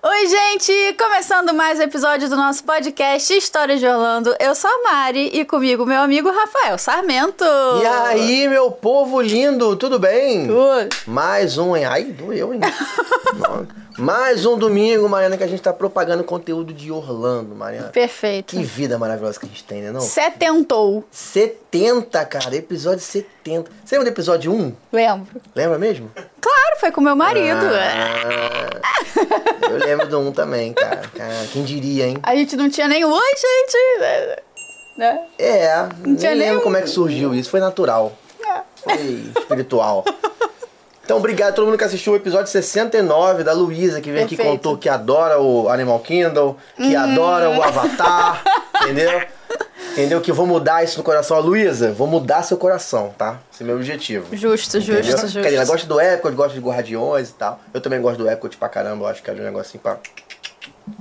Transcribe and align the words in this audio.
Oi, 0.00 0.26
gente! 0.28 0.72
Começando 0.96 1.52
mais 1.52 1.80
um 1.80 1.82
episódio 1.82 2.28
do 2.28 2.36
nosso 2.36 2.62
podcast 2.62 3.36
Histórias 3.36 3.80
de 3.80 3.86
Orlando. 3.86 4.32
Eu 4.38 4.54
sou 4.54 4.70
a 4.70 4.82
Mari 4.84 5.30
e 5.32 5.44
comigo 5.44 5.84
meu 5.84 6.00
amigo 6.00 6.30
Rafael 6.30 6.78
Sarmento. 6.78 7.44
E 7.82 7.86
aí, 7.86 8.48
meu 8.48 8.70
povo 8.70 9.20
lindo, 9.20 9.74
tudo 9.74 9.98
bem? 9.98 10.46
Tudo. 10.46 10.88
Mais 11.04 11.58
um, 11.58 11.76
hein? 11.76 11.84
Ai, 11.84 12.04
doeu, 12.04 12.54
hein? 12.54 12.60
Não. 13.98 14.06
Mais 14.06 14.46
um 14.46 14.56
domingo, 14.56 15.08
Mariana, 15.08 15.36
que 15.36 15.42
a 15.42 15.46
gente 15.46 15.60
tá 15.60 15.72
propagando 15.72 16.22
conteúdo 16.22 16.72
de 16.72 16.90
Orlando, 16.92 17.54
Mariana. 17.54 17.88
Perfeito. 17.88 18.56
Que 18.56 18.62
vida 18.62 18.96
maravilhosa 18.98 19.38
que 19.38 19.46
a 19.46 19.48
gente 19.48 19.64
tem, 19.64 19.82
né 19.82 19.90
não? 19.90 20.00
Setentou. 20.00 21.04
70, 21.10 22.24
cara, 22.26 22.54
episódio 22.54 23.00
70. 23.00 23.70
Você 23.84 23.96
lembra 23.96 24.10
do 24.10 24.14
episódio 24.14 24.52
1? 24.52 24.72
Lembro. 24.92 25.40
Lembra 25.54 25.78
mesmo? 25.78 26.10
Claro, 26.40 26.80
foi 26.80 26.92
com 26.92 27.00
meu 27.00 27.16
marido. 27.16 27.60
Ah, 27.60 28.70
eu 29.68 29.78
lembro 29.78 30.06
do 30.08 30.18
1 30.20 30.32
também, 30.32 30.72
cara. 30.72 31.02
cara. 31.16 31.46
Quem 31.52 31.64
diria, 31.64 32.06
hein? 32.06 32.18
A 32.22 32.36
gente 32.36 32.56
não 32.56 32.70
tinha 32.70 32.86
nem 32.86 33.04
oi, 33.04 33.20
gente. 33.36 34.38
Né? 34.96 35.26
É, 35.38 35.88
nem 36.04 36.14
tinha 36.16 36.32
lembro 36.32 36.46
nenhum. 36.46 36.60
como 36.60 36.76
é 36.76 36.82
que 36.82 36.88
surgiu 36.88 37.34
isso. 37.34 37.50
Foi 37.50 37.60
natural. 37.60 38.12
É. 38.44 38.60
Foi 38.82 39.32
espiritual. 39.38 40.04
Então, 41.08 41.16
obrigado 41.16 41.48
a 41.48 41.52
todo 41.54 41.64
mundo 41.64 41.78
que 41.78 41.84
assistiu 41.84 42.12
o 42.12 42.16
episódio 42.16 42.48
69 42.52 43.42
da 43.42 43.54
Luísa, 43.54 43.98
que 43.98 44.12
veio 44.12 44.26
aqui 44.26 44.34
e 44.34 44.36
contou 44.36 44.76
que 44.76 44.90
adora 44.90 45.40
o 45.40 45.66
Animal 45.70 46.00
Kingdom, 46.00 46.54
que 46.76 46.94
Hum. 46.94 47.00
adora 47.00 47.48
o 47.48 47.62
Avatar, 47.62 48.42
entendeu? 48.84 49.22
Entendeu? 49.92 50.20
Que 50.20 50.30
eu 50.30 50.34
vou 50.34 50.46
mudar 50.46 50.84
isso 50.84 50.98
no 50.98 51.02
coração. 51.02 51.40
Luísa, 51.40 51.92
vou 51.94 52.06
mudar 52.06 52.42
seu 52.42 52.58
coração, 52.58 53.14
tá? 53.16 53.38
Esse 53.50 53.62
é 53.62 53.64
o 53.64 53.66
meu 53.68 53.76
objetivo. 53.76 54.36
Justo, 54.36 54.76
Entendeu? 54.76 55.02
justo, 55.02 55.20
justo. 55.22 55.38
Quer 55.40 55.44
dizer, 55.44 55.56
ela 55.56 55.64
gosta 55.64 55.86
do 55.86 55.98
Epcot, 55.98 56.34
gosta 56.34 56.52
de 56.52 56.60
Guardiões 56.60 57.30
e 57.30 57.32
tal. 57.32 57.58
Eu 57.72 57.80
também 57.80 58.02
gosto 58.02 58.18
do 58.18 58.28
Epcot 58.30 58.54
pra 58.58 58.68
caramba, 58.68 59.04
eu 59.04 59.08
acho 59.08 59.22
que 59.22 59.30
é 59.30 59.32
um 59.32 59.36
negocinho 59.38 59.80
pra 59.82 59.96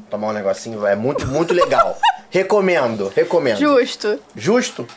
tomar 0.10 0.30
um 0.30 0.32
negocinho, 0.34 0.88
é 0.88 0.96
muito, 0.96 1.28
muito 1.28 1.54
legal. 1.54 2.00
recomendo, 2.32 3.12
recomendo. 3.14 3.58
Justo. 3.60 4.18
Justo? 4.34 4.88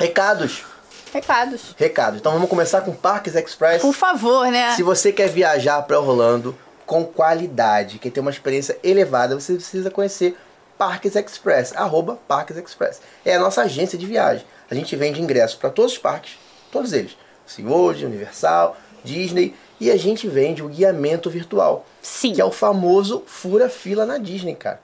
Recados. 0.00 0.64
Recados. 1.12 1.74
Recados. 1.76 2.20
Então 2.20 2.32
vamos 2.32 2.48
começar 2.48 2.80
com 2.82 2.92
Parques 2.92 3.34
Express. 3.34 3.82
Por 3.82 3.94
favor, 3.94 4.48
né? 4.48 4.74
Se 4.74 4.82
você 4.82 5.12
quer 5.12 5.28
viajar 5.28 5.82
para 5.82 5.98
Orlando 5.98 6.56
com 6.84 7.04
qualidade, 7.04 7.98
quer 7.98 8.10
ter 8.10 8.20
uma 8.20 8.30
experiência 8.30 8.78
elevada, 8.82 9.38
você 9.38 9.54
precisa 9.54 9.90
conhecer 9.90 10.36
Parques 10.78 11.16
Express, 11.16 11.74
arroba 11.74 12.18
Parques 12.28 12.56
Express. 12.56 13.00
É 13.24 13.34
a 13.34 13.38
nossa 13.38 13.62
agência 13.62 13.98
de 13.98 14.06
viagem. 14.06 14.44
A 14.70 14.74
gente 14.74 14.94
vende 14.96 15.20
ingressos 15.20 15.56
para 15.56 15.70
todos 15.70 15.92
os 15.92 15.98
parques, 15.98 16.38
todos 16.70 16.92
eles. 16.92 17.16
SeaWorld, 17.46 18.04
Universal, 18.04 18.76
Disney. 19.04 19.54
E 19.78 19.90
a 19.90 19.96
gente 19.96 20.26
vende 20.26 20.62
o 20.62 20.68
guiamento 20.68 21.28
virtual. 21.30 21.86
Sim. 22.00 22.32
Que 22.32 22.40
é 22.40 22.44
o 22.44 22.50
famoso 22.50 23.22
fura-fila 23.26 24.06
na 24.06 24.18
Disney, 24.18 24.54
cara. 24.54 24.80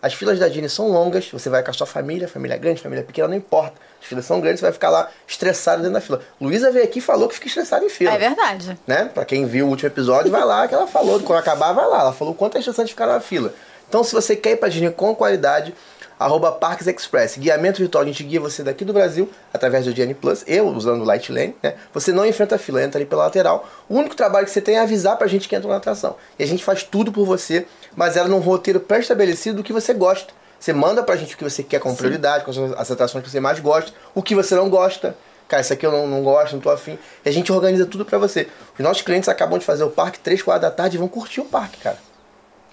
As 0.00 0.14
filas 0.14 0.38
da 0.38 0.46
Disney 0.46 0.68
são 0.68 0.88
longas, 0.88 1.28
você 1.30 1.50
vai 1.50 1.62
com 1.62 1.70
a 1.70 1.74
sua 1.74 1.86
família, 1.86 2.28
família 2.28 2.56
grande, 2.56 2.80
família 2.80 3.04
pequena, 3.04 3.26
não 3.28 3.34
importa. 3.34 3.74
As 4.00 4.06
filas 4.06 4.24
são 4.24 4.40
grandes, 4.40 4.60
você 4.60 4.66
vai 4.66 4.72
ficar 4.72 4.90
lá 4.90 5.10
estressado 5.26 5.78
dentro 5.82 5.94
da 5.94 6.00
fila. 6.00 6.20
Luísa 6.40 6.70
veio 6.70 6.84
aqui 6.84 7.00
e 7.00 7.02
falou 7.02 7.28
que 7.28 7.34
fica 7.34 7.48
estressada 7.48 7.84
em 7.84 7.88
fila 7.88 8.12
É 8.12 8.18
verdade. 8.18 8.78
né? 8.86 9.10
Pra 9.12 9.24
quem 9.24 9.44
viu 9.44 9.66
o 9.66 9.70
último 9.70 9.88
episódio, 9.88 10.30
vai 10.30 10.44
lá 10.44 10.68
que 10.68 10.74
ela 10.74 10.86
falou, 10.86 11.18
quando 11.20 11.40
acabar, 11.40 11.72
vai 11.72 11.86
lá. 11.88 12.00
Ela 12.02 12.12
falou 12.12 12.32
o 12.32 12.36
quanto 12.36 12.56
é 12.56 12.60
estressante 12.60 12.90
ficar 12.92 13.06
na 13.08 13.18
fila. 13.18 13.52
Então, 13.88 14.04
se 14.04 14.12
você 14.14 14.36
quer 14.36 14.50
ir 14.52 14.56
pra 14.58 14.68
Disney 14.68 14.90
com 14.90 15.14
qualidade, 15.16 15.74
arroba 16.18 16.52
Parques 16.52 16.86
Express. 16.86 17.36
Guiamento 17.38 17.78
virtual, 17.78 18.02
a 18.02 18.06
gente 18.06 18.24
guia 18.24 18.40
você 18.40 18.62
daqui 18.62 18.84
do 18.84 18.92
Brasil, 18.92 19.30
através 19.52 19.84
do 19.84 19.94
Disney 19.94 20.14
Plus, 20.14 20.44
eu 20.46 20.66
usando 20.68 21.02
o 21.02 21.04
Light 21.04 21.30
Lane, 21.32 21.54
né? 21.62 21.74
Você 21.92 22.12
não 22.12 22.26
enfrenta 22.26 22.56
a 22.56 22.58
fila, 22.58 22.82
entra 22.82 22.98
ali 22.98 23.06
pela 23.06 23.24
lateral. 23.24 23.68
O 23.88 23.94
único 23.94 24.16
trabalho 24.16 24.46
que 24.46 24.52
você 24.52 24.60
tem 24.60 24.76
é 24.76 24.80
avisar 24.80 25.16
pra 25.16 25.26
gente 25.26 25.48
que 25.48 25.54
entra 25.54 25.68
na 25.68 25.76
atração. 25.76 26.16
E 26.38 26.42
a 26.42 26.46
gente 26.46 26.64
faz 26.64 26.82
tudo 26.82 27.12
por 27.12 27.24
você, 27.24 27.66
mas 27.94 28.16
ela 28.16 28.28
num 28.28 28.40
roteiro 28.40 28.80
pré-estabelecido 28.80 29.58
do 29.58 29.62
que 29.62 29.72
você 29.72 29.94
gosta. 29.94 30.32
Você 30.58 30.72
manda 30.72 31.02
pra 31.02 31.16
gente 31.16 31.34
o 31.34 31.38
que 31.38 31.44
você 31.44 31.62
quer 31.62 31.78
com 31.78 31.94
prioridade, 31.94 32.44
com 32.44 32.50
as 32.76 32.90
atrações 32.90 33.22
que 33.24 33.30
você 33.30 33.38
mais 33.38 33.60
gosta, 33.60 33.92
o 34.14 34.22
que 34.22 34.34
você 34.34 34.54
não 34.56 34.68
gosta. 34.68 35.16
Cara, 35.46 35.62
isso 35.62 35.72
aqui 35.72 35.86
eu 35.86 35.92
não, 35.92 36.06
não 36.06 36.22
gosto, 36.22 36.54
não 36.54 36.60
tô 36.60 36.68
afim. 36.68 36.98
E 37.24 37.28
a 37.28 37.32
gente 37.32 37.50
organiza 37.50 37.86
tudo 37.86 38.04
pra 38.04 38.18
você. 38.18 38.48
Os 38.76 38.84
nossos 38.84 39.02
clientes 39.02 39.28
acabam 39.28 39.58
de 39.58 39.64
fazer 39.64 39.84
o 39.84 39.90
parque 39.90 40.18
3, 40.18 40.42
4 40.42 40.60
da 40.60 40.70
tarde 40.70 40.96
e 40.96 40.98
vão 40.98 41.08
curtir 41.08 41.40
o 41.40 41.44
parque, 41.44 41.78
cara. 41.78 42.07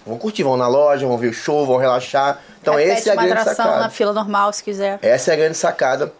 Vão 0.06 0.18
curtir, 0.18 0.42
vão 0.42 0.56
na 0.56 0.68
loja, 0.68 1.06
vão 1.06 1.18
ver 1.18 1.28
o 1.28 1.32
show, 1.32 1.66
vão 1.66 1.76
relaxar. 1.76 2.40
Então 2.62 2.74
Repete 2.74 2.98
essa 2.98 3.10
é 3.10 3.12
a 3.12 3.16
grande 3.16 3.44
sacada. 3.44 3.80
na 3.80 3.90
fila 3.90 4.12
normal, 4.12 4.52
se 4.52 4.62
quiser. 4.62 4.98
Essa 5.02 5.32
é 5.32 5.34
a 5.34 5.36
grande 5.36 5.56
sacada 5.56 6.12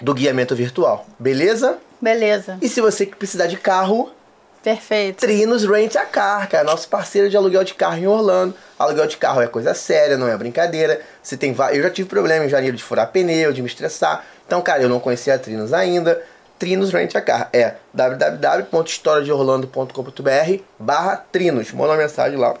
do 0.00 0.12
guiamento 0.12 0.56
virtual. 0.56 1.06
Beleza? 1.18 1.78
Beleza. 2.00 2.58
E 2.60 2.68
se 2.68 2.80
você 2.80 3.06
precisar 3.06 3.46
de 3.46 3.56
carro, 3.56 4.10
Perfeito. 4.62 5.20
Trinos 5.20 5.64
Rent 5.64 5.96
a 5.96 6.04
Car, 6.04 6.48
cara, 6.48 6.64
nosso 6.64 6.88
parceiro 6.88 7.30
de 7.30 7.36
aluguel 7.36 7.62
de 7.62 7.74
carro 7.74 7.96
em 7.96 8.06
Orlando. 8.06 8.54
Aluguel 8.78 9.06
de 9.06 9.16
carro 9.16 9.40
é 9.40 9.46
coisa 9.46 9.72
séria, 9.72 10.16
não 10.16 10.28
é 10.28 10.36
brincadeira. 10.36 11.00
Você 11.22 11.36
tem 11.36 11.54
Eu 11.72 11.82
já 11.82 11.90
tive 11.90 12.08
problema 12.08 12.44
em 12.44 12.48
janeiro 12.48 12.76
de 12.76 12.82
furar 12.82 13.12
pneu, 13.12 13.52
de 13.52 13.62
me 13.62 13.68
estressar. 13.68 14.24
Então, 14.46 14.60
cara, 14.60 14.82
eu 14.82 14.88
não 14.88 14.98
conhecia 14.98 15.34
a 15.34 15.38
Trinos 15.38 15.72
ainda. 15.72 16.20
Trinos 16.58 16.92
Rent 16.92 17.14
a 17.14 17.20
Car 17.20 17.48
é 17.52 17.74
www.historiadeorlando.com.br 17.94 20.62
barra 20.78 21.24
Trinos. 21.30 21.70
Manda 21.72 21.92
uma 21.92 21.98
mensagem 21.98 22.36
lá 22.36 22.56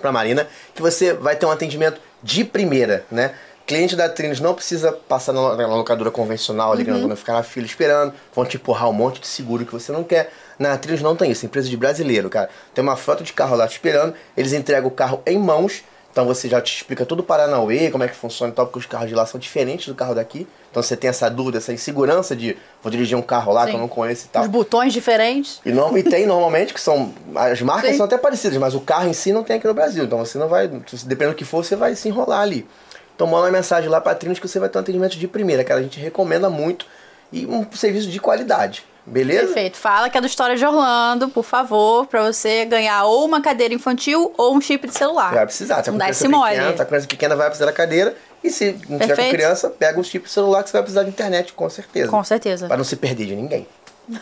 pra 0.00 0.12
Marina 0.12 0.46
que 0.74 0.82
você 0.82 1.12
vai 1.12 1.36
ter 1.36 1.46
um 1.46 1.50
atendimento 1.50 2.00
de 2.22 2.44
primeira, 2.44 3.04
né? 3.10 3.34
Cliente 3.66 3.94
da 3.94 4.08
Trinos 4.08 4.40
não 4.40 4.54
precisa 4.54 4.90
passar 4.90 5.34
na 5.34 5.54
na 5.54 5.66
locadora 5.66 6.10
convencional 6.10 6.72
ali, 6.72 6.84
grandona, 6.84 7.14
ficar 7.14 7.34
na 7.34 7.42
fila 7.42 7.66
esperando, 7.66 8.14
vão 8.34 8.46
te 8.46 8.56
empurrar 8.56 8.88
um 8.88 8.94
monte 8.94 9.20
de 9.20 9.26
seguro 9.26 9.66
que 9.66 9.72
você 9.72 9.92
não 9.92 10.02
quer. 10.02 10.32
Na 10.58 10.76
Trinos 10.78 11.02
não 11.02 11.14
tem 11.14 11.30
isso, 11.30 11.44
empresa 11.44 11.68
de 11.68 11.76
brasileiro, 11.76 12.30
cara. 12.30 12.48
Tem 12.74 12.82
uma 12.82 12.96
frota 12.96 13.22
de 13.22 13.32
carro 13.34 13.54
lá 13.54 13.68
te 13.68 13.72
esperando, 13.72 14.14
eles 14.34 14.54
entregam 14.54 14.88
o 14.88 14.90
carro 14.90 15.22
em 15.26 15.38
mãos, 15.38 15.84
então 16.18 16.26
você 16.26 16.48
já 16.48 16.60
te 16.60 16.74
explica 16.74 17.06
todo 17.06 17.20
o 17.20 17.22
Paranauê, 17.22 17.92
como 17.92 18.02
é 18.02 18.08
que 18.08 18.16
funciona 18.16 18.50
e 18.52 18.54
tal, 18.54 18.66
porque 18.66 18.80
os 18.80 18.86
carros 18.86 19.08
de 19.08 19.14
lá 19.14 19.24
são 19.24 19.38
diferentes 19.38 19.86
do 19.86 19.94
carro 19.94 20.16
daqui. 20.16 20.48
Então 20.68 20.82
você 20.82 20.96
tem 20.96 21.08
essa 21.08 21.30
dúvida, 21.30 21.58
essa 21.58 21.72
insegurança 21.72 22.34
de 22.34 22.56
vou 22.82 22.90
dirigir 22.90 23.16
um 23.16 23.22
carro 23.22 23.52
lá 23.52 23.66
que 23.66 23.70
Sim. 23.70 23.76
eu 23.76 23.80
não 23.80 23.86
conheço 23.86 24.26
e 24.26 24.28
tal. 24.30 24.42
Os 24.42 24.48
botões 24.48 24.92
diferentes. 24.92 25.60
E, 25.64 25.70
não, 25.70 25.96
e 25.96 26.02
tem 26.02 26.26
normalmente, 26.26 26.74
que 26.74 26.80
são. 26.80 27.14
As 27.36 27.62
marcas 27.62 27.92
Sim. 27.92 27.98
são 27.98 28.06
até 28.06 28.18
parecidas, 28.18 28.58
mas 28.58 28.74
o 28.74 28.80
carro 28.80 29.08
em 29.08 29.12
si 29.12 29.32
não 29.32 29.44
tem 29.44 29.58
aqui 29.58 29.68
no 29.68 29.74
Brasil. 29.74 30.02
Então 30.02 30.18
você 30.18 30.38
não 30.38 30.48
vai. 30.48 30.66
Dependendo 30.66 31.34
do 31.34 31.36
que 31.36 31.44
for, 31.44 31.64
você 31.64 31.76
vai 31.76 31.94
se 31.94 32.08
enrolar 32.08 32.40
ali. 32.40 32.66
Então 33.14 33.28
manda 33.28 33.44
uma 33.44 33.52
mensagem 33.52 33.88
lá 33.88 34.00
pra 34.00 34.12
Trinos 34.12 34.40
que 34.40 34.48
você 34.48 34.58
vai 34.58 34.68
ter 34.68 34.76
um 34.76 34.80
atendimento 34.80 35.16
de 35.16 35.28
primeira, 35.28 35.62
que 35.62 35.72
a 35.72 35.80
gente 35.80 36.00
recomenda 36.00 36.50
muito. 36.50 36.84
E 37.32 37.46
um 37.46 37.64
serviço 37.70 38.08
de 38.08 38.18
qualidade. 38.18 38.84
Beleza? 39.08 39.46
Perfeito. 39.46 39.76
Fala 39.76 40.08
que 40.10 40.16
é 40.18 40.20
do 40.20 40.26
História 40.26 40.56
de 40.56 40.64
Orlando, 40.64 41.28
por 41.28 41.44
favor, 41.44 42.06
pra 42.06 42.22
você 42.30 42.64
ganhar 42.64 43.04
ou 43.04 43.24
uma 43.24 43.40
cadeira 43.40 43.72
infantil 43.74 44.32
ou 44.36 44.54
um 44.54 44.60
chip 44.60 44.86
de 44.86 44.94
celular. 44.94 45.32
Vai 45.34 45.44
precisar. 45.46 45.82
Tá 45.82 45.90
Não 45.90 45.94
com 45.94 45.98
dá 45.98 46.04
criança 46.06 46.28
pequena, 46.28 46.72
tá 46.72 46.84
com 46.84 46.88
criança 46.90 47.06
pequena, 47.08 47.36
vai 47.36 47.46
precisar 47.46 47.66
da 47.66 47.72
cadeira. 47.72 48.14
E 48.44 48.50
se 48.50 48.66
não 48.66 48.72
tiver 48.78 48.98
com 48.98 49.06
Perfeito. 49.06 49.30
criança, 49.34 49.70
pega 49.70 49.98
um 49.98 50.04
chip 50.04 50.26
de 50.26 50.30
celular 50.32 50.62
que 50.62 50.70
você 50.70 50.74
vai 50.74 50.82
precisar 50.82 51.02
de 51.02 51.08
internet, 51.10 51.52
com 51.52 51.68
certeza. 51.68 52.08
Com 52.08 52.22
certeza. 52.22 52.66
Pra 52.68 52.76
não 52.76 52.84
se 52.84 52.96
perder 52.96 53.26
de 53.26 53.34
ninguém. 53.34 53.66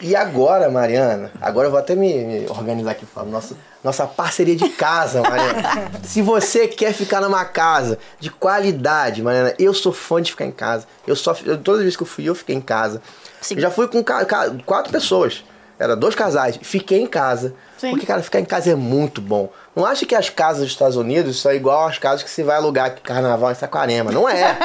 e 0.00 0.14
agora, 0.14 0.70
Mariana, 0.70 1.30
agora 1.40 1.66
eu 1.66 1.70
vou 1.70 1.80
até 1.80 1.94
me, 1.94 2.12
me 2.24 2.46
organizar 2.48 2.92
aqui 2.92 3.06
falando. 3.06 3.30
Nossa, 3.30 3.56
nossa 3.82 4.06
parceria 4.06 4.56
de 4.56 4.68
casa, 4.70 5.22
Mariana. 5.22 5.90
Se 6.04 6.22
você 6.22 6.68
quer 6.68 6.92
ficar 6.92 7.20
numa 7.20 7.44
casa 7.44 7.98
de 8.18 8.30
qualidade, 8.30 9.22
Mariana, 9.22 9.54
eu 9.58 9.72
sou 9.72 9.92
fã 9.92 10.20
de 10.20 10.30
ficar 10.30 10.44
em 10.44 10.52
casa. 10.52 10.86
Eu 11.06 11.16
só, 11.16 11.36
eu, 11.44 11.58
todas 11.58 11.80
as 11.80 11.84
vezes 11.84 11.96
que 11.96 12.02
eu 12.02 12.06
fui, 12.06 12.24
eu 12.24 12.34
fiquei 12.34 12.54
em 12.54 12.60
casa. 12.60 13.00
Eu 13.50 13.60
já 13.60 13.70
fui 13.70 13.88
com 13.88 14.02
quatro 14.64 14.90
pessoas. 14.92 15.44
Era 15.78 15.94
dois 15.94 16.14
casais. 16.14 16.58
Fiquei 16.62 17.00
em 17.00 17.06
casa. 17.06 17.54
Sim. 17.76 17.90
Porque, 17.90 18.06
cara, 18.06 18.22
ficar 18.22 18.40
em 18.40 18.44
casa 18.44 18.70
é 18.70 18.74
muito 18.74 19.20
bom. 19.20 19.50
Não 19.76 19.84
acha 19.84 20.06
que 20.06 20.14
as 20.14 20.30
casas 20.30 20.62
dos 20.62 20.72
Estados 20.72 20.96
Unidos 20.96 21.38
são 21.38 21.52
igual 21.52 21.86
às 21.86 21.98
casas 21.98 22.22
que 22.22 22.30
você 22.30 22.42
vai 22.42 22.56
alugar 22.56 22.86
aqui 22.86 23.02
carnaval 23.02 23.52
em 23.52 23.54
Saquarema. 23.54 24.10
Não 24.10 24.26
é. 24.26 24.56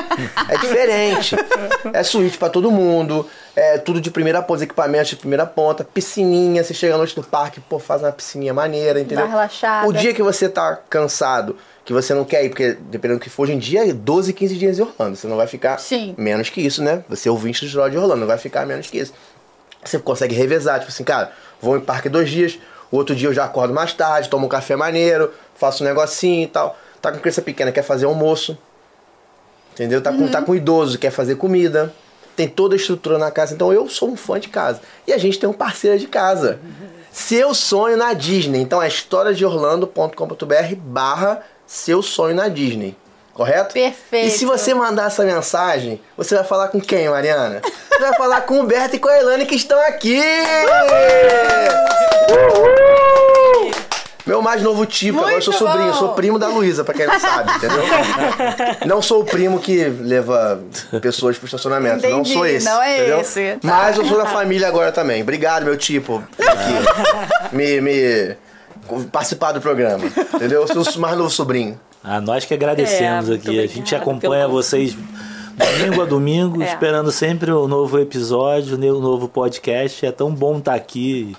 É 0.47 0.57
diferente. 0.57 1.35
É 1.93 2.03
suíte 2.03 2.37
pra 2.37 2.47
todo 2.47 2.71
mundo. 2.71 3.27
É 3.55 3.77
tudo 3.77 3.99
de 3.99 4.09
primeira 4.11 4.41
ponta, 4.41 4.63
equipamentos 4.63 5.09
de 5.09 5.15
primeira 5.17 5.45
ponta, 5.45 5.83
piscininha. 5.83 6.63
Você 6.63 6.73
chega 6.73 6.93
à 6.93 6.97
noite 6.97 7.17
no 7.17 7.23
parque, 7.23 7.59
pô, 7.59 7.79
faz 7.79 8.01
uma 8.01 8.11
piscininha 8.11 8.53
maneira, 8.53 8.99
entendeu? 8.99 9.25
Dá 9.25 9.31
relaxada. 9.31 9.87
O 9.87 9.91
dia 9.91 10.13
que 10.13 10.21
você 10.21 10.47
tá 10.47 10.79
cansado, 10.89 11.57
que 11.83 11.91
você 11.91 12.13
não 12.13 12.23
quer 12.23 12.45
ir, 12.45 12.49
porque 12.49 12.77
dependendo 12.79 13.19
do 13.19 13.23
que 13.23 13.29
for 13.29 13.43
hoje 13.43 13.53
em 13.53 13.57
dia, 13.59 13.89
é 13.89 13.91
12, 13.91 14.31
15 14.31 14.55
dias 14.55 14.79
em 14.79 14.83
Orlando. 14.83 15.17
Você 15.17 15.27
não 15.27 15.35
vai 15.35 15.47
ficar 15.47 15.79
Sim. 15.79 16.15
menos 16.17 16.49
que 16.49 16.61
isso, 16.61 16.81
né? 16.81 17.03
Você 17.09 17.27
é 17.27 17.31
ouvinte 17.31 17.65
do 17.65 17.67
Jornal 17.67 17.89
de 17.89 17.97
Orlando, 17.97 18.21
não 18.21 18.27
vai 18.27 18.37
ficar 18.37 18.65
menos 18.65 18.89
que 18.89 18.99
isso. 18.99 19.13
Você 19.83 19.99
consegue 19.99 20.35
revezar, 20.35 20.79
tipo 20.79 20.91
assim, 20.91 21.03
cara, 21.03 21.31
vou 21.59 21.75
em 21.75 21.81
parque 21.81 22.07
dois 22.07 22.29
dias, 22.29 22.57
o 22.91 22.97
outro 22.97 23.15
dia 23.15 23.29
eu 23.29 23.33
já 23.33 23.45
acordo 23.45 23.73
mais 23.73 23.93
tarde, 23.93 24.29
tomo 24.29 24.45
um 24.47 24.49
café 24.49 24.75
maneiro, 24.75 25.31
faço 25.55 25.83
um 25.83 25.87
negocinho 25.87 26.43
e 26.43 26.47
tal. 26.47 26.77
Tá 27.01 27.11
com 27.11 27.19
criança 27.19 27.41
pequena, 27.41 27.71
quer 27.71 27.83
fazer 27.83 28.05
almoço. 28.05 28.57
Entendeu? 29.73 30.01
Tá, 30.01 30.11
com, 30.11 30.27
tá 30.27 30.41
com 30.41 30.53
idoso, 30.53 30.99
quer 30.99 31.09
fazer 31.09 31.35
comida. 31.35 31.93
Tem 32.35 32.47
toda 32.47 32.75
a 32.75 32.77
estrutura 32.77 33.17
na 33.17 33.31
casa. 33.31 33.53
Então 33.53 33.71
eu 33.71 33.87
sou 33.87 34.09
um 34.09 34.17
fã 34.17 34.39
de 34.39 34.49
casa. 34.49 34.81
E 35.07 35.13
a 35.13 35.17
gente 35.17 35.39
tem 35.39 35.49
um 35.49 35.53
parceiro 35.53 35.97
de 35.97 36.07
casa. 36.07 36.59
Seu 37.11 37.53
sonho 37.53 37.97
na 37.97 38.13
Disney. 38.13 38.59
Então 38.61 38.81
é 38.81 38.87
historiadeorlando.com.br 38.87 40.75
barra 40.77 41.41
seu 41.65 42.01
sonho 42.01 42.35
na 42.35 42.49
Disney. 42.49 42.95
Correto? 43.33 43.73
Perfeito. 43.73 44.27
E 44.27 44.31
se 44.31 44.45
você 44.45 44.73
mandar 44.73 45.07
essa 45.07 45.23
mensagem, 45.23 46.01
você 46.17 46.35
vai 46.35 46.43
falar 46.43 46.67
com 46.67 46.79
quem, 46.81 47.09
Mariana? 47.09 47.61
Você 47.89 47.99
vai 47.99 48.13
falar 48.15 48.41
com 48.41 48.55
o 48.55 48.59
Humberto 48.61 48.95
e 48.95 48.99
com 48.99 49.07
a 49.07 49.17
Elane 49.17 49.45
que 49.45 49.55
estão 49.55 49.79
aqui! 49.87 50.21
Uhul! 52.29 53.71
Meu 54.25 54.41
mais 54.41 54.61
novo 54.61 54.85
tipo, 54.85 55.17
agora 55.19 55.33
eu 55.33 55.41
sou 55.41 55.53
sobrinho, 55.53 55.87
eu 55.87 55.93
sou 55.95 56.09
primo 56.13 56.37
da 56.37 56.47
Luísa, 56.47 56.83
pra 56.83 56.93
quem 56.93 57.07
não 57.07 57.19
sabe, 57.19 57.51
entendeu? 57.53 57.83
Não 58.85 59.01
sou 59.01 59.21
o 59.21 59.25
primo 59.25 59.59
que 59.59 59.83
leva 59.85 60.61
pessoas 61.01 61.37
pro 61.37 61.45
estacionamento, 61.47 62.03
não 62.07 62.19
Entendi, 62.19 62.33
sou 62.33 62.45
esse. 62.45 62.65
não 62.65 62.81
é 62.81 62.97
entendeu? 62.97 63.19
esse. 63.19 63.57
Mas 63.63 63.97
eu 63.97 64.05
sou 64.05 64.17
da 64.17 64.27
família 64.27 64.67
agora 64.67 64.91
também. 64.91 65.21
Obrigado, 65.23 65.63
meu 65.63 65.75
tipo, 65.75 66.23
por 66.37 66.47
aqui, 66.47 67.51
me, 67.51 67.81
me 67.81 68.37
participar 69.11 69.53
do 69.53 69.59
programa, 69.59 70.05
entendeu? 70.05 70.61
Eu 70.69 70.83
sou 70.85 70.95
o 70.95 70.99
mais 70.99 71.17
novo 71.17 71.29
sobrinho. 71.29 71.79
Ah, 72.03 72.19
nós 72.19 72.45
que 72.45 72.53
agradecemos 72.53 73.29
É, 73.29 73.33
aqui. 73.35 73.59
A 73.59 73.67
gente 73.67 73.95
acompanha 73.95 74.47
vocês 74.47 74.95
domingo 75.55 76.01
a 76.01 76.05
domingo, 76.05 76.61
É. 76.63 76.65
esperando 76.65 77.11
sempre 77.11 77.51
o 77.51 77.67
novo 77.67 77.99
episódio, 77.99 78.75
o 78.75 78.99
novo 79.01 79.27
podcast. 79.27 80.05
É 80.05 80.11
tão 80.11 80.33
bom 80.33 80.57
estar 80.57 80.73
aqui 80.73 81.35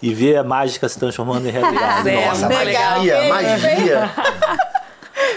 e 0.00 0.14
ver 0.14 0.36
a 0.36 0.44
mágica 0.44 0.88
se 0.88 0.98
transformando 0.98 1.46
em 1.46 1.50
realidade. 1.50 2.08
É, 2.08 2.26
Nossa, 2.28 2.48
legal. 2.48 2.96
magia, 2.98 3.28
magia. 3.28 4.10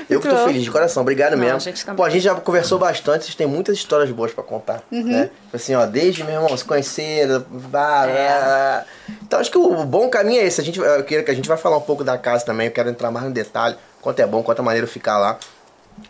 Eu 0.10 0.20
que 0.20 0.28
tô 0.28 0.36
feliz 0.38 0.64
de 0.64 0.72
coração, 0.72 1.02
obrigado 1.04 1.32
Não, 1.34 1.40
mesmo. 1.40 1.58
a 1.58 1.60
gente 1.60 1.86
também. 1.86 1.98
Pô, 1.98 2.04
a 2.04 2.10
gente 2.10 2.24
já 2.24 2.34
conversou 2.36 2.80
bastante, 2.80 3.26
vocês 3.26 3.36
têm 3.36 3.46
muitas 3.48 3.78
histórias 3.78 4.10
boas 4.12 4.32
pra 4.34 4.44
contar, 4.44 4.82
Uhum. 4.92 5.04
né? 5.04 5.30
Tipo 5.46 5.56
Assim, 5.56 5.76
ó, 5.76 5.86
desde, 5.86 6.24
meu 6.24 6.34
irmão, 6.42 6.58
se 6.58 6.66
conheceram, 6.66 7.46
blá, 7.50 8.04
blá, 8.06 8.10
É. 8.12 8.84
Então 9.22 9.40
acho 9.40 9.52
que 9.52 9.58
o 9.58 9.86
bom 9.86 10.10
caminho 10.10 10.42
é 10.42 10.46
esse. 10.46 10.60
A 10.60 10.64
gente, 10.64 10.80
eu 10.80 11.04
quero 11.04 11.24
que 11.24 11.32
a 11.32 11.34
gente 11.34 11.48
vai 11.48 11.58
falar 11.58 11.78
um 11.78 11.82
pouco 11.82 12.04
da 12.04 12.18
casa 12.18 12.44
também, 12.44 12.68
eu 12.68 12.74
quero 12.74 12.90
entrar 12.90 13.12
mais 13.12 13.26
no 13.26 13.32
detalhe, 13.32 13.76
quanto 14.02 14.20
é 14.20 14.28
bom, 14.28 14.44
quanto 14.44 14.60
é 14.60 14.66
maneiro 14.66 14.88
ficar 14.88 15.18
lá. 15.18 15.40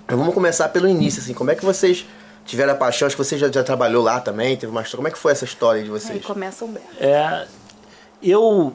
Mas 0.07 0.18
vamos 0.18 0.33
começar 0.33 0.69
pelo 0.69 0.88
início, 0.88 1.21
assim, 1.21 1.33
como 1.33 1.51
é 1.51 1.56
que 1.56 1.65
vocês 1.65 2.06
tiveram 2.45 2.74
a 2.74 2.75
paixão? 2.75 3.07
Acho 3.07 3.15
que 3.15 3.24
você 3.24 3.38
já, 3.38 3.51
já 3.51 3.63
trabalhou 3.63 4.03
lá 4.03 4.19
também, 4.19 4.56
teve 4.56 4.71
uma 4.71 4.81
história. 4.81 4.97
Como 4.97 5.07
é 5.07 5.12
que 5.12 5.18
foi 5.18 5.31
essa 5.31 5.45
história 5.45 5.81
de 5.81 5.88
Aí 5.88 6.00
vocês? 6.00 6.25
começa 6.25 6.63
o 6.63 6.68
Humberto. 6.68 6.88
É, 7.00 7.47
eu, 8.21 8.74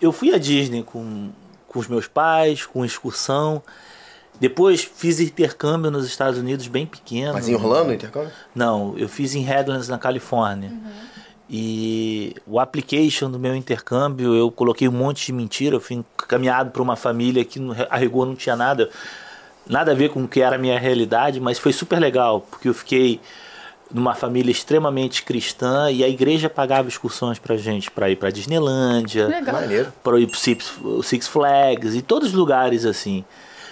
eu 0.00 0.12
fui 0.12 0.34
à 0.34 0.38
Disney 0.38 0.82
com, 0.82 1.30
com 1.68 1.78
os 1.78 1.86
meus 1.86 2.06
pais, 2.06 2.66
com 2.66 2.84
excursão. 2.84 3.62
Depois 4.40 4.82
fiz 4.82 5.18
intercâmbio 5.18 5.90
nos 5.90 6.06
Estados 6.06 6.38
Unidos 6.38 6.68
bem 6.68 6.86
pequeno. 6.86 7.32
Mas 7.32 7.48
em 7.48 7.54
Orlando, 7.54 7.92
intercâmbio? 7.92 8.30
Não, 8.54 8.96
eu 8.96 9.08
fiz 9.08 9.34
em 9.34 9.42
Redlands, 9.42 9.88
na 9.88 9.98
Califórnia. 9.98 10.72
E 11.50 12.36
o 12.46 12.60
application 12.60 13.30
do 13.30 13.38
meu 13.38 13.54
intercâmbio, 13.54 14.34
eu 14.34 14.50
coloquei 14.50 14.86
um 14.86 14.92
monte 14.92 15.26
de 15.26 15.32
mentira. 15.32 15.76
Eu 15.76 15.80
fui 15.80 15.96
encaminhado 15.96 16.70
para 16.70 16.82
uma 16.82 16.96
família 16.96 17.44
que 17.44 17.58
a 17.88 17.96
rigor 17.96 18.26
não 18.26 18.36
tinha 18.36 18.54
nada, 18.54 18.90
nada 19.66 19.92
a 19.92 19.94
ver 19.94 20.10
com 20.10 20.24
o 20.24 20.28
que 20.28 20.42
era 20.42 20.56
a 20.56 20.58
minha 20.58 20.78
realidade, 20.78 21.40
mas 21.40 21.58
foi 21.58 21.72
super 21.72 21.98
legal, 21.98 22.42
porque 22.42 22.68
eu 22.68 22.74
fiquei 22.74 23.20
numa 23.90 24.14
família 24.14 24.50
extremamente 24.50 25.22
cristã 25.22 25.90
e 25.90 26.04
a 26.04 26.08
igreja 26.08 26.50
pagava 26.50 26.88
excursões 26.88 27.38
pra 27.38 27.56
gente 27.56 27.90
para 27.90 28.10
ir 28.10 28.16
para 28.16 28.30
Disneylândia, 28.30 29.28
para 30.04 30.20
ir 30.20 30.26
pro 30.26 30.38
Six, 30.38 30.74
Six 31.02 31.26
Flags 31.26 31.94
e 31.94 32.02
todos 32.02 32.28
os 32.28 32.34
lugares 32.34 32.84
assim. 32.84 33.24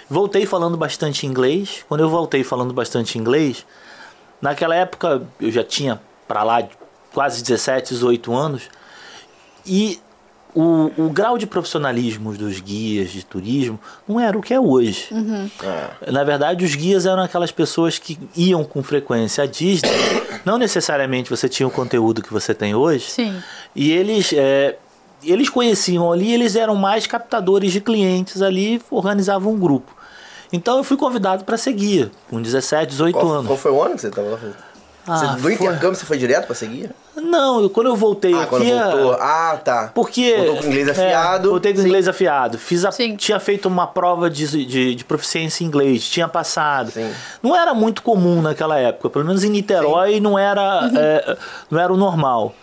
Voltei 0.09 0.45
falando 0.45 0.77
bastante 0.77 1.27
inglês. 1.27 1.85
Quando 1.87 2.01
eu 2.01 2.09
voltei 2.09 2.43
falando 2.43 2.73
bastante 2.73 3.19
inglês, 3.19 3.65
naquela 4.41 4.73
época 4.73 5.21
eu 5.39 5.51
já 5.51 5.63
tinha 5.63 6.01
para 6.27 6.43
lá 6.43 6.61
de 6.61 6.71
quase 7.13 7.41
17, 7.43 7.93
18 7.93 8.33
anos 8.33 8.63
e 9.65 9.99
o, 10.55 10.91
o 10.97 11.09
grau 11.09 11.37
de 11.37 11.45
profissionalismo 11.45 12.33
dos 12.33 12.59
guias 12.59 13.11
de 13.11 13.23
turismo 13.23 13.79
não 14.07 14.19
era 14.19 14.35
o 14.35 14.41
que 14.41 14.53
é 14.53 14.59
hoje. 14.59 15.09
É. 16.03 16.11
Na 16.11 16.23
verdade, 16.23 16.65
os 16.65 16.73
guias 16.73 17.05
eram 17.05 17.21
aquelas 17.21 17.51
pessoas 17.51 17.99
que 17.99 18.17
iam 18.35 18.63
com 18.63 18.81
frequência 18.81 19.43
à 19.43 19.47
Disney. 19.47 19.91
Não 20.43 20.57
necessariamente 20.57 21.29
você 21.29 21.47
tinha 21.47 21.67
o 21.67 21.71
conteúdo 21.71 22.23
que 22.23 22.33
você 22.33 22.55
tem 22.55 22.73
hoje. 22.73 23.11
Sim. 23.11 23.39
E 23.75 23.91
eles, 23.91 24.33
é, 24.33 24.77
eles 25.23 25.49
conheciam 25.49 26.11
ali, 26.11 26.33
eles 26.33 26.55
eram 26.55 26.75
mais 26.75 27.05
captadores 27.05 27.71
de 27.71 27.81
clientes 27.81 28.41
ali, 28.41 28.81
organizavam 28.89 29.53
um 29.53 29.59
grupo. 29.59 29.95
Então 30.51 30.77
eu 30.77 30.83
fui 30.83 30.97
convidado 30.97 31.43
para 31.43 31.57
ser 31.57 31.73
guia, 31.73 32.09
com 32.29 32.41
17, 32.41 32.91
18 32.91 33.13
Qual, 33.13 33.31
anos. 33.31 33.47
qual 33.47 33.57
foi 33.57 33.71
o 33.71 33.83
ano 33.83 33.95
que 33.95 34.01
você 34.01 34.09
tava 34.09 34.29
lá? 34.29 34.39
Ah, 35.07 35.17
Você, 35.17 35.27
do 35.27 35.39
foi- 35.41 35.53
intercâmbio 35.53 35.95
você 35.95 36.05
foi 36.05 36.17
direto 36.17 36.47
pra 36.47 36.55
seguir? 36.55 36.91
Não, 37.15 37.67
quando 37.69 37.87
eu 37.87 37.95
voltei 37.95 38.33
Ah, 38.33 38.39
aqui. 38.41 38.49
quando 38.49 38.71
a- 38.73 38.89
voltou. 38.91 39.13
Ah, 39.13 39.59
tá. 39.63 39.91
Porque. 39.93 40.35
Voltou 40.35 40.57
com 40.57 40.65
inglês 40.67 40.87
é, 40.87 40.91
afiado. 40.91 41.49
voltei 41.49 41.73
com 41.73 41.79
Sim. 41.79 41.85
inglês 41.87 42.07
afiado. 42.07 42.57
Fiz 42.57 42.83
a, 42.85 42.91
Sim. 42.91 43.15
tinha 43.15 43.39
feito 43.39 43.67
uma 43.67 43.87
prova 43.87 44.29
de, 44.29 44.65
de, 44.65 44.95
de 44.95 45.05
proficiência 45.05 45.63
em 45.63 45.67
inglês, 45.67 46.07
tinha 46.07 46.27
passado. 46.27 46.91
Sim. 46.91 47.09
Não 47.41 47.55
era 47.55 47.73
muito 47.73 48.01
comum 48.01 48.41
naquela 48.41 48.77
época, 48.77 49.09
pelo 49.09 49.25
menos 49.25 49.43
em 49.43 49.49
Niterói 49.49 50.19
não 50.19 50.37
era, 50.37 50.89
é, 50.95 51.37
não 51.71 51.79
era 51.79 51.91
o 51.91 51.97
normal. 51.97 52.53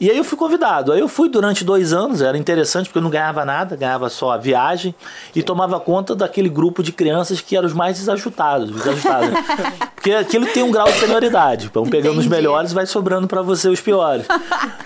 E 0.00 0.08
aí 0.10 0.16
eu 0.16 0.22
fui 0.22 0.38
convidado. 0.38 0.92
Aí 0.92 1.00
eu 1.00 1.08
fui 1.08 1.28
durante 1.28 1.64
dois 1.64 1.92
anos, 1.92 2.22
era 2.22 2.38
interessante 2.38 2.86
porque 2.86 2.98
eu 2.98 3.02
não 3.02 3.10
ganhava 3.10 3.44
nada, 3.44 3.74
ganhava 3.74 4.08
só 4.08 4.30
a 4.30 4.36
viagem 4.36 4.94
e 5.34 5.42
tomava 5.42 5.80
conta 5.80 6.14
daquele 6.14 6.48
grupo 6.48 6.82
de 6.82 6.92
crianças 6.92 7.40
que 7.40 7.56
eram 7.56 7.66
os 7.66 7.72
mais 7.72 7.98
desajustados. 7.98 8.70
desajustados 8.70 9.30
né? 9.30 9.44
porque 9.96 10.12
aquilo 10.12 10.46
tem 10.46 10.62
um 10.62 10.70
grau 10.70 10.86
de 10.86 10.98
senioridade. 10.98 11.70
Vão 11.74 11.84
pegando 11.84 12.18
os 12.18 12.26
Entendi. 12.26 12.36
melhores 12.36 12.70
e 12.70 12.74
vai 12.74 12.86
sobrando 12.86 13.26
para 13.26 13.42
você 13.42 13.68
os 13.68 13.80
piores. 13.80 14.24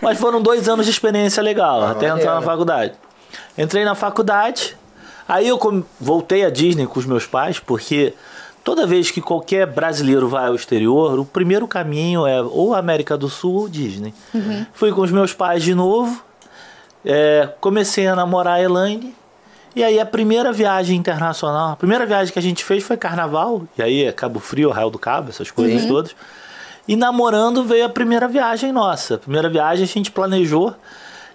Mas 0.00 0.19
foram 0.19 0.40
dois 0.40 0.69
anos 0.69 0.87
de 0.87 0.92
experiência 0.92 1.42
legal, 1.42 1.83
até 1.83 2.09
maneiro, 2.09 2.19
entrar 2.19 2.35
na 2.35 2.42
faculdade. 2.42 2.95
Entrei 3.57 3.85
na 3.85 3.95
faculdade, 3.95 4.76
aí 5.28 5.47
eu 5.47 5.85
voltei 6.00 6.45
à 6.45 6.50
Disney 6.50 6.87
com 6.87 6.99
os 6.99 7.04
meus 7.04 7.26
pais, 7.26 7.59
porque 7.59 8.14
toda 8.64 8.87
vez 8.87 9.11
que 9.11 9.21
qualquer 9.21 9.66
brasileiro 9.66 10.28
vai 10.28 10.49
ao 10.49 10.54
exterior, 10.54 11.19
o 11.19 11.25
primeiro 11.25 11.66
caminho 11.66 12.26
é 12.26 12.40
ou 12.40 12.75
América 12.75 13.16
do 13.16 13.28
Sul 13.28 13.54
ou 13.54 13.69
Disney. 13.69 14.14
Fui 14.73 14.92
com 14.92 15.00
os 15.00 15.11
meus 15.11 15.33
pais 15.33 15.62
de 15.62 15.75
novo, 15.75 16.23
é, 17.04 17.49
comecei 17.61 18.07
a 18.07 18.14
namorar 18.16 18.54
a 18.54 18.62
Elaine. 18.62 19.14
E 19.75 19.83
aí 19.83 19.99
a 19.99 20.04
primeira 20.04 20.52
viagem 20.52 20.99
internacional, 20.99 21.73
a 21.73 21.76
primeira 21.76 22.04
viagem 22.04 22.31
que 22.31 22.38
a 22.38 22.42
gente 22.42 22.62
fez 22.62 22.85
foi 22.85 22.97
carnaval, 22.97 23.62
e 23.78 23.83
aí 23.83 24.04
é 24.04 24.12
Cabo 24.12 24.38
Frio, 24.38 24.71
Arraial 24.71 24.90
do 24.90 24.99
Cabo, 24.99 25.31
essas 25.31 25.50
coisas 25.50 25.87
todas. 25.87 26.14
E 26.87 26.95
namorando 26.95 27.64
veio 27.64 27.87
a 27.87 27.88
primeira 27.88 28.28
viagem 28.28 28.71
nossa. 28.71 29.14
A 29.14 29.19
primeira 29.19 29.49
viagem 29.49 29.85
a 29.85 29.87
gente 29.87 30.11
planejou. 30.11 30.75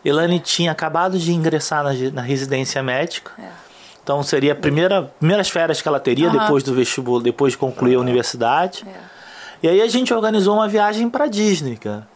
Elaine 0.06 0.40
tinha 0.40 0.72
acabado 0.72 1.18
de 1.18 1.34
ingressar 1.34 1.84
na, 1.84 1.92
na 2.14 2.22
residência 2.22 2.84
médica. 2.84 3.32
Então 4.08 4.24
seria 4.24 4.54
a 4.54 4.56
primeira 4.56 5.12
primeiras 5.20 5.50
férias 5.50 5.82
que 5.82 5.88
ela 5.90 6.00
teria 6.00 6.30
Aham. 6.30 6.40
depois 6.40 6.64
do 6.64 6.74
vestibular, 6.74 7.22
depois 7.22 7.52
de 7.52 7.58
concluir 7.58 7.96
a 7.96 8.00
universidade. 8.00 8.88
E 9.62 9.68
aí 9.68 9.82
a 9.82 9.88
gente 9.90 10.14
organizou 10.14 10.56
uma 10.56 10.66
viagem 10.66 11.10
para 11.10 11.28
Disney, 11.28 11.76
cara. 11.76 12.08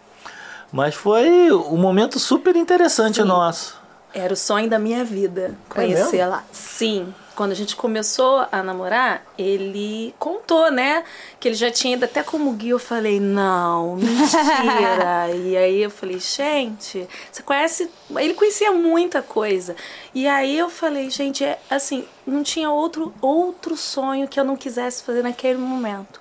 Mas 0.72 0.96
foi 0.96 1.52
um 1.52 1.76
momento 1.76 2.18
super 2.18 2.56
interessante 2.56 3.22
nosso. 3.26 3.78
Era 4.14 4.32
o 4.32 4.38
sonho 4.38 4.70
da 4.70 4.80
minha 4.80 5.04
vida 5.04 5.54
É 5.70 5.74
conhecer 5.74 6.20
mesmo? 6.20 6.30
lá. 6.30 6.46
Sim. 6.54 7.14
Quando 7.42 7.54
a 7.54 7.56
gente 7.56 7.76
começou 7.76 8.46
a 8.52 8.62
namorar, 8.62 9.26
ele 9.36 10.14
contou, 10.20 10.70
né? 10.70 11.04
Que 11.40 11.48
ele 11.48 11.56
já 11.56 11.72
tinha 11.72 11.96
ido 11.96 12.06
até 12.06 12.22
como 12.22 12.52
guia. 12.52 12.70
Eu 12.74 12.78
falei, 12.78 13.20
não, 13.20 13.96
mentira. 13.96 15.32
e 15.44 15.58
aí 15.58 15.82
eu 15.82 15.90
falei, 15.90 16.20
gente, 16.20 17.08
você 17.32 17.42
conhece. 17.42 17.90
Ele 18.16 18.36
conhecia 18.36 18.72
muita 18.72 19.24
coisa. 19.24 19.76
E 20.14 20.28
aí 20.28 20.56
eu 20.56 20.70
falei, 20.70 21.10
gente, 21.10 21.44
é 21.44 21.58
assim, 21.68 22.06
não 22.28 22.44
tinha 22.44 22.70
outro, 22.70 23.12
outro 23.20 23.76
sonho 23.76 24.28
que 24.28 24.40
eu 24.40 24.44
não 24.44 24.56
quisesse 24.56 25.02
fazer 25.02 25.24
naquele 25.24 25.58
momento. 25.58 26.20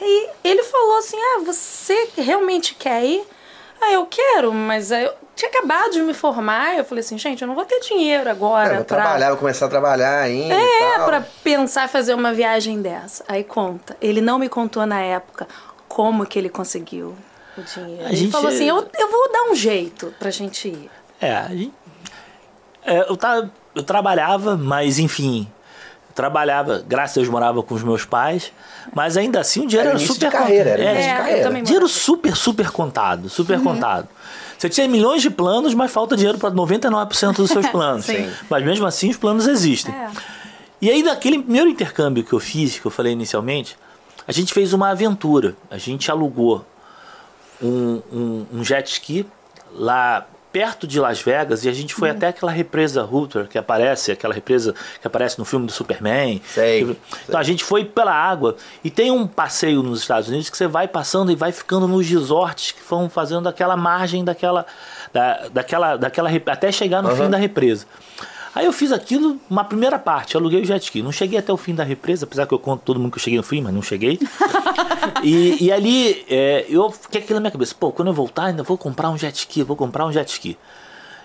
E 0.00 0.30
ele 0.42 0.62
falou 0.62 0.96
assim: 0.96 1.18
ah, 1.18 1.42
você 1.44 2.08
realmente 2.16 2.74
quer 2.74 3.04
ir? 3.04 3.22
Ah, 3.82 3.92
eu 3.92 4.06
quero, 4.06 4.50
mas 4.50 4.90
aí 4.90 5.04
eu- 5.04 5.23
tinha 5.34 5.50
acabado 5.50 5.90
de 5.92 6.00
me 6.02 6.14
formar. 6.14 6.76
Eu 6.76 6.84
falei 6.84 7.02
assim, 7.02 7.16
gente, 7.18 7.42
eu 7.42 7.48
não 7.48 7.54
vou 7.54 7.64
ter 7.64 7.80
dinheiro 7.80 8.28
agora. 8.30 8.72
É, 8.74 8.76
vou 8.76 8.84
pra... 8.84 8.96
trabalhar, 9.02 9.28
vou 9.30 9.38
começar 9.38 9.66
a 9.66 9.68
trabalhar 9.68 10.20
ainda. 10.20 10.54
e 10.54 10.62
É, 10.62 10.96
tal. 10.96 11.06
pra 11.06 11.24
pensar 11.42 11.88
fazer 11.88 12.14
uma 12.14 12.32
viagem 12.32 12.80
dessa. 12.80 13.24
Aí 13.28 13.42
conta. 13.44 13.96
Ele 14.00 14.20
não 14.20 14.38
me 14.38 14.48
contou 14.48 14.84
na 14.86 15.00
época 15.00 15.46
como 15.88 16.24
que 16.26 16.38
ele 16.38 16.48
conseguiu 16.48 17.14
o 17.56 17.62
dinheiro. 17.62 18.04
A 18.04 18.08
ele 18.08 18.16
gente- 18.16 18.32
falou 18.32 18.48
assim: 18.48 18.64
eu, 18.68 18.88
eu 18.98 19.10
vou 19.10 19.32
dar 19.32 19.42
um 19.50 19.54
jeito 19.54 20.14
pra 20.18 20.30
gente 20.30 20.68
ir. 20.68 20.90
É, 21.20 21.44
gente- 21.50 21.72
é, 22.84 23.00
eu, 23.10 23.16
tá, 23.16 23.48
eu 23.74 23.82
trabalhava, 23.82 24.56
mas 24.56 24.98
enfim. 24.98 25.48
Trabalhava, 26.14 26.80
graças 26.86 27.16
a 27.16 27.20
Deus 27.22 27.28
morava 27.28 27.60
com 27.60 27.74
os 27.74 27.82
meus 27.82 28.04
pais, 28.04 28.52
mas 28.94 29.16
ainda 29.16 29.40
assim 29.40 29.64
o 29.64 29.66
dinheiro 29.66 29.90
Era 29.90 29.98
era, 29.98 30.06
super 30.06 30.26
de 30.26 30.30
carreira, 30.30 30.70
era 30.70 30.78
contado. 30.78 30.94
de 30.94 31.00
É, 31.08 31.12
eu 31.12 31.16
carreira. 31.16 31.62
Dinheiro 31.62 31.88
super, 31.88 32.36
super 32.36 32.70
contado, 32.70 33.28
super 33.28 33.60
contado. 33.60 34.08
Você 34.58 34.68
tinha 34.68 34.88
milhões 34.88 35.22
de 35.22 35.30
planos, 35.30 35.74
mas 35.74 35.90
falta 35.90 36.16
dinheiro 36.16 36.38
para 36.38 36.50
99% 36.50 37.36
dos 37.36 37.50
seus 37.50 37.66
planos. 37.70 38.06
Mas 38.48 38.64
mesmo 38.64 38.86
assim 38.86 39.10
os 39.10 39.16
planos 39.16 39.46
existem. 39.46 39.94
É. 39.94 40.10
E 40.80 40.90
aí, 40.90 41.02
naquele 41.02 41.38
primeiro 41.38 41.68
intercâmbio 41.68 42.24
que 42.24 42.32
eu 42.32 42.40
fiz, 42.40 42.78
que 42.78 42.86
eu 42.86 42.90
falei 42.90 43.12
inicialmente, 43.12 43.76
a 44.26 44.32
gente 44.32 44.52
fez 44.52 44.72
uma 44.72 44.90
aventura. 44.90 45.56
A 45.70 45.78
gente 45.78 46.10
alugou 46.10 46.64
um, 47.62 48.02
um, 48.12 48.46
um 48.52 48.64
jet 48.64 48.90
ski 48.90 49.26
lá 49.72 50.26
perto 50.54 50.86
de 50.86 51.00
Las 51.00 51.20
Vegas 51.20 51.64
e 51.64 51.68
a 51.68 51.72
gente 51.72 51.96
Hum. 51.96 51.98
foi 51.98 52.10
até 52.10 52.28
aquela 52.28 52.52
represa 52.52 53.02
Ruther 53.02 53.48
que 53.48 53.58
aparece, 53.58 54.12
aquela 54.12 54.32
represa 54.32 54.72
que 55.00 55.04
aparece 55.04 55.36
no 55.36 55.44
filme 55.44 55.66
do 55.66 55.72
Superman. 55.72 56.40
Sei, 56.46 56.96
Então 57.28 57.40
a 57.40 57.42
gente 57.42 57.64
foi 57.64 57.84
pela 57.84 58.14
água 58.14 58.54
e 58.84 58.88
tem 58.88 59.10
um 59.10 59.26
passeio 59.26 59.82
nos 59.82 60.02
Estados 60.02 60.28
Unidos 60.28 60.48
que 60.48 60.56
você 60.56 60.68
vai 60.68 60.86
passando 60.86 61.32
e 61.32 61.34
vai 61.34 61.50
ficando 61.50 61.88
nos 61.88 62.08
resorts 62.08 62.70
que 62.70 62.88
vão 62.88 63.10
fazendo 63.10 63.48
aquela 63.48 63.76
margem 63.76 64.24
daquela, 64.24 64.64
da, 65.12 65.48
daquela, 65.48 65.96
daquela 65.96 66.30
até 66.46 66.70
chegar 66.70 67.02
no 67.02 67.16
fim 67.16 67.28
da 67.28 67.36
represa. 67.36 67.86
Aí 68.54 68.66
eu 68.66 68.72
fiz 68.72 68.92
aquilo, 68.92 69.38
uma 69.50 69.64
primeira 69.64 69.98
parte, 69.98 70.36
aluguei 70.36 70.62
o 70.62 70.64
jet 70.64 70.82
ski. 70.84 71.02
Não 71.02 71.10
cheguei 71.10 71.38
até 71.38 71.52
o 71.52 71.56
fim 71.56 71.74
da 71.74 71.82
represa, 71.82 72.24
apesar 72.24 72.46
que 72.46 72.54
eu 72.54 72.58
conto 72.58 72.82
todo 72.84 73.00
mundo 73.00 73.10
que 73.10 73.18
eu 73.18 73.22
cheguei 73.22 73.36
no 73.36 73.42
fim, 73.42 73.60
mas 73.60 73.74
não 73.74 73.82
cheguei. 73.82 74.18
e, 75.24 75.64
e 75.64 75.72
ali, 75.72 76.24
é, 76.30 76.64
eu 76.68 76.90
fiquei 76.90 77.20
aquilo 77.20 77.36
na 77.36 77.40
minha 77.40 77.50
cabeça, 77.50 77.74
pô, 77.78 77.90
quando 77.90 78.08
eu 78.08 78.14
voltar 78.14 78.44
ainda 78.44 78.62
vou 78.62 78.78
comprar 78.78 79.10
um 79.10 79.18
jet 79.18 79.36
ski, 79.36 79.62
vou 79.64 79.76
comprar 79.76 80.06
um 80.06 80.12
jet 80.12 80.30
ski. 80.30 80.56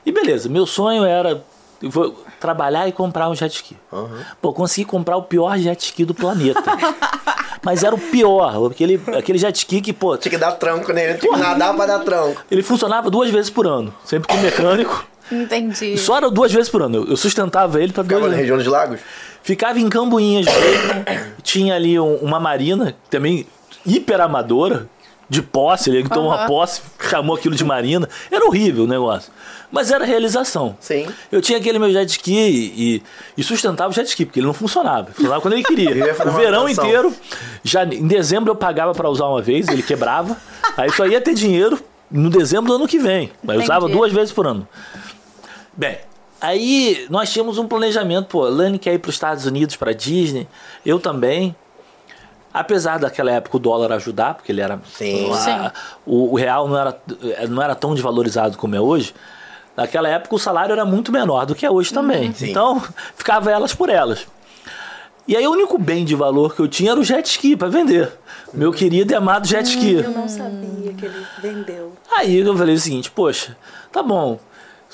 E 0.05 0.11
beleza, 0.11 0.49
meu 0.49 0.65
sonho 0.65 1.05
era 1.05 1.43
vou 1.87 2.11
trabalhar 2.39 2.87
e 2.87 2.91
comprar 2.91 3.29
um 3.29 3.35
jet 3.35 3.53
ski. 3.53 3.77
Pô, 4.41 4.51
consegui 4.51 4.85
comprar 4.85 5.15
o 5.17 5.23
pior 5.23 5.57
jet 5.57 5.81
ski 5.81 6.05
do 6.05 6.13
planeta. 6.13 6.61
Mas 7.61 7.83
era 7.83 7.93
o 7.93 7.99
pior, 7.99 8.71
aquele, 8.71 9.01
aquele 9.17 9.37
jet 9.37 9.55
ski 9.55 9.81
que, 9.81 9.91
pô, 9.91 10.17
Tinha 10.17 10.31
que 10.31 10.37
dar 10.37 10.53
tranco 10.53 10.93
nele, 10.93 11.15
tinha 11.19 11.33
que 11.33 11.39
nadar 11.39 11.75
pra 11.75 11.85
dar 11.85 11.99
tranco. 11.99 12.41
ele 12.49 12.63
funcionava 12.63 13.09
duas 13.09 13.29
vezes 13.29 13.49
por 13.49 13.67
ano, 13.67 13.93
sempre 14.05 14.29
com 14.29 14.41
mecânico. 14.41 15.05
Entendi. 15.31 15.97
Só 15.97 16.17
era 16.17 16.29
duas 16.29 16.51
vezes 16.51 16.69
por 16.69 16.81
ano. 16.81 17.05
Eu- 17.09 17.17
sustentava 17.17 17.81
ele 17.81 17.91
para 17.93 18.03
Ficava 18.03 18.27
na 18.27 18.35
região 18.35 18.57
dos 18.57 18.67
lagos? 18.67 18.99
Ficava 19.43 19.79
em 19.79 19.89
Cambuinhas 19.89 20.45
mesmo. 20.45 21.31
Tinha 21.43 21.75
ali 21.75 21.99
um- 21.99 22.15
uma 22.17 22.39
marina, 22.39 22.95
também 23.09 23.45
hiper 23.85 24.19
amadora, 24.21 24.87
de 25.29 25.41
posse. 25.41 25.89
Ele 25.89 26.09
tomou 26.09 26.31
uma 26.31 26.45
posse, 26.47 26.81
chamou 27.09 27.35
aquilo 27.35 27.55
de 27.55 27.63
marina. 27.63 28.09
Era 28.31 28.45
horrível 28.45 28.85
o 28.85 28.87
negócio. 28.87 29.31
Mas 29.71 29.91
era 29.91 30.03
realização. 30.03 30.75
Sim. 30.79 31.07
Eu 31.31 31.41
tinha 31.43 31.59
aquele 31.59 31.77
meu 31.77 31.91
jet 31.91 32.09
ski 32.09 32.33
e, 32.75 33.03
e 33.37 33.43
sustentava 33.43 33.91
o 33.91 33.93
jet 33.93 34.07
ski, 34.07 34.25
porque 34.25 34.39
ele 34.39 34.47
não 34.47 34.53
funcionava. 34.53 35.11
Funcionava 35.11 35.39
quando 35.41 35.53
ele 35.53 35.63
queria. 35.63 35.91
Ele 35.91 36.01
o 36.01 36.31
verão 36.31 36.67
inteiro, 36.67 37.13
já 37.63 37.83
em 37.83 38.07
dezembro 38.07 38.49
eu 38.51 38.55
pagava 38.55 38.93
para 38.93 39.07
usar 39.07 39.27
uma 39.27 39.41
vez, 39.43 39.67
ele 39.67 39.83
quebrava. 39.83 40.35
aí 40.75 40.91
só 40.91 41.05
ia 41.05 41.21
ter 41.21 41.35
dinheiro 41.35 41.79
no 42.09 42.31
dezembro 42.31 42.65
do 42.71 42.75
ano 42.77 42.87
que 42.87 42.97
vem. 42.97 43.31
Mas 43.43 43.57
eu 43.57 43.61
usava 43.63 43.87
duas 43.87 44.11
vezes 44.11 44.31
por 44.33 44.47
ano. 44.47 44.67
Bem, 45.79 45.97
aí 46.41 47.07
nós 47.09 47.31
tínhamos 47.31 47.57
um 47.57 47.65
planejamento, 47.65 48.27
pô, 48.27 48.41
Lani 48.49 48.77
quer 48.77 48.93
ir 48.93 48.99
para 48.99 49.07
os 49.07 49.15
Estados 49.15 49.45
Unidos, 49.45 49.77
para 49.77 49.93
Disney, 49.93 50.45
eu 50.85 50.99
também. 50.99 51.55
Apesar 52.53 52.99
daquela 52.99 53.31
época 53.31 53.55
o 53.55 53.59
dólar 53.61 53.93
ajudar, 53.93 54.33
porque 54.33 54.51
ele 54.51 54.59
era. 54.59 54.81
Sim. 54.93 55.31
a- 55.31 55.35
Sim. 55.37 55.71
O, 56.05 56.33
o 56.33 56.35
real 56.35 56.67
não 56.67 56.77
era, 56.77 56.97
não 57.47 57.61
era 57.61 57.75
tão 57.75 57.93
desvalorizado 57.93 58.57
como 58.57 58.75
é 58.75 58.81
hoje. 58.81 59.15
Naquela 59.77 60.09
época 60.09 60.35
o 60.35 60.39
salário 60.39 60.73
era 60.73 60.83
muito 60.83 61.13
menor 61.13 61.45
do 61.45 61.55
que 61.55 61.65
é 61.65 61.71
hoje 61.71 61.93
também. 61.93 62.33
Sim. 62.33 62.49
Então 62.49 62.83
ficava 63.15 63.49
elas 63.49 63.73
por 63.73 63.87
elas. 63.87 64.27
E 65.27 65.37
aí 65.37 65.47
o 65.47 65.51
único 65.51 65.77
bem 65.77 66.03
de 66.03 66.13
valor 66.15 66.53
que 66.53 66.59
eu 66.59 66.67
tinha 66.67 66.91
era 66.91 66.99
o 66.99 67.03
jet 67.05 67.25
ski 67.25 67.55
para 67.55 67.69
vender. 67.69 68.11
Meu 68.53 68.73
querido 68.73 69.13
e 69.13 69.15
amado 69.15 69.47
jet 69.47 69.65
ski. 69.69 69.93
Eu 69.93 70.11
não 70.11 70.27
sabia 70.27 70.91
que 70.91 71.05
ele 71.05 71.25
vendeu. 71.41 71.93
Aí 72.17 72.39
eu 72.39 72.57
falei 72.57 72.75
o 72.75 72.79
seguinte, 72.79 73.09
poxa, 73.11 73.55
tá 73.93 74.03
bom. 74.03 74.39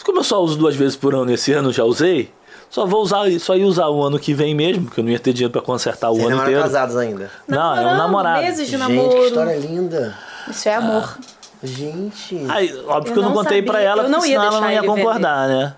Como 0.03 0.19
eu 0.19 0.23
só 0.23 0.41
uso 0.41 0.57
duas 0.57 0.75
vezes 0.75 0.95
por 0.95 1.15
ano 1.15 1.31
esse 1.33 1.51
ano, 1.53 1.71
já 1.71 1.83
usei. 1.83 2.31
Só 2.69 2.85
vou 2.85 3.01
usar, 3.01 3.27
só 3.39 3.55
ia 3.55 3.65
usar 3.65 3.87
o 3.87 4.03
ano 4.03 4.19
que 4.19 4.33
vem 4.33 4.53
mesmo, 4.53 4.85
porque 4.85 4.99
eu 4.99 5.03
não 5.03 5.11
ia 5.11 5.19
ter 5.19 5.31
dinheiro 5.33 5.51
pra 5.51 5.61
consertar 5.61 6.09
o 6.09 6.15
Vocês 6.15 6.27
ano 6.27 6.35
não 6.35 6.41
eram 6.43 6.51
inteiro. 6.51 6.63
casados 6.63 6.95
ainda. 6.97 7.31
Não, 7.47 7.75
é 7.77 7.93
um 7.93 7.97
namorado. 7.97 8.41
Meses 8.41 8.65
de 8.67 8.71
Gente, 8.77 8.79
namoro. 8.79 9.09
que 9.15 9.27
história 9.27 9.55
linda. 9.57 10.15
Isso 10.49 10.67
é 10.69 10.75
amor. 10.75 11.17
Gente. 11.63 12.45
Aí, 12.49 12.73
óbvio 12.87 13.13
que 13.13 13.19
eu 13.19 13.23
Eu 13.23 13.29
não 13.29 13.35
não 13.35 13.43
contei 13.43 13.61
pra 13.61 13.73
sabia. 13.75 13.89
ela, 13.89 14.03
Eu 14.03 14.09
não 14.09 14.19
porque 14.19 14.31
senão 14.31 14.45
ela 14.45 14.61
não 14.61 14.71
ia 14.71 14.83
concordar, 14.83 15.47
né? 15.47 15.73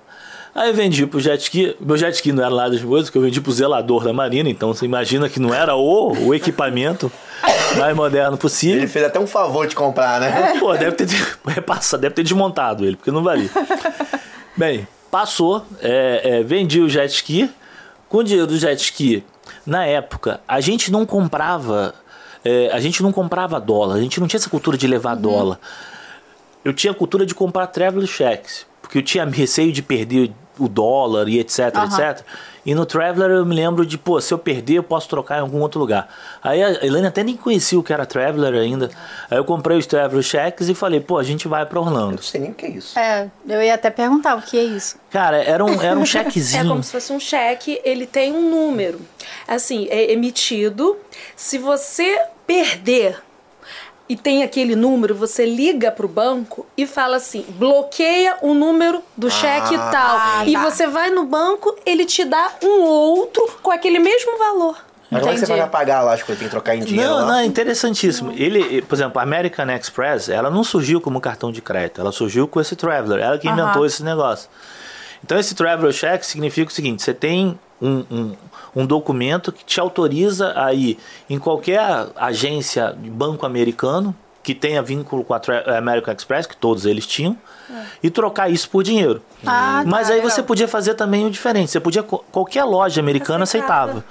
Aí 0.56 0.70
eu 0.70 0.74
vendi 0.74 1.06
pro 1.06 1.20
jet 1.20 1.40
ski. 1.44 1.76
Meu 1.80 1.96
jet 1.96 2.14
ski 2.16 2.32
não 2.32 2.44
era 2.44 2.54
lá 2.54 2.68
das 2.68 2.82
coisas, 2.82 3.10
que 3.10 3.18
eu 3.18 3.22
vendi 3.22 3.40
pro 3.40 3.52
zelador 3.52 4.04
da 4.04 4.12
Marina, 4.12 4.50
então 4.50 4.74
você 4.74 4.86
imagina 4.86 5.30
que 5.30 5.40
não 5.40 5.54
era 5.54 5.76
o, 5.76 6.14
o 6.26 6.34
equipamento 6.34 7.12
mais 7.76 7.96
moderno 7.96 8.38
possível. 8.38 8.78
Ele 8.78 8.88
fez 8.88 9.06
até 9.06 9.20
um 9.20 9.28
favor 9.28 9.68
de 9.68 9.76
comprar, 9.76 10.20
né? 10.22 10.54
Pô, 10.60 10.74
deve 10.76 10.92
ter, 10.94 11.08
repassado, 11.46 12.02
deve 12.02 12.16
ter 12.16 12.24
desmontado 12.24 12.86
ele, 12.86 12.96
porque 12.96 13.12
não 13.12 13.24
valia. 13.24 13.50
Bem, 14.56 14.88
passou, 15.12 15.66
é, 15.82 16.22
é, 16.24 16.44
vendi 16.44 16.80
o 16.80 16.90
jet 16.90 17.14
ski. 17.14 17.50
Com 18.10 18.20
o 18.20 18.24
dinheiro 18.24 18.48
do 18.48 18.58
jet 18.58 18.82
ski, 18.82 19.24
na 19.66 19.86
época, 19.86 20.40
a 20.48 20.62
gente 20.62 20.92
não 20.92 21.06
comprava. 21.06 21.94
é, 22.44 22.70
a 22.72 22.80
gente 22.80 23.04
não 23.04 23.12
comprava 23.12 23.60
dólar, 23.60 23.96
a 23.96 24.02
gente 24.02 24.20
não 24.20 24.28
tinha 24.28 24.38
essa 24.38 24.50
cultura 24.50 24.78
de 24.78 24.88
levar 24.88 25.16
dólar. 25.16 25.60
Eu 26.64 26.74
tinha 26.74 26.92
a 26.92 26.96
cultura 26.96 27.26
de 27.26 27.36
comprar 27.36 27.68
travel 27.68 28.06
checks, 28.08 28.66
porque 28.82 29.00
eu 29.00 29.02
tinha 29.02 29.26
receio 29.26 29.72
de 29.74 29.82
perder 29.82 30.32
o 30.60 30.68
dólar 30.68 31.28
e 31.28 31.40
etc, 31.40 31.60
etc. 31.86 32.22
E 32.66 32.76
no 32.76 32.86
Traveler 32.86 33.32
eu 33.32 33.46
me 33.46 33.56
lembro 33.56 33.86
de, 33.86 33.98
pô, 33.98 34.20
se 34.20 34.34
eu 34.34 34.38
perder 34.38 34.76
eu 34.76 34.84
posso 34.84 35.08
trocar 35.08 35.38
em 35.38 35.42
algum 35.42 35.62
outro 35.62 35.80
lugar. 35.80 36.10
Aí 36.44 36.62
a 36.62 36.84
Helene 36.86 37.08
até 37.08 37.24
nem 37.24 37.38
conhecia 37.38 37.80
o 37.80 37.84
que 37.84 37.94
era 37.94 38.06
Traveler 38.06 38.54
ainda. 38.62 38.90
Aí 39.32 39.38
eu 39.38 39.46
comprei 39.46 39.78
os 39.78 39.86
Traveler 39.86 40.22
checks 40.22 40.68
e 40.68 40.74
falei, 40.74 41.00
pô, 41.00 41.18
a 41.18 41.24
gente 41.24 41.48
vai 41.48 41.66
pra 41.66 41.80
Eu 41.80 41.84
Orlando. 41.84 42.12
não 42.18 42.22
sei 42.22 42.42
nem 42.42 42.52
o 42.52 42.54
que 42.54 42.66
é 42.66 42.70
isso. 42.70 43.00
É, 43.00 43.30
eu 43.48 43.62
ia 43.62 43.74
até 43.74 43.90
perguntar 43.90 44.36
o 44.36 44.42
que 44.42 44.58
é 44.58 44.64
isso. 44.64 44.98
Cara, 45.10 45.38
era 45.42 45.64
um, 45.64 45.82
era 45.82 45.98
um 45.98 46.04
É 46.04 46.06
chequezinho. 46.06 46.68
como 46.68 46.84
se 46.84 46.92
fosse 46.92 47.14
um 47.14 47.20
cheque, 47.20 47.80
ele 47.86 48.06
tem 48.06 48.34
um 48.34 48.50
número. 48.50 49.00
Assim, 49.48 49.88
é 49.90 50.12
emitido. 50.12 50.98
Se 51.38 51.58
você 51.58 52.20
perder 52.46 53.18
e 54.10 54.16
tem 54.16 54.44
aquele 54.44 54.76
número, 54.76 55.14
você 55.14 55.46
liga 55.46 55.92
pro 55.92 56.08
banco 56.08 56.66
e 56.78 56.88
fala 56.88 57.18
assim: 57.18 57.46
bloqueia 57.50 58.38
o 58.42 58.54
número 58.54 59.02
do 59.16 59.30
cheque 59.30 59.76
Ah, 59.76 59.90
tal. 59.92 60.48
e 60.48 60.54
tá. 60.54 60.64
você 60.64 60.88
vai 60.88 61.10
no 61.10 61.26
banco, 61.26 61.76
ele 61.86 62.06
te 62.06 62.24
dá 62.24 62.52
um 62.64 62.82
outro 62.82 63.48
com 63.62 63.72
aquele 63.72 64.00
mesmo 64.00 64.38
valor. 64.38 64.78
Mas 65.10 65.22
como 65.22 65.32
é 65.32 65.36
que 65.36 65.46
você 65.46 65.56
vai 65.56 65.70
pagar 65.70 66.02
lá 66.02 66.14
as 66.14 66.22
coisas? 66.22 66.40
Tem 66.40 66.48
que 66.50 66.52
trocar 66.52 66.76
em 66.76 66.82
dinheiro 66.82 67.10
Não, 67.10 67.20
lá? 67.20 67.26
não, 67.28 67.36
é 67.40 67.46
interessantíssimo. 67.46 68.34
Ele, 68.36 68.82
por 68.82 68.96
exemplo, 68.96 69.20
a 69.20 69.24
American 69.24 69.70
Express, 69.72 70.28
ela 70.28 70.50
não 70.50 70.66
surgiu 70.66 71.00
como 71.00 71.22
cartão 71.22 71.50
de 71.50 71.62
crédito, 71.62 72.02
ela 72.02 72.12
surgiu 72.12 72.46
com 72.46 72.60
esse 72.60 72.76
Traveler, 72.76 73.24
ela 73.24 73.38
que 73.38 73.48
inventou 73.48 73.86
esse 73.86 74.04
negócio. 74.04 74.50
Então 75.24 75.40
esse 75.40 75.56
Traveler 75.56 75.94
Check 75.94 76.24
significa 76.24 76.70
o 76.70 76.74
seguinte, 76.74 77.02
você 77.02 77.14
tem 77.14 77.58
um, 77.82 78.04
um, 78.12 78.36
um 78.80 78.86
documento 78.86 79.52
que 79.52 79.66
te 79.66 79.80
autoriza 79.80 80.54
a 80.56 80.74
ir 80.74 80.98
em 81.30 81.40
qualquer 81.40 81.82
agência 82.16 82.96
de 83.02 83.10
banco 83.10 83.46
americano 83.46 84.16
que 84.44 84.54
tenha 84.56 84.82
vínculo 84.82 85.24
com 85.26 85.34
a 85.34 85.42
American 85.78 86.14
Express, 86.14 86.46
que 86.48 86.56
todos 86.56 86.86
eles 86.86 87.06
tinham, 87.06 87.36
e 88.02 88.10
trocar 88.10 88.50
isso 88.50 88.70
por 88.70 88.82
dinheiro. 88.84 89.22
Ah, 89.46 89.82
tá, 89.84 89.90
Mas 89.90 90.10
aí 90.10 90.18
legal. 90.18 90.30
você 90.32 90.42
podia 90.42 90.68
fazer 90.70 90.94
também 90.94 91.26
o 91.26 91.30
diferente. 91.30 91.70
Você 91.72 91.80
podia 91.82 92.02
qualquer 92.04 92.64
loja 92.64 93.02
americana 93.02 93.44
aceitava. 93.44 94.06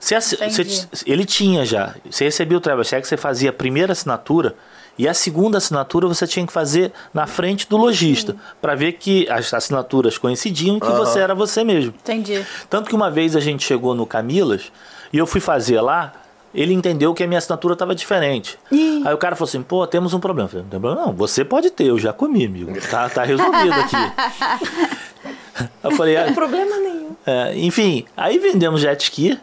Aceitava. 0.00 0.50
Você 0.50 0.64
você- 0.92 1.04
ele 1.06 1.24
tinha 1.24 1.64
já. 1.66 1.94
Você 2.08 2.24
recebia 2.24 2.56
o 2.56 2.60
travel 2.60 2.84
check, 2.84 3.04
você 3.04 3.16
fazia 3.16 3.50
a 3.50 3.52
primeira 3.52 3.92
assinatura 3.92 4.54
e 5.00 5.08
a 5.08 5.14
segunda 5.14 5.56
assinatura 5.56 6.06
você 6.06 6.26
tinha 6.26 6.46
que 6.46 6.52
fazer 6.52 6.92
na 7.14 7.26
frente 7.26 7.66
do 7.66 7.78
lojista 7.78 8.36
para 8.60 8.74
ver 8.74 8.92
que 8.92 9.26
as 9.30 9.54
assinaturas 9.54 10.18
coincidiam 10.18 10.76
e 10.76 10.80
que 10.80 10.90
você 10.90 11.20
era 11.20 11.34
você 11.34 11.64
mesmo. 11.64 11.94
Entendi. 12.02 12.44
Tanto 12.68 12.90
que 12.90 12.94
uma 12.94 13.10
vez 13.10 13.34
a 13.34 13.40
gente 13.40 13.64
chegou 13.64 13.94
no 13.94 14.04
Camilas 14.04 14.70
e 15.10 15.16
eu 15.16 15.26
fui 15.26 15.40
fazer 15.40 15.80
lá, 15.80 16.12
ele 16.54 16.74
entendeu 16.74 17.14
que 17.14 17.24
a 17.24 17.26
minha 17.26 17.38
assinatura 17.38 17.72
estava 17.72 17.94
diferente. 17.94 18.58
Aí 18.70 19.14
o 19.14 19.16
cara 19.16 19.34
falou 19.34 19.48
assim: 19.48 19.62
pô, 19.62 19.86
temos 19.86 20.12
um 20.12 20.20
problema. 20.20 20.48
Eu 20.48 20.50
falei, 20.50 20.64
não 20.64 20.70
tem 20.70 20.80
problema, 20.80 21.06
não. 21.06 21.14
Você 21.14 21.46
pode 21.46 21.70
ter, 21.70 21.86
eu 21.86 21.98
já 21.98 22.12
comi, 22.12 22.44
amigo. 22.44 22.70
Tá, 22.90 23.08
tá 23.08 23.24
resolvido 23.24 23.72
aqui. 23.72 23.96
eu 25.82 25.92
falei, 25.92 26.18
ah, 26.18 26.30
Problema 26.34 26.76
nenhum. 26.76 27.16
é, 27.24 27.56
enfim, 27.56 28.04
aí 28.14 28.38
vendemos 28.38 28.82
jet 28.82 29.02
ski, 29.02 29.40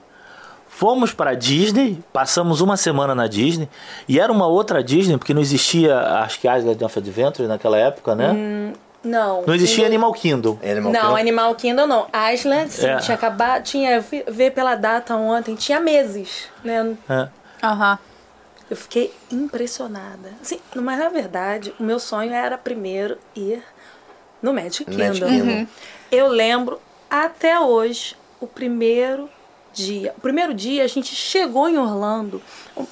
fomos 0.78 1.12
para 1.12 1.34
Disney, 1.34 1.98
passamos 2.14 2.62
uma 2.62 2.78
semana 2.78 3.16
na 3.16 3.26
Disney, 3.26 3.68
e 4.08 4.20
era 4.20 4.32
uma 4.32 4.46
outra 4.46 4.84
Disney, 4.84 5.18
porque 5.18 5.34
não 5.34 5.42
existia, 5.42 5.98
acho 6.20 6.40
que 6.40 6.48
Island 6.48 6.84
of 6.84 7.00
Adventure 7.00 7.48
naquela 7.48 7.78
época, 7.80 8.14
né? 8.14 8.74
Não. 9.04 9.42
Não 9.44 9.56
existia 9.56 9.86
ainda- 9.86 9.96
Animal 9.96 10.14
Kingdom. 10.14 10.60
É 10.62 10.76
Não, 10.76 10.84
malcriado. 10.84 11.16
Animal 11.16 11.56
Kingdom 11.56 11.88
não. 11.88 12.08
Island, 12.34 12.72
sim, 12.72 12.86
É. 12.86 12.98
tinha 12.98 13.16
acabado. 13.16 13.64
Tinha, 13.64 13.92
eu 13.96 14.04
fui 14.04 14.24
ver 14.28 14.52
pela 14.52 14.76
data 14.76 15.16
ontem, 15.16 15.56
tinha 15.56 15.80
meses, 15.80 16.48
né? 16.64 16.96
É. 17.10 17.28
Aham. 17.66 17.98
Eu 18.70 18.76
fiquei 18.78 19.12
impressionada. 19.32 20.34
Assim, 20.42 20.60
mas 20.76 21.00
na 21.00 21.10
verdade, 21.10 21.74
o 21.80 21.84
meu 21.84 22.00
sonho 22.00 22.34
era 22.34 22.56
primeiro 22.58 23.18
ir 23.36 23.64
no 24.44 24.54
Magic 24.54 24.92
No 24.92 24.96
Magic 24.98 25.26
Kingdom. 25.26 25.28
Kingdom. 25.32 25.52
Uhum. 25.60 25.68
Eu 26.12 26.28
lembro 26.28 26.80
até 27.10 27.60
hoje 27.60 28.16
o 28.40 28.46
primeiro 28.46 29.28
dia. 29.78 30.14
O 30.18 30.22
primeiro 30.22 30.54
dia 30.54 30.84
a 30.84 30.88
gente 30.88 31.14
chegou 31.16 31.70
em 31.70 31.78
Orlando. 31.78 32.42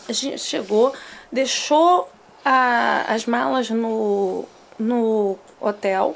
A 0.07 0.11
gente 0.13 0.39
chegou, 0.41 0.93
deixou 1.31 2.09
a- 2.43 3.05
as 3.07 3.25
malas 3.25 3.69
no, 3.69 4.45
no 4.77 5.37
hotel. 5.59 6.15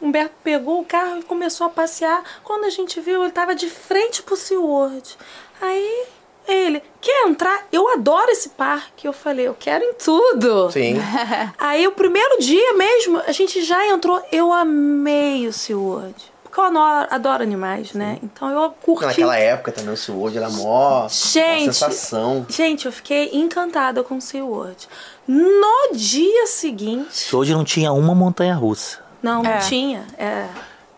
Humberto 0.00 0.34
pegou 0.44 0.80
o 0.80 0.84
carro 0.84 1.18
e 1.18 1.22
começou 1.22 1.66
a 1.66 1.70
passear. 1.70 2.22
Quando 2.42 2.64
a 2.64 2.70
gente 2.70 3.00
viu, 3.00 3.20
ele 3.20 3.28
estava 3.28 3.54
de 3.54 3.70
frente 3.70 4.22
pro 4.22 4.36
SeaWorld. 4.36 5.16
Aí 5.60 6.06
ele, 6.46 6.82
quer 7.00 7.26
entrar? 7.26 7.66
Eu 7.72 7.88
adoro 7.88 8.30
esse 8.30 8.50
parque. 8.50 9.06
Eu 9.06 9.12
falei, 9.14 9.48
eu 9.48 9.56
quero 9.58 9.82
em 9.82 9.94
tudo. 9.94 10.70
Sim. 10.70 10.96
Aí 11.56 11.86
o 11.86 11.92
primeiro 11.92 12.38
dia 12.38 12.74
mesmo, 12.74 13.18
a 13.26 13.32
gente 13.32 13.62
já 13.62 13.86
entrou. 13.88 14.22
Eu 14.30 14.52
amei 14.52 15.46
o 15.48 15.52
SeaWorld. 15.52 16.33
Porque 16.54 16.60
eu 16.60 16.64
adoro, 16.66 17.08
adoro 17.10 17.42
animais, 17.42 17.94
né? 17.94 18.16
Então 18.22 18.48
eu 18.48 18.70
curti. 18.70 19.06
Naquela 19.06 19.36
época 19.36 19.72
também 19.72 19.92
o 19.92 19.96
SeaWorld 19.96 20.38
era 20.38 20.48
mó, 20.50 21.00
mó 21.02 21.08
Gente, 21.08 21.64
sensação. 21.64 22.46
Gente, 22.48 22.86
eu 22.86 22.92
fiquei 22.92 23.30
encantada 23.32 24.04
com 24.04 24.18
o 24.18 24.20
SeaWorld. 24.20 24.88
No 25.26 25.96
dia 25.96 26.46
seguinte... 26.46 27.34
Hoje 27.34 27.52
não 27.52 27.64
tinha 27.64 27.92
uma 27.92 28.14
montanha 28.14 28.54
russa. 28.54 29.00
Não, 29.20 29.42
não 29.42 29.50
É. 29.50 29.58
tinha. 29.58 30.06
É. 30.16 30.46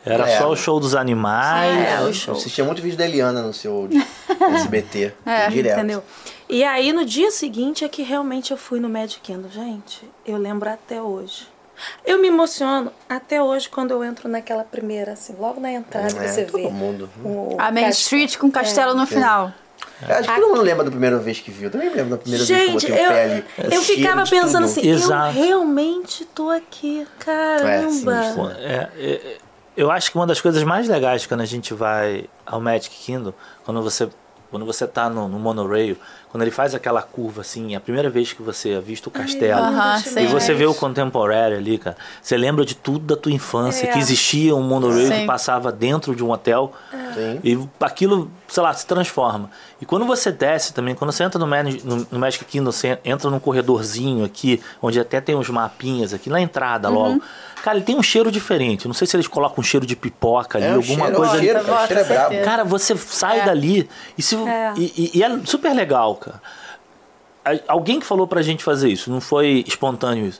Era 0.05 0.29
É. 0.29 0.39
só 0.39 0.51
o 0.51 0.57
show 0.57 0.79
dos 0.79 0.95
animais. 0.95 1.89
É, 1.89 2.01
o 2.03 2.09
Eu 2.09 2.13
show. 2.13 2.35
assistia 2.35 2.63
muito 2.63 2.83
vídeo 2.83 2.99
da 2.99 3.07
Eliana 3.07 3.41
no 3.41 3.55
seu 3.55 3.89
SBT. 4.57 5.15
direto. 5.51 5.79
Entendeu? 5.79 6.03
E 6.51 6.63
aí, 6.65 6.93
no 6.93 7.05
dia 7.07 7.31
seguinte, 7.31 7.83
é 7.83 7.89
que 7.89 8.03
realmente 8.03 8.51
eu 8.51 8.59
fui 8.59 8.79
no 8.79 8.91
Magic 8.91 9.21
Kingdom. 9.21 9.49
Gente, 9.49 10.07
eu 10.27 10.37
lembro 10.37 10.69
até 10.69 11.01
hoje. 11.01 11.49
Eu 12.05 12.21
me 12.21 12.29
emociono 12.29 12.91
até 13.09 13.43
hoje 13.43 13.69
quando 13.69 13.91
eu 13.91 14.03
entro 14.05 14.29
naquela 14.29 14.65
primeira, 14.65 15.13
assim, 15.13 15.35
logo 15.39 15.61
na 15.61 15.71
entrada 15.73 16.07
É, 16.25 16.29
você 16.29 16.45
todo 16.45 16.63
vê. 16.63 16.69
mundo. 16.69 17.09
o 17.25 17.57
A 17.59 17.71
Main. 17.71 17.89
Street 17.91 18.37
com 18.39 18.51
castelo 18.51 18.95
no 18.95 19.07
final. 19.07 19.53
Eu 20.09 20.15
acho 20.17 20.29
que 20.29 20.35
todo 20.41 20.49
mundo 20.51 20.61
lembra 20.63 20.85
da 20.85 20.91
primeira 20.91 21.19
vez 21.19 21.41
que 21.41 21.51
viu. 21.51 21.69
Eu 21.69 21.71
também 21.71 21.89
lembro 21.89 22.11
da 22.11 22.19
primeira 22.19 22.45
Gente, 22.45 22.71
vez 22.73 22.85
que 22.85 22.91
eu 22.93 22.97
botei 22.97 23.07
o 23.07 23.09
pé 23.09 23.25
ali. 23.25 23.45
eu, 23.59 23.71
O 23.71 23.75
eu 23.75 23.83
ficava 23.83 24.25
pensando 24.25 24.53
tudo. 24.53 24.79
assim, 24.79 24.89
Exato. 24.89 25.39
eu 25.39 25.43
realmente 25.45 26.25
tô 26.27 26.51
aqui, 26.51 27.07
caramba. 27.19 28.57
É, 28.59 28.89
é, 28.99 29.11
é, 29.15 29.39
eu 29.77 29.91
acho 29.91 30.11
que 30.11 30.17
uma 30.19 30.27
das 30.27 30.41
coisas 30.41 30.63
mais 30.65 30.87
legais 30.89 31.25
quando 31.27 31.41
a 31.41 31.47
gente 31.47 31.73
vai 31.75 32.27
ao 32.45 32.61
Magic 32.61 32.95
Kingdom, 32.95 33.33
quando 33.65 33.83
você 33.83 34.09
quando 34.51 34.65
você 34.65 34.87
tá 34.87 35.09
no, 35.11 35.29
no 35.29 35.39
monorail, 35.39 35.97
quando 36.31 36.43
ele 36.43 36.51
faz 36.51 36.75
aquela 36.75 37.01
curva 37.03 37.41
assim, 37.41 37.75
é 37.75 37.77
a 37.77 37.81
primeira 37.81 38.11
vez 38.11 38.33
que 38.33 38.43
você 38.43 38.75
avista 38.75 39.09
o 39.09 39.13
castelo 39.13 39.59
Aham, 39.61 39.97
e 39.97 40.01
sim. 40.03 40.27
você 40.27 40.53
vê 40.55 40.67
o 40.67 40.75
contemporary 40.75 41.55
ali, 41.55 41.79
cara, 41.79 41.97
você 42.21 42.37
lembra 42.37 42.65
de 42.65 42.75
tudo 42.75 43.01
da 43.01 43.17
tua 43.17 43.33
infância, 43.33 43.87
É. 43.87 43.93
que 43.93 43.99
existia 43.99 44.55
um 44.55 44.63
monorail 44.63 45.09
Sim. 45.09 45.21
que 45.21 45.27
passava 45.27 45.73
dentro 45.73 46.15
de 46.15 46.23
um 46.23 46.31
hotel 46.31 46.73
Sim. 47.15 47.41
e 47.43 47.59
aquilo, 47.81 48.31
sei 48.49 48.63
lá, 48.63 48.73
se 48.75 48.87
transforma. 48.87 49.51
E 49.81 49.87
quando 49.87 50.05
você 50.07 50.31
desce 50.31 50.73
também, 50.75 50.95
quando 50.95 51.13
você 51.13 51.25
entra 51.25 51.39
no, 51.39 51.47
Mag- 51.47 51.81
no, 51.85 52.07
no 52.11 52.19
Magic 52.19 52.45
Kingdom, 52.45 52.71
você 52.73 52.99
entra 53.05 53.31
num 53.31 53.39
corredorzinho 53.39 54.25
aqui, 54.25 54.61
onde 54.83 54.99
até 55.01 55.21
tem 55.21 55.35
uns 55.35 55.49
mapinhas 55.51 56.13
aqui, 56.15 56.29
na 56.31 56.41
entrada 56.41 56.89
logo. 56.89 57.21
Cara, 57.67 57.79
ele 57.79 57.85
tem 57.85 57.97
um 57.97 58.03
cheiro 58.03 58.31
diferente. 58.31 58.87
Não 58.87 58.95
sei 58.95 59.09
se 59.09 59.17
eles 59.17 59.27
colocam 59.27 59.57
um 59.59 59.63
cheiro 59.65 59.85
de 59.85 59.97
pipoca 59.97 60.57
ali, 60.57 60.69
É, 60.69 60.71
alguma 60.75 61.07
cheiro, 61.07 61.17
coisa 61.17 61.33
o 61.33 61.35
ali. 61.35 61.45
cheiro, 61.47 61.65
cara, 61.65 61.83
o 61.83 61.87
cheiro 61.89 62.01
é 62.01 62.05
brabo. 62.05 62.45
Cara, 62.45 62.63
você 62.65 62.97
sai 62.97 63.41
É. 63.41 63.45
dali 63.45 63.89
e, 64.17 64.23
se, 64.23 64.37
É. 64.37 64.73
e, 64.77 64.85
e- 64.97 65.19
e 65.19 65.23
é 65.25 65.41
super 65.45 65.75
legal, 65.75 66.15
cara. 66.15 66.41
Alguém 67.67 67.99
que 67.99 68.07
falou 68.07 68.25
pra 68.29 68.41
gente 68.41 68.63
fazer 68.63 68.89
isso, 68.89 69.11
não 69.11 69.21
foi 69.21 69.65
espontâneo 69.67 70.29
isso. 70.29 70.39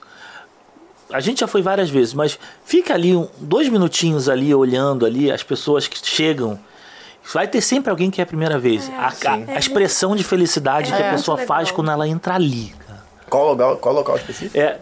A 1.11 1.19
gente 1.19 1.41
já 1.41 1.47
foi 1.47 1.61
várias 1.61 1.89
vezes, 1.89 2.13
mas 2.13 2.39
fica 2.63 2.93
ali 2.93 3.13
um- 3.13 3.27
dois 3.39 3.67
minutinhos 3.67 4.29
ali 4.29 4.55
olhando 4.55 5.05
ali 5.05 5.29
as 5.29 5.43
pessoas 5.43 5.85
que 5.85 5.99
chegam. 6.01 6.57
Vai 7.33 7.45
ter 7.45 7.59
sempre 7.59 7.89
alguém 7.91 8.09
que 8.09 8.21
é 8.21 8.23
a 8.23 8.27
primeira 8.27 8.57
vez. 8.57 8.89
a, 8.97 9.07
a- 9.07 9.55
a 9.55 9.59
expressão 9.59 10.15
de 10.15 10.23
felicidade 10.23 10.93
que 10.93 11.01
a 11.01 11.07
É. 11.07 11.11
pessoa 11.11 11.37
faz 11.39 11.71
quando 11.71 11.91
ela 11.91 12.07
entra 12.07 12.35
ali, 12.35 12.73
cara. 12.87 13.03
Qual 13.29 13.47
local, 13.49 13.75
qual 13.79 13.93
local 13.95 14.15
específico? 14.15 14.57
É, 14.57 14.79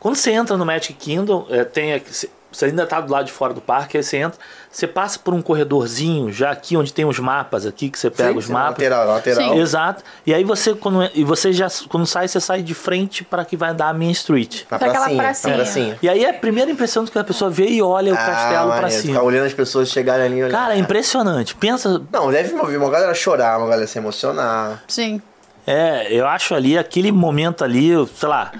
quando 0.00 0.16
você 0.16 0.30
entra 0.32 0.56
no 0.56 0.64
Magic 0.66 0.92
Kingdom, 0.94 1.46
é, 1.50 1.64
tem 1.64 2.02
você- 2.50 2.64
ainda 2.64 2.86
tá 2.86 2.98
do 3.00 3.12
lado 3.12 3.26
de 3.26 3.32
fora 3.32 3.52
do 3.52 3.60
parque, 3.60 3.98
aí 3.98 4.02
você 4.02 4.16
entra, 4.16 4.38
você 4.70 4.86
passa 4.86 5.18
por 5.18 5.34
um 5.34 5.42
corredorzinho, 5.42 6.32
já 6.32 6.50
aqui 6.50 6.76
onde 6.78 6.92
tem 6.92 7.04
os 7.04 7.18
mapas 7.18 7.66
aqui, 7.66 7.90
que 7.90 7.98
você 7.98 8.10
pega 8.10 8.32
Sim, 8.32 8.38
os 8.38 8.48
mapas. 8.48 8.70
Lateral, 8.70 9.06
lateral. 9.06 9.40
Sim. 9.54 9.58
Exato. 9.60 10.02
E 10.26 10.32
aí 10.34 10.42
você 10.44 10.74
quando 10.74 11.08
e 11.14 11.22
você 11.24 11.52
já 11.52 11.68
quando 11.88 12.06
sai 12.06 12.26
você 12.26 12.40
sai 12.40 12.62
de 12.62 12.74
frente 12.74 13.22
para 13.22 13.44
que 13.44 13.56
vai 13.56 13.74
dar 13.74 13.88
a 13.90 13.92
Main 13.92 14.10
Street. 14.12 14.62
Na 14.70 14.78
Pra 14.78 14.88
aquela 14.88 15.04
pracinha. 15.04 15.22
pracinha. 15.22 15.54
Pracinha. 15.54 15.98
E 16.02 16.08
aí 16.08 16.24
é 16.24 16.30
a 16.30 16.34
primeira 16.34 16.70
impressão 16.70 17.04
que 17.04 17.18
a 17.18 17.22
pessoa 17.24 17.50
vê 17.50 17.66
e 17.68 17.82
olha 17.82 18.12
o 18.14 18.16
castelo 18.16 18.48
pra 18.68 18.78
Ah, 18.78 18.80
maneiro. 18.82 18.90
cima. 19.02 19.12
Ficar 19.14 19.24
olhando 19.26 19.46
as 19.46 19.54
pessoas 19.54 19.88
chegarem 19.90 20.26
ali. 20.26 20.36
olhando. 20.42 20.50
Cara, 20.52 20.74
é 20.74 20.78
impressionante. 20.78 21.54
Pensa, 21.54 22.00
Não, 22.10 22.30
deve 22.32 22.54
ouvir 22.58 22.76
uma 22.78 22.90
galera 22.90 23.14
chorar, 23.14 23.58
uma 23.58 23.68
galera 23.68 23.86
se 23.86 23.98
emocionar. 23.98 24.82
Sim. 24.88 25.20
é, 25.66 26.08
eu 26.10 26.26
acho 26.26 26.54
ali 26.54 26.78
aquele 26.78 27.12
momento 27.12 27.62
ali, 27.62 27.90
sei 28.16 28.28
lá, 28.28 28.52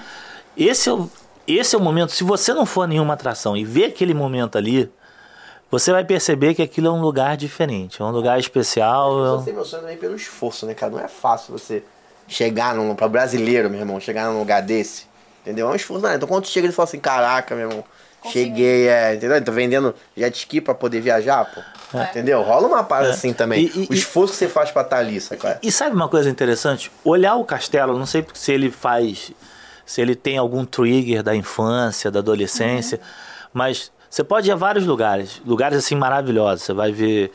esse 0.57 0.89
é 0.91 0.93
o 0.93 1.09
esse 1.57 1.75
é 1.75 1.79
o 1.79 1.81
momento, 1.81 2.13
se 2.13 2.23
você 2.25 2.53
não 2.53 2.67
for 2.67 2.83
a 2.83 2.87
nenhuma 2.87 3.15
atração 3.15 3.57
e 3.57 3.65
ver 3.65 3.87
aquele 3.87 4.13
momento 4.15 4.57
ali, 4.59 4.91
você 5.71 5.93
vai 5.93 6.05
perceber 6.05 6.55
que 6.55 6.63
aquilo 6.63 6.89
é 6.89 6.91
um 6.91 7.01
lugar 7.01 7.37
diferente, 7.37 8.01
é 8.01 8.05
um 8.05 8.11
lugar 8.11 8.39
especial. 8.39 9.39
Você 9.39 9.45
se 9.45 9.51
emociona 9.51 9.83
também 9.83 9.97
pelo 9.99 10.15
esforço, 10.17 10.67
né, 10.67 10.75
cara? 10.75 10.93
Não 10.93 11.01
é 11.01 11.09
fácil 11.09 11.53
você 11.53 11.83
chegar 12.27 12.75
num. 12.75 12.95
Pra 12.95 13.09
brasileiro, 13.09 13.69
meu 13.71 13.81
irmão, 13.81 13.99
chegar 14.01 14.31
num 14.31 14.39
lugar 14.39 14.63
desse. 14.63 15.07
Entendeu? 15.43 15.69
É 15.69 15.73
um 15.73 15.75
esforço, 15.77 16.05
né? 16.07 16.15
Então 16.15 16.29
quando 16.29 16.45
tu 16.45 16.49
chega 16.51 16.69
e 16.69 16.73
fala 16.73 16.89
assim, 16.89 16.99
caraca, 16.99 17.55
meu 17.55 17.69
irmão, 17.69 17.85
cheguei, 18.31 18.89
é, 18.89 19.15
entendeu? 19.15 19.43
Tô 19.45 19.53
vendendo 19.53 19.95
jet 20.17 20.37
ski 20.37 20.61
pra 20.61 20.75
poder 20.75 21.01
viajar, 21.01 21.45
pô. 21.45 21.61
Entendeu? 21.99 22.43
Rola 22.43 22.67
uma 22.67 22.85
parada 22.85 23.11
assim 23.11 23.33
também. 23.33 23.61
É. 23.67 23.79
E- 23.79 23.85
e- 23.85 23.89
o 23.91 23.95
esforço 23.95 24.33
que 24.35 24.39
você 24.39 24.49
faz 24.49 24.71
pra 24.71 24.83
estar 24.83 24.99
ali, 24.99 25.19
saca? 25.21 25.59
E 25.63 25.73
sabe 25.73 25.95
uma 25.97 26.09
coisa 26.09 26.29
interessante? 26.29 26.91
Olhar 27.05 27.37
o 27.37 27.45
castelo, 27.45 27.99
não 27.99 28.05
sei 28.07 28.27
se 28.35 28.53
ele 28.53 28.71
faz, 28.71 29.33
se 29.89 30.03
ele 30.03 30.15
tem 30.15 30.37
algum 30.37 30.67
trigger 30.67 31.23
da 31.23 31.35
infância, 31.35 32.11
da 32.11 32.19
adolescência, 32.19 33.01
mas 33.55 33.91
você 34.11 34.23
pode 34.23 34.47
ir 34.47 34.53
a 34.53 34.55
vários 34.55 34.85
lugares, 34.85 35.41
lugares 35.47 35.79
assim 35.79 35.95
maravilhosos. 35.95 36.67
Você 36.67 36.75
vai 36.75 36.93
ver 36.93 37.33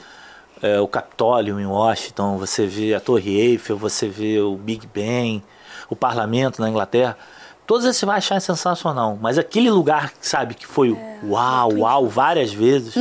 é, 0.62 0.80
o 0.80 0.88
Capitólio 0.88 1.60
em 1.60 1.66
Washington, 1.66 2.38
você 2.38 2.68
vê 2.68 2.94
a 2.94 3.00
Torre 3.00 3.36
Eiffel, 3.40 3.76
você 3.76 4.08
vê 4.08 4.40
o 4.40 4.56
Big 4.56 4.86
Ben, 4.86 5.44
o 5.90 5.96
Parlamento 5.96 6.62
na 6.62 6.70
Inglaterra. 6.70 7.18
Todos 7.66 7.86
esses 7.86 7.98
você 7.98 8.06
vai 8.06 8.18
achar 8.18 8.40
sensacional, 8.42 9.18
mas 9.22 9.38
aquele 9.38 9.70
lugar, 9.72 10.12
sabe, 10.20 10.54
que 10.54 10.68
foi 10.68 10.98
uau, 11.24 11.72
uau, 11.78 12.08
várias 12.10 12.52
vezes, 12.52 12.94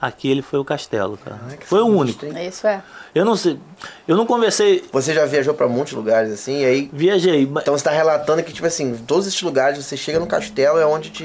aquele 0.00 0.42
foi 0.42 0.58
o 0.58 0.64
castelo, 0.64 1.16
cara. 1.16 1.40
Foi 1.64 1.80
o 1.80 1.86
único. 1.86 2.26
Isso 2.26 2.66
é. 2.66 2.82
Eu 3.14 3.24
não 3.24 3.36
sei, 3.36 3.58
eu 4.06 4.16
não 4.16 4.24
conversei, 4.26 4.84
Você 4.92 5.12
já 5.14 5.24
viajou 5.26 5.54
pra 5.54 5.66
muitos 5.68 5.92
lugares 5.94 6.30
assim, 6.32 6.60
e 6.60 6.64
aí. 6.64 6.90
Viajei. 6.92 7.46
mas 7.46 7.62
Então 7.62 7.76
você 7.76 7.84
tá 7.84 7.90
relatando 7.90 8.42
que, 8.42 8.52
tipo 8.52 8.66
assim, 8.66 8.96
todos 9.06 9.26
esses 9.26 9.40
lugares, 9.42 9.82
você 9.84 9.96
chega 9.96 10.18
no 10.20 10.26
castelo, 10.26 10.78
é 10.78 10.86
onde 10.86 11.10
te. 11.10 11.24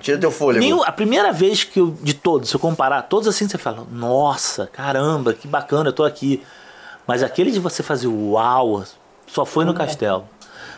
Tira 0.00 0.18
teu 0.18 0.32
fôlego. 0.32 0.58
nenhum- 0.64 0.82
a 0.82 0.90
primeira 0.90 1.32
vez 1.32 1.62
que 1.62 1.78
eu, 1.78 1.96
de 2.02 2.12
todos, 2.12 2.48
se 2.50 2.56
eu 2.56 2.60
comparar, 2.60 3.02
todos 3.02 3.28
assim, 3.28 3.46
você 3.48 3.56
fala, 3.56 3.86
nossa, 3.92 4.66
caramba, 4.66 5.32
que 5.32 5.46
bacana, 5.46 5.90
eu 5.90 5.92
tô 5.92 6.02
aqui. 6.02 6.42
Mas 7.06 7.22
aquele 7.22 7.52
de 7.52 7.60
você 7.60 7.82
fazer 7.84 8.08
uau, 8.08 8.82
só 9.28 9.44
foi 9.44 9.64
no 9.64 9.72
castelo. 9.72 10.24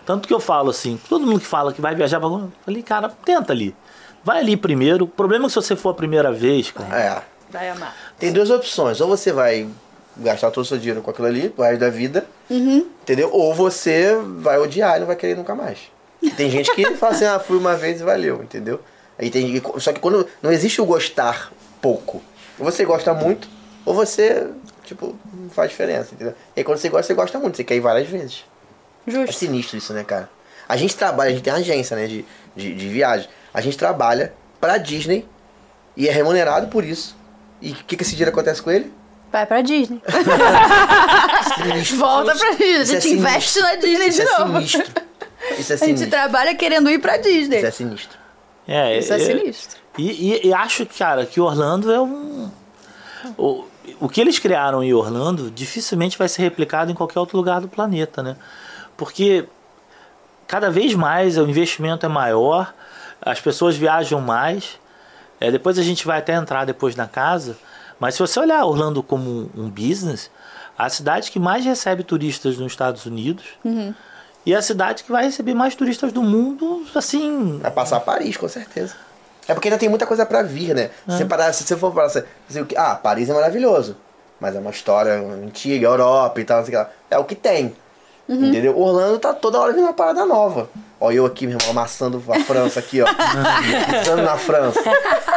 Tanto 0.07 0.29
que 0.29 0.35
eu 0.35 0.41
falo 0.41 0.71
assim, 0.71 0.99
todo 1.09 1.27
mundo 1.27 1.41
que 1.41 1.47
fala 1.47 1.73
que 1.73 1.81
vai 1.81 1.95
viajar 1.95 2.19
pra 2.19 2.29
algum, 2.29 2.45
eu 2.45 2.53
falei, 2.65 2.83
cara, 2.83 3.09
tenta 3.25 3.53
ali. 3.53 3.75
Vai 4.23 4.41
ali 4.41 4.57
primeiro. 4.57 5.05
O 5.05 5.09
problema 5.09 5.45
é 5.45 5.47
que 5.47 5.53
se 5.53 5.57
você 5.57 5.77
for 5.77 5.91
a 5.91 5.95
primeira 5.95 6.33
vez, 6.33 6.71
cara, 6.71 6.99
É. 6.99 7.23
Vai 7.51 7.69
amar. 7.69 7.95
Tem 8.19 8.33
duas 8.33 8.51
opções. 8.51 9.01
Ou 9.01 9.07
você 9.09 9.33
vai 9.33 9.69
gastar 10.17 10.51
todo 10.51 10.65
o 10.65 10.67
seu 10.67 10.77
dinheiro 10.77 11.01
com 11.03 11.11
aquilo 11.11 11.29
ali, 11.29 11.49
pro 11.49 11.65
resto 11.65 11.81
da 11.81 11.91
vida. 11.91 12.27
Entendeu? 12.51 13.31
Ou 13.33 13.55
você 13.55 14.17
vai 14.39 14.59
odiar 14.59 14.97
e 14.97 15.01
não 15.01 15.07
vai 15.07 15.15
querer 15.15 15.37
nunca 15.37 15.55
mais. 15.55 15.79
Tem 16.37 16.51
gente 16.51 16.75
que 16.75 16.97
fala 16.97 17.13
assim, 17.13 17.25
ah, 17.27 17.39
fui 17.39 17.57
uma 17.57 17.77
vez 17.77 18.01
e 18.01 18.05
valeu, 18.05 18.43
entendeu? 18.43 18.81
Aí 19.19 19.31
tem, 19.31 19.63
só 19.79 19.93
que 19.93 20.01
quando 20.01 20.27
não 20.43 20.51
existe 20.51 20.81
o 20.81 20.87
gostar 20.87 21.53
pouco. 21.81 22.23
Ou 22.59 22.65
você 22.65 22.85
gosta 22.85 23.13
muito, 23.15 23.49
ou 23.85 23.95
você, 23.95 24.49
tipo, 24.85 25.15
não 25.33 25.51
faz 25.51 25.71
diferença, 25.71 26.15
entendeu? 26.15 26.35
E 26.57 26.61
aí 26.61 26.65
quando 26.65 26.79
você 26.79 26.89
gosta, 26.89 27.07
você 27.07 27.15
gosta 27.15 27.39
muito, 27.39 27.57
você 27.57 27.65
quer 27.65 27.77
ir 27.77 27.81
várias 27.81 28.09
vezes. 28.09 28.45
É 29.07 29.11
Justo. 29.11 29.33
sinistro 29.37 29.77
isso, 29.77 29.93
né, 29.93 30.03
cara? 30.05 30.29
A 30.69 30.77
gente 30.77 30.97
trabalha, 30.97 31.31
a 31.31 31.33
gente 31.33 31.43
tem 31.43 31.53
uma 31.53 31.59
agência, 31.59 31.97
né, 31.97 32.07
de, 32.07 32.25
de, 32.57 32.75
de 32.75 32.89
viagem. 32.89 33.29
A 33.53 33.61
gente 33.61 33.77
trabalha 33.77 34.33
pra 34.61 34.79
Disney 34.79 35.27
e 35.97 36.09
é 36.09 36.13
remunerado 36.13 36.69
por 36.69 36.85
isso. 36.85 37.17
E 37.61 37.73
o 37.73 37.75
que, 37.77 37.97
que 37.97 38.03
esse 38.03 38.13
dinheiro 38.13 38.31
acontece 38.31 38.63
com 38.63 38.71
ele? 38.71 38.93
Vai 39.31 39.45
pra 39.47 39.61
Disney. 39.63 40.01
Sinistro. 41.55 41.97
Volta 41.99 42.35
pra 42.37 42.51
Disney. 42.53 42.77
A 42.77 42.81
é 42.99 43.01
gente 43.01 43.09
investe 43.15 43.51
sinistro. 43.51 43.63
na 43.63 43.75
Disney 43.81 44.09
Isso 44.09 44.21
de 44.23 44.27
é 44.29 44.39
novo. 44.39 44.53
sinistro. 44.55 44.83
Isso 45.59 45.73
é 45.73 45.75
A 45.75 45.79
gente 45.79 45.79
sinistro. 45.79 46.11
trabalha 46.11 46.55
querendo 46.55 46.91
ir 46.91 46.99
pra 46.99 47.17
Disney. 47.17 47.59
Isso 47.59 47.67
é 47.67 47.71
sinistro. 47.71 48.19
É, 48.67 48.99
Isso 48.99 49.13
é 49.13 49.17
é- 49.17 49.19
sinistro. 49.19 49.81
E, 49.99 50.33
e- 50.33 50.47
e 50.49 50.55
acho, 50.55 50.87
cara, 50.87 51.27
que 51.27 51.41
Orlando 51.41 51.93
é 51.93 52.01
um. 52.01 52.51
O, 53.39 53.65
o 54.01 54.09
que 54.09 54.21
eles 54.21 54.39
criaram 54.39 54.83
em 54.83 54.93
Orlando 54.93 55.51
dificilmente 55.51 56.17
vai 56.19 56.29
ser 56.29 56.43
replicado 56.43 56.91
em 56.91 56.95
qualquer 56.95 57.19
outro 57.21 57.37
lugar 57.37 57.61
do 57.61 57.69
planeta, 57.69 58.23
né? 58.23 58.37
Porque 58.97 59.47
cada 60.47 60.71
vez 60.71 60.95
mais 60.95 61.37
o 61.39 61.43
investimento 61.49 62.05
é 62.07 62.09
maior, 62.09 62.73
as 63.21 63.41
pessoas 63.41 63.77
viajam 63.77 64.21
mais. 64.21 64.79
É, 65.41 65.51
depois 65.51 65.79
a 65.79 65.83
gente 65.83 66.07
vai 66.07 66.19
até 66.19 66.35
entrar 66.35 66.65
depois 66.65 66.95
na 66.97 67.07
casa. 67.07 67.57
Mas 67.99 68.15
se 68.15 68.21
você 68.21 68.39
olhar 68.41 68.65
Orlando 68.65 69.03
como 69.03 69.29
um, 69.31 69.51
um 69.57 69.71
business, 69.71 70.31
a 70.77 70.89
cidade 70.89 71.31
que 71.31 71.39
mais 71.39 71.65
recebe 71.65 72.03
turistas 72.03 72.57
nos 72.59 72.73
Estados 72.73 73.07
Unidos 73.07 73.45
e 74.45 74.55
a 74.55 74.61
cidade 74.63 75.05
que 75.05 75.13
vai 75.13 75.25
receber 75.25 75.55
mais 75.55 75.75
turistas 75.75 76.13
do 76.13 76.23
mundo, 76.23 76.85
assim, 76.95 77.59
Vai 77.63 77.71
passar 77.71 78.01
Paris, 78.01 78.37
com 78.37 78.49
certeza. 78.49 78.95
É 79.47 79.55
porque 79.55 79.69
ainda 79.69 79.79
tem 79.79 79.89
muita 79.89 80.07
coisa 80.07 80.25
pra 80.25 80.43
vir, 80.43 80.75
né? 80.75 80.91
Se, 81.09 81.19
você 81.19 81.25
parar, 81.27 81.53
se 81.53 81.65
você 81.65 81.77
for 81.77 81.93
parar, 81.93 82.09
você, 82.09 82.25
você, 82.49 82.61
o 82.63 82.67
que- 82.67 82.77
ah, 82.77 82.95
Paris 82.95 83.29
é 83.29 83.35
maravilhoso. 83.35 83.97
Mas 84.41 84.57
é 84.57 84.59
uma 84.59 84.71
história 84.71 85.13
antiga, 85.15 85.87
Europa 85.87 86.41
e 86.41 86.45
tal, 86.45 86.59
não 86.59 86.65
sei 86.67 86.75
o 86.75 86.79
que 86.79 86.83
lá. 86.85 86.91
É 87.11 87.19
o 87.19 87.25
que 87.25 87.35
tem. 87.35 87.77
Entendeu? 88.29 88.79
Orlando 88.79 89.19
tá 89.19 89.33
toda 89.35 89.61
hora 89.61 89.73
vindo 89.73 89.83
uma 89.85 89.93
parada 89.93 90.25
nova. 90.25 90.69
Ó, 91.01 91.11
eu 91.13 91.27
aqui, 91.27 91.47
meu 91.47 91.57
irmão, 91.59 91.71
amassando 91.73 92.23
a 92.29 92.41
França 92.41 92.81
aqui, 92.81 93.03
ó. 93.03 93.07
Pisando 94.01 94.23
na 94.23 94.37
França. 94.39 94.81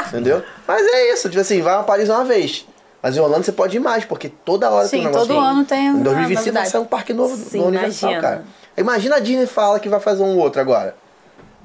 Entendeu? 0.08 0.41
Mas 0.67 0.86
é 0.88 1.12
isso, 1.13 1.28
tipo 1.30 1.41
assim, 1.41 1.62
vai 1.62 1.76
a 1.76 1.84
Paris 1.84 2.08
uma 2.10 2.23
vez. 2.23 2.65
Mas 3.02 3.15
em 3.15 3.19
Orlando 3.19 3.43
você 3.45 3.52
pode 3.52 3.76
ir 3.76 3.80
mais, 3.80 4.06
porque 4.06 4.30
toda 4.30 4.69
hora 4.69 4.88
tem 4.88 5.02
Sim, 5.02 5.06
um 5.06 5.10
negócio 5.10 5.28
todo 5.28 5.36
novo. 5.38 5.47
ano 5.47 5.65
tem 5.65 5.86
Em 5.88 5.89
uma 5.91 6.04
2025 6.04 6.54
vai 6.54 6.65
sair 6.65 6.82
um 6.82 6.86
parque 6.86 7.13
novo 7.13 7.36
Sim, 7.36 7.60
no 7.60 7.65
Universal, 7.67 8.10
imagina. 8.12 8.30
cara. 8.30 8.43
Imagina 8.78 9.15
a 9.17 9.19
Disney 9.19 9.45
fala 9.47 9.80
que 9.80 9.89
vai 9.89 10.00
fazer 10.00 10.23
um 10.23 10.38
outro 10.39 10.62
agora. 10.62 10.95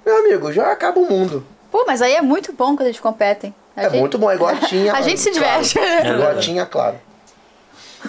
Meu 0.04 0.18
amigo, 0.18 0.52
já 0.52 0.72
acaba 0.72 0.98
o 0.98 1.08
mundo. 1.08 1.44
Pô, 1.70 1.84
mas 1.86 2.02
aí 2.02 2.14
é 2.14 2.20
muito 2.22 2.52
bom 2.52 2.76
quando 2.76 2.88
eles 2.88 3.00
competem. 3.00 3.54
A 3.76 3.82
É 3.84 3.90
gente- 3.90 4.00
muito 4.00 4.18
bom, 4.18 4.30
é 4.30 4.34
igual 4.34 4.50
a 4.54 4.56
Tinha. 4.56 4.92
A 4.94 5.00
gente 5.00 5.20
se 5.20 5.30
claro. 5.30 5.62
diverte. 5.62 5.78
É 5.78 6.10
igual 6.12 6.30
a 6.30 6.34
Tinha, 6.34 6.66
claro. 6.66 6.96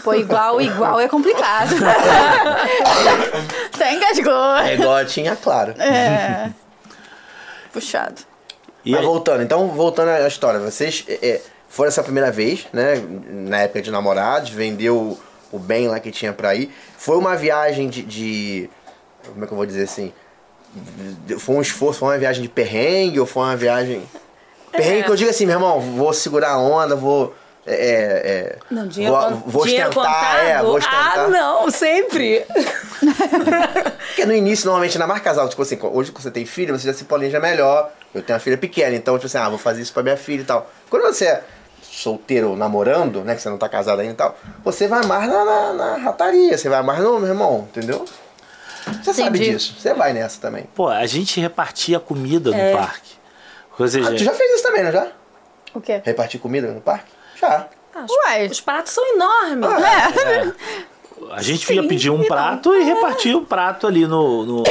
Pô, 0.03 0.13
igual, 0.13 0.59
igual 0.61 0.99
é 0.99 1.07
complicado. 1.07 1.73
Até 3.73 3.93
engasgou. 3.93 4.55
É 4.57 4.73
igual 4.75 4.95
a 4.95 5.05
Tinha, 5.05 5.35
claro. 5.35 5.73
É. 5.81 6.49
Puxado. 7.71 8.21
E 8.85 8.91
Mas 8.91 8.99
aí- 9.01 9.05
voltando, 9.05 9.43
então, 9.43 9.67
voltando 9.69 10.09
à 10.09 10.27
história. 10.27 10.59
Vocês 10.59 11.05
é, 11.07 11.13
é, 11.27 11.41
foram 11.69 11.87
essa 11.87 12.03
primeira 12.03 12.31
vez, 12.31 12.67
né? 12.73 13.01
Na 13.29 13.59
época 13.59 13.81
de 13.81 13.91
namorados, 13.91 14.49
vendeu 14.49 15.19
o 15.51 15.59
bem 15.59 15.87
lá 15.87 15.99
que 15.99 16.11
tinha 16.11 16.33
pra 16.33 16.55
ir. 16.55 16.73
Foi 16.97 17.17
uma 17.17 17.35
viagem 17.35 17.87
de, 17.89 18.01
de- 18.03 18.69
Como 19.25 19.43
é 19.43 19.47
que 19.47 19.53
eu 19.53 19.57
vou 19.57 19.65
dizer 19.65 19.83
assim? 19.83 20.11
Foi 21.39 21.55
um 21.55 21.61
esforço, 21.61 21.99
foi 21.99 22.09
uma 22.09 22.17
viagem 22.17 22.41
de 22.41 22.49
perrengue 22.49 23.19
ou 23.19 23.25
foi 23.25 23.43
uma 23.43 23.55
viagem. 23.55 24.03
Perrengue 24.71 25.03
que 25.03 25.11
eu 25.11 25.15
digo 25.15 25.29
assim, 25.29 25.45
meu 25.45 25.55
irmão, 25.55 25.79
vou 25.79 26.11
segurar 26.13 26.49
a 26.51 26.57
onda, 26.57 26.95
vou. 26.95 27.33
É, 27.65 27.73
é, 27.73 28.29
é, 28.29 28.57
Não, 28.69 28.87
dinheiro, 28.87 29.15
vou, 29.15 29.31
vou 29.45 29.65
dinheiro 29.65 29.87
ostentar, 29.89 30.13
contado? 30.13 30.39
é, 30.39 30.61
vou 30.61 30.75
ostentar. 30.75 31.19
Ah, 31.19 31.27
não, 31.29 31.71
sempre. 31.71 32.45
Porque 34.07 34.25
no 34.25 34.33
início, 34.33 34.65
normalmente, 34.65 34.97
na 34.97 35.07
mais 35.07 35.21
casal, 35.21 35.47
tipo 35.47 35.61
assim, 35.61 35.79
hoje 35.81 36.11
que 36.11 36.21
você 36.21 36.29
tem 36.29 36.45
filho, 36.45 36.77
você 36.77 36.87
já 36.87 36.93
se 36.93 37.05
planeja 37.05 37.39
melhor. 37.39 37.91
Eu 38.13 38.21
tenho 38.21 38.35
uma 38.35 38.41
filha 38.41 38.57
pequena, 38.57 38.95
então, 38.95 39.15
tipo 39.15 39.27
assim, 39.27 39.37
ah, 39.37 39.49
vou 39.49 39.57
fazer 39.57 39.81
isso 39.81 39.93
pra 39.93 40.03
minha 40.03 40.17
filha 40.17 40.41
e 40.41 40.45
tal. 40.45 40.69
Quando 40.89 41.03
você 41.03 41.25
é 41.25 41.43
solteiro 41.81 42.49
ou 42.49 42.57
namorando, 42.57 43.23
né, 43.23 43.35
que 43.35 43.41
você 43.41 43.49
não 43.49 43.57
tá 43.57 43.69
casado 43.69 43.99
ainda 44.01 44.13
e 44.13 44.15
tal, 44.17 44.37
você 44.63 44.87
vai 44.87 45.05
mais 45.05 45.27
na, 45.29 45.45
na, 45.45 45.73
na 45.73 45.97
rataria, 45.97 46.57
você 46.57 46.67
vai 46.67 46.81
mais 46.83 46.99
no, 46.99 47.19
meu 47.19 47.29
irmão, 47.29 47.67
entendeu? 47.69 48.05
Você 49.01 49.13
sabe 49.13 49.37
Entendi. 49.39 49.51
disso, 49.53 49.75
você 49.79 49.93
vai 49.93 50.11
nessa 50.11 50.41
também. 50.41 50.65
Pô, 50.75 50.89
a 50.89 51.05
gente 51.05 51.39
repartia 51.39 51.99
comida 51.99 52.51
no 52.51 52.77
parque. 52.77 53.13
Ou 53.79 53.87
seja, 53.87 54.09
Ah, 54.09 54.15
tu 54.15 54.23
já 54.23 54.33
fez 54.33 54.55
isso 54.55 54.63
também, 54.63 54.83
não 54.83 54.91
já? 54.91 55.07
O 55.73 55.79
quê? 55.81 56.01
Repartir 56.03 56.39
comida 56.39 56.67
no 56.67 56.81
parque? 56.81 57.11
Ah, 57.43 58.05
os, 58.05 58.11
Uai. 58.11 58.47
os 58.47 58.59
pratos 58.61 58.91
são 58.93 59.03
enormes. 59.15 59.69
a 61.31 61.41
gente 61.41 61.71
ia 61.73 61.87
pedir 61.87 62.09
um 62.09 62.23
prato 62.23 62.73
e 62.75 62.83
repartia 62.83 63.37
um 63.37 63.45
prato 63.45 63.87
ali 63.87 64.05
no, 64.07 64.45
no- 64.45 64.63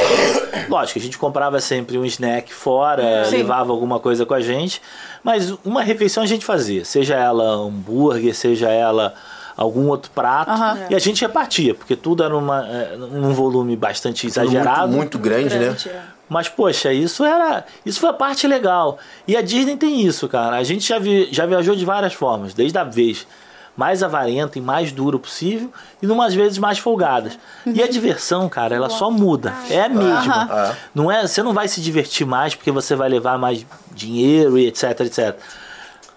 Lógico, 0.69 0.99
a 0.99 1.01
gente 1.01 1.17
comprava 1.17 1.59
sempre 1.59 1.97
um 1.97 2.05
snack 2.05 2.53
fora, 2.53 3.25
Sim. 3.25 3.37
levava 3.37 3.71
alguma 3.71 3.99
coisa 3.99 4.25
com 4.25 4.33
a 4.33 4.41
gente. 4.41 4.81
Mas 5.23 5.51
uma 5.63 5.81
refeição 5.81 6.23
a 6.23 6.25
gente 6.25 6.45
fazia. 6.45 6.83
Seja 6.85 7.15
ela 7.15 7.43
hambúrguer, 7.43 8.33
seja 8.35 8.69
ela 8.69 9.13
algum 9.55 9.87
outro 9.87 10.09
prato. 10.11 10.51
Aham. 10.51 10.77
E 10.89 10.95
a 10.95 10.99
gente 10.99 11.21
repartia, 11.21 11.73
porque 11.75 11.95
tudo 11.95 12.23
era 12.23 12.35
uma, 12.35 12.67
é, 12.67 12.95
num 12.97 13.33
volume 13.33 13.75
bastante 13.75 14.25
exagerado. 14.27 14.81
Muito, 14.87 14.95
muito 14.97 15.19
grande, 15.19 15.57
Grande, 15.57 15.89
né? 15.89 15.95
é. 16.09 16.12
Mas, 16.29 16.47
poxa, 16.49 16.91
isso 16.93 17.23
era. 17.23 17.65
Isso 17.85 17.99
foi 17.99 18.09
a 18.09 18.13
parte 18.13 18.47
legal. 18.47 18.97
E 19.27 19.35
a 19.35 19.41
Disney 19.41 19.75
tem 19.77 20.01
isso, 20.01 20.27
cara. 20.27 20.55
A 20.57 20.63
gente 20.63 20.87
já, 20.87 20.97
vi- 20.97 21.27
já 21.31 21.45
viajou 21.45 21.75
de 21.75 21.85
várias 21.85 22.13
formas, 22.13 22.53
desde 22.53 22.77
a 22.77 22.83
vez 22.83 23.27
mais 23.75 24.03
avarenta 24.03 24.59
e 24.59 24.61
mais 24.61 24.91
dura 24.91 25.17
possível, 25.17 25.71
e 26.01 26.05
numas 26.05 26.33
vezes 26.35 26.59
mais 26.59 26.77
folgadas. 26.77 27.37
E 27.65 27.81
a 27.81 27.87
diversão, 27.87 28.47
cara, 28.47 28.75
ela 28.75 28.87
só 28.89 29.09
muda. 29.09 29.51
É 29.69 29.81
a 29.85 29.89
mesma. 29.89 30.43
Aham. 30.43 30.75
Não 30.93 31.11
é, 31.11 31.25
você 31.27 31.41
não 31.41 31.53
vai 31.53 31.67
se 31.67 31.81
divertir 31.81 32.25
mais 32.25 32.53
porque 32.53 32.69
você 32.71 32.95
vai 32.95 33.09
levar 33.09 33.37
mais 33.39 33.65
dinheiro 33.91 34.59
e 34.59 34.67
etc, 34.67 34.99
etc. 35.01 35.35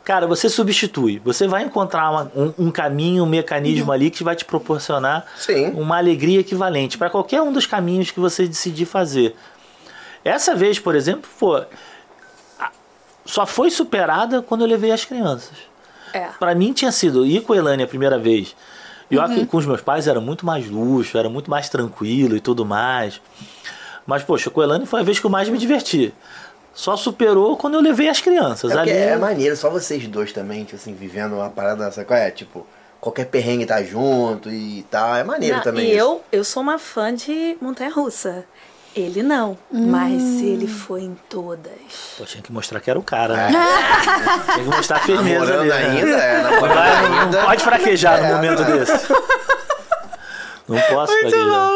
Cara, 0.04 0.26
você 0.26 0.48
substitui. 0.48 1.20
Você 1.24 1.48
vai 1.48 1.64
encontrar 1.64 2.10
uma- 2.10 2.30
um, 2.36 2.66
um 2.66 2.70
caminho, 2.70 3.24
um 3.24 3.28
mecanismo 3.28 3.90
ali 3.90 4.10
que 4.10 4.22
vai 4.22 4.36
te 4.36 4.44
proporcionar 4.44 5.24
Sim. 5.36 5.70
uma 5.70 5.96
alegria 5.96 6.40
equivalente 6.40 6.96
para 6.96 7.10
qualquer 7.10 7.40
um 7.42 7.52
dos 7.52 7.66
caminhos 7.66 8.10
que 8.10 8.20
você 8.20 8.46
decidir 8.46 8.84
fazer. 8.84 9.34
Essa 10.26 10.54
vez, 10.56 10.78
por 10.78 10.96
exemplo, 10.96 11.28
pô, 11.38 11.62
só 13.24 13.46
foi 13.46 13.70
superada 13.70 14.42
quando 14.42 14.62
eu 14.62 14.66
levei 14.66 14.90
as 14.90 15.04
crianças. 15.04 15.56
É. 16.12 16.28
Pra 16.38 16.54
mim 16.54 16.72
tinha 16.72 16.90
sido 16.90 17.24
ir 17.24 17.42
com 17.42 17.52
a 17.52 17.56
Elane 17.56 17.82
a 17.82 17.86
primeira 17.86 18.18
vez. 18.18 18.56
E 19.08 19.16
que 19.34 19.46
com 19.46 19.56
os 19.56 19.66
meus 19.66 19.80
pais 19.80 20.08
era 20.08 20.20
muito 20.20 20.44
mais 20.44 20.68
luxo, 20.68 21.16
era 21.16 21.28
muito 21.28 21.48
mais 21.48 21.68
tranquilo 21.68 22.36
e 22.36 22.40
tudo 22.40 22.64
mais. 22.64 23.20
Mas, 24.04 24.24
poxa, 24.24 24.50
com 24.50 24.60
a 24.60 24.64
Elane 24.64 24.84
foi 24.84 25.00
a 25.00 25.02
vez 25.04 25.20
que 25.20 25.26
eu 25.26 25.30
mais 25.30 25.48
me 25.48 25.58
diverti. 25.58 26.12
Só 26.74 26.96
superou 26.96 27.56
quando 27.56 27.74
eu 27.74 27.80
levei 27.80 28.08
as 28.08 28.20
crianças. 28.20 28.72
É, 28.72 28.78
Ali, 28.78 28.90
é 28.90 29.16
maneiro, 29.16 29.56
só 29.56 29.70
vocês 29.70 30.06
dois 30.08 30.32
também, 30.32 30.64
tipo 30.64 30.76
assim, 30.76 30.92
vivendo 30.92 31.34
uma 31.34 31.48
parada 31.50 31.84
dessa. 31.84 32.04
Qual 32.04 32.18
é? 32.18 32.30
Tipo, 32.30 32.66
qualquer 33.00 33.26
perrengue 33.26 33.64
tá 33.64 33.82
junto 33.82 34.50
e 34.50 34.84
tal. 34.90 35.14
É 35.14 35.22
maneiro 35.22 35.56
Não, 35.56 35.62
também. 35.62 35.86
e 35.86 35.90
isso. 35.92 35.98
eu, 35.98 36.24
eu 36.32 36.44
sou 36.44 36.62
uma 36.62 36.78
fã 36.78 37.14
de 37.14 37.56
Montanha 37.60 37.90
Russa. 37.90 38.44
Ele 38.96 39.22
não, 39.22 39.58
mas 39.70 40.40
ele 40.40 40.66
foi 40.66 41.02
em 41.02 41.14
todas. 41.28 41.70
Pô, 42.16 42.24
tinha 42.24 42.42
que 42.42 42.50
mostrar 42.50 42.80
que 42.80 42.88
era 42.88 42.98
o 42.98 43.02
cara, 43.02 43.36
né? 43.36 43.50
Tinha 44.54 44.64
que 44.64 44.70
mostrar 44.76 44.96
a 44.96 45.00
firmeza 45.00 45.44
Namorando 45.44 45.72
ali, 45.72 45.84
né? 45.84 45.98
ainda, 46.00 46.16
é, 46.16 46.42
Não, 46.42 46.50
namorando 46.50 46.74
vai- 46.74 47.08
não 47.10 47.18
ainda. 47.22 47.42
pode 47.44 47.62
fraquejar 47.64 48.18
É, 48.18 48.22
no 48.28 48.34
momento 48.36 48.62
é. 48.62 48.64
desse. 48.64 49.12
Não 50.68 50.80
posso 50.80 51.12
fraquejar. 51.12 51.70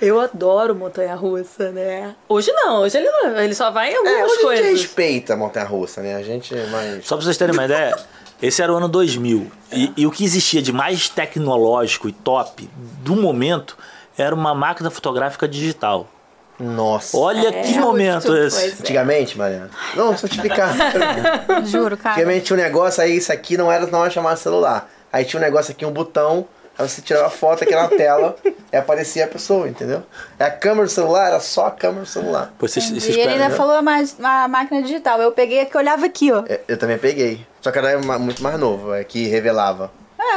Eu 0.00 0.20
adoro 0.20 0.74
Montanha 0.74 1.14
Russa, 1.14 1.70
né? 1.70 2.14
Hoje 2.28 2.50
não, 2.52 2.80
hoje 2.80 2.96
ele 2.98 3.08
não, 3.10 3.38
ele 3.38 3.54
só 3.54 3.70
vai 3.70 3.90
em 3.90 3.94
É, 3.94 3.96
algumas 3.98 4.22
hoje 4.22 4.30
a 4.32 4.34
gente 4.36 4.42
coisas. 4.44 4.80
respeita 4.82 5.34
a 5.34 5.36
montanha 5.36 5.66
russa, 5.66 6.00
né? 6.00 6.16
A 6.16 6.22
gente 6.22 6.56
é 6.56 6.66
mais. 6.66 7.06
Só 7.06 7.16
pra 7.16 7.24
vocês 7.24 7.36
terem 7.36 7.54
uma 7.54 7.64
ideia, 7.66 7.94
esse 8.42 8.60
era 8.62 8.72
o 8.72 8.76
ano 8.76 8.88
2000. 8.88 9.50
E, 9.70 9.92
e 9.98 10.06
o 10.06 10.10
que 10.10 10.24
existia 10.24 10.60
de 10.60 10.72
mais 10.72 11.08
tecnológico 11.10 12.08
e 12.08 12.12
top 12.12 12.68
do 13.02 13.14
momento 13.14 13.76
era 14.18 14.34
uma 14.34 14.54
máquina 14.54 14.90
fotográfica 14.90 15.46
digital. 15.46 16.08
Nossa. 16.58 17.16
Olha 17.16 17.48
É, 17.48 17.62
que 17.62 17.78
momento 17.78 18.28
muito 18.28 18.44
esse. 18.46 18.60
coisa. 18.60 18.76
Antigamente, 18.80 19.36
Mariana. 19.36 19.70
Não, 19.96 20.10
deixa 20.10 20.26
eu 20.26 20.30
te 20.30 20.36
explicar. 20.36 20.74
Juro, 21.66 21.96
cara. 21.96 22.14
Antigamente 22.14 22.46
tinha 22.46 22.58
um 22.58 22.62
negócio 22.62 23.02
aí, 23.02 23.16
isso 23.16 23.32
aqui 23.32 23.56
não 23.56 23.70
era, 23.70 23.86
não 23.86 24.02
era 24.02 24.10
chamado 24.10 24.36
celular. 24.38 24.88
Aí 25.12 25.24
tinha 25.24 25.40
um 25.40 25.44
negócio 25.44 25.72
aqui, 25.72 25.84
um 25.84 25.90
botão, 25.90 26.46
aí 26.78 26.88
você 26.88 27.02
tirava 27.02 27.26
a 27.26 27.30
foto 27.30 27.64
aqui 27.64 27.74
na 27.74 27.88
tela 27.88 28.36
e 28.72 28.76
aparecia 28.76 29.24
a 29.24 29.28
pessoa, 29.28 29.68
entendeu? 29.68 30.02
É 30.38 30.44
a 30.44 30.50
câmera 30.50 30.86
do 30.86 30.90
celular, 30.92 31.28
era 31.28 31.40
só 31.40 31.66
a 31.66 31.70
câmera 31.70 32.02
do 32.02 32.08
celular. 32.08 32.52
Pô, 32.58 32.66
vocês, 32.68 32.88
E 32.90 33.20
ele 33.20 33.32
ainda 33.32 33.50
falou 33.50 33.74
a, 33.74 33.80
a 34.44 34.48
máquina 34.48 34.82
digital. 34.82 35.20
Eu 35.20 35.32
peguei 35.32 35.60
a 35.60 35.66
que 35.66 35.76
olhava 35.76 36.06
aqui, 36.06 36.32
ó. 36.32 36.44
É, 36.48 36.60
Eu 36.68 36.76
também 36.78 36.98
peguei. 36.98 37.44
Só 37.60 37.70
que 37.70 37.78
era 37.78 37.98
muito 38.18 38.42
mais 38.42 38.58
novo, 38.58 38.94
é 38.94 39.02
que 39.04 39.26
revelava. 39.26 39.90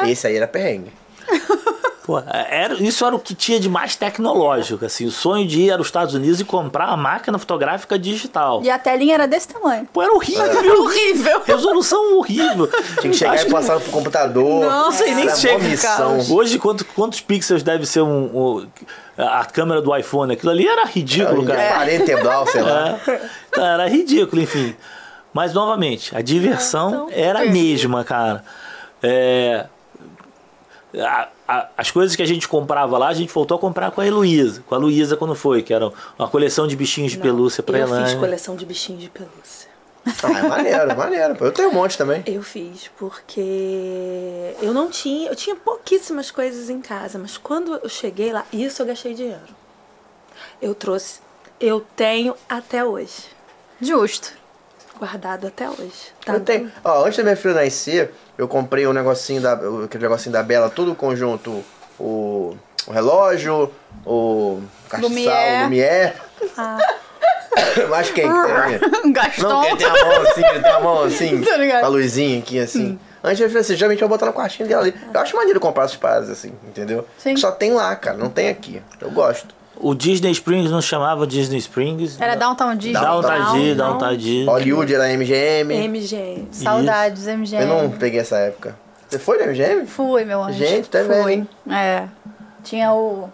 Esse 0.06 0.28
aí 0.28 0.36
era 0.38 0.48
perrengue. 0.48 0.92
Pô, 2.08 2.20
era, 2.26 2.74
isso 2.76 3.06
era 3.06 3.14
o 3.14 3.20
que 3.20 3.36
tinha 3.36 3.60
de 3.60 3.68
mais 3.68 3.98
tecnológico. 3.98 4.86
Assim, 4.86 5.06
o 5.06 5.12
sonho 5.12 5.46
de 5.46 5.64
ir 5.64 5.72
aos 5.74 5.88
Estados 5.88 6.14
Unidos 6.14 6.40
e 6.40 6.46
comprar 6.46 6.88
uma 6.88 6.96
máquina 6.96 7.38
fotográfica 7.38 8.00
digital. 8.00 8.62
E 8.64 8.70
a 8.70 8.80
telinha 8.80 9.14
era 9.16 9.28
desse 9.28 9.50
tamanho. 9.50 9.86
Pô, 9.92 10.02
era 10.02 10.14
horrível. 10.14 10.82
Horrível. 10.84 11.42
Resolução 11.46 12.18
horrível. 12.18 12.68
Tinha 13.02 13.12
que 13.12 13.14
chegar 13.14 13.34
Acho 13.34 13.48
e 13.48 13.52
passar 13.52 13.78
pro 13.82 13.92
computador. 13.92 14.66
Não 14.66 14.90
sei 14.90 15.14
nem 15.16 15.30
chega, 15.36 15.60
missão. 15.62 16.18
Hoje, 16.32 16.58
quanto, 16.58 16.86
quantos 16.86 17.20
pixels 17.20 17.62
deve 17.62 17.86
ser 17.86 18.00
um, 18.02 18.24
um- 18.58 18.68
a 19.18 19.44
câmera 19.44 19.82
do 19.82 19.94
iPhone? 19.94 20.32
Aquilo 20.32 20.54
ali 20.54 20.66
era 20.66 20.86
ridículo, 20.86 21.44
Era 21.52 21.56
cara. 21.62 21.76
40 21.76 22.12
eblau, 22.14 22.48
sei 22.48 22.62
lá. 22.62 23.00
É. 23.06 23.22
Então, 23.50 23.66
era 23.66 23.90
ridículo, 23.90 24.42
enfim. 24.42 24.74
Mas, 25.34 25.54
novamente, 25.54 26.16
a 26.16 26.22
diversão 26.22 27.10
era 27.12 27.42
a 27.42 27.46
mesma, 27.46 28.06
cara. 28.06 28.46
É, 29.04 29.66
a- 31.00 31.30
a- 31.48 31.68
as 31.78 31.92
coisas 31.92 32.16
que 32.16 32.22
a 32.22 32.26
gente 32.26 32.48
comprava 32.48 32.98
lá, 32.98 33.08
a 33.10 33.14
gente 33.14 33.32
voltou 33.34 33.58
a 33.58 33.60
comprar 33.60 33.92
com 33.92 34.02
a 34.02 34.08
Heloísa. 34.08 34.64
Com 34.68 34.76
a 34.76 34.78
Luísa 34.78 35.16
quando 35.18 35.36
foi, 35.36 35.62
que 35.64 35.74
era 35.74 35.92
uma 36.18 36.28
coleção 36.28 36.68
de 36.68 36.76
bichinhos 36.76 37.12
de 37.12 37.18
pelúcia 37.18 37.62
pra 37.64 37.78
eu 37.80 37.88
Elane. 37.88 38.06
fiz 38.06 38.14
coleção 38.20 38.56
de 38.56 38.66
bichinhos 38.66 39.02
de 39.02 39.10
pelúcia. 39.10 39.68
Ah, 40.24 40.40
é 40.40 40.42
maneiro, 40.44 40.98
maneiro. 40.98 41.36
pô. 41.36 41.46
Eu 41.46 41.52
tenho 41.52 41.70
um 41.70 41.74
monte 41.74 41.98
também. 41.98 42.24
Eu 42.26 42.42
fiz, 42.42 42.90
porque 42.98 44.54
eu 44.62 44.74
não 44.74 44.90
tinha, 44.90 45.30
eu 45.30 45.36
tinha 45.36 45.54
pouquíssimas 45.56 46.32
coisas 46.32 46.70
em 46.70 46.80
casa, 46.80 47.20
mas 47.20 47.38
quando 47.38 47.76
eu 47.84 47.90
cheguei 47.90 48.32
lá, 48.32 48.46
isso 48.54 48.82
eu 48.82 48.86
gastei 48.86 49.14
dinheiro. 49.14 49.42
Eu 50.62 50.74
trouxe, 50.74 51.20
eu 51.60 51.86
tenho 51.96 52.36
até 52.48 52.86
hoje, 52.86 53.36
Justo. 53.82 54.32
Guardado 54.98 55.48
até 55.48 55.70
hoje. 55.70 56.12
Tá 56.26 56.34
Eu 56.34 56.40
tenho. 56.42 56.72
Ó, 56.84 57.06
antes 57.06 57.18
da 57.18 57.24
minha 57.24 57.36
filha 57.36 57.54
nascer, 57.54 58.12
eu 58.38 58.48
comprei 58.48 58.88
um 58.88 58.94
negocinho 58.94 59.42
da. 59.42 59.54
Aquele 59.54 60.04
negocinho 60.04 60.34
da 60.34 60.44
Bela, 60.44 60.70
tudo 60.70 60.96
conjunto. 60.96 61.64
O, 62.00 62.56
o 62.86 62.92
relógio, 62.92 63.72
o 64.06 64.62
castiçal, 64.90 65.10
Lumière. 65.10 65.60
o 65.60 65.64
Lumière. 65.64 66.14
Ah. 66.58 66.78
Mas 67.90 68.12
quem? 68.12 68.28
que 68.32 68.80
tem? 68.80 69.02
Não, 69.02 69.12
Gaston. 69.12 69.62
quem 69.62 69.78
tem 69.78 69.88
a 69.88 69.94
mão 69.94 70.22
assim, 70.22 70.42
quem 70.42 70.62
tem 70.62 70.72
a 70.72 70.80
mão 70.80 71.04
assim, 71.04 71.42
Tá 71.82 71.86
a 71.86 71.88
luzinha 71.88 72.40
aqui 72.40 72.60
assim. 72.60 73.00
Antes 73.24 73.40
eu 73.42 73.48
falei 73.48 73.62
assim, 73.62 73.76
geralmente 73.76 74.02
eu 74.02 74.08
vou 74.08 74.18
botar 74.18 74.28
no 74.28 74.34
quartinho 74.34 74.70
dela 74.70 74.84
ali. 74.84 74.96
Eu 75.14 75.20
acho 75.20 75.36
maneiro 75.36 75.60
comprar 75.60 75.86
essas 75.86 75.98
paradas 75.98 76.30
assim, 76.30 76.54
entendeu? 76.68 77.06
Sim. 77.18 77.36
Só 77.36 77.52
tem 77.52 77.74
lá, 77.74 77.96
cara, 77.96 78.16
não 78.16 78.30
tem 78.30 78.48
aqui. 78.50 78.82
Eu 79.02 79.12
gosto. 79.12 79.57
O 79.80 79.94
Disney 79.94 80.32
Springs 80.32 80.72
não 80.72 80.82
chamava 80.82 81.28
Disney 81.28 81.58
Springs. 81.58 82.20
Era 82.20 82.36
Downtown 82.36 82.76
Disney. 82.76 82.94
Downtown 83.00 83.54
Disney, 83.54 83.76
Downtown 83.76 84.18
Disney. 84.18 84.46
Hollywood 84.46 84.94
era 84.94 85.08
MGM. 85.14 85.74
MG. 85.74 86.46
Saudades, 86.52 87.28
MGM. 87.28 87.62
Eu 87.62 87.68
não 87.68 87.92
peguei 87.92 88.20
essa 88.20 88.38
época. 88.38 88.78
Você 89.08 89.20
foi 89.20 89.38
no 89.38 89.52
MGM? 89.52 89.86
Fui, 89.86 90.26
meu 90.26 90.44
anjo. 90.44 90.58
Gente, 90.58 90.90
tá 90.90 91.00
Fui. 91.04 91.46
É. 91.72 92.08
Tinha 92.64 92.92
o 92.94 93.30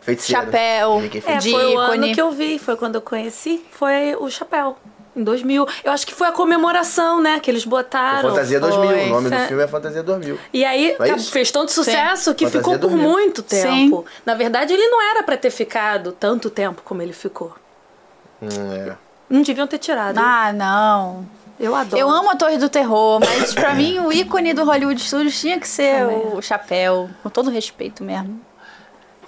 Feiticeira. 0.00 0.44
chapéu 0.44 1.02
É, 1.26 1.36
de 1.38 1.50
foi 1.50 1.74
o 1.74 1.78
ano 1.78 2.14
que 2.14 2.20
eu 2.20 2.30
vi, 2.30 2.58
foi 2.58 2.76
quando 2.76 2.94
eu 2.96 3.00
conheci, 3.02 3.64
foi 3.72 4.14
o 4.16 4.30
chapéu. 4.30 4.76
Em 5.20 5.24
2000. 5.24 5.66
Eu 5.84 5.92
acho 5.92 6.06
que 6.06 6.14
foi 6.14 6.28
a 6.28 6.32
comemoração, 6.32 7.20
né? 7.20 7.38
Que 7.40 7.50
eles 7.50 7.64
botaram. 7.66 8.30
Fantasia 8.30 8.58
Foi. 8.58 8.70
2000. 8.70 9.04
O 9.06 9.08
nome 9.10 9.28
do 9.30 9.36
Fe- 9.36 9.46
filme 9.48 9.62
é 9.62 9.68
Fantasia 9.68 10.02
2000. 10.02 10.38
E 10.52 10.64
aí 10.64 10.96
Não 10.98 11.06
é 11.06 11.18
fez 11.18 11.50
tanto 11.50 11.70
sucesso 11.70 12.34
que 12.34 12.44
Fantasia 12.46 12.60
ficou 12.60 12.72
por 12.78 12.88
2000. 12.88 13.08
muito 13.10 13.42
tempo. 13.42 14.04
Sim. 14.08 14.14
Na 14.24 14.34
verdade, 14.34 14.72
ele 14.72 14.88
não 14.88 15.02
era 15.10 15.22
pra 15.22 15.36
ter 15.36 15.50
ficado 15.50 16.12
tanto 16.12 16.48
tempo 16.48 16.80
como 16.84 17.02
ele 17.02 17.12
ficou. 17.12 17.52
Hum, 18.40 18.48
é. 18.72 18.96
Não 19.28 19.42
deviam 19.42 19.66
ter 19.66 19.78
tirado. 19.78 20.16
Ah, 20.18 20.52
não. 20.52 21.26
eu 21.58 21.74
adoro. 21.74 22.00
Eu 22.00 22.08
amo 22.10 22.30
a 22.30 22.36
Torre 22.36 22.56
do 22.56 22.70
Terror, 22.70 23.20
mas 23.20 23.52
pra 23.52 23.74
mim 23.74 23.98
o 23.98 24.10
ícone 24.10 24.54
do 24.54 24.64
Hollywood 24.64 25.00
Studios 25.00 25.38
tinha 25.38 25.60
que 25.60 25.68
ser 25.68 26.00
Também. 26.00 26.22
o 26.34 26.40
chapéu, 26.40 27.10
com 27.22 27.28
todo 27.28 27.50
respeito 27.50 28.02
mesmo. 28.02 28.40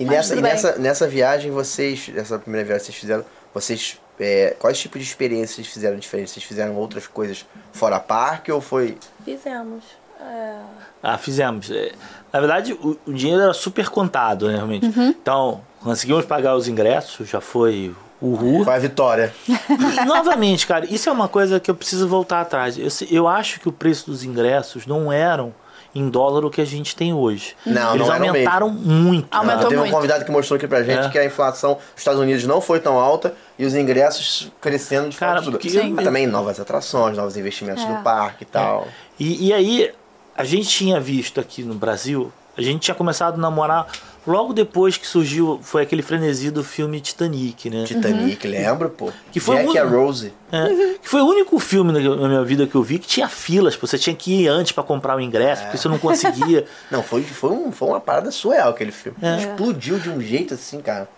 E, 0.00 0.04
Mas 0.06 0.14
nessa, 0.30 0.34
e 0.36 0.40
nessa, 0.40 0.76
nessa 0.78 1.06
viagem, 1.06 1.50
vocês, 1.52 2.08
nessa 2.08 2.38
primeira 2.38 2.66
viagem 2.66 2.86
que 2.86 2.92
vocês 2.92 2.98
fizeram, 2.98 3.24
vocês. 3.52 4.00
É, 4.20 4.54
quais 4.58 4.78
tipos 4.78 5.00
de 5.00 5.06
experiências 5.08 5.56
vocês 5.56 5.66
fizeram 5.66 5.96
diferente? 5.96 6.30
Vocês 6.30 6.44
fizeram 6.44 6.76
outras 6.76 7.06
coisas 7.06 7.44
fora 7.72 7.98
parque 7.98 8.52
ou 8.52 8.60
foi. 8.60 8.96
Fizemos. 9.24 9.82
É, 10.20 10.56
Ah, 11.02 11.18
fizemos. 11.18 11.70
É, 11.70 11.92
Na 12.32 12.38
verdade, 12.40 12.72
o, 12.74 12.96
o 13.06 13.12
dinheiro 13.12 13.42
era 13.42 13.52
super 13.54 13.88
contado, 13.88 14.46
né, 14.48 14.54
realmente. 14.54 14.86
Uhum. 14.86 15.08
Então, 15.08 15.60
conseguimos 15.80 16.24
pagar 16.24 16.54
os 16.54 16.68
ingressos, 16.68 17.28
já 17.28 17.40
foi 17.40 17.92
uhul. 18.20 18.62
Qual 18.64 18.76
a 18.76 18.78
vitória? 18.78 19.34
E, 19.48 20.04
novamente, 20.04 20.64
cara, 20.66 20.86
isso 20.86 21.08
é 21.08 21.12
uma 21.12 21.26
coisa 21.26 21.58
que 21.58 21.68
eu 21.70 21.74
preciso 21.74 22.06
voltar 22.06 22.40
atrás. 22.42 22.78
Eu, 22.78 22.86
eu 23.10 23.26
acho 23.26 23.58
que 23.58 23.68
o 23.68 23.72
preço 23.72 24.08
dos 24.10 24.22
ingressos 24.22 24.86
não 24.86 25.12
eram 25.12 25.52
em 25.94 26.08
dólar 26.08 26.42
o 26.46 26.50
que 26.50 26.60
a 26.62 26.64
gente 26.64 26.96
tem 26.96 27.12
hoje. 27.12 27.54
Não, 27.66 27.94
Eles 27.94 28.06
não 28.06 28.14
aumentaram 28.14 28.70
muito. 28.70 29.28
Aumentou 29.30 29.60
Ah, 29.60 29.68
teve 29.68 29.76
muito. 29.76 29.90
um 29.92 29.94
convidado 29.94 30.24
que 30.24 30.30
mostrou 30.30 30.56
aqui 30.56 30.66
pra 30.66 30.82
gente 30.82 31.06
É. 31.06 31.08
que 31.10 31.18
a 31.18 31.24
inflação 31.24 31.74
dos 31.74 31.82
Estados 31.98 32.18
Unidos 32.18 32.44
não 32.46 32.62
foi 32.62 32.80
tão 32.80 32.98
alta 32.98 33.34
e 33.58 33.64
os 33.64 33.74
ingressos 33.74 34.50
crescendo 34.60 35.08
de 35.10 35.16
Cara, 35.16 35.32
forma 35.42 35.56
absurda. 35.56 35.58
porque- 35.58 35.70
Sim. 35.70 35.92
Mas 35.92 36.04
também 36.04 36.26
novas 36.26 36.58
atrações, 36.58 37.16
novos 37.16 37.36
investimentos 37.36 37.82
É. 37.84 37.88
no 37.88 38.02
parque 38.02 38.42
e 38.44 38.46
tal. 38.46 38.88
E, 39.18 39.48
e 39.48 39.52
aí, 39.52 39.90
a 40.36 40.44
gente 40.44 40.68
tinha 40.68 40.98
visto 40.98 41.40
aqui 41.40 41.62
no 41.62 41.74
Brasil, 41.74 42.32
a 42.56 42.62
gente 42.62 42.80
tinha 42.80 42.94
começado 42.94 43.34
a 43.34 43.38
namorar 43.38 43.86
logo 44.26 44.52
depois 44.52 44.96
que 44.96 45.06
surgiu, 45.06 45.58
foi 45.62 45.82
aquele 45.82 46.00
frenesi 46.02 46.50
do 46.50 46.62
filme 46.62 47.00
Titanic, 47.00 47.68
né? 47.68 47.84
Titanic, 47.84 48.46
lembra, 48.46 48.88
pô? 48.88 49.10
Que 49.32 49.40
foi 49.40 49.56
Jack 49.64 49.78
a 49.78 49.84
Rose. 49.84 50.32
É, 50.52 50.68
que 51.02 51.08
foi 51.08 51.20
o 51.22 51.26
único 51.26 51.58
filme 51.58 51.92
na, 51.92 52.28
minha 52.28 52.44
vida 52.44 52.66
que 52.66 52.74
eu 52.74 52.82
vi 52.82 52.98
que 52.98 53.06
tinha 53.06 53.28
filas, 53.28 53.74
pô, 53.74 53.86
você 53.86 53.98
tinha 53.98 54.14
que 54.14 54.42
ir 54.42 54.48
antes 54.48 54.70
pra 54.72 54.82
comprar 54.84 55.16
o 55.16 55.20
ingresso, 55.20 55.62
porque 55.62 55.76
você 55.78 55.88
não 55.88 55.98
conseguia. 55.98 56.64
Não, 56.90 57.02
foi, 57.02 57.22
foi, 57.24 57.50
um, 57.50 57.72
foi 57.72 57.88
uma 57.88 58.00
parada 58.00 58.30
surreal 58.30 58.70
aquele 58.70 58.92
filme. 58.92 59.16
É. 59.22 59.38
Explodiu 59.38 59.98
de 59.98 60.08
um 60.10 60.20
jeito 60.20 60.54
assim, 60.54 60.80
cara. 60.80 61.08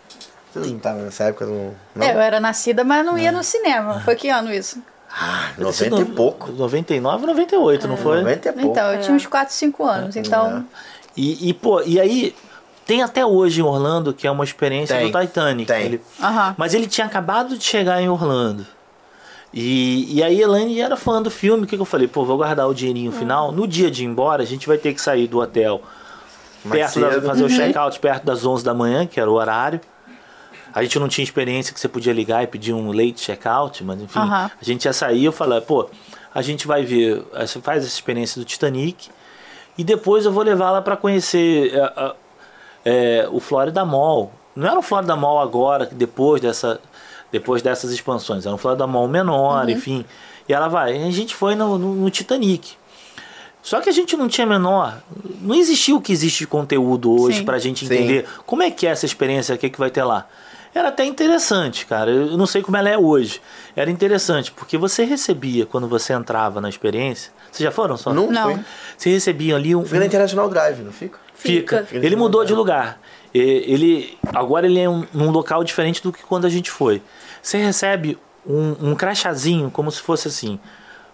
Vocês 0.54 0.70
não 0.70 0.76
estavam 0.76 1.02
nessa 1.02 1.24
época? 1.24 1.46
Não? 1.46 1.74
não? 1.96 2.06
É, 2.06 2.14
eu 2.14 2.20
era 2.20 2.38
nascida, 2.38 2.84
mas 2.84 3.04
não 3.04 3.18
ia 3.18 3.32
no 3.32 3.42
cinema. 3.42 4.00
Foi 4.00 4.14
que 4.14 4.28
ano 4.28 4.52
isso? 4.54 4.78
Ah, 5.10 5.50
Esse 5.52 5.88
90 5.88 6.00
e 6.00 6.14
pouco. 6.14 6.52
99, 6.52 7.26
98, 7.26 7.88
não 7.88 7.96
foi? 7.96 8.18
90 8.18 8.48
e 8.48 8.52
pouco. 8.52 8.68
Então, 8.68 8.92
eu 8.92 9.00
tinha 9.00 9.16
uns 9.16 9.26
4, 9.26 9.52
5 9.52 9.84
anos. 9.84 10.16
Então, 10.16 10.64
E, 11.16 11.48
e, 11.50 11.54
pô, 11.54 11.82
e 11.82 12.00
aí 12.00 12.34
tem 12.86 13.02
até 13.02 13.24
hoje 13.26 13.60
em 13.60 13.64
Orlando 13.64 14.12
que 14.12 14.26
é 14.26 14.30
uma 14.30 14.44
experiência 14.44 14.96
Tem, 14.96 15.10
do 15.10 15.20
Titanic. 15.20 15.66
tem. 15.66 15.84
Ele- 15.86 16.00
Aham. 16.22 16.54
Mas 16.56 16.72
ele 16.74 16.86
tinha 16.86 17.06
acabado 17.06 17.56
de 17.56 17.64
chegar 17.64 18.00
em 18.00 18.08
Orlando. 18.08 18.66
E, 19.52 20.16
e 20.16 20.22
aí 20.22 20.40
Elaine 20.40 20.80
era 20.80 20.96
fã 20.96 21.22
do 21.22 21.30
filme. 21.30 21.64
O 21.64 21.66
que, 21.66 21.76
que 21.76 21.82
eu 21.82 21.86
falei? 21.86 22.08
Pô, 22.08 22.24
vou 22.24 22.36
guardar 22.36 22.68
o 22.68 22.74
dinheirinho 22.74 23.12
final. 23.12 23.52
No 23.52 23.66
dia 23.68 23.90
de 23.90 24.02
ir 24.02 24.06
embora, 24.06 24.42
a 24.42 24.46
gente 24.46 24.66
vai 24.66 24.78
ter 24.78 24.92
que 24.94 25.00
sair 25.00 25.28
do 25.28 25.38
hotel 25.38 25.80
Mais 26.64 26.92
perto 26.92 27.20
da, 27.20 27.28
fazer 27.28 27.44
o 27.44 27.48
check-out 27.48 28.00
perto 28.00 28.24
das 28.24 28.44
11 28.44 28.64
da 28.64 28.74
manhã, 28.74 29.06
que 29.06 29.20
era 29.20 29.30
o 29.30 29.34
horário. 29.34 29.80
A 30.74 30.82
gente 30.82 30.98
não 30.98 31.06
tinha 31.08 31.22
experiência 31.22 31.72
que 31.72 31.78
você 31.78 31.88
podia 31.88 32.12
ligar 32.12 32.42
e 32.42 32.46
pedir 32.46 32.72
um 32.72 32.88
late 32.90 33.14
check-out, 33.14 33.82
mas 33.84 34.00
enfim, 34.02 34.18
Aham. 34.18 34.50
a 34.60 34.64
gente 34.64 34.84
ia 34.86 34.92
sair. 34.92 35.24
Eu 35.24 35.32
falei, 35.32 35.60
pô, 35.60 35.88
a 36.34 36.42
gente 36.42 36.66
vai 36.66 36.84
ver, 36.84 37.22
você 37.32 37.60
faz 37.60 37.84
essa 37.84 37.94
experiência 37.94 38.40
do 38.40 38.44
Titanic 38.44 39.08
e 39.78 39.84
depois 39.84 40.24
eu 40.24 40.32
vou 40.32 40.42
levá-la 40.42 40.82
para 40.82 40.96
conhecer 40.96 41.72
é, 41.74 41.80
a- 41.80 42.14
é, 42.84 43.28
o 43.30 43.38
Florida 43.38 43.84
Mall. 43.84 44.32
Não 44.56 44.68
era 44.68 44.78
o 44.78 44.82
Florida 44.82 45.14
Mall 45.14 45.40
agora, 45.40 45.88
depois 45.92 46.40
dessa, 46.40 46.80
depois 47.30 47.62
dessas 47.62 47.92
expansões, 47.92 48.44
era 48.44 48.54
um 48.54 48.58
Florida 48.58 48.86
Mall 48.86 49.06
menor, 49.06 49.68
enfim. 49.70 50.04
E 50.48 50.52
ela 50.52 50.66
vai. 50.68 50.96
E 50.96 51.06
a 51.06 51.10
gente 51.10 51.34
foi 51.36 51.54
no, 51.54 51.78
no- 51.78 51.94
no 51.94 52.10
Titanic. 52.10 52.72
Só 53.62 53.80
que 53.80 53.88
a 53.88 53.92
gente 53.92 54.16
não 54.16 54.28
tinha 54.28 54.46
menor. 54.46 54.98
Não 55.40 55.54
existia 55.54 55.94
o 55.96 56.00
que 56.00 56.12
existe 56.12 56.40
de 56.40 56.46
conteúdo 56.46 57.10
hoje 57.18 57.38
Sim. 57.38 57.44
pra 57.44 57.58
gente 57.58 57.86
Sim. 57.86 57.94
entender 57.94 58.26
como 58.44 58.62
é 58.62 58.70
que 58.70 58.86
é 58.86 58.90
essa 58.90 59.06
experiência, 59.06 59.54
o 59.54 59.58
que, 59.58 59.70
que 59.70 59.78
vai 59.78 59.90
ter 59.90 60.02
lá. 60.04 60.26
Era 60.74 60.88
até 60.88 61.04
interessante, 61.04 61.86
cara. 61.86 62.10
Eu 62.10 62.36
não 62.36 62.46
sei 62.46 62.60
como 62.62 62.76
ela 62.76 62.88
é 62.88 62.98
hoje. 62.98 63.40
Era 63.76 63.90
interessante, 63.90 64.50
porque 64.50 64.76
você 64.76 65.04
recebia, 65.04 65.64
quando 65.66 65.86
você 65.86 66.12
entrava 66.12 66.60
na 66.60 66.68
experiência. 66.68 67.32
Vocês 67.52 67.64
já 67.64 67.70
foram 67.70 67.96
só? 67.96 68.12
Não, 68.12 68.30
Não. 68.30 68.42
foi. 68.54 68.60
Você 68.98 69.10
recebia 69.10 69.54
ali 69.54 69.74
um. 69.76 69.84
Fica 69.84 70.00
na 70.00 70.06
International 70.06 70.48
Drive, 70.48 70.80
não 70.82 70.92
fica? 70.92 71.18
Fica. 71.34 71.84
Fica. 71.84 72.04
Ele 72.04 72.16
mudou 72.16 72.44
de 72.44 72.52
lugar. 72.52 72.98
E- 73.32 73.38
Ele 73.66 74.18
agora 74.34 74.66
ele 74.66 74.80
é 74.80 74.88
um, 74.90 75.06
num 75.14 75.30
local 75.30 75.62
diferente 75.62 76.02
do 76.02 76.12
que 76.12 76.22
quando 76.24 76.44
a 76.46 76.50
gente 76.50 76.70
foi. 76.70 77.00
Você 77.40 77.58
recebe 77.58 78.18
um, 78.46 78.90
um 78.90 78.94
crachazinho 78.96 79.70
como 79.70 79.90
se 79.92 80.00
fosse 80.00 80.26
assim. 80.28 80.58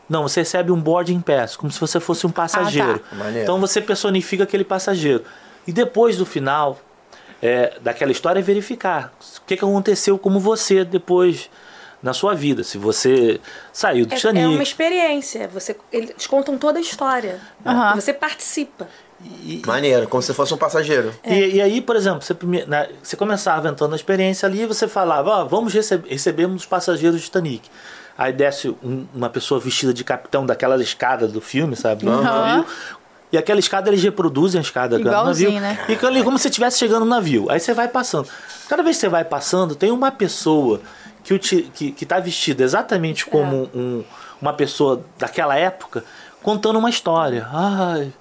Não, 0.09 0.23
você 0.23 0.41
recebe 0.41 0.73
um 0.73 0.81
boarding 0.81 1.21
pass, 1.21 1.55
como 1.57 1.71
se 1.71 1.79
você 1.79 2.01
fosse 2.01 2.27
um 2.27 2.31
passageiro. 2.31 3.01
Ah, 3.13 3.15
Maneiro. 3.15 3.43
Então 3.43 3.61
você 3.61 3.81
personifica 3.81 4.45
aquele 4.45 4.65
passageiro. 4.65 5.23
E 5.67 5.73
depois 5.73 6.17
do 6.17 6.25
final 6.27 6.79
é, 7.43 7.79
daquela 7.81 8.13
história 8.13 8.41
é 8.41 8.43
verificar 8.43 9.13
o 9.39 9.47
que, 9.47 9.57
que 9.57 9.65
aconteceu 9.65 10.19
como 10.19 10.39
você 10.41 10.85
depois 10.85 11.49
na 12.03 12.13
sua 12.13 12.35
vida. 12.35 12.63
Se 12.65 12.79
você 12.79 13.41
saiu 13.73 14.07
do 14.07 14.13
É, 14.15 14.17
Titanic. 14.17 14.45
é 14.45 14.49
uma 14.49 14.63
experiência. 14.63 15.49
Você, 15.49 15.77
eles 15.93 16.27
contam 16.27 16.57
toda 16.59 16.79
a 16.79 16.83
história. 16.83 17.39
Aham. 17.65 17.95
Você 17.97 18.13
participa. 18.13 18.89
Maneiro, 19.67 20.09
como 20.09 20.23
se 20.23 20.33
fosse 20.33 20.55
um 20.55 20.57
passageiro. 20.57 21.13
E, 21.27 21.57
e 21.57 21.61
aí, 21.61 21.83
por 21.83 21.95
exemplo, 21.95 22.23
você, 22.23 22.35
na- 22.67 22.87
você 23.03 23.17
começava 23.17 23.69
entrando 23.69 23.91
na 23.91 23.97
experiência 23.97 24.47
ali 24.49 24.63
e 24.63 24.67
você 24.67 24.89
falava, 24.89 25.31
ó, 25.31 25.45
vamos 25.45 25.75
receber, 25.75 26.09
recebemos 26.09 26.63
os 26.63 26.67
passageiros 26.67 27.21
do 27.21 27.23
Titanic. 27.25 27.69
Aí 28.17 28.33
desce 28.33 28.69
um- 28.83 29.07
uma 29.15 29.29
pessoa 29.29 29.61
vestida 29.61 29.93
de 29.93 30.03
capitão 30.05 30.47
daquela 30.47 30.83
escada 30.83 31.29
do 31.29 31.41
filme, 31.41 31.77
sabe? 31.77 32.07
Navio. 32.07 32.65
E 33.33 33.39
aquela 33.39 33.61
escada, 33.61 33.89
eles 33.89 34.03
reproduzem 34.03 34.59
a 34.59 34.63
escada 34.63 34.99
do 34.99 35.07
Igualzinho, 35.09 35.61
navio. 35.61 35.87
né? 35.87 35.97
E 36.03 36.07
ali, 36.07 36.23
como 36.25 36.37
se 36.37 36.43
você 36.43 36.49
estivesse 36.49 36.79
chegando 36.79 37.01
no 37.05 37.11
navio. 37.11 37.47
Aí 37.51 37.61
você 37.61 37.73
vai 37.73 37.87
passando. 37.89 38.29
Cada 38.69 38.83
vez 38.83 38.97
que 38.97 39.01
você 39.03 39.09
vai 39.09 39.25
passando, 39.25 39.75
tem 39.77 39.91
uma 39.93 40.11
pessoa 40.11 40.81
que, 41.23 41.33
o 41.35 41.39
ti- 41.39 41.71
que, 41.73 41.93
que 41.93 42.05
tá 42.05 42.19
vestida 42.19 42.65
exatamente 42.65 43.25
como 43.27 43.71
um- 43.75 44.03
uma 44.43 44.53
pessoa 44.53 45.05
daquela 45.19 45.55
época, 45.57 46.03
contando 46.43 46.79
uma 46.79 46.91
história. 46.91 47.47
Ai, 47.53 48.13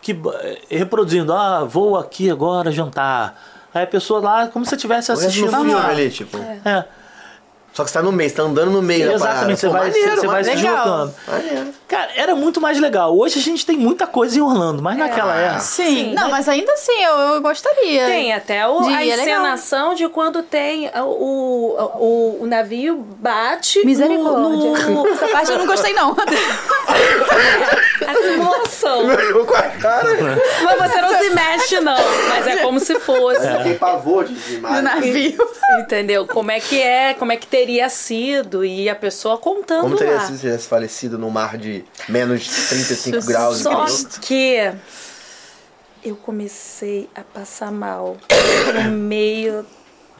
que, 0.00 0.12
ba- 0.14 0.38
reproduzindo, 0.70 1.32
ah, 1.32 1.64
vou 1.64 1.96
aqui 1.96 2.30
agora 2.30 2.70
jantar. 2.70 3.40
Aí 3.74 3.82
a 3.82 3.86
pessoa 3.86 4.20
lá, 4.20 4.46
como 4.48 4.64
se 4.66 4.74
estivesse 4.74 5.08
no 5.10 5.18
assistindo. 5.18 5.50
filme 5.50 5.74
uma- 5.74 5.86
ali, 5.88 6.08
tipo. 6.10 6.36
é. 6.64 6.84
Só 7.72 7.84
que 7.84 7.90
você 7.90 7.94
tá 7.98 8.02
no 8.02 8.12
meio, 8.12 8.28
você 8.28 8.36
tá 8.36 8.42
andando 8.42 8.70
no 8.70 8.82
meio 8.82 9.12
da 9.12 9.18
parada. 9.18 9.30
Exatamente, 9.52 9.60
você 9.60 9.66
Pô, 9.66 9.72
vai, 9.72 9.86
maneiro, 9.88 10.16
você 10.20 10.26
vai 10.26 10.44
se 10.44 10.50
deslocando. 10.50 11.14
Maneiro. 11.26 11.68
Cara, 11.88 12.10
era 12.16 12.34
muito 12.34 12.60
mais 12.60 12.78
legal. 12.78 13.16
Hoje 13.16 13.38
a 13.38 13.42
gente 13.42 13.64
tem 13.64 13.76
muita 13.78 14.06
coisa 14.06 14.38
em 14.38 14.42
Orlando, 14.42 14.82
mas 14.82 14.96
naquela 14.98 15.34
época. 15.36 15.60
Sim. 15.60 16.12
Não, 16.12 16.30
mas 16.30 16.48
ainda 16.48 16.70
assim, 16.72 17.02
eu, 17.02 17.14
eu 17.34 17.40
gostaria. 17.40 18.06
Tem 18.06 18.32
até 18.34 18.66
o, 18.68 18.82
De- 18.82 18.92
a 18.94 19.02
é 19.04 19.08
encenação 19.08 19.94
de 19.94 20.06
quando 20.08 20.42
tem 20.42 20.90
o, 20.94 21.00
o, 21.00 22.38
o 22.42 22.46
navio 22.46 22.96
bate 23.18 23.84
Misericórdia. 23.86 24.38
no, 24.38 24.76
no, 25.04 25.08
Essa 25.12 25.28
parte 25.28 25.50
eu 25.52 25.58
não 25.58 25.66
gostei, 25.66 25.92
não. 25.94 26.14
a 28.06 28.14
simulação. 28.14 29.10
Eu 29.10 29.46
com 29.46 29.54
a 29.54 29.62
cara. 29.62 30.08
Mas 30.64 30.90
você 30.90 31.00
não 31.00 31.18
se 31.18 31.30
mexe, 31.30 31.80
não. 31.80 31.96
Mas 32.28 32.46
é 32.46 32.56
como 32.56 32.80
se 32.80 32.98
fosse. 33.00 33.46
Tem 33.62 33.74
pavor 33.78 34.24
de, 34.24 34.34
de 34.34 34.52
No 34.52 34.58
imagem. 34.58 34.82
navio. 34.82 35.48
Entendeu? 35.80 36.26
Como 36.26 36.50
é 36.50 36.60
que 36.60 36.80
é, 36.80 37.14
como 37.14 37.32
é 37.32 37.36
que 37.36 37.46
teria 37.62 37.88
sido. 37.88 38.64
E 38.64 38.88
a 38.88 38.96
pessoa 38.96 39.38
contando 39.38 39.82
Como 39.82 39.96
teria 39.96 40.14
lá. 40.14 40.26
sido 40.26 40.34
se 40.36 40.40
tivesse 40.40 40.68
falecido 40.68 41.16
no 41.16 41.30
mar 41.30 41.56
de 41.56 41.84
menos 42.08 42.46
35 42.68 43.24
graus? 43.24 43.58
Só 43.58 43.86
que 44.20 44.72
eu 46.04 46.16
comecei 46.16 47.08
a 47.14 47.22
passar 47.22 47.70
mal 47.70 48.16
no 48.84 48.90
meio. 48.90 49.64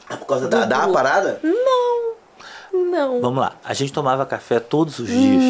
Por 0.07 0.25
causa 0.25 0.47
da, 0.47 0.65
da 0.65 0.87
parada? 0.87 1.39
Não. 1.43 3.21
Vamos 3.21 3.39
lá. 3.39 3.57
A 3.63 3.73
gente 3.73 3.91
tomava 3.91 4.25
café 4.25 4.59
todos 4.59 4.99
os 4.99 5.07
dias 5.07 5.43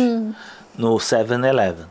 no 0.76 0.96
7-Eleven. 0.96 1.86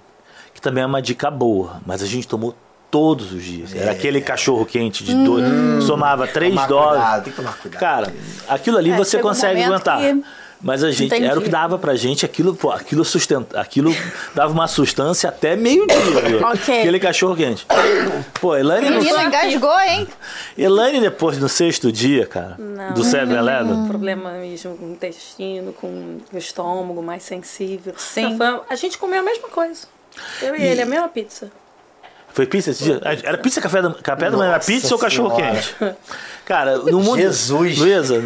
Que 0.53 0.61
também 0.61 0.83
é 0.83 0.87
uma 0.87 1.01
dica 1.01 1.31
boa, 1.31 1.81
mas 1.87 2.03
a 2.03 2.07
gente 2.07 2.27
tomou 2.29 2.55
todos 2.93 3.33
os 3.33 3.43
dias. 3.43 3.75
Era 3.75 3.91
aquele 3.93 4.21
cachorro 4.21 4.65
quente 4.67 5.03
de 5.03 5.15
dois. 5.25 5.45
Somava 5.85 6.27
três 6.29 6.53
Tomar 6.55 6.69
doses. 6.69 6.91
cuidado, 7.01 7.25
tem 7.25 7.33
que 7.33 7.37
tomar 7.39 7.57
cuidado. 7.59 7.81
Cara, 7.81 8.15
aquilo 8.47 8.77
ali 8.77 8.91
É, 8.91 8.97
você 8.97 9.17
um 9.17 9.21
consegue 9.23 9.61
momento 9.65 9.89
aguentar. 9.89 9.99
que- 10.01 10.23
Mas 10.65 10.85
a 10.85 10.93
gente, 10.93 11.07
Entendi. 11.07 11.25
era 11.27 11.37
o 11.41 11.43
que 11.43 11.49
dava 11.49 11.77
pra 11.77 11.97
gente, 11.97 12.25
aquilo, 12.25 12.55
pô, 12.55 12.71
aquilo 12.71 13.05
sustenta, 13.05 13.61
aquilo 13.61 13.93
dava 14.33 14.53
uma 14.53 14.69
sustância 14.69 15.29
até 15.29 15.57
meio-dia, 15.57 16.21
viu? 16.25 16.39
Ok. 16.47 16.79
Aquele 16.79 17.01
cachorro 17.01 17.35
quente. 17.35 17.67
Pô, 18.41 18.55
Elaine, 18.57 18.89
no- 18.91 18.99
Menina, 18.99 19.25
engasgou, 19.25 19.81
hein? 19.81 20.07
Elaine 20.57 21.01
depois, 21.01 21.37
no 21.39 21.49
sexto 21.49 21.91
dia, 21.91 22.27
cara, 22.27 22.55
Não. 22.61 22.93
do 22.93 23.03
7-Eleven, 23.03 23.89
Problema 23.89 24.31
mesmo 24.35 24.77
com 24.77 24.85
o 24.87 24.93
intestino, 24.93 25.73
com 25.73 26.19
o 26.33 26.39
estômago 26.39 27.03
mais 27.03 27.25
sensível. 27.25 27.95
Sim. 27.97 28.37
Foi- 28.39 28.61
a 28.71 28.77
gente 28.77 28.99
comeu 28.99 29.19
a 29.19 29.25
mesma 29.25 29.49
coisa. 29.49 29.89
Eu 30.41 30.55
e, 30.55 30.63
ele, 30.63 30.83
a 30.83 30.87
mesma 30.87 31.09
pizza. 31.09 31.51
Foi 32.33 32.47
pizza 32.47 32.71
esse 32.71 32.85
dia? 32.85 33.01
Era 33.23 33.37
pizza, 33.39 33.61
café 33.61 33.83
da, 33.83 33.93
café 33.95 34.31
da 34.31 34.37
manhã, 34.37 34.51
era 34.51 34.61
pizza 34.61 34.95
ou 34.95 34.99
cachorro 34.99 35.37
quente? 35.37 35.77
Cara, 36.45 36.79
no 36.79 37.01
mundo. 37.01 37.19
Jesus. 37.19 37.79
Luísa, 37.79 38.23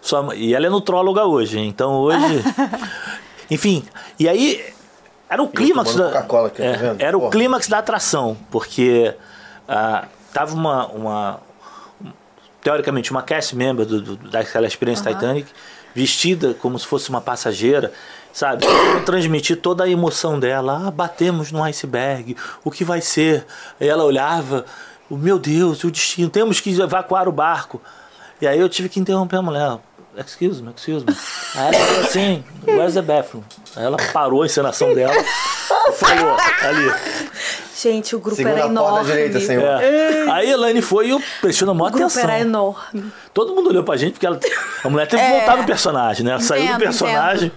sua 0.00 0.34
e 0.34 0.54
ela 0.54 0.66
é 0.66 0.70
nutróloga 0.70 1.24
hoje, 1.24 1.58
então 1.58 1.92
hoje. 1.94 2.44
Enfim, 3.50 3.84
e 4.18 4.28
aí. 4.28 4.64
Era 5.30 5.42
o 5.42 5.48
clímax 5.48 5.94
da. 5.94 6.20
Aqui, 6.20 6.56
tá 6.56 6.64
é, 6.64 6.72
vendo? 6.76 7.02
era 7.02 7.16
o 7.16 7.20
Porra. 7.20 7.32
clímax 7.32 7.68
da 7.68 7.78
atração, 7.78 8.36
porque 8.50 9.14
ah, 9.68 10.06
tava 10.32 10.54
uma. 10.54 10.86
uma 10.86 11.40
teoricamente, 12.62 13.10
uma 13.10 13.22
cast 13.22 13.54
member 13.54 13.84
do, 13.84 14.00
do- 14.00 14.16
daquela 14.16 14.66
experiência 14.66 15.12
Titanic, 15.12 15.48
vestida 15.94 16.54
como 16.54 16.78
se 16.78 16.86
fosse 16.86 17.08
uma 17.10 17.20
passageira, 17.20 17.92
sabe? 18.32 18.64
Transmitir 19.06 19.56
toda 19.60 19.84
a 19.84 19.88
emoção 19.88 20.38
dela. 20.38 20.84
Ah, 20.86 20.90
batemos 20.90 21.50
no 21.52 21.62
iceberg, 21.62 22.36
o 22.64 22.70
que 22.70 22.84
vai 22.84 23.00
ser? 23.00 23.46
Aí 23.80 23.88
ela 23.88 24.04
olhava, 24.04 24.64
o 25.10 25.16
meu 25.16 25.38
Deus, 25.38 25.82
o 25.84 25.90
destino, 25.90 26.28
temos 26.30 26.60
que 26.60 26.70
evacuar 26.80 27.28
o 27.28 27.32
barco. 27.32 27.80
E 28.40 28.46
aí 28.46 28.58
eu 28.58 28.68
tive 28.68 28.88
que 28.88 29.00
interromper 29.00 29.36
a 29.36 29.42
mulher. 29.42 29.78
Excuse 30.16 30.60
me, 30.62 30.72
excuse 30.76 31.04
me. 31.06 31.16
Aí 31.54 31.74
ela 31.74 31.86
falou 31.86 32.00
assim, 32.02 32.44
where's 32.66 32.94
the 32.94 33.02
bathroom? 33.02 33.42
Aí 33.76 33.84
ela 33.84 33.96
parou 34.12 34.42
a 34.42 34.46
encenação 34.46 34.92
dela 34.92 35.14
e 35.14 35.92
falou 35.92 36.36
ali. 36.62 36.92
Gente, 37.80 38.16
o 38.16 38.18
grupo 38.18 38.34
Segunda 38.34 38.56
era 38.58 38.66
enorme. 38.66 39.04
direita, 39.06 39.38
senhor. 39.38 39.62
É. 39.80 40.28
Aí 40.30 40.48
a 40.48 40.52
Elaine 40.54 40.82
foi 40.82 41.06
e 41.06 41.10
eu 41.10 41.22
prestei 41.40 41.68
a 41.68 41.72
maior 41.72 41.88
O 41.90 41.92
grupo 41.92 42.06
atenção. 42.06 42.22
era 42.24 42.40
enorme. 42.40 43.12
Todo 43.32 43.54
mundo 43.54 43.68
olhou 43.70 43.84
pra 43.84 43.96
gente 43.96 44.14
porque 44.14 44.26
ela, 44.26 44.40
a 44.82 44.90
mulher 44.90 45.06
teve 45.06 45.22
que 45.22 45.28
É. 45.28 45.36
voltar 45.38 45.56
no 45.56 45.64
personagem, 45.64 46.24
né? 46.24 46.32
Ela 46.32 46.40
saiu 46.40 46.62
do 46.62 46.68
Entendo, 46.70 46.80
personagem. 46.80 47.52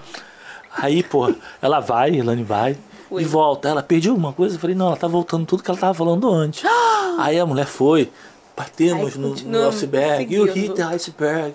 Aí, 0.75 1.03
pô, 1.03 1.33
ela 1.61 1.79
vai, 1.79 2.15
Elaine 2.15 2.43
vai 2.43 2.77
e 3.11 3.25
volta. 3.25 3.69
Ela 3.69 3.83
perdeu 3.83 4.11
alguma 4.11 4.33
coisa? 4.33 4.55
Eu 4.55 4.59
falei, 4.59 4.75
não, 4.75 4.87
ela 4.87 4.97
tá 4.97 5.07
voltando 5.07 5.45
tudo 5.45 5.63
que 5.63 5.69
ela 5.69 5.79
tava 5.79 5.93
falando 5.93 6.31
antes. 6.31 6.63
Aí 7.19 7.39
a 7.39 7.45
mulher 7.45 7.65
foi, 7.65 8.11
batemos 8.55 9.15
no, 9.15 9.35
no 9.35 9.67
iceberg, 9.69 10.33
you 10.33 10.45
hit 10.45 10.73
the 10.75 10.83
iceberg. 10.83 11.53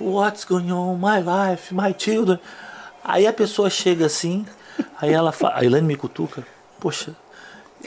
What's 0.00 0.44
going 0.44 0.70
on? 0.70 0.96
My 0.96 1.18
life, 1.18 1.74
my 1.74 1.94
children. 1.96 2.38
Aí 3.04 3.26
a 3.26 3.32
pessoa 3.32 3.68
chega 3.68 4.06
assim, 4.06 4.46
aí 5.00 5.12
ela 5.12 5.32
fala, 5.32 5.56
a 5.56 5.64
Elaine 5.64 5.86
me 5.86 5.96
cutuca, 5.96 6.46
poxa, 6.78 7.16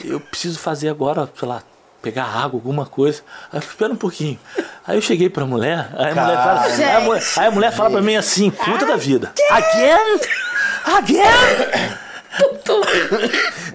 eu 0.04 0.20
preciso 0.20 0.58
fazer 0.58 0.88
agora, 0.88 1.30
sei 1.38 1.48
lá, 1.48 1.62
pegar 2.04 2.24
água, 2.24 2.58
alguma 2.58 2.84
coisa. 2.84 3.22
Aí 3.50 3.58
eu 3.58 3.62
falei, 3.62 3.68
espera 3.70 3.92
um 3.94 3.96
pouquinho. 3.96 4.38
Aí 4.86 4.98
eu 4.98 5.00
cheguei 5.00 5.30
pra 5.30 5.46
mulher, 5.46 5.88
aí 5.96 6.12
a 6.12 6.14
mulher 6.14 6.36
fala, 6.36 6.62
aí 6.62 6.84
a 6.84 7.00
mulher, 7.00 7.22
aí 7.38 7.46
a 7.46 7.50
mulher 7.50 7.72
fala 7.72 7.90
pra 7.90 8.02
mim 8.02 8.16
assim, 8.16 8.50
puta 8.50 8.84
da 8.84 8.96
vida. 8.96 9.32
Again? 9.50 10.20
Again? 10.84 11.24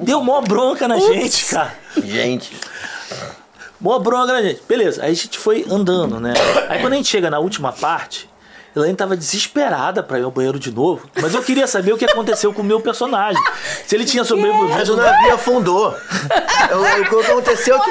Deu 0.01 0.23
mó 0.23 0.39
bronca 0.41 0.87
na 0.87 0.99
gente, 0.99 1.45
cara. 1.45 1.73
Gente. 1.97 2.55
Mó 3.81 3.97
bronca 3.97 4.33
na 4.33 4.43
gente. 4.43 4.61
Beleza, 4.67 5.03
aí 5.03 5.11
a 5.11 5.15
gente 5.15 5.39
foi 5.39 5.65
andando, 5.69 6.19
né? 6.19 6.33
Aí 6.69 6.79
quando 6.81 6.93
a 6.93 6.95
gente 6.97 7.09
chega 7.09 7.31
na 7.31 7.39
última 7.39 7.71
parte, 7.71 8.29
Elaine 8.75 8.95
tava 8.95 9.17
desesperada 9.17 10.01
pra 10.03 10.19
ir 10.19 10.23
ao 10.23 10.31
banheiro 10.31 10.59
de 10.59 10.71
novo. 10.71 11.09
Mas 11.21 11.33
eu 11.33 11.41
queria 11.41 11.67
saber 11.67 11.93
o 11.93 11.97
que 11.97 12.05
aconteceu 12.05 12.53
com 12.53 12.61
o 12.61 12.65
meu 12.65 12.79
personagem. 12.79 13.41
Se 13.85 13.95
ele 13.95 14.05
tinha 14.05 14.21
Mas 14.23 14.31
o 14.31 14.35
sobrevivido. 14.35 14.95
navio 14.97 15.33
afundou. 15.33 15.95
Eu- 16.69 16.79
O 16.79 17.09
que 17.23 17.31
aconteceu 17.31 17.75
é 17.75 17.79
que 17.79 17.89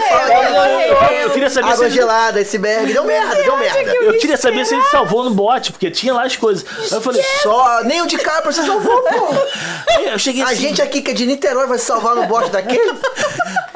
Eu 1.24 1.30
queria 1.30 1.50
saber 1.50 1.66
se 1.68 1.72
Água 1.74 1.86
ele... 1.86 1.94
gelada, 1.94 2.38
iceberg. 2.40 2.92
Deu 2.92 3.04
merda, 3.04 3.34
deu 3.34 3.56
merda. 3.56 3.78
Eu 3.94 4.18
queria 4.18 4.36
saber 4.36 4.64
se 4.64 4.74
ele 4.74 4.82
salvou 4.84 5.24
no 5.24 5.30
bote, 5.30 5.72
porque 5.72 5.90
tinha 5.90 6.14
lá 6.14 6.24
as 6.24 6.36
coisas. 6.36 6.64
Aí 6.78 6.92
eu 6.92 7.00
falei, 7.00 7.22
Só, 7.42 7.82
nem 7.84 8.00
o 8.02 8.06
de 8.06 8.16
Capra 8.18 8.52
você 8.52 8.62
salvou, 8.62 9.02
pô. 9.02 9.34
eu 10.00 10.18
cheguei 10.18 10.42
A 10.42 10.46
assim. 10.46 10.56
gente 10.56 10.80
aqui 10.82 11.02
que 11.02 11.10
é 11.10 11.14
de 11.14 11.26
Niterói 11.26 11.66
vai 11.66 11.78
se 11.78 11.84
salvar 11.86 12.14
no 12.14 12.26
bote 12.26 12.50
daquele? 12.50 12.92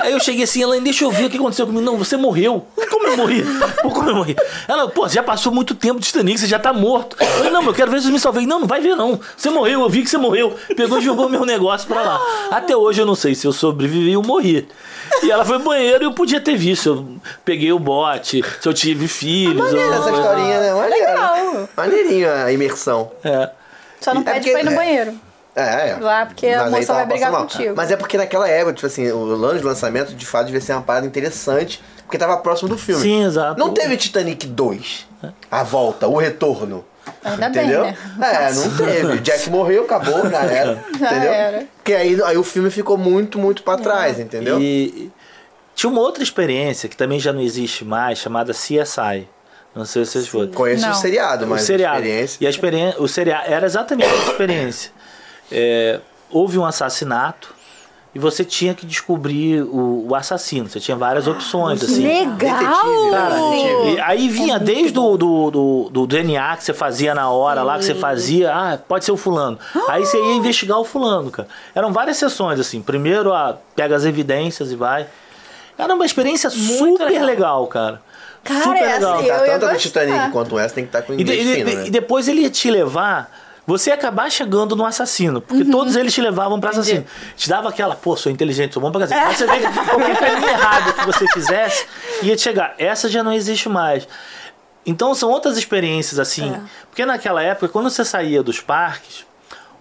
Aí 0.03 0.13
eu 0.13 0.21
cheguei 0.21 0.45
assim, 0.45 0.63
ela 0.63 0.79
deixa 0.81 1.05
eu 1.05 1.11
ver 1.11 1.25
o 1.27 1.31
que 1.31 1.37
aconteceu 1.37 1.67
comigo. 1.67 1.85
Não, 1.85 1.97
você 1.97 2.17
morreu. 2.17 2.67
Como 2.91 3.07
eu 3.09 3.17
morri? 3.17 3.45
Pô, 3.83 3.91
como 3.91 4.11
eu 4.11 4.17
morri? 4.17 4.37
Ela, 4.69 4.89
pô, 4.89 5.09
já 5.09 5.23
passou 5.23 5.53
muito 5.53 5.75
tempo 5.75 5.99
de 6.01 6.07
Titanic, 6.07 6.39
você 6.41 6.47
já 6.47 6.59
tá 6.59 6.73
morto. 6.73 7.17
Eu 7.21 7.27
falei, 7.27 7.51
não, 7.51 7.63
eu 7.65 7.73
quero 7.75 7.91
ver 7.91 8.01
se 8.01 8.09
eu 8.09 8.13
me 8.13 8.19
salvei. 8.19 8.47
Não, 8.47 8.61
não 8.61 8.67
vai 8.67 8.81
ver 8.81 8.95
não. 8.97 9.19
Você 9.37 9.49
morreu, 9.51 9.81
eu 9.83 9.89
vi 9.89 10.03
que 10.03 10.11
você 10.11 10.19
morreu. 10.19 10.55
Pegou 10.77 10.99
e 10.99 11.01
jogou 11.03 11.29
meu 11.29 11.45
negócio 11.47 11.87
pra 11.89 12.03
lá. 12.03 12.21
Até 12.51 12.77
hoje 12.77 13.01
eu 13.01 13.07
não 13.07 13.15
sei 13.15 13.35
se 13.35 13.47
eu 13.47 13.53
sobrevivi 13.53 14.17
ou 14.17 14.23
morri. 14.23 14.69
E 15.23 15.31
ela 15.31 15.45
foi 15.45 15.59
no 15.59 15.65
banheiro 15.65 16.05
e 16.05 16.07
eu 16.07 16.13
podia 16.13 16.41
ter 16.41 16.57
visto. 16.57 16.89
Eu 16.89 17.07
peguei 17.45 17.73
o 17.73 17.79
bote, 17.79 18.43
se 18.61 18.69
eu 18.69 18.73
tive 18.75 19.07
filhos. 19.09 19.57
Maneiro 19.57 19.89
ou- 19.89 19.95
essa 19.99 20.11
historinha, 20.11 20.61
né? 20.61 20.75
Maneiro. 20.75 21.07
Legal. 21.07 21.69
Maneirinho 21.77 22.31
a 22.33 22.53
imersão. 22.53 23.11
É. 23.25 23.51
Só 24.01 24.15
não 24.15 24.23
É 24.23 24.25
pede 24.25 24.39
porque- 24.41 24.51
pra 24.53 24.61
ir 24.61 24.65
no 24.65 24.73
é. 24.73 24.75
banheiro. 24.75 25.15
É, 25.55 25.91
é. 25.91 25.97
Lá, 26.01 26.27
porque 26.27 26.47
a 26.47 26.63
Mas 26.63 26.71
moça 26.71 26.95
vai 26.95 27.07
brigar 27.07 27.31
mal. 27.31 27.43
contigo. 27.43 27.75
Mas 27.77 27.91
é 27.91 27.97
porque 27.97 28.17
naquela 28.17 28.49
época, 28.49 28.73
tipo 28.73 28.87
assim, 28.87 29.11
o 29.11 29.33
ano 29.45 29.59
de 29.59 29.65
lançamento, 29.65 30.15
de 30.15 30.27
fato, 30.27 30.47
devia 30.47 30.61
ser 30.61 30.73
uma 30.73 30.83
parada 30.83 31.07
interessante, 31.07 31.83
porque 32.05 32.17
tava 32.17 32.37
próximo 32.39 32.69
do 32.69 32.79
filme. 32.79 33.03
Sim, 33.03 33.25
exato. 33.25 33.59
Não 33.59 33.73
teve 33.75 33.97
Titanic 33.97 34.47
2, 34.47 35.07
a 35.51 35.63
volta, 35.63 36.09
o 36.09 36.17
retorno. 36.17 36.85
Ainda 37.25 37.49
bem, 37.51 37.65
entendeu? 37.65 37.85
né? 37.85 37.97
É, 38.21 38.53
não 38.53 38.77
teve. 38.77 39.19
Jack 39.23 39.51
morreu, 39.51 39.85
acabou, 39.85 40.29
já 40.31 40.43
era. 40.43 40.85
Já 40.99 41.07
entendeu? 41.11 41.33
era. 41.33 41.67
Porque 41.77 41.95
aí, 41.95 42.23
aí 42.23 42.37
o 42.37 42.45
filme 42.45 42.71
ficou 42.71 42.97
muito, 42.97 43.39
muito 43.39 43.63
pra 43.63 43.77
trás, 43.77 44.19
entendeu? 44.19 44.61
E 44.61 45.11
tinha 45.75 45.91
uma 45.91 46.01
outra 46.01 46.23
experiência 46.23 46.89
que 46.89 46.97
também 46.97 47.19
já 47.19 47.33
não 47.33 47.41
existe 47.41 47.85
mais, 47.85 48.19
chamada 48.19 48.53
CSI. 48.53 49.29
Não 49.75 49.85
sei 49.85 50.05
se 50.05 50.13
vocês 50.13 50.29
foram. 50.29 50.49
Conheço 50.53 50.85
Não. 50.85 50.93
o 50.93 50.95
seriado, 50.95 51.47
mas 51.47 51.63
o 51.63 51.67
seriado. 51.67 51.97
a 51.97 52.01
experiência. 52.01 52.39
E 52.41 52.47
a 52.47 52.51
experiência, 52.51 53.03
o 53.03 53.09
seriado 53.09 53.51
era 53.51 53.67
exatamente 53.67 54.09
a 54.11 54.31
experiência. 54.31 54.93
É, 55.51 56.01
houve 56.31 56.59
um 56.59 56.65
assassinato 56.65 57.55
e 58.15 58.19
você 58.19 58.45
tinha 58.45 58.75
que 58.75 58.85
descobrir 58.85 59.63
o, 59.63 60.07
o 60.09 60.15
assassino. 60.15 60.69
Você 60.69 60.79
tinha 60.79 60.97
várias 60.97 61.27
opções, 61.27 61.83
assim. 61.83 62.03
Detetive, 62.03 62.37
Cara? 63.11 63.35
Detetive. 63.35 63.95
e 63.95 64.01
aí 64.01 64.29
vinha 64.29 64.59
desde 64.59 64.99
o 64.99 65.17
do, 65.17 65.51
do, 65.51 65.89
do 65.91 66.07
DNA 66.07 66.57
que 66.59 66.65
você 66.65 66.75
fazia 66.75 67.15
na 67.15 67.31
hora 67.31 67.63
lá, 67.63 67.79
que 67.79 67.85
você 67.87 67.95
fazia, 67.95 68.53
ah, 68.55 68.77
pode 68.79 69.05
ser 69.07 69.13
o 69.13 69.17
fulano. 69.17 69.59
Aí 69.89 70.05
você 70.05 70.19
ia 70.19 70.35
investigar 70.35 70.79
o 70.79 70.85
fulano, 70.85 71.31
cara. 71.31 71.49
Eram 71.75 71.91
várias 71.93 72.19
sessões, 72.19 72.61
assim. 72.61 72.83
Primeiro, 72.83 73.33
ah, 73.33 73.57
pega 73.75 73.97
as 73.97 74.05
evidências 74.05 74.71
e 74.71 74.77
vai. 74.77 75.07
Era 75.79 75.95
uma 75.95 76.05
experiência 76.05 76.51
super 76.51 77.07
legal. 77.07 77.25
legal. 77.27 77.67
cara. 77.67 78.03
Cara, 78.45 78.63
super 78.63 78.77
é 78.83 78.95
legal. 78.95 79.15
assim, 79.19 79.27
Tá 79.29 79.39
tanto 79.39 79.53
do 79.53 79.61
gostar. 79.61 79.77
Titanic 79.79 80.33
quanto 80.33 80.59
essa 80.59 80.75
tem 80.75 80.85
que 80.85 80.89
estar 80.89 81.03
com 81.03 81.15
E, 81.15 81.25
de- 81.25 81.33
e- 81.33 81.61
e- 81.61 81.65
né? 81.65 81.87
e 81.87 81.91
depois 81.91 82.29
ele 82.29 82.43
ia 82.43 82.51
te 82.51 82.71
levar. 82.71 83.31
Você 83.67 83.91
ia 83.91 83.95
acabar 83.95 84.31
chegando 84.31 84.75
no 84.75 84.85
assassino. 84.85 85.41
Porque 85.41 85.65
todos 85.65 85.95
eles 85.95 86.13
te 86.13 86.21
levavam 86.21 86.59
pra 86.59 86.71
assassino. 86.71 87.05
Te 87.37 87.49
dava 87.49 87.69
aquela, 87.69 87.95
pô, 87.95 88.17
sou 88.17 88.31
inteligente, 88.33 88.75
sou 88.75 88.83
bom 88.83 88.91
pra 88.91 89.03
cacete. 89.03 89.25
Mas 89.25 89.37
você 89.37 89.47
vê 89.47 89.59
que 89.61 89.73
qualquer 89.89 90.17
caminho 90.19 90.49
errado 90.49 90.93
que 90.95 91.07
você 91.07 91.27
fizesse, 91.29 91.87
ia 92.23 92.35
te 92.35 92.43
chegar. 92.43 92.75
Essa 92.79 93.09
já 93.09 93.23
não 93.23 93.33
existe 93.33 93.69
mais. 93.69 94.07
Então 94.85 95.15
são 95.15 95.31
outras 95.31 95.57
experiências 95.57 96.19
assim. 96.19 96.53
Porque 96.91 97.07
naquela 97.07 97.41
época, 97.43 97.69
quando 97.69 97.89
você 97.89 98.05
saía 98.05 98.43
dos 98.43 98.61
parques, 98.61 99.25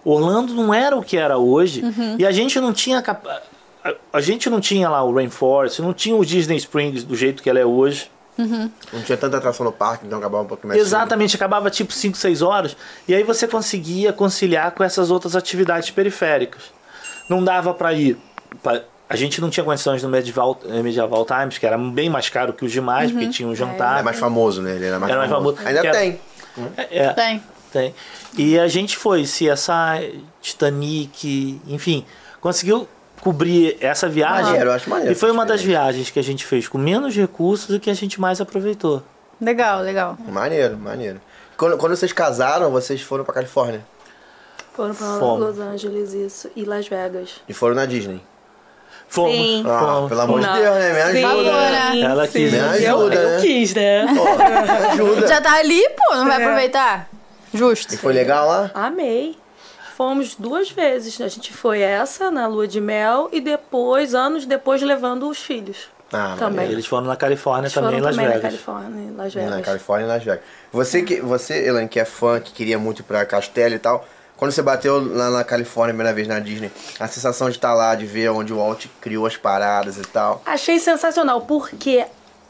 Orlando 0.04 0.54
não 0.54 0.72
era 0.72 0.96
o 0.96 1.02
que 1.02 1.16
era 1.16 1.38
hoje. 1.38 1.82
E 2.18 2.24
a 2.26 2.30
gente 2.30 2.60
não 2.60 2.72
tinha. 2.72 3.02
A, 3.84 3.94
a 4.12 4.20
gente 4.20 4.48
não 4.48 4.60
tinha 4.60 4.88
lá 4.88 5.02
o 5.02 5.12
Rainforest, 5.12 5.80
não 5.82 5.92
tinha 5.92 6.14
o 6.14 6.24
Disney 6.24 6.56
Springs 6.56 7.02
do 7.02 7.16
jeito 7.16 7.42
que 7.42 7.50
ela 7.50 7.58
é 7.58 7.66
hoje. 7.66 8.08
Não 8.38 9.02
tinha 9.04 9.16
tanta 9.18 9.36
atração 9.36 9.64
no 9.64 9.72
parque, 9.72 10.06
então 10.06 10.18
acabava 10.18 10.42
um 10.44 10.46
pouco 10.46 10.66
mais 10.66 10.78
cedo. 10.78 10.86
Exatamente, 10.86 11.36
acabava 11.36 11.70
tipo 11.70 11.92
5, 11.92 12.16
6 12.16 12.40
horas. 12.42 12.76
E 13.06 13.14
aí 13.14 13.22
você 13.22 13.46
conseguia 13.46 14.12
conciliar 14.12 14.70
com 14.72 14.82
essas 14.82 15.10
outras 15.10 15.36
atividades 15.36 15.90
periféricas. 15.90 16.62
Não 17.28 17.42
dava 17.44 17.72
pra 17.74 17.92
ir. 17.92 18.16
pra- 18.62 18.82
a 19.08 19.16
gente 19.16 19.40
não 19.40 19.50
tinha 19.50 19.62
condições 19.64 20.02
no 20.02 20.08
Medieval, 20.08 20.58
eh, 20.66 20.82
Medieval 20.82 21.24
Times, 21.26 21.58
que 21.58 21.66
era 21.66 21.76
bem 21.76 22.08
mais 22.08 22.28
caro 22.30 22.52
que 22.54 22.64
os 22.64 22.72
demais, 22.72 23.10
porque 23.12 23.28
tinha 23.28 23.46
um 23.48 23.54
jantar. 23.54 24.00
É 24.00 24.02
mais 24.02 24.18
famoso, 24.18 24.62
né? 24.62 24.74
Ele 24.76 24.86
era 24.86 24.98
mais 24.98 25.10
Era 25.10 25.20
mais 25.20 25.30
famoso. 25.30 25.56
famoso. 25.56 25.68
Ainda 25.68 25.88
era- 25.88 25.98
tem. 25.98 26.20
É, 26.78 26.98
é, 26.98 27.12
Tem. 27.12 27.42
tem. 27.72 27.94
E 28.38 28.58
a 28.58 28.66
gente 28.68 28.96
foi, 28.96 29.24
CSI, 29.24 30.22
Titanic, 30.40 31.60
enfim, 31.66 32.04
conseguiu 32.40 32.88
cobrir 33.22 33.76
essa 33.80 34.08
viagem. 34.08 34.46
Maneiro, 34.46 34.70
eu 34.70 34.72
acho 34.74 34.90
maneiro 34.90 35.12
E 35.12 35.14
foi 35.14 35.30
uma 35.30 35.46
das 35.46 35.62
viagens 35.62 36.10
que 36.10 36.18
a 36.18 36.22
gente 36.22 36.44
fez 36.44 36.66
com 36.66 36.76
menos 36.76 37.14
recursos 37.14 37.74
e 37.74 37.78
que 37.78 37.88
a 37.88 37.94
gente 37.94 38.20
mais 38.20 38.40
aproveitou. 38.40 39.00
Legal, 39.40 39.80
legal. 39.80 40.18
Maneiro, 40.28 40.76
maneiro. 40.76 41.20
Quando, 41.56 41.78
quando 41.78 41.96
vocês 41.96 42.12
casaram, 42.12 42.70
vocês 42.72 43.00
foram 43.00 43.24
pra 43.24 43.32
Califórnia. 43.32 43.80
Foram 44.74 44.94
pra 44.94 45.06
Fomos. 45.18 45.56
Los 45.56 45.58
Angeles, 45.60 46.12
isso. 46.12 46.50
E 46.56 46.64
Las 46.64 46.88
Vegas. 46.88 47.40
E 47.48 47.52
foram 47.52 47.76
na 47.76 47.86
Disney. 47.86 48.20
Fomos. 49.06 49.36
Sim. 49.36 49.64
Ah, 49.68 49.78
fomos. 49.78 50.08
pelo 50.08 50.20
amor 50.22 50.40
Não. 50.40 50.52
de 50.54 50.60
Deus, 50.60 50.74
né? 50.74 50.92
Me 50.92 51.12
Sim. 51.12 51.24
ajuda. 51.24 51.50
Agora. 51.50 51.98
Ela 51.98 52.28
quis. 52.28 52.52
Me 52.52 52.58
ajuda, 52.58 53.14
eu, 53.14 53.28
né? 53.28 53.36
eu 53.36 53.40
quis, 53.40 53.74
né? 53.74 54.06
Pô, 54.06 54.24
me 54.36 54.88
ajuda. 54.88 55.28
Já 55.28 55.40
tá 55.40 55.52
ali, 55.58 55.82
pô, 55.90 56.16
não 56.16 56.26
vai 56.26 56.42
aproveitar? 56.42 57.08
Justo. 57.54 57.94
E 57.94 57.98
foi 57.98 58.12
legal 58.14 58.48
lá? 58.48 58.70
Amei. 58.74 59.36
Fomos 60.02 60.34
duas 60.34 60.68
vezes. 60.68 61.20
A 61.20 61.28
gente 61.28 61.52
foi 61.52 61.80
essa 61.80 62.28
na 62.28 62.48
lua 62.48 62.66
de 62.66 62.80
mel 62.80 63.28
e 63.30 63.40
depois, 63.40 64.16
anos 64.16 64.44
depois, 64.44 64.82
levando 64.82 65.28
os 65.28 65.38
filhos. 65.38 65.76
Ah, 66.12 66.34
também. 66.36 66.68
Eles 66.68 66.86
foram 66.86 67.06
na 67.06 67.14
Califórnia 67.14 67.66
Eles 67.66 67.72
também, 67.72 67.90
foram 67.90 67.98
em 67.98 68.02
Las 68.02 68.16
também 68.16 68.26
na 68.28 68.34
Vegas. 68.34 68.50
Califórnia, 68.50 69.00
em 69.00 69.16
Las 69.16 69.34
Na 69.36 69.42
Vegas. 69.42 69.64
Califórnia 69.64 70.04
e 70.04 70.08
Las 70.08 70.24
Vegas. 70.24 70.40
Você, 70.72 71.02
que, 71.02 71.20
você, 71.20 71.68
Elaine, 71.68 71.88
que 71.88 72.00
é 72.00 72.04
fã, 72.04 72.40
que 72.40 72.50
queria 72.50 72.80
muito 72.80 72.98
ir 72.98 73.02
pra 73.04 73.24
Castelo 73.24 73.76
e 73.76 73.78
tal, 73.78 74.04
quando 74.36 74.50
você 74.50 74.60
bateu 74.60 74.98
lá 75.14 75.30
na 75.30 75.44
Califórnia 75.44 75.92
a 75.92 75.94
primeira 75.94 76.12
vez 76.12 76.26
na 76.26 76.40
Disney, 76.40 76.72
a 76.98 77.06
sensação 77.06 77.48
de 77.48 77.58
estar 77.58 77.72
lá, 77.72 77.94
de 77.94 78.04
ver 78.04 78.28
onde 78.30 78.52
o 78.52 78.56
Walt 78.56 78.86
criou 79.00 79.24
as 79.24 79.36
paradas 79.36 79.98
e 79.98 80.02
tal. 80.02 80.42
Achei 80.44 80.80
sensacional, 80.80 81.42
porque 81.42 82.04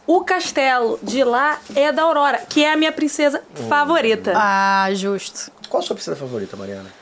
o 0.07 0.25
castelo 0.25 0.99
de 1.03 1.23
lá 1.23 1.61
é 1.77 1.93
da 1.93 2.01
Aurora, 2.05 2.39
que 2.49 2.65
é 2.65 2.73
a 2.73 2.77
minha 2.79 2.93
princesa 2.93 3.43
favorita. 3.69 4.33
Ah, 4.35 4.89
justo. 4.95 5.53
Qual 5.69 5.83
a 5.83 5.87
sua 5.87 5.95
princesa 5.95 6.17
favorita, 6.17 6.57
Mariana? 6.57 7.02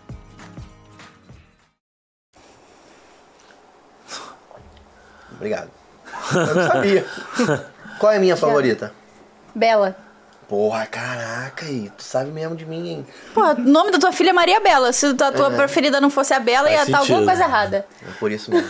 Obrigado. 5.41 5.69
Eu 6.35 6.55
não 6.55 6.67
sabia. 6.67 7.05
Qual 7.99 8.11
é 8.11 8.17
a 8.17 8.19
minha 8.19 8.37
favorita? 8.37 8.93
Bela. 9.55 9.95
Porra, 10.47 10.85
caraca, 10.85 11.65
aí, 11.65 11.89
tu 11.97 12.03
sabe 12.03 12.29
mesmo 12.29 12.55
de 12.55 12.65
mim, 12.65 12.89
hein? 12.89 13.07
Pô, 13.33 13.41
o 13.41 13.55
nome 13.55 13.89
da 13.89 13.97
tua 13.97 14.11
filha 14.11 14.29
é 14.31 14.33
Maria 14.33 14.59
Bela. 14.59 14.91
Se 14.93 15.05
a 15.07 15.31
tua 15.31 15.49
preferida 15.49 15.99
não 16.01 16.09
fosse 16.09 16.33
a 16.33 16.39
Bela, 16.39 16.67
Faz 16.67 16.75
ia 16.79 16.83
estar 16.83 16.97
alguma 16.99 17.19
sentido. 17.21 17.27
coisa 17.27 17.43
errada. 17.43 17.85
É 18.01 18.11
por 18.19 18.31
isso 18.31 18.51
mesmo. 18.51 18.69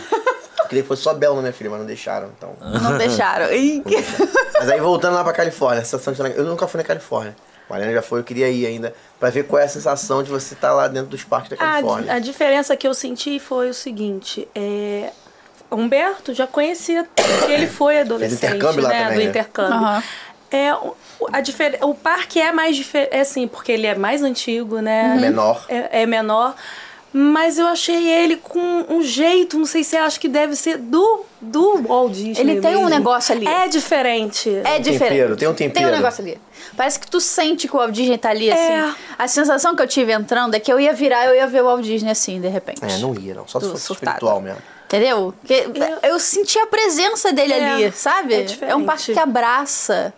Eu 0.60 0.66
queria 0.68 0.82
que 0.82 0.88
fosse 0.88 1.02
só 1.02 1.12
Bela 1.12 1.34
na 1.36 1.42
minha 1.42 1.52
filha, 1.52 1.68
mas 1.68 1.80
não 1.80 1.86
deixaram, 1.86 2.30
então. 2.38 2.54
Não 2.60 2.96
deixaram. 2.96 3.52
Ih, 3.52 3.82
Mas 4.58 4.68
aí 4.70 4.80
voltando 4.80 5.14
lá 5.14 5.24
pra 5.24 5.32
Califórnia, 5.32 5.82
a 5.82 5.84
sensação 5.84 6.14
de 6.14 6.36
Eu 6.36 6.44
nunca 6.44 6.66
fui 6.68 6.78
na 6.78 6.84
Califórnia. 6.84 7.34
A 7.68 7.72
Mariana 7.72 7.92
já 7.94 8.02
foi, 8.02 8.20
eu 8.20 8.24
queria 8.24 8.48
ir 8.48 8.64
ainda. 8.64 8.94
Pra 9.18 9.28
ver 9.30 9.42
qual 9.44 9.60
é 9.60 9.64
a 9.64 9.68
sensação 9.68 10.22
de 10.22 10.30
você 10.30 10.54
estar 10.54 10.72
lá 10.72 10.86
dentro 10.88 11.10
dos 11.10 11.24
parques 11.24 11.50
da 11.50 11.56
A, 11.56 11.58
Califórnia. 11.58 12.12
a 12.14 12.18
diferença 12.20 12.76
que 12.76 12.86
eu 12.86 12.94
senti 12.94 13.38
foi 13.40 13.68
o 13.70 13.74
seguinte: 13.74 14.46
é, 14.54 15.10
Humberto 15.72 16.34
já 16.34 16.46
conhecia 16.46 17.06
que 17.14 17.52
ele 17.52 17.66
foi 17.66 18.00
adolescente, 18.00 18.44
intercâmbio 18.44 18.82
lá 18.82 18.88
né? 18.90 19.02
também, 19.04 19.18
do 19.18 19.24
né? 19.24 19.30
intercâmbio. 19.30 19.74
Aham. 19.74 20.02
É, 20.50 20.74
o, 20.74 20.94
a 21.32 21.40
difer... 21.40 21.78
o 21.80 21.94
parque 21.94 22.38
é 22.38 22.52
mais 22.52 22.76
diferente, 22.76 23.14
é 23.14 23.20
assim, 23.20 23.48
porque 23.48 23.72
ele 23.72 23.86
é 23.86 23.94
mais 23.94 24.22
antigo, 24.22 24.80
né? 24.80 25.16
Menor. 25.18 25.64
É, 25.68 26.02
é 26.02 26.06
menor. 26.06 26.54
Mas 27.14 27.58
eu 27.58 27.66
achei 27.66 28.08
ele 28.08 28.36
com 28.36 28.86
um 28.88 29.02
jeito, 29.02 29.58
não 29.58 29.66
sei 29.66 29.84
se 29.84 29.96
acho 29.96 30.18
que 30.18 30.28
deve 30.28 30.56
ser 30.56 30.78
do, 30.78 31.24
do 31.40 31.82
Walt 31.82 32.12
Disney. 32.12 32.40
Ele 32.40 32.60
tem 32.60 32.70
um 32.70 32.84
mesmo. 32.84 32.88
negócio 32.88 33.34
ali. 33.34 33.46
É 33.46 33.68
diferente. 33.68 34.48
É 34.64 34.78
diferente. 34.78 34.98
tempero, 34.98 35.36
tem 35.36 35.48
um 35.48 35.54
Tem 35.54 35.68
tempero. 35.68 35.92
um 35.92 35.96
negócio 35.96 36.22
ali. 36.22 36.40
Parece 36.74 36.98
que 36.98 37.06
tu 37.06 37.20
sente 37.20 37.68
que 37.68 37.76
o 37.76 37.78
Walt 37.78 37.92
Disney 37.92 38.16
tá 38.16 38.30
ali, 38.30 38.50
assim. 38.50 38.72
É. 38.72 38.94
A 39.18 39.28
sensação 39.28 39.76
que 39.76 39.82
eu 39.82 39.86
tive 39.86 40.10
entrando 40.10 40.54
é 40.54 40.60
que 40.60 40.72
eu 40.72 40.80
ia 40.80 40.94
virar, 40.94 41.26
eu 41.26 41.34
ia 41.34 41.46
ver 41.46 41.62
o 41.62 41.66
Walt 41.66 41.82
Disney 41.82 42.10
assim, 42.10 42.40
de 42.40 42.48
repente. 42.48 42.82
É, 42.82 42.96
não 42.96 43.14
ia, 43.14 43.34
não. 43.34 43.46
Só 43.46 43.60
se 43.60 43.68
fosse 43.68 43.92
espiritual 43.92 44.40
mesmo. 44.40 44.62
Entendeu? 44.92 45.32
Porque 45.40 45.64
eu 46.02 46.18
senti 46.20 46.58
a 46.58 46.66
presença 46.66 47.32
dele 47.32 47.54
É, 47.54 47.70
ali, 47.70 47.92
sabe? 47.92 48.34
é 48.34 48.46
É, 48.60 48.76
um 48.76 48.84
parque 48.84 49.12
que 49.14 49.18
abraça. 49.18 50.12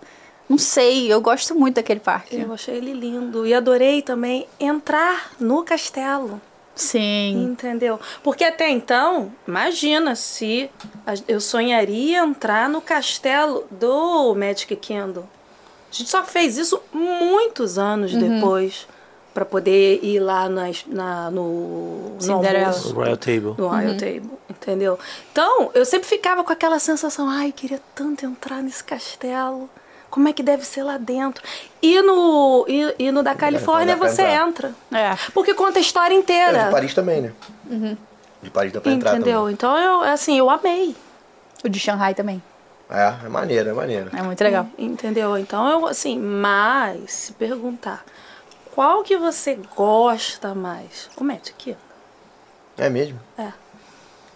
Não 0.49 0.59
sei, 0.59 1.11
eu 1.13 1.21
gosto 1.21 1.55
muito 1.55 1.77
daquele 1.77 2.01
parque. 2.01 2.37
Eu 2.41 2.53
achei 2.53 2.75
ele 2.77 2.93
lindo. 2.93 3.47
E 3.47 3.55
adorei 3.55 4.03
também 4.03 4.47
entrar 4.59 5.31
no 5.39 5.63
castelo. 5.63 6.41
Sim. 6.75 7.45
Entendeu? 7.53 8.01
Porque 8.23 8.43
até 8.43 8.69
então, 8.69 9.33
imagina 9.47 10.17
se 10.17 10.69
eu 11.29 11.41
sonharia 11.41 12.19
entrar 12.19 12.69
no 12.69 12.81
castelo 12.81 13.65
do 13.71 14.35
Magic 14.35 14.75
Kingdom. 14.75 15.23
A 15.23 15.97
gente 15.97 16.11
só 16.11 16.25
fez 16.25 16.59
isso 16.59 16.83
muitos 16.93 17.79
anos 17.79 18.13
Uhum. 18.13 18.35
depois 18.41 18.89
pra 19.35 19.45
poder 19.45 19.99
ir 20.03 20.21
lá 20.21 20.49
nas- 20.49 20.85
na, 20.87 21.29
no, 21.31 22.17
no 22.23 22.33
almoço. 22.33 22.95
Royal 22.95 23.17
Table. 23.17 23.55
No 23.59 23.67
Royal 23.69 23.95
Table, 23.97 24.31
entendeu? 24.49 24.97
Então, 25.33 25.71
eu 25.75 25.85
sempre 25.85 26.09
ficava 26.09 26.45
com 26.45 26.53
aquela 26.53 26.79
sensação, 26.79 27.29
ai, 27.29 27.51
queria 27.53 27.81
tanto 27.95 28.25
entrar 28.25 28.63
nesse 28.63 28.83
castelo. 28.85 29.69
Como 30.09 30.29
é 30.29 30.33
que 30.33 30.45
deve 30.45 30.65
ser 30.65 30.85
lá 30.85 30.97
dentro? 30.97 31.43
E 31.83 32.01
no, 32.01 32.65
e, 32.69 32.95
e 33.01 33.11
no 33.11 33.25
da 33.25 33.35
Califórnia 33.35 33.97
você 33.97 34.23
entrar. 34.23 34.47
entra. 34.47 34.75
É. 34.93 35.17
Porque 35.35 35.53
conta 35.53 35.81
a 35.81 35.83
história 35.83 36.15
É, 36.15 36.19
inteira. 36.19 36.65
de 36.67 36.71
Paris 36.71 36.95
também, 36.95 37.21
né? 37.21 37.33
De 38.41 38.49
Paris 38.51 38.73
dá 38.73 38.81
pra 38.81 38.93
entrar 38.93 39.17
Entendeu? 39.17 39.51
Então 39.51 39.77
eu, 39.77 40.03
assim, 40.03 40.39
eu 40.39 40.49
amei. 40.49 40.95
O 41.65 41.69
de 41.69 41.81
Shanghai 41.81 42.15
também. 42.15 42.41
É, 42.89 43.15
é 43.25 43.29
maneiro, 43.29 43.71
é 43.71 43.73
maneiro. 43.73 44.11
É 44.17 44.23
muito 44.23 44.41
legal. 44.45 44.69
Entendeu? 44.79 45.37
Então 45.37 45.69
eu, 45.69 45.87
assim, 45.89 46.17
mas 46.21 47.11
se 47.11 47.33
perguntar 47.33 48.05
qual 48.75 49.05
que 49.05 49.17
você 49.17 49.57
gosta 49.77 50.53
mais? 50.53 51.09
O 51.17 51.23
Magic. 51.23 51.77
É 52.77 52.91
mesmo? 52.91 53.21
É. 53.39 53.53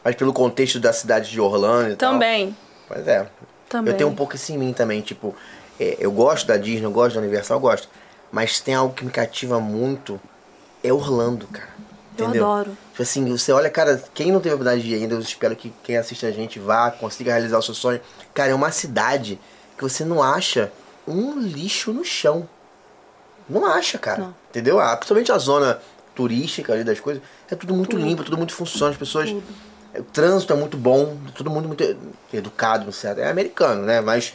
Mas 0.05 0.14
pelo 0.14 0.32
contexto 0.32 0.78
da 0.78 0.93
cidade 0.93 1.28
de 1.28 1.41
Orlando 1.41 1.91
e 1.91 1.97
tal. 1.97 2.12
Também. 2.12 2.57
Pois 2.86 3.07
é. 3.09 3.28
Também. 3.68 3.93
Eu 3.93 3.99
tenho 3.99 4.09
um 4.09 4.14
pouco 4.14 4.36
isso 4.36 4.53
em 4.53 4.59
mim 4.59 4.72
também, 4.72 5.01
tipo, 5.01 5.34
é, 5.78 5.97
eu 5.99 6.12
gosto 6.12 6.47
da 6.47 6.57
Disney, 6.57 6.84
eu 6.84 6.93
gosto 6.93 7.16
da 7.16 7.20
Universal, 7.20 7.57
eu 7.57 7.61
gosto. 7.61 7.89
Mas 8.30 8.61
tem 8.61 8.74
algo 8.74 8.95
que 8.95 9.05
me 9.05 9.11
cativa 9.11 9.59
muito, 9.59 10.20
é 10.84 10.93
Orlando, 10.93 11.47
cara. 11.49 11.68
Eu 12.16 12.24
Entendeu? 12.26 12.45
adoro. 12.45 12.78
Tipo 12.91 13.03
assim, 13.03 13.36
você 13.36 13.53
olha, 13.53 13.68
cara, 13.68 14.03
quem 14.14 14.30
não 14.30 14.41
teve 14.41 14.53
a 14.53 14.55
oportunidade 14.55 14.86
de 14.86 14.95
ir 14.95 15.01
ainda, 15.01 15.14
eu 15.14 15.20
espero 15.20 15.57
que 15.57 15.72
quem 15.82 15.97
assiste 15.97 16.24
a 16.24 16.30
gente 16.30 16.61
vá, 16.61 16.91
consiga 16.93 17.32
realizar 17.32 17.59
o 17.59 17.62
seu 17.62 17.74
sonho. 17.74 18.01
Cara, 18.32 18.51
é 18.51 18.55
uma 18.55 18.70
cidade 18.70 19.41
que 19.76 19.82
você 19.82 20.05
não 20.05 20.22
acha 20.22 20.72
um 21.07 21.39
lixo 21.41 21.93
no 21.93 22.05
chão. 22.05 22.49
Não 23.49 23.64
acha, 23.66 23.99
cara. 23.99 24.18
Entendeu? 24.51 24.78
Ah, 24.80 24.96
principalmente 24.96 25.32
a 25.32 25.38
zona 25.38 25.78
turística 26.14 26.72
ali 26.72 26.84
das 26.84 27.01
coisas. 27.01 27.22
É 27.51 27.55
tudo 27.55 27.74
muito 27.74 27.96
limpo, 27.96 28.24
tudo 28.24 28.36
muito 28.36 28.53
funciona. 28.53 28.92
As 28.92 28.99
pessoas. 28.99 29.30
O 29.96 30.03
trânsito 30.03 30.53
é 30.53 30.57
muito 30.57 30.76
bom, 30.76 31.16
todo 31.34 31.51
mundo 31.51 31.66
muito 31.66 31.96
educado, 32.32 32.92
certo. 32.92 33.18
É 33.20 33.30
americano, 33.30 33.82
né? 33.82 34.01
Mas 34.01 34.34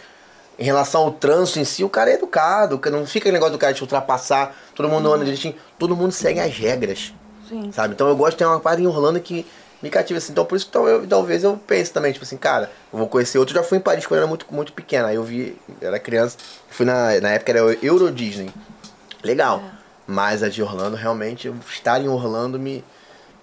em 0.58 0.64
relação 0.64 1.02
ao 1.02 1.12
trânsito 1.12 1.60
em 1.60 1.64
si, 1.66 1.84
o 1.84 1.90
cara 1.90 2.10
é 2.10 2.16
educado. 2.16 2.80
Não 2.92 3.06
fica 3.06 3.24
aquele 3.26 3.34
negócio 3.34 3.54
do 3.54 3.60
cara 3.60 3.74
te 3.74 3.82
ultrapassar. 3.82 4.56
Todo 4.76 4.90
mundo 4.90 5.12
anda 5.14 5.24
direitinho. 5.24 5.56
Todo 5.78 5.96
mundo 5.96 6.12
segue 6.12 6.40
as 6.40 6.54
regras. 6.58 7.14
Sim. 7.48 7.72
Sabe? 7.72 7.94
Então 7.94 8.08
eu 8.08 8.16
gosto 8.16 8.32
de 8.32 8.38
ter 8.38 8.46
uma 8.46 8.60
parada 8.60 8.82
em 8.82 8.88
Orlando 8.88 9.20
que 9.20 9.46
me 9.82 9.90
cativa 9.90 10.18
assim. 10.18 10.32
Então 10.32 10.44
por 10.46 10.56
isso 10.56 10.66
que 10.66 10.72
tal- 10.72 10.88
eu- 10.88 11.06
talvez 11.06 11.44
eu 11.44 11.56
pense 11.68 11.92
também, 11.92 12.12
tipo 12.12 12.24
assim, 12.26 12.38
cara, 12.38 12.72
eu 12.92 12.98
vou 13.00 13.08
conhecer 13.08 13.38
outro. 13.38 13.56
Eu 13.56 13.62
já 13.62 13.68
fui 13.68 13.78
em 13.78 13.82
Paris 13.82 14.06
quando 14.08 14.18
eu 14.20 14.22
era 14.24 14.28
muito, 14.28 14.46
muito 14.50 14.74
pequena. 14.74 15.10
Aí 15.10 15.16
eu 15.16 15.24
vi, 15.24 15.56
era 15.82 16.00
criança, 16.00 16.38
fui 16.70 16.86
na, 16.86 17.20
na 17.22 17.30
época 17.32 17.52
era 17.52 17.60
Euro 17.82 18.12
Disney. 18.12 18.50
Legal. 19.24 19.62
Mas 20.06 20.44
a 20.44 20.50
de 20.50 20.62
Orlando, 20.62 20.96
realmente, 20.98 21.52
estar 21.72 22.02
em 22.02 22.08
Orlando 22.10 22.60
me, 22.60 22.84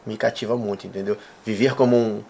me 0.07 0.16
cativa 0.16 0.57
muito, 0.57 0.87
entendeu? 0.87 1.16
Viver 1.45 1.74
como 1.74 1.97
um, 1.97 2.22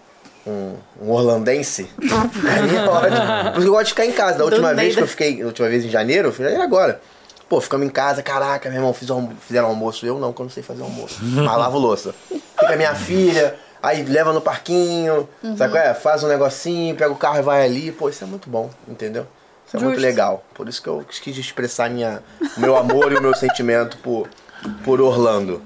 um, 0.47 0.75
um 1.01 1.11
orlandense, 1.11 1.89
mim 1.99 2.75
é 2.75 2.87
ótimo. 2.87 3.51
Porque 3.53 3.67
eu 3.67 3.71
gosto 3.71 3.83
de 3.85 3.89
ficar 3.91 4.05
em 4.05 4.11
casa. 4.13 4.37
Da 4.37 4.45
última 4.45 4.73
vez 4.73 4.95
que 4.95 5.01
eu 5.03 5.07
fiquei, 5.07 5.39
da 5.41 5.47
última 5.47 5.67
vez 5.67 5.83
em 5.85 5.89
janeiro, 5.89 6.29
eu 6.29 6.33
falei, 6.33 6.53
e 6.55 6.61
agora? 6.61 7.01
Pô, 7.49 7.59
ficamos 7.59 7.85
em 7.85 7.89
casa, 7.89 8.23
caraca, 8.23 8.69
meu 8.69 8.77
irmão, 8.79 8.93
fiz 8.93 9.09
almo- 9.09 9.35
fizeram 9.45 9.67
almoço. 9.67 10.05
Eu 10.05 10.17
não, 10.17 10.31
que 10.31 10.39
eu 10.41 10.45
não 10.45 10.49
sei 10.51 10.63
fazer 10.63 10.83
almoço. 10.83 11.19
Mas 11.21 11.57
lavo 11.57 11.77
louça. 11.77 12.15
Fica 12.29 12.77
minha 12.77 12.95
filha, 12.95 13.55
aí 13.83 14.03
leva 14.03 14.31
no 14.31 14.39
parquinho, 14.39 15.27
sabe 15.57 15.73
qual 15.73 15.83
é? 15.83 15.93
Faz 15.93 16.23
um 16.23 16.27
negocinho, 16.29 16.95
pega 16.95 17.11
o 17.11 17.17
carro 17.17 17.39
e 17.39 17.41
vai 17.41 17.65
ali. 17.65 17.91
Pô, 17.91 18.07
isso 18.07 18.23
é 18.23 18.27
muito 18.27 18.49
bom, 18.49 18.69
entendeu? 18.87 19.27
Isso 19.71 19.77
é 19.77 19.79
muito 19.79 19.95
Justo. 19.95 20.05
legal. 20.05 20.43
Por 20.53 20.67
isso 20.67 20.81
que 20.83 20.89
eu 20.89 21.05
quis 21.07 21.37
expressar 21.37 21.89
minha, 21.89 22.21
o 22.57 22.59
meu 22.59 22.75
amor 22.75 23.13
e 23.13 23.15
o 23.15 23.21
meu 23.21 23.33
sentimento 23.33 23.97
por, 23.99 24.27
por 24.83 24.99
Orlando. 24.99 25.61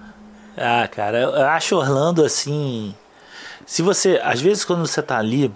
Ah, 0.56 0.88
cara, 0.88 1.20
eu 1.22 1.36
acho 1.48 1.76
Orlando 1.76 2.24
assim. 2.24 2.94
Se 3.66 3.82
você. 3.82 4.22
Às 4.24 4.40
vezes 4.40 4.64
quando 4.64 4.86
você 4.86 5.02
tá 5.02 5.18
ali 5.18 5.52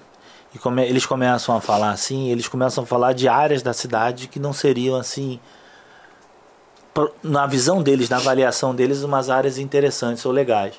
e 0.54 0.58
come- 0.58 0.84
eles 0.84 1.06
começam 1.06 1.56
a 1.56 1.62
falar 1.62 1.92
assim, 1.92 2.30
eles 2.32 2.48
começam 2.48 2.84
a 2.84 2.88
falar 2.88 3.14
de 3.14 3.28
áreas 3.28 3.62
da 3.62 3.72
cidade 3.72 4.28
que 4.28 4.40
não 4.40 4.52
seriam 4.52 4.96
assim. 4.96 5.40
Na 7.22 7.46
visão 7.46 7.84
deles, 7.84 8.10
na 8.10 8.18
avaliação 8.18 8.74
deles, 8.74 9.04
umas 9.04 9.30
áreas 9.30 9.58
interessantes 9.60 10.26
ou 10.26 10.32
legais. 10.32 10.74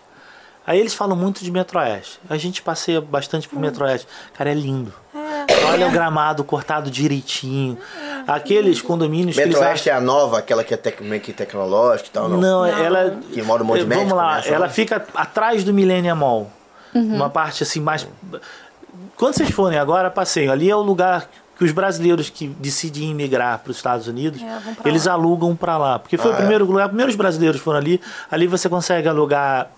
Aí 0.66 0.78
eles 0.78 0.92
falam 0.92 1.16
muito 1.16 1.42
de 1.42 1.50
Metroeste. 1.52 2.20
A 2.28 2.36
gente 2.36 2.60
passeia 2.62 3.00
bastante 3.00 3.48
por 3.48 3.58
Metroeste. 3.60 4.06
Cara, 4.34 4.50
é 4.50 4.54
lindo. 4.54 4.92
Olha 5.68 5.86
o 5.88 5.90
gramado 5.90 6.42
cortado 6.44 6.90
direitinho. 6.90 7.78
Aqueles 8.26 8.80
condomínios 8.82 9.36
que 9.36 9.42
eles 9.42 9.55
Metroeste 9.55 9.90
acham- 9.90 9.98
é 10.01 10.03
a 10.03 10.05
nova, 10.05 10.38
aquela 10.38 10.62
que 10.64 10.74
é 10.74 10.76
tec, 10.76 11.01
meio 11.03 11.20
que 11.20 11.32
tecnológica 11.32 12.09
e 12.09 12.12
tal, 12.12 12.28
não? 12.28 12.38
não, 12.40 12.66
ela. 12.66 13.16
Que 13.32 13.42
mora 13.42 13.62
um 13.62 13.66
monte 13.66 13.78
de 13.78 13.84
Vamos 13.84 13.96
médico 13.98 14.16
lá, 14.16 14.36
nessa, 14.36 14.48
ela 14.48 14.66
não? 14.66 14.72
fica 14.74 15.05
atrás 15.14 15.64
do 15.64 15.72
Millennium 15.72 16.16
Mall. 16.16 16.51
Uma 16.94 17.30
parte 17.30 17.62
assim 17.62 17.80
mais. 17.80 18.07
Quando 19.16 19.34
vocês 19.34 19.51
forem 19.51 19.78
agora, 19.78 20.11
passeio. 20.11 20.51
Ali 20.51 20.68
é 20.70 20.74
o 20.74 20.80
lugar 20.82 21.28
que 21.57 21.64
os 21.64 21.72
brasileiros 21.72 22.30
que 22.30 22.46
decidem 22.48 23.11
imigrar 23.11 23.59
para 23.59 23.70
os 23.70 23.76
Estados 23.76 24.07
Unidos, 24.09 24.40
pra 24.80 24.88
eles 24.90 25.05
lá. 25.07 25.12
alugam 25.12 25.55
para 25.55 25.76
lá. 25.76 25.98
Porque 25.98 26.16
foi 26.16 26.30
Ah, 26.30 26.34
o 26.34 26.36
é? 26.36 26.40
primeiro 26.40 26.64
lugar, 26.64 26.88
primeiros 26.88 27.14
brasileiros 27.14 27.61
foram 27.61 27.78
ali. 27.78 28.01
Ali 28.30 28.46
você 28.46 28.68
consegue 28.68 29.07
alugar 29.09 29.70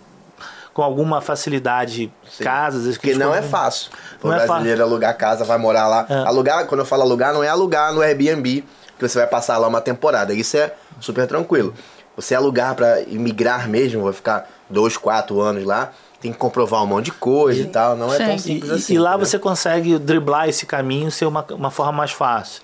com 0.72 0.82
alguma 0.82 1.20
facilidade 1.20 2.12
Sim. 2.30 2.44
casas. 2.44 2.96
Porque 2.96 3.14
não 3.14 3.34
é 3.34 3.42
fácil. 3.42 3.90
O 4.22 4.28
Não 4.28 4.34
é 4.34 4.46
brasileiro 4.46 4.82
alugar 4.82 5.16
casa, 5.16 5.44
vai 5.44 5.58
morar 5.58 5.86
lá. 5.86 6.06
É. 6.08 6.14
Alugar, 6.26 6.66
quando 6.66 6.80
eu 6.80 6.86
falo 6.86 7.02
alugar, 7.02 7.32
não 7.32 7.42
é 7.42 7.48
alugar 7.48 7.92
no 7.92 8.00
Airbnb, 8.00 8.64
que 8.98 9.08
você 9.08 9.18
vai 9.18 9.26
passar 9.26 9.58
lá 9.58 9.68
uma 9.68 9.80
temporada. 9.80 10.32
Isso 10.32 10.56
é 10.56 10.72
super 11.00 11.26
tranquilo. 11.26 11.74
Você 12.16 12.34
alugar 12.34 12.74
pra 12.74 13.00
imigrar 13.02 13.68
mesmo, 13.68 14.04
vai 14.04 14.12
ficar 14.12 14.48
dois, 14.68 14.96
quatro 14.96 15.40
anos 15.40 15.64
lá, 15.64 15.92
tem 16.20 16.32
que 16.32 16.38
comprovar 16.38 16.82
um 16.82 16.86
monte 16.86 17.06
de 17.06 17.12
coisa 17.12 17.60
e, 17.62 17.66
tal. 17.66 17.96
Não 17.96 18.12
é 18.12 18.18
tão 18.18 18.38
Sim. 18.38 18.54
simples 18.54 18.70
E, 18.70 18.74
assim. 18.74 18.94
e 18.94 18.98
lá 18.98 19.10
entendeu? 19.10 19.26
você 19.26 19.38
consegue 19.38 19.98
driblar 19.98 20.48
esse 20.48 20.64
caminho 20.66 21.10
ser 21.10 21.26
uma, 21.26 21.44
uma 21.50 21.70
forma 21.70 21.92
mais 21.92 22.12
fácil. 22.12 22.62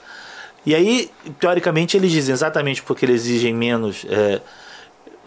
E 0.64 0.74
aí, 0.74 1.10
teoricamente, 1.40 1.96
eles 1.96 2.10
dizem 2.12 2.32
exatamente 2.32 2.82
porque 2.82 3.04
eles 3.04 3.22
exigem 3.22 3.54
menos, 3.54 4.04
é, 4.08 4.40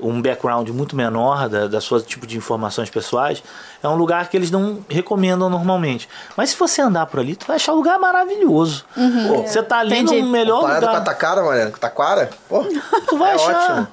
um 0.01 0.21
background 0.21 0.67
muito 0.69 0.95
menor 0.95 1.47
da, 1.47 1.67
da 1.67 1.79
sua 1.81 2.01
tipo 2.01 2.25
de 2.25 2.37
informações 2.37 2.89
pessoais, 2.89 3.43
é 3.83 3.87
um 3.87 3.95
lugar 3.95 4.27
que 4.29 4.35
eles 4.35 4.49
não 4.51 4.79
recomendam 4.89 5.49
normalmente. 5.49 6.09
Mas 6.35 6.49
se 6.51 6.57
você 6.57 6.81
andar 6.81 7.05
por 7.05 7.19
ali, 7.19 7.35
tu 7.35 7.45
vai 7.47 7.55
achar 7.57 7.73
um 7.73 7.77
lugar 7.77 7.97
maravilhoso. 7.99 8.85
Pô, 9.27 9.41
Você 9.43 9.61
tá 9.63 9.79
ali 9.79 9.97
Entendi. 9.97 10.21
no 10.21 10.29
melhor 10.29 10.61
Parada 10.61 10.79
com 10.81 10.85
a 10.87 10.89
lugar. 10.99 11.03
Taquara, 11.05 11.43
Mariana, 11.43 11.71
com 11.71 11.77
Taquara, 11.79 12.29
pô, 12.49 12.63
Tu 13.07 13.17
vai 13.17 13.31
é 13.31 13.35
achar. 13.35 13.71
ótimo. 13.71 13.87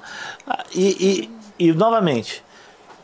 Ah, 0.47 0.63
E, 0.73 1.29
e, 1.59 1.67
e, 1.67 1.73
novamente, 1.73 2.43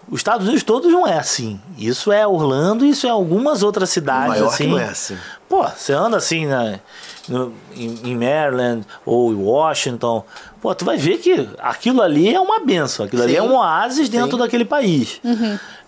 os 0.10 0.20
Estados 0.20 0.46
Unidos 0.46 0.64
todos 0.64 0.92
não 0.92 1.08
é 1.08 1.18
assim. 1.18 1.60
Isso 1.78 2.12
é 2.12 2.26
Orlando, 2.28 2.86
isso 2.86 3.06
é 3.08 3.10
algumas 3.10 3.64
outras 3.64 3.90
cidades 3.90 4.28
Nova 4.28 4.40
York 4.40 4.54
assim. 4.54 4.68
não 4.68 4.80
é 4.80 4.86
assim. 4.86 5.18
Pô, 5.50 5.64
você 5.68 5.94
anda 5.94 6.18
assim 6.18 6.46
na, 6.48 6.80
no- 7.28 7.54
em, 7.76 8.12
em 8.12 8.16
Maryland 8.16 8.84
ou 9.06 9.32
em 9.32 9.36
Washington, 9.36 10.24
pô, 10.66 10.74
tu 10.74 10.84
vai 10.84 10.98
ver 10.98 11.18
que 11.20 11.48
aquilo 11.60 12.02
ali 12.02 12.34
é 12.34 12.40
uma 12.40 12.60
benção. 12.60 13.06
Aquilo 13.06 13.22
ali 13.22 13.34
Sim. 13.34 13.38
é 13.38 13.44
um 13.44 13.54
oásis 13.56 14.10
dentro 14.10 14.32
Sim. 14.32 14.38
daquele 14.40 14.66
país. 14.66 15.22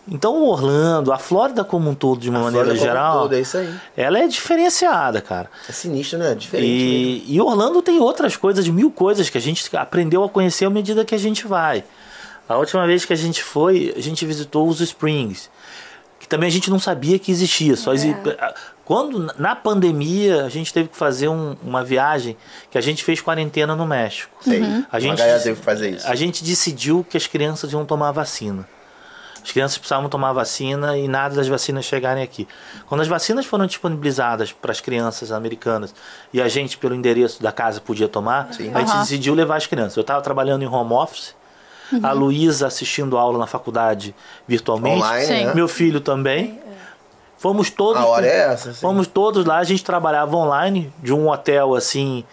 Então, 0.08 0.42
Orlando, 0.44 1.12
a 1.12 1.18
Flórida 1.18 1.64
como 1.64 1.90
um 1.90 1.96
todo, 1.96 2.20
de 2.22 2.30
uma 2.30 2.40
A 2.40 2.44
maneira 2.44 2.66
Flórida 2.68 2.86
como 2.86 2.92
um 2.92 2.96
geral, 2.96 3.22
todo, 3.24 3.36
é 3.36 3.42
isso 3.42 3.58
aí. 3.58 3.74
ela 3.98 4.20
é 4.20 4.28
diferenciada, 4.28 5.20
cara. 5.20 5.50
É 5.68 5.72
sinistro, 5.72 6.20
né? 6.20 6.32
É 6.32 6.36
diferente. 6.36 6.70
E, 6.70 7.26
e 7.36 7.42
Orlando 7.42 7.82
tem 7.82 8.00
outras 8.00 8.38
coisas, 8.38 8.68
mil 8.70 8.92
coisas 8.92 9.30
que 9.30 9.38
a 9.38 9.42
gente 9.42 9.76
aprendeu 9.76 10.24
a 10.24 10.30
conhecer 10.30 10.66
à 10.66 10.70
medida 10.70 11.04
que 11.04 11.16
a 11.16 11.18
gente 11.18 11.48
vai. 11.48 11.84
A 12.48 12.56
última 12.56 12.86
vez 12.86 13.04
que 13.04 13.12
a 13.12 13.18
gente 13.18 13.44
foi, 13.44 13.94
a 13.98 14.00
gente 14.02 14.26
visitou 14.26 14.68
os 14.70 14.80
Springs, 14.80 15.50
que 16.20 16.28
também 16.28 16.48
a 16.48 16.52
gente 16.52 16.70
não 16.70 16.80
sabia 16.80 17.18
que 17.20 17.32
existia. 17.32 17.76
Só 17.76 17.94
exi- 17.94 18.16
Quando, 18.88 19.34
na 19.38 19.54
pandemia, 19.54 20.46
a 20.46 20.50
gente 20.50 20.74
teve 20.74 20.88
que 20.88 20.96
fazer 20.96 21.28
um- 21.28 21.58
uma 21.62 21.84
viagem 21.84 22.38
que 22.72 22.78
a 22.78 22.82
gente 22.82 23.04
fez 23.04 23.20
quarentena 23.20 23.76
no 23.76 23.86
México. 23.86 24.32
Sei. 24.40 24.62
A 24.90 24.98
gente, 24.98 25.18
teve 25.22 25.56
que 25.58 25.62
fazer 25.66 25.90
isso. 25.90 26.08
a 26.08 26.16
gente 26.16 26.42
decidiu 26.42 27.06
que 27.10 27.18
as 27.18 27.28
crianças 27.28 27.74
iam 27.74 27.86
tomar 27.86 28.14
vacina. 28.14 28.66
As 29.44 29.52
crianças 29.52 29.78
precisavam 29.78 30.08
tomar 30.10 30.32
vacina 30.32 30.98
e 30.98 31.06
nada 31.06 31.36
das 31.36 31.50
vacinas 31.50 31.84
chegarem 31.84 32.24
aqui. 32.24 32.48
Quando 32.88 33.02
as 33.02 33.10
vacinas 33.10 33.46
foram 33.46 33.66
disponibilizadas 33.66 34.54
para 34.54 34.72
as 34.72 34.80
crianças 34.80 35.34
americanas 35.34 35.94
e 36.34 36.42
a 36.42 36.48
gente, 36.48 36.78
pelo 36.78 36.96
endereço 36.96 37.44
da 37.44 37.52
casa, 37.52 37.82
podia 37.82 38.08
tomar, 38.08 38.48
a 38.52 38.54
gente 38.54 38.74
Aham. 38.74 39.02
decidiu 39.02 39.34
levar 39.34 39.58
as 39.58 39.68
crianças. 39.68 39.98
Eu 39.98 40.02
estava 40.02 40.22
trabalhando 40.22 40.64
em 40.64 40.68
home 40.68 40.94
office, 40.94 41.36
a 42.04 42.12
Luísa 42.14 42.68
assistindo 42.68 43.18
aula 43.18 43.38
na 43.38 43.48
faculdade 43.48 44.16
virtualmente, 44.48 44.98
Online, 45.04 45.26
Sim. 45.26 45.46
né? 45.46 45.54
meu 45.54 45.68
filho 45.68 46.00
também. 46.00 46.60
Fomos 47.38 47.70
todos. 47.70 48.02
A 48.02 48.06
hora 48.06 48.26
é 48.28 48.38
essa, 48.52 48.74
sim. 48.74 48.80
Fomos 48.82 49.08
todos 49.08 49.46
lá, 49.46 49.58
a 49.58 49.64
gente 49.64 49.84
trabalhava 49.84 50.36
online 50.36 50.92
de 51.02 51.14
um 51.14 51.30
hotel 51.30 51.76
assim, 51.76 52.24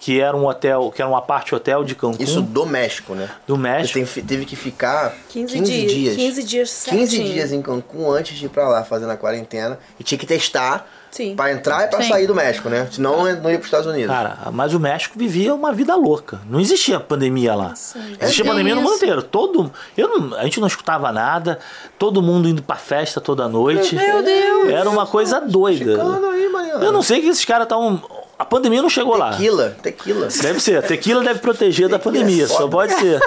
que 0.00 0.20
era 0.20 0.36
um 0.36 0.46
hotel, 0.46 0.92
que 0.94 1.00
era 1.02 1.08
uma 1.10 1.22
parte 1.22 1.54
hotel 1.54 1.82
de 1.82 1.94
Cancún, 1.94 2.22
Isso 2.22 2.40
do 2.42 2.64
México, 2.66 3.14
né? 3.14 3.28
do 3.46 3.56
Você 3.56 3.60
México. 3.62 4.14
tem- 4.14 4.24
teve 4.24 4.44
que 4.44 4.54
ficar 4.54 5.14
15 5.30 5.54
15, 5.54 5.72
dias. 5.72 5.92
dias. 5.92 6.16
15 6.16 6.42
dias 6.44 6.84
15 6.84 7.06
certinho. 7.08 7.32
dias 7.32 7.52
em 7.52 7.62
Cancún 7.62 8.10
antes 8.12 8.36
de 8.38 8.46
ir 8.46 8.48
pra 8.50 8.68
lá 8.68 8.84
fazendo 8.84 9.10
a 9.10 9.16
quarentena. 9.16 9.78
E 9.98 10.04
tinha 10.04 10.18
que 10.18 10.26
testar 10.26 10.86
Sim. 11.14 11.36
pra 11.36 11.52
entrar 11.52 11.84
e 11.84 11.86
pra 11.88 12.02
Sim. 12.02 12.08
sair 12.08 12.26
do 12.26 12.34
México, 12.34 12.68
né? 12.68 12.88
Senão 12.90 13.18
não 13.18 13.28
ia 13.28 13.36
não 13.36 13.48
ia 13.50 13.56
pros 13.56 13.66
Estados 13.68 13.86
Unidos. 13.86 14.08
Cara, 14.12 14.36
mas 14.52 14.74
o 14.74 14.80
México 14.80 15.16
vivia 15.16 15.54
uma 15.54 15.72
vida 15.72 15.94
louca. 15.94 16.40
Não 16.50 16.58
existia 16.58 16.98
pandemia 16.98 17.54
lá. 17.54 17.72
Existia 18.20 18.44
É 18.44 18.48
pandemia 18.48 18.74
no 18.74 18.80
isso. 18.80 18.90
mundo 18.90 18.96
inteiro. 18.98 19.22
Todo, 19.22 19.70
eu 19.96 20.08
não- 20.08 20.36
a 20.36 20.42
gente 20.42 20.58
não 20.58 20.66
escutava 20.66 21.12
nada. 21.12 21.60
Todo 21.98 22.20
mundo 22.20 22.48
indo 22.48 22.62
pra 22.62 22.74
festa 22.76 23.20
toda 23.20 23.46
noite. 23.46 23.94
Meu 23.94 24.22
Deus! 24.22 24.68
Era 24.70 24.90
uma 24.90 25.06
coisa 25.06 25.40
doida. 25.40 26.02
Aí. 26.02 26.84
Eu 26.84 26.90
não 26.92 27.02
sei 27.02 27.20
que 27.20 27.28
esses 27.28 27.44
caras 27.44 27.66
estavam. 27.66 28.02
A 28.36 28.44
pandemia 28.44 28.82
não 28.82 28.90
chegou 28.90 29.16
lá. 29.16 29.30
Tequila, 29.30 29.76
tequila. 29.80 30.26
Deve 30.42 30.58
ser. 30.60 30.82
Tequila 30.82 31.22
deve 31.22 31.38
proteger 31.38 31.88
da 31.88 31.98
Tequila 31.98 32.16
é 32.16 32.20
pandemia. 32.22 32.48
Só 32.48 32.56
foda. 32.58 32.70
pode 32.70 32.94
ser. 32.98 33.20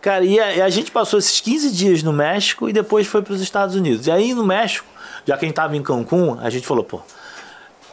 Cara, 0.00 0.24
e 0.24 0.38
a, 0.38 0.54
e 0.56 0.60
a 0.62 0.68
gente 0.68 0.90
passou 0.90 1.18
esses 1.18 1.40
15 1.40 1.70
dias 1.70 2.02
no 2.02 2.12
México 2.12 2.68
e 2.68 2.72
depois 2.72 3.06
foi 3.06 3.22
para 3.22 3.32
os 3.34 3.40
Estados 3.40 3.74
Unidos. 3.74 4.06
E 4.06 4.10
aí 4.10 4.34
no 4.34 4.44
México, 4.44 4.86
já 5.26 5.36
quem 5.36 5.50
tava 5.52 5.76
em 5.76 5.82
Cancún, 5.82 6.38
a 6.40 6.50
gente 6.50 6.66
falou, 6.66 6.84
pô. 6.84 7.00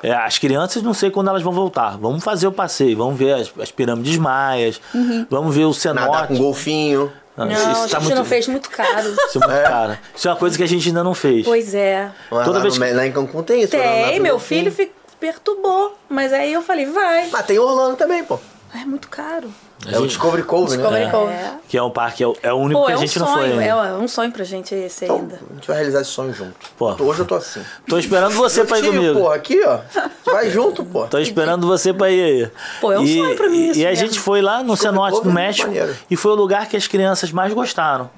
é, 0.03 0.11
as 0.13 0.38
crianças 0.39 0.82
não 0.84 0.93
sei 0.93 1.11
quando 1.11 1.29
elas 1.29 1.41
vão 1.43 1.53
voltar. 1.53 1.97
Vamos 1.97 2.23
fazer 2.23 2.47
o 2.47 2.51
passeio, 2.51 2.97
vamos 2.97 3.17
ver 3.17 3.34
as, 3.34 3.51
as 3.59 3.71
pirâmides 3.71 4.17
maias, 4.17 4.82
vamos 5.29 5.53
ver 5.55 5.65
o 5.65 5.71
Nadar 5.93 6.27
com 6.27 6.34
cenote. 6.36 6.36
golfinho. 6.38 7.11
Não, 7.38 7.45
Não, 7.45 7.53
isso 7.55 7.63
a 7.63 7.73
tá 7.73 7.88
gente 7.88 8.01
muito- 8.03 8.15
não 8.17 8.25
fez 8.25 8.47
muito 8.47 8.69
caro. 8.69 9.07
Isso 9.27 9.41
é 9.41 9.47
muito 9.47 9.63
caro. 9.63 9.97
Isso 10.13 10.27
é 10.27 10.32
uma 10.32 10.38
coisa 10.38 10.57
que 10.57 10.63
a 10.63 10.67
gente 10.67 10.89
ainda 10.89 11.01
não 11.03 11.13
fez. 11.13 11.45
pois 11.45 11.73
é. 11.73 12.11
Mas 12.29 12.43
Toda 12.45 12.57
lá, 12.57 12.61
vez 12.63 12.77
que- 12.77 12.91
lá 12.93 13.07
em 13.07 13.11
Cancún 13.11 13.41
tem 13.41 13.61
isso. 13.63 13.75
nadar 13.77 14.09
Tem, 14.09 14.19
meu 14.19 14.38
filho 14.38 14.69
fi- 14.71 14.91
perturbou. 15.17 15.97
Mas 16.09 16.34
aí 16.34 16.51
eu 16.51 16.61
falei, 16.61 16.86
vai. 16.88 17.29
Mas 17.32 17.45
tem 17.45 17.57
Orlando 17.57 17.95
também, 17.95 18.21
pô. 18.23 18.38
É 18.75 18.84
muito 18.86 19.07
caro. 19.07 19.49
É 19.88 19.97
o 19.99 20.05
Discovery 20.05 20.43
Cove, 20.43 20.75
Discovery 20.75 21.05
né? 21.05 21.11
Cove. 21.11 21.32
É. 21.34 21.53
Que 21.67 21.77
é 21.77 21.82
um 21.82 21.89
parque, 21.89 22.23
é 22.23 22.27
o, 22.27 22.36
é 22.43 22.53
o 22.53 22.57
único 22.57 22.79
Pô, 22.82 22.86
que 22.86 22.91
é 22.91 22.95
a 22.95 22.97
um 22.97 23.01
gente 23.01 23.17
não 23.19 23.27
foi 23.34 23.45
ainda. 23.45 23.63
é 23.65 23.93
um 23.93 24.07
sonho 24.07 24.32
pra 24.32 24.43
gente 24.43 24.75
esse 24.75 25.05
Então, 25.05 25.17
ainda. 25.17 25.39
a 25.49 25.53
gente 25.55 25.67
vai 25.67 25.77
realizar 25.77 26.01
esse 26.01 26.11
sonho 26.11 26.32
junto. 26.34 26.53
Pô. 26.77 26.93
Hoje 27.03 27.19
eu 27.21 27.25
tô 27.25 27.36
assim. 27.36 27.61
Tô 27.88 27.97
esperando 27.97 28.34
você 28.36 28.63
pra 28.63 28.77
ir 28.77 28.84
Tio, 28.84 28.93
comigo. 28.93 29.19
Pô, 29.21 29.32
aqui, 29.32 29.59
ó. 29.65 29.79
Vai 30.25 30.51
junto, 30.51 30.84
pô. 30.86 31.07
Tô 31.07 31.17
esperando 31.17 31.65
você 31.65 31.91
pra 31.93 32.11
ir 32.11 32.21
aí. 32.23 32.51
Pô, 32.79 32.91
é 32.91 32.99
um 32.99 33.03
e, 33.03 33.17
sonho 33.17 33.36
pra 33.36 33.49
mim 33.49 33.57
E, 33.57 33.69
isso 33.71 33.79
e 33.79 33.86
a 33.86 33.89
mesmo. 33.89 34.05
gente 34.05 34.19
foi 34.19 34.41
lá 34.41 34.61
no 34.61 34.73
Discovery 34.73 34.82
Cenote 34.95 35.11
Cove 35.13 35.23
do 35.23 35.29
é 35.32 35.34
México 35.34 35.67
maneiro. 35.67 35.95
e 36.09 36.15
foi 36.15 36.32
o 36.32 36.36
lugar 36.36 36.67
que 36.67 36.77
as 36.77 36.86
crianças 36.88 37.32
mais 37.32 37.51
gostaram. 37.53 38.09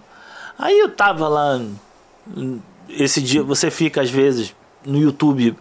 Aí 0.59 0.77
eu 0.79 0.89
tava 0.89 1.27
lá. 1.29 1.61
Esse 2.89 3.21
dia 3.21 3.41
você 3.41 3.71
fica 3.71 4.01
às 4.01 4.09
vezes 4.09 4.53
no 4.85 4.97
YouTube, 4.99 5.55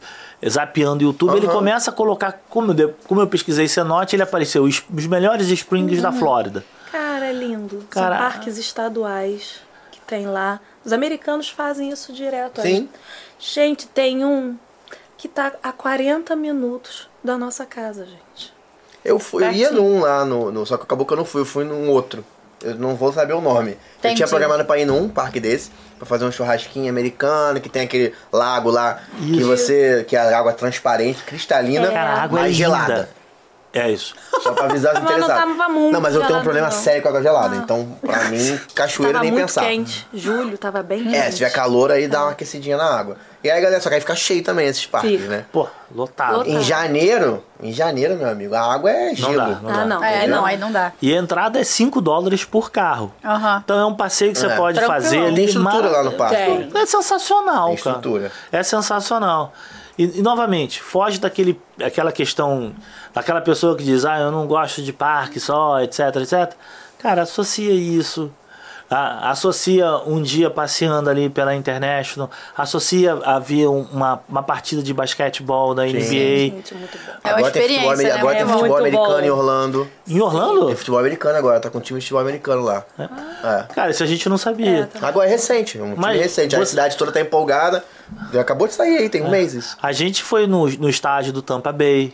zapeando 0.48 1.04
o 1.04 1.08
YouTube, 1.08 1.36
ele 1.36 1.46
Aham. 1.46 1.54
começa 1.54 1.90
a 1.90 1.92
colocar, 1.94 2.40
como 2.48 2.72
eu, 2.72 2.94
como 3.06 3.20
eu 3.20 3.26
pesquisei 3.26 3.68
Cenote, 3.68 4.16
ele 4.16 4.22
apareceu 4.22 4.64
os, 4.64 4.82
os 4.92 5.06
melhores 5.06 5.48
springs 5.48 5.96
Uhum. 5.98 6.02
da 6.02 6.12
Flórida. 6.12 6.64
Cara, 6.90 7.26
é 7.26 7.32
lindo. 7.32 7.84
Cara- 7.90 8.16
São 8.18 8.24
parques 8.30 8.58
estaduais 8.58 9.60
que 9.90 10.00
tem 10.00 10.26
lá. 10.26 10.60
Os 10.84 10.92
americanos 10.92 11.48
fazem 11.48 11.90
isso 11.90 12.12
direto. 12.12 12.60
Sim. 12.60 12.88
Gente, 13.38 13.86
tem 13.86 14.24
um 14.24 14.56
que 15.16 15.28
tá 15.28 15.52
a 15.62 15.72
40 15.72 16.34
minutos 16.34 17.08
da 17.22 17.38
nossa 17.38 17.64
casa, 17.64 18.04
gente. 18.04 18.52
Eu, 19.04 19.18
fui, 19.18 19.44
eu 19.44 19.52
ia 19.52 19.70
num 19.70 20.00
lá, 20.00 20.24
no, 20.24 20.50
no- 20.52 20.66
só 20.66 20.76
que 20.76 20.82
acabou 20.84 21.06
que 21.06 21.12
eu 21.12 21.16
não 21.16 21.24
fui, 21.24 21.40
eu 21.42 21.46
fui 21.46 21.64
num 21.64 21.88
outro. 21.90 22.24
Eu 22.62 22.74
não 22.76 22.94
vou 22.94 23.12
saber 23.12 23.32
o 23.32 23.40
nome. 23.40 23.70
Eu 23.72 23.76
Entendi. 23.98 24.16
tinha 24.16 24.28
programado 24.28 24.64
pra 24.64 24.78
ir 24.78 24.84
num 24.84 25.08
parque 25.08 25.40
desse, 25.40 25.70
pra 25.98 26.06
fazer 26.06 26.24
um 26.24 26.30
churrasquinho 26.32 26.88
americano, 26.90 27.60
que 27.60 27.68
tem 27.68 27.82
aquele 27.82 28.12
lago 28.32 28.70
lá, 28.70 29.00
que 29.18 29.38
Isso. 29.38 29.46
você. 29.46 30.04
que 30.08 30.16
a 30.16 30.36
água 30.38 30.52
é 30.52 30.54
transparente, 30.54 31.22
cristalina, 31.24 31.88
Cara, 31.88 32.10
a 32.10 32.22
água 32.22 32.38
é 32.38 32.42
mais 32.42 32.52
linda. 32.56 32.64
gelada. 32.64 33.08
É 33.74 33.90
isso. 33.90 34.14
Só 34.42 34.52
pra 34.52 34.64
avisar 34.66 34.92
os 34.94 35.00
Mas 35.02 35.10
não 35.10 35.18
interessados. 35.18 35.56
tava 35.56 35.68
muito 35.72 35.92
Não, 35.94 36.00
mas 36.00 36.14
eu 36.14 36.24
tenho 36.26 36.38
um 36.38 36.42
problema 36.42 36.66
não. 36.68 36.72
sério 36.76 37.00
com 37.02 37.08
água 37.08 37.22
gelada. 37.22 37.56
Então, 37.56 37.88
pra 38.02 38.24
mim, 38.28 38.60
cachoeira 38.74 39.14
tava 39.14 39.24
nem 39.24 39.32
muito 39.32 39.46
pensar. 39.46 39.62
quente. 39.62 40.06
Julho 40.12 40.58
tava 40.58 40.82
bem 40.82 41.02
quente. 41.04 41.16
É, 41.16 41.30
se 41.30 41.38
tiver 41.38 41.50
calor 41.50 41.90
aí 41.90 42.06
dá 42.06 42.22
uma 42.24 42.32
aquecidinha 42.32 42.76
na 42.76 42.84
água. 42.84 43.16
E 43.42 43.50
aí, 43.50 43.60
galera, 43.60 43.80
só 43.80 43.88
que 43.88 43.94
aí 43.96 44.00
fica 44.00 44.14
cheio 44.14 44.44
também 44.44 44.68
esses 44.68 44.86
parques, 44.86 45.10
Fica. 45.22 45.26
né? 45.28 45.44
Pô, 45.50 45.66
lotado. 45.92 46.36
Lotado. 46.38 46.48
Em 46.50 46.62
janeiro, 46.62 47.42
em 47.60 47.72
janeiro, 47.72 48.14
meu 48.14 48.28
amigo, 48.28 48.54
a 48.54 48.60
água 48.72 48.88
é 48.90 49.14
gelo. 49.16 49.36
dá, 49.36 49.46
não 49.60 49.70
Ah, 49.70 49.84
não. 49.84 50.04
É, 50.04 50.26
não, 50.28 50.44
aí 50.46 50.56
não 50.58 50.70
dá. 50.70 50.92
E 51.02 51.12
a 51.12 51.16
entrada 51.18 51.58
é 51.58 51.64
5 51.64 52.00
dólares 52.00 52.44
por 52.44 52.70
carro. 52.70 53.12
Aham. 53.24 53.62
Então 53.64 53.78
é 53.80 53.84
um 53.86 53.94
passeio 53.96 54.32
que 54.32 54.38
você 54.38 54.46
É. 54.46 54.54
pode 54.56 54.78
Tranquilão. 54.78 55.02
fazer 55.02 55.18
ali. 55.24 55.34
Tem 55.34 55.44
estrutura 55.46 55.82
mar- 55.82 55.90
lá 55.92 56.02
no 56.04 56.12
parque. 56.12 56.36
Tem. 56.36 56.70
É 56.74 56.86
sensacional, 56.86 57.68
Tem 57.68 57.76
cara. 57.78 57.96
estrutura. 57.96 58.32
É 58.52 58.62
sensacional. 58.62 59.52
E, 59.98 60.18
e, 60.18 60.22
novamente, 60.22 60.80
foge 60.80 61.18
daquele, 61.18 61.60
aquela 61.82 62.12
questão, 62.12 62.74
daquela 63.12 63.40
pessoa 63.40 63.76
que 63.76 63.84
diz, 63.84 64.04
ah, 64.04 64.18
eu 64.18 64.30
não 64.30 64.46
gosto 64.46 64.82
de 64.82 64.92
parque 64.92 65.38
só, 65.38 65.80
etc, 65.80 66.16
etc. 66.16 66.54
Cara, 66.98 67.22
associa 67.22 67.72
isso. 67.72 68.30
A- 68.92 69.30
associa 69.30 69.96
um 70.06 70.20
dia 70.22 70.50
passeando 70.50 71.08
ali 71.08 71.30
pela 71.30 71.54
International, 71.54 72.30
associa 72.56 73.14
a 73.24 73.38
ver 73.38 73.66
um- 73.68 73.86
uma, 73.92 74.20
uma 74.28 74.42
partida 74.42 74.82
de 74.82 74.92
basquetebol 74.92 75.74
da 75.74 75.86
NBA. 75.86 76.00
Gente, 76.02 76.74
muito 76.74 76.98
bom. 76.98 77.12
É 77.24 77.28
uma 77.28 77.38
agora 77.38 77.52
tem 77.52 77.62
futebol, 77.62 77.96
né? 77.96 78.10
agora 78.12 78.34
É 78.34 78.38
tem 78.38 78.46
futebol 78.46 78.68
muito 78.68 78.76
americano 78.80 79.14
bom. 79.14 79.20
em 79.20 79.30
Orlando. 79.30 79.88
Em 80.08 80.20
Orlando? 80.20 80.66
Tem 80.66 80.76
futebol 80.76 81.00
americano 81.00 81.38
agora, 81.38 81.60
tá 81.60 81.70
com 81.70 81.78
um 81.78 81.80
time 81.80 81.98
de 82.00 82.04
futebol 82.04 82.20
americano 82.22 82.62
lá. 82.62 82.84
É. 82.98 83.62
Cara, 83.74 83.90
isso 83.90 84.02
a 84.02 84.06
gente 84.06 84.28
não 84.28 84.38
sabia. 84.38 84.88
Agora 85.00 85.26
é 85.26 85.30
recente, 85.30 85.78
um 85.78 85.84
time 85.92 85.96
Mas 85.96 86.20
recente. 86.20 86.54
A 86.54 86.58
você- 86.58 86.66
cidade 86.70 86.96
toda 86.96 87.10
tá 87.12 87.20
empolgada. 87.20 87.84
Acabou 88.38 88.68
de 88.68 88.74
sair 88.74 88.98
aí, 88.98 89.08
tem 89.08 89.22
um 89.22 89.30
mês 89.30 89.54
isso. 89.54 89.76
A 89.82 89.90
gente 89.92 90.22
foi 90.22 90.46
no, 90.46 90.66
no 90.68 90.88
estádio 90.88 91.32
do 91.32 91.40
Tampa 91.40 91.72
Bay 91.72 92.12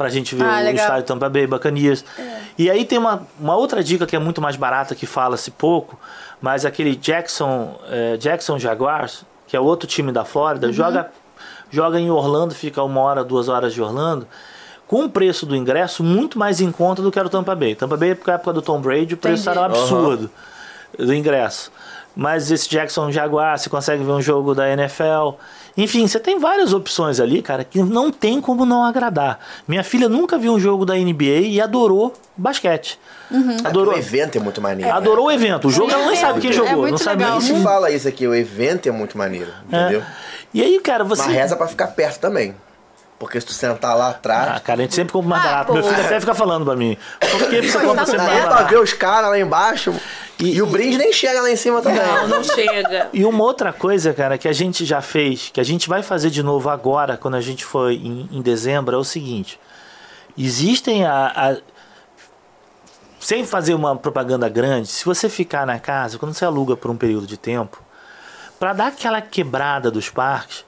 pra 0.00 0.08
gente 0.08 0.34
ver 0.34 0.44
Ah, 0.44 0.60
o 0.60 0.64
legal. 0.64 0.74
estádio 0.86 1.04
Tampa 1.04 1.28
Bay 1.28 1.46
Buccaneers. 1.46 2.02
E 2.56 2.70
aí 2.70 2.86
tem 2.86 2.96
uma, 2.98 3.26
uma 3.38 3.54
outra 3.54 3.84
dica 3.84 4.06
que 4.06 4.16
é 4.16 4.18
muito 4.18 4.40
mais 4.40 4.56
barata 4.56 4.94
que 4.94 5.04
fala-se 5.04 5.50
pouco, 5.50 6.00
mas 6.40 6.64
aquele 6.64 6.96
Jackson 6.96 7.78
eh, 7.90 8.16
Jackson 8.16 8.58
Jaguars, 8.58 9.26
que 9.46 9.54
é 9.54 9.60
outro 9.60 9.86
time 9.86 10.10
da 10.10 10.24
Flórida, 10.24 10.72
joga 10.72 11.10
joga 11.70 12.00
em 12.00 12.10
Orlando, 12.10 12.54
fica 12.54 12.82
uma 12.82 12.98
hora, 13.02 13.22
duas 13.22 13.50
horas 13.50 13.74
de 13.74 13.82
Orlando. 13.82 14.26
Com 14.86 15.04
o 15.04 15.10
preço 15.10 15.44
do 15.44 15.54
ingresso 15.54 16.02
muito 16.02 16.38
mais 16.38 16.62
em 16.62 16.72
conta 16.72 17.02
do 17.02 17.12
que 17.12 17.18
era 17.18 17.28
o 17.28 17.30
Tampa 17.30 17.54
Bay. 17.54 17.74
Tampa 17.74 17.96
Bay, 17.98 18.16
na 18.26 18.32
época 18.32 18.54
do 18.54 18.62
Tom 18.62 18.80
Brady, 18.80 19.12
o 19.12 19.18
preço 19.18 19.42
Entendi. 19.50 19.58
era 19.58 19.60
um 19.60 19.64
absurdo 19.70 20.30
do 20.98 21.12
ingresso. 21.14 21.70
Mas 22.16 22.50
esse 22.50 22.66
Jackson 22.70 23.12
Jaguar, 23.12 23.58
você 23.58 23.68
consegue 23.68 24.02
ver 24.02 24.12
um 24.12 24.22
jogo 24.22 24.54
da 24.54 24.66
NFL. 24.70 25.34
Enfim, 25.76 26.06
você 26.06 26.18
tem 26.20 26.38
várias 26.38 26.72
opções 26.72 27.20
ali, 27.20 27.40
cara, 27.42 27.64
que 27.64 27.82
não 27.82 28.10
tem 28.10 28.40
como 28.40 28.64
não 28.66 28.84
agradar. 28.84 29.38
Minha 29.66 29.84
filha 29.84 30.08
nunca 30.08 30.36
viu 30.38 30.52
um 30.52 30.60
jogo 30.60 30.84
da 30.84 30.94
NBA 30.94 31.24
e 31.46 31.60
adorou 31.60 32.12
basquete. 32.36 32.98
Adorou. 33.64 33.94
O 33.94 33.96
evento 33.98 34.36
é 34.36 34.40
muito 34.40 34.60
maneiro. 34.60 34.92
Adorou 34.92 35.26
o 35.26 35.30
evento. 35.30 35.68
O 35.68 35.70
jogo 35.70 35.90
ela 35.92 36.06
nem 36.06 36.14
É, 36.14 36.16
sabe 36.16 36.40
quem 36.40 36.50
é 36.50 36.52
jogou. 36.52 36.76
muito 36.78 36.90
não 36.92 36.98
sabe 36.98 37.22
legal. 37.22 37.38
nem 37.38 37.48
Se 37.48 37.54
se 37.56 37.62
fala 37.62 37.90
isso 37.90 38.08
aqui, 38.08 38.26
o 38.26 38.34
evento 38.34 38.88
é 38.88 38.92
muito 38.92 39.16
maneiro, 39.16 39.52
entendeu? 39.66 40.02
E 40.52 40.62
aí, 40.62 40.80
cara, 40.80 41.04
você. 41.04 41.22
Mas 41.22 41.32
reza 41.32 41.56
pra 41.56 41.68
ficar 41.68 41.86
perto 41.88 42.18
também. 42.18 42.54
Porque 43.20 43.38
se 43.38 43.46
tu 43.46 43.52
sentar 43.52 43.94
lá 43.96 44.10
atrás. 44.10 44.52
Ah, 44.56 44.60
cara, 44.60 44.80
a 44.80 44.82
gente 44.82 44.94
sempre 44.94 45.12
compra 45.12 45.28
mais 45.28 45.44
Ah, 45.44 45.48
barato. 45.48 45.74
Meu 45.74 45.84
filho 45.84 46.04
até 46.06 46.18
fica 46.18 46.34
falando 46.34 46.64
pra 46.64 46.74
mim. 46.74 46.96
Por 47.20 47.50
que 47.50 47.62
você 47.70 47.78
compra 47.78 48.06
sempre 48.06 48.22
mais 48.26 48.40
pra 48.40 48.48
barato? 48.50 48.70
ver 48.70 48.80
os 48.80 48.92
caras 48.94 49.28
lá 49.28 49.38
embaixo. 49.38 49.94
E, 50.38 50.62
o 50.62 50.66
brinde 50.66 50.96
nem 50.96 51.12
chega 51.12 51.42
lá 51.42 51.50
em 51.50 51.54
cima 51.56 51.82
também. 51.82 52.00
Não, 52.00 52.26
não 52.28 52.42
chega. 52.42 53.10
E 53.12 53.22
uma 53.26 53.44
outra 53.44 53.74
coisa, 53.74 54.14
cara, 54.14 54.38
que 54.38 54.48
a 54.48 54.54
gente 54.54 54.86
já 54.86 55.02
fez, 55.02 55.50
que 55.52 55.60
a 55.60 55.62
gente 55.62 55.86
vai 55.86 56.02
fazer 56.02 56.30
de 56.30 56.42
novo 56.42 56.70
agora, 56.70 57.18
quando 57.18 57.34
a 57.34 57.42
gente 57.42 57.62
for 57.62 57.92
em, 57.92 58.26
em 58.32 58.40
dezembro, 58.40 58.96
é 58.96 58.98
o 58.98 59.04
seguinte: 59.04 59.60
existem 60.38 61.04
a, 61.04 61.26
a- 61.36 61.56
Sem 63.20 63.44
fazer 63.44 63.74
uma 63.74 63.94
propaganda 63.96 64.48
grande, 64.48 64.88
se 64.88 65.04
você 65.04 65.28
ficar 65.28 65.66
na 65.66 65.78
casa, 65.78 66.18
quando 66.18 66.32
você 66.32 66.46
aluga 66.46 66.74
por 66.74 66.90
um 66.90 66.96
período 66.96 67.26
de 67.26 67.36
tempo, 67.36 67.82
para 68.58 68.72
dar 68.72 68.86
aquela 68.86 69.20
quebrada 69.20 69.90
dos 69.90 70.08
parques, 70.08 70.64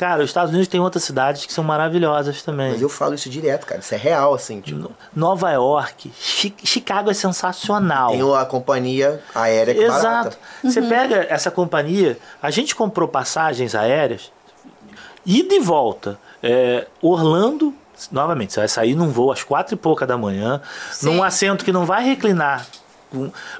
cara, 0.00 0.22
os 0.24 0.30
Estados 0.30 0.48
Unidos 0.50 0.66
tem 0.66 0.80
outras 0.80 1.04
cidades 1.04 1.44
que 1.44 1.52
são 1.52 1.62
maravilhosas 1.62 2.40
também. 2.42 2.70
Mas 2.72 2.80
eu 2.80 2.88
falo 2.88 3.14
isso 3.14 3.28
direto, 3.28 3.66
cara. 3.66 3.80
Isso 3.82 3.94
é 3.94 3.98
real, 3.98 4.32
assim. 4.32 4.62
Tipo, 4.62 4.90
Nova 5.14 5.50
York, 5.50 6.10
Chi- 6.18 6.54
Chicago 6.64 7.10
é 7.10 7.14
sensacional. 7.14 8.10
tem 8.12 8.34
a 8.34 8.44
companhia 8.46 9.20
aérea 9.34 9.74
que 9.74 9.80
é 9.80 9.84
Exato. 9.84 10.02
barata. 10.04 10.38
Você 10.64 10.80
pega 10.80 11.26
essa 11.28 11.50
companhia, 11.50 12.18
a 12.42 12.50
gente 12.50 12.74
comprou 12.74 13.06
passagens 13.06 13.74
aéreas, 13.74 14.32
ida 15.26 15.54
e 15.54 15.60
volta. 15.60 16.18
É, 16.42 16.86
Orlando, 17.02 17.74
novamente, 18.10 18.54
você 18.54 18.60
vai 18.60 18.68
sair 18.68 18.94
num 18.94 19.10
voo 19.10 19.30
às 19.30 19.42
quatro 19.42 19.74
e 19.74 19.76
pouca 19.76 20.06
da 20.06 20.16
manhã, 20.16 20.62
num 21.02 21.22
assento 21.22 21.62
que 21.62 21.72
não 21.72 21.84
vai 21.84 22.02
reclinar 22.02 22.66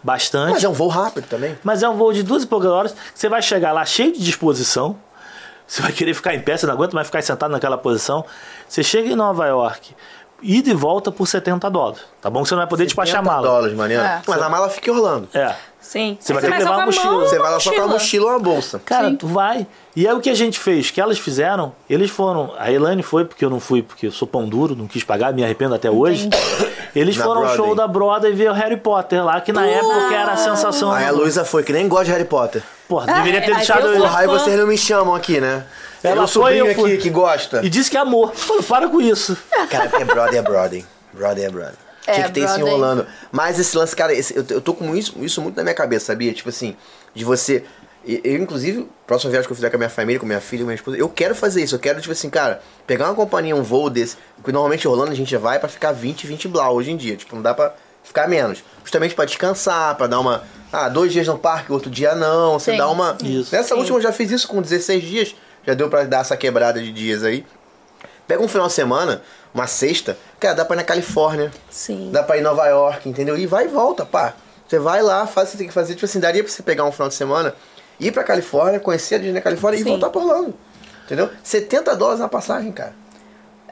bastante. 0.03 0.53
Mas 0.55 0.65
é 0.65 0.69
um 0.69 0.73
voo 0.73 0.89
rápido 0.89 1.27
também. 1.27 1.59
Mas 1.63 1.83
é 1.83 1.89
um 1.89 1.97
voo 1.97 2.13
de 2.15 2.23
duas 2.23 2.45
e 2.45 2.47
poucas 2.47 2.71
horas. 2.71 2.95
Você 3.15 3.29
vai 3.29 3.43
chegar 3.43 3.73
lá 3.73 3.85
cheio 3.85 4.13
de 4.13 4.21
disposição. 4.25 4.97
Você 5.71 5.83
vai 5.83 5.93
querer 5.93 6.15
ficar 6.15 6.35
em 6.35 6.41
pé, 6.41 6.57
você 6.57 6.67
não 6.67 6.75
aguenta 6.75 6.97
mais 6.97 7.07
ficar 7.07 7.23
sentado 7.23 7.53
naquela 7.53 7.79
posição. 7.79 8.27
Você 8.67 8.83
chega 8.83 9.09
em 9.09 9.15
Nova 9.15 9.47
York, 9.47 9.95
ida 10.43 10.71
e 10.71 10.75
volta 10.75 11.11
por 11.13 11.27
70 11.27 11.69
dólares. 11.71 12.01
Tá 12.21 12.29
bom 12.31 12.43
que 12.43 12.49
você 12.49 12.55
não 12.55 12.61
vai 12.61 12.69
poder 12.69 12.85
despachar 12.85 13.17
70 13.23 13.31
mala. 13.31 13.47
dólares, 13.47 13.77
maneiro. 13.77 14.03
É. 14.03 14.23
Mas 14.27 14.43
a 14.43 14.49
mala 14.49 14.69
fica 14.69 14.91
em 14.91 14.95
Orlando. 14.95 15.29
É. 15.35 15.55
Sim. 15.81 16.19
Você 16.21 16.35
vai 16.35 16.43
Aí 16.45 16.51
ter 16.51 16.57
que 16.57 16.63
levar 16.63 16.71
com 16.71 16.77
uma 16.77 16.83
a 16.83 16.87
mão 16.87 17.15
mochila. 17.15 17.25
e 17.25 17.29
Você 17.29 17.39
vai 17.39 17.51
lá 17.51 17.61
só 17.61 17.73
com 17.75 17.83
a 17.83 17.87
mochila 17.89 18.25
ou 18.27 18.31
uma 18.33 18.39
bolsa. 18.39 18.81
Cara, 18.85 19.15
tu 19.15 19.27
vai. 19.27 19.67
E 19.97 20.07
é 20.07 20.13
o 20.13 20.21
que 20.21 20.29
a 20.29 20.35
gente 20.35 20.59
fez. 20.59 20.91
O 20.91 20.93
que 20.93 21.01
elas 21.01 21.19
fizeram, 21.19 21.73
eles 21.89 22.11
foram. 22.11 22.53
A 22.59 22.71
Elaine 22.71 23.03
foi, 23.03 23.25
porque 23.25 23.45
eu 23.45 23.51
não 23.51 23.59
fui, 23.59 23.83
porque 23.83 24.07
eu 24.07 24.13
sou 24.13 24.29
pão 24.29 24.47
duro, 24.47 24.77
não 24.77 24.87
quis 24.87 25.03
pagar, 25.03 25.33
me 25.33 25.43
arrependo 25.43 25.75
até 25.75 25.91
hoje. 25.91 26.29
Eles 26.95 27.17
Na 27.17 27.25
foram 27.25 27.47
ao 27.47 27.57
show 27.57 27.75
da 27.75 27.89
Broadway 27.89 28.33
ver 28.33 28.51
o 28.51 28.53
Harry 28.53 28.77
Potter 28.77 29.25
lá, 29.25 29.41
que 29.41 29.53
na 29.53 29.67
época 29.67 30.15
era 30.15 30.33
a 30.33 30.37
sensação. 30.37 30.93
Aí 30.93 31.07
a 31.07 31.11
Luísa 31.11 31.45
foi, 31.45 31.63
que 31.63 31.73
nem 31.73 31.89
gosta 31.89 32.05
de 32.07 32.11
Harry 32.13 32.25
Potter. 32.25 32.63
Porra, 32.89 33.07
deveria 33.07 33.41
ter 33.41 33.49
mas 33.51 33.59
deixado 33.59 33.87
eu 33.87 34.01
Porra, 34.01 34.19
aí 34.19 34.27
vocês 34.27 34.59
não 34.59 34.67
me 34.67 34.77
chamam 34.77 35.15
aqui, 35.15 35.41
né? 35.41 35.65
Ela 36.03 36.17
Meu 36.17 36.29
foi, 36.29 36.57
eu 36.61 36.75
fui. 36.75 36.93
aqui 36.95 37.03
que 37.03 37.11
gosta. 37.11 37.65
E 37.65 37.69
disse 37.69 37.91
que 37.91 37.97
é 37.97 38.01
amor. 38.01 38.35
Falei, 38.35 38.63
para 38.63 38.89
com 38.89 39.01
isso. 39.01 39.37
Cara, 39.71 39.89
porque 39.89 40.05
brother 40.05 40.39
é 40.39 40.43
brother. 40.43 40.85
Brother 41.13 41.45
é 41.45 41.51
brother. 41.51 41.75
É, 42.07 42.15
Tinha 42.15 42.27
que 42.27 42.33
ter 42.33 42.41
isso 42.41 42.55
brother. 42.55 42.67
enrolando. 42.69 43.07
Mas 43.31 43.59
esse 43.59 43.77
lance, 43.77 43.95
cara, 43.95 44.13
esse- 44.15 44.35
eu, 44.37 44.45
eu 44.49 44.61
tô 44.61 44.73
com 44.73 44.97
isso, 44.97 45.15
isso 45.21 45.41
muito 45.43 45.57
na 45.57 45.63
minha 45.63 45.75
cabeça, 45.75 46.07
sabia? 46.07 46.33
Tipo 46.33 46.49
assim, 46.49 46.75
de 47.15 47.25
você. 47.25 47.65
Eu, 48.03 48.37
inclusive, 48.37 48.89
próxima 49.07 49.31
viagem 49.31 49.47
que 49.47 49.53
eu 49.53 49.57
fizer 49.57 49.69
com 49.69 49.77
a 49.77 49.79
minha 49.79 49.91
família, 49.91 50.19
com 50.19 50.25
minha 50.25 50.41
filha, 50.41 50.63
com 50.63 50.67
minha 50.67 50.75
esposa, 50.75 50.97
eu 50.97 51.09
quero 51.09 51.35
fazer 51.35 51.63
isso. 51.63 51.75
Eu 51.75 51.79
quero, 51.79 52.01
tipo 52.01 52.11
assim, 52.13 52.31
cara, 52.31 52.63
pegar 52.87 53.05
uma 53.07 53.15
companhia, 53.15 53.55
um 53.55 53.63
voo 53.63 53.91
desse. 53.91 54.17
Porque 54.37 54.51
normalmente 54.51 54.89
Orlando 54.89 55.13
a 55.13 55.15
gente 55.15 55.37
vai 55.37 55.59
pra 55.59 55.69
ficar 55.69 55.93
20, 55.93 56.27
20 56.27 56.49
blau 56.49 56.75
hoje 56.77 56.91
em 56.91 56.97
dia. 56.97 57.15
Tipo, 57.15 57.37
não 57.37 57.43
dá 57.43 57.53
pra 57.53 57.75
ficar 58.03 58.27
menos. 58.27 58.65
Justamente 58.83 59.15
pra 59.15 59.27
descansar, 59.27 59.95
pra 59.97 60.07
dar 60.07 60.19
uma. 60.19 60.43
Ah, 60.73 60.89
dois 60.89 61.13
dias 61.13 61.27
no 61.27 61.37
parque, 61.39 61.71
outro 61.71 61.91
dia 61.91 62.15
não. 62.15 62.59
Você 62.59 62.73
Sim. 62.73 62.79
dá 62.79 62.89
uma. 62.89 63.19
Isso. 63.23 63.55
Nessa 63.55 63.75
Sim. 63.75 63.81
última 63.81 63.99
eu 63.99 64.03
já 64.03 64.13
fiz 64.13 64.31
isso 64.31 64.49
com 64.49 64.63
16 64.63 65.03
dias. 65.05 65.35
Já 65.67 65.75
deu 65.75 65.89
pra 65.89 66.05
dar 66.05 66.21
essa 66.21 66.37
quebrada 66.37 66.81
de 66.81 66.93
dias 66.93 67.23
aí. 67.23 67.45
Pega 68.27 68.43
um 68.43 68.49
final 68.49 68.69
de 68.69 68.73
semana, 68.73 69.23
uma 69.53 69.67
sexta, 69.67 70.17
cara, 70.39 70.55
dá 70.55 70.65
pra 70.65 70.77
ir 70.77 70.79
na 70.79 70.85
Califórnia. 70.85 71.51
Sim. 71.69 72.11
Dá 72.13 72.23
pra 72.23 72.37
ir 72.37 72.41
em 72.41 72.43
Nova 72.45 72.67
York, 72.67 73.09
entendeu? 73.09 73.37
E 73.37 73.47
vai 73.47 73.65
e 73.65 73.69
volta, 73.69 74.07
pá. 74.07 74.35
Você 74.69 74.79
vai 74.79 75.03
lá, 75.03 75.27
faz 75.27 75.49
o 75.49 75.51
que 75.51 75.53
você 75.53 75.59
tem 75.59 75.67
que 75.67 75.75
fazer. 75.75 75.95
Tipo 75.95 76.07
assim, 76.07 76.21
daria 76.21 76.43
pra 76.45 76.53
você 76.53 76.63
pegar 76.63 76.85
um 76.85 76.93
final 76.93 77.09
de 77.09 77.15
semana, 77.15 77.55
ir 77.99 78.13
pra 78.13 78.23
Califórnia, 78.23 78.79
conhecer 78.79 79.17
a 79.17 79.19
Disney 79.19 79.33
na 79.35 79.41
Califórnia 79.41 79.81
e 79.81 79.83
Sim. 79.83 79.89
voltar 79.91 80.11
pra 80.11 80.21
Orlando. 80.21 80.55
Entendeu? 81.05 81.29
70 81.43 81.97
dólares 81.97 82.21
na 82.21 82.29
passagem, 82.29 82.71
cara. 82.71 82.95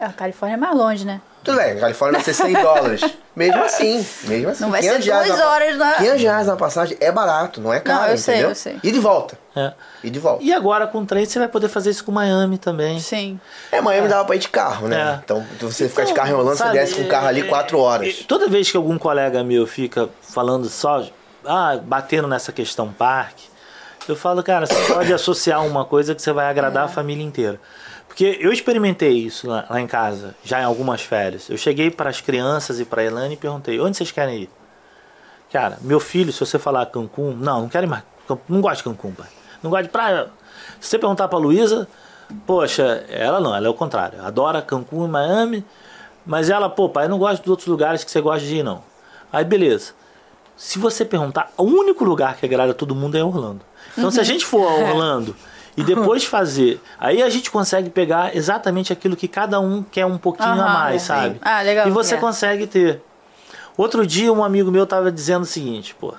A 0.01 0.13
Califórnia 0.13 0.55
é 0.55 0.59
mais 0.59 0.77
longe, 0.77 1.05
né? 1.07 1.21
Tudo 1.45 1.57
bem, 1.57 1.79
Califórnia 1.79 2.19
vai 2.21 2.25
ser 2.25 2.35
100 2.35 2.53
dólares. 2.61 3.01
Mesmo 3.35 3.63
assim, 3.63 4.05
mesmo 4.25 4.51
assim. 4.51 4.63
Não 4.63 4.71
vai 4.71 4.81
500 4.81 5.05
ser 5.05 5.11
reais 5.11 5.27
duas 5.29 5.39
na- 5.39 5.47
horas 5.51 5.77
na- 5.79 5.93
500 5.95 6.23
reais 6.23 6.47
na 6.49 6.57
passagem 6.57 6.97
é 7.01 7.13
barato, 7.13 7.61
não 7.61 7.73
é 7.73 7.79
caro, 7.81 8.11
eu 8.13 8.19
sei, 8.19 8.35
entendeu? 8.35 8.51
eu 8.51 8.55
sei. 8.55 8.81
E 8.83 8.91
de 8.91 8.99
volta. 8.99 9.39
É. 9.57 9.73
E 10.03 10.11
de 10.11 10.19
volta. 10.19 10.43
E 10.43 10.53
agora 10.53 10.87
com 10.87 10.99
o 11.01 11.07
trem 11.07 11.25
você 11.25 11.39
vai 11.39 11.49
poder 11.49 11.69
fazer 11.69 11.91
isso 11.91 12.05
com 12.05 12.13
Miami 12.13 12.59
também. 12.59 12.99
Sim. 13.01 13.41
É, 13.73 13.81
Miami 13.81 14.09
dava 14.09 14.25
pra 14.25 14.37
ir 14.37 14.41
de 14.41 14.49
carro, 14.49 14.89
né? 14.89 15.01
É. 15.01 15.21
Então, 15.25 15.45
se 15.61 15.65
você 15.67 15.89
ficar 15.89 16.05
de 16.05 16.13
carro 16.13 16.31
em 16.31 16.35
Orlando, 16.35 16.57
Sabe, 16.59 16.73
você 16.73 16.79
desce 16.79 16.95
com 16.97 17.03
o 17.03 17.09
carro 17.09 17.29
ali 17.29 17.41
é, 17.41 17.45
4 17.45 17.79
horas. 17.79 18.19
é, 18.21 18.25
Toda 18.27 18.49
vez 18.49 18.71
que 18.71 18.77
algum 18.77 18.99
colega 18.99 19.43
meu 19.45 19.67
fica 19.67 20.09
falando 20.21 20.69
só, 20.69 21.05
ah, 21.47 21.79
batendo 21.83 22.27
nessa 22.29 22.53
questão 22.53 22.93
parque, 22.93 23.45
eu 24.09 24.17
falo, 24.17 24.43
cara, 24.43 24.67
você 24.67 24.93
pode 24.93 25.13
associar 25.13 25.65
uma 25.67 25.85
coisa 25.85 26.15
que 26.15 26.23
você 26.23 26.33
vai 26.33 26.47
agradar 26.49 26.85
a 26.85 26.89
família 26.89 27.23
inteira. 27.25 27.61
Porque 28.19 28.37
eu 28.41 28.53
experimentei 28.53 29.13
isso 29.13 29.49
lá, 29.49 29.65
lá 29.71 29.81
em 29.81 29.87
casa, 29.87 30.35
já 30.43 30.61
em 30.61 30.65
algumas 30.65 31.01
férias. 31.01 31.49
Eu 31.49 31.57
cheguei 31.57 31.89
para 31.89 32.11
as 32.11 32.21
crianças 32.21 32.81
e 32.81 32.85
para 32.85 33.01
a 33.01 33.05
Elane 33.05 33.35
e 33.35 33.37
perguntei: 33.37 33.79
onde 33.79 33.97
vocês 33.97 34.11
querem 34.11 34.43
ir? 34.43 34.51
Cara, 35.53 35.79
meu 35.83 36.01
filho, 36.01 36.33
se 36.33 36.41
você 36.41 36.59
falar 36.59 36.87
Cancún, 36.87 37.37
não, 37.37 37.61
não 37.61 37.69
quero 37.69 37.87
ir 37.87 37.89
mais. 37.89 38.03
Não 38.49 38.61
gosto 38.61 38.79
de 38.79 38.83
Cancún, 38.83 39.13
pai. 39.13 39.29
Não 39.63 39.71
gosto 39.71 39.85
de 39.85 39.91
praia. 39.91 40.27
Se 40.81 40.89
você 40.89 40.99
perguntar 40.99 41.29
pra 41.29 41.39
Luísa, 41.39 41.87
poxa, 42.45 43.05
ela 43.09 43.39
não, 43.39 43.55
ela 43.55 43.69
é 43.69 43.71
o 43.71 43.75
contrário. 43.75 44.21
Adora 44.21 44.61
Cancún 44.63 45.05
e 45.05 45.09
Miami, 45.09 45.65
mas 46.27 46.51
ela, 46.51 46.69
pô, 46.69 46.89
pai, 46.89 47.05
eu 47.05 47.11
não 47.11 47.21
gosto 47.21 47.45
de 47.45 47.51
outros 47.51 47.69
lugares 47.69 48.03
que 48.03 48.11
você 48.11 48.21
gosta 48.21 48.45
de 48.45 48.57
ir, 48.57 48.63
não. 48.65 48.83
Aí, 49.33 49.45
beleza. 49.45 49.93
Se 50.57 50.77
você 50.81 51.05
perguntar, 51.05 51.53
o 51.57 51.63
único 51.63 52.03
lugar 52.03 52.37
que 52.37 52.45
agrada 52.45 52.75
todo 52.75 52.97
mundo 52.97 53.17
é 53.17 53.23
Orlando. 53.23 53.61
Então, 53.97 54.11
se 54.11 54.19
a 54.19 54.25
gente 54.25 54.45
for 54.45 54.67
a 54.67 54.75
Orlando 54.91 55.37
e 55.79 55.85
depois 55.85 56.25
fazer, 56.25 56.81
aí 56.99 57.23
a 57.23 57.29
gente 57.31 57.51
consegue 57.51 57.89
pegar 57.91 58.35
exatamente 58.37 58.93
aquilo 58.93 59.17
que 59.17 59.29
cada 59.29 59.61
um 59.61 59.83
quer 59.83 60.05
um 60.07 60.19
pouquinho 60.19 60.49
a 60.51 60.53
Aham, 60.55 60.73
mais, 60.75 61.03
sim. 61.03 61.09
sabe? 61.09 61.39
Ah, 61.41 61.63
legal. 61.63 61.87
E 61.89 61.91
você 61.91 62.15
É. 62.15 62.19
consegue 62.19 62.67
ter. 62.67 63.01
Outro 63.77 64.07
dia, 64.07 64.33
um 64.33 64.43
amigo 64.43 64.71
meu 64.71 64.87
tava 64.87 65.11
dizendo 65.13 65.43
o 65.43 65.47
seguinte, 65.47 65.95
pô. 65.95 66.13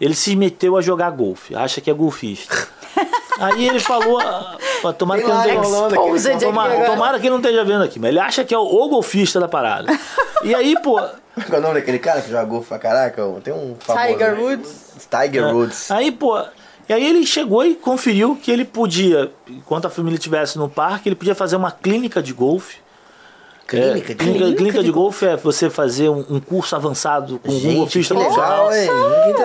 Ele 0.00 0.14
se 0.14 0.34
meteu 0.36 0.76
a 0.76 0.80
jogar 0.80 1.10
golfe, 1.10 1.54
acha 1.56 1.80
que 1.80 1.90
é 1.90 1.92
golfista. 1.94 2.56
Aí 3.40 3.66
ele 3.68 3.78
falou, 3.80 4.18
ah, 4.20 4.56
pô, 4.80 4.92
tomara 4.92 5.20
que 5.22 5.30
aquele- 5.30 5.58
aqui 5.58 6.40
tomara, 6.40 6.86
tomara 6.86 7.18
que 7.18 7.26
ele 7.26 7.30
não 7.30 7.38
esteja 7.40 7.64
vendo 7.64 7.82
aqui, 7.84 7.98
mas 7.98 8.08
ele 8.10 8.18
acha 8.20 8.44
que 8.44 8.54
é 8.54 8.58
o, 8.58 8.62
o 8.62 8.88
golfista 8.88 9.38
da 9.38 9.46
parada. 9.48 9.92
E 10.42 10.54
aí, 10.54 10.74
pô, 10.82 10.94
Qual 11.00 11.12
é 11.52 11.56
o 11.58 11.60
nome 11.60 11.74
daquele 11.74 11.98
cara 11.98 12.20
que 12.20 12.30
joga 12.30 12.44
golfe 12.44 12.68
pra 12.68 12.78
caraca? 12.78 13.22
Tem 13.44 13.52
um 13.52 13.76
famoso. 13.78 14.06
Tiger 14.06 14.32
né? 14.34 14.40
Woods. 14.40 15.08
Tiger 15.10 15.42
É. 15.44 15.52
Woods. 15.52 15.90
Aí, 15.90 16.10
pô. 16.12 16.42
E 16.88 16.92
aí 16.92 17.06
ele 17.06 17.26
chegou 17.26 17.64
e 17.64 17.74
conferiu 17.74 18.34
que 18.40 18.50
ele 18.50 18.64
podia, 18.64 19.30
enquanto 19.48 19.86
a 19.86 19.90
família 19.90 20.16
estivesse 20.16 20.56
no 20.58 20.68
parque, 20.68 21.08
ele 21.08 21.16
podia 21.16 21.34
fazer 21.34 21.56
uma 21.56 21.70
clínica 21.70 22.22
de 22.22 22.32
golfe. 22.32 22.78
Clínica 23.66 24.12
É, 24.12 24.14
de 24.14 24.14
clínica, 24.14 24.38
golfe? 24.44 24.56
clínica 24.56 24.82
de 24.82 24.90
golfe 24.90 25.26
é 25.26 25.36
você 25.36 25.68
fazer 25.68 26.08
um, 26.08 26.24
um 26.30 26.40
curso 26.40 26.74
avançado 26.74 27.38
com 27.38 27.52
um 27.52 27.60
Gente, 27.60 27.76
golfista 27.76 28.14
que 28.14 28.22
legal, 28.22 28.72
hein? 28.72 28.88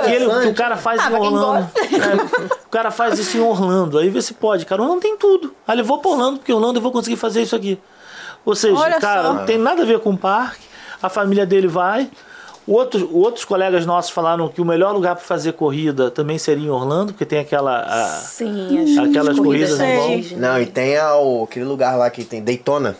Que 0.06 0.12
ele- 0.12 0.42
que 0.44 0.48
o 0.48 0.54
cara 0.54 0.78
faz 0.78 1.02
Ah, 1.02 1.12
em 1.12 1.16
Orlando. 1.16 1.70
É, 1.82 2.46
o 2.66 2.70
cara 2.70 2.90
faz 2.90 3.20
isso 3.20 3.36
em 3.38 3.42
Orlando. 3.42 3.98
Aí 4.00 4.10
vê 4.10 4.22
se 4.22 4.34
pode. 4.34 4.66
Cara, 4.66 4.82
Orlando 4.82 5.02
tem 5.02 5.18
tudo. 5.18 5.54
Aí 5.68 5.78
eu 5.78 5.84
vou 5.84 5.98
pra 6.00 6.12
Orlando, 6.12 6.38
porque 6.38 6.54
Orlando 6.54 6.78
eu 6.80 6.82
vou 6.82 6.94
conseguir 6.94 7.18
fazer 7.18 7.42
isso 7.42 7.54
aqui. 7.56 7.78
Ou 8.46 8.56
seja, 8.56 8.78
Olha 8.80 9.00
cara, 9.02 9.24
só. 9.24 9.34
não 9.34 9.46
tem 9.46 9.58
nada 9.58 9.82
a 9.82 9.86
ver 9.86 10.00
com 10.00 10.12
o 10.12 10.18
parque. 10.18 10.66
A 11.02 11.10
família 11.10 11.46
dele 11.46 11.68
vai. 11.68 12.10
Outros, 12.66 13.06
outros 13.12 13.44
colegas 13.44 13.86
nossos 13.86 14.12
falaram 14.12 14.48
que 14.48 14.62
o 14.62 14.66
melhor 14.66 14.94
lugar 14.94 15.16
para 15.16 15.24
fazer 15.26 15.52
corrida 15.54 16.10
também 16.10 16.38
seria 16.38 16.66
em 16.66 16.70
Orlando, 16.70 17.12
porque 17.12 17.26
tem 17.26 17.40
aquela. 17.40 17.82
a- 17.82 18.20
Sim, 18.22 18.82
as 19.00 19.10
Aquelas 19.10 19.38
corridas 19.38 19.78
volta. 19.78 20.16
Disney. 20.18 20.38
Não, 20.40 20.62
e 20.62 20.66
tem 20.66 20.98
a, 20.98 21.16
o- 21.18 21.44
aquele 21.44 21.66
lugar 21.66 21.98
lá 21.98 22.10
que 22.10 22.24
tem 22.24 22.42
Daytona. 22.44 22.96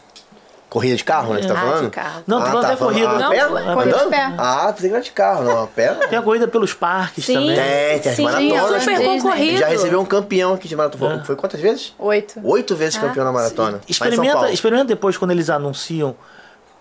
Corrida 0.70 0.96
de 0.96 1.04
carro, 1.04 1.36
né? 1.36 1.42
Você 1.44 1.48
tá 1.48 1.54
Ah, 1.54 1.58
de 1.66 1.70
falando? 1.70 1.92
carro. 1.92 2.24
Não, 2.26 2.40
tô 2.42 2.48
falando 2.48 2.66
até 2.66 2.76
falando- 2.76 2.94
corrida. 2.96 3.10
Ah, 3.12 3.16
a 3.16 3.20
Não, 3.20 3.30
pé? 3.30 3.38
é 3.38 3.74
corrida 3.76 3.98
de 4.00 4.10
pé. 4.10 4.34
Ah, 4.40 4.74
pensei 4.74 4.90
que 4.90 4.96
era 4.96 5.04
de 5.04 5.12
carro, 5.12 5.44
não. 5.44 5.64
A 5.64 5.68
pé? 5.68 5.94
Tem 6.10 6.18
a 6.18 6.22
corrida 6.24 6.48
pelos 6.48 6.74
parques 6.74 7.26
Sim. 7.26 7.34
também. 7.36 7.56
Tem, 7.56 8.00
tem 8.00 8.10
as 8.12 8.16
Sim, 8.18 8.24
maratonas. 8.24 8.84
super 8.84 8.98
pô. 8.98 9.04
concorrido. 9.06 9.58
Já 9.60 9.68
recebeu 9.68 10.02
um 10.02 10.06
campeão 10.06 10.54
aqui 10.56 10.68
de 10.68 10.76
maratona. 10.76 11.22
É. 11.22 11.26
Foi 11.26 11.36
quantas 11.36 11.62
vezes? 11.62 11.94
Oito. 12.00 12.42
Oito 12.44 12.76
vezes 12.76 12.98
campeão 12.98 13.24
na 13.24 13.32
maratona. 13.32 13.82
Experimenta, 13.88 14.50
experimenta 14.52 14.86
depois 14.86 15.16
quando 15.16 15.30
eles 15.30 15.48
anunciam 15.48 16.16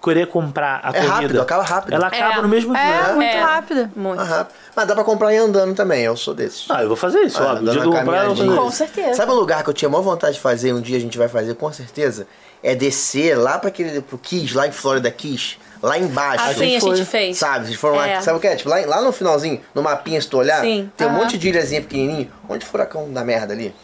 querer 0.03 0.27
comprar 0.27 0.81
a 0.83 0.89
É 0.89 0.93
corrida. 0.95 1.13
rápido, 1.15 1.41
acaba 1.41 1.63
rápido. 1.63 1.95
Ela 1.95 2.07
acaba 2.09 2.35
É. 2.39 2.43
no 2.43 2.49
mesmo 2.49 2.77
É, 2.77 3.03
dia. 3.03 3.13
muito 3.15 3.29
É. 3.37 3.41
rápido. 3.41 3.91
Muito. 3.95 4.21
Ah, 4.21 4.25
rápido. 4.25 4.57
Mas 4.75 4.87
dá 4.89 4.95
pra 4.95 5.05
comprar 5.05 5.33
ir 5.33 5.39
andando 5.39 5.75
também, 5.75 6.03
eu 6.05 6.17
sou 6.17 6.35
desses. 6.35 6.67
Ah, 6.71 6.83
eu 6.83 6.89
vou 6.89 6.97
fazer 6.97 7.21
isso, 7.21 7.43
Ah, 7.43 7.53
óbvio. 7.53 7.91
Comprar, 7.93 8.25
eu 8.25 8.35
vou 8.35 8.57
Com 8.57 8.71
certeza. 8.71 9.15
Sabe 9.15 9.33
um 9.33 9.37
lugar 9.37 9.63
que 9.63 9.71
eu 9.71 9.75
tinha 9.75 9.89
maior 9.89 10.03
vontade 10.03 10.35
de 10.35 10.41
fazer, 10.41 10.73
um 10.73 10.81
dia 10.81 10.97
a 10.97 11.01
gente 11.01 11.17
vai 11.17 11.29
fazer 11.29 11.55
com 11.55 11.73
certeza? 11.73 12.27
É 12.63 12.75
descer 12.75 13.37
lá 13.37 13.59
para 13.59 13.69
aquele 13.69 14.01
pro 14.01 14.17
Kiss, 14.19 14.55
lá 14.57 14.67
em 14.67 14.73
Florida 14.73 15.11
Kiss, 15.11 15.57
lá 15.83 15.99
embaixo. 15.99 16.45
Assim 16.45 16.77
a 16.77 16.81
foi. 16.81 16.97
gente 16.97 17.07
fez. 17.09 17.37
Sabe, 17.37 17.77
foram 17.77 18.03
É. 18.03 18.15
lá, 18.17 18.21
sabe 18.23 18.39
o 18.39 18.41
que 18.41 18.47
é? 18.47 18.55
Tipo, 18.57 18.71
lá, 18.71 18.77
lá 18.87 19.01
no 19.03 19.11
finalzinho, 19.13 19.61
no 19.75 19.83
mapinha, 19.83 20.21
se 20.21 20.29
tu 20.29 20.39
olhar, 20.39 20.61
Sim. 20.63 20.91
tem 20.97 21.07
um 21.09 21.11
monte 21.11 21.37
de 21.37 21.49
ilhazinha 21.49 21.81
pequenininho, 21.81 22.31
onde 22.49 22.65
o 22.65 22.69
furacão 22.69 23.13
dá 23.13 23.25
merda 23.25 23.53
ali. 23.53 23.75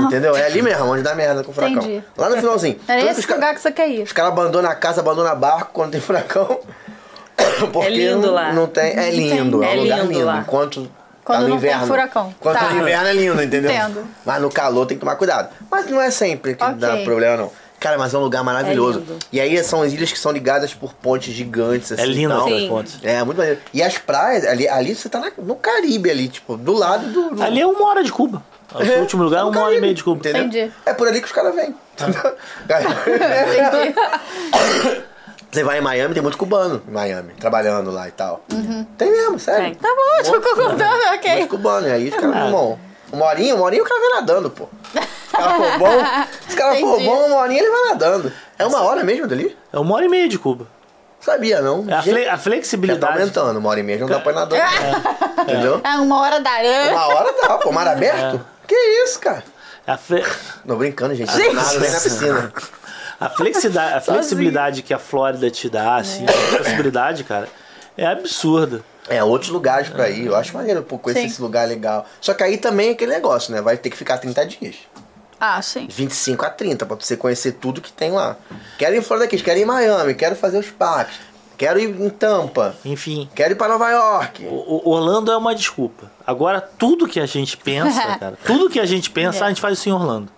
Entendeu? 0.00 0.36
É 0.36 0.46
ali 0.46 0.62
mesmo, 0.62 0.84
onde 0.86 1.02
dá 1.02 1.14
merda 1.14 1.42
com 1.42 1.50
o 1.50 1.54
furacão. 1.54 1.78
Entendi. 1.82 2.04
Lá 2.16 2.28
no 2.30 2.36
finalzinho. 2.36 2.78
Tanto 2.86 3.06
esse 3.06 3.30
lugar 3.32 3.54
que 3.54 3.60
você 3.60 3.72
quer 3.72 3.88
ir. 3.88 4.02
Os 4.04 4.12
caras 4.12 4.30
abandonam 4.32 4.70
a 4.70 4.74
casa, 4.74 5.00
abandonam 5.00 5.34
barco 5.36 5.70
quando 5.72 5.92
tem 5.92 6.00
furacão. 6.00 6.60
Porque 7.72 7.88
lindo 7.90 8.26
não, 8.28 8.34
lá. 8.34 8.52
Não 8.52 8.66
tem, 8.66 8.96
é 8.98 9.10
lindo, 9.10 9.62
é, 9.62 9.74
É 9.74 9.76
um 9.76 9.82
lugar 9.82 9.98
lindo 10.06 10.12
lindo. 10.18 10.30
Enquanto 10.38 10.90
Quando 11.24 11.38
tá 11.38 11.42
no 11.44 11.48
não 11.50 11.58
tem 11.60 11.68
inverno. 11.70 11.86
furacão. 11.86 12.34
Quando 12.40 12.54
Tá. 12.56 12.64
tá 12.66 12.70
no 12.74 12.80
inverno 12.80 13.06
é 13.08 13.12
lindo, 13.12 13.42
entendeu? 13.42 13.70
Entendo. 13.70 14.04
Mas 14.24 14.42
no 14.42 14.50
calor 14.50 14.86
tem 14.86 14.96
que 14.96 15.00
tomar 15.00 15.16
cuidado. 15.16 15.50
Mas 15.70 15.86
não 15.88 16.00
é 16.00 16.10
sempre 16.10 16.54
que 16.54 16.64
dá 16.74 16.92
Ok. 16.94 17.04
problema, 17.04 17.36
não. 17.36 17.52
Cara, 17.80 17.96
mas 17.96 18.12
é 18.12 18.18
um 18.18 18.22
lugar 18.22 18.42
maravilhoso. 18.42 18.98
lindo. 19.00 19.18
e 19.32 19.40
aí 19.40 19.62
são 19.62 19.82
as 19.82 19.92
ilhas 19.92 20.10
que 20.10 20.18
são 20.18 20.32
ligadas 20.32 20.74
por 20.74 20.92
pontes 20.94 21.32
gigantes, 21.32 21.92
assim. 21.92 22.02
É 22.02 22.06
lindo 22.06 22.34
Sim. 22.44 22.68
pontes. 22.68 22.98
É, 23.02 23.22
muito 23.22 23.36
maneiro. 23.38 23.60
E 23.72 23.82
as 23.82 23.96
praias, 23.98 24.44
ali, 24.44 24.68
ali 24.68 24.94
você 24.94 25.08
tá 25.08 25.20
na- 25.20 25.30
no 25.38 25.54
Caribe 25.54 26.10
ali, 26.10 26.28
tipo, 26.28 26.56
do 26.56 26.72
lado 26.72 27.06
do. 27.08 27.34
do- 27.36 27.42
Ali 27.42 27.60
é 27.60 27.66
uma 27.66 27.86
hora 27.88 28.02
de 28.02 28.10
Cuba. 28.10 28.42
O 28.74 28.82
É, 28.82 28.98
último 28.98 29.22
lugar 29.22 29.40
é 29.40 29.42
no 29.44 29.50
uma 29.50 29.62
hora 29.62 29.74
e 29.74 29.80
meia 29.80 29.94
de 29.94 30.02
Cuba. 30.04 30.18
Entendeu? 30.18 30.42
Entendi. 30.44 30.72
É 30.84 30.92
por 30.92 31.06
ali 31.08 31.20
que 31.20 31.26
os 31.26 31.32
caras 31.32 31.54
vêm. 31.54 31.74
entendeu? 31.94 32.36
Entendi. 32.64 33.94
Você 35.50 35.64
vai 35.64 35.78
em 35.78 35.80
Miami, 35.80 36.12
tem 36.12 36.22
muito 36.22 36.36
cubano 36.36 36.82
em 36.86 36.90
Miami, 36.90 37.32
trabalhando 37.40 37.90
lá 37.90 38.06
e 38.06 38.10
tal. 38.10 38.44
Tem 38.98 39.10
mesmo, 39.10 39.38
sério. 39.38 39.64
Tem. 39.66 39.74
Tá 39.76 39.88
bom, 39.88 40.24
ficou 40.24 40.54
contando, 40.56 41.00
ok. 41.14 41.36
Muito 41.36 41.48
cubano. 41.48 41.88
E 41.88 41.90
aí 41.90 42.08
os 42.10 42.14
caras, 42.16 42.36
irmão, 42.44 42.78
uma 43.12 43.26
horinha, 43.26 43.54
uma 43.54 43.64
horinha 43.64 43.82
o 43.82 43.86
cara 43.86 44.00
vai 44.00 44.10
nadando, 44.20 44.50
pô. 44.50 44.68
Se 44.92 45.34
o 45.34 45.36
cara 45.38 45.54
for 45.54 45.78
bom, 45.78 46.00
se 46.48 46.54
o 46.54 46.58
cara 46.58 46.74
for 46.76 47.00
bom, 47.02 47.26
uma 47.26 47.36
horinha 47.36 47.60
ele 47.62 47.70
vai 47.70 47.82
nadando. 47.90 48.32
É 48.58 48.66
uma 48.66 48.82
hora 48.82 49.04
mesmo 49.04 49.26
dali? 49.26 49.56
É 49.72 49.78
uma 49.78 49.94
hora 49.94 50.04
e 50.04 50.08
meia 50.08 50.28
de 50.28 50.38
Cuba. 50.38 50.66
Sabia, 51.20 51.60
não. 51.60 51.84
É 51.88 51.94
a, 51.94 52.02
fle- 52.02 52.22
a 52.22 52.24
já 52.24 52.30
tá 52.32 52.38
flexibilidade. 52.38 53.12
aumentando, 53.18 53.58
uma 53.58 53.68
hora 53.70 53.80
e 53.80 53.82
meia, 53.82 53.98
não 53.98 54.06
dá 54.06 54.20
pra 54.20 54.32
ir 54.32 54.34
nadando. 54.34 54.62
Entendeu? 55.42 55.80
É 55.84 55.90
uma 55.98 56.20
hora 56.20 56.40
da 56.40 56.50
aranha. 56.50 56.92
Uma 56.92 57.06
hora 57.08 57.34
dá, 57.42 57.58
pô, 57.58 57.72
mar 57.72 57.86
aberto? 57.88 58.40
Que 58.66 58.74
isso, 59.04 59.18
cara? 59.18 59.42
A, 59.86 59.96
fle- 59.96 60.24
Não 60.64 60.76
brincando, 60.76 61.14
gente. 61.14 61.32
Gente. 61.32 61.54
Nada 61.54 61.78
nem 61.78 61.90
na 61.90 62.00
piscina. 62.00 62.52
a 63.20 63.28
flexibilidade, 63.30 63.94
a 63.94 64.00
flexibilidade 64.00 64.82
que 64.82 64.94
a 64.94 64.98
Flórida 64.98 65.50
te 65.50 65.68
dá, 65.68 65.96
assim, 65.96 66.24
a 66.26 66.58
possibilidade, 66.58 67.24
cara, 67.24 67.48
é 67.96 68.06
absurda. 68.06 68.82
É, 69.08 69.22
outros 69.24 69.50
lugares 69.50 69.88
pra 69.88 70.08
ir. 70.10 70.26
Eu 70.26 70.36
acho 70.36 70.54
maneiro, 70.54 70.82
pô, 70.82 70.98
conhecer 70.98 71.22
Sim. 71.22 71.26
esse 71.26 71.40
lugar 71.42 71.66
legal. 71.66 72.06
Só 72.20 72.34
que 72.34 72.42
aí 72.42 72.56
também 72.58 72.88
é 72.88 72.92
aquele 72.92 73.12
negócio, 73.12 73.52
né? 73.52 73.60
Vai 73.60 73.76
ter 73.76 73.90
que 73.90 73.96
ficar 73.96 74.18
30 74.18 74.46
dias. 74.46 74.76
Ah, 75.40 75.62
sim. 75.62 75.86
25 75.88 76.44
a 76.44 76.50
30 76.50 76.84
pra 76.84 76.96
você 76.96 77.16
conhecer 77.16 77.52
tudo 77.52 77.80
que 77.80 77.92
tem 77.92 78.10
lá. 78.10 78.36
Quero 78.76 78.94
ir 78.94 78.98
em 78.98 79.02
Florida 79.02 79.28
Keys, 79.28 79.42
quero 79.42 79.58
ir 79.58 79.62
em 79.62 79.66
Miami, 79.66 80.14
quero 80.14 80.34
fazer 80.34 80.58
os 80.58 80.68
parques, 80.68 81.16
quero 81.56 81.78
ir 81.78 81.88
em 81.88 82.10
Tampa, 82.10 82.74
Enfim, 82.84 83.28
quero 83.34 83.52
ir 83.52 83.56
pra 83.56 83.68
Nova 83.68 83.88
York. 83.88 84.44
o, 84.44 84.82
o 84.84 84.90
Orlando 84.90 85.30
é 85.30 85.36
uma 85.36 85.54
desculpa. 85.54 86.10
Agora, 86.26 86.60
tudo 86.60 87.06
que 87.06 87.20
a 87.20 87.26
gente 87.26 87.56
pensa, 87.56 88.02
cara, 88.18 88.36
tudo 88.44 88.68
que 88.68 88.80
a 88.80 88.86
gente 88.86 89.10
pensa, 89.10 89.44
a 89.44 89.48
gente 89.48 89.60
faz 89.60 89.78
isso 89.78 89.88
em 89.88 89.92
Orlando. 89.92 90.28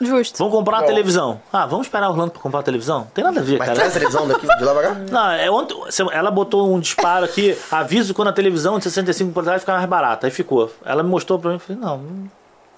Justo. 0.00 0.38
Vamos 0.38 0.52
comprar 0.54 0.76
uma 0.76 0.80
Bom. 0.82 0.86
televisão. 0.86 1.40
Ah, 1.52 1.66
vamos 1.66 1.86
esperar 1.86 2.08
Orlando 2.08 2.30
pra 2.30 2.40
comprar 2.40 2.58
uma 2.58 2.64
televisão? 2.64 3.08
Tem 3.12 3.24
nada 3.24 3.40
a 3.40 3.42
ver, 3.42 3.58
Mas 3.58 3.66
cara. 3.68 3.78
traz 3.80 3.90
a 3.90 3.98
televisão 3.98 4.28
daqui 4.28 4.46
de 4.46 4.64
lá 4.64 4.72
pra 4.72 4.82
cá? 4.82 4.94
Não, 5.10 5.30
é 5.32 5.50
ontem, 5.50 5.76
ela 6.12 6.30
botou 6.30 6.72
um 6.72 6.78
disparo 6.78 7.24
aqui, 7.24 7.58
aviso 7.70 8.14
quando 8.14 8.28
a 8.28 8.32
televisão 8.32 8.78
de 8.78 8.84
65 8.84 9.32
polegadas 9.32 9.62
ficar 9.62 9.74
mais 9.74 9.88
barata. 9.88 10.26
Aí 10.26 10.30
ficou. 10.30 10.70
Ela 10.84 11.02
me 11.02 11.08
mostrou 11.10 11.38
pra 11.38 11.50
mim 11.50 11.56
e 11.56 11.58
falei, 11.58 11.82
não, 11.82 12.00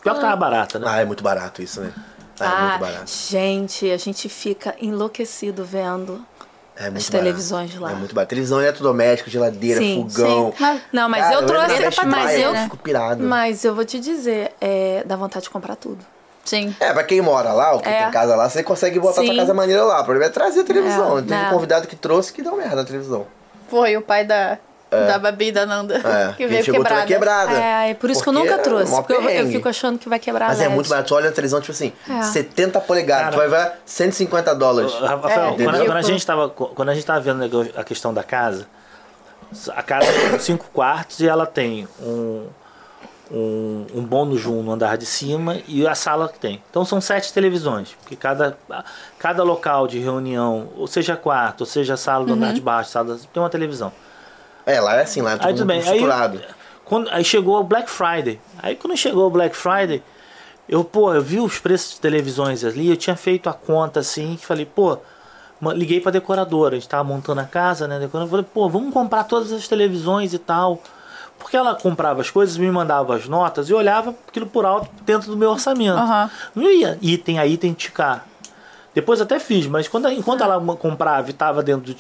pior 0.03 0.15
que 0.15 0.21
tava 0.21 0.37
barata, 0.37 0.79
né? 0.79 0.87
Ah, 0.89 1.01
é 1.01 1.05
muito 1.05 1.23
barato 1.23 1.61
isso, 1.63 1.81
né? 1.81 1.93
Ah, 2.39 2.45
é 2.45 2.49
Ah, 2.49 2.69
muito 2.71 2.81
barato. 2.81 3.11
gente, 3.11 3.91
a 3.91 3.97
gente 3.99 4.29
fica 4.29 4.75
enlouquecido 4.81 5.63
vendo. 5.65 6.25
É 6.77 6.85
muito 6.85 6.97
as 6.97 7.11
barato. 7.11 7.25
televisões 7.25 7.75
lá. 7.79 7.91
É 7.91 7.95
muito 7.95 8.15
barato. 8.15 8.31
Televisão 8.31 8.59
eletrodoméstico, 8.63 9.29
geladeira, 9.29 9.79
Sim, 9.81 10.09
fogão. 10.09 10.55
Mas- 10.59 10.81
Não, 10.91 11.09
mas 11.11 11.21
Cara, 11.25 11.35
eu 11.35 11.41
lembro 11.41 11.55
trouxe. 11.55 11.75
da 11.75 11.85
Best 11.85 12.07
Mas 12.07 12.39
eu, 12.41 12.55
fico 12.55 12.77
pirado. 12.79 13.23
mas 13.23 13.65
eu 13.67 13.75
vou 13.75 13.85
te 13.85 14.01
dizer, 14.01 14.53
é, 14.59 15.05
dá 15.05 15.15
vontade 15.17 15.43
de 15.45 15.51
comprar 15.51 15.77
tudo. 15.77 15.99
Sim. 16.45 16.75
É, 16.81 16.93
pra 16.93 17.05
quem 17.05 17.21
mora 17.21 17.53
lá, 17.53 17.73
ou 17.73 17.81
quem 17.81 17.93
É. 17.93 18.03
tem 18.05 18.11
casa 18.11 18.35
lá, 18.35 18.49
você 18.49 18.63
consegue 18.63 18.99
botar 18.99 19.21
Sim. 19.21 19.27
sua 19.29 19.37
casa 19.37 19.55
maneira 19.55 19.85
lá. 19.85 20.01
O 20.01 20.05
problema 20.05 20.27
é 20.27 20.29
trazer 20.31 20.61
a 20.61 20.65
televisão. 20.65 21.19
É, 21.19 21.23
Teve 21.23 21.35
um 21.35 21.43
não. 21.45 21.51
convidado 21.51 21.87
que 21.87 21.95
trouxe 21.97 22.33
que 22.33 22.43
deu 22.43 22.57
merda 22.57 22.77
na 22.77 22.85
televisão. 22.85 23.27
Foi 23.69 23.97
o 23.97 24.03
pai 24.03 24.25
da, 24.25 24.59
Da 24.91 25.19
Babi 25.19 25.53
da 25.53 25.65
Nanda. 25.67 25.97
É, 25.99 26.33
que 26.37 26.43
a 26.45 26.49
veio 26.49 26.65
quebrada. 26.65 27.07
quebrada. 27.07 27.53
É, 27.53 27.91
é 27.91 27.95
por 27.95 28.11
isso 28.11 28.23
que 28.23 28.29
eu 28.29 28.33
Porque 28.33 28.49
nunca 28.49 28.61
é 28.61 28.65
trouxe. 28.65 28.93
Porque 28.97 29.13
eu, 29.13 29.21
eu 29.23 29.47
fico 29.49 29.69
achando 29.69 29.99
que 29.99 30.09
vai 30.09 30.19
quebrar 30.19 30.49
Mas 30.49 30.61
a 30.61 30.65
é 30.65 30.69
muito 30.69 30.89
barato. 30.89 31.07
Tu 31.09 31.15
olha 31.15 31.29
a 31.29 31.33
televisão, 31.33 31.61
tipo 31.61 31.71
assim, 31.71 31.93
É. 32.09 32.23
70 32.23 32.81
polegadas. 32.81 33.37
Cara. 33.37 33.47
tu 33.47 33.51
vai 33.51 33.63
ver 33.67 33.73
150 33.87 34.53
dólares. 34.57 34.93
Rafael, 34.95 35.55
É, 35.59 35.65
quando, 35.65 35.85
quando 35.87 35.97
a 35.99 36.03
gente 36.03 36.27
tava, 36.27 36.49
quando 36.49 36.89
a 36.89 36.95
gente 36.95 37.07
tava 37.07 37.21
vendo 37.21 37.71
a 37.77 37.85
questão 37.85 38.13
da 38.13 38.25
casa, 38.25 38.67
a 39.77 39.83
casa 39.83 40.07
tem 40.13 40.39
cinco 40.41 40.67
quartos 40.73 41.21
e 41.21 41.29
ela 41.29 41.47
tem 41.47 41.87
um, 42.03 42.47
um, 43.31 43.87
um 43.95 44.03
bônus 44.03 44.45
um 44.45 44.63
no 44.63 44.73
andar 44.73 44.97
de 44.97 45.07
cima 45.07 45.59
e 45.69 45.87
a 45.87 45.95
sala 45.95 46.29
que 46.29 46.39
tem. 46.39 46.63
Então 46.69 46.85
são 46.85 47.01
sete 47.01 47.33
televisões, 47.33 47.97
porque 48.01 48.17
cada, 48.17 48.59
cada 49.19 49.43
local 49.43 49.87
de 49.87 49.99
reunião, 49.99 50.69
ou 50.77 50.87
seja 50.87 51.17
quarto, 51.17 51.61
ou 51.61 51.67
seja 51.67 51.97
sala 51.97 52.25
do 52.25 52.33
andar 52.33 52.53
de 52.53 52.61
baixo, 52.61 52.91
sala, 52.91 53.19
tem 53.33 53.43
uma 53.43 53.51
televisão. 53.51 53.93
É, 54.67 54.81
lá 54.81 54.97
é 54.97 55.03
assim, 55.03 55.23
lá 55.23 55.33
é 55.33 55.37
tudo 55.37 55.63
Aí 55.63 55.67
bem. 55.67 55.77
Aí, 55.79 55.85
estruturado. 55.85 56.41
quando, 56.85 57.09
aí 57.11 57.25
chegou 57.25 57.61
o 57.61 57.65
Black 57.65 57.89
Friday. 57.89 58.41
Aí 58.59 58.75
quando 58.75 58.97
chegou 58.97 59.27
o 59.27 59.31
Black 59.31 59.57
Friday, 59.57 60.03
eu, 60.69 60.85
pô, 60.85 61.15
eu 61.15 61.23
vi 61.23 61.39
os 61.39 61.59
preços 61.59 61.95
de 61.95 62.01
televisões 62.01 62.65
ali, 62.65 62.89
eu 62.89 62.97
tinha 62.97 63.17
feito 63.17 63.49
a 63.49 63.53
conta 63.53 64.01
assim, 64.01 64.37
que 64.37 64.47
falei, 64.47 64.67
pô, 64.67 64.99
liguei 65.73 66.01
pra 66.01 66.11
decoradora, 66.11 66.77
a 66.77 66.79
gente 66.79 66.89
tava 66.89 67.05
montando 67.05 67.41
a 67.41 67.45
casa, 67.45 67.87
né? 67.87 67.99
Decorando, 67.99 68.31
falei, 68.31 68.47
pô, 68.53 68.69
vamos 68.69 68.93
comprar 68.93 69.25
todas 69.25 69.53
as 69.53 69.69
televisões 69.69 70.33
e 70.33 70.39
tal. 70.39 70.81
Porque 71.41 71.57
ela 71.57 71.75
comprava 71.75 72.21
as 72.21 72.31
coisas, 72.31 72.57
me 72.57 72.71
mandava 72.71 73.17
as 73.17 73.27
notas 73.27 73.69
e 73.69 73.75
olhava 73.75 74.15
aquilo 74.29 74.47
por 74.47 74.65
alto 74.65 74.89
dentro 75.05 75.29
do 75.29 75.37
meu 75.37 75.51
orçamento. 75.51 75.99
Aham. 75.99 76.31
Não 76.55 76.71
ia 76.71 76.97
item 77.03 77.41
a 77.41 77.47
item 77.47 77.73
ticar. 77.73 78.25
Depois 78.95 79.21
até 79.21 79.41
fiz, 79.41 79.67
mas 79.67 79.89
quando, 79.89 80.09
enquanto 80.11 80.45
ela 80.45 80.61
comprava 80.77 81.31
e 81.31 81.33
tava 81.33 81.63
dentro 81.63 81.93
do, 81.93 81.95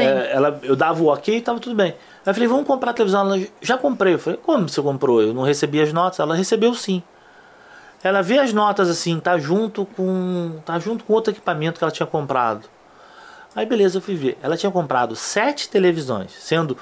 é, 0.00 0.32
ela, 0.32 0.58
eu 0.62 0.74
dava 0.74 1.02
o 1.02 1.06
ok 1.06 1.36
e 1.36 1.40
tava 1.40 1.58
tudo 1.58 1.74
bem. 1.74 1.88
Aí 1.88 1.96
eu 2.26 2.34
falei, 2.34 2.48
vamos 2.48 2.66
comprar 2.66 2.92
a 2.92 2.94
televisão. 2.94 3.20
Ela, 3.20 3.46
já 3.60 3.76
comprei. 3.76 4.14
Eu 4.14 4.18
falei, 4.18 4.38
como 4.42 4.68
você 4.68 4.80
comprou? 4.80 5.20
Eu 5.20 5.34
não 5.34 5.42
recebi 5.42 5.80
as 5.80 5.92
notas. 5.92 6.20
Ela 6.20 6.34
recebeu 6.34 6.74
sim. 6.74 7.02
Ela 8.02 8.22
vê 8.22 8.38
as 8.38 8.52
notas 8.52 8.88
assim, 8.88 9.20
tá 9.20 9.38
junto 9.38 9.84
com. 9.84 10.60
tá 10.64 10.78
junto 10.78 11.04
com 11.04 11.12
outro 11.12 11.32
equipamento 11.32 11.78
que 11.78 11.84
ela 11.84 11.92
tinha 11.92 12.06
comprado. 12.06 12.68
Aí 13.54 13.66
beleza, 13.66 13.98
eu 13.98 14.02
fui 14.02 14.14
ver. 14.14 14.38
Ela 14.42 14.56
tinha 14.56 14.72
comprado 14.72 15.14
sete 15.14 15.68
televisões, 15.68 16.32
sendo 16.32 16.76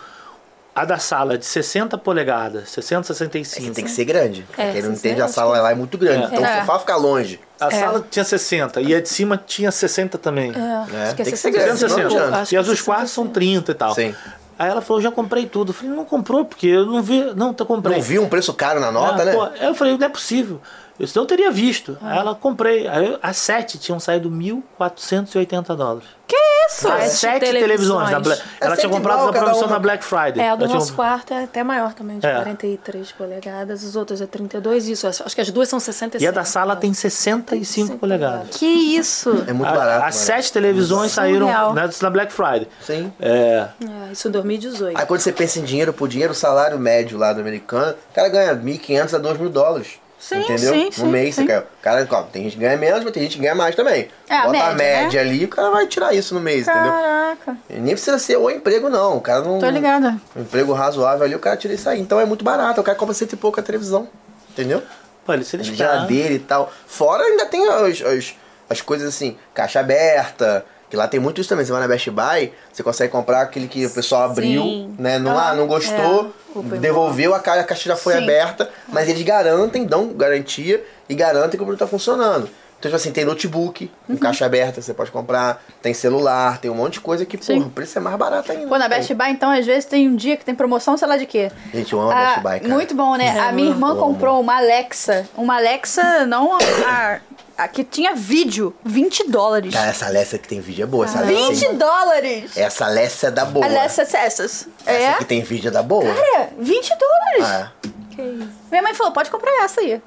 a 0.74 0.84
da 0.84 0.98
sala 0.98 1.36
de 1.36 1.44
60 1.44 1.98
polegadas, 1.98 2.70
60, 2.70 3.12
65. 3.12 3.74
Tem 3.74 3.84
que 3.84 3.90
ser 3.90 4.04
grande. 4.04 4.46
É, 4.56 4.72
Quem 4.72 4.82
não 4.82 4.92
entende, 4.92 5.20
a 5.20 5.28
sala 5.28 5.60
lá 5.60 5.70
é 5.72 5.74
muito 5.74 5.98
grande. 5.98 6.24
É. 6.24 6.26
Então 6.26 6.44
É. 6.44 6.56
o 6.56 6.60
sofá 6.60 6.78
fica 6.78 6.96
longe. 6.96 7.40
A 7.60 7.70
sala 7.70 8.04
tinha 8.10 8.24
60 8.24 8.80
e 8.80 8.94
a 8.94 9.00
de 9.00 9.08
cima 9.08 9.36
tinha 9.36 9.70
60 9.70 10.16
também. 10.16 10.50
É, 10.50 11.14
que 11.14 11.22
é 11.22 11.24
tem 11.24 11.32
que 11.32 11.36
ser 11.36 11.52
60. 11.52 11.58
grande, 11.58 11.78
senão 11.80 11.88
não 11.90 11.96
160. 11.96 12.22
adianta. 12.24 12.42
Acho 12.42 12.54
E 12.54 12.58
as 12.58 12.66
dos 12.66 12.80
quartos 12.80 13.10
são 13.10 13.26
30 13.26 13.72
e 13.72 13.74
tal. 13.74 13.94
Sim. 13.94 14.14
Aí 14.58 14.68
ela 14.70 14.80
falou, 14.82 15.00
já 15.02 15.10
comprei 15.10 15.46
tudo. 15.46 15.70
Eu 15.70 15.74
falei, 15.74 15.94
não 15.94 16.04
comprou, 16.04 16.44
porque 16.44 16.66
eu 16.66 16.84
não 16.86 17.02
vi. 17.02 17.32
Não, 17.34 17.52
tá 17.54 17.64
comprei. 17.64 17.96
Não 17.96 18.02
viu 18.02 18.22
um 18.22 18.28
preço 18.28 18.52
caro 18.54 18.78
na 18.78 18.92
nota, 18.92 19.22
Ah, 19.22 19.24
né? 19.24 19.32
pô, 19.32 19.42
aí 19.42 19.64
eu 19.66 19.74
falei, 19.74 19.96
não 19.96 20.06
é 20.06 20.08
possível. 20.08 20.60
Eu 21.00 21.06
senão 21.06 21.24
eu 21.24 21.26
teria 21.28 21.50
visto. 21.50 21.96
Aí 22.02 22.18
ela 22.18 22.34
comprei. 22.34 22.86
Aí 22.86 23.18
as 23.22 23.36
sete 23.38 23.78
tinham 23.78 23.98
saído 23.98 24.30
1.480 24.30 25.74
dólares. 25.74 26.08
Que 26.28 26.36
isso? 26.68 26.86
As 26.86 27.12
Sete 27.14 27.16
sete 27.16 27.40
televisões. 27.50 28.16
Bla- 28.22 28.34
É 28.34 28.38
ela 28.66 28.76
tinha 28.76 28.88
comprado 28.88 29.26
na 29.26 29.32
promoção 29.32 29.62
uma. 29.66 29.72
na 29.72 29.78
Black 29.80 30.04
Friday. 30.04 30.38
É, 30.38 30.42
a 30.42 30.46
Ela 30.50 30.56
do 30.58 30.66
tinha- 30.66 30.78
nosso 30.78 30.92
quarto 30.94 31.34
é 31.34 31.42
até 31.42 31.64
maior 31.64 31.92
também, 31.92 32.20
de 32.20 32.26
É. 32.26 32.34
43 32.36 33.10
polegadas. 33.10 33.82
Os 33.82 33.96
outros 33.96 34.20
é 34.20 34.26
32, 34.26 34.86
isso. 34.86 35.08
Acho 35.08 35.34
que 35.34 35.40
as 35.40 35.50
duas 35.50 35.68
são 35.68 35.80
65. 35.80 36.22
E 36.22 36.28
a 36.28 36.30
da 36.30 36.44
sala 36.44 36.76
tem 36.76 36.94
65 36.94 37.98
polegadas. 37.98 38.56
Que 38.56 38.64
isso? 38.66 39.42
É 39.48 39.52
muito 39.52 39.68
A- 39.68 39.74
barato. 39.74 40.06
As 40.06 40.14
sete 40.14 40.52
televisões 40.52 41.10
saíram 41.10 41.46
Surreal. 41.48 41.74
né, 41.74 41.90
na 42.00 42.10
Black 42.10 42.32
Friday. 42.32 42.68
Sim. 42.80 43.12
É, 43.18 43.66
É, 44.08 44.12
isso 44.12 44.28
em 44.28 44.30
2018. 44.30 44.96
Aí 44.96 45.06
quando 45.06 45.20
você 45.20 45.32
pensa 45.32 45.58
em 45.58 45.64
dinheiro 45.64 45.92
por 45.92 46.06
dinheiro, 46.08 46.32
o 46.32 46.36
salário 46.36 46.78
médio 46.78 47.18
lá 47.18 47.32
do 47.32 47.40
americano, 47.40 47.92
o 48.10 48.14
cara 48.14 48.28
ganha 48.28 48.54
1.500 48.54 49.14
a 49.14 49.18
2 49.18 49.36
mil 49.38 49.50
dólares. 49.50 49.98
Sim, 50.20 50.40
entendeu? 50.40 50.74
sim, 50.74 50.84
no 50.84 50.92
sim, 50.92 51.06
mês, 51.06 51.34
sim. 51.34 51.40
você 51.42 51.46
quer. 51.46 51.60
O 51.60 51.82
cara, 51.82 52.06
ó, 52.10 52.22
tem 52.24 52.44
gente 52.44 52.52
que 52.52 52.60
ganha 52.60 52.76
menos, 52.76 53.02
mas 53.02 53.12
tem 53.12 53.22
gente 53.22 53.36
que 53.36 53.42
ganha 53.42 53.54
mais 53.54 53.74
também. 53.74 54.08
É, 54.28 54.36
a 54.36 54.42
Bota 54.42 54.52
média, 54.52 54.68
a 54.70 54.74
média 54.74 55.20
ali, 55.22 55.44
o 55.46 55.48
cara 55.48 55.70
vai 55.70 55.86
tirar 55.86 56.14
isso 56.14 56.34
no 56.34 56.40
mês, 56.40 56.68
entendeu? 56.68 56.92
Caraca. 56.92 57.56
E 57.70 57.74
nem 57.80 57.94
precisa 57.94 58.18
ser 58.18 58.36
o 58.36 58.50
emprego, 58.50 58.90
não. 58.90 59.16
O 59.16 59.20
cara 59.22 59.40
não. 59.40 59.58
Tô 59.58 59.70
ligada. 59.70 60.20
Um 60.36 60.42
emprego 60.42 60.74
razoável 60.74 61.24
ali, 61.24 61.34
o 61.34 61.38
cara 61.38 61.56
tira 61.56 61.72
isso 61.72 61.88
aí. 61.88 61.98
Então 61.98 62.20
é 62.20 62.26
muito 62.26 62.44
barato. 62.44 62.82
O 62.82 62.84
cara 62.84 62.96
compra 62.98 63.14
cento 63.14 63.32
e 63.32 63.36
pouco 63.36 63.58
a 63.58 63.62
televisão. 63.62 64.08
Entendeu? 64.50 64.82
pô, 65.24 65.32
se 65.42 65.56
eles 65.56 65.70
pegar- 65.70 65.94
Geladeira 65.94 66.34
e 66.34 66.38
tal. 66.38 66.70
Fora 66.86 67.22
ainda 67.24 67.46
tem 67.46 67.66
as, 67.68 68.02
as, 68.02 68.34
as 68.68 68.80
coisas 68.80 69.08
assim, 69.08 69.36
caixa 69.54 69.80
aberta. 69.80 70.64
Que 70.90 70.96
lá 70.96 71.06
tem 71.06 71.20
muito 71.20 71.40
isso 71.40 71.48
também. 71.48 71.64
Você 71.64 71.70
vai 71.70 71.80
na 71.80 71.86
Best 71.86 72.10
Buy, 72.10 72.52
você 72.72 72.82
consegue 72.82 73.12
comprar 73.12 73.42
aquele 73.42 73.68
que 73.68 73.86
o 73.86 73.90
pessoal 73.90 74.24
abriu, 74.24 74.60
Sim. 74.62 74.94
né? 74.98 75.20
Não, 75.20 75.38
ah, 75.38 75.54
não 75.54 75.68
gostou, 75.68 76.34
É, 76.72 76.76
devolveu, 76.78 77.32
a 77.32 77.38
ca- 77.38 77.60
a 77.60 77.64
caixa 77.64 77.88
já 77.90 77.96
foi 77.96 78.14
Sim. 78.14 78.24
aberta, 78.24 78.68
mas 78.88 79.08
eles 79.08 79.22
garantem, 79.22 79.84
dão 79.84 80.08
garantia 80.12 80.84
e 81.08 81.14
garantem 81.14 81.50
que 81.56 81.62
o 81.62 81.64
produto 81.64 81.78
tá 81.78 81.86
funcionando. 81.86 82.50
Então, 82.80 82.88
tipo 82.90 82.96
assim, 82.96 83.12
tem 83.12 83.26
notebook, 83.26 83.90
com 84.06 84.16
caixa 84.16 84.46
aberta, 84.46 84.80
você 84.80 84.94
pode 84.94 85.10
comprar, 85.10 85.62
tem 85.82 85.92
celular, 85.92 86.56
tem 86.58 86.70
um 86.70 86.74
monte 86.74 86.94
de 86.94 87.00
coisa 87.00 87.26
que, 87.26 87.36
Sim. 87.36 87.56
porra, 87.56 87.66
o 87.66 87.70
preço 87.70 87.98
é 87.98 88.00
mais 88.00 88.16
barato 88.16 88.50
ainda. 88.50 88.66
Pô, 88.66 88.78
na 88.78 88.88
Best 88.88 89.12
Buy, 89.12 89.28
então, 89.28 89.50
às 89.50 89.66
vezes 89.66 89.84
tem 89.84 90.08
um 90.08 90.16
dia 90.16 90.34
que 90.34 90.46
tem 90.46 90.54
promoção, 90.54 90.96
sei 90.96 91.06
lá 91.06 91.18
de 91.18 91.26
quê. 91.26 91.52
Gente, 91.74 91.92
eu 91.92 92.00
amo 92.00 92.10
a 92.10 92.14
Ah, 92.14 92.24
Best 92.30 92.40
Buy, 92.40 92.60
cara. 92.60 92.72
Muito 92.72 92.94
bom, 92.94 93.16
né? 93.16 93.36
a 93.38 93.52
minha 93.52 93.68
irmã 93.68 93.94
comprou 93.96 94.40
uma 94.40 94.56
Alexa. 94.56 95.28
Uma 95.36 95.56
Alexa, 95.56 96.24
não 96.24 96.54
a, 96.56 97.20
a 97.58 97.68
que 97.68 97.84
tinha 97.84 98.14
vídeo, 98.14 98.74
20 98.82 99.28
dólares. 99.30 99.74
Cara, 99.74 99.90
essa 99.90 100.06
Alessia 100.06 100.38
que 100.38 100.48
tem 100.48 100.62
vídeo 100.62 100.84
é 100.84 100.86
boa, 100.86 101.04
essa 101.04 101.18
Alessia. 101.18 101.48
20 101.48 101.62
hein? 101.66 101.76
dólares! 101.76 102.56
Essa 102.56 102.86
Alessia 102.86 103.28
é 103.28 103.30
da 103.30 103.44
boa. 103.44 103.66
Alexa 103.66 104.02
essas. 104.16 104.66
É? 104.86 105.02
Essa 105.02 105.18
que 105.18 105.26
tem 105.26 105.42
vídeo 105.42 105.68
é 105.68 105.70
da 105.70 105.82
boa. 105.82 106.04
Cara, 106.14 106.48
20 106.58 106.88
dólares! 106.88 107.42
Ah, 107.44 107.72
Que 108.16 108.22
isso. 108.22 108.48
Minha 108.70 108.82
mãe 108.82 108.94
falou, 108.94 109.12
pode 109.12 109.30
comprar 109.30 109.52
essa 109.64 109.82
aí. 109.82 110.00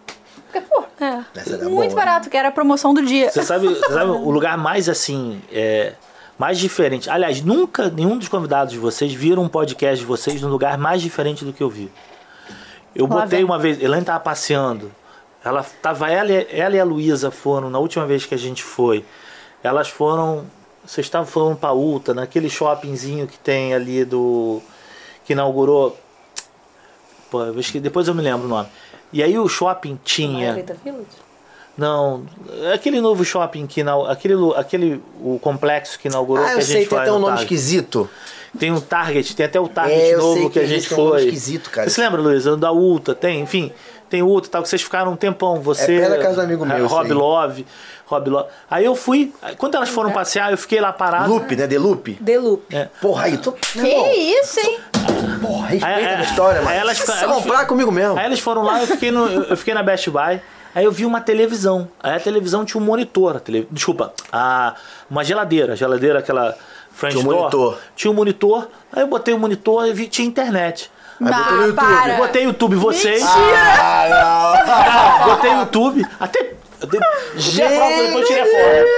Porque, 0.54 0.62
pô, 0.62 0.84
É. 1.04 1.68
muito 1.68 1.91
boa. 1.93 1.95
barato, 2.06 2.30
que 2.30 2.38
era 2.38 2.49
a 2.49 2.51
promoção 2.51 2.93
do 2.93 3.01
dia. 3.04 3.32
Você 3.32 3.41
sabe, 3.43 3.68
você 3.74 3.91
sabe 3.93 4.12
o 4.12 4.30
lugar 4.30 4.58
mais 4.58 4.88
assim, 4.88 5.41
é, 5.51 5.93
mais 6.38 6.60
diferente. 6.60 7.10
Aliás, 7.10 7.41
nunca 7.41 7.89
nenhum 7.89 8.18
dos 8.18 8.28
convidados 8.28 8.72
de 8.72 8.80
vocês 8.80 9.12
viram 9.14 9.43
um 9.43 9.49
podcast 9.49 9.99
de 9.99 10.06
vocês 10.06 10.41
num 10.41 10.49
lugar 10.49 10.78
mais 10.78 11.01
diferente 11.01 11.43
do 11.43 11.51
que 11.51 11.62
eu 11.64 11.70
vi. 11.70 11.91
Eu 12.95 13.08
Lá 13.08 13.22
botei 13.22 13.39
vem. 13.39 13.43
uma 13.45 13.58
vez, 13.58 13.82
Elaine 13.82 14.06
tava 14.06 14.20
passeando. 14.20 14.91
Ela 15.43 15.66
tava 15.82 16.10
ela, 16.10 16.32
e- 16.32 16.47
ela 16.51 16.76
e 16.76 16.80
a 16.80 16.84
Luísa 16.86 17.32
foram 17.32 17.70
na 17.70 17.80
última 17.80 18.06
vez 18.06 18.26
que 18.26 18.36
a 18.36 18.38
gente 18.38 18.64
foi. 18.64 19.04
Elas 19.64 19.89
foram, 19.89 20.45
vocês 20.86 21.06
estavam 21.08 21.26
falando 21.28 21.58
para 21.58 21.74
Ulta, 21.74 22.14
naquele 22.14 22.49
shoppingzinho 22.49 23.28
que 23.28 23.38
tem 23.39 23.74
ali 23.74 24.06
do 24.06 24.62
que 25.26 25.34
inaugurou 25.34 25.97
Pô, 27.34 27.43
eu 27.43 27.55
depois 27.81 28.07
eu 28.07 28.13
me 28.13 28.21
lembro 28.21 28.45
o 28.45 28.47
nome. 28.47 28.69
E 29.11 29.23
aí 29.23 29.39
o 29.39 29.49
shopping 29.49 29.99
tinha 30.03 30.63
não, 31.75 32.25
aquele 32.71 33.01
novo 33.01 33.25
shopping 33.25 33.65
que 33.65 33.84
na, 33.84 34.11
aquele 34.11 34.36
aquele 34.55 35.03
o 35.19 35.39
complexo 35.39 35.97
que 35.97 36.07
inaugurou 36.07 36.45
Ah, 36.45 36.49
que 36.49 36.53
eu 36.53 36.59
a 36.59 36.61
sei, 36.61 36.75
gente 36.81 36.89
tem 36.89 36.95
vai 36.99 37.07
até 37.07 37.11
um 37.11 37.15
no 37.15 37.21
nome 37.21 37.38
Target. 37.38 37.53
esquisito. 37.55 38.09
Tem 38.59 38.71
um 38.71 38.79
Target, 38.79 39.36
tem 39.36 39.45
até 39.47 39.59
o 39.59 39.67
Target 39.67 39.99
É, 39.99 40.13
eu 40.13 40.19
novo 40.19 40.34
sei 40.41 40.49
que, 40.51 40.59
a 40.59 40.61
que 40.61 40.67
gente 40.67 40.86
esse 40.86 40.93
é 40.93 40.95
um 40.95 40.99
nome 40.99 41.11
foi. 41.11 41.25
esquisito, 41.25 41.71
cara. 41.71 41.89
Você 41.89 41.99
lembra, 42.01 42.21
Luiz? 42.21 42.43
Da 42.43 42.71
Ulta, 42.71 43.15
tem, 43.15 43.39
enfim, 43.41 43.71
tem 44.11 44.21
Ulta 44.21 44.47
e 44.47 44.51
tal, 44.51 44.61
que 44.61 44.69
vocês 44.69 44.84
ficaram 44.84 45.13
um 45.13 45.15
tempão, 45.15 45.59
você. 45.59 45.95
É 45.95 45.99
perto 46.01 46.09
da 46.11 46.19
casa 46.19 46.36
do 46.36 46.41
amigo 46.41 46.63
meu, 46.63 46.86
Rob 46.86 47.05
isso 47.05 47.13
aí. 47.13 47.19
Love, 47.19 47.65
Rob 48.05 48.29
Love. 48.29 48.49
Aí 48.69 48.86
eu 48.86 48.95
fui, 48.95 49.34
quando 49.57 49.73
elas 49.73 49.89
foram 49.89 50.11
passear, 50.11 50.51
eu 50.51 50.57
fiquei 50.59 50.79
lá 50.79 50.93
parado. 50.93 51.34
Loop, 51.34 51.55
né? 51.55 51.65
The 51.65 51.79
Loop. 51.79 52.13
The 52.23 52.38
Loop. 52.38 52.75
É. 52.75 52.88
Porra, 53.01 53.23
aí, 53.23 53.38
tô. 53.39 53.51
Que 53.53 53.79
isso, 53.79 54.59
hein? 54.59 54.79
Porra, 55.41 55.67
respeita 55.67 55.86
Aí- 55.97 56.05
a 56.15 56.21
história, 56.21 56.59
aí 56.59 56.65
mano. 56.65 56.78
elas- 56.78 57.09
elas- 57.09 57.36
comprar 57.36 57.65
comigo 57.65 57.91
mesmo. 57.91 58.17
Aí 58.17 58.26
eles 58.26 58.39
foram 58.39 58.63
lá, 58.63 58.82
eu 58.82 58.88
fiquei, 58.88 59.11
no, 59.11 59.26
eu 59.28 59.57
fiquei 59.57 59.74
na 59.74 59.84
Best 59.84 60.09
Buy. 60.09 60.41
Aí 60.76 60.84
eu 60.86 60.91
vi 60.91 61.05
uma 61.05 61.21
televisão. 61.21 61.88
Aí 62.01 62.15
a 62.15 62.19
televisão 62.19 62.65
tinha 62.65 62.82
um 62.82 62.86
monitor. 62.86 63.38
a 63.38 63.39
tele- 63.39 63.67
desculpa, 63.71 64.11
a, 64.32 64.74
uma 65.09 65.24
geladeira. 65.24 65.76
Geladeira, 65.76 66.19
aquela 66.19 66.55
French 66.91 67.15
Tinha 67.17 67.26
um 67.26 67.30
door. 67.32 67.39
monitor. 67.41 67.78
Tinha 67.95 68.11
um 68.11 68.13
monitor. 68.15 68.67
Aí 68.91 69.03
eu 69.03 69.07
botei 69.07 69.34
o 69.34 69.39
monitor 69.39 69.86
e 69.88 69.93
vi 69.93 70.05
que 70.05 70.09
tinha 70.09 70.28
internet. 70.28 70.89
Aí 71.24 71.32
botou 71.32 71.53
no 71.57 71.65
YouTube. 71.67 71.76
para. 71.95 72.13
Botei 72.17 72.43
YouTube 72.43 72.76
vocês. 72.76 73.24
Ah, 73.24 74.53
Ah, 74.65 75.24
botei 75.26 75.51
YouTube. 75.51 76.05
Até. 76.19 76.53
A 76.84 77.69
foto, 77.69 77.97
depois 77.97 78.15
eu 78.15 78.23
tirei 78.25 78.41
a 78.41 78.45
foto. 78.45 78.89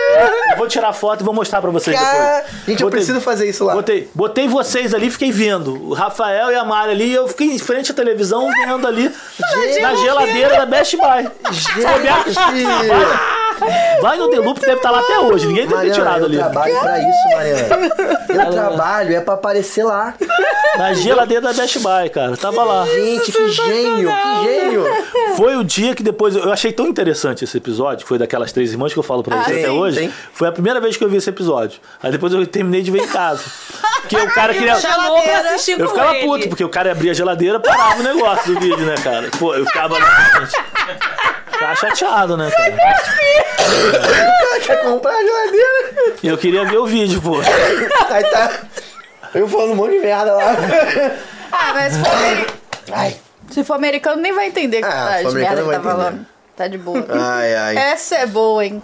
Eu 0.51 0.57
vou 0.57 0.67
tirar 0.67 0.89
a 0.89 0.93
foto 0.93 1.21
e 1.21 1.23
vou 1.23 1.33
mostrar 1.33 1.61
pra 1.61 1.71
vocês 1.71 1.97
Cara, 1.99 2.35
depois. 2.37 2.53
gente, 2.67 2.81
eu 2.81 2.87
Botei- 2.87 2.89
preciso 2.89 3.21
fazer 3.21 3.47
isso 3.49 3.63
lá. 3.63 3.73
Botei, 3.73 4.09
botei 4.13 4.47
vocês 4.47 4.93
ali, 4.93 5.09
fiquei 5.09 5.31
vendo. 5.31 5.89
O 5.89 5.93
Rafael 5.93 6.51
e 6.51 6.55
a 6.55 6.63
Mari 6.63 6.91
ali, 6.91 7.13
eu 7.13 7.27
fiquei 7.27 7.47
em 7.47 7.59
frente 7.59 7.91
à 7.91 7.95
televisão 7.95 8.49
vendo 8.65 8.87
ali 8.87 9.11
na 9.81 9.95
geladeira 9.95 10.57
da 10.57 10.65
Best 10.65 10.95
Buy. 10.97 11.23
Bobear, 11.75 12.25
vai, 14.01 14.17
no 14.17 14.29
que 14.55 14.61
deve 14.61 14.73
estar 14.77 14.91
lá 14.91 14.99
até 14.99 15.19
hoje. 15.19 15.47
Ninguém 15.47 15.65
deve 15.67 15.73
ter 15.81 15.87
Mariana, 15.87 15.95
tirado 15.95 16.19
eu 16.21 16.25
ali. 16.25 16.37
trabalho 16.37 16.79
pra 16.79 16.99
isso, 16.99 17.29
Mariana. 17.35 18.45
Eu 18.45 18.51
trabalho, 18.51 19.15
é 19.15 19.21
pra 19.21 19.33
aparecer 19.35 19.83
lá. 19.83 20.13
Na 20.77 20.93
geladeira 20.93 21.41
da 21.41 21.53
Best 21.53 21.79
Buy, 21.79 22.09
cara. 22.09 22.35
Tava 22.35 22.63
lá. 22.63 22.85
Gente, 22.85 23.31
que 23.31 23.47
gênio, 23.49 24.09
que 24.11 24.43
gênio. 24.43 24.85
Foi 25.37 25.55
o 25.55 25.63
dia 25.63 25.95
que 25.95 26.03
depois. 26.03 26.35
Eu 26.35 26.51
achei 26.51 26.71
tão 26.73 26.87
interessante 26.87 27.43
esse 27.45 27.59
episódio, 27.75 28.03
que 28.03 28.07
foi 28.09 28.17
daquelas 28.17 28.51
três 28.51 28.71
irmãs 28.71 28.93
que 28.93 28.99
eu 28.99 29.03
falo 29.03 29.21
pra 29.23 29.35
Ah, 29.39 29.43
você 29.43 29.51
até 29.51 29.61
sim, 29.63 29.69
hoje. 29.69 29.99
sim. 29.99 30.13
Foi 30.33 30.47
a 30.47 30.51
primeira 30.51 30.79
vez 30.79 30.95
que 30.97 31.03
eu 31.03 31.09
vi 31.09 31.17
esse 31.17 31.29
episódio. 31.29 31.79
Aí 32.01 32.11
depois 32.11 32.33
eu 32.33 32.45
terminei 32.47 32.81
de 32.81 32.91
ver 32.91 33.03
em 33.03 33.07
casa. 33.07 33.43
Porque 34.01 34.17
o 34.17 34.33
cara 34.33 34.53
queria. 34.53 34.75
Chamou 34.79 35.21
pra 35.21 35.39
assistir 35.39 35.79
Eu 35.79 35.87
ficava 35.89 36.15
ele. 36.15 36.25
puto, 36.27 36.47
porque 36.49 36.63
o 36.63 36.69
cara 36.69 36.91
abria 36.91 37.11
a 37.11 37.13
geladeira 37.13 37.59
parava 37.59 37.99
o 37.99 38.03
negócio 38.03 38.53
do 38.53 38.59
vídeo, 38.59 38.85
né, 38.85 38.95
cara? 39.03 39.29
Pô, 39.39 39.53
eu 39.55 39.65
ficava 39.65 39.95
Ficava 41.51 41.75
chateado, 41.75 42.37
né, 42.37 42.49
cara? 42.51 42.75
Quer 44.65 44.83
comprar 44.83 45.13
a 45.13 45.21
geladeira? 45.23 46.15
Eu 46.23 46.37
queria 46.37 46.65
ver 46.65 46.77
o 46.77 46.85
vídeo, 46.85 47.21
pô. 47.21 47.37
Aí 48.09 48.23
tá. 48.25 48.51
Eu 49.33 49.47
falando 49.47 49.71
um 49.71 49.75
monte 49.75 49.91
de 49.93 49.99
merda 49.99 50.33
lá. 50.33 50.55
Ah, 51.51 51.73
mas 51.73 51.93
se 51.93 51.99
for, 51.99 52.55
Ai, 52.93 53.15
se 53.49 53.63
for 53.63 53.73
americano, 53.73 54.21
nem 54.21 54.33
vai 54.33 54.47
entender 54.47 54.79
que 54.81 54.85
Ah, 54.87 54.91
tá 54.91 55.17
se 55.17 55.23
for 55.23 55.29
de 55.31 55.35
merda 55.37 55.63
que 55.63 55.69
tá 55.71 55.79
falando. 55.81 56.25
Tá 56.55 56.67
de 56.67 56.77
boa. 56.77 57.05
ai, 57.09 57.55
ai. 57.55 57.77
Essa 57.77 58.15
é 58.15 58.25
boa, 58.25 58.65
hein? 58.65 58.81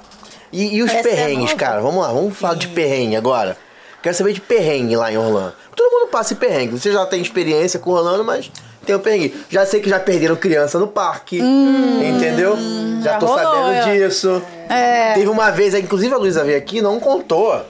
E, 0.51 0.75
e 0.75 0.83
os 0.83 0.89
Essa 0.91 0.99
é 0.99 1.03
perrengues, 1.03 1.51
nova. 1.51 1.55
cara? 1.55 1.81
Vamos 1.81 2.01
lá, 2.01 2.11
vamos 2.11 2.37
falar 2.37 2.55
de 2.55 2.67
perrengue 2.67 3.15
agora. 3.15 3.57
Quero 4.01 4.15
saber 4.15 4.33
de 4.33 4.41
perrengue 4.41 4.95
lá 4.95 5.11
em 5.11 5.17
Orlando. 5.17 5.53
Todo 5.75 5.91
mundo 5.91 6.09
passa 6.09 6.33
em 6.33 6.37
perrengue. 6.37 6.77
Você 6.77 6.91
já 6.91 7.05
tem 7.05 7.21
experiência 7.21 7.79
com 7.79 7.91
Orlando, 7.91 8.25
mas 8.25 8.51
tem 8.85 8.95
o 8.95 8.99
perrengue. 8.99 9.45
Já 9.49 9.65
sei 9.65 9.79
que 9.79 9.89
já 9.89 9.99
perderam 9.99 10.35
criança 10.35 10.77
no 10.79 10.87
parque. 10.87 11.39
entendeu? 11.39 12.57
Já 13.01 13.13
já 13.13 13.17
tô 13.19 13.27
rolou, 13.27 13.43
sabendo 13.43 13.71
é. 13.71 13.93
disso. 13.93 14.41
É. 14.67 15.13
Teve 15.13 15.29
uma 15.29 15.51
vez, 15.51 15.73
inclusive 15.73 16.13
a 16.13 16.17
Luísa 16.17 16.43
veio 16.43 16.57
aqui 16.57 16.81
não 16.81 16.99
contou 16.99 17.65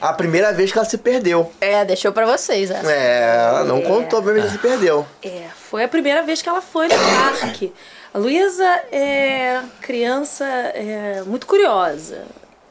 a 0.00 0.12
primeira 0.12 0.52
vez 0.52 0.72
que 0.72 0.78
ela 0.78 0.84
se 0.86 0.98
perdeu. 0.98 1.50
É, 1.60 1.84
deixou 1.84 2.12
pra 2.12 2.26
vocês 2.26 2.70
essa. 2.70 2.90
É, 2.90 3.46
ela 3.48 3.64
não 3.64 3.80
contou 3.80 4.18
a 4.18 4.22
primeira 4.22 4.48
vez 4.48 4.52
que 4.52 4.62
se 4.62 4.68
perdeu. 4.68 5.06
É, 5.22 5.44
foi 5.54 5.84
a 5.84 5.88
primeira 5.88 6.22
vez 6.22 6.42
que 6.42 6.48
ela 6.48 6.60
foi 6.60 6.88
no 6.88 6.94
parque. 6.94 7.72
A 8.14 8.18
Luísa 8.18 8.64
é 8.92 9.60
criança 9.80 10.44
é, 10.46 11.22
muito 11.26 11.46
curiosa. 11.48 12.24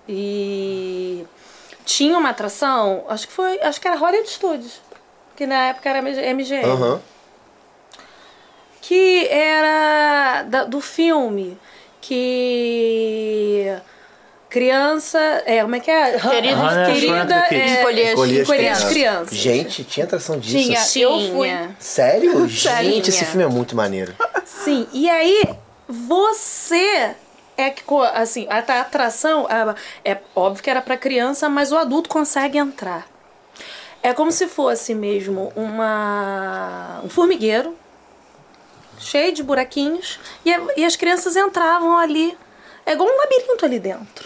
E 0.08 1.26
tinha 1.86 2.18
uma 2.18 2.30
atração, 2.30 3.04
acho 3.10 3.28
que 3.28 3.34
foi, 3.34 3.60
acho 3.62 3.80
que 3.82 3.88
era 3.88 3.98
Hollywood 3.98 4.30
Studios, 4.30 4.82
que 5.36 5.46
na 5.46 5.68
época 5.68 5.90
era 5.90 6.00
MGM, 6.00 6.64
Aham. 6.66 7.02
que 8.82 9.28
era 9.28 10.44
da- 10.44 10.64
do 10.64 10.80
filme 10.80 11.58
que 12.00 13.68
criança, 14.54 15.18
é, 15.48 15.62
como 15.64 15.76
é 15.76 15.80
que 15.80 15.90
é? 15.90 16.20
Querida- 16.20 16.56
Shrunk 16.56 16.94
querida 16.94 17.48
é, 17.50 17.80
Encolher 17.80 18.06
as- 18.06 18.12
Encolhi 18.14 18.38
as 18.38 18.44
encolher 18.44 18.68
as 18.70 18.78
crianças. 18.84 18.90
crianças. 18.94 19.38
Gente, 19.38 19.84
tinha 19.84 20.06
atração 20.06 20.40
disso? 20.40 20.92
Tinha. 20.92 21.04
Eu 21.04 21.34
fui. 21.36 21.50
Sério? 21.80 22.50
Sério. 22.50 22.92
Gente, 22.94 23.10
esse 23.10 23.26
filme 23.26 23.44
é 23.44 23.48
muito 23.48 23.76
maneiro. 23.76 24.14
Sim, 24.46 24.88
e 24.94 25.10
aí 25.10 25.44
você 25.88 27.16
é 27.58 27.70
que, 27.72 27.84
assim, 28.14 28.48
a 28.50 28.60
atração 28.82 29.48
é 30.06 30.18
óbvio 30.36 30.64
que 30.64 30.70
era 30.70 30.82
pra 30.82 30.98
criança, 30.98 31.50
mas 31.50 31.72
o 31.72 31.78
adulto 31.78 32.08
consegue 32.10 32.58
entrar. 32.58 33.08
É 34.04 34.14
como 34.14 34.32
se 34.32 34.48
fosse 34.48 34.94
mesmo 34.94 35.52
uma 35.56 37.00
um 37.04 37.10
formigueiro 37.10 37.76
cheio 39.00 39.34
de 39.34 39.42
buraquinhos 39.42 40.20
e, 40.46 40.52
e 40.78 40.86
as 40.86 40.96
crianças 40.96 41.36
entravam 41.36 41.98
ali. 41.98 42.38
É 42.86 42.92
igual 42.94 43.08
um 43.10 43.18
labirinto 43.18 43.66
ali 43.66 43.80
dentro. 43.80 44.26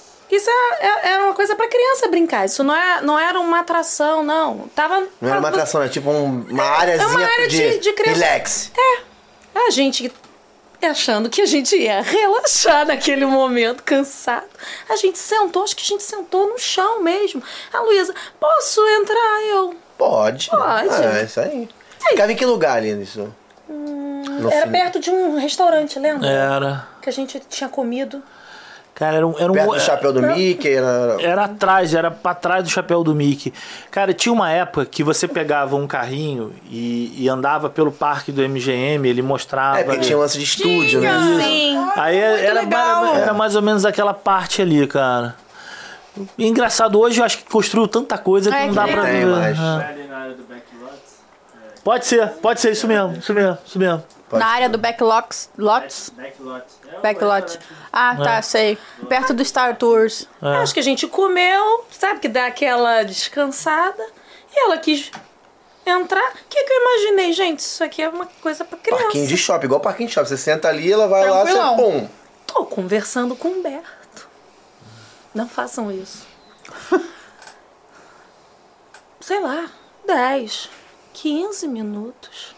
Isso 0.35 0.49
é- 0.49 0.85
é- 0.85 1.09
era 1.13 1.23
uma 1.25 1.33
coisa 1.33 1.55
pra 1.55 1.67
criança 1.67 2.07
brincar. 2.07 2.45
Isso 2.45 2.63
não, 2.63 2.75
é, 2.75 3.01
não 3.01 3.19
era 3.19 3.39
uma 3.39 3.59
atração, 3.59 4.23
não. 4.23 4.69
Tava, 4.75 5.07
Não 5.19 5.29
era 5.29 5.39
uma 5.39 5.49
atração, 5.49 5.81
era 5.81 5.89
tipo 5.89 6.09
um- 6.09 6.45
uma 6.49 6.63
áreazinha 6.63 7.09
uma 7.09 7.23
área 7.25 7.47
de, 7.47 7.57
de- 7.57 7.79
de 7.79 7.93
criança. 7.93 8.19
relax. 8.25 8.71
A 9.53 9.69
gente 9.69 10.11
achando 10.81 11.29
que 11.29 11.41
a 11.41 11.45
gente 11.45 11.75
ia 11.75 12.01
relaxar 12.01 12.85
naquele 12.87 13.25
momento, 13.25 13.83
cansado. 13.83 14.45
A 14.89 14.95
gente 14.95 15.17
sentou, 15.19 15.63
acho 15.63 15.75
que 15.75 15.83
a 15.83 15.85
gente 15.85 16.03
sentou 16.03 16.47
no 16.49 16.57
chão 16.57 17.01
mesmo. 17.03 17.41
A 17.71 17.79
Luísa, 17.81 18.13
posso 18.39 18.81
entrar? 18.87 19.41
Eu. 19.49 19.75
Pode. 19.97 20.49
Pode. 20.49 21.03
É, 21.03 21.23
isso 21.23 21.39
aí. 21.39 21.69
Ficava 22.09 22.31
em 22.31 22.35
que 22.35 22.45
lugar 22.45 22.77
ali 22.77 22.93
nisso? 22.95 23.31
No 23.69 24.51
Era 24.51 24.65
fim- 24.65 24.71
perto 24.71 24.99
de 24.99 25.11
um 25.11 25.37
restaurante, 25.37 25.99
lembra? 25.99 26.27
Era. 26.27 26.87
Que 27.01 27.09
a 27.09 27.13
gente 27.13 27.39
tinha 27.47 27.69
comido. 27.69 28.23
Cara, 28.93 29.17
era 29.17 29.25
um. 29.27 29.33
Era 29.39 29.51
um 29.51 29.55
Perto 29.55 29.71
do 29.73 29.79
chapéu 29.79 30.13
do 30.13 30.21
Mickey, 30.21 30.73
era... 30.75 31.17
Era 31.19 31.45
atrás, 31.45 31.93
era 31.93 32.11
pra 32.11 32.35
trás 32.35 32.63
do 32.63 32.69
chapéu 32.69 33.03
do 33.03 33.15
Mickey. 33.15 33.51
Cara, 33.89 34.13
tinha 34.13 34.31
uma 34.31 34.51
época 34.51 34.85
que 34.85 35.03
você 35.03 35.27
pegava 35.27 35.75
um 35.75 35.87
carrinho 35.87 36.53
e, 36.69 37.13
e 37.17 37.27
andava 37.27 37.69
pelo 37.69 37.91
parque 37.91 38.31
do 38.31 38.41
MGM, 38.47 39.07
ele 39.09 39.21
mostrava. 39.23 39.79
É, 39.79 39.83
porque 39.83 39.97
ali. 39.97 40.05
tinha 40.05 40.17
lance 40.17 40.37
de 40.37 40.43
estúdio, 40.43 41.01
né? 41.01 41.09
Sim. 41.41 41.77
Aí 41.95 42.17
era, 42.17 42.61
legal. 42.61 43.15
era 43.15 43.33
mais 43.33 43.55
ou 43.55 43.61
menos 43.61 43.85
aquela 43.85 44.13
parte 44.13 44.61
ali, 44.61 44.85
cara. 44.85 45.35
Engraçado, 46.37 46.99
hoje 46.99 47.21
eu 47.21 47.25
acho 47.25 47.37
que 47.37 47.45
construiu 47.45 47.87
tanta 47.87 48.17
coisa 48.17 48.51
que 48.51 48.57
É, 48.57 48.61
não 48.63 48.69
que 48.69 48.75
dá 48.75 48.87
pra 48.87 49.03
tem 49.03 49.25
ver. 49.25 49.25
mais. 49.27 49.57
É. 49.57 50.50
Pode 51.83 52.05
ser, 52.05 52.27
pode 52.33 52.61
ser, 52.61 52.71
isso 52.71 52.87
mesmo, 52.87 53.13
isso 53.17 53.33
mesmo, 53.33 53.57
isso 53.65 53.79
mesmo. 53.79 54.03
Na 54.31 54.45
área 54.47 54.69
do 54.69 54.77
Backlots. 54.77 55.49
Lots? 55.57 56.11
Backlot. 57.01 57.59
Ah, 57.91 58.15
É. 58.17 58.23
tá, 58.23 58.41
sei. 58.41 58.77
Perto 59.09 59.33
do 59.33 59.43
Star 59.43 59.75
Tours. 59.77 60.27
Acho 60.41 60.73
que 60.73 60.79
a 60.79 60.83
gente 60.83 61.05
comeu, 61.07 61.83
sabe, 61.91 62.19
que 62.21 62.29
dá 62.29 62.45
aquela 62.45 63.03
descansada. 63.03 64.01
E 64.55 64.59
ela 64.59 64.77
quis 64.77 65.11
entrar. 65.85 66.29
O 66.31 66.33
que, 66.49 66.63
que 66.63 66.71
eu 66.73 66.81
imaginei, 66.81 67.33
gente? 67.33 67.59
Isso 67.59 67.83
aqui 67.83 68.01
é 68.01 68.07
uma 68.09 68.25
coisa 68.41 68.63
pra 68.63 68.77
criança. 68.77 69.03
Parquinho 69.03 69.27
de 69.27 69.37
shopping, 69.37 69.65
igual 69.65 69.81
parquinho 69.81 70.07
de 70.07 70.13
shopping. 70.13 70.29
Você 70.29 70.37
senta 70.37 70.69
ali, 70.69 70.89
ela 70.91 71.07
vai 71.07 71.29
lá, 71.29 71.43
você 71.45 71.81
pum. 71.81 72.07
Tô 72.47 72.65
conversando 72.65 73.35
com 73.35 73.49
o 73.49 73.51
Humberto. 73.59 74.29
Não 75.33 75.47
façam 75.47 75.91
isso. 75.91 76.25
Sei 79.19 79.39
lá, 79.39 79.69
10, 80.05 80.69
15 81.13 81.67
minutos. 81.67 82.55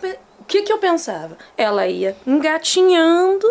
Pe- 0.00 0.18
O 0.40 0.44
que, 0.44 0.62
que 0.62 0.72
eu 0.72 0.78
pensava? 0.78 1.36
Ela 1.56 1.86
ia 1.86 2.16
engatinhando. 2.26 3.46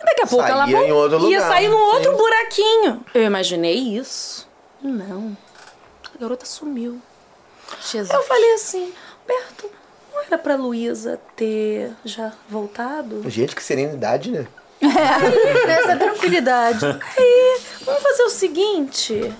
E 0.00 0.04
daqui 0.04 0.22
a 0.22 0.26
pouco 0.26 0.44
ela 0.46 0.64
Saía 0.64 0.86
em 0.88 0.92
outro 0.92 1.18
ia 1.18 1.38
lugar. 1.38 1.48
sair 1.48 1.68
num 1.68 1.76
outro 1.78 2.10
Sim. 2.12 2.16
buraquinho. 2.16 3.04
Eu 3.14 3.22
imaginei 3.24 3.74
isso. 3.96 4.48
Não. 4.82 5.36
A 6.14 6.18
garota 6.20 6.46
sumiu. 6.46 7.00
Jesus. 7.82 8.10
Eu 8.10 8.22
falei 8.22 8.54
assim, 8.54 8.92
Humberto, 9.24 9.70
não 10.12 10.22
era 10.22 10.38
pra 10.38 10.54
Luísa 10.56 11.20
ter 11.36 11.92
já 12.04 12.32
voltado? 12.48 13.28
Gente, 13.28 13.54
que 13.54 13.62
serenidade, 13.62 14.30
né? 14.30 14.46
Essa 15.68 15.96
tranquilidade. 15.96 16.86
Aí, 17.18 17.60
vamos 17.82 18.02
fazer 18.02 18.22
o 18.22 18.30
seguinte. 18.30 19.34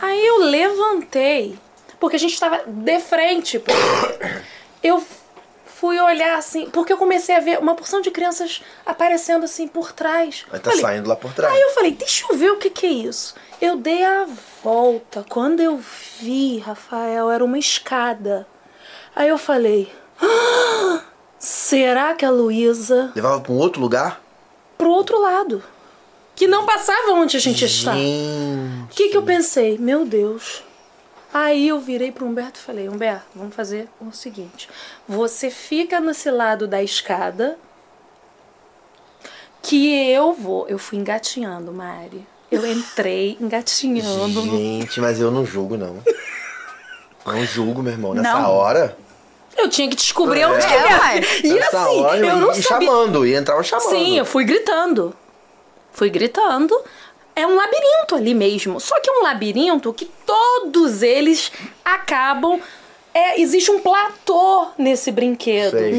Aí 0.00 0.24
eu 0.26 0.38
levantei, 0.38 1.58
porque 2.00 2.16
a 2.16 2.18
gente 2.18 2.34
estava 2.34 2.62
de 2.66 2.98
frente. 3.00 3.62
Eu 4.82 5.02
fui 5.66 5.98
olhar 6.00 6.36
assim, 6.36 6.68
porque 6.70 6.92
eu 6.92 6.96
comecei 6.96 7.34
a 7.36 7.40
ver 7.40 7.58
uma 7.58 7.74
porção 7.74 8.00
de 8.00 8.10
crianças 8.10 8.62
aparecendo 8.84 9.44
assim 9.44 9.68
por 9.68 9.92
trás. 9.92 10.44
Aí 10.50 10.58
tá 10.58 10.70
Falei, 10.70 10.80
saindo 10.84 11.08
lá 11.08 11.14
por 11.16 11.32
trás. 11.32 11.54
Aí 11.54 11.60
eu 11.60 11.70
falei, 11.70 11.92
deixa 11.92 12.26
eu 12.28 12.36
ver 12.36 12.50
o 12.50 12.56
que, 12.56 12.68
que 12.70 12.86
é 12.86 12.90
isso. 12.90 13.34
Eu 13.60 13.76
dei 13.76 14.04
a 14.04 14.26
volta. 14.62 15.24
Quando 15.28 15.60
eu 15.60 15.80
vi, 16.20 16.58
Rafael, 16.58 17.30
era 17.30 17.44
uma 17.44 17.58
escada. 17.58 18.46
Aí 19.14 19.28
eu 19.28 19.38
falei, 19.38 19.90
"Ah, 20.20 21.00
será 21.38 22.14
que 22.14 22.24
a 22.24 22.30
Luísa 22.30 23.12
Levava 23.14 23.40
pra 23.40 23.52
um 23.52 23.56
outro 23.58 23.80
lugar? 23.80 24.20
pro 24.76 24.90
outro 24.90 25.20
lado? 25.20 25.62
Que 26.36 26.46
não 26.46 26.64
passava 26.66 27.12
onde 27.14 27.36
a 27.36 27.40
gente 27.40 27.64
está. 27.64 27.92
O 27.92 27.96
Gente. 27.96 28.94
que, 28.94 29.08
que 29.08 29.16
eu 29.16 29.22
pensei? 29.24 29.76
Meu 29.76 30.04
Deus. 30.04 30.62
Aí 31.32 31.68
eu 31.68 31.78
virei 31.78 32.10
pro 32.10 32.24
Humberto 32.26 32.58
e 32.58 32.62
falei, 32.62 32.88
Humberto, 32.88 33.26
vamos 33.34 33.54
fazer 33.54 33.86
o 34.00 34.10
seguinte. 34.12 34.68
Você 35.06 35.50
fica 35.50 36.00
nesse 36.00 36.30
lado 36.30 36.66
da 36.66 36.82
escada 36.82 37.58
que 39.62 40.10
eu 40.10 40.32
vou. 40.32 40.66
Eu 40.68 40.78
fui 40.78 40.98
engatinhando, 40.98 41.72
Mari. 41.72 42.26
Eu 42.50 42.66
entrei 42.66 43.36
engatinhando. 43.40 44.40
Gente, 44.42 45.00
mas 45.00 45.20
eu 45.20 45.30
não 45.30 45.44
julgo, 45.44 45.76
não. 45.76 46.02
Não 47.26 47.44
julgo, 47.44 47.82
meu 47.82 47.92
irmão. 47.92 48.14
Nessa 48.14 48.40
Não. 48.40 48.50
hora. 48.50 48.96
Eu 49.54 49.68
tinha 49.68 49.88
que 49.90 49.96
descobrir 49.96 50.44
onde 50.46 50.66
que 50.66 50.72
É, 50.72 50.84
ué. 50.98 51.22
filha- 51.22 51.56
E 51.56 51.58
nessa 51.58 51.82
assim, 51.82 52.00
hora 52.00 52.16
eu 52.26 52.36
não 52.36 52.54
ia 52.54 52.62
sabia. 52.62 52.88
chamando, 52.88 53.26
ia 53.26 53.36
entrar 53.36 53.62
chamando. 53.62 53.90
Sim, 53.90 54.16
eu 54.16 54.24
fui 54.24 54.44
gritando. 54.44 55.14
Fui 55.92 56.08
gritando. 56.08 56.74
É 57.38 57.46
um 57.46 57.54
labirinto 57.54 58.16
ali 58.16 58.34
mesmo. 58.34 58.80
Só 58.80 58.98
que 58.98 59.08
é 59.08 59.12
um 59.12 59.22
labirinto 59.22 59.92
que 59.92 60.06
todos 60.26 61.02
eles 61.04 61.52
acabam. 61.84 62.60
É, 63.14 63.40
existe 63.40 63.70
um 63.70 63.78
platô 63.78 64.66
nesse 64.76 65.12
brinquedo. 65.12 65.78
Sei. 65.78 65.94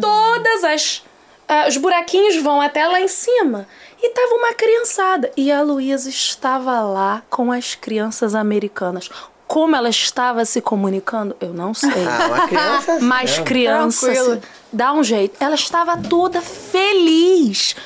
Todas 0.00 0.64
as. 0.64 1.02
ah, 1.46 1.66
os 1.68 1.76
buraquinhos 1.76 2.36
vão 2.36 2.58
até 2.58 2.86
lá 2.86 3.02
em 3.02 3.08
cima. 3.08 3.68
E 4.02 4.08
tava 4.10 4.34
uma 4.36 4.54
criançada. 4.54 5.30
E 5.36 5.52
a 5.52 5.60
Luísa 5.60 6.08
estava 6.08 6.80
lá 6.80 7.22
com 7.28 7.52
as 7.52 7.74
crianças 7.74 8.34
americanas. 8.34 9.10
Como 9.46 9.76
ela 9.76 9.90
estava 9.90 10.42
se 10.46 10.62
comunicando, 10.62 11.36
eu 11.38 11.52
não 11.52 11.74
sei. 11.74 11.90
Ah, 12.06 12.48
criança. 12.48 12.98
Mas 13.04 13.38
criança 13.40 14.06
Tranquilo. 14.10 14.42
dá 14.72 14.92
um 14.94 15.04
jeito. 15.04 15.36
Ela 15.38 15.54
estava 15.54 15.98
toda 15.98 16.40
feliz. 16.40 17.76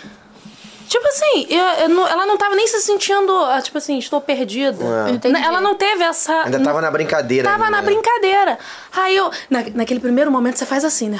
Tipo 0.93 1.09
assim, 1.09 1.47
eu- 1.49 1.65
eu 1.85 1.89
não- 1.89 2.07
ela 2.07 2.27
não 2.27 2.37
tava 2.37 2.55
nem 2.55 2.67
se 2.67 2.79
sentindo, 2.83 3.35
ah, 3.47 3.63
tipo 3.63 3.79
assim, 3.79 3.97
estou 3.99 4.21
perdida. 4.21 4.77
É. 5.25 5.43
Ela 5.47 5.59
não 5.59 5.75
teve 5.75 6.05
essa. 6.05 6.43
Ainda 6.43 6.61
tava 6.61 6.83
na 6.83 6.91
brincadeira. 6.91 7.49
Tava 7.49 7.65
ainda, 7.65 7.77
na 7.79 7.83
né? 7.83 7.87
brincadeira. 7.91 8.59
Aí 8.95 9.17
eu, 9.17 9.31
na- 9.49 9.65
naquele 9.75 10.01
primeiro 10.01 10.31
momento, 10.31 10.59
você 10.59 10.67
faz 10.67 10.85
assim, 10.85 11.09
né? 11.09 11.19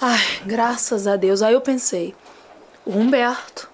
Ai, 0.00 0.18
graças 0.46 1.06
a 1.06 1.16
Deus. 1.16 1.42
Aí 1.42 1.52
eu 1.52 1.60
pensei, 1.60 2.14
o 2.86 2.92
Humberto, 2.98 3.68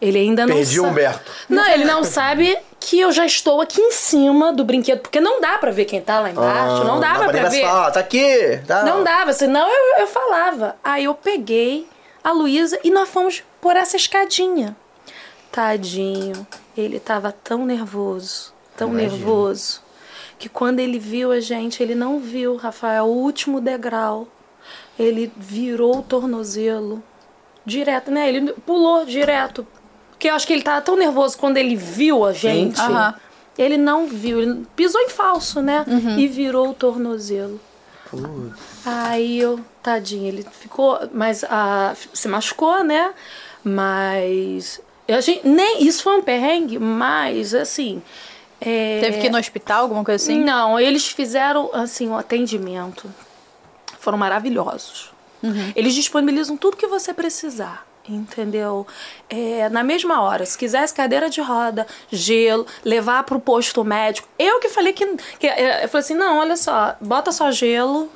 ele 0.00 0.18
ainda 0.18 0.44
não 0.44 0.56
Perdi 0.56 0.80
o 0.80 0.82
sa- 0.82 0.88
Humberto. 0.88 1.32
Não, 1.48 1.64
ele 1.68 1.84
não 1.84 2.02
sabe 2.02 2.58
que 2.80 2.98
eu 2.98 3.12
já 3.12 3.24
estou 3.24 3.60
aqui 3.60 3.80
em 3.80 3.92
cima 3.92 4.52
do 4.52 4.64
brinquedo, 4.64 4.98
porque 5.00 5.20
não 5.20 5.40
dá 5.40 5.58
pra 5.58 5.70
ver 5.70 5.84
quem 5.84 6.00
tá 6.00 6.18
lá 6.18 6.28
embaixo, 6.30 6.82
não 6.82 6.96
Ah, 6.96 7.00
dava 7.00 7.26
dá 7.26 7.38
pra 7.40 7.48
ver. 7.50 7.60
falar, 7.62 7.90
tá 7.92 8.00
aqui. 8.00 8.60
Tá. 8.66 8.82
Não 8.82 9.04
dava, 9.04 9.32
senão 9.32 9.68
eu, 9.68 10.00
eu 10.00 10.06
falava. 10.08 10.74
Aí 10.82 11.04
eu 11.04 11.14
peguei 11.14 11.86
a 12.24 12.32
Luísa 12.32 12.76
e 12.82 12.90
nós 12.90 13.08
fomos 13.08 13.44
por 13.66 13.74
essa 13.74 13.96
escadinha. 13.96 14.76
Tadinho, 15.50 16.46
ele 16.78 17.00
tava 17.00 17.32
tão 17.32 17.66
nervoso, 17.66 18.52
tão 18.76 18.90
Imagino. 18.90 19.10
nervoso, 19.10 19.82
que 20.38 20.48
quando 20.48 20.78
ele 20.78 21.00
viu 21.00 21.32
a 21.32 21.40
gente, 21.40 21.82
ele 21.82 21.96
não 21.96 22.20
viu, 22.20 22.54
Rafael, 22.54 23.06
o 23.06 23.16
último 23.16 23.60
degrau. 23.60 24.28
Ele 24.96 25.32
virou 25.36 25.98
o 25.98 26.02
tornozelo 26.02 27.02
direto, 27.64 28.08
né? 28.08 28.28
Ele 28.28 28.52
pulou 28.52 29.04
direto. 29.04 29.66
Porque 30.10 30.30
eu 30.30 30.36
acho 30.36 30.46
que 30.46 30.52
ele 30.52 30.62
tava 30.62 30.80
tão 30.80 30.96
nervoso 30.96 31.36
quando 31.36 31.56
ele 31.56 31.74
viu 31.74 32.24
a 32.24 32.32
gente. 32.32 32.80
Aham. 32.80 33.16
Ele 33.58 33.76
não 33.76 34.06
viu, 34.06 34.40
ele 34.40 34.64
pisou 34.76 35.00
em 35.00 35.08
falso, 35.08 35.60
né? 35.60 35.84
Uhum. 35.88 36.16
E 36.20 36.28
virou 36.28 36.70
o 36.70 36.74
tornozelo. 36.74 37.60
Aí 38.84 39.40
eu, 39.40 39.58
tadinho, 39.82 40.28
ele 40.28 40.46
ficou, 40.52 41.00
mas 41.12 41.42
ah, 41.42 41.96
se 42.14 42.28
machucou, 42.28 42.84
né? 42.84 43.12
Mas 43.68 44.80
a 45.08 45.20
gente, 45.20 45.44
nem 45.44 45.84
isso 45.84 46.04
foi 46.04 46.18
um 46.18 46.22
perrengue, 46.22 46.78
mas 46.78 47.52
assim. 47.52 48.00
é, 48.60 49.00
Teve 49.00 49.18
que 49.18 49.26
ir 49.26 49.30
no 49.30 49.38
hospital, 49.38 49.82
alguma 49.82 50.04
coisa 50.04 50.22
assim? 50.22 50.40
Não, 50.44 50.78
eles 50.78 51.08
fizeram 51.08 51.68
assim 51.72 52.08
um 52.08 52.16
atendimento, 52.16 53.12
foram 53.98 54.16
maravilhosos. 54.16 55.10
Uhum. 55.42 55.72
Eles 55.74 55.94
disponibilizam 55.94 56.56
tudo 56.56 56.76
que 56.76 56.86
você 56.86 57.12
precisar. 57.12 57.84
Entendeu? 58.08 58.86
É, 59.28 59.68
na 59.68 59.82
mesma 59.82 60.22
hora, 60.22 60.46
se 60.46 60.56
quisesse 60.56 60.94
cadeira 60.94 61.28
de 61.28 61.40
roda, 61.40 61.88
gelo, 62.08 62.64
levar 62.84 63.24
pro 63.24 63.40
posto 63.40 63.82
médico. 63.82 64.28
Eu 64.38 64.60
que 64.60 64.68
falei 64.68 64.92
que. 64.92 65.04
que 65.40 65.48
é, 65.48 65.82
eu 65.82 65.88
falei 65.88 66.04
assim: 66.04 66.14
não, 66.14 66.38
olha 66.38 66.56
só, 66.56 66.94
bota 67.00 67.32
só 67.32 67.50
gelo, 67.50 68.08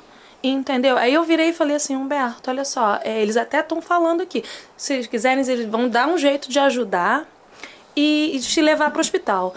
entendeu? 0.43 0.97
Aí 0.97 1.13
eu 1.13 1.23
virei 1.23 1.49
e 1.49 1.53
falei 1.53 1.75
assim: 1.75 1.95
Humberto, 1.95 2.49
olha 2.49 2.65
só, 2.65 2.99
é, 3.03 3.21
eles 3.21 3.37
até 3.37 3.59
estão 3.59 3.81
falando 3.81 4.21
aqui. 4.21 4.43
Se 4.77 4.93
eles 4.93 5.07
quiserem, 5.07 5.45
eles 5.47 5.65
vão 5.67 5.87
dar 5.89 6.07
um 6.07 6.17
jeito 6.17 6.49
de 6.49 6.59
ajudar 6.59 7.25
e, 7.95 8.31
e 8.35 8.39
te 8.39 8.61
levar 8.61 8.91
pro 8.91 9.01
hospital. 9.01 9.53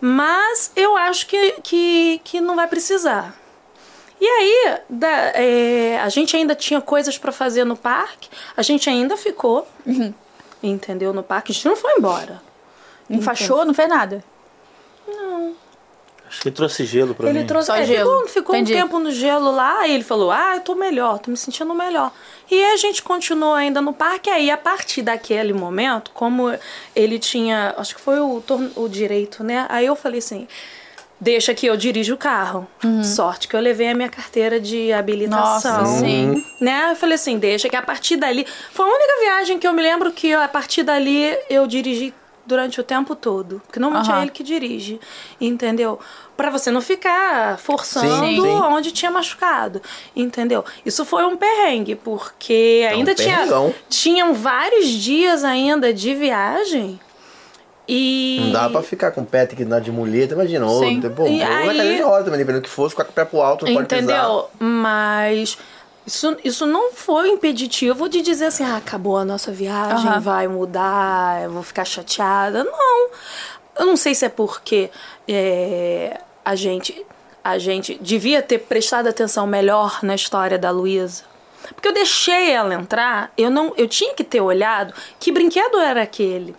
Mas 0.00 0.70
eu 0.76 0.96
acho 0.96 1.26
que, 1.26 1.52
que, 1.62 2.20
que 2.24 2.40
não 2.40 2.54
vai 2.56 2.66
precisar. 2.66 3.34
E 4.20 4.26
aí, 4.26 4.78
da- 4.88 5.32
é, 5.34 6.00
a 6.00 6.08
gente 6.08 6.36
ainda 6.36 6.54
tinha 6.54 6.80
coisas 6.80 7.16
pra 7.18 7.32
fazer 7.32 7.64
no 7.64 7.76
parque, 7.76 8.28
a 8.56 8.62
gente 8.62 8.88
ainda 8.88 9.16
ficou, 9.16 9.66
entendeu? 10.62 11.12
No 11.12 11.22
parque, 11.22 11.52
a 11.52 11.54
gente 11.54 11.66
não 11.68 11.76
foi 11.76 11.92
embora. 11.98 12.42
Enfaixou, 13.08 13.64
não 13.64 13.72
fez 13.74 13.88
nada. 13.88 14.24
Acho 16.36 16.42
que 16.42 16.48
ele 16.48 16.54
trouxe 16.54 16.84
gelo 16.84 17.14
pra 17.14 17.30
Ele 17.30 17.38
mim. 17.40 17.46
trouxe, 17.46 17.68
Só 17.68 17.76
é, 17.76 17.84
gelo. 17.86 18.10
ficou, 18.10 18.28
ficou 18.28 18.56
um 18.56 18.64
tempo 18.64 18.98
no 18.98 19.10
gelo 19.10 19.50
lá, 19.50 19.86
e 19.88 19.92
ele 19.94 20.04
falou: 20.04 20.30
Ah, 20.30 20.52
eu 20.56 20.60
tô 20.60 20.74
melhor, 20.74 21.18
tô 21.18 21.30
me 21.30 21.36
sentindo 21.36 21.74
melhor. 21.74 22.12
E 22.50 22.62
a 22.62 22.76
gente 22.76 23.02
continuou 23.02 23.54
ainda 23.54 23.80
no 23.80 23.94
parque, 23.94 24.28
aí 24.28 24.50
a 24.50 24.56
partir 24.58 25.00
daquele 25.00 25.54
momento, 25.54 26.10
como 26.12 26.52
ele 26.94 27.18
tinha, 27.18 27.74
acho 27.78 27.94
que 27.94 28.00
foi 28.02 28.20
o, 28.20 28.42
o 28.76 28.86
direito, 28.88 29.42
né? 29.42 29.64
Aí 29.70 29.86
eu 29.86 29.96
falei 29.96 30.18
assim. 30.18 30.46
Deixa 31.18 31.54
que 31.54 31.64
eu 31.64 31.78
dirijo 31.78 32.12
o 32.12 32.18
carro. 32.18 32.68
Sorte 33.02 33.48
que 33.48 33.56
eu 33.56 33.60
levei 33.60 33.88
a 33.88 33.94
minha 33.94 34.10
carteira 34.10 34.60
de 34.60 34.92
habilitação. 34.92 35.78
Nossa, 35.78 35.86
sim. 36.00 36.44
Né? 36.60 36.88
Eu 36.90 36.96
falei 36.96 37.14
assim, 37.14 37.38
deixa 37.38 37.70
que 37.70 37.74
a 37.76 37.80
partir 37.80 38.16
dali. 38.16 38.46
Foi 38.70 38.84
a 38.84 38.88
única 38.94 39.20
viagem 39.20 39.58
que 39.58 39.66
eu 39.66 39.72
me 39.72 39.80
lembro 39.80 40.12
que 40.12 40.34
a 40.34 40.46
partir 40.46 40.82
dali 40.82 41.34
eu 41.48 41.66
dirigi 41.66 42.12
durante 42.44 42.78
o 42.82 42.84
tempo 42.84 43.16
todo. 43.16 43.62
Porque 43.66 43.80
normalmente 43.80 44.10
Aham. 44.10 44.18
é 44.20 44.22
ele 44.24 44.30
que 44.30 44.42
dirige. 44.42 45.00
Entendeu? 45.40 45.98
Pra 46.36 46.50
você 46.50 46.70
não 46.70 46.82
ficar 46.82 47.58
forçando 47.58 48.26
Sim, 48.26 48.40
sim. 48.42 48.46
onde 48.46 48.92
tinha 48.92 49.10
machucado. 49.10 49.80
Entendeu? 50.14 50.64
Isso 50.84 51.04
foi 51.04 51.24
um 51.24 51.36
perrengue, 51.36 51.94
porque 51.94 52.86
ainda 52.90 53.14
tinha. 53.14 53.36
perrengão. 53.38 53.74
Tinham 53.88 54.34
vários 54.34 54.86
dias 54.88 55.42
ainda 55.44 55.94
de 55.94 56.14
viagem. 56.14 57.00
E. 57.88 58.40
Não 58.44 58.52
dá 58.52 58.68
pra 58.68 58.82
ficar 58.82 59.12
com 59.12 59.20
o 59.22 59.24
pé 59.26 59.46
tem 59.46 59.56
que 59.56 59.62
andar 59.62 59.80
de 59.80 59.90
muleta, 59.92 60.34
imagina. 60.34 60.66
Ou, 60.66 60.80
pô, 61.14 61.26
E 61.26 61.38
na 61.38 61.58
aí- 61.58 61.66
cadeira 61.68 61.96
de 61.96 62.02
roda 62.02 62.24
também, 62.24 62.38
dependendo 62.38 62.60
do 62.60 62.64
que 62.64 62.70
fosse, 62.70 62.90
ficar 62.90 63.04
com 63.04 63.12
o 63.12 63.14
pé 63.14 63.24
pro 63.24 63.40
alto, 63.40 63.64
não 63.64 63.74
pode 63.74 63.86
pisar. 63.86 64.02
Entendeu? 64.02 64.50
Mas 64.58 65.56
isso, 66.04 66.36
isso 66.44 66.66
não 66.66 66.92
foi 66.92 67.28
impeditivo 67.30 68.08
de 68.08 68.20
dizer 68.22 68.46
assim, 68.46 68.64
ah, 68.64 68.76
acabou 68.76 69.16
a 69.16 69.24
nossa 69.24 69.52
viagem, 69.52 70.08
Aham. 70.08 70.20
vai 70.20 70.48
mudar, 70.48 71.44
eu 71.44 71.50
vou 71.52 71.62
ficar 71.62 71.84
chateada. 71.84 72.64
Não. 72.64 73.08
Eu 73.78 73.86
não 73.86 73.96
sei 73.96 74.14
se 74.14 74.24
é 74.24 74.28
porque 74.30 74.90
é, 75.28 76.18
a 76.46 76.54
gente 76.54 77.04
a 77.42 77.58
gente 77.58 77.96
devia 78.00 78.40
ter 78.42 78.58
prestado 78.58 79.08
atenção 79.08 79.46
melhor 79.46 80.00
na 80.02 80.14
história 80.16 80.58
da 80.58 80.70
Luísa. 80.70 81.22
Porque 81.74 81.86
eu 81.86 81.92
deixei 81.92 82.50
ela 82.50 82.74
entrar, 82.74 83.32
eu 83.38 83.50
não, 83.50 83.72
eu 83.76 83.86
tinha 83.86 84.14
que 84.14 84.24
ter 84.24 84.40
olhado 84.40 84.92
que 85.20 85.30
brinquedo 85.30 85.78
era 85.78 86.02
aquele. 86.02 86.56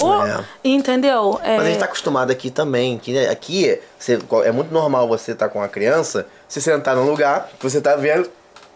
Ou, 0.00 0.26
É. 0.26 0.44
entendeu? 0.64 1.38
É, 1.44 1.56
Mas 1.58 1.66
a 1.66 1.68
gente 1.70 1.78
tá 1.78 1.84
acostumado 1.84 2.30
aqui 2.32 2.50
também. 2.50 2.98
Que 2.98 3.12
né, 3.12 3.28
aqui 3.28 3.78
você- 3.98 4.18
é 4.44 4.50
muito 4.50 4.72
normal 4.72 5.06
você 5.06 5.30
estar 5.32 5.48
com 5.48 5.62
a 5.62 5.68
criança, 5.68 6.26
se 6.48 6.60
sentar 6.60 6.96
num 6.96 7.04
lugar, 7.08 7.48
que 7.58 7.62
você 7.62 7.80
tá 7.80 7.94
vendo, 7.94 8.28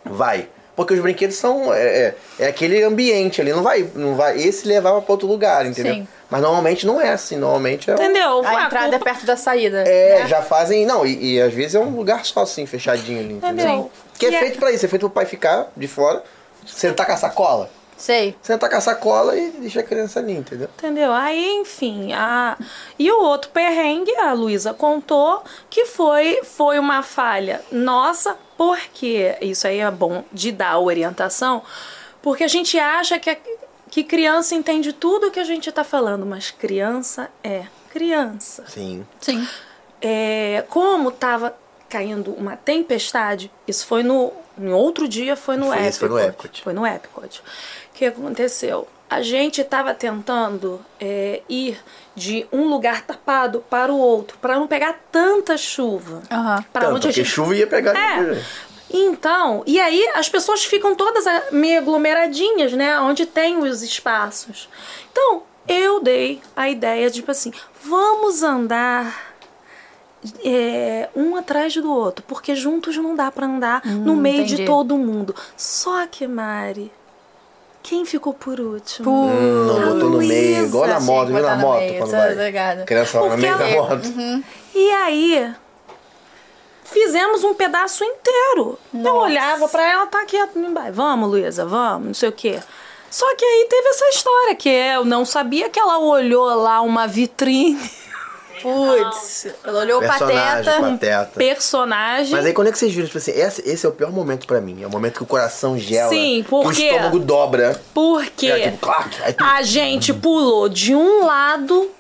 vai. 0.05 0.49
Porque 0.77 0.93
os 0.95 1.01
brinquedos 1.01 1.37
são. 1.37 1.73
É, 1.73 1.83
é, 1.87 2.15
é 2.41 2.47
aquele 2.49 2.83
ambiente 2.83 3.41
ali, 3.41 3.53
não 3.53 3.63
vai. 3.63 3.89
Não 3.95 4.15
vai 4.17 4.37
esse 4.41 4.67
levava 4.67 5.01
pra 5.01 5.13
outro 5.13 5.29
lugar, 5.29 5.65
entendeu? 5.67 5.95
Sim. 5.95 6.09
Mas 6.29 6.43
normalmente 6.43 6.85
não 6.87 7.01
é 7.01 7.11
assim. 7.11 7.37
Normalmente 7.37 7.89
é. 7.91 7.93
um- 7.93 7.97
entendeu? 7.97 8.43
Foi 8.43 8.55
A 8.55 8.59
a 8.59 8.67
entrada 8.67 8.87
é 8.89 8.91
culpa- 8.99 9.05
perto 9.05 9.25
da 9.27 9.37
saída. 9.37 9.85
É, 9.87 10.21
né? 10.21 10.27
já 10.27 10.43
fazem. 10.43 10.85
Não, 10.85 11.07
e, 11.07 11.35
e 11.35 11.41
às 11.41 11.53
vezes 11.55 11.77
é 11.77 11.79
um 11.79 11.95
lugar 11.95 12.25
só 12.25 12.41
assim, 12.43 12.67
fechadinho 12.67 13.21
ali, 13.21 13.35
entendeu? 13.35 13.65
Entendeu? 13.67 13.91
Que 14.19 14.27
é 14.27 14.31
E 14.31 14.35
é- 14.35 14.39
feito 14.41 14.59
pra 14.59 14.73
isso, 14.73 14.85
é 14.85 14.89
feito 14.89 15.03
pro 15.03 15.11
pai 15.11 15.27
ficar 15.27 15.71
de 15.77 15.87
fora, 15.87 16.23
sentar 16.67 17.07
com 17.07 17.13
a 17.13 17.17
sacola. 17.17 17.71
Sei. 17.97 18.35
Sentar 18.43 18.69
com 18.69 18.77
a 18.77 18.81
sacola 18.81 19.37
e 19.37 19.51
deixa 19.53 19.79
a 19.79 19.83
criança 19.85 20.19
ali, 20.19 20.33
entendeu? 20.33 20.69
Entendeu? 20.77 21.13
Aí, 21.13 21.53
enfim, 21.61 22.13
a... 22.13 22.57
e 22.99 23.09
o 23.13 23.21
outro 23.23 23.51
perrengue, 23.53 24.13
a 24.17 24.33
Luísa 24.33 24.75
contou 24.75 25.45
que 25.71 25.85
foi, 25.87 26.41
foi 26.43 26.81
uma 26.81 27.03
falha 27.05 27.61
nossa, 27.71 28.37
porque 28.57 29.37
isso 29.41 29.67
aí 29.67 29.79
é 29.81 29.91
bom 29.91 30.25
de 30.33 30.53
dar 30.53 30.79
orientação, 30.79 31.63
porque 32.23 32.45
a 32.45 32.49
gente 32.49 32.79
acha 32.79 33.19
que, 33.19 33.31
a- 33.31 33.37
que 33.91 34.05
criança 34.05 34.55
entende 34.55 34.93
tudo 34.93 35.31
que 35.31 35.41
a 35.41 35.45
gente 35.45 35.71
tá 35.73 35.85
falando, 35.85 36.25
mas 36.25 36.51
criança 36.51 37.31
é 37.43 37.67
criança. 37.91 38.65
Sim. 38.67 39.07
Sim. 39.21 39.47
É, 40.01 40.65
como 40.69 41.11
tava 41.11 41.57
caindo 41.89 42.33
uma 42.33 42.57
tempestade, 42.57 43.51
isso 43.67 43.87
foi 43.87 44.03
no. 44.03 44.33
Em 44.59 44.73
outro 44.73 45.09
dia 45.09 45.35
foi 45.35 45.57
no 45.57 45.67
Foi 45.67 45.77
Epcot. 45.77 45.89
isso, 45.91 45.99
foi 46.01 46.09
no 46.09 46.19
Epcot. 46.19 46.63
Foi 46.63 46.73
no 46.73 46.87
Epcot. 46.87 47.41
O 47.41 47.95
que 47.95 48.05
aconteceu? 48.05 48.87
A 49.15 49.23
gente 49.23 49.61
estava 49.61 49.95
tentando 49.95 50.85
é, 51.01 51.43
ir 51.49 51.79
de 52.17 52.47
um 52.53 52.69
lugar 52.69 53.03
tapado 53.03 53.65
para 53.71 53.93
o 53.93 53.97
outro, 53.97 54.37
para 54.41 54.57
não 54.59 54.67
pegar 54.67 54.99
tanta 55.13 55.57
chuva. 55.57 56.23
Aham. 56.31 56.65
Para 56.73 56.89
onde 56.89 56.99
a 56.99 57.01
porque 57.01 57.13
gente 57.13 57.29
chuva 57.31 57.55
ia 57.57 57.67
pegar. 57.67 57.97
é. 57.97 58.43
Então, 58.97 59.65
e 59.67 59.81
aí 59.81 60.09
as 60.15 60.29
pessoas 60.29 60.65
ficam 60.65 60.95
todas 60.95 61.27
ah, 61.27 61.45
meio 61.51 61.79
aglomeradinhas, 61.79 62.73
né? 62.73 62.99
Onde 63.01 63.27
tem 63.27 63.59
os 63.59 63.83
espaços. 63.83 64.69
Então, 65.11 65.43
Eu 65.67 66.01
dei 66.01 66.43
a 66.55 66.69
ideia 66.69 67.09
de, 67.09 67.17
tipo 67.17 67.31
assim, 67.31 67.51
vamos 67.83 68.43
andar 68.43 69.35
é, 70.45 71.09
um 71.17 71.37
atrás 71.37 71.75
do 71.75 71.91
outro, 71.91 72.25
porque 72.29 72.55
juntos 72.55 72.97
não 72.97 73.15
dá 73.15 73.31
pra 73.31 73.47
andar 73.47 73.85
no 73.85 74.15
meio 74.15 74.45
de 74.45 74.55
entendi. 74.55 74.67
todo 74.67 74.97
mundo. 74.99 75.35
Só 75.57 76.07
que, 76.07 76.27
Mari, 76.27 76.93
quem 77.85 78.07
ficou 78.07 78.33
por 78.33 78.59
último? 78.59 79.27
Hum, 79.27 79.67
não 79.67 79.93
botou 79.93 80.11
no 80.11 80.19
meio, 80.19 80.65
igual 80.65 80.87
na 80.89 80.99
moto, 80.99 81.27
viu 81.29 81.43
na 81.43 81.57
moto 81.57 81.81
meio, 81.81 81.99
quando 81.99 82.11
vai. 82.13 82.35
ligada. 82.35 82.85
Criança 82.85 83.21
lá 83.21 83.29
no 83.29 83.37
meio 83.37 83.59
da 83.59 83.69
ela- 83.69 83.89
moto. 83.91 84.09
E 84.75 84.91
aí, 84.91 85.55
fizemos 86.83 87.45
um 87.45 87.53
pedaço 87.55 88.03
inteiro. 88.03 88.79
Eu 88.95 89.15
olhava 89.17 89.69
pra 89.69 89.83
ela, 89.87 90.07
tá 90.07 90.25
quieta, 90.25 90.53
vai. 90.73 90.91
Vamos, 90.91 91.29
Luísa, 91.29 91.67
vamos, 91.67 92.07
não 92.07 92.15
sei 92.15 92.31
o 92.31 92.33
quê. 92.33 92.59
Só 93.11 93.27
que 93.37 93.45
aí 93.45 93.67
teve 93.69 93.89
essa 93.91 94.09
história, 94.09 94.55
que 94.57 94.69
eu 94.69 95.05
não 95.05 95.25
sabia 95.27 95.69
que 95.69 95.79
ela 95.79 95.99
olhou 95.99 96.47
lá 96.55 96.81
uma 96.81 97.07
vitrine, 97.07 97.79
Putz, 98.73 99.47
ela 99.63 99.81
olhou 99.81 99.99
o 99.99 100.01
Personagem, 100.01 100.65
pateta. 100.65 100.81
pateta. 100.81 101.31
personagem. 101.39 102.33
Mas 102.33 102.47
aí 102.47 102.53
quando 102.53 102.69
é 102.69 102.73
que 102.73 102.79
vocês 102.79 102.93
viram, 102.93 103.07
tipo 103.07 103.19
assim, 103.19 103.33
esse, 103.33 103.63
esse 103.69 103.85
é 103.85 103.89
o 103.89 103.93
pior 103.93 104.11
momento 104.11 104.47
pra 104.47 104.61
mim. 104.61 104.83
É 104.83 104.87
o 104.87 104.91
momento 104.91 105.15
que 105.17 105.23
o 105.23 105.27
coração 105.27 105.79
gela. 105.79 106.09
Sim, 106.09 106.43
que 106.43 106.49
por 106.49 106.67
o 106.67 106.71
quê? 106.75 106.87
estômago 106.87 107.19
dobra. 107.19 107.81
Porque 107.93 108.47
É, 108.47 108.71
tipo, 108.71 108.79
clac, 108.79 109.23
aí 109.23 109.33
tu- 109.33 109.45
a 109.45 109.63
gente 109.63 110.13
pulou 110.15 110.69
de 110.69 110.95
um 110.95 111.25
lado 111.27 111.91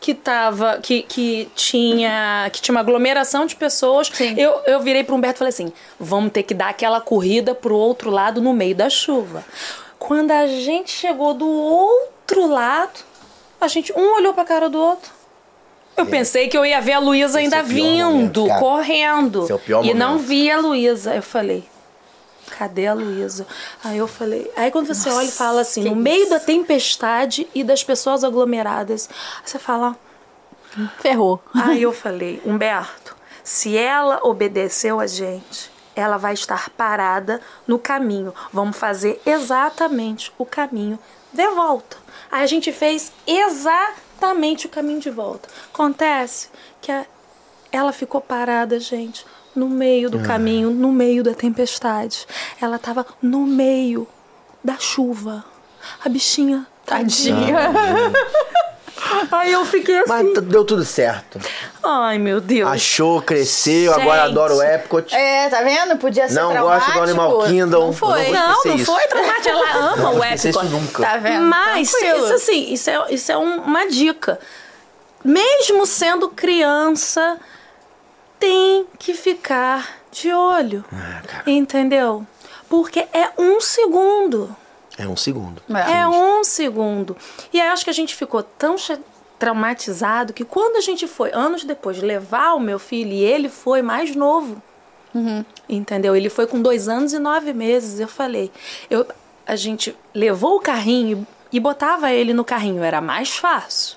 que 0.00 0.14
tava 0.14 0.78
que, 0.82 1.02
que 1.02 1.48
tinha 1.54 2.48
que 2.52 2.60
tinha 2.60 2.74
uma 2.74 2.80
aglomeração 2.80 3.46
de 3.46 3.54
pessoas. 3.54 4.10
Sim. 4.12 4.34
Eu, 4.38 4.60
eu 4.66 4.80
virei 4.80 5.04
pro 5.04 5.14
Humberto 5.14 5.36
e 5.36 5.40
falei 5.40 5.50
assim: 5.50 5.72
"Vamos 5.98 6.32
ter 6.32 6.42
que 6.42 6.54
dar 6.54 6.70
aquela 6.70 7.00
corrida 7.00 7.54
pro 7.54 7.76
outro 7.76 8.10
lado 8.10 8.40
no 8.40 8.52
meio 8.52 8.74
da 8.74 8.88
chuva". 8.90 9.44
Quando 9.98 10.32
a 10.32 10.46
gente 10.48 10.90
chegou 10.90 11.34
do 11.34 11.46
outro 11.48 12.48
lado, 12.48 12.98
a 13.60 13.68
gente 13.68 13.92
um 13.96 14.16
olhou 14.16 14.34
pra 14.34 14.44
cara 14.44 14.68
do 14.68 14.80
outro. 14.80 15.08
Eu 15.96 16.06
pensei 16.06 16.48
que 16.48 16.56
eu 16.56 16.64
ia 16.64 16.80
ver 16.80 16.92
a 16.92 16.98
Luísa 16.98 17.38
é 17.38 17.42
ainda 17.44 17.62
momento, 17.62 17.74
vindo, 17.74 18.46
cara. 18.46 18.60
correndo. 18.60 19.42
Esse 19.44 19.52
é 19.52 19.54
o 19.54 19.58
pior 19.58 19.84
e 19.84 19.94
não 19.94 20.12
momento. 20.12 20.26
vi 20.26 20.50
a 20.50 20.58
Luísa. 20.58 21.14
Eu 21.14 21.22
falei, 21.22 21.64
cadê 22.58 22.86
a 22.86 22.94
Luísa? 22.94 23.46
Aí 23.84 23.98
eu 23.98 24.08
falei. 24.08 24.50
Aí 24.56 24.70
quando 24.70 24.86
você 24.86 25.10
olha 25.10 25.26
e 25.26 25.30
fala 25.30 25.60
assim, 25.60 25.84
no 25.84 25.94
meio 25.94 26.28
da 26.28 26.40
tempestade 26.40 27.46
e 27.54 27.62
das 27.62 27.84
pessoas 27.84 28.24
aglomeradas, 28.24 29.08
você 29.44 29.58
fala. 29.58 29.96
Ferrou. 31.00 31.42
Aí 31.54 31.82
eu 31.82 31.92
falei, 31.92 32.40
Humberto, 32.46 33.14
se 33.44 33.76
ela 33.76 34.20
obedeceu 34.22 34.98
a 34.98 35.06
gente, 35.06 35.70
ela 35.94 36.16
vai 36.16 36.32
estar 36.32 36.70
parada 36.70 37.40
no 37.66 37.78
caminho. 37.78 38.34
Vamos 38.52 38.76
fazer 38.76 39.20
exatamente 39.26 40.32
o 40.38 40.46
caminho 40.46 40.98
de 41.32 41.46
volta. 41.50 41.98
Aí 42.30 42.42
a 42.42 42.46
gente 42.46 42.72
fez 42.72 43.12
exatamente 43.26 44.01
o 44.66 44.68
caminho 44.68 45.00
de 45.00 45.10
volta. 45.10 45.48
Acontece 45.72 46.48
que 46.80 46.90
a- 46.92 47.06
ela 47.70 47.92
ficou 47.92 48.20
parada, 48.20 48.78
gente, 48.78 49.24
no 49.54 49.68
meio 49.68 50.08
do 50.10 50.18
caminho, 50.20 50.70
no 50.70 50.92
meio 50.92 51.22
da 51.22 51.34
tempestade. 51.34 52.26
Ela 52.60 52.78
tava 52.78 53.04
no 53.20 53.40
meio 53.46 54.06
da 54.62 54.78
chuva. 54.78 55.44
A 56.04 56.08
bichinha, 56.08 56.66
tadinha. 56.86 57.58
Aí 59.32 59.52
eu 59.52 59.64
fiquei 59.64 59.98
assim. 59.98 60.08
Mas 60.08 60.32
deu 60.44 60.64
tudo 60.64 60.84
certo. 60.84 61.38
Ai, 61.82 62.18
meu 62.18 62.40
Deus. 62.40 62.70
Achou, 62.70 63.20
cresceu, 63.20 63.92
agora 63.92 64.22
Gente. 64.22 64.30
adora 64.30 64.54
o 64.54 64.62
Epcot. 64.62 65.14
É, 65.14 65.48
tá 65.48 65.60
vendo? 65.62 65.96
Podia 65.98 66.28
ser 66.28 66.34
Não 66.34 66.52
traumático. 66.52 66.86
gosta 66.92 66.98
do 66.98 67.04
Animal 67.10 67.42
Kingdom. 67.42 67.86
Não 67.86 67.92
foi. 67.92 68.28
Eu 68.28 68.32
não 68.32 68.48
Não, 68.64 68.64
não 68.64 68.78
foi 68.84 69.06
traumático. 69.08 69.48
Ela 69.48 69.72
ama 69.92 69.96
Não 69.96 70.18
o 70.18 70.24
Epcot. 70.24 70.48
isso 70.48 70.62
nunca. 70.64 71.02
Tá 71.02 71.16
vendo? 71.16 71.42
Mas 71.44 71.90
Tranquilo. 71.90 72.24
isso 72.26 72.34
assim, 72.34 72.72
isso 72.72 72.90
é, 72.90 73.04
isso 73.14 73.32
é 73.32 73.36
um- 73.38 73.60
uma 73.62 73.86
dica. 73.88 74.38
Mesmo 75.24 75.84
sendo 75.86 76.28
criança, 76.28 77.38
tem 78.38 78.86
que 78.98 79.14
ficar 79.14 79.88
de 80.10 80.32
olho. 80.32 80.84
Ah, 80.92 81.22
entendeu? 81.46 82.26
Porque 82.68 83.00
é 83.12 83.30
um 83.38 83.60
segundo. 83.60 84.54
É 84.98 85.08
um 85.08 85.16
segundo. 85.16 85.62
É 85.90 86.06
um 86.06 86.44
segundo. 86.44 87.16
E 87.52 87.60
aí 87.60 87.68
eu 87.68 87.72
acho 87.72 87.84
que 87.84 87.90
a 87.90 87.94
gente 87.94 88.14
ficou 88.14 88.42
tão 88.42 88.76
traumatizado 89.38 90.32
que 90.32 90.44
quando 90.44 90.76
a 90.76 90.80
gente 90.80 91.06
foi, 91.06 91.30
anos 91.32 91.64
depois, 91.64 92.00
levar 92.00 92.54
o 92.54 92.60
meu 92.60 92.78
filho, 92.78 93.10
e 93.10 93.24
ele 93.24 93.48
foi 93.48 93.82
mais 93.82 94.14
novo. 94.14 94.62
Entendeu? 95.68 96.14
Ele 96.14 96.28
foi 96.28 96.46
com 96.46 96.60
dois 96.60 96.88
anos 96.88 97.12
e 97.12 97.18
nove 97.18 97.52
meses. 97.52 98.00
Eu 98.00 98.08
falei, 98.08 98.50
eu, 98.88 99.06
a 99.46 99.56
gente 99.56 99.96
levou 100.14 100.56
o 100.56 100.60
carrinho 100.60 101.26
e 101.52 101.60
botava 101.60 102.10
ele 102.12 102.32
no 102.32 102.44
carrinho, 102.44 102.82
era 102.82 103.00
mais 103.00 103.36
fácil. 103.36 103.96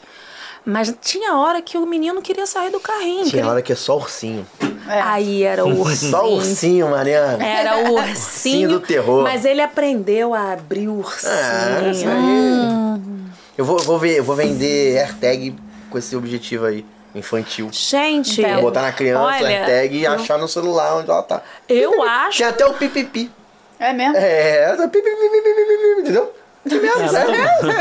Mas 0.66 0.94
tinha 1.02 1.36
hora 1.36 1.62
que 1.62 1.78
o 1.78 1.86
menino 1.86 2.22
queria 2.22 2.48
sair 2.48 2.72
do 2.72 2.80
carrinho. 2.80 3.20
Tinha 3.26 3.32
queria- 3.32 3.48
hora 3.50 3.62
que 3.62 3.72
é 3.72 3.76
só 3.76 3.98
ursinho. 3.98 4.46
Aí 4.88 5.44
era 5.44 5.64
o 5.66 5.80
ursinho. 5.80 6.12
Só 6.12 6.28
ursinho, 6.28 6.90
Mariana. 6.90 7.44
Era 7.46 7.78
o 7.78 7.94
ursinho. 7.94 8.14
Ursinho 8.16 8.70
do 8.70 8.80
terror. 8.80 9.24
Mas 9.24 9.46
ele 9.46 9.62
aprendeu 9.62 10.34
a 10.34 10.54
abrir 10.54 10.88
o 10.88 10.96
ursinho. 11.00 11.32
Ah, 11.32 11.88
isso 11.90 12.06
aí. 12.08 13.02
Eu 13.58 13.64
vou, 13.64 13.78
vou, 13.80 13.98
ver, 14.00 14.18
eu 14.18 14.24
vou 14.24 14.36
vender 14.36 14.98
AirTag 15.00 15.56
com 15.90 15.98
esse 15.98 16.16
objetivo 16.16 16.66
aí, 16.66 16.86
infantil. 17.14 17.70
Gente, 17.72 18.42
Vou 18.42 18.62
botar 18.64 18.82
na 18.82 18.92
criança 18.92 19.22
olha, 19.24 19.48
AirTag 19.48 19.98
e 19.98 20.04
eu- 20.04 20.12
achar 20.12 20.38
no 20.38 20.48
celular 20.48 20.98
onde 20.98 21.10
ela 21.10 21.24
tá. 21.24 21.42
Eu 21.70 22.02
acho. 22.04 22.38
Tinha 22.38 22.50
até 22.50 22.66
o 22.66 22.74
pipipi. 22.74 23.32
É 23.80 23.94
mesmo? 23.94 24.16
É, 24.18 24.76
pipipi, 24.88 25.10
entendeu? 26.00 26.34
Que 26.68 26.76
merda, 26.80 27.20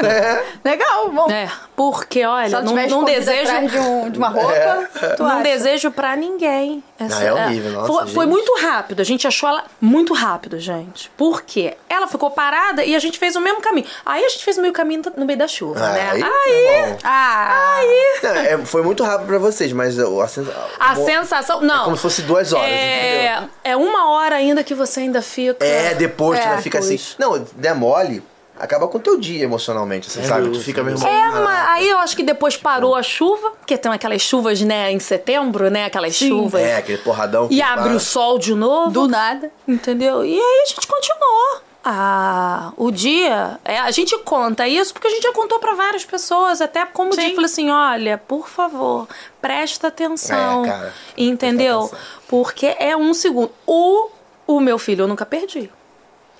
é. 0.08 0.44
Legal, 0.64 1.10
bom. 1.10 1.30
É, 1.30 1.50
porque, 1.74 2.24
olha, 2.24 2.46
ela 2.46 2.62
não, 2.62 2.74
não 2.74 3.04
desejo. 3.04 3.68
de, 3.68 3.78
um- 3.78 4.10
de 4.10 4.18
uma 4.18 4.28
roupa, 4.28 4.88
tu 5.16 5.22
Não 5.22 5.30
acha? 5.30 5.42
desejo 5.42 5.90
pra 5.90 6.14
ninguém. 6.16 6.82
Não, 7.00 7.20
é 7.22 7.32
horrível, 7.32 7.72
nossa, 7.72 7.86
foi, 7.86 8.06
foi 8.08 8.26
muito 8.26 8.54
rápido. 8.60 9.00
A 9.00 9.04
gente 9.04 9.26
achou 9.26 9.48
ela 9.48 9.64
muito 9.80 10.12
rápido, 10.14 10.58
gente. 10.60 11.10
Por 11.16 11.42
quê? 11.42 11.76
Ela 11.88 12.06
ficou 12.06 12.30
parada 12.30 12.84
e 12.84 12.94
a 12.94 12.98
gente 12.98 13.18
fez 13.18 13.34
o 13.36 13.40
mesmo 13.40 13.60
caminho. 13.60 13.86
Aí 14.04 14.24
a 14.24 14.28
gente 14.28 14.44
fez 14.44 14.58
o 14.58 14.60
meio 14.60 14.72
caminho 14.72 15.02
no 15.16 15.24
meio 15.26 15.38
da 15.38 15.48
chuva, 15.48 15.80
Ah, 15.84 15.92
né? 15.92 16.10
aí, 16.12 16.22
Aí, 16.22 16.92
bom. 16.92 16.98
Ah, 17.04 17.80
Não, 18.22 18.30
é, 18.30 18.58
foi 18.66 18.82
muito 18.82 19.02
rápido 19.02 19.26
pra 19.26 19.38
vocês, 19.38 19.72
mas 19.72 19.98
a, 19.98 20.28
sensa- 20.28 20.54
a 20.78 20.94
bom, 20.94 21.04
sensação. 21.06 21.60
Não. 21.62 21.84
como 21.84 21.96
se 21.96 22.02
fosse 22.02 22.22
duas 22.22 22.52
horas, 22.52 22.68
É, 22.68 23.32
entendeu? 23.32 23.50
é 23.64 23.76
uma 23.76 24.10
hora 24.10 24.36
ainda 24.36 24.62
que 24.62 24.74
você 24.74 25.00
ainda 25.00 25.20
fica. 25.22 25.64
É, 25.64 25.94
depois 25.94 26.38
É, 26.38 26.42
ainda 26.44 26.62
fica 26.62 26.78
assim. 26.78 26.96
pois. 26.96 27.16
Não, 27.18 27.44
demole, 27.56 28.22
acaba 28.58 28.86
com 28.88 28.98
o 28.98 29.00
teu 29.00 29.18
dia 29.18 29.42
emocionalmente, 29.42 30.08
assim, 30.08 30.22
sabe? 30.24 30.48
Tu 30.50 30.60
fica 30.60 30.82
mesmo. 30.82 31.06
É, 31.06 31.30
mas 31.30 31.68
aí 31.70 31.88
eu 31.88 31.98
acho 31.98 32.16
que 32.16 32.22
depois 32.22 32.56
parou 32.56 32.94
a 32.94 33.02
chuva, 33.02 33.50
porque 33.52 33.76
tem 33.76 33.92
aquelas 33.92 34.22
chuvas, 34.22 34.60
né, 34.60 34.90
em 34.92 34.98
setembro, 34.98 35.70
né? 35.70 35.86
Aquelas 35.86 36.14
chuvas. 36.14 36.62
É, 36.62 36.76
aquele 36.76 36.98
porradão. 36.98 37.48
E 37.50 37.60
abre 37.60 37.84
para. 37.84 37.96
o 37.96 38.00
sol 38.00 38.38
de 38.38 38.54
novo. 38.54 38.90
do 38.90 39.08
nada. 39.08 39.50
Entendeu? 39.66 40.24
E 40.24 40.34
aí 40.38 40.62
a 40.64 40.66
gente 40.66 40.86
continuou. 40.86 41.62
Ah, 41.86 42.72
o 42.78 42.90
dia. 42.90 43.58
é, 43.62 43.78
a 43.78 43.90
gente 43.90 44.16
conta 44.20 44.66
isso 44.66 44.94
porque 44.94 45.06
a 45.06 45.10
gente 45.10 45.22
já 45.22 45.32
contou 45.34 45.58
pra 45.58 45.74
várias 45.74 46.02
pessoas. 46.02 46.62
Até 46.62 46.86
como 46.86 47.12
o 47.12 47.16
dia 47.16 47.28
falou 47.30 47.44
assim: 47.44 47.68
olha, 47.68 48.16
por 48.16 48.48
favor, 48.48 49.06
presta 49.38 49.88
atenção. 49.88 50.64
É, 50.64 50.68
cara, 50.68 50.94
entendeu? 51.14 51.80
presta 51.80 51.96
atenção. 51.96 52.22
Porque 52.26 52.74
é 52.78 52.96
um 52.96 53.12
segundo. 53.12 53.52
O, 53.66 54.08
o 54.46 54.60
meu 54.60 54.78
filho 54.78 55.02
eu 55.02 55.08
nunca 55.08 55.26
perdi. 55.26 55.70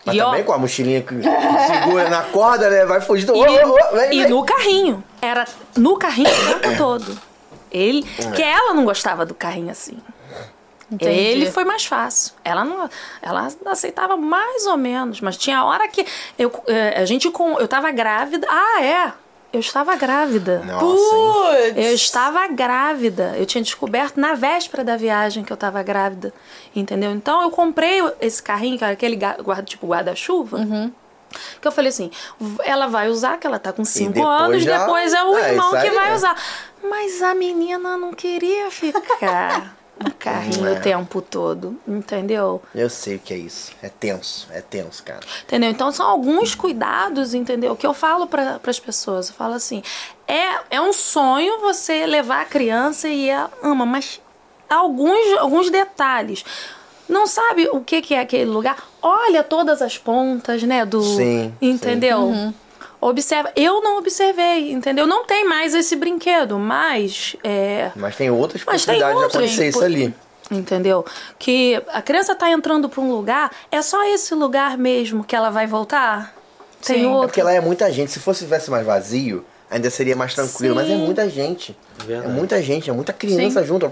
Mas 0.05 0.17
E, 0.17 0.21
ó, 0.21 0.27
também 0.27 0.45
com 0.45 0.53
a 0.53 0.59
mochilinha 0.59 1.01
que 1.03 1.15
segura 1.15 2.09
na 2.09 2.23
corda, 2.23 2.69
né? 2.69 2.85
Vai 2.85 3.01
fugir 3.01 3.27
do. 3.27 3.35
e, 3.35 3.65
ô, 3.65 3.73
ô, 3.73 3.97
vem, 3.97 4.13
e 4.13 4.21
vem. 4.23 4.31
no 4.31 4.45
carrinho. 4.45 5.05
Era 5.21 5.47
no 5.77 5.97
carrinho 5.97 6.31
o 6.31 6.61
tempo 6.61 6.77
todo. 6.79 7.19
Ele. 7.71 8.03
Que 8.35 8.43
ela 8.43 8.75
não 8.75 8.85
gostava 8.85 9.25
do 9.27 9.35
carrinho 9.35 9.71
assim. 9.71 9.99
Entendi. 10.91 11.11
Ele 11.11 11.51
foi 11.51 11.65
mais 11.65 11.85
fácil. 11.85 12.35
Ela 12.45 12.65
não, 12.65 12.89
ela 13.21 13.49
aceitava 13.67 14.17
mais 14.17 14.67
ou 14.67 14.77
menos, 14.77 15.21
mas 15.21 15.37
tinha 15.37 15.65
hora 15.65 15.89
que 15.89 16.07
eu, 16.39 16.53
eh, 16.69 17.01
a 17.01 17.05
gente 17.05 17.31
com, 17.31 17.59
eu 17.59 17.67
tava 17.67 17.91
grávida. 17.91 18.47
Ah, 18.49 18.83
é. 18.83 19.13
Eu 19.55 19.61
estava 19.61 19.95
grávida. 19.97 20.59
Nossa, 20.67 21.17
hein? 21.69 21.75
Eu 21.77 21.95
estava 21.95 22.47
grávida. 22.49 23.35
Eu 23.39 23.47
tinha 23.47 23.63
descoberto 23.63 24.17
na 24.19 24.35
véspera 24.35 24.83
da 24.83 24.97
viagem 24.97 25.45
que 25.45 25.53
eu 25.53 25.55
estava 25.55 25.83
grávida. 25.83 26.35
Entendeu? 26.75 27.13
Então 27.13 27.41
eu 27.43 27.51
comprei 27.51 28.01
esse 28.21 28.43
carrinho, 28.43 28.77
que 28.77 28.85
era 28.85 28.93
aquele 28.93 29.17
ga- 29.17 29.37
guarda, 29.41 29.63
tipo 29.63 29.87
guarda-chuva. 29.87 30.59
Uhum. 30.59 30.93
Que 31.61 31.67
eu 31.69 31.73
falei 31.73 31.89
assim: 31.89 32.11
ela 32.65 32.87
vai 32.89 33.09
usar, 33.09 33.39
que 33.39 33.47
ela 33.47 33.59
tá 33.59 33.73
com 33.73 33.85
5 33.85 34.13
depois 34.13 34.41
anos, 34.41 34.63
já- 34.63 34.79
depois 34.79 35.13
é 35.13 35.23
o 35.25 35.37
É, 35.39 35.51
irmão 35.51 35.71
que 35.71 35.91
vai 35.91 36.11
é. 36.11 36.15
usar. 36.15 36.37
Mas 36.83 37.23
a 37.23 37.35
menina 37.35 37.97
não 37.97 38.13
queria 38.13 38.71
ficar 38.71 39.75
no 40.03 40.12
carrinho 40.12 40.66
É. 40.66 40.73
o 40.73 40.81
tempo 40.83 41.23
todo, 41.23 41.79
entendeu? 41.87 42.61
Eu 42.75 42.91
sei 42.91 43.16
o 43.16 43.19
que 43.19 43.33
é 43.33 43.39
isso. 43.39 43.73
É 43.83 43.89
tenso, 43.89 44.49
é 44.51 44.61
tenso, 44.61 45.03
cara. 45.03 45.21
Entendeu? 45.45 45.71
Então 45.71 45.93
são 45.93 46.07
alguns 46.07 46.55
cuidados, 46.55 47.35
entendeu? 47.35 47.77
Que 47.77 47.87
eu 47.87 47.95
falo 47.95 48.27
para 48.27 48.61
as 48.66 48.81
pessoas. 48.81 49.29
Eu 49.29 49.35
falo 49.35 49.55
assim: 49.55 49.83
é, 50.27 50.77
é 50.77 50.81
um 50.81 50.93
sonho 50.93 51.61
você 51.61 52.07
levar 52.07 52.43
a 52.43 52.45
criança 52.45 53.09
e 53.09 53.29
ela 53.29 53.51
ama, 53.62 53.87
mas 53.87 54.21
alguns, 54.69 55.39
alguns 55.39 55.71
detalhes. 55.71 56.45
Não 57.09 57.27
sabe 57.27 57.69
o 57.71 57.81
que, 57.83 58.01
que 58.01 58.15
é 58.15 58.21
aquele 58.21 58.51
lugar? 58.51 58.83
Olha 59.03 59.45
todas 59.45 59.83
as 59.83 59.99
pontas, 59.99 60.62
né? 60.62 60.87
Do. 60.87 61.03
Sim, 61.03 61.55
Entendeu? 61.61 62.53
Observa. 63.07 63.53
Eu 63.55 63.83
não 63.83 63.99
observei, 63.99 64.73
entendeu? 64.73 65.07
Não 65.07 65.25
tem 65.27 65.47
mais 65.47 65.75
esse 65.75 65.95
brinquedo, 65.95 66.59
mas. 66.59 67.37
É, 67.45 67.91
Mas 67.95 68.17
tem 68.17 68.31
outras 68.31 68.63
Mas 68.65 68.85
tem 68.85 68.95
possibilidades 68.95 69.19
de 69.19 69.25
outras, 69.25 69.43
acontecer 69.45 69.69
isso 69.69 69.85
ali. 69.85 70.15
Entendeu? 70.51 71.05
Que 71.39 71.83
a 71.93 72.01
criança 72.01 72.35
tá 72.35 72.51
entrando 72.51 72.89
pra 72.89 73.01
um 73.03 73.11
lugar, 73.13 73.51
é 73.71 73.83
só 73.83 74.03
esse 74.05 74.35
lugar 74.35 74.79
mesmo 74.79 75.23
que 75.23 75.37
ela 75.37 75.51
vai 75.51 75.67
voltar? 75.67 76.35
Tem 76.83 77.05
É 77.05 77.07
outro. 77.09 77.29
porque 77.29 77.43
lá 77.43 77.53
é 77.53 77.61
muita 77.61 77.91
gente. 77.93 78.11
Se 78.11 78.21
fosse 78.21 78.45
tivesse 78.45 78.71
mais 78.71 78.85
vazio, 78.87 79.45
ainda 79.71 79.91
seria 79.91 80.17
mais 80.17 80.35
tranquilo. 80.35 80.75
Mas 80.75 80.87
é 80.89 80.95
Sim. 80.95 81.05
muita 81.05 81.29
gente. 81.29 81.77
É 82.01 82.05
Verdade. 82.05 82.33
muita 82.33 82.63
gente, 82.63 82.89
é 82.89 82.93
muita 82.93 83.13
criança 83.13 83.61
Sim. 83.61 83.67
junto. 83.67 83.91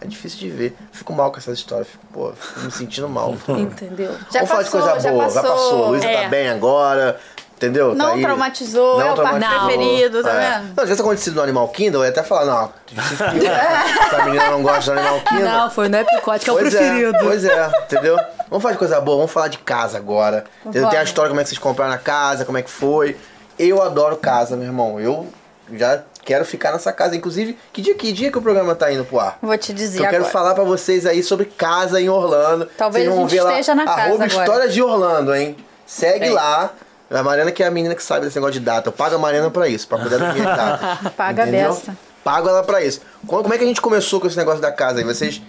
É 0.00 0.06
difícil 0.06 0.38
de 0.38 0.48
ver. 0.48 0.76
Fico 0.92 1.12
mal 1.12 1.30
com 1.32 1.38
essas 1.38 1.58
histórias. 1.58 1.88
Fico, 1.88 2.04
pô, 2.12 2.32
fico 2.32 2.60
me 2.60 2.70
sentindo 2.70 3.08
mal. 3.08 3.34
Entendeu? 3.48 4.12
Já 4.32 4.44
Vamos 4.44 4.48
falar 4.48 4.62
de 4.62 4.70
passou, 4.70 4.80
coisa 4.82 5.00
já 5.00 5.10
boa. 5.12 5.28
Já 5.30 5.42
passou. 5.42 5.56
passou. 5.56 5.88
Luísa 5.90 6.06
É. 6.06 6.22
tá 6.22 6.28
bem 6.28 6.48
agora. 6.48 7.20
Entendeu? 7.58 7.92
Não 7.92 8.06
tá 8.06 8.12
aí. 8.14 8.22
traumatizou, 8.22 9.00
é 9.00 9.04
o 9.12 9.16
parque 9.16 9.40
traumatizou. 9.40 9.66
preferido, 9.66 10.22
tá 10.22 10.30
É. 10.32 10.50
vendo? 10.50 10.62
Não, 10.68 10.74
se 10.76 10.80
tivesse 10.82 11.00
acontecido 11.00 11.34
no 11.34 11.42
Animal 11.42 11.68
Kingdom, 11.68 11.98
eu 11.98 12.04
ia 12.04 12.10
até 12.10 12.22
falar, 12.22 12.44
não. 12.44 12.72
Essa 12.96 14.22
menina 14.26 14.50
não 14.50 14.62
gosta 14.62 14.92
do 14.92 14.98
Animal 15.00 15.20
Kingdom. 15.22 15.44
Não, 15.44 15.70
foi 15.70 15.88
no 15.88 15.96
Epicote 15.98 16.44
que 16.44 16.50
é 16.50 16.52
o 16.52 16.56
Pois 16.56 16.72
preferido. 16.74 17.18
pois 17.20 17.44
é, 17.44 17.70
entendeu? 17.82 18.16
Vamos 18.48 18.62
falar 18.62 18.72
de 18.74 18.78
coisa 18.78 19.00
boa, 19.00 19.16
vamos 19.16 19.32
falar 19.32 19.48
de 19.48 19.58
casa 19.58 19.98
agora. 19.98 20.44
Entendeu? 20.64 20.88
Tem 20.88 21.00
a 21.00 21.02
história 21.02 21.28
como 21.28 21.40
é 21.40 21.42
que 21.42 21.48
vocês 21.50 21.58
compraram 21.58 21.92
a 21.92 21.98
casa, 21.98 22.44
como 22.44 22.56
é 22.58 22.62
que 22.62 22.70
foi. 22.70 23.16
Eu 23.58 23.82
adoro 23.82 24.16
casa, 24.16 24.56
meu 24.56 24.66
irmão. 24.66 25.00
Eu 25.00 25.26
já 25.72 26.00
quero 26.24 26.44
ficar 26.44 26.70
nessa 26.72 26.92
casa. 26.92 27.16
Inclusive, 27.16 27.58
que 27.72 27.82
dia, 27.82 27.94
que 27.96 28.12
dia 28.12 28.30
que 28.30 28.38
o 28.38 28.42
programa 28.42 28.76
tá 28.76 28.92
indo 28.92 29.04
pro 29.04 29.18
ar? 29.18 29.36
Vou 29.42 29.58
te 29.58 29.72
dizer 29.72 29.98
eu 29.98 30.04
quero 30.04 30.16
agora. 30.18 30.30
falar 30.30 30.54
pra 30.54 30.62
vocês 30.62 31.04
aí 31.04 31.24
sobre 31.24 31.46
casa 31.46 32.00
em 32.00 32.08
Orlando. 32.08 32.66
Talvez 32.78 33.04
Vocês 33.04 33.16
vão 33.16 33.26
a 33.26 33.28
gente 33.28 33.36
ver 33.36 33.42
lá, 33.44 33.50
esteja 33.50 33.74
na 33.74 33.84
casa 33.84 34.00
arroba 34.02 34.24
agora. 34.24 34.44
História 34.44 34.68
de 34.68 34.80
Orlando, 34.80 35.34
hein? 35.34 35.56
Segue 35.84 36.28
É. 36.28 36.30
lá. 36.30 36.70
A 37.10 37.22
Mariana 37.22 37.50
que 37.50 37.62
é 37.62 37.66
a 37.66 37.70
menina 37.70 37.94
que 37.94 38.02
sabe 38.02 38.26
desse 38.26 38.36
negócio 38.36 38.54
de 38.54 38.60
data. 38.60 38.88
Eu 38.88 38.92
pago 38.92 39.14
a 39.14 39.18
Mariana 39.18 39.50
pra 39.50 39.66
isso, 39.66 39.88
pra 39.88 39.98
cuidar 39.98 40.18
da 40.18 40.32
minha 40.34 40.44
data. 40.54 41.10
Paga 41.10 41.44
a 41.44 41.48
Entendeu? 41.48 41.70
beça. 41.74 41.96
Pago 42.22 42.48
ela 42.48 42.62
pra 42.62 42.82
isso. 42.82 43.00
Como, 43.26 43.52
é 43.52 43.56
que 43.56 43.64
a 43.64 43.66
gente 43.66 43.80
começou 43.80 44.20
com 44.20 44.26
esse 44.26 44.36
negócio 44.36 44.60
da 44.60 44.70
casa 44.70 44.98
aí? 44.98 45.04
Vocês. 45.04 45.40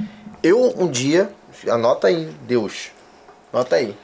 Eu 0.42 0.74
um 0.78 0.88
dia. 0.88 1.30
Anota 1.70 2.08
aí, 2.08 2.34
Deus. 2.44 2.92
Anota 3.52 3.76
aí. 3.76 3.96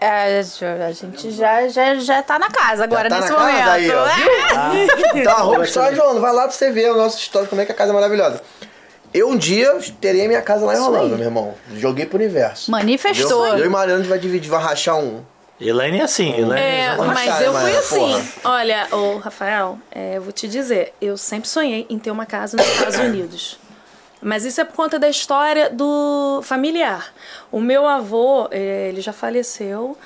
É, 0.00 0.38
a 0.38 0.92
gente 0.92 1.30
já, 1.32 1.66
já, 1.66 1.94
já 1.96 2.22
tá 2.22 2.38
na 2.38 2.48
casa 2.48 2.84
agora, 2.84 3.08
Já 3.10 3.16
tá 3.16 3.20
nesse 3.22 3.32
na 3.32 3.38
casa 3.38 3.52
momento. 3.52 3.68
aí, 3.70 3.90
ó. 3.90 4.06
É. 5.16 5.20
Então, 5.20 5.32
arroba 5.32 5.64
História 5.64 5.92
de 5.92 6.00
Orlando. 6.00 6.20
Vai 6.20 6.32
lá 6.32 6.42
pra 6.42 6.52
você 6.52 6.70
ver 6.70 6.90
a 6.90 6.94
nossa 6.94 7.18
história, 7.18 7.48
como 7.48 7.60
é 7.60 7.64
que 7.66 7.72
a 7.72 7.74
casa 7.74 7.90
é 7.90 7.94
maravilhosa. 7.94 8.40
Eu 9.12 9.30
um 9.30 9.36
dia 9.36 9.76
terei 10.00 10.24
a 10.26 10.28
minha 10.28 10.42
casa 10.42 10.64
lá 10.66 10.76
em 10.76 10.78
Orlando, 10.80 11.16
meu 11.16 11.24
irmão. 11.26 11.54
Joguei 11.74 12.06
pro 12.06 12.16
universo. 12.18 12.70
Manifestou. 12.70 13.46
Entendeu? 13.46 13.64
Eu 13.64 13.66
e 13.66 13.68
Mariana 13.70 13.98
a 13.98 14.02
gente 14.02 14.10
vai 14.10 14.18
dividir, 14.18 14.50
vai 14.50 14.62
rachar 14.62 14.98
um. 14.98 15.22
Elaine 15.60 15.98
é 15.98 16.02
assim, 16.02 16.32
Elaine 16.32 16.60
É, 16.60 16.96
Vamos 16.96 17.14
mas 17.14 17.28
achar, 17.28 17.42
eu 17.44 17.52
mas, 17.52 17.62
fui 17.62 17.76
assim. 17.76 17.98
porra. 18.40 18.56
Olha, 18.56 18.88
ô 18.92 19.18
Rafael, 19.18 19.78
é, 19.90 20.16
eu 20.16 20.22
vou 20.22 20.32
te 20.32 20.46
dizer, 20.46 20.94
eu 21.00 21.16
sempre 21.16 21.48
sonhei 21.48 21.86
em 21.90 21.98
ter 21.98 22.10
uma 22.10 22.26
casa 22.26 22.56
nos 22.56 22.66
Estados 22.66 22.98
Unidos. 22.98 23.58
Mas 24.20 24.44
isso 24.44 24.60
é 24.60 24.64
por 24.64 24.74
conta 24.74 24.98
da 24.98 25.08
história 25.08 25.70
do 25.70 26.40
familiar. 26.42 27.12
O 27.52 27.60
meu 27.60 27.86
avô, 27.86 28.48
é, 28.50 28.88
ele 28.88 29.00
já 29.00 29.12
faleceu. 29.12 29.96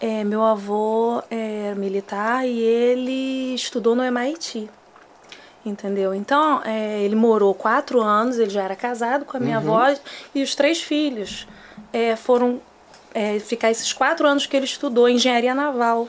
É, 0.00 0.24
meu 0.24 0.42
avô 0.42 1.22
é 1.30 1.74
militar 1.76 2.46
e 2.46 2.60
ele 2.60 3.54
estudou 3.54 3.94
no 3.94 4.02
MIT. 4.02 4.68
Entendeu? 5.64 6.12
Então, 6.12 6.60
é, 6.64 7.00
ele 7.02 7.14
morou 7.14 7.54
quatro 7.54 8.00
anos, 8.00 8.36
ele 8.38 8.50
já 8.50 8.62
era 8.64 8.74
casado 8.74 9.24
com 9.24 9.36
a 9.36 9.40
minha 9.40 9.58
avó 9.58 9.94
e 10.34 10.42
os 10.42 10.54
três 10.56 10.82
filhos 10.82 11.46
é, 11.92 12.16
foram 12.16 12.60
é, 13.14 13.38
ficar 13.38 13.70
esses 13.70 13.92
quatro 13.92 14.26
anos 14.26 14.46
que 14.46 14.56
ele 14.56 14.64
estudou 14.66 15.08
engenharia 15.08 15.54
naval. 15.54 16.08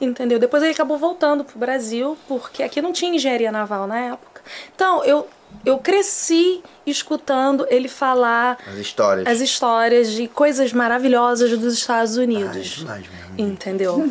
Entendeu? 0.00 0.38
Depois 0.38 0.62
ele 0.62 0.72
acabou 0.72 0.98
voltando 0.98 1.44
pro 1.44 1.58
Brasil, 1.58 2.16
porque 2.28 2.62
aqui 2.62 2.80
não 2.82 2.92
tinha 2.92 3.14
engenharia 3.14 3.50
naval 3.52 3.86
na 3.86 3.98
época. 3.98 4.42
Então, 4.74 5.04
eu, 5.04 5.26
eu 5.64 5.78
cresci 5.78 6.62
escutando 6.86 7.66
ele 7.68 7.88
falar 7.88 8.58
As 8.66 8.76
histórias. 8.78 9.26
as 9.26 9.40
histórias 9.40 10.12
de 10.12 10.28
coisas 10.28 10.72
maravilhosas 10.72 11.56
dos 11.58 11.74
Estados 11.74 12.16
Unidos. 12.16 12.66
demais 12.68 13.04
mesmo. 13.08 13.34
Entendeu? 13.52 14.04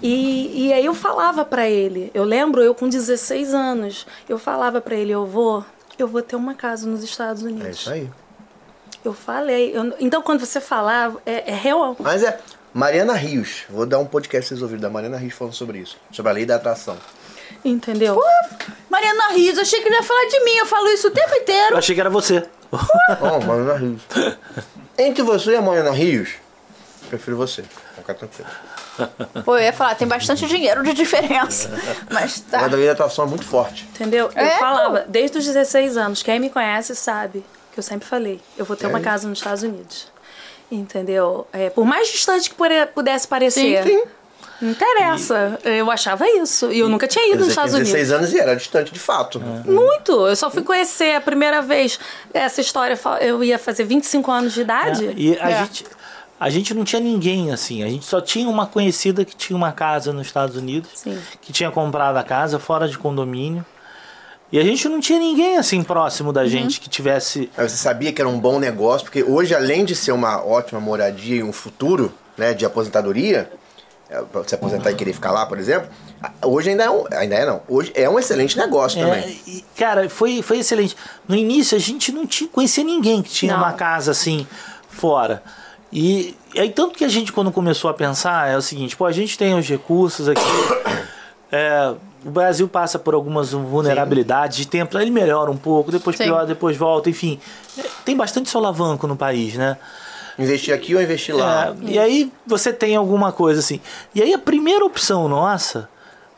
E, 0.00 0.66
e 0.68 0.72
aí 0.72 0.84
eu 0.84 0.94
falava 0.94 1.44
pra 1.44 1.68
ele, 1.68 2.08
eu 2.14 2.22
lembro 2.22 2.62
eu 2.62 2.72
com 2.72 2.88
16 2.88 3.52
anos, 3.52 4.06
eu 4.28 4.38
falava 4.38 4.80
pra 4.80 4.94
ele, 4.94 5.10
eu 5.10 5.26
vou, 5.26 5.64
eu 5.98 6.06
vou 6.06 6.22
ter 6.22 6.36
uma 6.36 6.54
casa 6.54 6.88
nos 6.88 7.02
Estados 7.02 7.42
Unidos. 7.42 7.66
É 7.66 7.70
isso 7.70 7.90
aí. 7.90 8.08
Eu 9.08 9.14
falei. 9.14 9.76
eu- 9.76 9.94
então 10.00 10.20
quando 10.22 10.40
você 10.44 10.60
falava, 10.60 11.20
é, 11.24 11.50
é 11.50 11.54
real. 11.54 11.96
Mas 11.98 12.22
é. 12.22 12.38
Mariana 12.74 13.14
Rios. 13.14 13.62
Vou 13.70 13.86
dar 13.86 13.98
um 13.98 14.04
podcast 14.04 14.46
pra 14.46 14.48
vocês 14.48 14.62
ouvirem 14.62 14.82
da 14.82 14.90
Mariana 14.90 15.16
Rios 15.16 15.32
falando 15.34 15.54
sobre 15.54 15.78
isso. 15.78 15.96
Sobre 16.12 16.30
a 16.30 16.34
lei 16.34 16.44
da 16.44 16.56
atração. 16.56 16.96
Entendeu? 17.64 18.20
Mariana 18.90 19.28
Rios, 19.32 19.58
achei 19.58 19.80
que 19.80 19.88
ele 19.88 19.96
ia 19.96 20.02
falar 20.02 20.26
de 20.26 20.40
mim. 20.44 20.56
Eu 20.58 20.66
falo 20.66 20.86
isso 20.88 21.08
o 21.08 21.10
tempo 21.10 21.34
inteiro. 21.34 21.72
Eu 21.74 21.78
achei 21.78 21.94
que 21.94 22.00
era 22.00 22.10
você. 22.10 22.44
Oh, 23.20 23.40
Mariana 23.44 23.74
Rios. 23.78 24.02
Entre 24.98 25.22
você 25.22 25.52
e 25.52 25.56
a 25.56 25.62
Mariana 25.62 25.90
Rios, 25.90 26.28
prefiro 27.08 27.36
você. 27.38 27.64
Fica 27.96 28.12
tranquilo. 28.14 28.50
Pô, 29.44 29.56
eu 29.56 29.62
ia 29.62 29.72
falar, 29.72 29.94
tem 29.94 30.06
bastante 30.06 30.46
dinheiro 30.46 30.82
de 30.82 30.92
diferença. 30.92 31.70
Mas 32.10 32.44
A 32.52 32.58
tá. 32.58 32.66
lei 32.66 32.84
da 32.86 32.92
atração 32.92 33.24
é 33.24 33.28
muito 33.28 33.44
forte. 33.44 33.84
Entendeu? 33.94 34.30
Eu 34.34 34.42
É, 34.42 34.58
falava, 34.58 35.04
desde 35.08 35.38
os 35.38 35.46
16 35.46 35.96
anos, 35.96 36.22
quem 36.22 36.38
me 36.38 36.50
conhece 36.50 36.94
sabe 36.94 37.42
eu 37.78 37.82
sempre 37.84 38.06
falei, 38.08 38.40
eu 38.56 38.64
vou 38.64 38.76
ter 38.76 38.86
uma 38.86 38.92
Sério? 38.98 39.04
casa 39.04 39.28
nos 39.28 39.38
Estados 39.38 39.62
Unidos. 39.62 40.08
Entendeu? 40.70 41.46
É, 41.52 41.70
por 41.70 41.84
mais 41.84 42.08
distante 42.08 42.50
que 42.50 42.56
pudesse 42.94 43.26
parecer. 43.26 43.82
Sim, 43.82 43.88
sim. 43.88 44.04
Não 44.60 44.70
interessa. 44.72 45.58
Eu 45.64 45.88
achava 45.90 46.28
isso. 46.28 46.70
E 46.72 46.80
eu 46.80 46.88
nunca 46.88 47.06
tinha 47.06 47.26
ido 47.30 47.38
nos 47.40 47.48
Estados 47.50 47.70
tinha 47.70 47.80
Unidos. 47.82 47.92
16 47.98 48.12
anos 48.20 48.32
e 48.34 48.38
era 48.40 48.54
distante 48.56 48.92
de 48.92 48.98
fato. 48.98 49.40
Muito. 49.40 50.26
Eu 50.26 50.34
só 50.36 50.50
fui 50.50 50.62
conhecer 50.62 51.14
a 51.14 51.20
primeira 51.20 51.62
vez 51.62 51.98
essa 52.34 52.60
história. 52.60 52.98
Eu 53.20 53.42
ia 53.44 53.58
fazer 53.58 53.84
25 53.84 54.30
anos 54.30 54.52
de 54.52 54.60
idade. 54.62 55.06
É, 55.06 55.12
E 55.16 55.38
a, 55.38 55.50
É. 55.50 55.58
gente, 55.64 55.86
a 56.40 56.50
gente 56.50 56.74
não 56.74 56.84
tinha 56.84 57.00
ninguém 57.00 57.52
assim. 57.52 57.84
A 57.84 57.88
gente 57.88 58.04
só 58.04 58.20
tinha 58.20 58.48
uma 58.48 58.66
conhecida 58.66 59.24
que 59.24 59.34
tinha 59.36 59.56
uma 59.56 59.70
casa 59.72 60.12
nos 60.12 60.26
Estados 60.26 60.56
Unidos, 60.56 60.90
Sim. 60.96 61.18
que 61.40 61.52
tinha 61.52 61.70
comprado 61.70 62.16
a 62.16 62.24
casa 62.24 62.58
fora 62.58 62.88
de 62.88 62.98
condomínio. 62.98 63.64
E 64.50 64.58
a 64.58 64.62
gente 64.62 64.88
não 64.88 64.98
tinha 65.00 65.18
ninguém 65.18 65.58
assim 65.58 65.82
próximo 65.82 66.28
Uhum. 66.28 66.32
da 66.32 66.46
gente 66.46 66.80
que 66.80 66.88
tivesse. 66.88 67.50
Você 67.56 67.76
sabia 67.76 68.12
que 68.12 68.20
era 68.20 68.28
um 68.28 68.38
bom 68.38 68.58
negócio, 68.58 69.04
porque 69.04 69.22
hoje, 69.22 69.54
além 69.54 69.84
de 69.84 69.94
ser 69.94 70.12
uma 70.12 70.42
ótima 70.42 70.80
moradia 70.80 71.36
e 71.36 71.42
um 71.42 71.52
futuro 71.52 72.12
né, 72.36 72.54
de 72.54 72.64
aposentadoria, 72.64 73.50
é, 74.08 74.22
pra 74.22 74.42
se 74.44 74.54
aposentar 74.54 74.90
e 74.90 74.94
querer 74.94 75.12
ficar 75.12 75.32
lá, 75.32 75.44
por 75.44 75.58
exemplo, 75.58 75.90
hoje 76.42 76.70
ainda 76.70 76.84
é 76.84 76.90
um. 76.90 77.04
Ainda 77.12 77.34
é 77.34 77.44
não. 77.44 77.60
Hoje 77.68 77.92
é 77.94 78.08
um 78.08 78.18
excelente 78.18 78.56
negócio 78.56 78.98
É, 78.98 79.04
também. 79.04 79.40
e, 79.46 79.64
cara, 79.76 80.08
foi, 80.08 80.40
foi 80.40 80.60
excelente. 80.60 80.96
No 81.28 81.36
início 81.36 81.76
a 81.76 81.80
gente 81.80 82.10
não 82.10 82.26
tinha, 82.26 82.48
conhecia 82.48 82.82
ninguém 82.82 83.20
que 83.20 83.28
tinha 83.30 83.52
Não. 83.52 83.62
uma 83.62 83.74
casa 83.74 84.12
assim 84.12 84.46
fora. 84.88 85.42
E, 85.92 86.34
e 86.54 86.60
aí, 86.60 86.70
tanto 86.70 86.96
que 86.96 87.04
a 87.04 87.08
gente, 87.08 87.32
quando 87.32 87.52
começou 87.52 87.90
a 87.90 87.94
pensar, 87.94 88.48
é 88.48 88.56
o 88.56 88.62
seguinte: 88.62 88.96
pô, 88.96 89.04
a 89.04 89.12
gente 89.12 89.36
tem 89.36 89.52
os 89.58 89.68
recursos 89.68 90.26
aqui. 90.26 90.40
é, 91.52 91.92
o 92.24 92.30
Brasil 92.30 92.68
passa 92.68 92.98
por 92.98 93.14
algumas 93.14 93.52
vulnerabilidades 93.52 94.56
de 94.56 94.66
tempo, 94.66 94.98
ele 94.98 95.10
melhora 95.10 95.50
um 95.50 95.56
pouco, 95.56 95.90
depois 95.90 96.16
Sim. 96.16 96.24
piora, 96.24 96.46
depois 96.46 96.76
volta, 96.76 97.08
enfim. 97.08 97.38
Tem 98.04 98.16
bastante 98.16 98.50
solavanco 98.50 99.06
no 99.06 99.16
país, 99.16 99.54
né? 99.54 99.76
Investir 100.38 100.72
aqui 100.72 100.94
ou 100.94 101.02
investir 101.02 101.34
lá. 101.34 101.68
É, 101.68 101.90
e 101.90 101.98
aí 101.98 102.32
você 102.46 102.72
tem 102.72 102.94
alguma 102.94 103.32
coisa 103.32 103.60
assim. 103.60 103.80
E 104.14 104.22
aí 104.22 104.32
a 104.32 104.38
primeira 104.38 104.84
opção 104.84 105.28
nossa, 105.28 105.88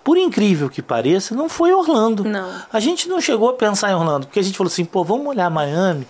por 0.02 0.16
incrível 0.16 0.70
que 0.70 0.80
pareça, 0.80 1.34
não 1.34 1.48
foi 1.48 1.72
Orlando. 1.72 2.24
Não. 2.24 2.50
A 2.72 2.80
gente 2.80 3.08
não 3.08 3.20
chegou 3.20 3.50
a 3.50 3.54
pensar 3.54 3.90
em 3.90 3.94
Orlando, 3.94 4.26
porque 4.26 4.40
a 4.40 4.42
gente 4.42 4.56
falou 4.56 4.70
assim, 4.70 4.84
pô, 4.84 5.04
vamos 5.04 5.26
olhar 5.26 5.50
Miami. 5.50 6.06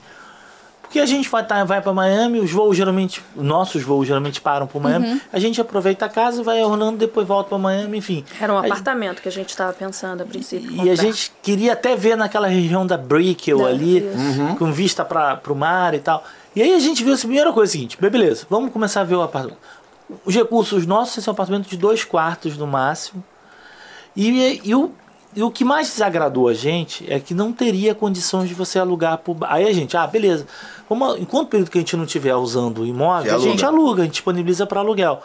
Porque 0.90 0.98
a 0.98 1.06
gente 1.06 1.28
vai, 1.28 1.46
tá, 1.46 1.62
vai 1.62 1.80
para 1.80 1.92
Miami, 1.92 2.40
os 2.40 2.50
voos 2.50 2.76
geralmente, 2.76 3.22
nossos 3.36 3.80
voos 3.80 4.08
geralmente 4.08 4.40
param 4.40 4.66
por 4.66 4.82
Miami. 4.82 5.22
A 5.32 5.38
gente 5.38 5.60
aproveita 5.60 6.06
a 6.06 6.08
casa, 6.08 6.42
vai 6.42 6.60
a 6.60 6.66
Orlando, 6.66 6.98
depois 6.98 7.24
volta 7.28 7.48
para 7.50 7.58
Miami, 7.58 7.98
enfim. 7.98 8.24
Era 8.40 8.52
um 8.52 8.58
Aí- 8.58 8.66
apartamento 8.68 9.22
que 9.22 9.28
a 9.28 9.30
gente 9.30 9.50
estava 9.50 9.72
pensando 9.72 10.24
a 10.24 10.26
princípio. 10.26 10.68
e 10.68 10.74
comprar. 10.78 10.90
a 10.92 10.94
gente 10.96 11.30
queria 11.40 11.74
até 11.74 11.94
ver 11.94 12.16
naquela 12.16 12.48
região 12.48 12.84
da 12.84 12.96
Brickell 12.96 13.64
ali, 13.64 13.98
isso. 13.98 14.56
com 14.58 14.72
vista 14.72 15.04
para 15.04 15.40
o 15.48 15.54
mar 15.54 15.94
e 15.94 16.00
tal. 16.00 16.24
E 16.56 16.60
aí 16.60 16.74
a 16.74 16.80
gente 16.80 17.04
viu 17.04 17.14
essa 17.14 17.24
primeira 17.24 17.52
coisa 17.52 17.70
seguinte, 17.70 17.96
"Bem, 18.00 18.10
beleza, 18.10 18.44
vamos 18.50 18.72
começar 18.72 19.02
a 19.02 19.04
ver 19.04 19.14
o 19.14 19.22
apartamento. 19.22 19.58
Os 20.24 20.34
recursos 20.34 20.86
nossos, 20.86 21.18
esse 21.18 21.28
é 21.28 21.30
um 21.30 21.34
apartamento 21.34 21.68
de 21.68 21.76
dois 21.76 22.02
quartos 22.02 22.56
no 22.58 22.66
máximo. 22.66 23.22
E, 24.16 24.60
e 24.64 24.74
o, 24.74 24.90
e 25.34 25.42
o 25.42 25.50
que 25.50 25.64
mais 25.64 25.88
desagradou 25.88 26.48
a 26.48 26.54
gente 26.54 27.04
é 27.10 27.20
que 27.20 27.32
não 27.34 27.52
teria 27.52 27.94
condições 27.94 28.48
de 28.48 28.54
você 28.54 28.78
alugar 28.78 29.18
por. 29.18 29.36
Aí 29.42 29.66
a 29.68 29.72
gente, 29.72 29.96
ah, 29.96 30.06
beleza. 30.06 30.46
Vamos, 30.88 31.18
enquanto 31.20 31.48
período 31.48 31.70
que 31.70 31.78
a 31.78 31.80
gente 31.80 31.96
não 31.96 32.04
estiver 32.04 32.34
usando 32.34 32.78
o 32.82 32.86
imóvel, 32.86 33.34
a 33.34 33.38
gente 33.38 33.64
aluga. 33.64 34.02
a 34.02 34.04
gente 34.04 34.14
disponibiliza 34.14 34.66
para 34.66 34.80
aluguel. 34.80 35.22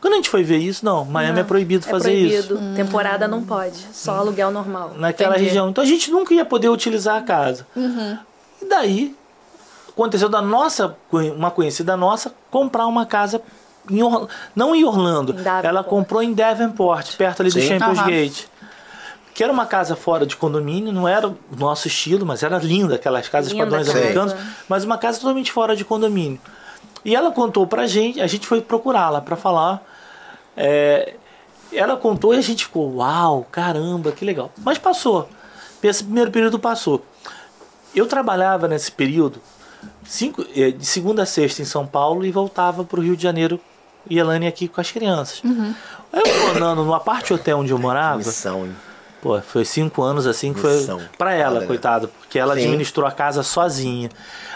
Quando 0.00 0.12
a 0.12 0.16
gente 0.16 0.30
foi 0.30 0.44
ver 0.44 0.58
isso, 0.58 0.84
não, 0.84 1.04
Miami 1.04 1.40
é 1.40 1.42
proibido 1.42 1.84
É 1.86 1.90
fazer 1.90 2.14
isso. 2.14 2.48
proibido. 2.54 2.76
Temporada 2.76 3.26
não 3.26 3.42
pode. 3.42 3.84
Só 3.92 4.16
aluguel 4.18 4.52
normal. 4.52 4.92
naquela 4.96 5.30
Entendi. 5.34 5.46
região. 5.46 5.68
Então 5.70 5.82
a 5.82 5.86
gente 5.86 6.08
nunca 6.12 6.32
ia 6.32 6.44
poder 6.44 6.68
utilizar 6.68 7.16
a 7.16 7.22
casa. 7.22 7.66
E 8.62 8.64
daí 8.68 9.16
aconteceu 9.88 10.28
da 10.28 10.40
nossa, 10.40 10.96
uma 11.36 11.50
conhecida 11.50 11.96
nossa, 11.96 12.32
comprar 12.48 12.86
uma 12.86 13.04
casa 13.04 13.42
em 13.90 14.02
Or- 14.02 14.28
não 14.54 14.72
em 14.74 14.84
Orlando, 14.84 15.32
Em 15.34 15.66
ela 15.66 15.82
comprou 15.82 16.22
em 16.22 16.32
Davenport, 16.32 17.16
perto 17.16 17.40
ali 17.40 17.50
do 17.50 17.60
Sim. 17.60 17.66
Champions 17.66 17.98
Aham. 17.98 18.08
Gate. 18.10 18.44
Que 19.38 19.44
era 19.44 19.52
uma 19.52 19.66
casa 19.66 19.94
fora 19.94 20.26
de 20.26 20.36
condomínio, 20.36 20.92
não 20.92 21.06
era 21.06 21.28
o 21.28 21.36
nosso 21.56 21.86
estilo, 21.86 22.26
mas 22.26 22.42
era 22.42 22.58
linda, 22.58 22.96
aquelas 22.96 23.28
casas 23.28 23.52
Linda 23.52 23.66
padrões 23.66 23.86
casa. 23.86 23.96
americanos, 23.96 24.34
mas 24.68 24.82
uma 24.82 24.98
casa 24.98 25.20
totalmente 25.20 25.52
fora 25.52 25.76
de 25.76 25.84
condomínio. 25.84 26.40
E 27.04 27.14
ela 27.14 27.30
contou 27.30 27.64
pra 27.64 27.86
gente, 27.86 28.20
a 28.20 28.26
gente 28.26 28.48
foi 28.48 28.60
procurá-la 28.60 29.20
pra 29.20 29.36
falar. 29.36 29.80
é, 30.56 31.14
ela 31.72 31.96
contou 31.96 32.34
e 32.34 32.38
a 32.38 32.40
gente 32.40 32.64
ficou, 32.64 32.96
uau, 32.96 33.46
caramba, 33.52 34.10
que 34.10 34.24
legal. 34.24 34.50
Mas 34.58 34.76
passou. 34.76 35.28
Esse 35.80 36.02
primeiro 36.02 36.32
período 36.32 36.58
passou. 36.58 37.06
Eu 37.94 38.06
trabalhava 38.06 38.66
nesse 38.66 38.90
período 38.90 39.40
cinco, 40.04 40.44
eh, 40.56 40.72
de 40.72 40.84
segunda 40.84 41.22
a 41.22 41.26
sexta 41.26 41.62
em 41.62 41.64
São 41.64 41.86
Paulo 41.86 42.26
e 42.26 42.32
voltava 42.32 42.82
para 42.82 42.98
o 42.98 43.02
Rio 43.04 43.16
de 43.16 43.22
Janeiro 43.22 43.60
e 44.10 44.18
Elane 44.18 44.48
aqui 44.48 44.66
com 44.66 44.80
as 44.80 44.90
crianças. 44.90 45.40
Aí 46.12 46.22
eu 46.26 46.56
andando 46.56 46.82
no 46.82 46.92
aparte 46.92 47.32
hotel 47.32 47.58
onde 47.60 47.70
eu 47.70 47.78
morava, 47.78 48.18
Missão, 48.18 48.66
hein? 48.66 48.74
Pô, 49.22 49.40
foi 49.40 49.64
cinco 49.64 50.02
anos 50.02 50.26
assim 50.26 50.52
que 50.52 50.60
foi 50.60 50.74
Missão. 50.76 51.00
para 51.16 51.32
ela, 51.34 51.48
Foda, 51.54 51.60
né? 51.60 51.66
coitada, 51.66 52.08
porque 52.08 52.38
ela 52.38 52.54
Sim. 52.54 52.60
administrou 52.64 53.06
a 53.06 53.10
casa 53.12 53.42
sozinha. 53.42 54.08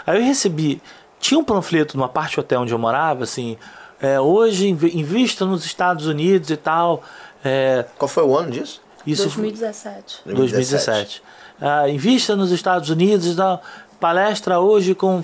Aí 0.05 0.17
eu 0.19 0.23
recebi, 0.25 0.81
tinha 1.19 1.39
um 1.39 1.43
panfleto 1.43 1.97
no 1.97 2.03
aparte 2.03 2.39
hotel 2.39 2.61
onde 2.61 2.73
eu 2.73 2.79
morava, 2.79 3.23
assim, 3.23 3.57
é, 4.01 4.19
hoje 4.19 4.67
invi- 4.69 4.97
invista 4.97 5.45
nos 5.45 5.65
Estados 5.65 6.07
Unidos 6.07 6.49
e 6.49 6.57
tal. 6.57 7.03
é, 7.43 7.85
Qual 7.97 8.07
foi 8.09 8.23
o 8.23 8.37
ano 8.37 8.51
disso? 8.51 8.81
isso 9.05 9.23
2017. 9.23 10.21
2017. 10.25 11.23
Ah, 11.61 11.87
invista 11.89 12.35
nos 12.35 12.51
Estados 12.51 12.89
Unidos 12.89 13.27
e 13.27 13.35
tal. 13.35 13.61
Palestra 13.99 14.59
hoje 14.59 14.93
com. 14.95 15.21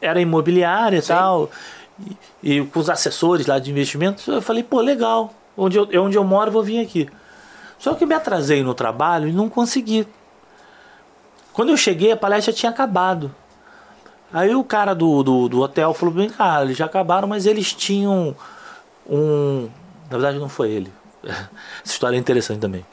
Era 0.00 0.20
imobiliária 0.20 0.98
e 0.98 1.02
tal. 1.02 1.50
E, 2.42 2.56
e 2.58 2.64
com 2.66 2.80
os 2.80 2.88
assessores 2.90 3.46
lá 3.46 3.58
de 3.58 3.70
investimentos. 3.70 4.26
Eu 4.26 4.40
falei, 4.42 4.62
pô, 4.62 4.80
legal. 4.80 5.32
Onde 5.56 5.76
eu, 5.78 5.88
onde 6.02 6.16
eu 6.16 6.24
moro, 6.24 6.50
vou 6.50 6.62
vir 6.62 6.80
aqui. 6.80 7.08
Só 7.80 7.94
que 7.94 8.04
me 8.04 8.14
atrasei 8.14 8.62
no 8.62 8.74
trabalho 8.74 9.26
e 9.26 9.32
não 9.32 9.48
consegui. 9.48 10.06
Quando 11.52 11.70
eu 11.70 11.76
cheguei, 11.76 12.12
a 12.12 12.16
palestra 12.16 12.52
tinha 12.52 12.70
acabado. 12.70 13.34
Aí 14.32 14.54
o 14.54 14.62
cara 14.62 14.94
do, 14.94 15.22
do, 15.22 15.48
do 15.48 15.60
hotel 15.60 15.92
falou 15.94 16.14
bem, 16.14 16.28
cara, 16.28 16.64
eles 16.64 16.76
já 16.76 16.84
acabaram, 16.84 17.26
mas 17.26 17.46
eles 17.46 17.72
tinham 17.72 18.36
um. 19.08 19.68
Na 20.10 20.18
verdade, 20.18 20.38
não 20.38 20.48
foi 20.48 20.70
ele. 20.70 20.92
Essa 21.24 21.40
história 21.84 22.16
é 22.16 22.20
interessante 22.20 22.60
também. 22.60 22.84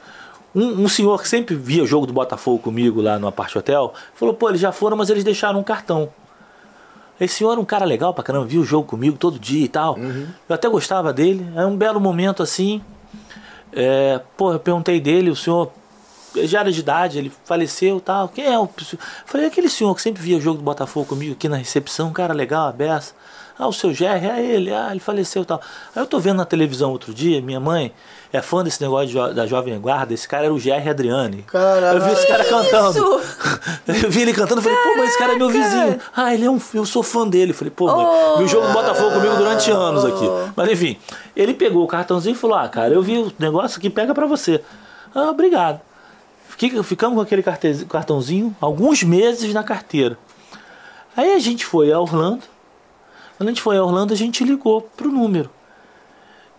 Um, 0.54 0.84
um 0.84 0.88
senhor 0.88 1.20
que 1.20 1.28
sempre 1.28 1.54
via 1.54 1.82
o 1.84 1.86
jogo 1.86 2.06
do 2.06 2.12
Botafogo 2.12 2.58
comigo 2.58 3.02
lá 3.02 3.18
no 3.18 3.28
Aparte 3.28 3.58
Hotel 3.58 3.92
falou: 4.14 4.34
pô, 4.34 4.48
eles 4.48 4.60
já 4.60 4.72
foram, 4.72 4.96
mas 4.96 5.10
eles 5.10 5.22
deixaram 5.22 5.60
um 5.60 5.62
cartão. 5.62 6.08
Esse 7.20 7.34
senhor 7.34 7.52
era 7.52 7.60
um 7.60 7.64
cara 7.64 7.84
legal 7.84 8.14
pra 8.14 8.24
caramba, 8.24 8.46
via 8.46 8.60
o 8.60 8.64
jogo 8.64 8.88
comigo 8.88 9.18
todo 9.18 9.38
dia 9.38 9.64
e 9.64 9.68
tal. 9.68 9.98
Eu 10.48 10.54
até 10.54 10.68
gostava 10.68 11.12
dele. 11.12 11.46
É 11.54 11.66
um 11.66 11.76
belo 11.76 12.00
momento 12.00 12.42
assim. 12.42 12.82
É, 13.72 14.20
pô, 14.36 14.52
eu 14.52 14.58
perguntei 14.58 15.00
dele, 15.00 15.30
o 15.30 15.36
senhor 15.36 15.70
já 16.36 16.60
era 16.60 16.70
de 16.70 16.80
idade, 16.80 17.18
ele 17.18 17.32
faleceu 17.44 17.98
e 17.98 18.00
tal. 18.00 18.28
Quem 18.28 18.44
é 18.46 18.58
o. 18.58 18.68
Falei, 19.26 19.46
aquele 19.46 19.68
senhor 19.68 19.94
que 19.94 20.02
sempre 20.02 20.22
via 20.22 20.36
o 20.36 20.40
jogo 20.40 20.58
do 20.58 20.64
Botafogo 20.64 21.06
comigo 21.06 21.32
aqui 21.32 21.48
na 21.48 21.56
recepção, 21.56 22.08
um 22.08 22.12
cara 22.12 22.32
legal, 22.34 22.68
a 22.68 22.72
beça. 22.72 23.14
Ah, 23.60 23.66
o 23.66 23.72
seu 23.72 23.92
Jerry, 23.92 24.24
é 24.24 24.40
ele, 24.40 24.72
ah, 24.72 24.86
ele 24.92 25.00
faleceu 25.00 25.42
e 25.42 25.44
tal. 25.44 25.60
Aí 25.96 26.00
eu 26.00 26.06
tô 26.06 26.20
vendo 26.20 26.36
na 26.36 26.44
televisão 26.44 26.92
outro 26.92 27.12
dia, 27.12 27.42
minha 27.42 27.58
mãe 27.58 27.92
é 28.32 28.40
fã 28.40 28.62
desse 28.62 28.80
negócio 28.80 29.08
jo- 29.08 29.34
da 29.34 29.48
Jovem 29.48 29.76
Guarda, 29.80 30.14
esse 30.14 30.28
cara 30.28 30.44
era 30.44 30.54
o 30.54 30.60
Jerry 30.60 30.88
Adriani. 30.88 31.42
Caralho. 31.42 31.98
Eu 31.98 32.04
vi 32.04 32.12
esse 32.12 32.24
cara 32.28 32.44
cantando. 32.44 33.20
Eu 34.04 34.10
vi 34.10 34.20
ele 34.22 34.32
cantando, 34.32 34.62
falei, 34.62 34.76
pô, 34.78 34.96
mas 34.98 35.08
esse 35.08 35.18
cara 35.18 35.32
é 35.32 35.36
meu 35.36 35.48
vizinho. 35.48 35.98
Ah, 36.14 36.32
ele 36.32 36.44
é 36.44 36.50
um. 36.50 36.60
Eu 36.74 36.84
sou 36.86 37.02
fã 37.02 37.26
dele. 37.26 37.52
Falei, 37.52 37.72
pô, 37.74 37.86
mãe, 37.86 38.06
viu 38.36 38.44
o 38.44 38.48
jogo 38.48 38.66
do 38.68 38.72
Botafogo 38.72 39.12
comigo 39.14 39.34
durante 39.36 39.70
anos 39.72 40.04
aqui. 40.04 40.26
Mas 40.54 40.70
enfim, 40.70 40.96
ele 41.38 41.54
pegou 41.54 41.84
o 41.84 41.86
cartãozinho 41.86 42.34
e 42.34 42.36
falou: 42.36 42.56
Ah, 42.56 42.68
cara, 42.68 42.92
eu 42.92 43.00
vi 43.00 43.16
o 43.16 43.32
negócio 43.38 43.78
aqui, 43.78 43.88
pega 43.88 44.12
pra 44.12 44.26
você. 44.26 44.60
Ah, 45.14 45.30
obrigado. 45.30 45.80
Ficamos 46.82 47.14
com 47.14 47.20
aquele 47.20 47.44
cartãozinho 47.88 48.54
alguns 48.60 49.04
meses 49.04 49.54
na 49.54 49.62
carteira. 49.62 50.18
Aí 51.16 51.32
a 51.32 51.38
gente 51.38 51.64
foi 51.64 51.92
a 51.92 52.00
Orlando. 52.00 52.42
Quando 53.36 53.48
a 53.48 53.52
gente 53.52 53.62
foi 53.62 53.76
a 53.76 53.84
Orlando, 53.84 54.12
a 54.12 54.16
gente 54.16 54.42
ligou 54.42 54.80
pro 54.80 55.12
número. 55.12 55.48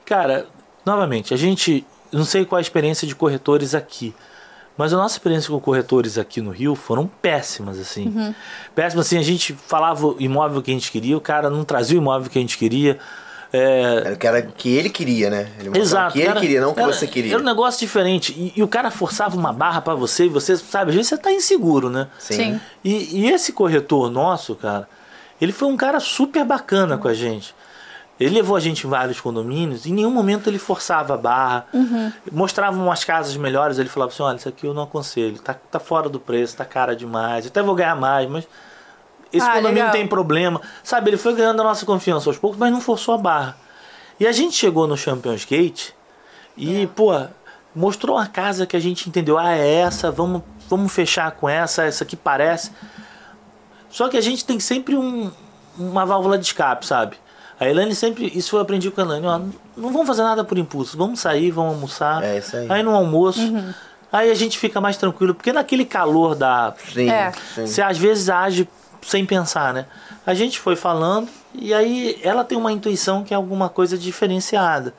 Cara, 0.05 0.47
novamente, 0.85 1.33
a 1.33 1.37
gente. 1.37 1.85
Não 2.11 2.23
sei 2.23 2.45
qual 2.45 2.57
a 2.57 2.61
experiência 2.61 3.05
de 3.05 3.13
corretores 3.13 3.75
aqui. 3.75 4.15
Mas 4.77 4.93
a 4.93 4.97
nossa 4.97 5.15
experiência 5.15 5.49
com 5.49 5.59
corretores 5.59 6.17
aqui 6.17 6.39
no 6.39 6.51
Rio 6.51 6.73
foram 6.73 7.05
péssimas, 7.05 7.77
assim. 7.77 8.05
Péssimas, 8.73 9.07
assim, 9.07 9.17
a 9.17 9.21
gente 9.21 9.53
falava 9.53 10.07
o 10.07 10.15
imóvel 10.19 10.61
que 10.61 10.71
a 10.71 10.73
gente 10.73 10.89
queria, 10.89 11.17
o 11.17 11.21
cara 11.21 11.49
não 11.49 11.65
trazia 11.65 11.99
o 11.99 12.01
imóvel 12.01 12.29
que 12.29 12.37
a 12.37 12.41
gente 12.41 12.57
queria. 12.57 12.97
É, 13.51 14.03
Era 14.05 14.13
o 14.13 14.17
que, 14.17 14.27
era 14.27 14.41
que 14.43 14.69
ele 14.75 14.89
queria, 14.89 15.29
né? 15.29 15.49
Ele 15.59 15.77
Exato. 15.79 16.09
o 16.09 16.13
que 16.13 16.19
ele 16.19 16.27
era- 16.29 16.39
queria, 16.39 16.61
não 16.61 16.71
o 16.71 16.73
que 16.75 16.81
era- 16.81 16.93
você 16.93 17.07
queria. 17.07 17.33
Era 17.33 17.41
um 17.41 17.45
negócio 17.45 17.79
diferente. 17.79 18.31
E, 18.31 18.53
e 18.59 18.61
o 18.63 18.67
cara 18.67 18.91
forçava 18.91 19.35
uma 19.35 19.51
barra 19.51 19.81
pra 19.81 19.95
você, 19.95 20.25
e 20.25 20.29
você, 20.29 20.55
sabe, 20.55 20.89
às 20.91 20.95
vezes 20.95 21.09
você 21.09 21.17
tá 21.17 21.31
inseguro, 21.31 21.89
né? 21.89 22.07
Sim. 22.19 22.35
Sim. 22.35 22.61
E, 22.83 23.21
e 23.21 23.29
esse 23.31 23.51
corretor 23.51 24.11
nosso, 24.11 24.55
cara, 24.55 24.87
ele 25.41 25.51
foi 25.51 25.67
um 25.67 25.75
cara 25.77 25.99
super 25.99 26.45
bacana 26.45 26.97
com 26.97 27.07
a 27.07 27.13
gente. 27.13 27.55
Ele 28.19 28.35
levou 28.35 28.55
a 28.57 28.59
gente 28.59 28.85
em 28.85 28.89
vários 28.89 29.21
condomínios, 29.21 29.85
em 29.85 29.93
nenhum 29.93 30.11
momento 30.11 30.47
ele 30.49 30.59
forçava 30.59 31.13
a 31.13 31.17
barra, 31.17 31.65
mostrava 32.31 32.77
umas 32.77 33.03
casas 33.05 33.35
melhores, 33.37 33.79
ele 33.79 33.87
falava 33.89 34.11
assim, 34.11 34.21
olha, 34.21 34.35
isso 34.35 34.49
aqui 34.49 34.67
eu 34.67 34.73
não 34.73 34.83
aconselho, 34.83 35.39
tá, 35.39 35.53
tá 35.53 35.79
fora 35.79 36.09
do 36.09 36.19
preço, 36.19 36.57
tá 36.57 36.65
cara 36.65 36.95
demais, 36.95 37.45
eu 37.45 37.49
até 37.49 37.61
vou 37.63 37.73
ganhar 37.75 37.95
mais, 37.95 38.29
mas 38.29 38.45
esse 39.31 39.45
Ah, 39.45 39.53
condomínio 39.53 39.75
legal. 39.75 39.91
tem 39.91 40.07
problema. 40.07 40.61
Sabe, 40.83 41.09
ele 41.09 41.17
foi 41.17 41.33
ganhando 41.35 41.61
a 41.61 41.63
nossa 41.63 41.85
confiança 41.85 42.29
aos 42.29 42.37
poucos, 42.37 42.57
mas 42.59 42.71
não 42.71 42.81
forçou 42.81 43.13
a 43.13 43.17
barra. 43.17 43.57
E 44.19 44.25
a 44.27 44.31
gente 44.31 44.55
chegou 44.55 44.85
no 44.87 44.97
Champions 44.97 45.45
Gate 45.45 45.89
e, 46.57 46.87
pô, 46.87 47.11
mostrou 47.75 48.17
uma 48.17 48.27
casa 48.27 48.65
que 48.65 48.75
a 48.75 48.79
gente 48.79 49.07
entendeu. 49.07 49.37
Ah, 49.37 49.53
é 49.55 49.75
essa, 49.75 50.11
vamos, 50.11 50.41
vamos 50.69 50.91
fechar 50.91 51.31
com 51.31 51.47
essa, 51.47 51.83
essa 51.83 52.03
aqui 52.03 52.15
parece. 52.15 52.71
Só 53.89 54.07
que 54.09 54.17
a 54.17 54.21
gente 54.21 54.43
tem 54.45 54.59
sempre 54.59 54.95
um, 54.95 55.31
uma 55.77 56.05
válvula 56.05 56.37
de 56.37 56.45
escape, 56.45 56.85
sabe? 56.85 57.15
A 57.59 57.67
Elaine 57.67 57.93
sempre, 57.95 58.31
isso 58.35 58.55
eu 58.55 58.61
aprendi 58.61 58.89
com 58.89 59.01
a 59.01 59.03
Elaine, 59.03 59.25
ó, 59.27 59.37
não 59.75 59.91
vamos 59.91 60.07
fazer 60.07 60.23
nada 60.23 60.43
por 60.45 60.57
impulso, 60.57 60.97
vamos 60.97 61.19
sair, 61.19 61.51
vamos 61.51 61.73
almoçar. 61.73 62.23
É 62.23 62.37
isso 62.37 62.55
aí. 62.55 62.83
no 62.83 62.95
almoço, 62.95 63.41
aí 64.11 64.31
a 64.31 64.33
gente 64.33 64.57
fica 64.57 64.79
mais 64.79 64.95
tranquilo, 64.95 65.35
porque 65.35 65.51
naquele 65.51 65.83
calor 65.83 66.35
da, 66.35 66.73
Sim, 66.93 67.09
É. 67.09 67.31
sim. 67.55 67.67
você 67.67 67.81
às 67.81 67.97
vezes 67.97 68.29
age 68.29 68.67
sem 69.01 69.25
pensar, 69.25 69.73
né? 69.73 69.85
A 70.25 70.33
gente 70.33 70.59
foi 70.59 70.75
falando 70.75 71.29
e 71.53 71.73
aí 71.73 72.19
ela 72.23 72.43
tem 72.43 72.57
uma 72.57 72.71
intuição 72.71 73.23
que 73.23 73.33
é 73.33 73.37
alguma 73.37 73.69
coisa 73.69 73.97
diferenciada. 73.97 74.93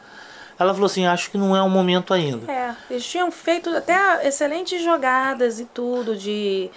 Ela 0.58 0.74
falou 0.74 0.86
assim: 0.86 1.06
acho 1.06 1.30
que 1.30 1.38
não 1.38 1.56
é 1.56 1.62
o 1.62 1.70
momento 1.70 2.12
ainda. 2.12 2.50
É, 2.52 2.74
eles 2.90 3.06
tinham 3.06 3.30
feito 3.30 3.70
até 3.70 4.26
excelentes 4.26 4.82
jogadas 4.82 5.58
e 5.58 5.64
tudo 5.64 6.14
de 6.14 6.70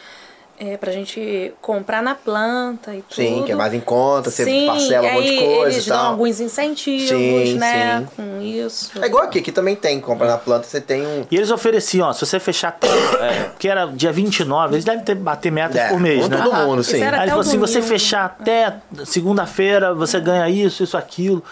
é, 0.60 0.78
pra 0.78 0.92
gente 0.92 1.52
comprar 1.62 2.02
na 2.02 2.14
planta 2.16 2.94
e 2.96 3.02
tudo. 3.02 3.16
Sim, 3.16 3.44
que 3.46 3.52
é 3.52 3.56
mais 3.56 3.74
em 3.74 3.80
conta, 3.80 4.30
você 4.30 4.46
Sim, 4.46 4.68
parcela 4.68 5.08
um 5.08 5.14
monte 5.14 5.30
de 5.30 5.38
coisa 5.40 5.72
eles 5.76 5.86
e 5.86 5.90
tal. 5.90 5.98
dão 5.98 6.08
alguns 6.12 6.40
incentivos, 6.40 7.10
Sim, 7.50 7.56
né, 7.58 8.00
sim. 8.00 8.08
com 8.16 8.42
isso. 8.42 8.92
É 9.02 9.06
igual 9.08 9.24
aqui, 9.24 9.40
aqui 9.40 9.52
também 9.52 9.76
tem, 9.76 10.00
compra 10.00 10.28
na 10.28 10.38
planta, 10.38 10.66
você 10.68 10.80
tem 10.80 11.06
um. 11.06 11.26
E 11.30 11.36
eles 11.36 11.50
ofereciam, 11.52 12.08
ó, 12.08 12.14
se 12.14 12.26
você 12.26 12.40
fechar 12.40 12.70
até. 12.70 12.88
é, 12.88 13.52
que 13.58 13.68
era 13.68 13.86
dia 13.88 14.12
29, 14.12 14.76
eles 14.76 14.86
devem 14.86 15.04
ter 15.04 15.16
bater 15.16 15.52
metas 15.52 15.76
É, 15.76 15.90
por 15.90 16.00
mês, 16.00 16.30
né? 16.30 16.38
todo 16.38 16.54
mundo, 16.54 16.84
sim. 16.84 16.96
Aí 16.96 17.02
ele 17.02 17.08
até 17.16 17.18
falou 17.28 17.38
o 17.38 17.42
assim: 17.42 17.58
você 17.58 17.74
domingo. 17.80 17.92
fechar 17.94 18.26
até 18.26 18.76
segunda-feira, 19.06 19.94
você 19.94 20.20
ganha 20.20 20.48
isso, 20.50 20.84
isso, 20.84 20.96
aquilo. 20.98 21.44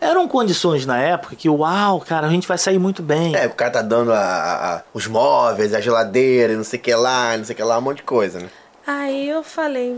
Eram 0.00 0.28
condições 0.28 0.84
na 0.84 0.98
época 1.00 1.34
que, 1.36 1.48
uau, 1.48 2.00
cara, 2.00 2.26
a 2.26 2.30
gente 2.30 2.46
vai 2.46 2.58
sair 2.58 2.78
muito 2.78 3.02
bem. 3.02 3.34
É, 3.34 3.46
o 3.46 3.54
cara 3.54 3.70
tá 3.70 3.82
dando 3.82 4.12
a- 4.12 4.18
a- 4.18 4.74
a- 4.76 4.82
os 4.92 5.06
móveis, 5.06 5.72
a 5.72 5.80
geladeira, 5.80 6.52
e 6.52 6.56
não 6.56 6.64
sei 6.64 6.78
o 6.78 6.82
que 6.82 6.94
lá, 6.94 7.36
não 7.36 7.44
sei 7.44 7.54
o 7.54 7.56
que 7.56 7.62
lá, 7.62 7.78
um 7.78 7.80
monte 7.80 7.98
de 7.98 8.02
coisa, 8.02 8.38
né? 8.38 8.48
Aí 8.86 9.28
eu 9.28 9.42
falei, 9.42 9.96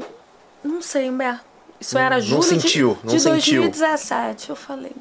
não 0.65 0.81
sei, 0.81 1.11
Humberto. 1.11 1.41
Isso 1.81 1.97
era 1.99 2.17
não 2.17 2.23
julho 2.23 2.43
sentiu, 2.43 2.99
de, 3.03 3.07
não 3.07 3.15
de 3.15 3.21
sentiu. 3.21 3.63
2017. 3.63 4.51
Eu 4.51 4.57
falei. 4.57 4.93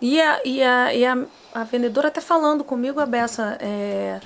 E 0.00 0.20
a, 0.20 0.40
e 0.44 0.62
a, 0.62 0.94
e 0.94 1.04
a, 1.06 1.18
a 1.54 1.64
vendedora 1.64 2.08
até 2.08 2.20
falando 2.20 2.64
comigo, 2.64 3.00
a 3.00 3.06
Bessa, 3.06 3.56
é, 3.60 4.20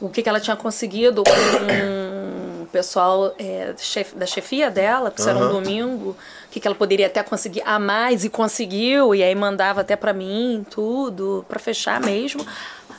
o 0.00 0.08
que, 0.08 0.22
que 0.22 0.28
ela 0.28 0.40
tinha 0.40 0.56
conseguido 0.56 1.22
com 1.24 2.62
o 2.62 2.66
pessoal 2.66 3.32
é, 3.38 3.74
chef- 3.78 4.14
da 4.16 4.26
chefia 4.26 4.70
dela, 4.70 5.10
porque 5.10 5.22
isso 5.22 5.28
era 5.30 5.38
um 5.38 5.48
domingo, 5.52 6.16
que, 6.52 6.60
que 6.60 6.68
ela 6.68 6.76
poderia 6.76 7.06
até 7.06 7.22
conseguir 7.22 7.62
a 7.64 7.78
mais 7.78 8.24
e 8.24 8.28
conseguiu, 8.28 9.14
e 9.14 9.22
aí 9.22 9.34
mandava 9.34 9.80
até 9.80 9.96
pra 9.96 10.12
mim 10.12 10.66
tudo, 10.68 11.46
pra 11.48 11.58
fechar 11.58 11.98
mesmo. 11.98 12.46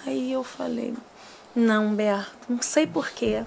Aí 0.08 0.34
eu 0.34 0.44
falei, 0.44 0.96
não, 1.56 1.86
Humberto, 1.86 2.32
não 2.50 2.62
sei 2.64 2.88
porquê. 2.88 3.44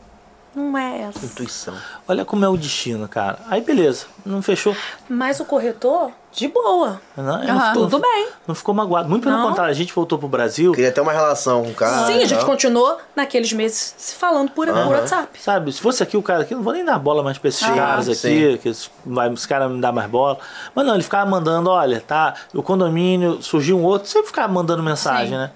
Não 0.56 0.76
é 0.78 1.02
essa. 1.02 1.24
Intuição. 1.24 1.74
Olha 2.08 2.24
como 2.24 2.44
é 2.44 2.48
o 2.48 2.56
destino, 2.56 3.06
cara. 3.06 3.38
Aí 3.48 3.60
beleza, 3.60 4.06
não 4.24 4.40
fechou. 4.42 4.74
Mas 5.08 5.38
o 5.38 5.44
corretor, 5.44 6.10
de 6.32 6.48
boa. 6.48 7.00
Não, 7.16 7.34
Aham. 7.34 7.68
ficou- 7.68 7.82
Tudo 7.88 7.98
bem. 8.00 8.28
Não 8.46 8.54
ficou 8.54 8.74
magoado. 8.74 9.08
Muito 9.08 9.22
pelo 9.24 9.36
Não. 9.36 9.48
contrário, 9.48 9.70
a 9.70 9.74
gente 9.74 9.92
voltou 9.92 10.18
pro 10.18 10.28
Brasil. 10.28 10.72
Queria 10.72 10.90
ter 10.92 11.00
uma 11.00 11.12
relação 11.12 11.62
com 11.62 11.70
o 11.70 11.74
cara. 11.74 12.06
Sim, 12.06 12.22
a 12.22 12.26
gente 12.26 12.38
tal. 12.38 12.46
continuou 12.46 12.98
naqueles 13.14 13.52
meses 13.52 13.94
se 13.98 14.14
falando 14.14 14.50
por, 14.50 14.66
por 14.66 14.76
WhatsApp. 14.88 15.40
Sabe, 15.40 15.72
se 15.72 15.80
fosse 15.80 16.02
aqui 16.02 16.16
o 16.16 16.22
cara 16.22 16.42
aqui, 16.42 16.54
não 16.54 16.62
vou 16.62 16.72
nem 16.72 16.84
dar 16.84 16.98
bola 16.98 17.22
mais 17.22 17.38
pra 17.38 17.48
esses 17.48 17.62
Ah, 17.62 17.74
caras 17.74 18.08
aqui, 18.08 18.16
sim. 18.16 18.58
que 18.62 18.68
esse- 18.70 18.90
vai- 19.04 19.30
os 19.30 19.46
caras 19.46 19.70
me 19.70 19.80
dão 19.80 19.92
mais 19.92 20.10
bola. 20.10 20.38
Mas 20.74 20.86
não, 20.86 20.94
ele 20.94 21.02
ficava 21.02 21.28
mandando, 21.30 21.70
olha, 21.70 22.00
tá, 22.00 22.34
o 22.54 22.62
condomínio, 22.62 23.42
surgiu 23.42 23.78
um 23.78 23.82
outro, 23.84 24.08
sempre 24.08 24.28
ficava 24.28 24.52
mandando 24.52 24.82
mensagem, 24.82 25.28
Sim. 25.28 25.36
né? 25.36 25.50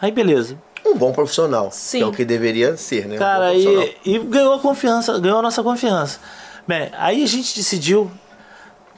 Aí 0.00 0.10
beleza. 0.10 0.56
Um 0.86 0.96
bom 0.96 1.12
profissional. 1.12 1.70
Sim. 1.72 1.98
Que 1.98 2.04
é 2.04 2.06
o 2.06 2.12
que 2.12 2.24
deveria 2.24 2.76
ser, 2.76 3.06
né? 3.06 3.16
Um 3.16 3.18
Cara, 3.18 3.46
bom 3.46 3.50
profissional. 3.50 3.88
e, 4.04 4.14
e 4.14 4.18
ganhou 4.18 4.54
a 4.54 4.58
confiança, 4.60 5.18
ganhou 5.18 5.38
a 5.38 5.42
nossa 5.42 5.62
confiança. 5.62 6.20
Bem, 6.66 6.90
aí 6.96 7.22
a 7.22 7.26
gente 7.26 7.54
decidiu. 7.56 8.10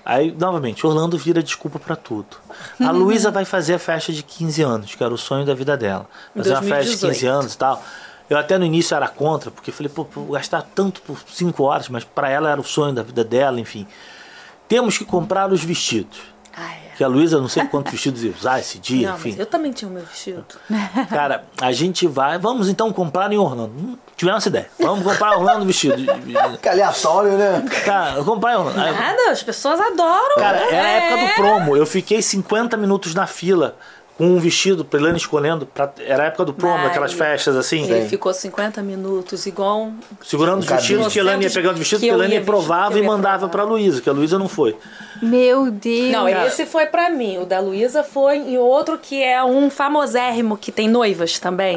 Aí, 0.05 0.35
novamente, 0.39 0.87
Orlando 0.87 1.19
vira 1.19 1.43
desculpa 1.43 1.79
pra 1.79 1.95
tudo. 1.95 2.39
A 2.81 2.91
Luísa 2.91 3.31
vai 3.31 3.45
fazer 3.45 3.75
a 3.75 3.79
festa 3.79 4.11
de 4.11 4.23
15 4.23 4.63
anos, 4.63 4.95
que 4.95 5.05
era 5.05 5.13
o 5.13 5.19
sonho 5.19 5.45
da 5.45 5.55
vida 5.55 5.77
dela. 5.77 6.09
Fazer 6.35 6.53
uma 6.53 6.63
festa 6.63 6.91
de 6.93 6.99
2018. 6.99 7.15
15 7.15 7.27
anos 7.27 7.55
e 7.55 7.59
tal. 7.59 7.83
Eu 8.31 8.39
até 8.39 8.57
no 8.57 8.65
início 8.65 8.95
era 8.95 9.07
contra, 9.07 9.51
porque 9.51 9.71
falei, 9.71 9.91
pô, 9.95 10.07
pô, 10.07 10.23
gastar 10.33 10.63
tanto 10.75 11.03
por 11.03 11.19
5 11.31 11.63
horas, 11.63 11.89
mas 11.91 12.05
pra 12.05 12.31
ela 12.31 12.51
era 12.51 12.61
o 12.61 12.65
sonho 12.65 12.95
da 12.95 13.03
vida 13.03 13.23
dela, 13.23 13.61
enfim. 13.61 13.87
Temos 14.67 14.97
que 14.97 15.05
comprar 15.05 15.53
os 15.53 15.63
vestidos. 15.63 16.21
Que 16.99 17.05
a 17.05 17.07
Luísa 17.07 17.41
não 17.41 17.47
sei 17.49 17.65
quantos 17.65 17.93
vestidos 17.93 18.25
ia 18.25 18.33
usar 18.37 18.59
esse 18.59 18.77
dia, 18.81 19.11
Não, 19.11 19.17
enfim. 19.17 19.31
mas 19.31 19.39
eu 19.39 19.47
também 19.47 19.71
tinha 19.71 19.89
o 19.89 19.95
meu 19.95 20.03
vestido. 20.05 20.45
Cara, 21.09 21.45
a 21.61 21.71
gente 21.71 22.09
vai. 22.09 22.39
Vamos 22.41 22.69
então 22.69 22.93
comprar 22.93 23.33
em 23.33 23.39
Orlando. 23.39 23.73
Hum, 23.73 23.97
Tivemos 24.17 24.43
essa 24.43 24.49
ideia. 24.49 24.69
Vamos 24.81 25.05
comprar 25.05 25.33
em 25.35 25.37
Orlando 25.39 25.65
vestido. 25.65 25.95
Que 26.61 26.69
aleatório, 26.69 27.39
né? 27.39 27.65
Cara, 27.85 28.25
comprar 28.25 28.55
em 28.55 28.57
Orlando. 28.57 28.77
Nada, 28.93 29.31
as 29.31 29.41
pessoas 29.45 29.79
adoram. 29.79 30.35
Cara, 30.39 30.59
era 30.59 30.87
a 30.87 30.91
época 30.91 31.21
do 31.25 31.35
promo. 31.37 31.77
Eu 31.77 31.87
fiquei 31.87 32.21
50 32.21 32.77
minutos 32.77 33.15
na 33.15 33.29
fila 33.29 33.77
com 34.19 34.27
um 34.27 34.39
vestido 34.39 34.85
pra 34.85 34.99
Elane 35.01 35.17
escolhendo. 35.17 35.65
pra- 35.65 35.93
Era 36.01 36.25
a 36.25 36.27
época 36.27 36.45
do 36.45 36.53
promo, 36.53 36.77
Vai. 36.79 36.87
aquelas 36.89 37.13
festas 37.13 37.57
assim. 37.57 37.89
Ele 37.91 38.07
ficou 38.09 38.35
50 38.35 38.83
minutos 38.83 39.47
igual 39.47 39.83
um... 39.85 39.95
Segurando 40.25 40.59
os 40.59 40.67
vestidos 40.67 41.13
que 41.13 41.19
ia 41.21 41.51
pegando 41.51 41.75
os 41.75 41.79
vestidos, 41.79 42.03
que 42.03 42.11
a 42.11 42.13
eu 42.13 42.19
Elane 42.19 42.35
ia 42.35 42.43
provava 42.43 42.99
e 42.99 43.03
mandava 43.03 43.49
pra 43.49 43.63
Luísa, 43.63 44.01
que 44.03 44.11
a 44.11 44.13
Luísa 44.13 44.37
não 44.39 44.49
foi. 44.49 44.77
Meu 45.23 45.71
Deus. 45.71 46.11
Não, 46.13 46.29
esse 46.29 46.67
foi 46.67 46.87
pra 46.87 47.09
mim. 47.11 47.39
O 47.39 47.47
da 47.47 47.61
Luísa 47.61 48.03
foi 48.03 48.37
em 48.39 48.59
outro 48.59 48.99
que 48.99 49.23
é 49.23 49.43
um 49.45 49.71
famosérrimo 49.71 50.57
que 50.57 50.71
tem 50.73 50.89
noivas 50.89 51.39
também. 51.39 51.77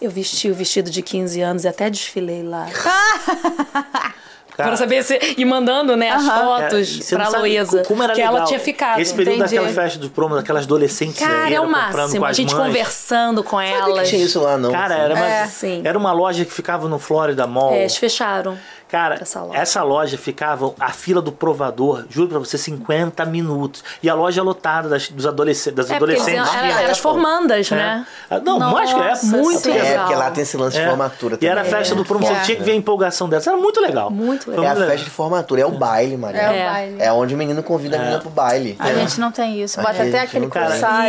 Eu 0.00 0.10
vesti 0.10 0.50
o 0.50 0.54
vestido 0.54 0.90
de 0.90 1.02
15 1.02 1.40
anos 1.40 1.64
e 1.64 1.68
até 1.68 1.88
desfilei 1.88 2.42
lá. 2.42 2.66
Cara, 4.56 4.70
Pra 4.70 4.76
saber 4.78 5.02
se. 5.02 5.18
E 5.36 5.44
mandando, 5.44 5.96
né, 5.96 6.10
as 6.10 6.26
É, 6.26 6.30
fotos 6.30 6.88
e 6.88 7.02
você 7.02 7.14
pra 7.14 7.24
não 7.24 7.30
sabe 7.30 7.42
Luísa. 7.42 7.82
Como 7.86 8.02
era 8.02 8.14
que 8.14 8.20
legal. 8.20 8.36
ela 8.38 8.46
tinha 8.46 8.58
ficado. 8.58 9.00
Esse 9.00 9.12
período 9.14 9.36
entendi. 9.40 9.54
daquela 9.56 9.72
festa 9.74 9.98
do 9.98 10.08
promo, 10.10 10.34
daquelas 10.34 10.64
adolescentes 10.64 11.18
Cara, 11.18 11.44
aí, 11.44 11.54
é 11.54 11.60
o 11.60 11.68
máximo. 11.68 12.24
A 12.24 12.32
gente 12.32 12.54
mães. 12.54 12.66
conversando 12.66 13.44
com 13.44 13.60
elas. 13.60 14.08
tinha 14.08 14.24
isso 14.24 14.40
lá, 14.40 14.56
não. 14.56 14.72
Cara, 14.72 14.94
era 14.96 15.14
uma, 15.14 15.26
É, 15.26 15.48
era 15.84 15.98
uma 15.98 16.12
loja 16.12 16.44
que 16.44 16.52
ficava 16.52 16.88
no 16.88 16.98
Florida 16.98 17.46
Mall. 17.46 17.72
É, 17.74 17.80
eles 17.80 17.96
fecharam. 17.96 18.58
Cara, 18.88 19.16
essa 19.16 19.40
essa 19.52 19.82
loja. 19.82 19.84
loja. 20.16 20.18
ficava, 20.18 20.72
a 20.78 20.90
fila 20.90 21.20
do 21.20 21.32
provador, 21.32 22.04
juro 22.08 22.28
pra 22.28 22.38
você, 22.38 22.56
50 22.56 23.24
minutos. 23.24 23.82
E 24.02 24.08
a 24.08 24.14
loja 24.14 24.42
lotada 24.42 24.88
das, 24.88 25.08
dos 25.08 25.26
adolescentes, 25.26 25.74
das 25.76 25.86
É, 25.90 25.94
eles 25.96 26.02
adolescentes. 26.02 26.54
eram- 26.54 26.66
de 26.66 26.82
eram 26.82 26.90
as 26.92 26.98
formandas, 26.98 27.72
É. 27.72 27.74
né? 27.74 28.06
Ah, 28.30 28.38
Não, 28.38 28.58
que 28.74 28.92
é 28.92 29.14
muito 29.26 29.68
É, 29.68 29.72
legal. 29.72 29.98
porque 30.06 30.14
lá 30.14 30.30
tem 30.30 30.42
esse 30.42 30.56
lance 30.56 30.76
de 30.76 30.82
É. 30.82 30.88
formatura 30.88 31.38
E 31.40 31.46
era 31.46 31.60
a 31.60 31.64
também. 31.64 31.78
festa 31.78 31.94
do 31.94 32.04
promo, 32.04 32.24
É. 32.26 32.28
você 32.34 32.40
tinha 32.44 32.56
que 32.56 32.62
ver 32.62 32.72
a 32.72 32.74
empolgação 32.74 33.28
dessa. 33.28 33.50
Era 33.50 33.58
muito 33.58 33.80
legal. 33.80 34.10
Muito 34.10 34.44
Foi 34.46 34.54
É 34.54 34.56
a 34.58 34.60
muito 34.60 34.72
legal. 34.74 34.88
festa 34.90 35.04
de 35.04 35.10
formatura, 35.10 35.60
é 35.60 35.66
o 35.66 35.72
baile, 35.72 36.16
Maria. 36.16 36.40
É 36.40 36.48
o 36.68 36.72
baile. 36.72 36.96
É 37.00 37.12
onde 37.12 37.34
o 37.34 37.38
menino 37.38 37.62
convida 37.62 37.96
a 37.96 37.98
menina 37.98 38.18
pro 38.20 38.30
baile. 38.30 38.76
A 38.78 38.92
gente 38.92 39.18
não 39.20 39.32
tem 39.32 39.60
isso. 39.62 39.80
Bota 39.80 40.02
até 40.02 40.20
aquele. 40.20 40.46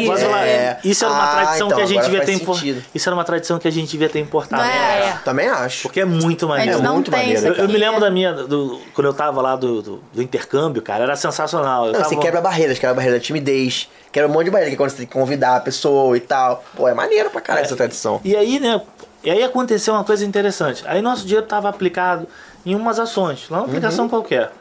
Mas 0.07 0.21
ela- 0.23 0.45
É. 0.45 0.79
Isso 0.83 1.05
era 1.05 1.13
uma 1.13 1.23
Ah, 1.23 1.27
tradição 1.35 1.67
então, 1.67 1.77
que 1.77 1.83
a 1.83 1.87
gente 1.87 2.01
devia 2.03 2.19
ter 2.21 2.25
faz 2.27 2.41
impor- 2.41 2.55
sentido. 2.55 2.83
Isso 2.93 3.09
era 3.09 3.15
uma 3.15 3.23
tradição 3.23 3.59
que 3.59 3.67
a 3.67 3.71
gente 3.71 3.91
devia 3.91 4.09
ter 4.09 4.19
importado. 4.19 4.63
É? 4.63 5.09
É. 5.09 5.17
Também 5.23 5.47
acho. 5.47 5.83
Porque 5.83 5.99
é 6.01 6.05
muito 6.05 6.47
maneiro. 6.47 6.79
É 6.79 6.89
muito 6.89 7.11
maneiro. 7.11 7.66
Eu, 7.67 7.73
me 7.73 7.77
lembro 7.79 7.99
da 8.01 8.09
minha, 8.11 8.33
do, 8.33 8.79
quando 8.93 9.05
eu 9.07 9.13
tava 9.13 9.41
lá 9.41 9.55
do, 9.55 9.81
do, 9.81 10.03
do 10.13 10.21
intercâmbio, 10.21 10.81
cara, 10.81 11.03
era 11.03 11.15
sensacional. 11.15 11.87
Eu 11.87 11.93
Não, 11.93 11.99
tava- 11.99 12.09
você 12.09 12.15
quebra 12.17 12.41
barreiras, 12.41 12.77
quebra 12.79 12.91
a 12.91 12.95
barreira 12.95 13.17
da 13.17 13.23
timidez, 13.23 13.89
quebra 14.11 14.29
um 14.29 14.33
monte 14.33 14.45
de 14.45 14.51
barreira, 14.51 14.69
que 14.71 14.75
é 14.75 14.77
quando 14.77 14.89
você 14.91 14.97
tem 14.97 15.05
que 15.07 15.13
convidar 15.13 15.57
a 15.57 15.59
pessoa 15.59 16.15
e 16.17 16.19
tal. 16.19 16.63
Pô, 16.75 16.87
é 16.87 16.93
maneiro 16.93 17.29
pra 17.29 17.41
caralho 17.41 17.65
essa 17.65 17.75
tradição. 17.75 18.19
E 18.23 18.35
aí, 18.35 18.59
né? 18.59 18.81
E 19.23 19.29
aí 19.31 19.43
aconteceu 19.43 19.93
uma 19.93 20.03
coisa 20.03 20.25
interessante. 20.25 20.83
Aí 20.87 21.01
nosso 21.01 21.23
dinheiro 21.23 21.43
estava 21.43 21.67
aplicado 21.69 22.27
em 22.65 22.75
umas 22.75 22.99
ações, 22.99 23.47
lá 23.49 23.59
uma 23.59 23.65
aplicação 23.67 24.05
Uhum. 24.05 24.09
qualquer. 24.09 24.51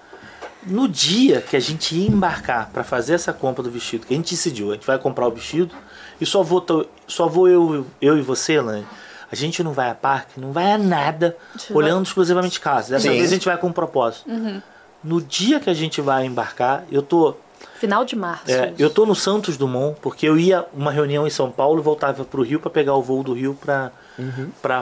No 0.67 0.89
dia 0.89 1.41
que 1.41 1.55
a 1.57 1.61
gente 1.61 1.95
ia 1.95 2.09
embarcar 2.09 2.71
para 2.73 2.83
fazer 2.83 3.15
essa 3.15 3.33
compra 3.33 3.63
do 3.63 3.71
vestido, 3.71 4.05
que 4.07 4.13
a 4.13 4.17
gente 4.17 4.35
decidiu, 4.35 4.71
a 4.71 4.75
gente 4.75 4.87
vai 4.87 4.99
comprar 4.99 5.29
o 5.29 5.31
vestido 5.31 5.73
e 6.21 6.27
só 6.27 6.43
vou, 6.43 6.65
só 7.07 7.29
vou 7.29 7.49
eu, 7.49 7.87
eu 8.01 8.19
e 8.19 8.23
você, 8.23 8.55
Elaine. 8.55 8.85
A 9.31 9.35
gente 9.37 9.63
não 9.63 9.73
vai 9.73 9.91
a 9.91 9.95
parque, 9.95 10.41
não 10.41 10.53
vai 10.53 10.73
a 10.73 10.79
nada, 10.79 11.37
olhando 11.71 12.05
exclusivamente 12.05 12.61
casa. 12.61 12.91
Dessa 12.95 13.09
Sim. 13.09 13.19
vez 13.19 13.31
a 13.31 13.35
gente 13.35 13.45
vai 13.47 13.57
com 13.59 13.67
um 13.69 13.73
propósito. 13.73 14.31
Uhum. 14.31 14.63
No 15.03 15.21
dia 15.21 15.59
que 15.61 15.69
a 15.71 15.75
gente 15.75 16.01
vai 16.01 16.25
embarcar, 16.27 16.85
eu 16.91 17.03
tô 17.03 17.35
Final 17.79 18.05
de 18.05 18.15
março. 18.17 18.51
é, 18.51 18.73
eu 18.79 18.89
tô 18.89 19.05
no 19.05 19.15
Santos 19.15 19.57
Dumont, 19.57 19.99
porque 20.01 20.27
eu 20.29 20.39
ia 20.39 20.65
uma 20.73 20.91
reunião 20.91 21.27
em 21.27 21.31
São 21.31 21.51
Paulo 21.51 21.81
e 21.81 21.83
voltava 21.83 22.25
pro 22.25 22.43
Rio 22.43 22.61
para 22.61 22.71
pegar 22.71 22.95
o 22.95 23.03
voo 23.03 23.23
do 23.23 23.33
Rio 23.35 23.55
pra, 23.61 23.91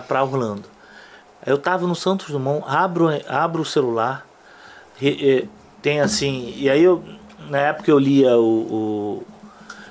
pra 0.03 0.23
Orlando. 0.23 0.65
Eu 1.45 1.59
tava 1.59 1.87
no 1.87 1.95
Santos 1.95 2.29
Dumont, 2.31 2.65
abro, 2.66 3.09
abro 3.29 3.62
o 3.62 3.65
celular, 3.66 4.27
e- 5.01 5.09
e 5.09 5.49
tem 5.83 6.01
assim. 6.01 6.55
E 6.57 6.71
aí 6.71 6.83
eu, 6.83 7.03
na 7.51 7.59
época 7.59 7.91
eu 7.91 7.99
lia 7.99 8.37
o, 8.37 8.43
o- 8.43 9.27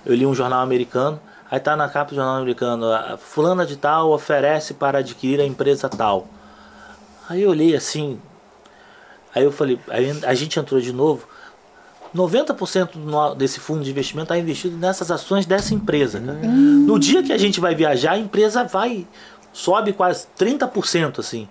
eu 0.06 0.16
li 0.16 0.26
um 0.26 0.34
jornal 0.34 0.62
americano, 0.62 1.20
aí 1.54 1.60
tá 1.60 1.76
na 1.76 1.88
capa 1.88 2.10
do 2.10 2.16
jornal 2.16 2.38
americano, 2.38 2.92
a 2.92 3.16
fulana 3.16 3.64
de 3.64 3.78
tal 3.78 4.10
oferece 4.12 4.74
para 4.74 4.98
adquirir 4.98 5.40
a 5.40 5.46
empresa 5.46 5.88
tal. 5.88 6.28
Aí 7.30 7.44
eu 7.44 7.52
olhei 7.52 7.76
assim, 7.76 8.20
aí 9.36 9.44
eu 9.44 9.52
falei, 9.52 9.80
aí 9.88 10.10
a 10.26 10.34
gente 10.34 10.60
entrou 10.60 10.82
de 10.82 10.92
novo. 10.92 11.28
90% 12.16 12.94
do 12.94 13.00
no- 13.00 13.36
desse 13.36 13.60
fundo 13.60 13.84
de 13.84 13.92
investimento 13.92 14.26
está 14.34 14.38
investido 14.38 14.76
nessas 14.78 15.12
ações 15.12 15.46
dessa 15.46 15.74
empresa. 15.76 16.20
cara. 16.20 16.40
No 16.42 16.98
dia 17.00 17.22
que 17.22 17.32
a 17.32 17.38
gente 17.38 17.60
vai 17.60 17.76
viajar, 17.76 18.14
a 18.14 18.18
empresa 18.18 18.64
vai 18.64 19.08
sobe 19.52 19.94
quase 19.94 20.26
30% 20.38 21.20
assim. 21.20 21.48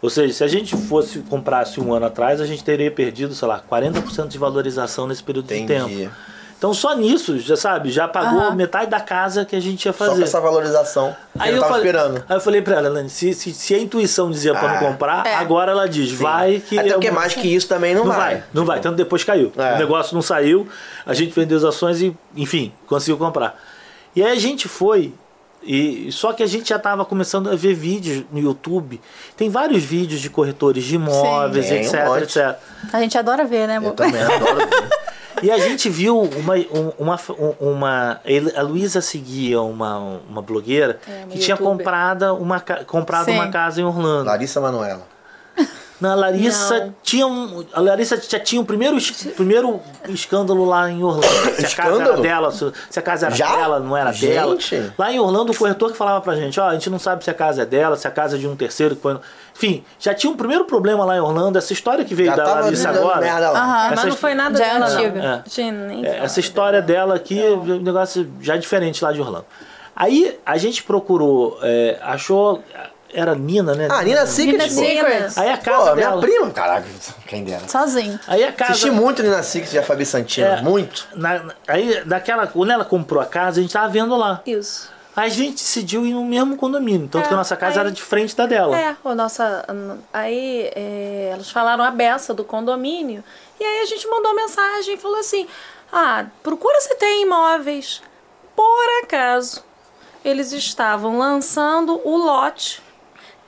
Ou 0.00 0.10
seja, 0.10 0.34
se 0.34 0.42
a 0.44 0.48
gente 0.48 0.76
fosse 0.76 1.20
comprasse 1.20 1.80
um 1.80 1.94
ano 1.94 2.06
atrás, 2.06 2.40
a 2.40 2.46
gente 2.46 2.64
teria 2.64 2.90
perdido, 2.90 3.34
sei 3.36 3.46
lá, 3.46 3.60
40% 3.60 4.26
de 4.26 4.36
valorização 4.38 5.06
nesse 5.06 5.22
período 5.22 5.46
de 5.46 5.54
Entendi. 5.58 5.96
tempo. 5.96 6.12
Então 6.62 6.72
só 6.72 6.94
nisso, 6.94 7.40
já 7.40 7.56
sabe, 7.56 7.90
já 7.90 8.06
pagou 8.06 8.38
Aham. 8.40 8.54
metade 8.54 8.88
da 8.88 9.00
casa 9.00 9.44
que 9.44 9.56
a 9.56 9.60
gente 9.60 9.84
ia 9.84 9.92
Só 9.92 9.98
fazer. 10.04 10.18
com 10.18 10.22
essa 10.22 10.40
valorização. 10.40 11.16
Aí 11.36 11.50
eu 11.50 11.56
eu, 11.56 11.60
tava 11.60 11.72
falei, 11.74 11.90
esperando. 11.90 12.24
aí 12.28 12.36
eu 12.36 12.40
falei 12.40 12.62
pra 12.62 12.76
ela, 12.76 12.88
Lani, 12.88 13.10
se, 13.10 13.34
se, 13.34 13.52
se 13.52 13.74
a 13.74 13.78
intuição 13.80 14.30
dizia 14.30 14.52
pra 14.54 14.70
Ah, 14.70 14.80
não 14.80 14.92
comprar, 14.92 15.26
é. 15.26 15.34
agora 15.34 15.72
ela 15.72 15.88
diz, 15.88 16.12
vai 16.12 16.60
que. 16.64 16.78
Até 16.78 16.90
eu- 16.90 16.92
porque 16.92 17.10
mais 17.10 17.34
que 17.34 17.48
isso 17.52 17.66
também 17.66 17.96
não, 17.96 18.04
não 18.04 18.12
vai. 18.12 18.34
vai, 18.36 18.44
não 18.54 18.64
vai. 18.64 18.78
Tanto 18.78 18.94
depois 18.94 19.24
caiu. 19.24 19.50
É. 19.56 19.74
O 19.74 19.78
negócio 19.78 20.14
não 20.14 20.22
saiu, 20.22 20.68
a 21.04 21.12
gente 21.12 21.34
vendeu 21.34 21.58
as 21.58 21.64
ações 21.64 22.00
e, 22.00 22.16
enfim, 22.36 22.72
conseguiu 22.86 23.18
comprar. 23.18 23.60
E 24.14 24.22
aí 24.22 24.30
a 24.30 24.38
gente 24.38 24.68
foi, 24.68 25.12
e 25.64 26.12
só 26.12 26.32
que 26.32 26.44
a 26.44 26.46
gente 26.46 26.68
já 26.68 26.76
estava 26.76 27.04
começando 27.04 27.50
a 27.50 27.56
ver 27.56 27.74
vídeos 27.74 28.22
no 28.30 28.38
YouTube. 28.38 29.00
Tem 29.36 29.50
vários 29.50 29.82
vídeos 29.82 30.20
de 30.20 30.30
corretores 30.30 30.84
de 30.84 30.94
imóveis, 30.94 31.68
um 31.68 31.74
etc, 31.74 32.04
monte. 32.06 32.22
etc. 32.22 32.56
A 32.92 33.00
gente 33.00 33.18
adora 33.18 33.44
ver, 33.44 33.66
né, 33.66 33.80
Eu 33.82 33.90
também 33.94 34.22
adoro 34.22 34.58
ver. 34.58 35.02
E 35.42 35.50
a 35.50 35.58
gente 35.58 35.88
viu 35.88 36.20
uma. 36.20 36.54
um- 36.56 36.92
uma, 36.98 37.18
uma 37.60 38.20
a 38.56 38.62
Luísa 38.62 39.00
seguia 39.00 39.60
uma, 39.60 40.18
uma 40.28 40.42
blogueira 40.42 40.98
É, 41.08 41.18
uma 41.24 41.26
que 41.28 41.38
tinha 41.38 41.56
comprado 41.56 42.34
uma, 42.36 42.60
comprado 42.86 43.26
Sim. 43.26 43.34
uma 43.34 43.48
casa 43.50 43.80
em 43.80 43.84
Orlando. 43.84 44.26
Larissa 44.26 44.60
Manoela. 44.60 45.12
Na 46.00 46.16
Larissa 46.16 46.86
Não. 46.86 46.94
tinha 47.00 47.24
um. 47.28 47.64
A 47.72 47.80
Larissa 47.80 48.20
já 48.28 48.40
tinha 48.40 48.60
o 48.60 48.64
primeiro, 48.64 48.96
primeiro 49.36 49.80
escândalo 50.08 50.64
lá 50.64 50.90
em 50.90 51.00
Orlando. 51.04 51.24
Se 51.54 51.64
a 51.64 51.68
casa 51.68 51.80
era 51.80 51.92
Escândalo? 51.92 52.22
dela, 52.22 52.50
se, 52.50 52.72
se 52.90 52.98
a 52.98 53.02
casa 53.02 53.26
era 53.26 53.34
Já? 53.36 53.54
dela, 53.56 53.78
não 53.78 53.96
era 53.96 54.10
Gente. 54.12 54.32
dela. 54.32 54.56
Lá 54.98 55.12
em 55.12 55.20
Orlando, 55.20 55.52
o 55.52 55.56
corretor 55.56 55.92
que 55.92 55.96
falava 55.96 56.20
pra 56.20 56.34
gente, 56.34 56.58
ó, 56.58 56.66
a 56.66 56.72
gente 56.74 56.90
não 56.90 56.98
sabe 56.98 57.22
se 57.22 57.30
a 57.30 57.34
casa 57.34 57.62
é 57.62 57.66
dela, 57.66 57.94
se 57.96 58.08
a 58.08 58.10
casa 58.10 58.34
é 58.36 58.38
de 58.40 58.48
um 58.48 58.56
terceiro. 58.56 58.96
que 58.96 59.02
foi 59.02 59.16
Enfim, 59.54 59.84
já 59.98 60.14
tinha 60.14 60.32
um 60.32 60.36
primeiro 60.36 60.64
problema 60.64 61.04
lá 61.04 61.16
em 61.16 61.20
Orlando. 61.20 61.58
Essa 61.58 61.72
história 61.72 62.04
que 62.04 62.14
veio 62.14 62.30
Já 62.30 62.36
da 62.36 62.44
tava 62.44 62.60
Larissa 62.62 62.88
agora. 62.90 63.20
merda 63.20 63.50
lá. 63.50 63.58
Aham. 63.60 63.90
Mas 63.90 63.98
Essa 63.98 64.08
não 64.08 64.16
foi 64.16 64.34
nada 64.34 64.58
Já 64.58 64.64
é 64.66 64.72
dela, 64.72 64.86
antiga. 64.86 65.44
É. 66.02 66.06
É, 66.08 66.24
Essa 66.24 66.40
história 66.40 66.80
dela 66.82 67.14
aqui 67.14 67.40
é 67.44 67.50
um 67.50 67.80
negócio 67.80 68.28
já 68.40 68.56
diferente 68.56 69.04
lá 69.04 69.12
de 69.12 69.20
Orlando. 69.20 69.44
Aí 69.94 70.38
a 70.44 70.56
gente 70.56 70.82
procurou, 70.82 71.58
é, 71.62 71.98
achou. 72.02 72.62
Era 73.14 73.34
Nina, 73.34 73.74
né? 73.74 73.88
Ah, 73.90 74.02
Nina 74.02 74.24
Secret, 74.24 74.52
Nina 74.52 74.64
pô. 74.64 74.70
Secret. 74.70 75.32
Aí 75.36 75.50
a 75.50 75.58
Pô, 75.58 75.64
casa 75.64 75.94
minha 75.94 76.08
dela. 76.08 76.20
prima. 76.22 76.50
Caraca, 76.50 76.86
quem 77.26 77.44
dera. 77.44 77.68
Sozinho. 77.68 78.18
Aí 78.26 78.42
a 78.42 78.52
casa. 78.52 78.72
Assisti 78.72 78.90
muito 78.90 79.22
Nina 79.22 79.42
Secret 79.42 79.74
e 79.74 79.78
a 79.78 79.82
Fabi 79.82 80.06
Santina. 80.06 80.46
É. 80.46 80.62
Muito. 80.62 81.06
Na- 81.14 81.42
aí, 81.68 82.02
daquela, 82.06 82.46
quando 82.46 82.70
ela 82.72 82.86
comprou 82.86 83.20
a 83.22 83.26
casa, 83.26 83.60
a 83.60 83.62
gente 83.62 83.70
tava 83.70 83.86
vendo 83.88 84.16
lá. 84.16 84.40
Isso. 84.46 84.90
A 85.14 85.28
gente 85.28 85.54
decidiu 85.54 86.06
ir 86.06 86.12
no 86.14 86.24
mesmo 86.24 86.56
condomínio. 86.56 87.08
Tanto 87.08 87.24
É, 87.24 87.28
que 87.28 87.34
a 87.34 87.36
nossa 87.36 87.56
casa 87.56 87.80
aí- 87.80 87.86
era 87.86 87.92
de 87.92 88.02
frente 88.02 88.34
da 88.36 88.46
dela. 88.46 88.76
É, 88.78 88.96
a 89.04 89.14
nossa. 89.14 89.64
Aí 90.12 90.70
é, 90.74 91.30
elas 91.32 91.50
falaram 91.50 91.82
a 91.84 91.90
beça 91.90 92.32
do 92.34 92.44
condomínio. 92.44 93.22
E 93.60 93.64
aí 93.64 93.80
a 93.80 93.86
gente 93.86 94.06
mandou 94.08 94.34
mensagem 94.34 94.94
e 94.94 94.98
falou 94.98 95.18
assim: 95.18 95.46
Ah, 95.92 96.26
procura 96.42 96.80
se 96.80 96.94
tem 96.96 97.22
imóveis. 97.22 98.02
Por 98.54 99.02
acaso, 99.02 99.64
eles 100.24 100.52
estavam 100.52 101.18
lançando 101.18 102.00
o 102.04 102.16
lote, 102.16 102.82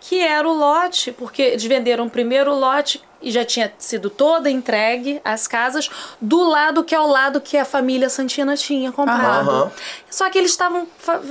que 0.00 0.18
era 0.20 0.48
o 0.48 0.52
lote, 0.52 1.12
porque 1.12 1.42
eles 1.42 1.64
venderam 1.64 2.08
primeiro 2.08 2.52
o 2.52 2.58
lote 2.58 3.02
e 3.24 3.30
já 3.30 3.44
tinha 3.44 3.72
sido 3.78 4.10
toda 4.10 4.50
entregue 4.50 5.20
as 5.24 5.46
casas 5.48 5.90
do 6.20 6.42
lado 6.48 6.84
que 6.84 6.94
é 6.94 7.00
o 7.00 7.06
lado 7.06 7.40
que 7.40 7.56
a 7.56 7.64
família 7.64 8.08
Santina 8.08 8.56
tinha 8.56 8.92
comprado. 8.92 9.50
Aham. 9.50 9.72
Só 10.10 10.28
que 10.30 10.38
eles 10.38 10.50
estavam 10.50 10.86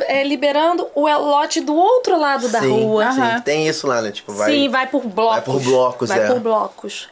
é, 0.07 0.23
liberando 0.23 0.87
o 0.95 1.07
lote 1.07 1.61
do 1.61 1.75
outro 1.75 2.19
lado 2.19 2.49
da 2.49 2.59
sim, 2.59 2.69
rua. 2.69 3.11
Sim, 3.11 3.41
tem 3.45 3.67
isso 3.67 3.87
lá, 3.87 4.01
né? 4.01 4.11
Tipo, 4.11 4.33
vai. 4.33 4.51
Sim, 4.51 4.69
vai 4.69 4.87
por 4.87 5.05
blocos. 5.05 5.35
vai 5.35 5.41
por 5.41 5.61
blocos, 5.61 6.09
Vai 6.09 6.19
é. 6.23 6.27
por 6.27 6.39
blocos. 6.39 7.09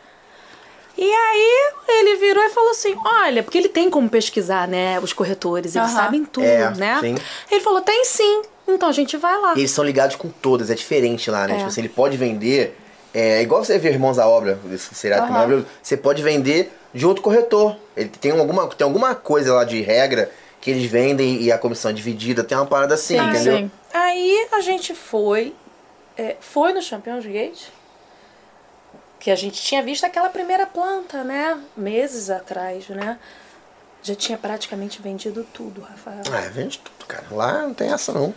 E 0.98 1.10
aí 1.10 1.72
ele 1.88 2.18
virou 2.18 2.44
e 2.44 2.50
falou 2.50 2.72
assim: 2.72 2.96
olha, 3.06 3.42
porque 3.44 3.58
ele 3.58 3.70
tem 3.70 3.90
como 3.90 4.10
pesquisar, 4.10 4.68
né? 4.68 5.00
Os 5.00 5.14
corretores, 5.14 5.76
eles 5.76 5.90
Aham. 5.90 5.98
sabem 5.98 6.26
tudo, 6.26 6.46
É, 6.46 6.70
né? 6.76 7.00
sim. 7.02 7.16
Ele 7.50 7.62
falou: 7.62 7.82
tem 7.82 8.04
sim. 8.06 8.42
Então 8.68 8.90
a 8.90 8.92
gente 8.92 9.18
vai 9.18 9.38
lá. 9.40 9.54
Eles 9.56 9.72
são 9.72 9.84
ligados 9.84 10.16
com 10.16 10.30
todas, 10.30 10.70
é 10.70 10.76
diferente 10.76 11.30
lá, 11.32 11.48
né? 11.48 11.54
É. 11.54 11.58
Tipo 11.58 11.70
assim, 11.70 11.82
ele 11.82 11.90
pode 11.90 12.18
vender. 12.18 12.78
É 13.14 13.42
igual 13.42 13.64
você 13.64 13.78
vê 13.78 13.90
Irmãos 13.90 14.18
à 14.18 14.28
Obra, 14.28 14.58
esse 14.72 14.96
seriado 14.96 15.24
que 15.24 15.30
é 15.30 15.34
maravilhoso. 15.34 15.68
Você 15.84 15.98
pode 15.98 16.24
vender 16.24 16.72
de 16.94 17.06
outro 17.06 17.22
corretor. 17.22 17.76
Ele 17.96 18.10
tem 18.10 18.32
alguma, 18.32 18.68
tem 18.68 18.86
alguma 18.86 19.14
coisa 19.16 19.54
lá 19.54 19.64
de 19.64 19.82
regra 19.82 20.32
que 20.62 20.72
eles 20.72 20.90
vendem 20.90 21.42
e 21.42 21.52
a 21.52 21.58
comissão 21.58 21.92
é 21.92 21.94
dividida, 21.94 22.44
tem 22.44 22.58
uma 22.58 22.68
parada 22.68 22.94
assim, 22.94 23.18
Sim, 23.18 23.30
entendeu? 23.30 23.58
sim. 23.58 23.72
Aí 23.94 24.48
a 24.54 24.62
gente 24.62 24.94
foi. 24.96 25.54
é, 26.18 26.38
foi 26.40 26.72
no 26.72 26.82
Champions 26.82 27.26
Gate. 27.26 27.64
Que 29.20 29.30
a 29.30 29.36
gente 29.36 29.62
tinha 29.62 29.84
visto 29.84 30.04
aquela 30.04 30.30
primeira 30.30 30.66
planta, 30.66 31.24
né? 31.24 31.60
Meses 31.78 32.30
atrás, 32.30 32.88
né? 32.90 33.20
Já 34.02 34.16
tinha 34.16 34.38
praticamente 34.38 35.00
vendido 35.02 35.46
tudo, 35.54 35.82
Rafael. 35.82 36.22
Ah, 36.32 36.50
vende 36.50 36.80
tudo, 36.80 37.06
cara. 37.06 37.26
Lá 37.30 37.62
não 37.62 37.74
tem 37.74 37.92
essa 37.92 38.12
não. 38.12 38.34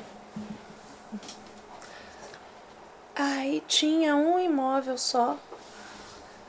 Aí 3.15 3.62
tinha 3.69 4.16
um 4.16 4.41
imóvel 4.41 4.99
só, 4.99 5.36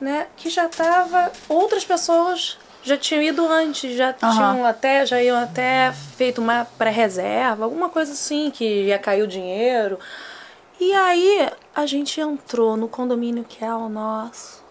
né? 0.00 0.26
Que 0.36 0.50
já 0.50 0.68
tava. 0.68 1.30
Outras 1.48 1.84
pessoas 1.84 2.58
já 2.82 2.96
tinham 2.96 3.22
ido 3.22 3.46
antes, 3.46 3.96
já 3.96 4.14
Aham. 4.22 4.32
tinham 4.32 4.66
até, 4.66 5.06
já 5.06 5.22
iam 5.22 5.36
até 5.38 5.92
feito 6.16 6.40
uma 6.40 6.64
pré-reserva, 6.78 7.64
alguma 7.64 7.88
coisa 7.88 8.12
assim, 8.12 8.50
que 8.50 8.84
ia 8.84 8.98
cair 8.98 9.22
o 9.22 9.26
dinheiro. 9.28 9.98
E 10.78 10.92
aí 10.92 11.50
a 11.74 11.86
gente 11.86 12.20
entrou 12.20 12.76
no 12.76 12.88
condomínio 12.88 13.44
que 13.44 13.64
é 13.64 13.74
o 13.74 13.88
nosso. 13.88 14.62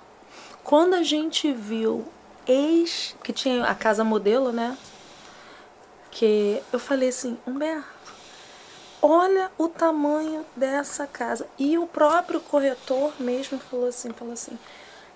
Quando 0.64 0.94
a 0.96 1.04
gente 1.04 1.52
viu 1.52 2.06
ex, 2.48 3.16
que 3.24 3.34
tinha 3.34 3.64
a 3.66 3.76
casa 3.76 4.04
modelo, 4.04 4.52
né? 4.52 4.78
Que 6.12 6.62
eu 6.72 6.80
falei 6.80 7.10
assim, 7.10 7.38
Humberto, 7.46 7.95
olha 9.06 9.52
o 9.58 9.68
tamanho 9.68 10.46
dessa 10.56 11.06
casa. 11.06 11.46
E 11.60 11.78
o 11.78 11.86
próprio 11.86 12.40
corretor 12.40 13.14
mesmo 13.20 13.60
falou 13.60 13.88
assim, 13.88 14.12
falou 14.12 14.34
assim, 14.34 14.58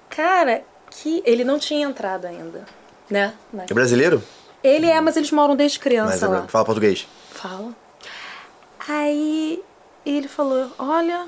cara, 0.10 0.64
que 0.92 1.24
ele 1.26 1.44
não 1.44 1.58
tinha 1.58 1.88
entrado 1.88 2.26
ainda, 2.26 2.66
né? 3.10 3.34
É 3.68 3.74
brasileiro? 3.74 4.22
Ele 4.64 4.88
é, 4.88 5.00
mas 5.02 5.16
eles 5.18 5.32
moram 5.32 5.56
desde 5.56 5.80
Mas 5.80 5.84
criança 5.84 6.26
é, 6.26 6.30
lá. 6.30 6.48
fala 6.48 6.66
português. 6.66 7.08
Fala. 7.32 7.74
Aí 8.88 9.64
ele 10.06 10.28
falou: 10.28 10.72
Olha, 10.78 11.28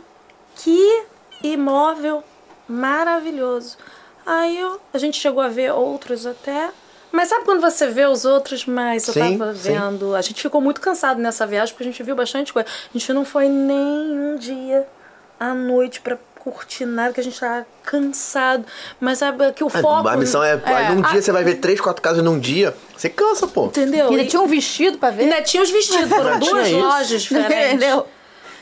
que 0.55 1.05
imóvel 1.41 2.23
maravilhoso. 2.67 3.77
Aí 4.25 4.57
eu, 4.59 4.79
a 4.93 4.97
gente 4.97 5.17
chegou 5.17 5.41
a 5.41 5.47
ver 5.47 5.71
outros 5.71 6.25
até. 6.25 6.71
Mas 7.11 7.27
sabe 7.29 7.43
quando 7.45 7.59
você 7.61 7.88
vê 7.88 8.05
os 8.05 8.23
outros, 8.25 8.65
mas 8.65 9.07
eu 9.07 9.13
Sim, 9.13 9.38
tava 9.38 9.53
sim. 9.53 9.73
vendo. 9.73 10.15
A 10.15 10.21
gente 10.21 10.41
ficou 10.41 10.61
muito 10.61 10.79
cansado 10.79 11.19
nessa 11.19 11.45
viagem, 11.45 11.73
porque 11.73 11.83
a 11.83 11.91
gente 11.91 12.01
viu 12.03 12.15
bastante 12.15 12.53
coisa. 12.53 12.67
A 12.69 12.97
gente 12.97 13.11
não 13.13 13.25
foi 13.25 13.49
nem 13.49 13.77
um 14.17 14.38
dia 14.38 14.88
à 15.39 15.53
noite 15.53 15.99
pra 16.01 16.17
curtir 16.39 16.85
nada, 16.85 17.13
que 17.13 17.19
a 17.19 17.23
gente 17.23 17.39
tava 17.39 17.67
cansado. 17.83 18.65
Mas 18.99 19.19
sabe 19.19 19.51
que 19.53 19.63
o 19.63 19.69
foco. 19.69 20.07
a 20.07 20.17
missão 20.17 20.43
é, 20.43 20.59
aí 20.63 20.95
num 20.95 21.05
a- 21.05 21.09
dia 21.11 21.21
você 21.21 21.31
vai 21.31 21.43
ver 21.43 21.55
três, 21.55 21.79
quatro 21.81 22.01
casas 22.01 22.23
num 22.23 22.39
dia. 22.39 22.73
Você 22.97 23.09
cansa, 23.09 23.45
pô. 23.47 23.65
Entendeu? 23.65 24.09
Ainda 24.09 24.23
E- 24.23 24.27
tinha 24.27 24.41
um 24.41 24.47
vestido 24.47 24.97
pra 24.97 25.11
ver. 25.11 25.23
Ainda 25.23 25.41
tinha 25.43 25.61
os 25.61 25.69
vestidos, 25.69 26.09
foram 26.09 26.39
duas 26.39 26.67
isso. 26.67 26.77
lojas 26.79 27.21
diferentes. 27.23 27.73
Entendeu? 27.73 28.07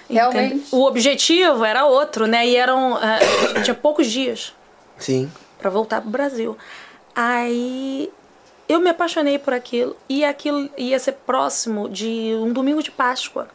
Realmente. 0.10 0.56
Entende? 0.56 0.66
O 0.72 0.86
objetivo 0.86 1.64
era 1.64 1.86
outro, 1.86 2.26
né? 2.26 2.46
E 2.48 2.56
eram. 2.56 2.96
ah, 2.96 3.20
tinha 3.64 3.76
poucos 3.76 4.08
dias 4.08 4.54
Sim. 4.98 5.32
pra 5.60 5.70
voltar 5.70 6.02
pro 6.02 6.10
Brasil. 6.10 6.58
Aí 7.16 8.12
eu 8.70 8.80
me 8.80 8.92
apaixonei 8.92 9.40
por 9.40 9.54
aquilo. 9.54 9.98
E 10.08 10.24
aquilo 10.24 10.70
ia 10.78 11.00
ser 11.00 11.14
próximo 11.14 11.90
de 11.90 12.36
um 12.36 12.54
domingo 12.54 12.84
de 12.84 12.92
Páscoa. 12.92 13.50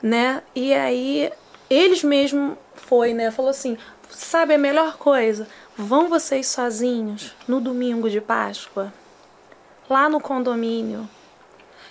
Né? 0.00 0.42
E 0.54 0.72
aí 0.72 1.30
eles 1.68 2.04
mesmo 2.04 2.56
foi, 2.74 3.12
né? 3.12 3.30
Falou 3.30 3.50
assim: 3.50 3.76
sabe 4.08 4.54
a 4.54 4.58
melhor 4.58 4.96
coisa? 4.96 5.48
Vão 5.76 6.08
vocês 6.08 6.46
sozinhos 6.46 7.34
no 7.48 7.60
domingo 7.60 8.08
de 8.08 8.20
Páscoa, 8.20 8.92
lá 9.88 10.08
no 10.08 10.20
condomínio. 10.20 11.08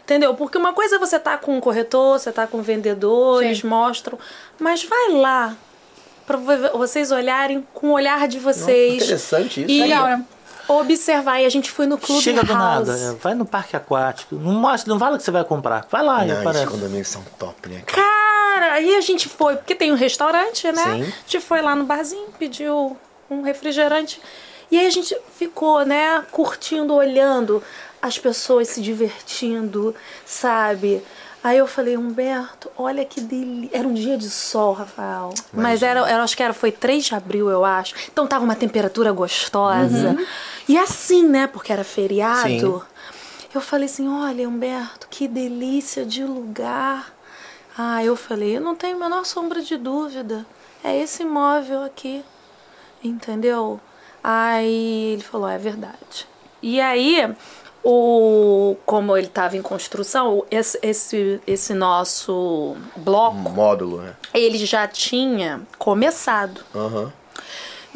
Entendeu? 0.04 0.36
Porque 0.36 0.58
uma 0.58 0.74
coisa 0.74 0.98
é 0.98 1.00
você 1.00 1.20
tá 1.20 1.38
com 1.38 1.56
um 1.56 1.62
corretor, 1.62 2.20
você 2.20 2.32
tá 2.32 2.46
com 2.46 2.58
um 2.58 2.62
vendedor, 2.62 3.40
Sim. 3.40 3.46
eles 3.46 3.64
mostram, 3.64 4.20
mas 4.60 4.84
vai 4.84 5.12
lá 5.14 5.56
para 6.26 6.38
vocês 6.74 7.12
olharem 7.12 7.66
com 7.74 7.90
o 7.90 7.94
olhar 7.94 8.28
de 8.28 8.40
vocês. 8.40 9.04
interessante 9.04 9.62
isso. 9.62 9.72
E 9.72 9.82
Legal, 9.82 10.06
né? 10.06 10.26
Observar. 10.80 11.42
E 11.42 11.46
a 11.46 11.50
gente 11.50 11.70
foi 11.72 11.86
no 11.86 11.98
Clube 11.98 12.22
Chega 12.22 12.44
do 12.44 12.54
House. 12.54 12.88
nada, 12.88 13.00
é, 13.00 13.12
vai 13.14 13.34
no 13.34 13.46
parque 13.46 13.76
aquático. 13.76 14.36
Não 14.36 14.54
mostra, 14.54 14.92
não 14.92 15.00
fala 15.00 15.18
que 15.18 15.24
você 15.24 15.32
vai 15.32 15.44
comprar. 15.44 15.86
Vai 15.90 16.04
lá, 16.04 16.24
Não, 16.26 16.40
aparece. 16.42 16.68
condomínios 16.68 17.08
são 17.08 17.24
top, 17.38 17.70
né, 17.70 17.82
cara? 17.86 18.02
Cara, 18.02 18.74
aí 18.74 18.96
a 18.96 19.02
gente 19.02 19.28
foi, 19.30 19.56
porque 19.56 19.74
tem 19.74 19.92
um 19.92 19.96
restaurante, 19.96 20.70
né? 20.72 20.84
Sim. 20.84 21.02
A 21.04 21.06
gente 21.26 21.40
foi 21.40 21.62
lá 21.62 21.74
no 21.76 21.86
barzinho, 21.86 22.28
pediu 22.38 22.96
um 23.30 23.42
refrigerante. 23.42 24.22
E 24.70 24.78
aí 24.78 24.86
a 24.86 24.90
gente 24.90 25.16
ficou, 25.38 25.86
né, 25.86 26.24
curtindo, 26.32 26.94
olhando 26.94 27.64
as 28.02 28.18
pessoas 28.18 28.68
se 28.70 28.82
divertindo, 28.82 29.96
sabe? 30.26 31.02
Aí 31.44 31.58
eu 31.58 31.66
falei, 31.66 31.98
Humberto, 31.98 32.72
olha 32.78 33.04
que 33.04 33.20
delícia. 33.20 33.78
Era 33.78 33.88
um 33.88 33.94
dia 33.94 34.16
de 34.16 34.30
sol, 34.30 34.74
Rafael. 34.74 35.34
Mas 35.52 35.82
era, 35.82 36.08
era, 36.08 36.22
acho 36.24 36.38
que 36.38 36.44
era, 36.44 36.54
foi 36.54 36.72
3 36.72 37.06
de 37.06 37.16
abril, 37.16 37.50
eu 37.50 37.66
acho. 37.66 37.96
Então 38.12 38.28
tava 38.28 38.46
uma 38.46 38.56
temperatura 38.56 39.12
gostosa. 39.12 40.16
E 40.68 40.78
assim, 40.78 41.28
né? 41.28 41.48
Porque 41.48 41.74
era 41.74 41.84
feriado. 41.84 42.48
Sim. 42.48 42.82
Eu 43.54 43.60
falei 43.60 43.88
assim, 43.88 44.08
olha, 44.08 44.48
Humberto, 44.48 45.08
que 45.10 45.28
delícia 45.28 46.06
de 46.06 46.24
lugar. 46.24 47.12
Ah, 47.78 48.04
eu 48.04 48.16
falei, 48.16 48.58
eu 48.58 48.62
não 48.62 48.76
tenho 48.76 48.96
a 48.96 49.00
menor 49.00 49.26
sombra 49.26 49.62
de 49.62 49.78
dúvida. 49.78 50.46
É 50.84 50.96
esse 50.96 51.24
imóvel 51.24 51.84
aqui. 51.84 52.24
Entendeu? 53.04 53.80
Aí 54.24 55.14
ele 55.14 55.24
falou, 55.24 55.50
é 55.50 55.58
verdade. 55.58 56.28
E 56.62 56.80
aí, 56.80 57.34
o, 57.84 58.76
como 58.86 59.18
ele 59.18 59.28
estava 59.28 59.58
em 59.58 59.62
construção, 59.62 60.46
esse, 60.52 60.80
esse, 60.82 61.42
esse 61.48 61.74
nosso 61.74 62.76
bloco, 62.96 63.36
Módulo, 63.36 64.02
né? 64.02 64.16
ele 64.34 64.58
já 64.66 64.88
tinha 64.88 65.62
começado. 65.78 66.62
Aham. 66.76 67.12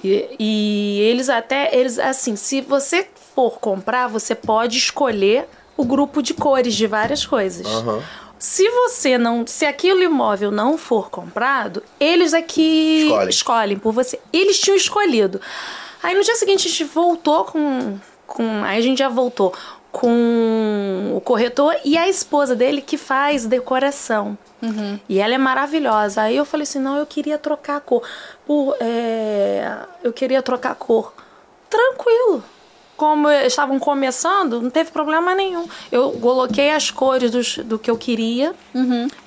E, 0.04 0.36
e 0.40 1.00
eles 1.02 1.30
até, 1.30 1.76
eles 1.76 1.98
assim, 2.00 2.36
se 2.36 2.62
você 2.62 3.08
for 3.36 3.60
comprar, 3.60 4.08
você 4.08 4.36
pode 4.36 4.78
escolher 4.78 5.48
o 5.78 5.84
grupo 5.84 6.22
de 6.22 6.34
cores 6.34 6.74
de 6.74 6.88
várias 6.88 7.26
coisas. 7.26 7.66
Aham. 7.66 8.04
Se 8.38 8.70
você 8.70 9.18
não, 9.18 9.48
se 9.48 9.66
aquele 9.66 10.06
imóvel 10.06 10.52
não 10.52 10.78
for 10.78 11.10
comprado, 11.10 11.82
eles 12.00 12.34
aqui 12.34 13.04
Escolhem. 13.04 13.30
escolhem 13.30 13.80
por 13.80 13.94
você. 13.94 14.20
Eles 14.32 14.60
tinham 14.60 14.76
escolhido. 14.76 15.40
Aí 16.04 16.14
no 16.14 16.22
dia 16.22 16.36
seguinte 16.36 16.68
a 16.68 16.70
gente 16.70 16.84
voltou 16.84 17.46
com, 17.46 17.98
com, 18.28 18.64
aí 18.64 18.78
a 18.78 18.82
gente 18.82 19.00
já 19.00 19.10
voltou 19.10 19.54
com 19.96 21.14
o 21.16 21.22
corretor 21.22 21.74
e 21.86 21.98
a 21.98 22.10
esposa 22.10 22.54
dele 22.54 22.82
que 22.82 22.98
faz 22.98 23.46
decoração. 23.46 24.38
E 25.08 25.20
ela 25.20 25.34
é 25.34 25.38
maravilhosa. 25.38 26.24
Aí 26.24 26.36
eu 26.36 26.44
falei 26.44 26.64
assim, 26.64 26.80
não, 26.80 26.98
eu 26.98 27.06
queria 27.06 27.38
trocar 27.38 27.78
a 27.78 27.80
cor. 27.80 28.04
Por, 28.46 28.76
é, 28.82 29.78
eu 30.04 30.12
queria 30.12 30.42
trocar 30.42 30.72
a 30.72 30.76
cor. 30.76 31.14
Tranquilo. 31.70 32.44
Como 32.98 33.30
eles 33.30 33.48
estavam 33.48 33.78
começando, 33.78 34.62
não 34.62 34.70
teve 34.70 34.90
problema 34.92 35.36
nenhum. 35.36 35.68
Eu 35.92 36.12
coloquei 36.14 36.72
as 36.72 36.90
cores 36.90 37.30
dos, 37.30 37.58
do 37.58 37.78
que 37.78 37.92
eu 37.92 37.98
queria, 37.98 38.54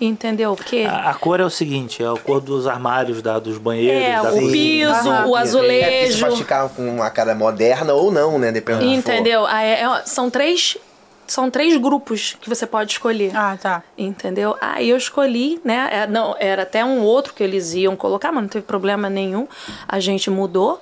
entendeu? 0.01 0.57
Porque 0.57 0.87
A, 0.89 1.11
a 1.11 1.15
cor 1.15 1.39
é 1.41 1.45
o 1.45 1.51
seguinte, 1.51 2.03
é 2.03 2.07
a 2.09 2.15
cor 2.17 2.41
dos 2.41 2.67
armários, 2.67 3.21
da, 3.21 3.39
dos 3.39 3.59
banheiros, 3.59 4.03
É, 4.09 4.23
da 4.23 4.31
o 4.31 4.41
cozinha. 4.41 4.53
piso, 4.95 5.11
o 5.29 5.37
É, 5.37 5.41
azulejo. 5.41 6.21
pode 6.27 6.37
ficar 6.39 6.69
com 6.71 6.89
uma 6.89 7.11
cara 7.11 7.35
moderna 7.35 7.93
ou 7.93 8.11
não, 8.11 8.39
né? 8.39 8.51
Dependendo 8.53 8.87
do 8.87 8.97
que 8.97 9.03
for. 9.03 9.13
Entendeu? 9.13 9.47
Aí, 9.47 9.69
é- 9.69 10.03
são 10.07 10.31
três 10.31 10.79
são 11.27 11.51
três 11.51 11.77
grupos 11.77 12.39
que 12.41 12.49
você 12.49 12.67
pode 12.67 12.93
escolher. 12.93 13.37
Ah, 13.37 13.55
tá. 13.61 13.83
Entendeu? 13.99 14.57
Aí 14.63 14.89
eu 14.89 14.97
escolhi, 14.97 15.61
né? 15.63 15.87
é, 15.93 16.07
Não, 16.07 16.35
era 16.39 16.63
até 16.63 16.83
um 16.83 17.03
outro 17.03 17.35
que 17.35 17.43
eles 17.43 17.75
iam 17.75 17.95
colocar, 17.95 18.33
mas 18.33 18.41
não 18.45 18.49
teve 18.49 18.65
problema 18.65 19.11
nenhum. 19.11 19.47
A 19.87 20.01
gente 20.01 20.31
mudou. 20.31 20.81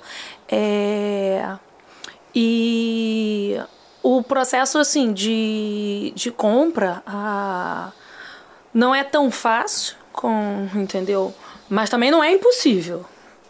É, 0.49 1.43
E 2.39 3.59
o 4.03 4.21
processo, 4.21 4.77
assim, 4.77 5.11
de, 5.11 6.13
de 6.15 6.29
compra 6.29 7.01
ah, 7.03 7.91
não 8.71 8.93
é 8.93 9.03
tão 9.03 9.31
fácil, 9.31 9.95
com, 10.13 10.69
entendeu? 10.75 11.33
Mas 11.67 11.89
também 11.89 12.11
não 12.11 12.23
é 12.23 12.31
impossível. 12.31 13.03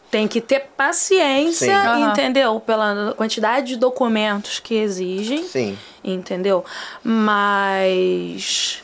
Tem 0.10 0.26
que 0.26 0.40
ter 0.40 0.70
paciência, 0.78 1.68
Sim. 1.68 2.04
Entendeu? 2.06 2.62
Pela 2.62 3.14
quantidade 3.18 3.68
de 3.68 3.76
documentos 3.76 4.60
que 4.60 4.76
exigem 4.76 5.44
Sim. 5.44 5.78
entendeu? 6.02 6.64
Mas 7.04 8.82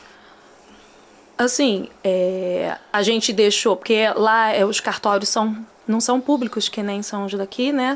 assim, 1.38 1.88
é, 2.04 2.76
a 2.92 3.02
gente 3.02 3.32
deixou 3.32 3.74
porque 3.74 4.06
lá 4.14 4.50
é, 4.50 4.66
os 4.66 4.80
cartórios 4.80 5.30
são 5.30 5.64
não 5.86 6.00
são 6.00 6.20
públicos 6.20 6.68
que 6.68 6.82
nem 6.82 7.02
são 7.02 7.24
os 7.26 7.34
daqui, 7.34 7.72
né? 7.72 7.94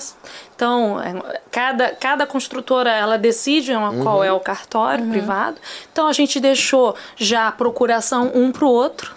Então 0.54 1.00
é, 1.00 1.40
cada 1.50 1.90
cada 1.94 2.26
construtora 2.26 2.90
ela 2.90 3.16
decide 3.18 3.72
uma- 3.72 4.02
qual 4.02 4.22
é 4.22 4.32
o 4.32 4.40
cartório 4.40 5.06
privado. 5.08 5.56
Então 5.92 6.06
a 6.06 6.12
gente 6.12 6.38
deixou 6.40 6.94
já 7.16 7.48
a 7.48 7.52
procuração 7.52 8.30
um 8.34 8.52
pro 8.52 8.68
outro. 8.68 9.14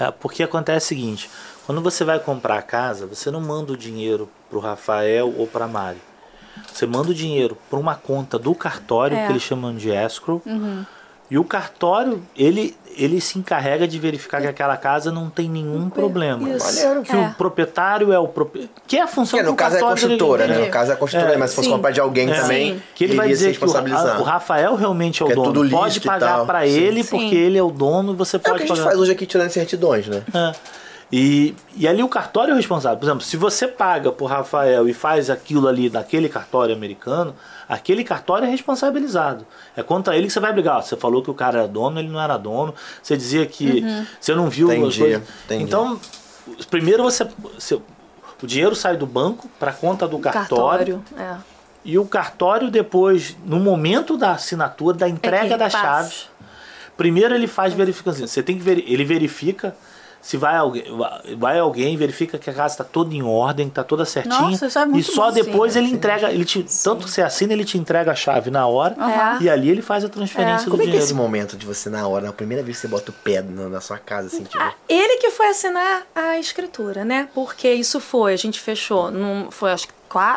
É, 0.00 0.10
porque 0.10 0.42
acontece 0.42 0.86
o 0.86 0.88
seguinte, 0.88 1.30
quando 1.66 1.80
você 1.80 2.04
vai 2.04 2.18
comprar 2.18 2.58
a 2.58 2.62
casa, 2.62 3.06
você 3.06 3.30
não 3.30 3.40
manda 3.40 3.72
o 3.72 3.76
dinheiro 3.76 4.28
pro 4.50 4.58
Rafael 4.58 5.32
ou 5.36 5.46
pra 5.46 5.66
Mari. 5.66 6.00
Você 6.72 6.86
manda 6.86 7.10
o 7.10 7.14
dinheiro 7.14 7.56
para 7.70 7.78
uma 7.78 7.94
conta 7.94 8.38
do 8.38 8.54
cartório, 8.54 9.16
É. 9.16 9.26
que 9.26 9.32
eles 9.32 9.42
chamam 9.42 9.74
de 9.74 9.90
escrow. 9.90 10.42
E 11.32 11.38
o 11.38 11.44
cartório, 11.44 12.22
ele, 12.36 12.76
ele 12.94 13.18
se 13.18 13.38
encarrega 13.38 13.88
de 13.88 13.98
verificar 13.98 14.42
que 14.42 14.46
aquela 14.46 14.76
casa 14.76 15.10
não 15.10 15.30
tem 15.30 15.48
nenhum 15.48 15.88
problema. 15.88 16.46
Isso. 16.50 16.82
Que 17.04 17.12
É. 17.16 17.20
o 17.28 17.32
proprietário 17.32 18.12
é 18.12 18.18
o 18.18 18.28
proprietário. 18.28 18.82
Que 18.86 18.98
é 18.98 19.02
a 19.02 19.06
função 19.06 19.38
Que 19.38 19.44
no 19.46 19.52
do 19.52 19.56
caso 19.56 19.76
é 19.76 19.78
a 19.78 19.82
construtora, 19.82 20.46
né? 20.46 20.58
No 20.58 20.66
caso 20.68 20.90
é 20.90 20.94
a 20.94 20.96
construtora, 20.98 21.32
É, 21.32 21.36
mas 21.38 21.48
se 21.48 21.56
fosse 21.56 21.68
sim. 21.68 21.74
comprar 21.74 21.90
de 21.90 22.00
alguém 22.00 22.30
É. 22.30 22.34
também, 22.38 22.74
Sim. 22.74 22.82
Que 22.94 23.04
ele 23.04 23.16
vai 23.16 23.28
dizer 23.28 23.56
que 23.56 23.64
o, 23.64 23.76
a- 23.76 24.18
o 24.20 24.22
Rafael 24.22 24.74
realmente 24.74 25.22
é 25.22 25.24
o 25.24 25.26
Que 25.28 25.32
é 25.32 25.36
dono. 25.36 25.52
tudo 25.54 25.70
Pode 25.70 26.00
pagar 26.02 26.44
para 26.44 26.66
ele, 26.66 27.02
Sim. 27.02 27.08
porque 27.08 27.34
ele 27.34 27.56
é 27.56 27.62
o 27.62 27.70
dono, 27.70 28.14
você 28.14 28.36
É 28.36 28.38
o 28.38 28.42
pode 28.42 28.56
que 28.58 28.64
a 28.64 28.66
gente 28.66 28.76
pagar. 28.76 28.90
faz 28.90 28.98
hoje 29.00 29.12
aqui 29.12 29.24
tirando 29.24 29.48
certidões, 29.48 30.06
né? 30.08 30.22
É. 30.34 30.52
E, 31.12 31.54
e 31.76 31.86
ali 31.86 32.02
o 32.02 32.08
cartório 32.08 32.52
é 32.52 32.54
o 32.54 32.56
responsável. 32.56 32.96
Por 32.98 33.04
exemplo, 33.04 33.20
se 33.22 33.36
você 33.36 33.68
paga 33.68 34.10
por 34.10 34.26
Rafael 34.30 34.88
e 34.88 34.94
faz 34.94 35.28
aquilo 35.28 35.68
ali 35.68 35.90
naquele 35.90 36.26
cartório 36.26 36.74
americano, 36.74 37.34
aquele 37.68 38.02
cartório 38.02 38.46
é 38.46 38.50
responsabilizado. 38.50 39.46
É 39.76 39.82
contra 39.82 40.16
ele 40.16 40.26
que 40.26 40.32
você 40.32 40.40
vai 40.40 40.52
brigar. 40.54 40.82
Você 40.82 40.96
falou 40.96 41.22
que 41.22 41.30
o 41.30 41.34
cara 41.34 41.58
era 41.58 41.68
dono, 41.68 42.00
ele 42.00 42.08
não 42.08 42.18
era 42.20 42.38
dono. 42.38 42.74
Você 43.02 43.14
dizia 43.14 43.44
que 43.44 43.84
você 44.18 44.34
não 44.34 44.48
viu 44.48 44.70
as 44.70 44.76
Entendi, 44.78 44.98
coisas. 45.00 45.22
entendi. 45.44 45.64
Então, 45.64 46.00
primeiro 46.70 47.02
você, 47.02 47.28
você- 47.58 47.74
o 48.42 48.46
dinheiro 48.46 48.74
sai 48.74 48.96
do 48.96 49.06
banco 49.06 49.50
para 49.58 49.70
conta 49.72 50.08
do 50.08 50.18
cartório, 50.18 51.04
Cartório. 51.10 51.36
É. 51.36 51.36
e 51.84 51.98
o 51.98 52.06
cartório 52.06 52.70
depois, 52.70 53.36
no 53.44 53.60
momento 53.60 54.16
da 54.16 54.32
assinatura, 54.32 54.96
da 54.96 55.08
entrega 55.10 55.44
ele 55.44 55.56
das 55.58 55.72
passa. 55.72 55.84
chaves, 55.86 56.28
primeiro 56.96 57.34
ele 57.34 57.46
faz 57.46 57.74
verificação. 57.74 58.26
Você 58.26 58.42
tem 58.42 58.56
que 58.56 58.62
ver, 58.62 58.82
ele 58.86 59.04
verifica 59.04 59.76
se 60.22 60.36
vai 60.36 60.56
alguém, 60.56 60.84
vai- 61.36 61.58
alguém 61.58 61.96
verifica 61.96 62.38
que 62.38 62.48
a 62.48 62.54
casa 62.54 62.74
está 62.74 62.84
toda 62.84 63.12
em 63.14 63.22
ordem, 63.22 63.66
está 63.66 63.82
toda 63.82 64.04
certinha. 64.04 64.40
Nossa, 64.40 64.66
isso 64.68 64.78
é 64.78 64.82
e 64.82 64.86
muito 64.86 65.12
só 65.12 65.26
bom. 65.26 65.32
depois 65.32 65.72
Sim, 65.72 65.80
ele 65.80 65.88
entrega, 65.90 66.30
ele 66.30 66.44
te, 66.44 66.64
tanto 66.84 67.04
que 67.04 67.10
você 67.10 67.20
assina, 67.22 67.52
ele 67.52 67.64
te 67.64 67.76
entrega 67.76 68.12
a 68.12 68.14
chave 68.14 68.48
na 68.50 68.66
hora 68.66 68.94
Aham. 68.98 69.38
e 69.42 69.50
ali 69.50 69.68
ele 69.68 69.82
faz 69.82 70.04
a 70.04 70.08
transferência 70.08 70.66
do 70.66 70.70
Como 70.70 70.82
é 70.82 70.84
que 70.84 70.90
é 70.90 70.92
dinheiro. 70.92 71.04
esse 71.04 71.12
momento 71.14 71.56
de 71.56 71.66
você, 71.66 71.90
na 71.90 72.06
hora, 72.06 72.26
na 72.26 72.32
primeira 72.32 72.62
vez 72.62 72.76
que 72.76 72.82
você 72.82 72.88
bota 72.88 73.10
o 73.10 73.14
pé 73.14 73.42
na, 73.42 73.68
na 73.68 73.80
sua 73.80 73.98
casa, 73.98 74.28
assim, 74.28 74.44
tipo... 74.44 74.62
Ah, 74.62 74.72
ele 74.88 75.18
que 75.18 75.30
foi 75.30 75.48
assinar 75.48 76.06
a 76.14 76.38
escritura, 76.38 77.04
né? 77.04 77.28
Porque 77.34 77.68
isso 77.72 77.98
foi, 77.98 78.32
a 78.32 78.36
gente 78.38 78.60
fechou, 78.60 79.10
num, 79.10 79.50
foi 79.50 79.72
acho 79.72 79.88
que 79.88 79.94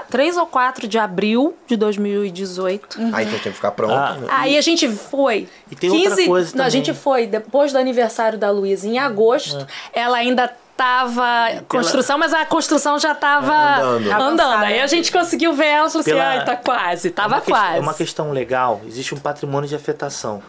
3 0.09 0.37
ou 0.37 0.45
4 0.45 0.87
de 0.87 0.97
abril 0.97 1.55
de 1.67 1.75
2018. 1.75 2.97
Aí 3.13 3.25
então 3.25 3.39
tem 3.39 3.51
que 3.51 3.53
ficar 3.53 3.71
pronto. 3.71 3.93
Ah. 3.93 4.13
né? 4.13 4.27
Aí 4.29 4.57
a 4.57 4.61
gente 4.61 4.87
foi. 4.89 5.47
E 5.69 5.75
tem 5.75 5.89
outra 5.89 6.25
coisa 6.25 6.55
não, 6.55 6.65
a 6.65 6.67
também. 6.67 6.71
gente 6.71 6.93
foi 6.93 7.27
depois 7.27 7.71
do 7.71 7.77
aniversário 7.77 8.37
da 8.37 8.49
Luísa, 8.51 8.87
em 8.87 8.97
agosto. 8.99 9.65
Ela 9.93 10.17
ainda 10.17 10.51
tava 10.77 11.51
em 11.51 11.63
construção, 11.63 12.17
mas 12.17 12.33
a 12.33 12.45
construção 12.45 12.99
já 12.99 13.15
tava 13.15 13.53
Andando. 13.81 14.11
andando. 14.21 14.63
Aí 14.63 14.81
a 14.81 14.87
gente 14.87 15.11
conseguiu 15.11 15.53
ver 15.53 15.67
ela 15.67 15.87
e 15.87 15.89
falou 15.89 16.01
assim: 16.01 16.11
Pela- 16.11 16.27
ai, 16.27 16.45
tá 16.45 16.55
quase, 16.55 17.07
É 17.07 17.11
tava 17.11 17.35
questão- 17.35 17.53
quase. 17.55 17.77
É 17.77 17.79
uma 17.79 17.93
questão 17.93 18.31
legal, 18.31 18.81
existe 18.85 19.15
um 19.15 19.19
patrimônio 19.19 19.69
de 19.69 19.75
afetação. 19.75 20.41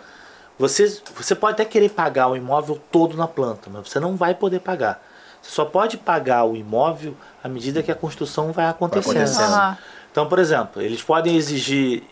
Você, 0.58 1.00
você 1.14 1.34
pode 1.34 1.52
até 1.54 1.64
querer 1.66 1.90
pagar 1.90 2.28
o 2.28 2.36
imóvel 2.36 2.80
todo 2.90 3.16
na 3.16 3.28
planta, 3.28 3.68
mas 3.70 3.88
você 3.88 4.00
não 4.00 4.16
vai 4.16 4.34
poder 4.34 4.60
pagar. 4.60 5.02
Você 5.42 5.50
só 5.50 5.64
pode 5.66 5.96
pagar 5.98 6.44
o 6.44 6.56
imóvel 6.56 7.14
à 7.46 7.48
medida 7.48 7.82
que 7.82 7.90
a 7.90 7.94
construção 7.94 8.52
vai 8.52 8.66
acontecendo. 8.66 9.12
acontecendo. 9.16 9.52
Aham. 9.52 9.78
Então, 10.10 10.28
por 10.28 10.38
exemplo, 10.38 10.82
eles 10.82 11.02
podem 11.02 11.36
exigir. 11.36 12.02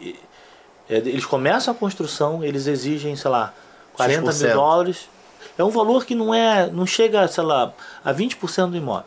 eh, 0.88 0.96
Eles 0.96 1.24
começam 1.24 1.72
a 1.72 1.76
construção, 1.76 2.44
eles 2.44 2.66
exigem, 2.66 3.16
sei 3.16 3.30
lá, 3.30 3.52
40 3.94 4.20
mil 4.22 4.30
6%. 4.32 4.52
dólares. 4.52 5.08
É 5.58 5.64
um 5.64 5.70
valor 5.70 6.04
que 6.04 6.14
não 6.14 6.32
é. 6.34 6.66
não 6.70 6.86
chega, 6.86 7.26
sei 7.28 7.44
lá, 7.44 7.72
a 8.04 8.12
20% 8.12 8.70
do 8.70 8.76
imóvel. 8.76 9.04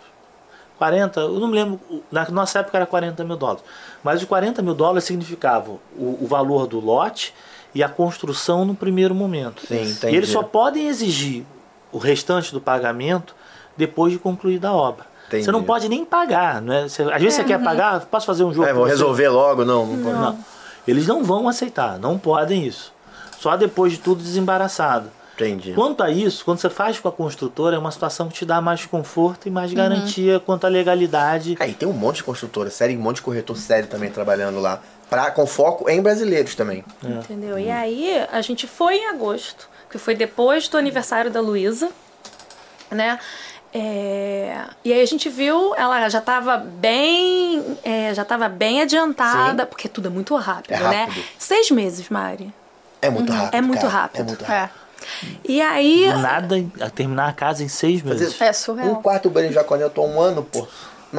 40, 0.78 1.20
eu 1.22 1.40
não 1.40 1.48
me 1.48 1.56
lembro, 1.56 1.80
na 2.12 2.30
nossa 2.30 2.60
época 2.60 2.78
era 2.78 2.86
40 2.86 3.24
mil 3.24 3.36
dólares. 3.36 3.64
Mas 4.04 4.22
os 4.22 4.28
40 4.28 4.62
mil 4.62 4.76
dólares 4.76 5.06
significavam 5.06 5.80
o, 5.98 6.20
o 6.22 6.28
valor 6.28 6.68
do 6.68 6.80
lote 6.80 7.34
e 7.74 7.82
a 7.84 7.90
construção 7.90 8.64
no 8.64 8.76
primeiro 8.76 9.16
momento. 9.16 9.66
Sim, 9.66 9.82
entendi. 9.82 10.14
E 10.14 10.18
eles 10.18 10.30
só 10.30 10.44
podem 10.44 10.88
exigir 10.88 11.44
o 11.92 11.98
restante 11.98 12.54
do 12.54 12.62
pagamento 12.62 13.36
depois 13.76 14.14
de 14.14 14.20
concluída 14.20 14.70
a 14.70 14.74
obra. 14.74 15.06
Entendi. 15.28 15.44
Você 15.44 15.52
não 15.52 15.64
pode 15.64 15.90
nem 15.90 16.06
pagar, 16.06 16.62
não 16.62 16.74
é? 16.74 16.88
Você- 16.88 17.04
às 17.04 17.22
vezes 17.22 17.34
você 17.36 17.44
quer 17.44 17.62
pagar, 17.62 18.00
posso 18.06 18.26
fazer 18.26 18.44
um 18.44 18.54
jogo 18.54 18.68
É, 18.68 18.74
vou 18.74 18.86
você? 18.86 18.92
resolver 18.92 19.28
logo, 19.30 19.66
não. 19.66 19.86
não 19.86 20.04
pode. 20.04 20.18
Não. 20.20 20.40
Eles 20.88 21.06
não 21.06 21.24
vão 21.24 21.48
aceitar, 21.50 22.00
não 22.00 22.18
podem 22.18 22.66
isso. 22.66 22.94
Só 23.40 23.56
depois 23.58 23.92
de 23.94 24.00
tudo 24.00 24.24
desembaraçado. 24.24 25.12
Entendi. 25.36 25.74
Quanto 25.74 26.02
a 26.02 26.10
isso, 26.10 26.44
quando 26.44 26.58
você 26.58 26.70
faz 26.70 27.00
com 27.00 27.08
a 27.10 27.12
construtora, 27.12 27.76
é 27.76 27.80
uma 27.80 27.92
situação 27.92 28.28
que 28.28 28.34
te 28.34 28.46
dá 28.46 28.60
mais 28.60 28.86
conforto 28.88 29.48
e 29.48 29.52
mais 29.52 29.70
Uhum. 29.70 29.78
garantia 29.78 30.40
quanto 30.40 30.66
à 30.66 30.70
legalidade. 30.70 31.56
Aí 31.60 31.74
tem 31.74 31.88
um 31.88 31.94
monte 31.94 32.18
de 32.18 32.24
construtora 32.24 32.72
sério, 32.72 32.98
um 32.98 33.02
monte 33.02 33.18
de 33.18 33.22
corretor 33.22 33.56
sério 33.56 33.88
também 33.88 34.10
trabalhando 34.10 34.60
lá. 34.60 34.80
Pra, 35.10 35.30
com 35.30 35.46
foco 35.46 35.88
em 35.90 36.02
brasileiros 36.02 36.56
também. 36.56 36.84
Entendeu? 37.04 37.60
E 37.60 37.70
aí 37.70 38.26
a 38.32 38.42
gente 38.42 38.66
foi 38.66 38.96
em 38.96 39.08
agosto, 39.10 39.70
que 39.92 39.98
foi 40.00 40.16
depois 40.16 40.68
do 40.68 40.78
aniversário 40.78 41.30
da 41.30 41.40
Luísa, 41.40 41.90
né? 42.90 43.20
É, 43.74 44.66
E 44.84 44.92
aí 44.94 45.02
a 45.02 45.06
gente 45.06 45.30
viu, 45.30 45.74
ela 45.76 46.08
já 46.10 46.20
estava 46.20 46.58
bem, 46.58 47.78
é, 47.84 48.14
já 48.14 48.22
estava 48.24 48.48
bem 48.50 48.82
adiantada, 48.82 49.64
Sim. 49.64 49.70
porque 49.70 49.88
tudo 49.88 50.08
é 50.08 50.12
muito 50.12 50.36
rápido, 50.36 50.74
É 50.74 50.80
né? 50.80 51.04
rápido. 51.06 51.24
Seis 51.38 51.70
meses, 51.70 52.10
Mari. 52.10 52.54
É 53.02 53.10
muito 53.10 53.32
rápido. 53.32 53.54
É 53.56 53.62
muito 53.62 53.82
cara. 53.82 53.94
rápido. 53.94 54.20
É 54.22 54.24
muito 54.24 54.44
rápido. 54.46 54.74
É, 55.24 55.28
E 55.46 55.62
aí, 55.62 56.08
nada 56.18 56.56
a 56.82 56.90
terminar 56.90 57.30
a 57.30 57.34
casa 57.34 57.64
em 57.64 57.68
seis 57.68 58.02
meses. 58.02 58.40
é 58.42 58.52
surreal. 58.52 58.90
Um 58.90 58.96
quarto 59.02 59.30
banho 59.30 59.50
de 59.50 59.54
jaconé 59.54 59.84
eu 59.84 59.90
tô 59.90 60.04
um 60.04 60.20
ano, 60.20 60.44
pô. 60.44 60.68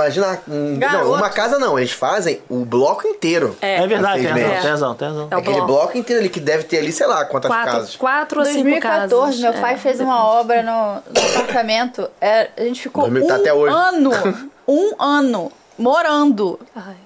Imagina, 0.03 0.41
um, 0.49 0.79
Garoto. 0.79 1.05
não, 1.05 1.15
uma 1.15 1.29
casa 1.31 1.59
não, 1.59 1.79
eles 1.79 1.93
fazem 1.93 2.41
o 2.49 2.65
bloco 2.65 3.07
inteiro. 3.07 3.57
É, 3.61 3.87
verdade, 3.87 4.23
Seis 4.23 4.35
tem 4.35 4.43
razão, 4.45 4.61
tem 4.61 4.71
razão, 4.71 4.95
tem 4.95 5.09
razão. 5.09 5.29
É 5.31 5.35
Aquele 5.37 5.55
bloco. 5.57 5.67
bloco 5.73 5.99
inteiro 5.99 6.21
ali 6.21 6.29
que 6.31 6.41
deve 6.41 6.65
ter 6.65 6.79
ali, 6.79 6.93
sei 6.93 7.07
lá, 7.07 7.25
quantas 7.25 7.51
quatro, 7.51 7.73
casas. 7.73 7.97
quatro 7.97 8.41
ou 8.41 8.47
Em 8.47 8.53
cinco 8.53 8.63
2014, 8.65 9.25
casas. 9.25 9.41
meu 9.41 9.63
pai 9.63 9.75
É, 9.75 9.77
fez 9.77 10.01
uma 10.01 10.25
obra 10.25 10.63
no, 10.63 10.95
no 10.95 11.29
apartamento. 11.35 12.09
É, 12.21 12.49
a 12.57 12.63
gente 12.63 12.81
ficou 12.83 13.05
2000 13.11 13.27
tá 13.29 13.35
um 13.35 13.37
até 13.41 13.53
hoje. 13.53 13.75
ano, 13.75 14.11
um 14.69 14.95
ano, 15.03 15.53
morando. 15.79 16.59
Ai, 16.77 16.97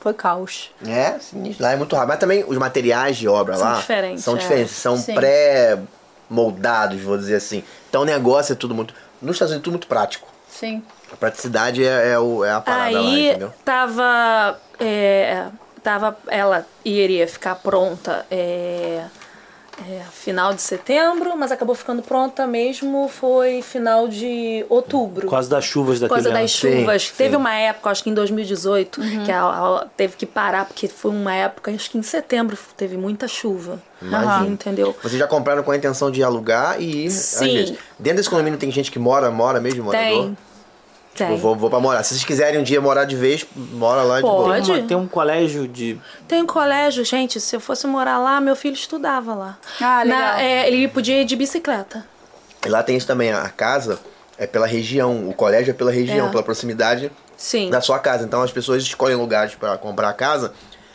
Foi 0.00 0.14
caos. 0.14 0.70
É, 0.86 1.18
sinistro. 1.20 1.62
Lá 1.62 1.72
é 1.72 1.76
muito 1.76 1.94
rápido. 1.94 2.08
Mas 2.08 2.18
também 2.18 2.44
os 2.48 2.56
materiais 2.58 3.16
de 3.16 3.28
obra 3.28 3.56
São 3.56 3.66
lá 3.68 3.76
diferentes, 3.76 4.24
são 4.24 4.34
é. 4.34 4.38
diferentes, 4.38 4.72
são 4.76 4.96
pré-moldados, 5.02 7.00
vou 7.02 7.16
dizer 7.16 7.36
assim. 7.36 7.62
Então 7.88 8.02
o 8.02 8.04
negócio 8.04 8.52
é 8.52 8.56
tudo 8.56 8.74
muito. 8.74 8.94
Nos 9.20 9.36
Estados 9.36 9.52
Unidos, 9.52 9.64
tudo 9.64 9.72
muito 9.74 9.86
prático. 9.86 10.26
Sim. 10.50 10.82
A 11.12 11.16
praticidade 11.16 11.84
é, 11.84 12.12
é, 12.12 12.18
o- 12.18 12.44
é 12.44 12.52
a 12.52 12.60
parada 12.60 13.00
lá, 13.00 13.08
Aí 13.10 13.28
entendeu? 13.30 13.52
tava, 13.64 14.58
é, 14.80 15.46
tava. 15.82 16.16
Ela 16.28 16.66
iria 16.84 17.28
ficar 17.28 17.56
pronta 17.56 18.24
é, 18.30 19.04
é, 19.88 20.00
final 20.10 20.54
de 20.54 20.62
setembro, 20.62 21.36
mas 21.36 21.52
acabou 21.52 21.74
ficando 21.74 22.02
pronta 22.02 22.46
mesmo 22.46 23.08
foi 23.08 23.60
final 23.62 24.08
de 24.08 24.64
outubro. 24.70 25.22
Por 25.26 25.30
causa 25.32 25.50
das 25.50 25.64
chuvas 25.64 25.98
Por 25.98 26.08
daquele 26.08 26.22
causa 26.22 26.28
ano. 26.30 26.38
das 26.40 26.50
chuvas. 26.50 27.02
Sim, 27.08 27.14
Teve 27.16 27.30
sim. 27.30 27.36
uma 27.36 27.54
época, 27.54 27.90
acho 27.90 28.02
que 28.02 28.10
em 28.10 28.14
2018, 28.14 29.00
que 29.24 29.30
a, 29.32 29.42
a- 29.44 29.86
teve 29.96 30.16
que 30.16 30.24
parar, 30.26 30.64
porque 30.64 30.88
foi 30.88 31.10
uma 31.10 31.34
época, 31.34 31.70
acho 31.72 31.90
que 31.90 31.98
em 31.98 32.02
setembro 32.02 32.56
teve 32.76 32.96
muita 32.96 33.28
chuva. 33.28 33.80
Imagino. 34.00 34.48
Entendeu? 34.52 34.96
Vocês 35.02 35.18
já 35.18 35.26
compraram 35.26 35.62
com 35.62 35.70
a 35.70 35.76
intenção 35.76 36.10
de 36.10 36.22
alugar 36.22 36.80
e 36.80 37.06
ir. 37.06 37.10
Sim. 37.10 37.48
Gente, 37.66 37.78
dentro 37.98 38.16
desse 38.16 38.30
condomínio 38.30 38.58
tem 38.58 38.70
gente 38.70 38.90
que 38.90 38.98
mora, 38.98 39.30
mora 39.30 39.60
mesmo, 39.60 39.84
morador? 39.84 40.06
Tem. 40.24 40.36
Tipo, 41.14 41.36
vou, 41.36 41.54
vou 41.54 41.68
pra 41.68 41.78
morar. 41.78 42.02
Se 42.02 42.14
vocês 42.14 42.24
quiserem 42.24 42.58
um 42.58 42.62
dia 42.62 42.80
morar 42.80 43.04
de 43.04 43.14
vez, 43.14 43.46
mora 43.54 44.02
lá 44.02 44.16
de 44.16 44.22
boa. 44.22 44.44
Pode. 44.44 44.66
Tem, 44.66 44.74
uma- 44.80 44.88
tem 44.88 44.96
um 44.96 45.06
colégio 45.06 45.68
de. 45.68 45.98
Tem 46.26 46.42
um 46.42 46.46
colégio, 46.46 47.04
gente, 47.04 47.38
se 47.38 47.54
eu 47.54 47.60
fosse 47.60 47.86
morar 47.86 48.18
lá, 48.18 48.40
meu 48.40 48.56
filho 48.56 48.74
estudava 48.74 49.34
lá. 49.34 49.58
Ah, 49.80 50.02
legal. 50.02 50.18
Na- 50.18 50.42
é, 50.42 50.66
ele 50.68 50.88
podia 50.88 51.20
ir 51.20 51.24
de 51.26 51.36
bicicleta. 51.36 52.06
E 52.64 52.68
lá 52.68 52.82
tem 52.82 52.96
isso 52.96 53.06
também, 53.06 53.30
a 53.32 53.48
casa 53.50 53.98
é 54.38 54.46
pela 54.46 54.66
região, 54.66 55.28
o 55.28 55.34
colégio 55.34 55.70
é 55.72 55.74
pela 55.74 55.90
região, 55.90 56.28
É. 56.28 56.30
pela 56.30 56.42
proximidade 56.42 57.12
Sim. 57.36 57.68
da 57.68 57.80
sua 57.82 57.98
casa. 57.98 58.24
Então 58.24 58.40
as 58.42 58.50
pessoas 58.52 58.82
escolhem 58.82 59.16
lugares 59.16 59.54
pra 59.54 59.76
comprar 59.76 60.08
a 60.08 60.12
casa 60.14 60.52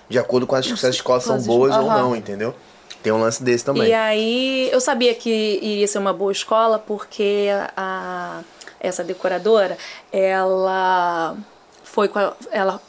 de 0.09 0.17
acordo 0.17 0.47
com 0.47 0.55
as, 0.55 0.65
se 0.65 0.73
as 0.73 0.95
escolas 0.95 1.23
são 1.25 1.39
boas 1.41 1.75
ou 1.75 1.89
Aham. 1.91 2.01
não, 2.01 2.15
entendeu? 2.15 2.55
Tem 3.03 3.11
um 3.13 3.19
lance 3.19 3.43
desse 3.43 3.63
também. 3.63 3.89
E 3.89 3.93
aí 3.93 4.69
eu 4.71 4.81
sabia 4.81 5.13
que 5.13 5.29
iria 5.61 5.87
ser 5.87 5.99
uma 5.99 6.11
boa 6.13 6.31
escola 6.31 6.79
porque 6.79 7.47
a, 7.75 8.39
essa 8.79 9.03
decoradora, 9.03 9.77
ela 10.11 11.35
foi 11.83 12.07
com 12.07 12.19
a- 12.19 12.33
ela 12.51 12.81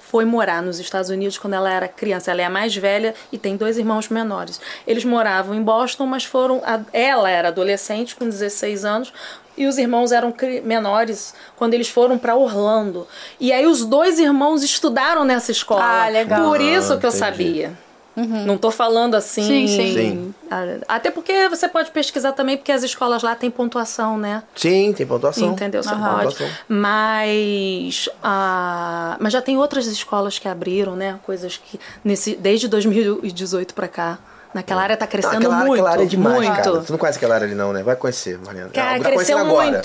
foi 0.00 0.24
morar 0.24 0.62
nos 0.62 0.78
Estados 0.78 1.10
Unidos 1.10 1.36
quando 1.38 1.54
ela 1.54 1.70
era 1.70 1.88
criança. 1.88 2.30
Ela 2.30 2.42
é 2.42 2.44
a 2.44 2.50
mais 2.50 2.74
velha 2.76 3.14
e 3.32 3.38
tem 3.38 3.56
dois 3.56 3.76
irmãos 3.78 4.08
menores. 4.08 4.60
Eles 4.86 5.04
moravam 5.04 5.54
em 5.56 5.62
Boston, 5.62 6.06
mas 6.06 6.24
foram 6.24 6.62
a- 6.64 6.80
ela 6.92 7.28
era 7.28 7.48
adolescente 7.48 8.14
com 8.14 8.24
16 8.28 8.84
anos 8.84 9.12
e 9.56 9.66
os 9.66 9.76
irmãos 9.76 10.12
eram 10.12 10.32
menores 10.62 11.34
quando 11.56 11.74
eles 11.74 11.88
foram 11.88 12.16
para 12.16 12.36
Orlando. 12.36 13.08
E 13.40 13.52
aí 13.52 13.66
os 13.66 13.84
dois 13.84 14.18
irmãos 14.20 14.62
estudaram 14.62 15.24
nessa 15.24 15.50
escola. 15.50 16.04
Ah, 16.04 16.08
legal. 16.08 16.44
Por 16.48 16.60
isso 16.60 16.92
Ah, 16.92 16.96
que 16.96 17.06
eu 17.06 17.10
entendi. 17.10 17.70
Sabia. 18.16 18.44
Não 18.46 18.56
tô 18.56 18.70
falando 18.70 19.14
assim. 19.14 19.42
Sim, 19.42 19.66
sim. 19.66 19.92
Sim. 19.94 20.34
Ah, 20.50 20.64
Até 20.88 21.10
porque 21.10 21.48
você 21.48 21.68
pode 21.68 21.90
pesquisar 21.90 22.32
também, 22.32 22.56
porque 22.56 22.70
as 22.72 22.82
escolas 22.82 23.22
lá 23.22 23.34
têm 23.34 23.50
pontuação, 23.50 24.16
né? 24.18 24.42
Sim, 24.54 24.92
tem 24.92 25.06
pontuação. 25.06 25.52
Entendeu? 25.52 25.82
Você 25.82 25.88
Tem 25.90 25.98
pode. 25.98 26.14
pontuação. 26.34 26.48
Mas, 26.68 28.08
ah, 28.22 29.16
mas 29.20 29.32
já 29.32 29.40
tem 29.42 29.56
outras 29.58 29.86
escolas 29.86 30.38
que 30.38 30.48
abriram, 30.48 30.94
né? 30.96 31.18
Coisas 31.24 31.56
que 31.56 31.78
nesse, 32.04 32.34
desde 32.36 32.68
2018 32.68 33.74
pra 33.74 33.88
cá. 33.88 34.18
Naquela 34.52 34.82
área 34.82 34.96
tá 34.96 35.04
Não, 35.06 35.10
crescendo 35.10 35.36
aquela, 35.38 35.54
área- 35.56 35.66
muito. 35.66 35.80
aquela 35.80 35.90
área 35.90 36.02
é 36.04 36.06
demais, 36.06 36.36
muito. 36.36 36.52
cara. 36.62 36.70
Você 36.80 36.92
não 36.92 36.98
conhece 36.98 37.18
aquela 37.18 37.34
área 37.34 37.44
ali 37.46 37.56
não, 37.56 37.72
né? 37.72 37.82
Vai 37.82 37.96
conhecer, 37.96 38.38
Mariana. 38.38 38.70
Cara, 38.70 38.98
tá 39.02 39.10
conhecendo 39.10 39.16
cresceu 39.16 39.38
agora. 39.38 39.82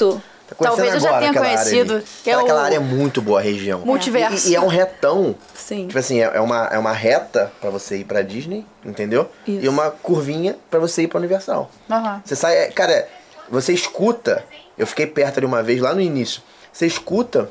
Tá 0.50 0.56
Talvez 0.66 0.94
eu 0.94 1.00
já 1.00 1.18
tenha 1.20 1.30
aquela 1.32 1.46
área 1.48 1.58
conhecido, 1.60 2.04
que 2.24 2.30
é 2.30 2.34
Aquela 2.34 2.62
o- 2.62 2.66
área 2.66 2.76
é 2.78 2.80
muito 2.80 3.22
boa 3.22 3.40
a 3.40 3.44
região. 3.44 3.80
Multiverso. 3.82 4.48
E, 4.48 4.52
e 4.52 4.56
é 4.56 4.62
um 4.62 4.68
retão. 4.68 5.36
Sim. 5.54 5.88
Tipo 5.88 6.00
assim, 6.00 6.20
é 6.22 6.32
é 6.34 6.42
uma, 6.42 6.66
é 6.72 6.78
uma 6.78 6.92
reta 6.94 7.52
pra 7.62 7.70
você 7.70 7.98
ir 7.98 8.04
pra 8.04 8.22
Disney, 8.22 8.66
entendeu? 8.86 9.30
Isso. 9.48 9.66
E 9.66 9.70
uma 9.70 9.90
curvinha 9.92 10.56
pra 10.70 10.80
você 10.80 11.04
ir 11.04 11.08
pra 11.08 11.18
Universal. 11.20 11.70
Aham. 11.90 12.22
Você 12.26 12.36
sai, 12.36 12.56
é, 12.58 12.68
cara, 12.72 13.08
você 13.50 13.74
escuta. 13.74 14.44
Eu 14.78 14.88
fiquei 14.88 15.06
perto 15.06 15.38
ali 15.38 15.46
uma 15.46 15.62
vez, 15.62 15.82
lá 15.82 15.94
no 15.94 16.02
início. 16.02 16.42
Você 16.72 16.86
escuta 16.88 17.50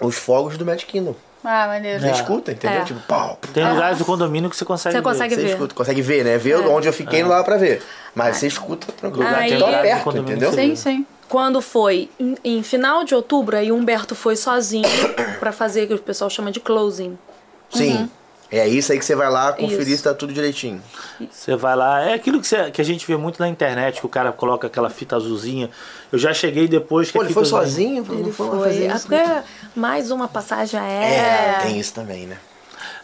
os 0.00 0.14
fogos 0.16 0.56
do 0.56 0.64
Magic 0.64 0.86
Kingdom. 0.86 1.14
Ah, 1.42 1.66
maneiro. 1.66 2.00
Você 2.00 2.10
escuta, 2.10 2.52
entendeu? 2.52 2.80
É. 2.82 2.84
Tipo, 2.84 3.00
pau. 3.00 3.38
Tem 3.54 3.66
lugares 3.66 3.96
do 3.98 4.04
condomínio 4.04 4.50
que 4.50 4.56
você 4.56 4.64
consegue 4.64 4.92
Você 4.94 4.98
ver. 4.98 5.02
consegue 5.04 5.34
Você 5.34 5.40
ver. 5.40 5.48
escuta, 5.52 5.74
consegue 5.74 6.02
ver, 6.02 6.22
né? 6.24 6.36
Ver 6.36 6.56
onde 6.56 6.86
eu 6.86 6.92
fiquei 6.92 7.22
não 7.22 7.30
dava 7.30 7.42
pra 7.44 7.56
ver. 7.56 7.82
Mas 8.14 8.36
você 8.36 8.46
escuta 8.46 8.92
tranquilo. 8.92 9.26
Aí- 9.26 9.52
Então 9.54 9.68
Tem 9.68 9.76
lugares 9.78 9.98
do 10.04 10.04
perto, 10.04 10.18
entendeu? 10.18 10.52
Sim, 10.52 10.76
sim. 10.76 11.06
Quando 11.30 11.62
foi 11.62 12.10
em, 12.18 12.36
em 12.44 12.62
final 12.62 13.04
de 13.04 13.14
outubro, 13.14 13.56
aí 13.56 13.70
o 13.72 13.76
Humberto 13.76 14.14
foi 14.14 14.36
sozinho 14.36 14.84
pra 15.40 15.52
fazer 15.52 15.84
o 15.84 15.86
que 15.86 15.94
o 15.94 15.98
pessoal 15.98 16.28
chama 16.28 16.50
de 16.52 16.60
closing. 16.60 17.16
Sim. 17.70 18.10
É 18.52 18.66
isso 18.66 18.90
aí 18.90 18.98
que 18.98 19.04
você 19.04 19.14
vai 19.14 19.30
lá 19.30 19.52
conferir 19.52 19.86
Isso. 19.90 19.98
se 19.98 20.02
tá 20.02 20.12
tudo 20.12 20.32
direitinho. 20.32 20.82
Você 21.30 21.54
vai 21.54 21.76
lá, 21.76 22.02
é 22.02 22.14
aquilo 22.14 22.40
que, 22.40 22.48
você- 22.48 22.68
que 22.72 22.80
a 22.80 22.84
gente 22.84 23.06
vê 23.06 23.16
muito 23.16 23.38
na 23.38 23.48
internet, 23.48 24.00
que 24.00 24.06
o 24.06 24.08
cara 24.08 24.32
coloca 24.32 24.66
aquela 24.66 24.90
fita 24.90 25.14
azulzinha. 25.14 25.70
Eu 26.10 26.18
já 26.18 26.34
cheguei 26.34 26.66
depois 26.66 27.12
que 27.12 27.16
Pô, 27.16 27.20
a 27.22 27.24
ele 27.26 27.32
foi 27.32 27.44
azulzinha- 27.44 28.02
sozinho? 28.02 28.04
Não 28.08 28.18
Ele 28.24 28.32
foi 28.32 28.46
lá 28.48 28.56
foi. 28.56 28.68
fazer 28.68 28.86
isso. 28.92 29.06
Até 29.06 29.44
mais 29.76 30.10
uma 30.10 30.26
passagem 30.26 30.80
É, 30.80 30.82
aérea. 30.82 31.60
tem 31.62 31.78
isso 31.78 31.94
também, 31.94 32.26
né? 32.26 32.38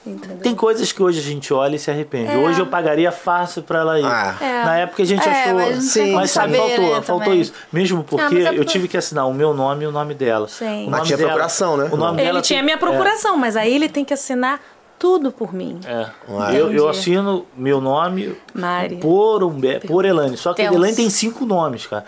Entendeu? 0.07 0.39
Tem 0.39 0.55
coisas 0.55 0.93
que 0.93 1.03
hoje 1.03 1.19
a 1.19 1.23
gente 1.23 1.53
olha 1.53 1.75
e 1.75 1.79
se 1.79 1.91
arrepende. 1.91 2.31
É. 2.31 2.37
Hoje 2.37 2.61
eu 2.61 2.67
pagaria 2.67 3.11
fácil 3.11 3.63
pra 3.63 3.81
ela 3.81 3.99
ir. 3.99 4.05
Ah. 4.07 4.37
É. 4.41 4.65
Na 4.65 4.77
época 4.79 5.03
a 5.03 5.07
gente 5.07 5.29
É, 5.29 5.33
achou. 5.43 5.55
mas 5.55 5.95
como 5.95 6.13
mas 6.13 6.31
sabe, 6.31 6.57
saber, 6.57 6.57
faltou, 6.77 6.95
né, 6.95 7.03
faltou 7.03 7.25
também. 7.25 7.41
isso. 7.41 7.53
Mesmo 7.73 8.05
porque 8.05 8.37
é 8.37 8.57
eu 8.59 8.65
tive 8.65 8.87
que 8.87 8.97
assinar 8.97 9.29
o 9.29 9.35
meu 9.35 9.53
nome 9.53 9.85
e 9.85 9.87
o 9.87 9.93
nome 9.93 10.15
dela. 10.15 10.47
Sim. 10.49 10.87
O 10.87 10.91
Mas 10.91 10.99
nome 10.99 11.03
tinha 11.07 11.17
dela- 11.17 11.31
procuração, 11.31 11.77
né? 11.77 11.89
O 11.91 11.97
nome 11.97 12.21
Ele 12.21 12.27
dela 12.29 12.41
tinha 12.43 12.59
tem- 12.59 12.65
minha 12.65 12.79
procuração, 12.79 13.37
mas 13.37 13.57
aí 13.57 13.75
ele 13.75 13.89
tem 13.89 14.05
que 14.05 14.15
assinar 14.15 14.61
tudo 14.99 15.31
por 15.33 15.53
mim. 15.53 15.79
É. 15.85 16.07
é. 16.55 16.61
Eu, 16.61 16.73
eu 16.73 16.89
assino 16.89 17.45
meu 17.57 17.81
nome 17.81 18.35
Mari. 18.55 18.97
por, 18.97 19.43
Humbe, 19.43 19.81
por 19.87 20.05
Elane. 20.05 20.37
Só 20.37 20.55
que. 20.55 20.63
Elane 20.63 20.95
tem 20.95 21.11
cinco 21.11 21.45
nomes, 21.45 21.87
cara. 21.87 22.05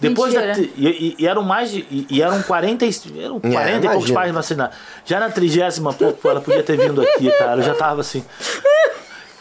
Depois 0.00 0.32
da, 0.32 0.52
e, 0.58 1.16
e- 1.18 1.26
eram 1.26 1.42
mais 1.42 1.70
de. 1.70 1.80
E, 1.90 2.06
e 2.08 2.22
eram 2.22 2.42
40, 2.42 2.86
e- 2.86 2.94
eram 3.22 3.38
40 3.38 3.86
e 3.86 3.88
poucos 3.90 4.10
páginas 4.10 4.44
assinar. 4.46 4.70
Já 5.04 5.20
na 5.20 5.28
trigésima, 5.30 5.94
ela 6.24 6.40
podia 6.40 6.62
ter 6.62 6.76
vindo 6.78 7.02
aqui, 7.02 7.30
cara. 7.32 7.56
Eu 7.60 7.62
já 7.62 7.74
tava 7.74 8.00
assim. 8.00 8.24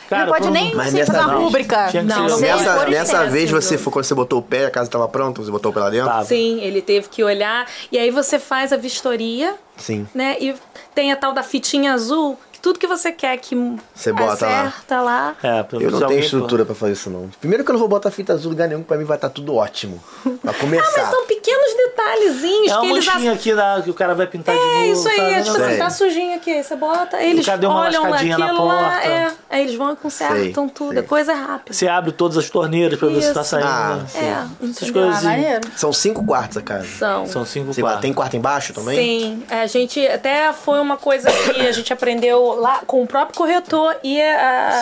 Cara, 0.09 0.25
não 0.25 0.33
pode 0.33 0.49
nem 0.49 0.73
Mas 0.73 0.91
nessa 0.91 1.13
fazer 1.13 1.35
rúbrica. 1.35 2.03
Não, 2.03 2.29
Sei 2.29 2.49
Nessa, 2.49 2.85
nessa 2.89 3.13
excesso, 3.17 3.31
vez, 3.31 3.51
você 3.51 3.77
quando 3.77 4.03
você 4.05 4.15
botou 4.15 4.39
o 4.39 4.41
pé, 4.41 4.65
a 4.65 4.71
casa 4.71 4.89
tava 4.89 5.07
pronta, 5.07 5.41
você 5.43 5.51
botou 5.51 5.69
o 5.69 5.73
pé 5.73 5.79
lá 5.79 5.89
dentro? 5.91 6.07
Tava. 6.07 6.25
Sim, 6.25 6.59
ele 6.61 6.81
teve 6.81 7.07
que 7.09 7.23
olhar. 7.23 7.67
E 7.91 7.97
aí 7.97 8.09
você 8.09 8.39
faz 8.39 8.73
a 8.73 8.77
vistoria, 8.77 9.53
Sim. 9.77 10.07
né? 10.13 10.35
E 10.41 10.55
tem 10.95 11.11
a 11.11 11.15
tal 11.15 11.31
da 11.31 11.43
fitinha 11.43 11.93
azul, 11.93 12.39
tudo 12.61 12.79
que 12.79 12.87
você 12.87 13.11
quer 13.11 13.37
que 13.37 13.55
Você 13.93 14.11
bota 14.11 14.45
lá. 14.45 14.61
acerta 14.67 15.01
lá. 15.01 15.35
É, 15.41 15.63
pra- 15.63 15.79
Eu 15.79 15.91
não 15.91 16.07
tenho 16.07 16.19
estrutura 16.19 16.65
pra 16.65 16.75
fazer 16.75 16.93
isso, 16.93 17.09
não. 17.09 17.29
Primeiro 17.39 17.63
que 17.63 17.69
eu 17.71 17.73
não 17.73 17.79
vou 17.79 17.87
botar 17.89 18.11
fita 18.11 18.33
azul 18.33 18.47
em 18.51 18.53
lugar 18.53 18.67
nenhum, 18.67 18.83
pra 18.83 18.97
mim 18.97 19.03
vai 19.05 19.17
estar 19.17 19.29
tudo 19.29 19.55
ótimo. 19.55 20.01
Pra 20.41 20.53
começar. 20.59 21.01
Mas 21.01 21.09
são 21.09 21.25
pequenos 21.25 21.73
detalhezinhos 21.77 22.71
É 22.71 22.73
uma 22.75 22.81
que 22.81 22.87
eles 22.91 23.07
aqui 23.33 23.53
na, 23.53 23.81
que 23.83 23.89
o 23.89 23.93
cara 23.93 24.13
vai 24.15 24.27
pintar 24.27 24.55
de 24.55 24.61
novo. 24.61 24.75
É 24.77 24.87
isso 24.87 25.07
aí, 25.07 25.15
sabe? 25.17 25.31
é 25.33 25.41
tipo 25.41 25.57
assim, 25.57 25.69
Sei. 25.69 25.77
tá 25.77 25.89
sujinho 25.89 26.35
aqui, 26.35 26.51
aí 26.51 26.63
você 26.63 26.75
bota, 26.75 27.21
eles 27.21 27.45
cara 27.45 27.57
deu 27.57 27.69
uma 27.69 27.81
olham 27.81 28.03
lascadinha 28.03 28.37
na 28.37 28.45
aquilo 28.45 28.65
lá, 28.67 28.89
porta. 28.91 29.07
é, 29.07 29.31
aí 29.49 29.61
eles 29.63 29.75
vão 29.75 29.93
e 29.93 29.95
consertam 29.95 30.37
Sei, 30.65 30.73
tudo, 30.73 30.89
sei. 30.91 30.99
é 30.99 31.01
coisa 31.01 31.33
rápida. 31.33 31.73
Você 31.73 31.87
abre 31.87 32.11
todas 32.11 32.37
as 32.37 32.49
torneiras 32.49 32.99
pra 32.99 33.07
ver 33.09 33.21
se 33.21 33.33
tá 33.33 33.43
saindo. 33.43 33.67
Ah, 33.67 33.97
né? 34.01 34.05
sim. 34.07 34.19
É, 34.19 34.69
Essas 34.69 34.91
coisas 34.91 35.25
Ah. 35.25 35.59
São 35.75 35.91
cinco 35.93 36.25
quartos 36.25 36.57
a 36.57 36.61
casa. 36.61 36.87
São. 36.97 37.25
São 37.27 37.45
cinco 37.45 37.73
Cinco- 37.73 37.85
quartos. 37.85 38.01
Tem 38.01 38.13
quarto 38.13 38.35
embaixo 38.37 38.73
também? 38.73 38.97
Sim, 38.97 39.43
a 39.49 39.65
gente 39.67 40.05
até 40.07 40.51
foi 40.53 40.79
uma 40.79 40.97
coisa 40.97 41.29
que 41.31 41.61
a 41.61 41.71
gente 41.71 41.91
aprendeu 41.93 42.48
lá 42.55 42.81
com 42.85 43.03
o 43.03 43.07
próprio 43.07 43.37
corretor 43.37 43.95
e 44.03 44.21
a, 44.21 44.81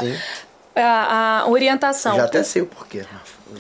a, 0.75 1.39
a 1.41 1.47
orientação. 1.49 2.15
Já 2.15 2.25
até 2.25 2.43
sei 2.43 2.61
o 2.61 2.65
porquê. 2.65 3.03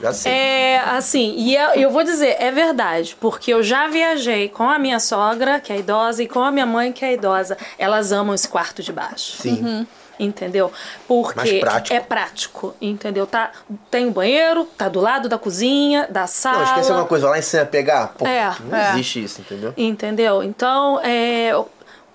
Já 0.01 0.13
sei. 0.13 0.31
É, 0.31 0.79
assim, 0.79 1.33
e 1.37 1.55
eu, 1.55 1.69
eu 1.71 1.89
vou 1.89 2.03
dizer, 2.03 2.35
é 2.39 2.51
verdade, 2.51 3.15
porque 3.19 3.53
eu 3.53 3.63
já 3.63 3.87
viajei 3.87 4.49
com 4.49 4.69
a 4.69 4.77
minha 4.77 4.99
sogra, 4.99 5.59
que 5.59 5.71
é 5.71 5.77
idosa, 5.77 6.21
e 6.21 6.27
com 6.27 6.41
a 6.41 6.51
minha 6.51 6.65
mãe, 6.65 6.91
que 6.91 7.05
é 7.05 7.13
idosa. 7.13 7.57
Elas 7.79 8.11
amam 8.11 8.35
esse 8.35 8.47
quarto 8.47 8.83
de 8.83 8.91
baixo. 8.91 9.37
Sim. 9.41 9.87
Entendeu? 10.19 10.71
Porque 11.07 11.35
Mais 11.35 11.59
prático. 11.59 11.95
é 11.95 11.99
prático, 11.99 12.75
entendeu? 12.81 13.27
Tá, 13.27 13.51
tem 13.91 14.07
um 14.07 14.11
banheiro, 14.11 14.65
tá 14.77 14.89
do 14.89 14.99
lado 14.99 15.29
da 15.29 15.37
cozinha, 15.37 16.07
da 16.09 16.25
sala. 16.25 16.57
Não, 16.57 16.63
esquece 16.65 16.91
uma 16.91 17.05
coisa, 17.05 17.27
vai 17.27 17.33
lá 17.33 17.39
em 17.39 17.43
cima 17.43 17.65
pegar. 17.65 18.07
Pô, 18.17 18.25
É, 18.25 18.51
não 18.67 18.75
é. 18.75 18.89
existe 18.93 19.23
isso, 19.23 19.41
entendeu? 19.41 19.73
Entendeu? 19.77 20.41
Então, 20.43 20.99
é, 21.03 21.55
o 21.55 21.67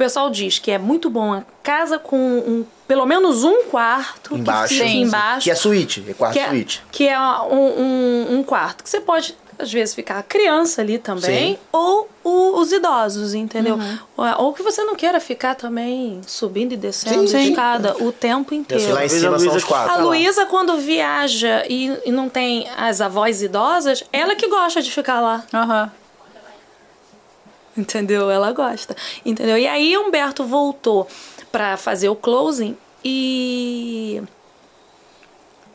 pessoal 0.02 0.30
diz 0.30 0.58
que 0.58 0.70
é 0.70 0.78
muito 0.78 1.08
bom 1.08 1.32
a 1.34 1.42
casa 1.62 1.98
com 1.98 2.16
um, 2.16 2.64
pelo 2.88 3.06
menos 3.06 3.44
um 3.44 3.64
quarto 3.64 4.36
Embaixo. 4.36 4.68
que 4.74 4.80
fica 4.80 4.90
embaixo. 4.90 5.44
Que 5.44 5.50
é 5.50 5.54
suíte, 5.54 6.04
é 6.08 6.12
quarto 6.14 6.32
que 6.34 6.40
é, 6.40 6.48
suíte. 6.48 6.82
que 6.90 7.08
é 7.08 7.18
um, 7.18 7.80
um, 7.80 8.26
um 8.38 8.42
quarto 8.42 8.82
que 8.82 8.90
você 8.90 9.00
pode, 9.00 9.36
às 9.58 9.70
vezes, 9.72 9.94
ficar 9.94 10.18
a 10.18 10.22
criança 10.22 10.82
ali 10.82 10.98
também, 10.98 11.54
Sim. 11.54 11.58
ou 11.72 12.08
o- 12.24 12.58
os 12.60 12.72
idosos, 12.72 13.32
entendeu? 13.34 13.78
Ou, 14.16 14.26
ou 14.44 14.52
que 14.52 14.62
você 14.62 14.82
não 14.84 14.94
queira 14.96 15.20
ficar 15.20 15.54
também 15.54 16.20
subindo 16.26 16.72
e 16.72 16.76
descendo 16.76 17.28
Sim, 17.28 17.50
escada 17.50 17.96
o 18.02 18.10
tempo 18.12 18.52
inteiro. 18.54 18.92
Lá 18.94 19.04
em 19.04 19.08
cima 19.08 19.38
são 19.38 19.48
Luísa 19.48 19.56
os 19.56 19.64
quatro. 19.64 19.90
A 19.90 19.94
Tá 19.94 19.98
lá. 20.00 20.04
Luísa, 20.04 20.46
quando 20.46 20.76
viaja 20.78 21.64
e, 21.68 21.96
e 22.04 22.10
não 22.12 22.28
tem 22.28 22.68
as 22.76 23.00
avós 23.00 23.42
idosas, 23.42 24.02
ela 24.12 24.34
que 24.34 24.48
gosta 24.48 24.82
de 24.82 24.90
ficar 24.90 25.20
lá. 25.20 25.44
Aham. 25.54 25.90
Entendeu? 27.76 28.30
Ela 28.30 28.52
gosta. 28.52 28.96
Entendeu? 29.24 29.58
E 29.58 29.66
aí 29.66 29.96
Humberto 29.96 30.44
voltou 30.44 31.06
pra 31.50 31.76
fazer 31.76 32.08
o 32.08 32.16
closing 32.16 32.76
e 33.04 34.22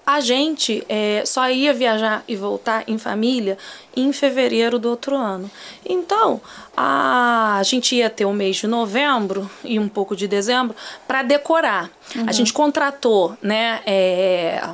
a 0.05 0.21
gente 0.21 0.85
é, 0.87 1.23
só 1.25 1.49
ia 1.49 1.73
viajar 1.73 2.23
e 2.27 2.35
voltar 2.35 2.85
em 2.87 2.97
família 2.97 3.57
em 3.95 4.13
fevereiro 4.13 4.79
do 4.79 4.89
outro 4.89 5.17
ano. 5.17 5.51
Então, 5.85 6.39
a, 6.75 7.57
a 7.59 7.63
gente 7.63 7.93
ia 7.93 8.09
ter 8.09 8.23
o 8.23 8.31
mês 8.31 8.55
de 8.55 8.67
novembro 8.67 9.49
e 9.65 9.77
um 9.77 9.89
pouco 9.89 10.15
de 10.15 10.25
dezembro 10.25 10.75
para 11.05 11.23
decorar. 11.23 11.91
A 12.25 12.31
gente 12.31 12.53
contratou, 12.53 13.37
né? 13.41 13.81
é, 13.85 14.69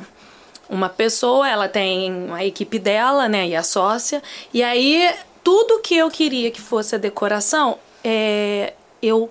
uma 0.68 0.88
pessoa, 0.88 1.48
ela 1.48 1.68
tem 1.68 2.28
a 2.32 2.44
equipe 2.44 2.78
dela, 2.78 3.28
né, 3.28 3.48
e 3.48 3.56
a 3.56 3.62
sócia, 3.62 4.22
e 4.52 4.62
aí 4.62 5.10
tudo 5.44 5.80
que 5.80 5.94
eu 5.94 6.10
queria 6.10 6.50
que 6.50 6.60
fosse 6.60 6.94
a 6.94 6.98
decoração, 6.98 7.78
é, 8.02 8.72
eu 9.02 9.30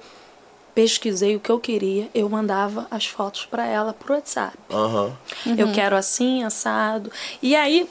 pesquisei 0.76 1.35
o 1.35 1.40
que 1.40 1.52
eu 1.52 1.60
queria, 1.60 2.07
eu 2.14 2.30
mandava 2.30 2.88
as 2.90 3.06
fotos 3.06 3.45
para 3.45 3.65
ela 3.65 3.94
pro 3.94 4.14
WhatsApp. 4.14 4.57
Aham. 4.72 5.11
Eu 5.57 5.72
quero 5.72 5.95
assim, 5.95 6.44
assado. 6.44 7.11
E 7.41 7.56
aí, 7.56 7.90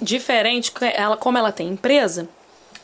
diferente, 0.00 0.72
ela, 0.94 1.16
como 1.16 1.36
ela 1.36 1.52
tem 1.52 1.68
empresa, 1.68 2.28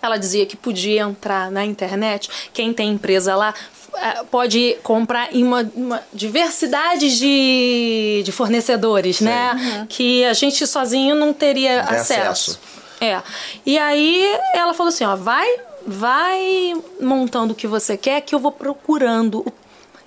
ela 0.02 0.16
dizia 0.16 0.44
que 0.46 0.56
podia 0.56 1.02
entrar 1.02 1.50
na 1.50 1.64
internet, 1.64 2.28
quem 2.52 2.72
tem 2.72 2.90
empresa 2.90 3.34
lá 3.34 3.54
eh, 3.96 4.24
pode 4.30 4.76
comprar 4.82 5.34
em 5.34 5.42
uma, 5.42 5.68
uma 5.74 6.02
diversidade 6.12 7.18
de, 7.18 8.22
de 8.24 8.32
fornecedores, 8.32 9.20
né? 9.20 9.86
Que 9.88 10.24
a 10.24 10.32
gente 10.34 10.66
sozinho 10.66 11.14
não 11.14 11.32
teria 11.32 11.80
acesso. 11.80 12.30
acesso. 12.30 12.60
É. 13.04 13.22
E 13.66 13.78
aí 13.78 14.38
ela 14.54 14.72
falou 14.74 14.88
assim, 14.88 15.04
ó, 15.04 15.14
vai, 15.16 15.48
vai 15.86 16.74
montando 17.00 17.52
o 17.52 17.56
que 17.56 17.66
você 17.66 17.96
quer 17.96 18.20
que 18.20 18.34
eu 18.34 18.38
vou 18.38 18.52
procurando. 18.52 19.44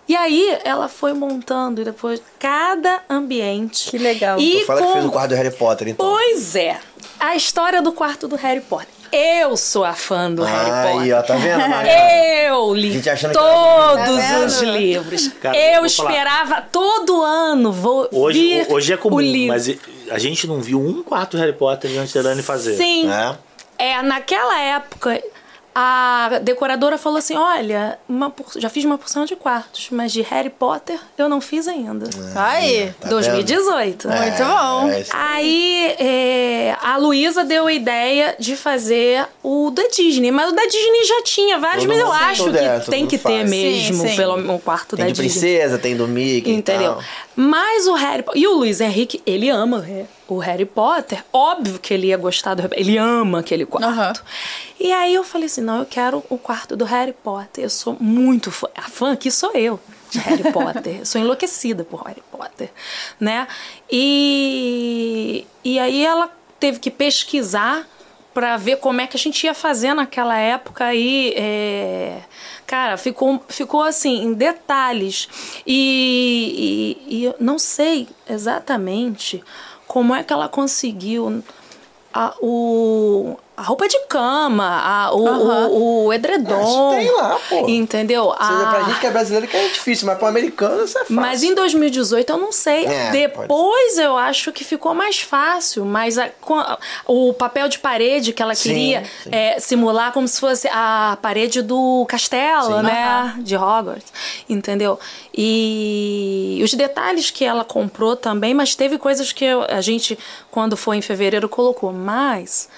E 0.08 0.16
aí 0.16 0.58
ela 0.64 0.88
foi 0.88 1.12
montando 1.14 1.82
e 1.82 1.84
depois 1.84 2.22
cada 2.40 3.02
ambiente. 3.10 3.90
Que 3.92 3.98
legal. 3.98 4.40
E 4.40 4.62
Tu 4.62 4.66
fala 4.66 4.82
que 4.82 4.88
fez 4.94 5.04
com- 5.04 5.10
o 5.10 5.12
quarto 5.12 5.30
do 5.32 5.36
Harry 5.36 5.52
Potter, 5.52 5.88
então. 5.90 6.06
Pois 6.10 6.56
é. 6.56 6.80
A 7.20 7.36
história 7.36 7.82
do 7.82 7.92
quarto 7.92 8.28
do 8.28 8.36
Harry 8.38 8.62
Potter. 8.62 8.88
Eu 9.12 9.56
sou 9.58 9.84
a 9.86 9.94
fã 9.94 10.32
do 10.32 10.44
Harry 10.44 10.70
Potter. 10.70 11.02
Aí, 11.02 11.14
ó, 11.14 11.22
tá 11.22 11.36
vendo? 11.36 11.68
Maria? 11.68 12.44
Eu 12.48 12.74
li 12.74 13.02
todos 13.02 13.34
Tá 13.34 14.40
os 14.46 14.62
livros. 14.62 15.28
Cara, 15.42 15.58
eu 15.58 15.82
vou 15.82 15.90
falar. 15.90 16.10
esperava 16.12 16.62
todo 16.62 17.22
ano 17.22 17.72
vou 17.72 18.08
Hoje, 18.12 18.40
vir 18.40 18.68
hoje 18.72 18.94
é 18.94 18.98
comum, 18.98 19.16
o 19.18 19.22
livro. 19.22 19.48
mas 19.54 19.68
a 20.10 20.18
gente 20.18 20.48
não 20.48 20.62
viu 20.62 20.80
um 20.80 21.04
quarto 21.04 21.38
Harry 21.38 21.54
Potter 21.54 21.92
antes 22.00 22.14
da 22.14 22.22
Dani 22.22 22.42
fazer. 22.42 22.76
Sim. 22.76 23.10
É. 23.12 23.38
É, 23.80 24.02
naquela 24.02 24.60
época, 24.60 25.22
a 25.80 26.40
decoradora 26.42 26.98
falou 26.98 27.20
assim: 27.20 27.36
olha, 27.36 28.00
uma 28.10 28.32
por- 28.32 28.60
já 28.60 28.68
fiz 28.68 28.84
uma 28.84 28.98
porção 28.98 29.26
de 29.26 29.36
quartos, 29.36 29.90
mas 29.92 30.12
de 30.12 30.24
Harry 30.24 30.50
Potter 30.50 31.00
eu 31.16 31.30
não 31.30 31.40
fiz 31.40 31.68
ainda. 31.68 32.10
Aí. 32.36 32.92
Tá 33.00 33.10
2018. 33.10 34.08
vendo? 34.10 34.20
Muito 34.20 34.44
bom. 34.44 34.90
É, 34.90 35.06
aí. 35.12 35.96
É, 36.00 36.76
a 36.82 36.98
Luísa 36.98 37.44
deu 37.46 37.68
a 37.68 37.72
ideia 37.74 38.36
de 38.40 38.56
fazer 38.56 39.28
o 39.44 39.70
da 39.70 39.84
Disney, 39.88 40.32
mas 40.32 40.52
o 40.52 40.56
da 40.56 40.64
Disney 40.66 41.06
já 41.06 41.22
tinha 41.24 41.60
vários, 41.60 41.84
Todo 41.84 41.90
mas 41.90 42.00
eu 42.00 42.12
acho 42.12 42.52
que 42.52 42.58
é, 42.58 42.80
tem 42.80 43.06
que 43.06 43.18
ter 43.20 43.38
faz. 43.38 43.50
mesmo, 43.50 44.02
Sim, 44.02 44.08
sim. 44.10 44.16
pelo 44.16 44.36
um 44.36 44.58
quarto 44.58 44.96
Tem 44.96 45.06
da 45.06 45.12
de 45.12 45.22
Disney. 45.22 45.30
princesa, 45.58 45.78
tem 45.78 45.96
do 45.96 46.08
Mickey. 46.08 46.52
Entendeu? 46.54 46.98
Mas 47.36 47.86
o 47.86 47.94
Harry 47.94 48.24
Po- 48.24 48.34
E 48.36 48.48
o 48.48 48.54
Luiz 48.54 48.82
Henrique, 48.82 49.22
ele 49.28 49.48
ama 49.50 49.78
o 49.78 49.82
Harry- 49.82 50.08
o 50.28 50.38
Harry 50.40 50.66
Potter. 50.66 51.24
Óbvio 51.32 51.80
que 51.80 51.94
ele 51.94 52.08
ia 52.08 52.18
gostar 52.18 52.54
do. 52.54 52.68
Ele 52.74 52.98
ama 52.98 53.40
aquele 53.40 53.66
quarto. 53.66 53.88
Aham. 53.88 54.14
E 54.80 54.92
aí 54.92 55.14
eu 55.14 55.24
falei 55.24 55.46
assim: 55.48 55.62
não, 55.62 55.80
eu 55.80 55.86
quero 55.86 56.24
o 56.30 56.38
quarto 56.38 56.76
do 56.76 56.86
Harry 56.86 57.14
Potter. 57.14 57.64
Eu 57.64 57.70
sou 57.70 57.96
muito 58.00 58.52
fã. 58.52 58.68
A 58.76 58.84
fã 58.84 59.14
aqui 59.14 59.32
sou 59.32 59.52
eu. 59.54 59.80
De 60.10 60.20
Harry 60.20 60.44
Potter. 60.52 61.00
Eu 61.00 61.06
sou 61.06 61.20
enlouquecida 61.22 61.84
por 61.84 62.02
Harry 62.04 62.24
Potter, 62.32 62.72
né? 63.20 63.48
E, 63.90 65.46
e 65.64 65.80
aí 65.80 66.06
ela 66.06 66.30
teve 66.60 66.80
que 66.80 66.90
pesquisar 66.90 67.88
para 68.34 68.56
ver 68.56 68.78
como 68.78 69.02
é 69.02 69.08
que 69.08 69.18
a 69.18 69.20
gente 69.20 69.44
ia 69.46 69.54
fazer 69.54 69.94
naquela 69.94 70.38
época 70.38 70.86
aí. 70.86 71.34
é, 71.36 72.22
Cara, 72.68 72.98
ficou, 72.98 73.42
ficou 73.48 73.82
assim, 73.82 74.24
em 74.24 74.34
detalhes. 74.34 75.28
E, 75.66 76.98
e, 77.08 77.16
e 77.18 77.24
eu 77.24 77.36
não 77.40 77.58
sei 77.58 78.08
exatamente 78.30 79.42
como 79.88 80.14
é 80.14 80.24
que 80.24 80.34
ela 80.34 80.50
conseguiu 80.50 81.44
a, 82.14 82.36
o, 82.42 83.38
a 83.58 83.64
roupa 83.64 83.88
de 83.88 84.00
cama, 84.08 84.64
a, 84.84 85.12
o, 85.16 85.26
o, 85.26 86.06
o 86.06 86.14
edredom. 86.14 86.62
Isso 86.62 86.90
tem 87.00 87.12
lá, 87.16 87.40
pô. 87.50 87.68
Entendeu? 87.68 88.26
Ou 88.26 88.34
seja, 88.38 88.46
pra 88.70 88.78
A- 88.78 88.84
gente 88.84 89.00
que 89.00 89.08
é 89.08 89.10
brasileiro 89.12 89.48
que 89.48 89.58
é 89.58 89.68
difícil, 89.70 90.06
mas 90.06 90.16
pro 90.20 90.28
americano 90.28 90.84
isso 90.86 90.96
é 90.96 91.02
fácil. 91.02 91.16
mas 91.16 91.42
em 91.42 91.56
2018 91.56 92.30
eu 92.34 92.38
não 92.38 92.52
sei. 92.52 92.86
É, 92.86 93.10
Depois 93.10 93.98
eu 93.98 94.16
acho 94.16 94.52
que 94.52 94.64
ficou 94.64 94.94
mais 94.94 95.20
fácil. 95.20 95.84
Mas 95.86 96.20
a- 96.20 96.30
o 97.08 97.34
papel 97.34 97.68
de 97.68 97.80
parede 97.80 98.32
que 98.32 98.44
ela 98.44 98.54
Sim, 98.54 98.70
queria 98.70 99.04
sim. 99.24 99.30
é, 99.32 99.60
simular 99.60 100.12
como 100.14 100.28
se 100.28 100.40
fosse 100.40 100.68
a 100.72 101.18
parede 101.20 101.64
do 101.64 102.06
castelo, 102.08 102.78
Sim. 102.78 102.84
né? 102.84 103.34
De 103.40 103.56
Hogwarts. 103.56 104.14
Entendeu? 104.48 105.00
E 105.36 106.62
os 106.64 106.74
detalhes 106.74 107.32
que 107.32 107.44
ela 107.44 107.64
comprou 107.64 108.16
também, 108.16 108.54
mas 108.54 108.76
teve 108.76 108.98
coisas 109.00 109.32
que 109.32 109.46
a 109.46 109.82
gente, 109.82 110.18
quando 110.52 110.78
foi 110.78 110.98
em 110.98 111.02
fevereiro, 111.02 111.50
colocou. 111.50 111.92
Mas. 111.92 112.70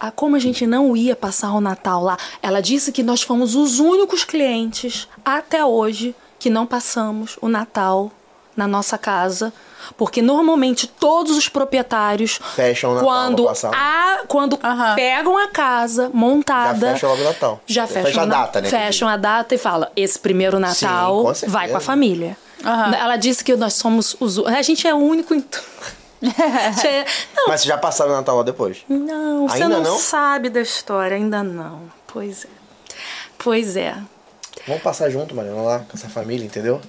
A- 0.00 0.10
como 0.10 0.36
a 0.36 0.38
gente 0.38 0.66
não 0.66 0.96
ia 0.96 1.14
passar 1.16 1.52
o 1.52 1.60
Natal 1.60 2.02
lá, 2.02 2.16
ela 2.42 2.60
disse 2.60 2.92
que 2.92 3.02
nós 3.02 3.22
fomos 3.22 3.54
os 3.54 3.78
únicos 3.78 4.24
clientes 4.24 5.08
até 5.24 5.64
hoje 5.64 6.14
que 6.38 6.48
não 6.50 6.66
passamos 6.66 7.36
o 7.40 7.48
Natal 7.48 8.10
na 8.56 8.66
nossa 8.66 8.96
casa. 8.98 9.52
Porque 9.96 10.20
normalmente 10.20 10.86
todos 10.86 11.36
os 11.36 11.48
proprietários, 11.48 12.38
Fecham 12.56 12.90
o 12.90 12.94
Natal 12.96 13.08
quando, 13.08 13.48
a, 13.72 14.18
quando 14.26 14.58
Aham. 14.62 14.94
pegam 14.96 15.38
a 15.38 15.48
casa 15.48 16.10
montada, 16.12 16.88
Já 16.88 16.92
fecha 16.94 17.06
logo 17.08 17.20
o 17.20 17.24
Natal. 17.24 17.60
já 17.66 17.86
Fecha 17.86 18.06
fecham 18.08 18.22
a 18.24 18.26
na- 18.26 18.34
data, 18.40 18.60
né, 18.60 18.68
Fecham 18.68 19.08
a 19.08 19.16
data 19.16 19.54
e 19.54 19.58
fala: 19.58 19.90
esse 19.96 20.18
primeiro 20.18 20.58
Natal 20.58 21.22
com 21.22 21.32
certeza. 21.34 21.52
vai 21.52 21.68
com 21.68 21.76
a 21.76 21.80
família. 21.80 22.36
Aham. 22.64 22.94
Ela 22.96 23.16
disse 23.16 23.42
que 23.44 23.54
nós 23.56 23.74
somos 23.74 24.16
os. 24.20 24.38
A 24.40 24.60
gente 24.62 24.86
é 24.86 24.92
o 24.92 24.98
único. 24.98 25.32
É- 26.84 27.04
não, 27.36 27.46
Mas 27.48 27.60
vocês 27.60 27.64
já 27.64 27.78
passaram 27.78 28.10
o 28.12 28.14
Natal 28.16 28.36
lá 28.36 28.42
depois? 28.42 28.78
não, 28.88 29.48
você 29.48 29.62
Ainda 29.62 29.76
não, 29.76 29.82
não? 29.82 29.98
sabe 29.98 30.48
da 30.50 30.60
história, 30.60 31.16
ainda 31.16 31.42
não. 31.42 31.82
Pois 32.06 32.44
é. 32.44 32.48
Pois 33.38 33.76
é. 33.76 33.94
Vamos 34.66 34.82
passar 34.82 35.08
junto, 35.08 35.34
Mariana, 35.34 35.62
lá 35.62 35.78
com 35.78 35.96
essa 35.96 36.08
família, 36.08 36.44
entendeu? 36.44 36.80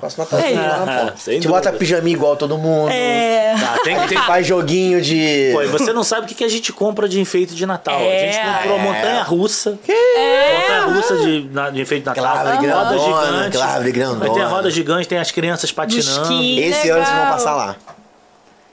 Passa 0.00 0.22
o 0.22 0.24
Natal 0.24 0.38
É. 0.40 0.52
lá, 0.54 1.10
pô. 1.10 1.18
Sem 1.18 1.32
A 1.32 1.34
gente 1.36 1.48
bota 1.48 1.62
dúvida. 1.70 1.78
pijaminha 1.78 2.16
igual 2.16 2.36
todo 2.36 2.56
mundo. 2.56 2.90
É. 2.90 3.54
Tá, 3.58 3.78
tem 3.82 3.98
que 4.00 4.08
ter. 4.08 4.18
Faz 4.24 4.46
joguinho 4.46 5.02
de. 5.02 5.50
Pô, 5.52 5.62
e 5.62 5.66
você 5.66 5.92
não 5.92 6.04
sabe 6.04 6.24
o 6.24 6.28
que, 6.28 6.34
que 6.34 6.44
a 6.44 6.48
gente 6.48 6.72
compra 6.72 7.08
de 7.08 7.20
enfeite 7.20 7.54
de 7.54 7.66
Natal. 7.66 7.98
É. 8.00 8.28
A 8.28 8.32
gente 8.32 8.56
comprou 8.58 8.78
montanha 8.78 9.22
russa. 9.22 9.78
É. 9.88 10.60
Montanha 10.60 10.84
russa 10.96 11.16
de, 11.18 11.42
de 11.72 11.80
enfeite 11.80 12.02
de 12.02 12.06
Natal. 12.06 12.24
Aquela 12.24 12.30
árvore 12.52 12.68
roda 12.68 12.84
grandona, 12.94 13.36
gigante. 13.42 13.56
árvore 13.58 13.92
grandona. 13.92 14.18
Vai 14.20 14.30
ter 14.34 14.42
a 14.42 14.48
roda 14.48 14.70
gigante, 14.70 15.08
tem 15.08 15.18
as 15.18 15.30
crianças 15.30 15.72
patinando. 15.72 16.42
Esse 16.42 16.88
ano 16.90 17.04
vocês 17.04 17.08
vão 17.08 17.18
legal. 17.18 17.32
passar 17.32 17.54
lá. 17.54 17.76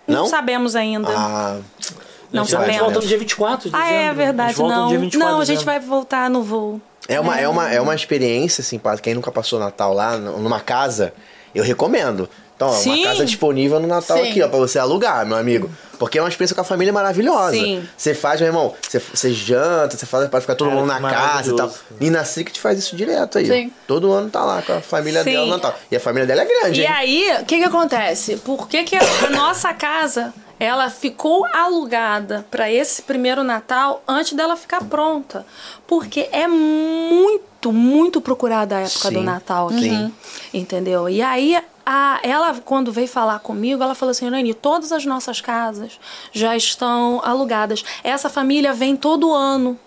Não, 0.08 0.22
Não? 0.24 0.26
sabemos 0.28 0.76
ainda. 0.76 1.10
Ah, 1.10 1.60
não 2.32 2.42
ano 2.42 2.42
A 2.42 2.44
gente 2.44 2.50
sabemos. 2.52 2.78
volta 2.82 3.00
no 3.00 3.06
dia 3.08 3.18
24 3.18 3.70
de 3.70 3.76
Ah, 3.76 3.80
dezembro. 3.80 3.96
é 4.02 4.08
A 4.10 4.14
verdade. 4.14 4.54
volta 4.56 4.76
Não, 4.76 4.84
no 4.84 4.90
dia 4.90 5.00
24 5.00 5.28
não, 5.32 5.36
a 5.42 5.46
gente 5.46 5.58
dezembro. 5.58 5.66
vai 5.66 5.80
voltar 5.80 6.30
no 6.30 6.44
voo. 6.44 6.82
é 7.08 7.20
uma, 7.20 7.40
é, 7.40 7.48
uma, 7.48 7.72
é 7.72 7.80
uma 7.82 7.96
experiência, 7.96 8.62
assim, 8.62 8.78
para 8.80 8.98
quem 8.98 9.14
nunca 9.14 9.32
passou 9.32 9.60
Natal 9.60 9.94
lá, 9.94 10.18
numa 10.18 10.60
casa, 10.60 11.14
eu 11.54 11.64
recomendo. 11.64 12.30
Então, 12.56 12.68
ó, 12.68 12.72
uma 12.72 12.78
Sim. 12.80 13.04
casa 13.04 13.26
disponível 13.26 13.80
no 13.80 13.88
Natal 13.88 14.18
Sim. 14.18 14.30
aqui, 14.30 14.42
ó, 14.42 14.48
pra 14.48 14.60
você 14.60 14.78
alugar, 14.80 15.26
meu 15.26 15.38
amigo. 15.38 15.70
Porque 16.00 16.18
é 16.18 16.22
uma 16.22 16.28
experiência 16.30 16.54
com 16.56 16.62
a 16.62 16.66
família 16.66 16.92
maravilhosa. 16.92 17.52
Sim. 17.54 17.88
Você 17.96 18.14
faz, 18.14 18.40
meu 18.42 18.48
irmão, 18.50 18.74
você, 18.82 19.00
você 19.00 19.32
janta, 19.32 19.96
você 19.98 20.06
faz 20.06 20.28
para 20.28 20.42
ficar 20.42 20.56
todo 20.56 20.70
É, 20.72 20.74
mundo 20.74 20.88
na 20.88 21.00
casa 21.00 21.52
e 21.52 21.56
tal. 21.56 21.68
maravilhoso. 21.68 21.80
E 22.02 22.10
na 22.10 22.26
Secret 22.26 22.60
faz 22.60 22.78
isso 22.80 22.96
direto 22.96 23.38
aí. 23.38 23.46
Sim. 23.48 23.72
Todo 23.88 24.12
ano 24.12 24.30
tá 24.30 24.44
lá 24.44 24.62
com 24.62 24.74
a 24.74 24.82
família 24.82 25.24
Sim. 25.24 25.32
dela 25.32 25.46
no 25.46 25.52
Natal. 25.54 25.76
E 25.90 25.96
a 25.96 26.00
família 26.00 26.26
dela 26.28 26.42
é 26.42 26.46
grande, 26.46 26.82
E 26.82 26.84
hein? 26.84 26.92
aí, 26.92 27.38
o 27.42 27.46
que 27.46 27.58
que 27.58 27.64
acontece? 27.64 28.38
Por 28.38 28.68
que, 28.68 28.84
que 28.84 28.96
a 28.98 29.30
nossa 29.32 29.74
casa 29.74 30.34
ela 30.60 30.90
ficou 30.90 31.46
alugada 31.56 32.46
para 32.52 32.70
esse 32.72 33.02
primeiro 33.02 33.44
Natal 33.44 34.04
antes 34.08 34.34
dela 34.34 34.56
ficar 34.58 34.84
pronta? 34.84 35.46
Porque 35.88 36.28
é 36.32 36.48
muito, 36.48 37.72
muito 37.72 38.20
procurada 38.20 38.78
a 38.78 38.80
época 38.82 39.08
Sim, 39.10 39.14
do 39.14 39.22
Natal 39.22 39.68
aqui. 39.68 39.82
sim. 39.90 40.14
Entendeu? 40.54 41.08
E 41.08 41.22
aí, 41.22 41.58
a, 41.86 42.20
ela, 42.24 42.56
quando 42.64 42.92
veio 42.92 43.08
falar 43.08 43.40
comigo, 43.40 43.84
ela 43.84 43.96
falou 43.96 44.12
assim: 44.12 44.30
Nani, 44.30 44.54
todas 44.54 44.92
as 44.92 45.06
nossas 45.06 45.42
casas 45.42 46.00
já 46.32 46.56
estão 46.56 47.22
alugadas. 47.24 47.84
Essa 48.04 48.30
família 48.30 48.74
vem 48.74 48.96
todo 48.96 49.34
ano. 49.34 49.78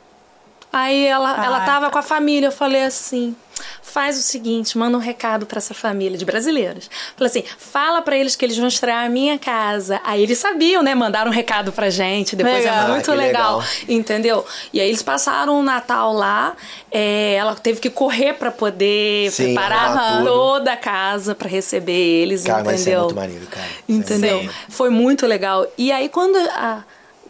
Aí 0.78 1.06
ela, 1.06 1.42
ela 1.44 1.56
Ah, 1.62 1.64
tava 1.64 1.90
com 1.90 1.98
a 1.98 2.02
família, 2.02 2.48
eu 2.48 2.52
falei 2.52 2.82
assim: 2.84 3.34
faz 3.82 4.18
o 4.18 4.22
seguinte, 4.22 4.76
manda 4.76 4.94
um 4.94 5.00
recado 5.00 5.46
pra 5.46 5.56
essa 5.56 5.72
família 5.72 6.18
de 6.18 6.24
brasileiros. 6.26 6.90
Falei 7.16 7.30
assim: 7.30 7.44
fala 7.58 8.02
pra 8.02 8.14
eles 8.14 8.36
que 8.36 8.44
eles 8.44 8.58
vão 8.58 8.68
estrear 8.68 9.06
a 9.06 9.08
minha 9.08 9.38
casa. 9.38 9.98
Aí 10.04 10.22
eles 10.22 10.36
sabiam, 10.36 10.82
né? 10.82 10.94
Mandaram 10.94 11.30
um 11.30 11.34
recado 11.34 11.72
pra 11.72 11.88
gente. 11.88 12.36
Depois 12.36 12.56
Legal. 12.58 12.74
é 12.74 12.78
Ah, 12.84 12.88
muito 12.88 13.10
que 13.10 13.16
legal, 13.16 13.58
legal. 13.58 13.70
entendeu? 13.88 14.44
E 14.70 14.78
aí 14.80 14.88
eles 14.88 15.02
passaram 15.02 15.58
o 15.58 15.62
Natal 15.62 16.12
lá. 16.12 16.54
é, 16.92 17.34
ela 17.36 17.54
teve 17.54 17.80
que 17.80 17.88
correr 17.88 18.34
pra 18.34 18.50
poder 18.50 19.30
Sim, 19.30 19.54
preparar 19.54 20.24
toda 20.24 20.72
a 20.72 20.76
casa 20.76 21.34
pra 21.34 21.48
receber 21.48 21.92
eles, 21.92 22.44
Cara, 22.44 22.62
mas 22.64 22.80
isso 22.80 22.88
é 22.90 22.92
entendeu? 22.92 23.04
muito 23.04 23.16
maneiro, 23.16 23.46
cara. 23.46 23.66
Isso 23.66 23.82
é 23.88 23.94
Entendeu? 23.94 24.34
maneiro. 24.36 24.54
Foi 24.68 24.90
muito 24.90 25.26
legal. 25.26 25.66
E 25.78 25.90
aí, 25.90 26.08
quando 26.10 26.36
a, 26.50 26.84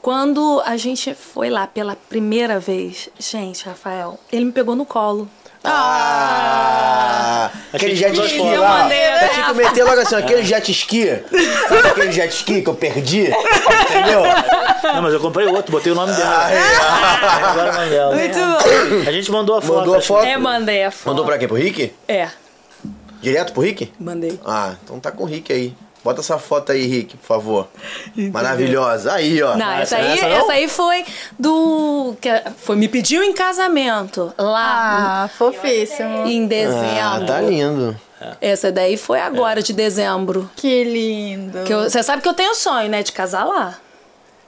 quando 0.07 0.63
a 0.65 0.77
gente 0.77 1.13
foi 1.15 1.51
lá 1.51 1.67
pela 1.67 1.97
primeira 1.97 2.61
vez, 2.61 3.09
gente, 3.19 3.67
Rafael, 3.67 4.21
ele 4.31 4.45
me 4.45 4.53
pegou 4.53 4.77
no 4.77 4.87
colo. 4.87 5.29
Ah! 5.65 7.51
Aquele 7.73 7.97
jet 7.97 8.17
ski 8.17 8.39
eu 8.39 8.61
lá. 8.61 8.89
Eu 8.89 9.31
tinha 9.31 9.47
que 9.47 9.55
meter 9.55 9.83
logo 9.83 10.01
assim, 10.01 10.15
aquele 10.15 10.45
jet 10.45 10.71
ski. 10.71 11.07
Sabe 11.69 11.89
aquele 11.89 12.13
jet 12.13 12.33
ski 12.33 12.63
que 12.63 12.69
eu 12.69 12.75
perdi? 12.77 13.23
Entendeu? 13.23 14.23
Não, 14.85 15.03
mas 15.03 15.13
eu 15.13 15.19
comprei 15.19 15.49
outro, 15.49 15.73
botei 15.73 15.91
o 15.91 15.97
nome 15.97 16.13
dela. 16.13 16.51
Agora 17.51 17.69
é 17.69 17.73
o 17.73 17.75
nome 17.75 17.91
dela. 17.91 18.15
Muito 18.15 18.39
bom. 18.39 19.09
A 19.09 19.13
gente 19.13 19.33
mandou 19.33 19.57
a 19.57 19.61
foto. 19.61 19.79
Mandou 19.79 19.97
a 19.97 20.01
foto? 20.01 20.25
É, 20.25 20.39
mandei 20.39 20.85
a 20.85 20.93
foto. 20.93 21.09
Mandou 21.09 21.25
pra 21.25 21.37
quem? 21.37 21.49
Pro 21.49 21.57
Rick? 21.57 21.93
É, 22.07 22.29
Direto 23.21 23.53
pro 23.53 23.63
Rick? 23.63 23.93
mandei. 23.99 24.39
Ah, 24.47 24.77
então 24.85 25.01
tá 25.01 25.11
com 25.11 25.25
o 25.25 25.27
Rick 25.27 25.53
aí. 25.53 25.75
Bota 26.07 26.21
essa 26.21 26.39
foto 26.39 26.71
aí, 26.71 26.87
Rick, 26.87 27.17
por 27.17 27.27
favor. 27.27 27.69
Maravilhosa. 28.33 29.13
Aí, 29.13 29.43
ó. 29.43 29.57
Não, 29.57 29.73
essa 29.73 29.97
aí, 29.97 30.13
Essa 30.13 30.29
não? 30.29 30.37
essa 30.37 30.53
aí 30.53 30.69
foi 30.69 31.05
do. 31.37 32.15
Que 32.21 32.31
foi 32.59 32.77
me 32.77 32.87
pediu 32.87 33.25
em 33.25 33.33
casamento. 33.33 34.33
Lá 34.39 35.25
Ah, 35.25 35.29
fofíssimo. 35.37 36.25
em 36.27 36.47
dezembro. 36.47 37.01
Ah, 37.03 37.25
tá 37.27 37.41
lindo. 37.41 38.01
Essa 38.41 38.71
daí 38.71 38.97
foi 38.97 39.19
agora 39.21 39.61
de 39.61 39.73
dezembro. 39.73 40.49
Que 40.55 40.85
lindo. 40.85 41.65
Que 41.65 41.75
eu- 41.75 41.91
Você 41.91 42.01
sabe 42.05 42.23
que 42.23 42.29
eu 42.29 42.35
tenho 42.35 42.55
sonho, 42.55 42.89
né? 42.89 43.03
De 43.03 43.11
casar 43.11 43.45
lá. 43.45 43.75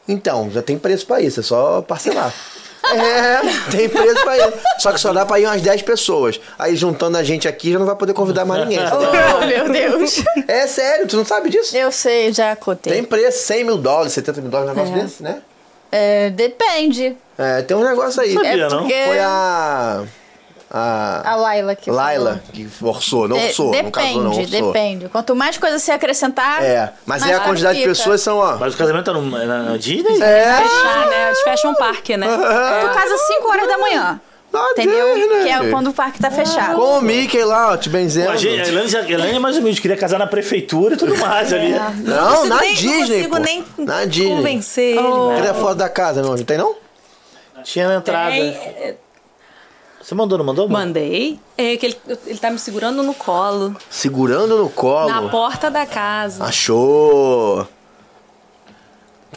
Então, 0.07 0.49
já 0.53 0.63
tem 0.63 0.79
preço 0.79 1.05
pra 1.07 1.21
isso, 1.21 1.41
é 1.41 1.43
só 1.43 1.83
parcelar. 1.83 2.33
É, 2.85 3.41
tem 3.71 3.89
preço 3.89 4.23
pra 4.23 4.39
isso. 4.39 4.59
Só 4.79 4.93
que 4.93 5.01
só 5.01 5.13
dá 5.13 5.27
pra 5.27 5.39
ir 5.41 5.47
umas 5.47 5.61
10 5.61 5.83
pessoas. 5.83 6.41
Aí 6.59 6.75
juntando 6.77 7.19
a 7.19 7.23
gente 7.23 7.47
aqui 7.49 7.73
já 7.73 7.79
não 7.79 7.87
vai 7.87 7.97
poder 7.97 8.15
convidar 8.15 8.45
mais 8.45 8.63
ninguém. 8.67 8.79
Oh, 9.41 9.45
meu 9.47 9.69
Deus. 9.71 10.23
É 10.47 10.67
sério, 10.67 11.07
tu 11.07 11.17
não 11.17 11.25
sabe 11.25 11.51
disso? 11.51 11.77
Eu 11.77 11.91
sei, 11.93 12.33
já 12.33 12.55
cotei. 12.57 12.93
Tem 12.93 13.05
preço, 13.05 13.47
100 13.47 13.65
mil 13.65 13.77
dólares, 13.79 14.13
70 14.13 14.41
mil 14.41 14.51
dólares, 14.51 14.73
um 14.73 14.75
negócio 14.75 15.03
desse, 15.03 15.23
né? 15.23 15.43
É, 15.93 16.31
depende. 16.31 17.17
É, 17.37 17.63
tem 17.63 17.77
um 17.77 17.85
negócio 17.85 18.21
aí. 18.23 18.35
Sabia, 18.35 18.51
É 18.51 18.69
não? 18.69 18.79
porque 18.81 19.05
Foi 19.07 19.19
a. 19.21 20.05
A. 20.71 21.23
a 21.33 21.35
Laila 21.37 21.75
que 21.75 21.91
Laila 21.91 22.31
falou. 22.33 22.43
que 22.53 22.67
forçou, 22.67 23.27
não 23.27 23.37
De- 23.39 23.43
forçou, 23.47 23.71
depende, 23.71 23.87
no 23.87 23.93
caso 23.93 24.21
não 24.23 24.35
forçou. 24.35 24.67
depende. 24.73 25.09
Quanto 25.09 25.35
mais 25.35 25.57
coisa 25.57 25.79
você 25.79 25.91
acrescentar. 25.93 26.63
É, 26.63 26.93
mas 27.07 27.23
aí 27.23 27.33
a 27.33 27.41
quantidade 27.41 27.79
de 27.79 27.85
fica. 27.85 27.95
pessoas 27.97 28.21
são, 28.21 28.37
ó. 28.37 28.57
Mas 28.59 28.75
o 28.75 28.77
casamento 28.77 29.05
tá 29.07 29.13
no, 29.15 29.23
na, 29.23 29.45
na 29.63 29.77
Disney? 29.79 30.21
É. 30.23 30.57
Fechar, 30.63 31.07
né? 31.09 31.27
Eles 31.29 31.41
fecham 31.41 31.71
um 31.71 31.75
parque, 31.75 32.17
né? 32.19 32.27
Tu 32.37 32.95
casa 32.95 33.17
5 33.19 33.49
horas 33.49 33.67
da 33.69 33.79
manhã. 33.79 34.21
Nada, 34.53 34.71
Entendeu? 34.73 35.15
né, 35.29 35.43
Que 35.45 35.49
é 35.51 35.71
quando 35.71 35.89
o 35.89 35.93
parque 35.93 36.19
tá 36.19 36.31
fechado. 36.31 36.75
Com 36.77 36.99
o 36.99 37.03
Mickey 37.03 37.45
lá, 37.45 37.73
ó, 37.73 37.77
te 37.77 37.91
benzendo. 37.91 38.31
A 38.31 38.37
gente- 38.37 38.63
a 38.63 38.69
Elaine, 38.69 38.89
já- 38.89 39.01
a 39.01 39.11
Elaine 39.11 39.37
é 39.37 39.39
mais 39.39 39.57
ou 39.57 39.63
menos 39.63 39.79
queria 39.79 39.97
casar 39.97 40.19
na 40.19 40.27
prefeitura 40.27 40.95
e 40.95 40.97
tudo 40.97 41.17
mais 41.19 41.53
ali. 41.53 41.73
Não, 42.03 42.29
consigo 42.31 42.47
na 42.49 42.61
nem- 42.61 42.75
Disney. 42.75 42.99
Não 42.99 43.31
consigo 43.31 43.37
pô. 43.37 43.43
nem 43.43 43.65
Na 43.79 44.05
Disney. 44.07 44.37
convencer 44.37 44.97
ele. 44.97 45.37
Cadê 45.37 45.49
a 45.49 45.55
foto 45.55 45.75
da 45.75 45.89
casa, 45.91 46.23
meu? 46.23 46.35
Não 46.35 46.45
tem 46.45 46.57
não? 46.57 46.75
Tinha 47.63 47.89
na 47.89 47.97
entrada. 47.97 48.31
Tem, 48.31 48.97
Você 50.01 50.15
mandou, 50.15 50.39
não 50.39 50.45
mandou? 50.45 50.69
mano? 50.69 50.87
Mandei. 50.87 51.39
É 51.57 51.77
que 51.77 51.87
ele, 51.87 51.97
ele 52.27 52.39
tá 52.39 52.51
me 52.51 52.59
segurando 52.59 53.03
no 53.03 53.13
colo. 53.15 53.77
Segurando 53.91 54.57
no 54.57 54.71
colo. 54.71 55.09
Na 55.09 55.29
porta 55.29 55.71
da 55.71 55.85
casa. 55.85 56.45
Achou! 56.45 57.67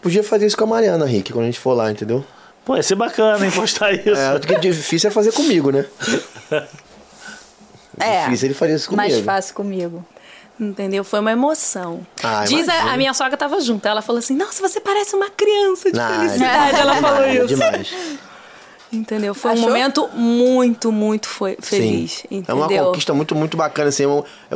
Podia 0.01 0.23
fazer 0.23 0.45
isso 0.47 0.57
com 0.57 0.63
a 0.63 0.67
Mariana, 0.67 1.05
Rick, 1.05 1.31
quando 1.33 1.43
a 1.43 1.47
gente 1.47 1.59
for 1.59 1.73
lá, 1.73 1.91
entendeu? 1.91 2.23
Pô, 2.63 2.75
ia 2.75 2.83
ser 2.83 2.95
bacana, 2.95 3.43
hein, 3.45 3.51
postar 3.51 3.91
isso. 3.93 4.09
É, 4.09 4.35
o 4.35 4.39
que 4.39 4.55
é 4.55 4.59
difícil 4.59 5.09
é 5.09 5.11
fazer 5.11 5.31
comigo, 5.31 5.71
né? 5.71 5.85
É. 7.99 8.23
Difícil 8.23 8.47
ele 8.47 8.53
fazer 8.55 8.75
isso 8.75 8.89
comigo. 8.89 9.13
Mais 9.13 9.23
fácil 9.23 9.53
comigo. 9.53 10.03
Entendeu? 10.59 11.03
Foi 11.03 11.19
uma 11.19 11.31
emoção. 11.31 12.05
Ah, 12.23 12.45
Diz 12.45 12.67
a, 12.67 12.93
a 12.93 12.97
minha 12.97 13.13
sogra 13.13 13.38
tava 13.38 13.59
junto. 13.61 13.88
Ela 13.88 14.01
falou 14.01 14.19
assim: 14.19 14.35
Nossa, 14.35 14.61
você 14.67 14.79
parece 14.79 15.15
uma 15.15 15.29
criança 15.29 15.91
de 15.91 15.99
felicidade. 15.99 16.79
Ela 16.79 16.95
falou 16.95 17.27
isso. 17.27 17.47
Demais. 17.47 17.93
Entendeu? 18.93 19.34
Foi 19.34 19.51
Achou? 19.51 19.63
um 19.63 19.68
momento 19.68 20.09
muito, 20.13 20.91
muito 20.91 21.27
foi- 21.30 21.57
feliz. 21.61 22.11
Sim. 22.11 22.27
É 22.30 22.35
Entendeu? 22.35 22.55
uma 22.57 22.68
conquista 22.88 23.13
muito, 23.13 23.34
muito 23.34 23.55
bacana, 23.55 23.88
assim. 23.89 24.03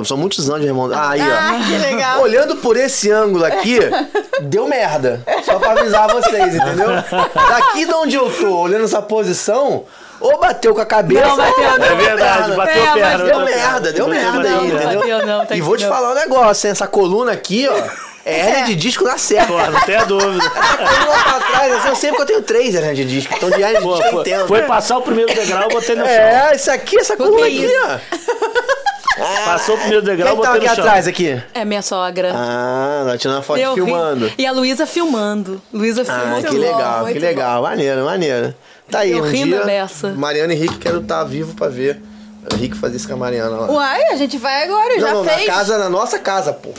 São 0.03 0.17
muitos 0.17 0.49
anos 0.49 0.65
irmão. 0.65 0.89
Ah, 0.93 1.11
aí, 1.11 1.21
ó. 1.21 1.25
Ah, 1.25 1.59
que 1.65 1.77
legal. 1.77 2.21
Olhando 2.21 2.57
por 2.57 2.75
esse 2.75 3.09
ângulo 3.09 3.45
aqui, 3.45 3.79
deu 4.43 4.67
merda. 4.67 5.23
Só 5.45 5.57
pra 5.57 5.71
avisar 5.71 6.11
vocês, 6.11 6.53
entendeu? 6.55 6.89
Daqui 7.33 7.85
de 7.85 7.93
onde 7.93 8.15
eu 8.17 8.29
tô, 8.29 8.57
olhando 8.57 8.83
essa 8.83 9.01
posição, 9.01 9.85
ou 10.19 10.37
bateu 10.39 10.73
com 10.75 10.81
a 10.81 10.85
cabeça. 10.85 11.25
Não, 11.27 11.37
bateu, 11.37 11.63
não. 11.79 11.85
É 11.85 11.95
verdade, 11.95 12.55
bateu 12.55 12.83
É, 12.83 12.93
perna. 12.93 13.17
Deu 13.17 13.25
bateu 13.25 13.39
a 13.39 13.45
merda, 13.45 13.93
deu 13.93 14.07
merda 14.07 14.49
aí, 14.49 14.67
entendeu? 14.67 14.99
Bateu, 14.99 15.25
não, 15.25 15.45
tá 15.45 15.55
e 15.55 15.61
vou 15.61 15.77
te 15.77 15.83
não. 15.83 15.89
falar 15.89 16.11
um 16.11 16.15
negócio, 16.15 16.67
hein? 16.67 16.71
Essa 16.71 16.87
coluna 16.87 17.31
aqui, 17.31 17.67
ó, 17.69 18.04
é 18.25 18.39
hérnia 18.39 18.65
de 18.65 18.75
disco 18.75 19.03
na 19.03 19.17
certa. 19.17 19.47
Pô, 19.53 19.57
não 19.59 19.81
tem 19.81 19.95
a 19.95 20.03
dúvida. 20.03 20.43
Tem 20.49 21.07
lá 21.07 21.23
pra 21.23 21.39
trás, 21.39 21.73
assim, 21.75 21.87
eu 21.89 21.95
sempre 21.95 22.15
que 22.17 22.21
eu 22.23 22.25
tenho 22.25 22.41
três 22.41 22.73
hérnias 22.75 22.97
de 22.97 23.05
disco, 23.05 23.33
então 23.35 23.49
de 23.49 23.61
hérnia 23.63 23.77
de 23.79 23.83
Pô, 23.85 23.93
disco 23.93 24.07
eu 24.07 24.11
foi, 24.11 24.21
entendo. 24.21 24.47
foi 24.47 24.61
passar 24.63 24.97
o 24.97 25.01
primeiro 25.01 25.33
degrau, 25.33 25.63
eu 25.63 25.69
botei 25.69 25.95
no 25.95 26.03
chão. 26.03 26.11
É, 26.13 26.55
isso 26.55 26.71
aqui, 26.71 26.99
essa 26.99 27.15
coluna 27.15 27.45
aqui, 27.45 27.67
ó. 27.85 27.99
Passou 29.45 29.75
o 29.75 29.77
primeiro 29.77 30.01
degrau, 30.03 30.33
Quem 30.35 30.43
tá 30.43 30.53
aqui 30.55 30.67
no 30.67 30.75
chão. 30.75 30.83
atrás 30.83 31.07
aqui? 31.07 31.41
É 31.53 31.63
minha 31.63 31.81
sogra. 31.81 32.33
Ah, 32.35 33.03
nós 33.05 33.21
tirando 33.21 33.37
uma 33.37 33.43
foto 33.43 33.59
Eu 33.59 33.73
ri. 33.73 33.75
filmando. 33.81 34.31
E 34.37 34.45
a 34.45 34.51
Luísa 34.51 34.85
filmando. 34.85 35.61
Luísa 35.71 36.01
Ah, 36.01 36.19
filmando. 36.19 36.47
que 36.47 36.57
legal, 36.57 37.05
que 37.05 37.19
legal. 37.19 37.61
Maneiro, 37.61 38.03
maneiro. 38.03 38.53
Tá 38.91 38.99
aí, 38.99 39.11
Eu 39.11 39.23
um 39.23 39.29
rindo 39.29 39.55
dia, 39.55 39.63
dessa. 39.65 40.09
Mariana 40.09 40.53
e 40.53 40.57
Henrique 40.57 40.77
quero 40.79 40.99
estar 40.99 41.23
vivo 41.23 41.55
pra 41.55 41.69
ver 41.69 42.01
o 42.51 42.55
Henrique 42.55 42.75
fazer 42.77 42.97
isso 42.97 43.07
com 43.07 43.13
a 43.13 43.17
Mariana 43.17 43.55
lá. 43.55 43.71
Uai, 43.71 44.03
a 44.11 44.15
gente 44.17 44.37
vai 44.37 44.63
agora, 44.63 44.93
não, 44.95 44.99
já 45.01 45.13
não, 45.13 45.23
fez. 45.23 45.47
na 45.47 45.53
casa, 45.53 45.77
na 45.77 45.89
nossa 45.89 46.19
casa, 46.19 46.51
pô. 46.51 46.71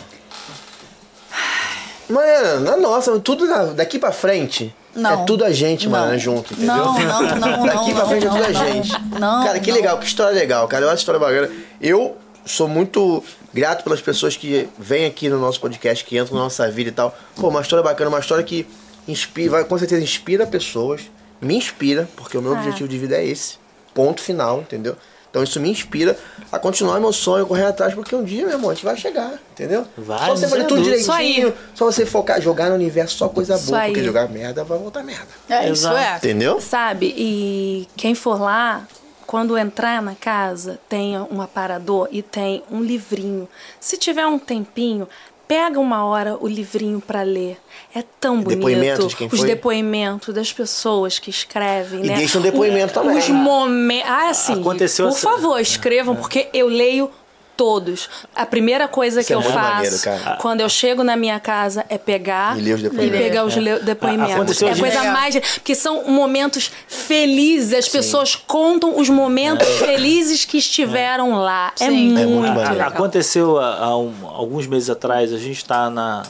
Mariana, 2.09 2.61
na 2.61 2.77
nossa, 2.77 3.19
tudo 3.19 3.47
daqui 3.75 3.99
pra 3.99 4.13
frente. 4.13 4.75
Não. 4.95 5.23
É 5.23 5.25
tudo 5.27 5.45
a 5.45 5.51
gente, 5.51 5.85
Não. 5.85 5.93
Mariana, 5.93 6.19
junto, 6.19 6.55
entendeu? 6.55 6.75
Não, 6.75 6.95
não, 6.95 7.37
não, 7.37 7.67
Daqui 7.67 7.91
não, 7.93 7.95
pra 7.97 8.07
frente 8.07 8.25
não, 8.25 8.37
é 8.37 8.41
tudo 8.41 8.45
a 8.45 8.53
gente. 8.65 8.93
não, 9.21 9.45
Cara, 9.45 9.61
que 9.61 9.71
legal, 9.71 9.99
que 9.99 10.07
história 10.07 10.35
legal, 10.35 10.67
cara. 10.69 10.85
Eu 10.87 10.89
acho 10.89 10.99
história 11.01 11.19
bacana. 11.19 11.51
Eu 11.81 12.17
sou 12.47 12.67
muito 12.69 13.23
grato 13.53 13.83
pelas 13.85 14.01
pessoas 14.01 14.37
que 14.37 14.69
vêm 14.79 15.05
aqui 15.07 15.29
no 15.29 15.39
nosso 15.39 15.61
podcast, 15.61 16.05
que 16.05 16.17
entram 16.19 16.37
na 16.37 16.45
nossa 16.45 16.71
vida 16.71 16.91
e 16.91 16.93
tal. 16.93 17.17
Pô, 17.37 17.49
uma 17.49 17.61
história 17.61 17.83
bacana, 17.83 18.09
uma 18.09 18.21
história 18.21 18.45
que 18.45 18.67
inspira, 19.07 19.51
vai, 19.51 19.65
com 19.65 19.79
certeza 19.79 20.03
inspira 20.03 20.47
pessoas, 20.47 21.03
me 21.41 21.57
inspira, 21.57 22.09
porque 22.17 22.39
o 22.39 22.43
meu 22.43 22.53
objetivo 22.53 22.89
de 22.89 22.97
vida 22.99 23.17
é 23.17 23.27
esse. 23.27 23.59
Ponto 23.93 24.23
final, 24.23 24.61
entendeu? 24.61 24.97
Então 25.37 25.45
isso 25.45 25.61
me 25.61 25.69
inspira 25.69 26.17
a 26.51 26.59
continuar 26.59 26.99
meu 26.99 27.13
sonho, 27.13 27.47
correr 27.47 27.67
atrás, 27.67 27.93
porque 27.93 28.17
um 28.17 28.25
dia, 28.25 28.47
meu 28.47 28.55
irmão, 28.55 28.71
a 28.71 28.75
gente 28.75 28.87
vai 28.87 28.97
chegar, 28.97 29.35
entendeu? 29.53 29.87
Vai, 29.95 30.31
só 30.31 30.37
você 30.37 30.49
fazer 30.49 30.65
tudo 30.65 30.83
direitinho, 30.83 31.53
só 31.75 31.85
você 31.85 32.07
focar, 32.07 32.41
jogar 32.41 32.71
no 32.71 32.75
universo 32.75 33.19
só 33.19 33.29
coisa 33.29 33.57
Isso 33.57 33.67
boa, 33.67 33.83
porque 33.83 34.01
aí. 34.01 34.07
jogar 34.07 34.31
merda 34.31 34.65
vai 34.65 34.79
voltar 34.79 35.03
merda. 35.03 35.27
É, 35.47 35.69
isso 35.69 35.89
é. 35.89 36.17
Entendeu? 36.17 36.59
Sabe? 36.59 37.15
E 37.15 37.87
quem 37.99 38.15
for 38.15 38.41
lá, 38.41 38.89
quando 39.27 39.59
entrar 39.59 40.01
na 40.01 40.15
casa, 40.15 40.81
tem 40.89 41.19
um 41.19 41.43
aparador 41.43 42.09
e 42.11 42.23
tem 42.23 42.63
um 42.71 42.81
livrinho. 42.81 43.47
Se 43.79 43.99
tiver 43.99 44.25
um 44.27 44.39
tempinho, 44.39 45.07
pega 45.49 45.79
uma 45.81 46.05
hora 46.05 46.37
o 46.41 46.47
livrinho 46.49 47.01
pra 47.01 47.23
ler. 47.23 47.59
É 47.95 48.03
tão 48.21 48.41
bonito. 48.43 48.59
Depoimento 48.59 49.07
de 49.07 49.17
quem 49.17 49.29
Os 49.33 49.39
foi? 49.39 49.47
depoimentos 49.49 50.35
das 50.35 50.53
pessoas 50.53 51.19
que 51.19 51.31
escrevem, 51.31 52.05
E 52.05 52.09
né? 52.09 52.17
deixa 52.17 52.39
um 52.39 52.43
depoimento 52.43 52.99
O- 52.99 53.03
também. 53.03 53.19
Os 53.19 53.29
momentos. 53.29 54.11
Ah, 54.11 54.35
sim. 54.35 54.61
Aconteceu 54.61 55.07
Por 55.07 55.13
essa- 55.15 55.31
favor, 55.31 55.59
escrevam, 55.61 56.17
porque 56.17 56.49
eu 56.53 56.69
leio 56.69 57.11
todos. 57.57 58.09
A 58.35 58.45
primeira 58.45 58.87
coisa 58.87 59.21
Isso 59.21 59.27
que 59.27 59.33
é 59.33 59.37
eu 59.37 59.41
muito 59.41 59.55
faço 59.55 59.75
maneiro, 59.75 60.37
quando 60.41 60.61
eu 60.61 60.69
chego 60.69 61.03
na 61.03 61.17
minha 61.17 61.41
casa 61.41 61.85
é 61.89 61.97
pegar 61.99 62.59
E 62.59 62.61
ler 62.63 62.75
os 62.75 62.83
depoimentos. 62.83 63.19
pegar 63.19 63.45
os 63.45 63.55
depoimentos. 63.85 64.35
Aconteceu 64.35 64.69
é 64.69 64.71
a 64.71 64.75
de- 64.75 64.81
coisa 64.81 64.99
Legal. 64.99 65.13
mais. 65.13 65.37
Porque 65.55 65.75
são 65.75 66.05
momentos 66.09 66.71
felizes, 66.87 67.73
as 67.73 67.89
pessoas 67.89 68.35
contam 68.37 68.99
os 68.99 69.09
momentos 69.09 69.67
felizes 69.79 70.45
que 70.45 70.59
estiveram 70.59 71.35
lá. 71.37 71.73
É 71.81 71.89
Sim. 71.89 72.09
muito, 72.11 72.21
É 72.21 72.27
muito 72.27 72.45
A- 72.47 72.49
maneiro. 72.51 72.73
legal. 72.75 72.89
Aconteceu 72.89 73.59
há, 73.59 73.97
um- 73.97 74.27
alguns 74.27 74.67
meses 74.67 74.91
atrás, 74.91 75.33
a 75.33 75.39
gente 75.39 75.57
está 75.59 75.89
na. 75.91 76.25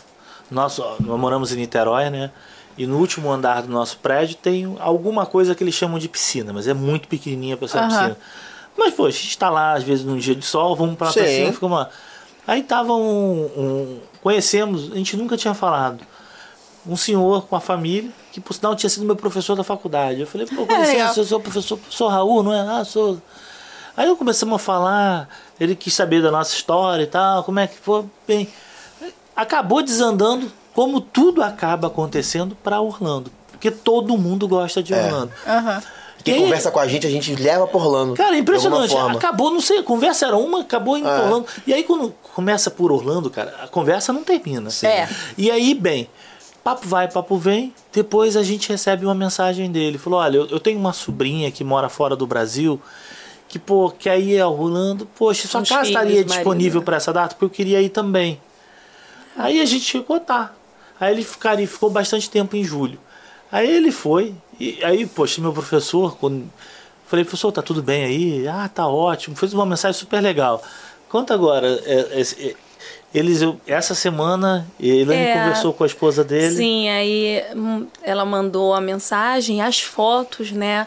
Nosso, 0.50 0.84
nós 1.00 1.18
moramos 1.18 1.52
em 1.52 1.56
Niterói, 1.56 2.08
né? 2.10 2.30
E 2.78 2.86
no 2.86 2.98
último 2.98 3.32
andar 3.32 3.62
do 3.62 3.68
nosso 3.72 3.96
prédio 3.98 4.36
tem 4.36 4.76
alguma 4.78 5.24
coisa 5.26 5.54
que 5.54 5.64
eles 5.64 5.74
chamam 5.74 5.98
de 5.98 6.08
piscina, 6.08 6.52
mas 6.52 6.68
é 6.68 6.74
muito 6.74 7.08
pequenininha 7.08 7.56
para 7.56 7.66
ser 7.68 7.78
Aham. 7.78 7.88
piscina. 7.88 8.16
Mas, 8.76 8.94
pô, 8.94 9.06
a 9.06 9.10
gente 9.10 9.28
está 9.28 9.48
lá, 9.50 9.72
às 9.74 9.82
vezes, 9.82 10.04
num 10.04 10.16
dia 10.18 10.34
de 10.34 10.44
sol, 10.44 10.76
vamos 10.76 10.96
para 10.96 11.08
a 11.08 11.12
Sim. 11.12 11.20
piscina, 11.20 11.52
fica 11.52 11.66
uma. 11.66 11.90
Aí 12.46 12.62
tava 12.62 12.92
um, 12.92 13.44
um- 13.56 14.00
Conhecemos, 14.22 14.92
a 14.92 14.96
gente 14.96 15.16
nunca 15.16 15.36
tinha 15.36 15.54
falado. 15.54 16.00
Um 16.86 16.96
senhor 16.96 17.46
com 17.46 17.56
a 17.56 17.60
família, 17.60 18.10
que 18.32 18.40
por 18.40 18.52
sinal 18.54 18.74
tinha 18.76 18.90
sido 18.90 19.04
meu 19.06 19.16
professor 19.16 19.56
da 19.56 19.64
faculdade. 19.64 20.20
Eu 20.20 20.26
falei, 20.26 20.46
pô, 20.46 20.66
com 20.66 20.72
É, 20.72 20.78
licença, 20.80 20.92
legal. 20.98 21.14
eu 21.16 21.24
sou 21.24 21.40
professor, 21.40 21.78
sou 21.90 22.08
Raul, 22.08 22.42
não 22.42 22.52
é? 22.52 22.60
Ah, 22.60 22.84
sou. 22.84 23.20
Aí 23.96 24.06
eu 24.06 24.16
começamos 24.16 24.54
a 24.54 24.58
falar, 24.58 25.28
ele 25.58 25.74
quis 25.74 25.94
saber 25.94 26.22
da 26.22 26.30
nossa 26.30 26.54
história 26.54 27.02
e 27.02 27.06
tal, 27.06 27.42
como 27.44 27.58
é 27.58 27.66
que 27.66 27.76
foi. 27.78 28.04
Bem, 28.28 28.48
acabou 29.34 29.82
desandando, 29.82 30.50
como 30.74 31.00
tudo 31.00 31.42
acaba 31.42 31.86
acontecendo 31.88 32.56
para 32.62 32.80
Orlando. 32.80 33.30
Porque 33.50 33.70
todo 33.70 34.16
mundo 34.18 34.46
gosta 34.46 34.82
de 34.82 34.92
Orlando. 34.92 35.32
Aham. 35.46 35.82
Quem 36.32 36.42
conversa 36.42 36.70
com 36.70 36.80
a 36.80 36.86
gente, 36.86 37.06
a 37.06 37.10
gente 37.10 37.34
leva 37.34 37.66
por 37.66 37.80
Orlando. 37.80 38.14
Cara, 38.14 38.30
é 38.30 38.34
de 38.34 38.40
impressionante. 38.40 38.90
alguma 38.90 39.00
forma. 39.02 39.18
Acabou, 39.18 39.50
não 39.50 39.60
sei, 39.60 39.78
a 39.78 39.82
conversa 39.82 40.26
era 40.26 40.36
uma, 40.36 40.60
acabou 40.60 40.96
em 40.96 41.04
É. 41.04 41.20
Orlando. 41.22 41.46
E 41.66 41.72
aí 41.72 41.84
quando 41.84 42.12
começa 42.34 42.70
por 42.70 42.90
Orlando, 42.92 43.30
cara, 43.30 43.54
a 43.62 43.68
conversa 43.68 44.12
não 44.12 44.22
termina. 44.24 44.68
É. 44.82 45.08
E 45.38 45.50
aí, 45.50 45.74
bem, 45.74 46.08
papo 46.64 46.86
vai, 46.86 47.08
papo 47.08 47.36
vem. 47.36 47.72
Depois 47.92 48.36
a 48.36 48.42
gente 48.42 48.68
recebe 48.68 49.04
uma 49.04 49.14
mensagem 49.14 49.70
dele. 49.70 49.98
Falou: 49.98 50.18
olha, 50.20 50.36
eu, 50.38 50.46
eu 50.48 50.60
tenho 50.60 50.78
uma 50.78 50.92
sobrinha 50.92 51.50
que 51.50 51.62
mora 51.62 51.88
fora 51.88 52.16
do 52.16 52.26
Brasil. 52.26 52.80
Que, 53.48 53.60
pô, 53.60 53.90
quer 53.96 54.18
ir 54.18 54.40
a 54.40 54.48
Orlando. 54.48 55.06
Poxa, 55.16 55.46
sua 55.46 55.62
casa 55.64 55.88
estaria 55.88 56.24
disponível 56.24 56.80
né? 56.80 56.84
para 56.84 56.96
essa 56.96 57.12
data? 57.12 57.36
Porque 57.36 57.44
eu 57.44 57.50
queria 57.50 57.80
ir 57.80 57.90
também. 57.90 58.40
Aí 59.38 59.60
a 59.60 59.64
gente 59.64 59.84
chegou, 59.84 60.18
tá. 60.18 60.52
Aí 60.98 61.12
ele 61.12 61.22
ficaria, 61.22 61.66
ficou 61.68 61.88
bastante 61.88 62.28
tempo 62.28 62.56
em 62.56 62.64
julho. 62.64 62.98
Aí 63.52 63.70
ele 63.70 63.92
foi, 63.92 64.34
e 64.58 64.84
aí, 64.84 65.06
poxa, 65.06 65.40
meu 65.40 65.52
professor, 65.52 66.16
quando. 66.16 66.44
Falei, 67.06 67.24
professor, 67.24 67.52
tá 67.52 67.62
tudo 67.62 67.82
bem 67.82 68.04
aí? 68.04 68.48
Ah, 68.48 68.68
tá 68.72 68.86
ótimo. 68.88 69.36
Fez 69.36 69.54
uma 69.54 69.64
mensagem 69.64 69.98
super 69.98 70.20
legal. 70.20 70.62
Conta 71.08 71.34
agora, 71.34 71.68
é, 71.84 72.20
é, 72.20 72.48
é, 72.48 72.54
eles, 73.14 73.40
essa 73.66 73.94
semana, 73.94 74.66
ele 74.78 75.14
É. 75.14 75.32
conversou 75.34 75.72
com 75.72 75.84
a 75.84 75.86
esposa 75.86 76.24
dele. 76.24 76.56
Sim, 76.56 76.88
aí 76.88 77.42
hum, 77.54 77.86
ela 78.02 78.24
mandou 78.24 78.74
a 78.74 78.80
mensagem, 78.80 79.62
as 79.62 79.80
fotos, 79.80 80.50
né? 80.50 80.86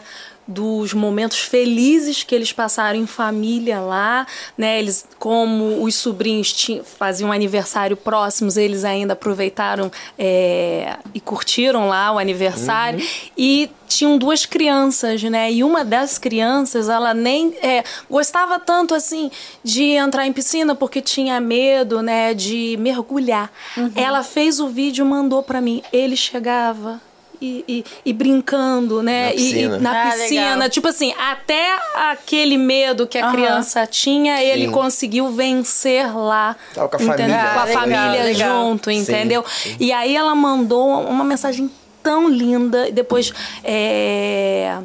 Dos 0.52 0.92
momentos 0.92 1.38
felizes 1.38 2.24
que 2.24 2.34
eles 2.34 2.52
passaram 2.52 2.98
em 2.98 3.06
família 3.06 3.78
lá, 3.78 4.26
né? 4.58 4.80
Eles, 4.80 5.06
como 5.16 5.84
os 5.84 5.94
sobrinhos 5.94 6.52
tinham, 6.52 6.84
faziam 6.84 7.30
aniversário 7.30 7.96
próximos, 7.96 8.56
eles 8.56 8.84
ainda 8.84 9.12
aproveitaram 9.12 9.92
é, 10.18 10.96
e 11.14 11.20
curtiram 11.20 11.88
lá 11.88 12.12
o 12.12 12.18
aniversário. 12.18 13.00
E 13.38 13.70
tinham 13.86 14.18
duas 14.18 14.44
crianças, 14.46 15.22
né? 15.22 15.52
E 15.52 15.62
uma 15.62 15.84
das 15.84 16.18
crianças, 16.18 16.88
ela 16.88 17.14
nem 17.14 17.54
é, 17.62 17.84
gostava 18.08 18.58
tanto 18.58 18.94
assim 18.94 19.30
de 19.62 19.84
entrar 19.92 20.26
em 20.26 20.32
piscina 20.32 20.74
porque 20.74 21.00
tinha 21.00 21.40
medo, 21.40 22.02
né? 22.02 22.34
De 22.34 22.76
mergulhar. 22.80 23.50
Ela 23.94 24.22
fez 24.22 24.58
o 24.60 24.68
vídeo, 24.68 25.04
mandou 25.06 25.42
pra 25.42 25.60
mim. 25.60 25.82
Ele 25.92 26.16
chegava. 26.16 27.00
E, 27.40 27.64
e- 27.66 27.84
e 28.04 28.12
brincando, 28.12 29.02
né? 29.02 29.28
Na 29.28 29.30
E- 29.30 29.32
e 29.32 29.36
piscina. 29.36 29.78
na 29.78 29.90
Ah, 29.90 30.10
piscina. 30.12 30.54
legal. 30.56 30.68
Tipo 30.68 30.88
assim, 30.88 31.14
até 31.18 31.78
aquele 32.10 32.58
medo 32.58 33.06
que 33.06 33.16
a 33.16 33.24
Aham. 33.24 33.32
criança 33.32 33.86
tinha, 33.86 34.42
ele 34.42 34.66
Sim. 34.66 34.72
conseguiu 34.72 35.30
vencer 35.30 36.14
lá. 36.14 36.54
Tava 36.74 36.88
com 36.88 36.96
a 36.96 37.02
entendeu? 37.02 37.16
família. 37.36 37.50
Com 37.54 37.58
a 37.58 37.64
legal, 37.64 37.80
família 37.80 38.24
legal. 38.24 38.62
junto, 38.68 38.90
Sim, 38.90 38.96
entendeu? 38.98 39.44
sim. 39.48 39.76
E 39.80 39.90
aí 39.92 40.14
ela 40.14 40.34
mandou 40.34 40.86
uma 41.02 41.24
mensagem 41.24 41.70
tão 42.02 42.28
linda. 42.28 42.88
e 42.88 42.92
Depois 42.92 43.32
é, 43.64 44.78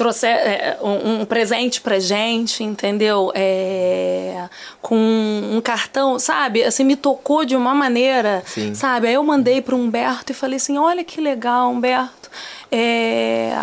trouxe 0.00 0.26
é, 0.26 0.78
um, 0.80 1.20
um 1.20 1.24
presente 1.26 1.78
pra 1.78 1.98
gente, 1.98 2.64
entendeu? 2.64 3.30
É, 3.34 4.48
com 4.80 4.96
um 4.96 5.60
cartão, 5.60 6.18
sabe? 6.18 6.64
Assim, 6.64 6.84
me 6.84 6.96
tocou 6.96 7.44
de 7.44 7.54
uma 7.54 7.74
maneira, 7.74 8.42
Sim. 8.46 8.74
sabe? 8.74 9.08
Aí 9.08 9.12
eu 9.12 9.22
mandei 9.22 9.60
pro 9.60 9.76
Humberto 9.76 10.32
e 10.32 10.34
falei 10.34 10.56
assim, 10.56 10.78
olha 10.78 11.04
que 11.04 11.20
legal, 11.20 11.68
Humberto. 11.70 12.30
É, 12.72 13.62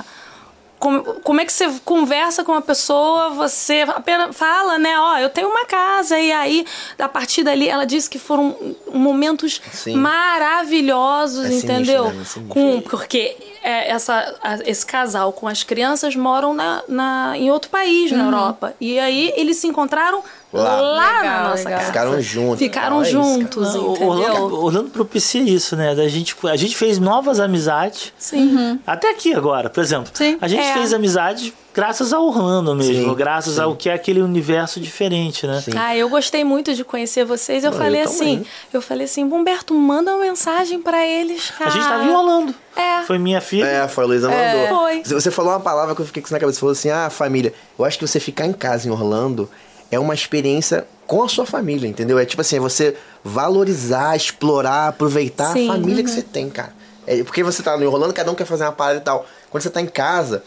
como, 0.77 1.03
como 1.21 1.41
é 1.41 1.45
que 1.45 1.51
você 1.51 1.67
conversa 1.83 2.43
com 2.43 2.51
uma 2.51 2.61
pessoa, 2.61 3.31
você 3.31 3.83
apenas 3.87 4.35
fala, 4.37 4.77
né? 4.77 4.93
Ó, 4.99 5.17
eu 5.17 5.29
tenho 5.31 5.49
uma 5.49 5.65
casa, 5.65 6.19
e 6.19 6.31
aí, 6.31 6.65
a 6.99 7.09
partir 7.09 7.43
dali, 7.43 7.67
ela 7.67 7.83
disse 7.85 8.07
que 8.07 8.19
foram 8.19 8.55
momentos 8.93 9.59
Sim. 9.71 9.95
maravilhosos, 9.95 11.45
É 11.45 11.47
sinistro, 11.47 11.71
entendeu? 11.73 12.03
né? 12.03 12.09
É 12.21 12.25
sinistro. 12.25 12.43
Com, 12.49 12.81
porque 12.81 13.35
é, 13.67 13.89
essa, 13.91 14.35
a- 14.41 14.59
esse 14.65 14.85
casal 14.85 15.33
com 15.33 15.47
as 15.47 15.63
crianças 15.63 16.15
moram 16.15 16.53
na, 16.53 16.81
na- 16.87 17.33
em 17.37 17.51
outro 17.51 17.69
país, 17.69 18.11
na 18.11 18.23
Europa. 18.25 18.73
E 18.79 18.97
aí 18.99 19.33
eles 19.35 19.57
se 19.57 19.67
encontraram 19.67 20.23
Lá. 20.53 20.75
lá, 20.79 21.07
Legal, 21.21 21.23
na 21.43 21.49
nossa 21.49 21.63
legal. 21.65 21.73
casa. 21.79 21.85
Ficaram 21.91 22.21
juntos. 22.21 22.59
Ficaram 22.59 22.99
é 22.99 23.07
isso, 23.07 23.11
cara. 23.19 23.23
juntos, 23.33 23.73
Não, 23.73 23.91
entendeu? 23.91 24.07
Orlando, 24.07 24.63
Orlando 24.63 24.89
propicia 24.89 25.41
isso, 25.43 25.75
né? 25.75 25.93
Da 25.93 26.07
gente, 26.07 26.35
a 26.49 26.55
gente 26.55 26.75
fez 26.77 26.97
novas 26.97 27.39
amizades. 27.41 28.13
Sim. 28.17 28.79
Até 28.87 29.09
aqui 29.11 29.33
agora, 29.33 29.69
por 29.69 29.83
exemplo. 29.83 30.09
Sim. 30.13 30.37
A 30.39 30.47
gente 30.47 30.63
É. 30.63 30.73
fez 30.73 30.93
amizade 30.93 31.53
graças 31.77 32.11
ao 32.11 32.25
Orlando 32.25 32.73
mesmo, 32.75 33.09
Sim, 33.09 33.13
graças 33.15 33.53
sim. 33.53 33.61
ao 33.61 33.75
que 33.75 33.87
é 33.87 33.93
aquele 33.93 34.19
universo 34.19 34.79
diferente, 34.79 35.45
né? 35.45 35.61
Sim. 35.61 35.71
Ah, 35.77 35.95
eu 35.95 36.09
gostei 36.09 36.43
muito 36.43 36.73
de 36.73 36.83
conhecer 36.83 37.23
vocês. 37.23 37.63
Eu 37.63 37.69
Não, 37.69 37.77
falei 37.77 38.01
eu 38.01 38.05
assim, 38.05 38.37
também. 38.39 38.45
eu 38.73 38.81
falei 38.81 39.05
assim, 39.05 39.23
Humberto, 39.23 39.75
manda 39.75 40.11
uma 40.15 40.23
mensagem 40.25 40.81
pra 40.81 41.05
eles, 41.05 41.51
cara. 41.51 41.69
A 41.69 41.73
gente 41.73 41.83
tava 41.87 42.03
em 42.03 42.09
Orlando. 42.09 42.55
É. 42.75 43.03
Foi 43.03 43.19
minha 43.19 43.39
filha. 43.39 43.65
É, 43.65 43.87
foi 43.87 44.03
a 44.03 44.07
Luísa 44.07 44.27
mandou. 44.27 44.79
Foi. 44.79 45.03
Você 45.03 45.29
falou 45.29 45.51
uma 45.51 45.59
palavra 45.59 45.93
que 45.93 46.01
eu 46.01 46.05
fiquei 46.07 46.21
com 46.21 46.25
isso 46.25 46.33
na 46.33 46.39
cabeça. 46.39 46.55
Você 46.55 46.59
falou 46.59 46.71
assim: 46.73 46.89
ah, 46.89 47.09
família. 47.11 47.53
Eu 47.77 47.85
acho 47.85 47.99
que 47.99 48.07
você 48.07 48.19
ficar 48.19 48.47
em 48.47 48.53
casa 48.53 48.87
em 48.87 48.91
Orlando 48.91 49.47
é 49.91 49.99
uma 49.99 50.15
experiência 50.15 50.87
com 51.05 51.23
a 51.23 51.29
sua 51.29 51.45
família, 51.45 51.87
entendeu? 51.87 52.17
É 52.19 52.25
tipo 52.25 52.41
assim, 52.41 52.57
é 52.57 52.59
você 52.59 52.95
valorizar, 53.23 54.15
explorar, 54.15 54.87
aproveitar 54.89 55.53
Sim. 55.53 55.69
a 55.69 55.73
família 55.73 55.97
Uhum. 55.99 56.03
que 56.03 56.09
você 56.11 56.21
tem, 56.23 56.49
cara. 56.49 56.73
É, 57.07 57.23
porque 57.23 57.41
você 57.41 57.63
tá 57.63 57.77
em 57.77 57.85
Orlando, 57.85 58.13
cada 58.13 58.29
um 58.31 58.35
quer 58.35 58.45
fazer 58.45 58.65
uma 58.65 58.73
parada 58.73 58.99
e 58.99 59.01
tal. 59.01 59.25
Quando 59.49 59.63
você 59.63 59.69
tá 59.69 59.79
em 59.81 59.87
casa, 59.87 60.43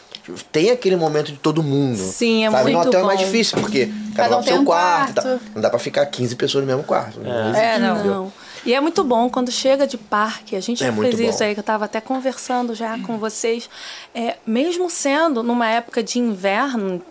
tem 0.53 0.71
aquele 0.71 0.95
momento 0.95 1.33
de 1.33 1.39
todo 1.39 1.63
mundo. 1.63 1.97
Sim, 1.99 2.47
é 2.47 2.51
sabe? 2.51 2.71
No 2.71 2.77
muito 2.77 2.89
hotel 2.89 3.01
é 3.01 3.05
mais 3.05 3.19
bom. 3.19 3.25
difícil, 3.27 3.59
porque 3.59 3.87
cada, 4.15 4.29
Cada 4.29 4.37
um 4.39 4.43
tem 4.43 4.53
seu 4.53 4.63
um 4.63 4.65
quarto, 4.67 5.11
e 5.11 5.15
tal. 5.15 5.25
quarto. 5.25 5.43
Não 5.55 5.63
dá 5.63 5.71
pra 5.71 5.79
ficar 5.79 6.05
15 6.05 6.37
pessoas 6.37 6.63
no 6.65 6.69
mesmo 6.69 6.85
quarto. 6.85 7.19
É, 7.57 7.79
não. 7.79 8.05
Não. 8.05 8.33
E 8.65 8.75
é 8.75 8.81
muito 8.81 9.03
bom 9.03 9.31
quando 9.31 9.51
chega 9.51 9.87
de 9.87 9.97
parque. 9.97 10.55
A 10.55 10.61
gente 10.61 10.85
É 10.85 10.93
fez 10.93 11.19
isso 11.19 11.39
bom. 11.39 11.45
aí, 11.47 11.55
que 11.55 11.61
eu 11.61 11.65
tava 11.65 11.87
até 11.87 11.99
conversando 11.99 12.75
já 12.75 12.99
com 12.99 13.17
vocês. 13.17 13.71
É, 14.15 14.37
mesmo 14.47 14.91
sendo 14.91 15.43
numa 15.43 15.67
época 15.67 16.03
de 16.03 16.19
inverno, 16.19 17.03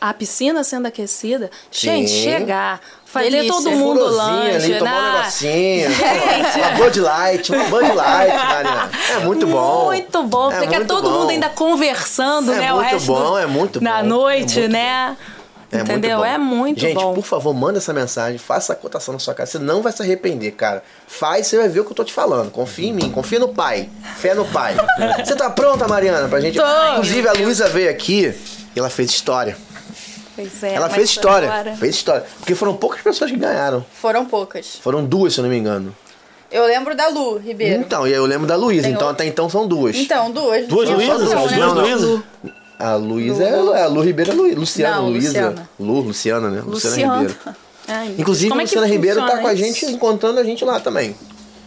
a 0.00 0.12
piscina 0.12 0.62
sendo 0.64 0.86
aquecida, 0.86 1.50
gente, 1.70 2.10
Sim. 2.10 2.22
chegar, 2.22 2.80
fazer 3.10 3.30
Delícia. 3.30 3.52
todo 3.52 3.70
mundo 3.70 4.04
lanche, 4.04 4.50
ali, 4.70 4.78
tomar 4.78 4.90
um 4.92 5.12
né? 5.12 5.18
negocinho. 5.18 5.90
uma 6.56 6.70
Bud 6.84 7.00
Light, 7.00 7.52
uma 7.52 7.64
Bud 7.64 7.92
Light, 7.92 8.34
Marina. 8.34 8.90
É 9.10 9.18
muito 9.20 9.46
bom. 9.46 9.84
Muito 9.86 10.22
bom, 10.24 10.50
É 10.52 10.58
porque 10.60 10.74
é 10.74 10.78
muito 10.78 10.88
todo 10.94 11.10
bom. 11.10 11.18
mundo 11.20 11.30
ainda 11.30 11.48
conversando, 11.48 12.52
É 12.52 12.58
né? 12.58 12.72
o 12.72 12.76
muito 12.76 12.90
resto 12.90 13.06
bom, 13.06 13.30
do- 13.32 13.38
é 13.38 13.46
muito 13.46 13.80
Na 13.82 13.92
bom, 13.92 13.98
é 13.98 14.02
noite, 14.02 14.58
muito 14.60 14.72
né? 14.72 15.16
É 15.70 15.80
Entendeu? 15.80 16.16
muito 16.18 16.26
bom. 16.28 16.34
É 16.34 16.38
muito 16.38 16.80
Gente, 16.80 16.94
bom. 16.94 17.12
por 17.12 17.24
favor, 17.24 17.52
manda 17.52 17.76
essa 17.76 17.92
mensagem, 17.92 18.38
faça 18.38 18.72
a 18.72 18.76
cotação 18.76 19.12
na 19.12 19.20
sua 19.20 19.34
casa. 19.34 19.52
Você 19.52 19.58
não 19.58 19.82
vai 19.82 19.92
se 19.92 20.00
arrepender, 20.02 20.52
cara. 20.52 20.82
Faz, 21.06 21.46
você 21.46 21.58
vai 21.58 21.68
ver 21.68 21.80
o 21.80 21.84
que 21.84 21.92
eu 21.92 21.94
tô 21.96 22.04
te 22.04 22.12
falando. 22.12 22.50
Confia 22.50 22.88
em 22.88 22.92
mim, 22.94 23.10
confia 23.10 23.38
no 23.38 23.48
pai. 23.48 23.90
Fé 24.16 24.32
no 24.32 24.46
pai. 24.46 24.74
você 25.22 25.36
tá 25.36 25.50
pronta, 25.50 25.86
Mariana, 25.86 26.26
pra 26.26 26.40
gente? 26.40 26.56
Tô. 26.56 26.64
Inclusive, 26.92 27.28
a 27.28 27.32
Luísa 27.34 27.68
veio 27.68 27.90
aqui 27.90 28.34
e 28.74 28.78
ela 28.78 28.88
fez 28.88 29.10
história. 29.10 29.58
Pois 30.38 30.62
é, 30.62 30.74
ela 30.74 30.88
fez 30.88 31.10
história. 31.10 31.50
agora- 31.52 31.74
Fez 31.76 31.96
história. 31.96 32.24
Porque 32.38 32.54
foram 32.54 32.74
poucas 32.76 33.02
pessoas 33.02 33.28
que 33.30 33.36
ganharam. 33.36 33.84
Foram 33.92 34.24
poucas. 34.24 34.76
Foram 34.80 35.04
duas, 35.04 35.34
se 35.34 35.40
eu 35.40 35.42
não 35.42 35.50
me 35.50 35.56
engano. 35.58 35.92
Eu 36.48 36.64
lembro 36.64 36.94
da 36.94 37.08
Lu 37.08 37.38
Ribeiro. 37.38 37.80
Então, 37.80 38.06
e 38.06 38.12
eu 38.12 38.24
lembro 38.24 38.46
da 38.46 38.54
Luísa. 38.54 38.84
Tem 38.84 38.92
Então, 38.92 39.08
outra. 39.08 39.22
até 39.24 39.28
então 39.28 39.50
são 39.50 39.66
duas. 39.66 39.96
Então, 39.96 40.30
duas. 40.30 40.66
Duas 40.68 40.88
Luísas? 40.88 41.28
né? 41.28 41.34
duas. 41.34 41.74
Luísas? 41.74 42.20
A 42.78 42.94
Luísa 42.94 43.42
é 43.42 43.82
a 43.82 43.86
Lu 43.88 44.00
Ribeiro 44.00 44.30
é 44.30 44.34
Lu, 44.34 44.54
Luciana 44.54 44.96
Não, 44.96 45.08
Luísa. 45.08 45.28
Luciana. 45.28 45.68
Lu, 45.80 46.00
Luciana, 46.00 46.48
né? 46.50 46.62
Luciana 46.64 46.94
Luciana. 46.96 47.18
Ribeiro. 47.18 47.38
Ai, 47.88 48.14
Inclusive, 48.16 48.48
como 48.50 48.60
é 48.60 48.64
que 48.64 48.68
Luciana 48.76 48.86
Ribeiro 48.86 49.20
tá 49.26 49.38
com 49.38 49.46
a 49.48 49.52
isso? 49.54 49.64
gente, 49.64 49.86
encontrando 49.86 50.38
a 50.38 50.44
gente 50.44 50.64
lá 50.64 50.78
também. 50.78 51.16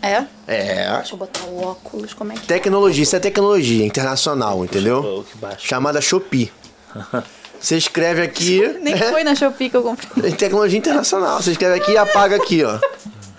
É? 0.02 0.24
É. 0.48 0.90
Deixa 0.98 1.14
eu 1.14 1.18
botar 1.18 1.44
o 1.44 1.62
óculos, 1.64 2.14
como 2.14 2.32
é 2.32 2.36
que 2.36 2.48
Tecnologia, 2.48 3.04
isso 3.04 3.16
é 3.16 3.20
tecnologia 3.20 3.86
internacional, 3.86 4.64
entendeu? 4.64 5.26
Chamada 5.60 6.00
Shopee. 6.00 6.52
Você 7.62 7.78
escreve 7.78 8.22
aqui. 8.24 8.68
Nem 8.82 8.98
foi 8.98 9.24
na 9.24 9.36
Shopee 9.36 9.70
que 9.70 9.78
eu 9.78 9.84
comprei. 9.84 10.30
Em 10.32 10.36
tecnologia 10.36 10.78
internacional. 10.80 11.42
Você 11.42 11.52
escreve 11.52 11.76
aqui 11.80 11.92
e 11.92 11.98
apaga 11.98 12.36
aqui, 12.38 12.64
ó. 12.64 12.80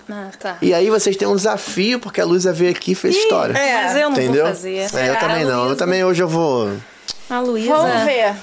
Ah, 0.09 0.29
tá. 0.39 0.57
E 0.61 0.73
aí 0.73 0.89
vocês 0.89 1.15
têm 1.17 1.27
um 1.27 1.35
desafio, 1.35 1.99
porque 1.99 2.21
a 2.21 2.25
Luísa 2.25 2.53
veio 2.53 2.71
aqui 2.71 2.91
e 2.91 2.95
fez 2.95 3.15
história. 3.15 3.53
É, 3.57 3.83
Mas 3.83 3.95
eu 3.95 4.01
não 4.03 4.11
Entendeu? 4.11 4.45
vou 4.45 4.53
fazer. 4.53 4.75
É, 4.93 5.09
eu 5.09 5.13
A 5.13 5.17
também 5.17 5.43
não. 5.45 5.69
Eu 5.69 5.75
também 5.75 6.03
hoje 6.03 6.21
eu 6.23 6.27
vou. 6.27 6.71
A 7.29 7.39
Luísa... 7.39 7.73
Vamos 7.75 8.03
ver. 8.03 8.33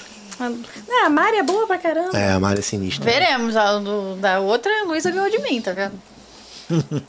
Ah, 0.40 1.06
a 1.06 1.10
Mari 1.10 1.36
é 1.36 1.42
boa 1.42 1.66
pra 1.66 1.76
caramba. 1.78 2.16
É, 2.18 2.32
a 2.32 2.40
Mari 2.40 2.60
é 2.60 2.62
sinistra. 2.62 3.04
Veremos. 3.04 3.56
A 3.56 3.78
do, 3.78 4.16
da 4.16 4.40
outra, 4.40 4.70
a 4.82 4.84
Luísa 4.84 5.10
ganhou 5.10 5.30
de 5.30 5.38
mim, 5.38 5.60
tá 5.60 5.72
vendo? 5.72 5.94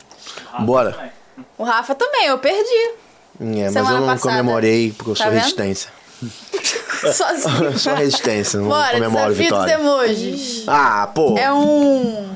Bora. 0.59 1.11
O 1.57 1.63
Rafa 1.63 1.95
também, 1.95 2.27
eu 2.27 2.37
perdi. 2.37 2.91
É, 3.39 3.63
mas 3.63 3.73
Semana 3.73 3.95
eu 3.95 4.01
não 4.01 4.07
passada. 4.07 4.19
comemorei 4.37 4.91
porque 4.95 5.11
eu 5.11 5.15
Tá 5.15 5.23
sou 5.23 5.31
vendo? 5.31 5.39
resistência. 5.41 5.89
Sozinho. 7.13 7.63
Eu 7.65 7.77
sou 7.79 7.93
resistência, 7.95 8.59
não 8.59 8.67
Bora, 8.69 8.93
comemoro 8.93 9.33
desafio 9.33 9.49
dos 9.49 9.65
vitória. 9.65 9.73
emojis. 9.73 10.63
Ah, 10.67 11.07
pô. 11.13 11.37
É 11.37 11.51
um. 11.53 12.35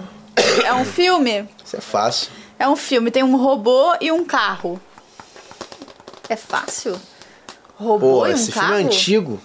É 0.64 0.74
um 0.74 0.86
filme. 0.86 1.48
Isso 1.64 1.76
é 1.78 1.82
fácil. 1.82 2.32
É 2.58 2.68
um 2.68 2.76
filme. 2.76 3.12
Tem 3.12 3.24
um 3.24 3.36
robô 3.38 3.96
e 4.02 4.12
um 4.12 4.26
carro. 4.26 4.80
É 6.30 6.36
fácil? 6.36 7.00
Robô 7.78 8.20
Pô, 8.22 8.28
e 8.28 8.32
um 8.32 8.34
esse 8.34 8.52
carro? 8.52 8.68
filme 8.68 8.84
é 8.84 8.86
antigo. 8.86 9.42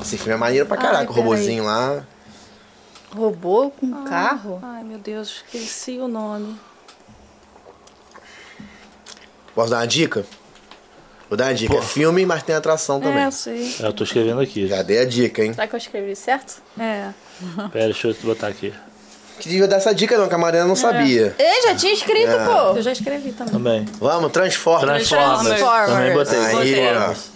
Esse 0.00 0.16
filme 0.16 0.34
é 0.34 0.36
maneiro 0.36 0.66
pra 0.66 0.76
caraca, 0.76 0.98
Ai, 1.00 1.06
o 1.08 1.12
robozinho 1.12 1.64
lá. 1.64 2.04
Robô 3.14 3.70
com 3.70 4.04
carro? 4.04 4.60
Ai, 4.62 4.84
meu 4.84 4.98
Deus, 4.98 5.42
esqueci 5.44 5.98
o 5.98 6.06
nome. 6.08 6.56
Posso 9.54 9.70
dar 9.70 9.78
uma 9.78 9.86
dica? 9.86 10.24
Vou 11.28 11.36
dar 11.36 11.46
uma 11.46 11.54
dica. 11.54 11.74
É 11.76 11.82
filme, 11.82 12.24
mas 12.24 12.42
tem 12.42 12.54
atração 12.54 13.00
também. 13.00 13.24
É, 13.24 13.26
eu 13.26 13.32
sei. 13.32 13.74
Eu 13.80 13.92
tô 13.92 14.04
escrevendo 14.04 14.40
aqui. 14.40 14.66
Já 14.68 14.82
dei 14.82 15.00
a 15.00 15.04
dica, 15.04 15.42
hein? 15.44 15.52
Será 15.52 15.66
que 15.66 15.74
eu 15.74 15.78
escrevi 15.78 16.14
certo? 16.14 16.62
É. 16.78 17.08
Pera, 17.72 17.86
deixa 17.86 18.08
eu 18.08 18.16
botar 18.22 18.48
aqui. 18.48 18.72
Que 19.38 19.48
devia 19.48 19.66
dar 19.68 19.76
essa 19.76 19.94
dica 19.94 20.16
não, 20.16 20.28
que 20.28 20.34
a 20.34 20.38
Mariana 20.38 20.66
não 20.66 20.76
sabia. 20.76 21.34
Ei, 21.38 21.62
já 21.62 21.74
tinha 21.74 21.92
escrito, 21.92 22.30
É. 22.30 22.44
pô. 22.46 22.76
Eu 22.76 22.82
já 22.82 22.92
escrevi 22.92 23.32
também. 23.32 23.52
Também. 23.52 23.84
Vamos, 24.00 24.32
transforma. 24.32 24.86
Transformers. 24.86 25.42
Transformers. 25.42 25.90
Também 25.90 26.12
botei. 26.14 26.38
Aí, 26.38 26.74
Transformers. 26.74 27.30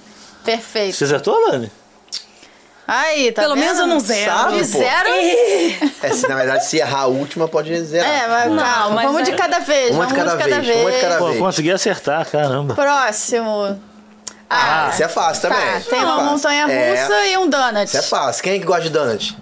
Perfeito. 0.45 0.97
Você 0.97 1.05
acertou, 1.05 1.39
Lani? 1.49 1.71
Aí, 2.93 3.31
tá 3.31 3.43
Pelo 3.43 3.55
vendo? 3.55 3.65
menos 3.65 3.79
eu 3.79 3.87
não 3.87 4.01
zero. 4.01 4.33
Sabe, 4.33 4.63
De 4.65 4.73
pô? 4.73 4.79
zero? 4.79 5.09
É, 6.03 6.11
se, 6.13 6.27
na 6.29 6.35
verdade, 6.35 6.67
se 6.67 6.77
errar 6.79 7.03
a 7.03 7.07
última, 7.07 7.47
pode 7.47 7.81
zerar. 7.85 8.09
É, 8.11 8.27
mas 8.27 8.45
calma. 8.63 8.95
mas 8.97 9.05
vamos 9.07 9.21
é- 9.21 9.25
de 9.31 9.33
cada 9.37 9.59
vez. 9.61 9.95
Uma 9.95 10.07
de 10.07 10.13
vamos 10.15 10.33
cada 10.35 10.61
vez, 10.61 10.81
uma 10.83 10.91
de 10.91 11.01
cada 11.01 11.19
Pô, 11.19 11.27
vez. 11.29 11.39
consegui 11.39 11.71
acertar, 11.71 12.27
caramba. 12.29 12.75
Próximo. 12.75 13.81
Ah, 14.51 14.91
isso 14.93 15.05
é 15.05 15.09
fácil 15.09 15.43
também. 15.43 15.61
Tá, 15.61 15.81
tem 15.89 16.01
é 16.01 16.03
uma 16.03 16.17
fácil. 16.17 16.31
montanha 16.33 16.65
russa 16.65 17.15
É, 17.15 17.33
e 17.33 17.39
um 17.39 17.49
donut. 17.49 17.85
Isso 17.85 17.97
é 17.99 18.03
fácil. 18.03 18.43
Quem 18.43 18.55
é 18.55 18.59
que 18.59 18.65
gosta 18.65 18.83
de 18.83 18.91
donut? 18.91 19.39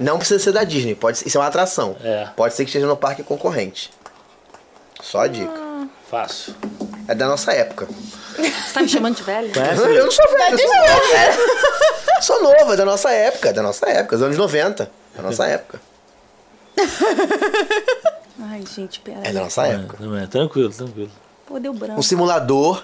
Não 0.00 0.16
precisa 0.18 0.42
ser 0.42 0.52
da 0.52 0.64
Disney, 0.64 0.94
pode 0.94 1.18
ser, 1.18 1.28
isso 1.28 1.36
é 1.36 1.40
uma 1.42 1.46
atração. 1.46 1.94
É. 2.02 2.28
Pode 2.34 2.54
ser 2.54 2.64
que 2.64 2.70
esteja 2.70 2.86
no 2.86 2.96
parque 2.96 3.22
concorrente. 3.22 3.90
Só 5.02 5.20
a 5.20 5.26
dica. 5.28 5.52
Fácil. 6.10 6.54
É 7.06 7.14
da 7.14 7.26
nossa 7.26 7.52
época. 7.52 7.86
Você 8.36 8.72
tá 8.72 8.82
me 8.82 8.88
chamando 8.88 9.16
de 9.16 9.22
velho? 9.22 9.50
Eu 9.56 10.04
não 10.04 10.10
sou 10.10 10.28
velho, 10.28 10.52
eu 10.52 10.58
sou 10.58 10.68
não, 10.68 10.86
novo. 10.86 11.12
velho. 11.12 11.38
Sou 12.20 12.42
novo, 12.42 12.72
é 12.72 12.76
da 12.76 12.84
nossa 12.84 13.10
época, 13.10 13.48
é 13.48 13.52
da 13.52 13.62
nossa 13.62 13.88
época, 13.88 14.16
dos 14.16 14.24
anos 14.24 14.38
90. 14.38 14.90
Da 15.16 15.22
nossa 15.22 15.46
época. 15.46 15.80
Ai, 18.40 18.64
gente, 18.74 19.00
pera. 19.00 19.20
É 19.24 19.32
da 19.32 19.40
nossa 19.42 19.66
época. 19.66 19.96
Não 20.00 20.16
é, 20.16 20.26
tranquilo, 20.26 20.70
tranquilo. 20.70 21.10
Pô, 21.46 21.58
deu 21.58 21.72
branco. 21.72 21.98
Um 21.98 22.02
simulador 22.02 22.82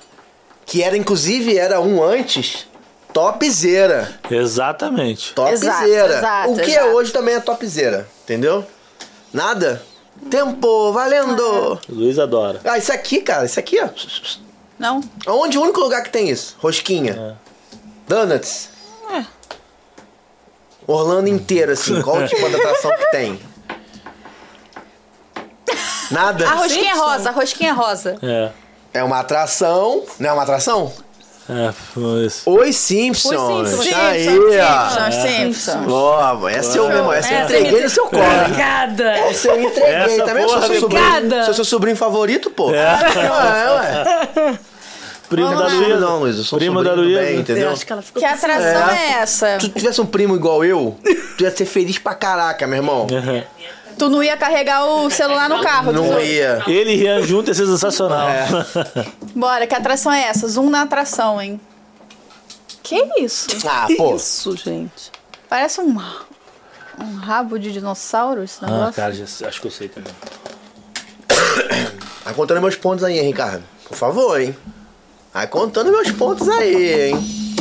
que 0.66 0.82
era, 0.82 0.96
inclusive, 0.96 1.56
era 1.56 1.80
um 1.80 2.02
antes 2.02 2.66
topzera. 3.12 4.18
Exatamente. 4.30 5.34
Topzera. 5.34 6.18
exato, 6.18 6.50
o 6.50 6.56
que 6.56 6.70
exato. 6.70 6.86
é 6.86 6.92
hoje 6.92 7.12
também 7.12 7.34
é 7.34 7.40
topzera, 7.40 8.08
entendeu? 8.22 8.64
Nada. 9.32 9.82
Tempo, 10.30 10.92
valendo! 10.92 11.80
Luiz 11.88 12.18
adora. 12.18 12.60
Ah, 12.64 12.76
isso 12.76 12.92
aqui, 12.92 13.20
cara, 13.20 13.46
isso 13.46 13.58
aqui, 13.58 13.80
ó. 13.80 13.88
Não? 14.78 15.00
Onde 15.26 15.58
o 15.58 15.62
único 15.62 15.80
lugar 15.80 16.02
que 16.02 16.10
tem 16.10 16.28
isso? 16.30 16.56
Rosquinha. 16.60 17.38
Donuts. 18.06 18.70
É. 19.12 19.24
Orlando 20.86 21.28
inteiro, 21.28 21.72
assim. 21.72 22.00
Qual 22.00 22.16
o 22.18 22.26
tipo 22.26 22.48
de 22.48 22.56
atração 22.56 22.90
que 22.96 23.10
tem? 23.10 23.40
Nada. 26.10 26.48
A 26.48 26.54
rosquinha 26.54 26.94
rosa, 26.94 27.28
a 27.28 27.32
rosquinha 27.32 27.72
rosa. 27.74 28.18
É. 28.22 28.50
É 28.94 29.02
uma 29.04 29.18
atração. 29.20 30.04
Não 30.18 30.30
é 30.30 30.32
uma 30.32 30.42
atração? 30.42 30.92
É, 31.50 31.72
foi 31.72 32.26
isso. 32.26 32.42
Oi, 32.50 32.72
Simpsons. 32.74 33.32
Oi, 33.32 33.66
Simpsons. 33.66 33.94
Aí, 33.94 34.24
Simpsons, 34.24 34.56
ó. 34.60 35.10
Simpsons. 35.10 35.92
Ó, 35.92 36.48
essa 36.48 36.76
eu 36.76 36.88
mesmo, 36.88 37.12
essa 37.12 37.32
eu 37.32 37.38
Essa 37.38 37.44
entreguei 37.58 37.82
no 37.82 37.88
seu 37.90 38.06
colo. 38.06 38.22
Obrigada. 38.42 39.10
Essa 39.12 39.48
eu 39.48 39.62
entreguei 39.62 39.94
Essa 39.94 40.24
também. 40.26 40.42
Eu 40.42 40.48
porra 40.48 40.60
sou 40.60 40.68
seu 40.70 40.80
sobrinho. 40.80 41.44
Sou 41.46 41.54
seu 41.54 41.64
sobrinho 41.64 41.96
favorito, 41.96 42.50
pô. 42.50 42.70
É. 42.70 42.84
Ué, 42.84 44.44
ué. 44.44 44.58
Primo 45.30 45.50
da 45.50 45.66
Luísa. 45.68 45.96
não, 46.00 46.20
Luiz. 46.20 46.36
Eu 46.38 46.44
sou 46.44 46.58
Primo 46.58 46.76
sobrinho 46.80 46.96
da 46.96 47.02
Luísa. 47.02 47.20
bem, 47.20 47.36
entendeu? 47.40 47.72
Que 47.74 48.18
Que 48.18 48.24
atração 48.24 48.90
É. 48.90 48.96
é 48.96 49.12
essa? 49.20 49.60
Se 49.60 49.68
tu 49.68 49.78
tivesse 49.78 50.00
um 50.00 50.06
primo 50.06 50.34
igual 50.34 50.64
eu, 50.64 50.98
tu 51.36 51.44
ia 51.44 51.50
ser 51.54 51.64
feliz 51.66 51.98
pra 51.98 52.14
caraca, 52.14 52.66
meu 52.66 52.76
irmão. 52.76 53.06
Tu 53.98 54.08
não 54.08 54.22
ia 54.22 54.36
carregar 54.36 54.84
o 54.86 55.10
celular 55.10 55.48
no 55.48 55.60
carro. 55.60 55.92
Não 55.92 56.08
tu- 56.14 56.20
ia. 56.20 56.62
Ele 56.66 56.92
e 56.92 56.96
Rian 56.96 57.22
junto 57.22 57.48
ia 57.50 57.54
ser 57.54 57.66
sensacional. 57.66 58.28
Bora, 59.34 59.66
que 59.66 59.74
atração 59.74 60.12
é 60.12 60.24
essa? 60.24 60.46
Zoom 60.48 60.70
na 60.70 60.82
atração, 60.82 61.40
hein? 61.42 61.60
Que 62.82 62.96
isso? 63.18 63.48
Ah, 63.66 63.86
pô. 63.96 64.14
Isso, 64.16 64.56
gente. 64.56 65.10
Parece 65.48 65.80
um, 65.80 65.96
um 67.00 67.16
rabo 67.16 67.58
de 67.58 67.72
dinossauro 67.72 68.42
esse 68.44 68.58
Ah, 68.62 68.66
negócio. 68.66 68.94
cara, 68.94 69.12
já- 69.12 69.48
acho 69.48 69.60
que 69.60 69.66
eu 69.66 69.70
sei 69.70 69.88
também. 69.88 70.12
Vai 72.24 72.34
contando 72.34 72.60
meus 72.60 72.76
pontos 72.76 73.04
aí, 73.04 73.18
hein, 73.18 73.26
Ricardo. 73.26 73.62
Por 73.88 73.96
favor, 73.96 74.40
hein. 74.40 74.56
Vai 75.32 75.46
contando 75.46 75.90
meus 75.90 76.10
pontos 76.12 76.48
aí, 76.48 77.10
hein. 77.10 77.56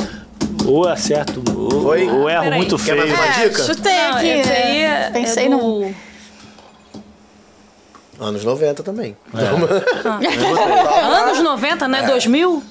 Ou 0.65 0.87
acerto, 0.87 1.41
ou, 1.55 1.81
Foi? 1.81 2.07
ou 2.09 2.29
erro 2.29 2.43
Peraí. 2.43 2.57
muito 2.59 2.77
Quer 2.77 2.83
feio. 2.83 2.97
mais 2.97 3.11
uma 3.13 3.25
É, 3.25 3.47
dica? 3.49 3.63
chutei 3.63 3.93
Não, 4.09 4.17
aqui. 4.17 4.27
esse 4.27 4.49
aí 4.51 4.81
né? 4.81 5.07
é, 5.07 5.09
Pensei 5.11 5.45
é 5.45 5.49
no... 5.49 5.57
do... 5.59 5.95
Anos 8.19 8.43
90 8.43 8.83
também. 8.83 9.15
Anos 9.33 11.39
90, 11.39 11.87
né? 11.87 12.03
2000? 12.07 12.63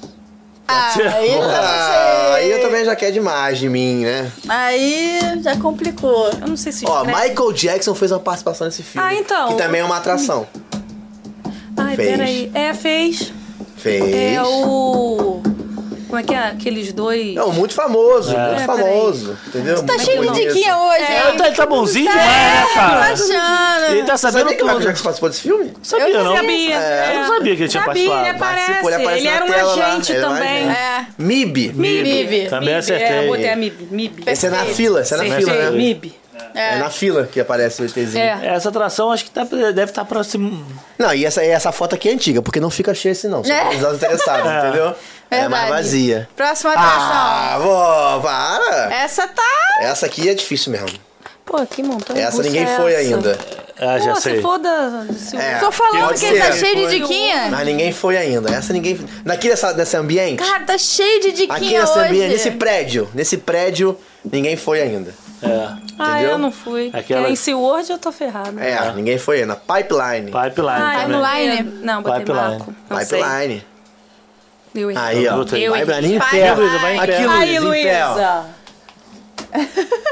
Ah, 0.69 0.93
aí 1.15 1.33
eu 1.33 1.43
Ah, 1.43 2.35
aí 2.35 2.51
eu 2.51 2.61
também 2.61 2.85
já 2.85 2.97
quer 2.97 3.13
demais 3.13 3.57
de 3.59 3.69
mim, 3.69 4.03
né? 4.05 4.33
Aí 4.49 5.21
já 5.41 5.57
complicou. 5.57 6.29
Eu 6.41 6.49
não 6.49 6.57
sei 6.57 6.73
se... 6.73 6.85
Ó, 6.89 7.05
escreve- 7.05 7.29
Michael 7.29 7.53
Jackson 7.53 7.95
fez 7.95 8.11
uma 8.11 8.19
participação 8.19 8.67
nesse 8.67 8.83
filme. 8.83 9.07
Ah, 9.07 9.15
então. 9.15 9.49
Que 9.49 9.55
também 9.55 9.81
é 9.81 9.85
uma 9.85 9.97
atração. 9.99 10.45
Ai, 11.77 11.95
fez. 11.95 12.11
peraí. 12.11 12.51
É, 12.53 12.75
fez. 12.75 13.33
Fez. 13.77 14.03
É 14.35 14.43
o... 14.43 15.36
Como 16.17 16.21
é 16.21 16.23
que 16.23 16.35
é? 16.35 16.49
Aqueles 16.49 16.93
dois... 16.95 17.35
Não, 17.35 17.53
muito 17.53 17.75
famoso, 17.75 18.31
muito 18.35 18.63
É, 18.63 18.65
famoso. 18.65 19.37
Entendeu? 19.49 19.77
Tá 19.85 19.93
Muito 19.95 20.05
cheio 20.05 20.33
de 20.33 20.47
diquinha 20.47 20.79
hoje, 20.79 21.03
É, 21.03 21.13
hein? 21.17 21.23
Ele 21.29 21.37
tá, 21.39 21.53
tá 21.53 21.67
bonzinho 21.67 22.11
demais, 22.11 22.27
né, 22.27 22.67
Tá 22.75 22.75
cara? 22.75 23.01
achando. 23.13 23.93
Ele 23.93 24.03
tá 24.05 24.17
Você 24.17 24.23
sabendo 24.23 24.39
sabia 24.45 24.57
que 24.57 24.65
o 24.65 24.69
tudo. 24.69 24.81
Jackson 24.81 25.03
participou 25.05 25.29
desse 25.29 25.41
filme? 25.43 25.73
Sabia, 25.83 26.09
Eu 26.09 26.25
não? 26.25 26.37
Sabia. 26.37 26.75
É, 26.75 27.11
eu 27.17 27.21
não 27.21 27.27
sabia 27.35 27.57
que 27.57 27.63
ele 27.65 27.69
tinha 27.69 27.85
Sabia, 27.85 28.09
participado. 28.11 28.21
ele 28.21 28.31
aparece. 28.31 28.67
Participou, 28.67 28.91
ele 28.91 29.03
aparece 29.03 29.21
Ele 29.27 29.29
era 29.29 29.45
um 29.45 29.49
lá, 29.77 29.87
agente 29.93 30.13
era 30.13 30.27
um 30.31 30.33
também. 30.33 30.71
É. 30.71 31.07
MIB. 31.19 31.73
MIB. 31.75 32.47
Também 32.49 32.75
É, 32.75 32.79
acertei. 32.79 33.19
eu 33.19 33.27
botei 33.27 33.51
a 33.51 33.57
MIB. 33.57 33.89
MIB. 33.91 34.23
Esse 34.27 34.47
é 34.47 34.51
na 34.51 34.65
fila, 34.65 35.01
esse 35.03 35.13
é 35.13 35.17
na 35.19 35.37
fila, 35.37 35.53
né? 35.53 35.71
MIB. 35.71 36.15
É. 36.55 36.77
na 36.79 36.89
fila 36.91 37.27
que 37.31 37.39
aparece 37.41 37.83
o 37.83 37.85
ETzinho. 37.85 38.19
É. 38.23 38.55
Essa 38.55 38.69
atração 38.71 39.11
acho 39.11 39.25
que 39.25 39.31
tá, 39.31 39.45
deve 39.45 39.85
estar 39.91 40.05
próximo. 40.07 40.65
Não, 40.99 41.13
e 41.13 41.25
essa, 41.25 41.45
e 41.45 41.49
essa 41.49 41.71
foto 41.73 41.95
aqui 41.95 42.09
é 42.09 42.13
antiga, 42.13 42.41
porque 42.41 42.61
não 42.61 42.71
fica 42.71 42.95
cheia 42.95 43.13
assim 43.13 43.29
não. 43.29 43.43
Só 43.45 43.53
É. 43.53 43.69
os 43.75 43.97
interessados, 43.97 44.51
entendeu? 44.65 44.95
É 45.31 45.41
Verdade. 45.41 45.49
mais 45.51 45.69
vazia. 45.71 46.29
Próxima 46.37 46.71
atração. 46.73 46.99
Ah, 47.01 47.59
vó, 47.61 48.21
para! 48.21 48.95
Essa 48.95 49.27
tá... 49.27 49.43
Essa 49.81 50.07
aqui 50.07 50.29
é 50.29 50.35
difícil 50.35 50.71
mesmo. 50.73 50.89
Pô, 51.45 51.65
que 51.67 51.83
montanha 51.83 52.27
Essa 52.27 52.43
ninguém 52.43 52.63
é 52.65 52.77
foi 52.77 52.93
essa? 52.93 53.01
ainda. 53.15 53.39
Ah, 53.79 53.99
já 53.99 54.15
Pô, 54.15 54.21
sei. 54.21 54.37
se 54.37 54.43
for 54.43 54.59
da... 54.59 55.05
se- 55.17 55.37
É. 55.37 55.59
Tô 55.59 55.71
falando 55.71 56.15
que 56.19 56.25
ele 56.25 56.41
tá 56.41 56.53
cheio 56.53 56.77
de 56.89 56.99
diquinha. 56.99 57.49
Mas 57.51 57.67
ninguém 57.67 57.93
foi 57.93 58.17
ainda. 58.17 58.51
Essa 58.53 58.73
ninguém. 58.73 58.99
Daqui 59.25 59.49
dessa, 59.49 59.73
desse 59.73 59.97
ambiente. 59.97 60.43
Cara, 60.43 60.65
tá 60.65 60.79
cheio 60.79 61.21
de 61.21 61.29
aqui 61.29 61.47
diquinha 61.47 61.81
nesse 61.83 61.93
hoje. 61.93 62.09
ambiente, 62.09 62.33
nesse 62.33 62.51
prédio. 62.53 63.09
Nesse 63.15 63.37
prédio, 63.37 63.99
ninguém 64.25 64.57
foi 64.57 64.81
ainda. 64.81 65.15
É. 65.43 65.69
Ah, 65.99 66.13
Entendeu? 66.15 66.31
eu 66.31 66.39
não 66.39 66.51
fui. 66.51 66.91
Aquela- 66.93 67.29
em 67.29 67.37
SeaWorld 67.37 67.91
eu 67.93 67.99
tô 67.99 68.11
ferrado. 68.11 68.59
É, 68.59 68.93
ninguém 68.95 69.19
foi 69.19 69.43
ainda. 69.43 69.55
Pipeline. 69.57 70.33
Pipeline 70.33 70.83
Ah, 70.83 71.01
também. 71.03 71.21
Pipeline? 71.21 71.85
Não, 71.85 72.03
botei 72.03 72.21
Pipeline. 72.21 72.49
Marco. 72.59 72.75
Não 72.89 73.05
sei. 73.05 73.63
Eu 74.77 74.91
errei. 74.91 75.03
Aí, 75.03 75.29
ó. 75.29 75.43
Eu 75.57 75.75
errei. 75.75 75.85
Pipeline 75.87 76.15
em 76.17 76.19
pé. 76.19 76.55
Luísa, 76.55 76.79
vai 76.79 76.97
em 76.97 77.01
pé. 77.07 77.27
Aí. 77.29 77.59
Luísa. 77.59 78.47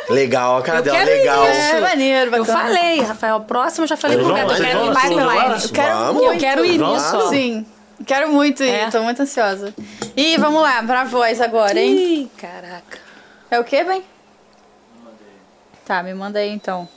Legal, 0.09 0.59
a 0.59 0.63
cara 0.63 0.79
Eu 0.79 0.83
dela, 0.83 1.05
legal. 1.05 1.45
isso. 1.45 1.61
É, 1.77 1.81
maneiro, 1.81 2.37
Eu 2.37 2.45
falei, 2.45 3.01
Rafael. 3.01 3.41
Próximo 3.41 3.85
eu 3.85 3.89
já 3.89 3.97
falei 3.97 4.17
pro 4.19 4.33
Beto. 4.33 4.53
Eu 4.53 4.57
quero 4.57 4.85
ir 4.85 5.19
agora? 5.21 5.59
Eu 5.63 5.69
quero 5.71 5.95
Vamos. 5.99 6.23
Eu 6.23 6.39
quero 6.39 6.65
ir 6.65 6.79
Vamos. 6.79 7.03
nisso. 7.03 7.29
Sim. 7.31 7.67
Quero 8.07 8.29
muito 8.31 8.63
ir, 8.63 8.69
É. 8.71 8.91
tô 8.91 9.01
muito 9.03 9.23
ansiosa. 9.23 9.73
Ih, 10.17 10.37
vamos 10.37 10.61
lá, 10.63 10.83
pra 10.83 11.05
voz 11.05 11.41
agora, 11.41 11.79
hein? 11.79 11.97
Ih, 11.97 12.31
caraca. 12.37 12.99
É 13.51 13.59
o 13.59 13.65
quê, 13.65 13.83
bem? 13.85 14.03
Tá, 15.87 16.03
me 16.03 16.13
manda 16.15 16.39
aí 16.39 16.51
então. 16.51 16.89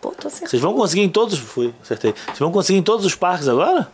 Pô, 0.00 0.10
tô 0.10 0.28
acertando. 0.28 0.50
Vocês 0.50 0.62
vão 0.62 0.74
conseguir 0.74 1.02
em 1.02 1.08
todos. 1.08 1.38
Fui, 1.38 1.74
acertei. 1.82 2.14
Vocês 2.26 2.38
vão 2.38 2.52
conseguir 2.52 2.78
em 2.78 2.82
todos 2.82 3.04
os 3.04 3.14
parques 3.14 3.48
agora? 3.48 3.88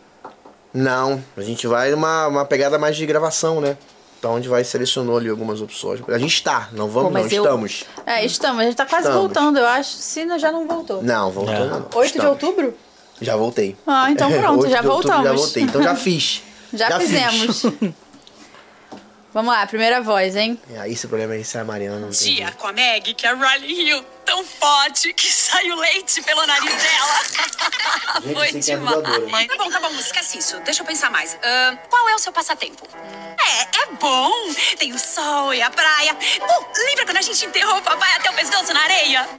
Não, 0.73 1.23
a 1.35 1.41
gente 1.41 1.65
vai 1.67 1.91
numa 1.91 2.27
uma 2.27 2.45
pegada 2.45 2.77
mais 2.77 2.95
de 2.95 3.05
gravação, 3.05 3.59
né? 3.59 3.77
Então 4.19 4.33
a 4.33 4.35
gente 4.37 4.49
vai 4.49 4.63
selecionou 4.63 5.17
ali 5.17 5.29
algumas 5.29 5.61
opções. 5.61 6.01
A 6.09 6.17
gente 6.17 6.43
tá, 6.43 6.67
não 6.73 6.89
vamos, 6.89 7.07
Pô, 7.09 7.13
mas 7.13 7.25
não, 7.31 7.37
eu- 7.37 7.43
estamos. 7.43 7.83
É, 8.05 8.25
estamos, 8.25 8.61
a 8.61 8.63
gente 8.65 8.75
tá 8.75 8.85
quase 8.85 9.07
Estamos. 9.07 9.21
voltando, 9.21 9.57
eu 9.59 9.65
acho. 9.65 9.89
Se 9.91 10.25
não, 10.25 10.37
já 10.37 10.51
não 10.51 10.67
voltou. 10.67 11.01
Não, 11.01 11.31
voltando 11.31 11.63
É. 11.63 11.67
não. 11.79 11.85
8 11.95 12.11
de 12.13 12.17
Estamos. 12.19 12.29
outubro? 12.43 12.73
Já 13.21 13.35
voltei. 13.35 13.75
Ah, 13.87 14.11
então 14.11 14.29
pronto, 14.39 14.61
8 14.63 14.71
já 14.71 14.81
de 14.81 14.87
outubro, 14.87 15.17
voltamos. 15.17 15.23
Já 15.23 15.33
voltei, 15.45 15.63
então 15.63 15.81
já 15.81 15.95
fiz. 15.95 16.41
Já, 16.71 16.99
fiz. 16.99 17.09
fizemos. 17.09 17.63
Vamos 19.31 19.53
lá, 19.53 19.65
primeira 19.67 20.01
voz, 20.01 20.35
hein? 20.35 20.59
É, 20.73 20.79
aí 20.79 20.93
esse 20.93 21.07
problema 21.07 21.33
aí, 21.33 21.45
se 21.45 21.55
a 21.57 21.63
Mariana 21.63 21.99
não 21.99 22.09
tem. 22.09 22.35
Dia 22.35 22.51
com 22.53 22.65
a 22.65 22.73
Meg 22.73 23.13
que 23.13 23.27
a 23.27 23.35
Riley 23.35 23.75
riu 23.75 24.03
tão 24.25 24.43
forte 24.43 25.13
que 25.13 25.31
saiu 25.31 25.75
leite 25.75 26.21
pelo 26.23 26.45
nariz 26.47 26.73
dela. 26.73 28.21
Gente, 28.25 28.33
Foi 28.33 28.47
é 28.47 28.51
demais. 28.51 29.47
Tá 29.47 29.57
bom, 29.57 29.69
tá 29.69 29.79
bom, 29.79 29.89
esquece 29.99 30.39
isso. 30.39 30.59
Deixa 30.61 30.81
eu 30.81 30.85
pensar 30.85 31.11
mais. 31.11 31.37
Ahn, 31.43 31.77
qual 31.89 32.09
é 32.09 32.15
o 32.15 32.19
seu 32.19 32.31
passatempo? 32.31 32.87
É, 33.39 33.61
é 33.61 33.85
bom. 33.99 34.31
Tem 34.79 34.91
o 34.93 34.99
sol 34.99 35.53
e 35.53 35.61
a 35.61 35.69
praia. 35.69 36.17
Bom, 36.39 36.71
lembra 36.87 37.05
quando 37.05 37.17
a 37.17 37.21
gente 37.21 37.45
enterrou 37.45 37.77
o 37.77 37.81
papai 37.83 38.09
até 38.15 38.31
o 38.31 38.33
pescoço 38.33 38.73
na 38.73 38.81
areia? 38.81 39.29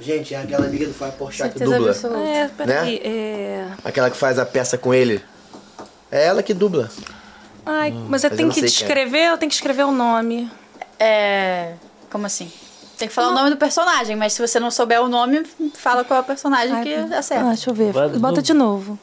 Gente, 0.00 0.34
é 0.34 0.38
aquela 0.38 0.66
amiga 0.66 0.86
do 0.86 0.94
Fábio 0.94 1.18
Porchat 1.18 1.52
que 1.52 1.64
dubla. 1.64 1.90
absoluta. 1.90 2.28
É, 2.28 2.48
peraí. 2.48 2.94
Né? 2.94 3.00
É... 3.04 3.66
Aquela 3.84 4.10
que 4.10 4.16
faz 4.16 4.38
a 4.38 4.46
peça 4.46 4.78
com 4.78 4.92
ele. 4.94 5.22
É 6.10 6.24
ela 6.26 6.42
que 6.42 6.54
dubla. 6.54 6.90
Ai, 7.66 7.90
mas 7.90 8.02
eu 8.02 8.08
mas 8.08 8.24
eu 8.24 8.30
tenho 8.30 8.48
não 8.48 8.54
que 8.54 8.60
sei 8.60 8.68
quem 8.68 8.76
é. 8.76 8.78
descrever, 8.78 9.28
eu 9.30 9.38
tenho 9.38 9.50
que 9.50 9.56
escrever 9.56 9.84
o 9.84 9.92
nome. 9.92 10.50
É. 10.98 11.74
Como 12.10 12.26
assim? 12.26 12.50
Tem 12.96 13.08
que 13.08 13.14
falar 13.14 13.30
o 13.30 13.34
nome 13.34 13.50
do 13.50 13.56
personagem, 13.56 14.14
mas 14.14 14.32
se 14.34 14.40
você 14.40 14.60
não 14.60 14.70
souber 14.70 15.02
o 15.02 15.08
nome, 15.08 15.44
fala 15.74 16.04
qual 16.04 16.18
é 16.18 16.20
o 16.20 16.24
personagem 16.24 16.82
que 16.82 16.94
acerta. 17.14 17.44
Ah, 17.44 17.48
deixa 17.48 17.70
eu 17.70 17.74
ver. 17.74 17.92
Bota 18.18 18.40
de 18.40 18.54
novo. 18.54 18.98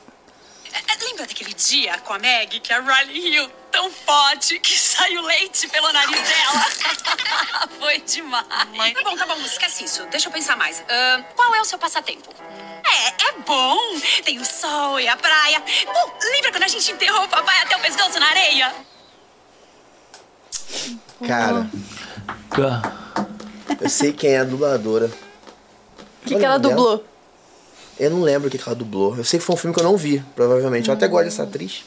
É, 0.73 0.93
é, 0.93 1.05
lembra 1.05 1.27
daquele 1.27 1.53
dia 1.53 1.97
com 1.99 2.13
a 2.13 2.19
Meg 2.19 2.59
que 2.61 2.71
a 2.71 2.79
Riley 2.79 3.19
riu 3.19 3.49
tão 3.69 3.91
forte 3.91 4.57
que 4.59 4.77
saiu 4.79 5.21
leite 5.23 5.67
pelo 5.67 5.91
nariz 5.91 6.21
dela? 6.21 7.69
Foi 7.79 7.99
demais. 7.99 8.93
Tá 8.93 9.03
bom, 9.03 9.15
tá 9.17 9.25
bom, 9.25 9.35
esquece 9.41 9.83
isso. 9.83 10.05
Deixa 10.09 10.29
eu 10.29 10.31
pensar 10.31 10.55
mais. 10.55 10.81
Ahn, 10.89 11.23
qual 11.35 11.53
é 11.55 11.61
o 11.61 11.65
seu 11.65 11.77
passatempo? 11.77 12.29
É, 12.83 13.27
é 13.29 13.31
bom. 13.45 13.77
Tem 14.23 14.39
o 14.39 14.45
sol 14.45 14.99
e 14.99 15.07
a 15.07 15.15
praia. 15.15 15.61
Bom, 15.85 16.13
lembra 16.33 16.51
quando 16.51 16.63
a 16.63 16.67
gente 16.67 16.91
enterrou 16.91 17.23
o 17.23 17.29
papai 17.29 17.61
até 17.61 17.75
o 17.77 17.79
pescoço 17.79 18.19
na 18.19 18.27
areia? 18.27 18.73
Cara, 21.27 21.67
Ah, 22.51 23.25
eu 23.79 23.89
sei 23.89 24.11
quem 24.13 24.31
é 24.31 24.39
a 24.39 24.43
dubladora. 24.43 25.05
O 26.23 26.27
que, 26.27 26.35
que 26.37 26.45
ela 26.45 26.57
dela. 26.57 26.75
dublou? 26.75 27.05
Eu 27.99 28.09
não 28.09 28.21
lembro 28.21 28.47
o 28.47 28.51
que 28.51 28.57
que 28.57 28.63
ela 28.67 28.75
dublou. 28.75 29.15
Eu 29.17 29.23
sei 29.23 29.39
que 29.39 29.45
foi 29.45 29.55
um 29.55 29.57
filme 29.57 29.73
que 29.75 29.79
eu 29.79 29.83
não 29.83 29.95
vi, 29.97 30.23
provavelmente. 30.35 30.87
Eu 30.89 30.93
até 30.95 31.07
gosto 31.07 31.25
dessa 31.25 31.43
atriz. 31.43 31.83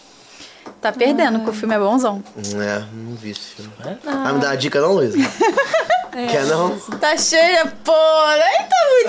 Tá 0.80 0.92
perdendo, 0.92 1.38
porque 1.40 1.50
o 1.50 1.54
filme 1.54 1.74
é 1.74 1.78
bonzão. 1.78 2.22
É, 2.36 2.84
não 2.92 3.14
vi 3.16 3.30
esse 3.30 3.40
filme. 3.40 3.72
Ah, 4.06 4.32
me 4.32 4.40
dá 4.40 4.48
uma 4.48 4.56
dica 4.56 4.80
não, 4.80 4.92
Luísa? 4.92 5.16
Quer 6.30 6.46
não? 6.46 6.78
Tá 6.78 7.16
cheia, 7.16 7.66
pô, 7.82 7.92
aí 7.92 8.58
tá 8.68 8.76
muito 8.92 9.03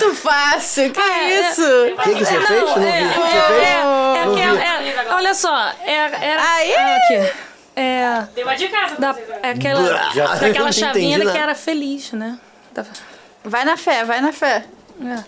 fácil. 0.51 0.91
Que 0.91 1.01
isso? 1.01 1.61
O 1.61 1.97
que, 2.03 2.15
que 2.15 2.25
você 2.25 2.41
fez? 2.41 2.61
Não 2.61 2.75
vi. 2.75 2.81
O 2.81 2.83
que 2.83 3.21
que 3.21 3.29
você 3.29 3.41
fez? 3.47 3.67
É, 3.67 3.83
Não 4.25 4.33
aquela- 4.33 4.79
vi. 4.79 4.89
é- 4.89 5.13
olha 5.13 5.33
só, 5.33 5.71
é, 5.83 5.93
era, 5.93 6.53
Aí? 6.53 6.71
é 6.71 6.95
aqui. 6.95 7.33
É, 7.77 8.27
Deu 8.33 8.45
uma 8.45 8.55
de 8.55 8.67
casa 8.69 8.95
da, 8.95 9.15
é 9.43 9.49
aquela, 9.49 10.11
Já- 10.13 10.35
daquela 10.35 10.65
não 10.65 10.71
chavinha 10.71 11.17
entendi 11.17 11.31
que 11.31 11.37
era 11.37 11.53
feliz, 11.55 12.11
né? 12.13 12.37
Da- 12.73 12.85
Vai 13.43 13.65
na 13.65 13.75
fé, 13.77 14.03
vai 14.05 14.21
na 14.21 14.31
fé. 14.31 14.63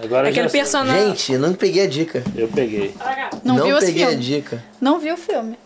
Agora 0.01 0.27
eu 0.27 0.31
Aquele 0.31 0.49
personagem. 0.49 1.09
Gente, 1.09 1.33
eu 1.33 1.39
não 1.39 1.53
peguei 1.53 1.83
a 1.83 1.87
dica. 1.89 2.23
Eu 2.35 2.47
peguei. 2.47 2.95
Não, 3.43 3.55
viu 3.55 3.77
esse 3.77 3.87
peguei 3.87 4.05
a 4.05 4.13
dica. 4.15 4.63
Não 4.79 4.97
viu 4.97 5.15
o 5.15 5.17
filme. 5.17 5.59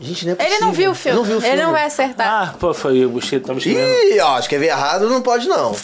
Gente, 0.00 0.26
não 0.26 0.32
é 0.32 0.34
Ele 0.34 0.44
possível. 0.44 0.66
não 0.66 0.72
viu 0.72 0.90
o 0.90 0.94
filme. 0.94 1.18
Não 1.18 1.24
viu 1.24 1.38
o 1.38 1.40
filme. 1.40 1.54
Ele 1.56 1.62
não 1.64 1.72
vai 1.72 1.84
acertar. 1.84 2.26
Ah, 2.50 2.54
pô, 2.58 2.74
foi 2.74 3.06
o 3.06 3.20
tava 3.40 3.58
escrevendo. 3.58 4.14
Ih, 4.14 4.20
ó, 4.20 4.38
escrever 4.40 4.66
errado 4.66 5.08
não 5.08 5.22
pode 5.22 5.46
não. 5.48 5.74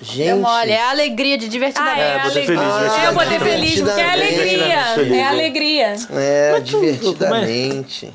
Gente. 0.00 0.26
Deu 0.28 0.36
mole. 0.38 0.70
É 0.70 0.80
a 0.80 0.90
alegria 0.90 1.36
de 1.36 1.48
divertidamente. 1.48 2.00
Ah, 2.00 2.04
é, 2.04 2.14
É, 2.16 2.22
botei 2.22 2.42
alegria. 2.44 2.58
feliz, 2.58 2.92
É, 3.02 3.06
eu 3.08 3.12
botei 3.14 3.38
feliz, 3.40 3.80
porque 3.80 4.00
é 4.00 4.10
alegria. 4.10 5.16
É 5.16 5.24
alegria. 5.26 5.94
É, 6.14 6.60
divertidamente. 6.60 8.12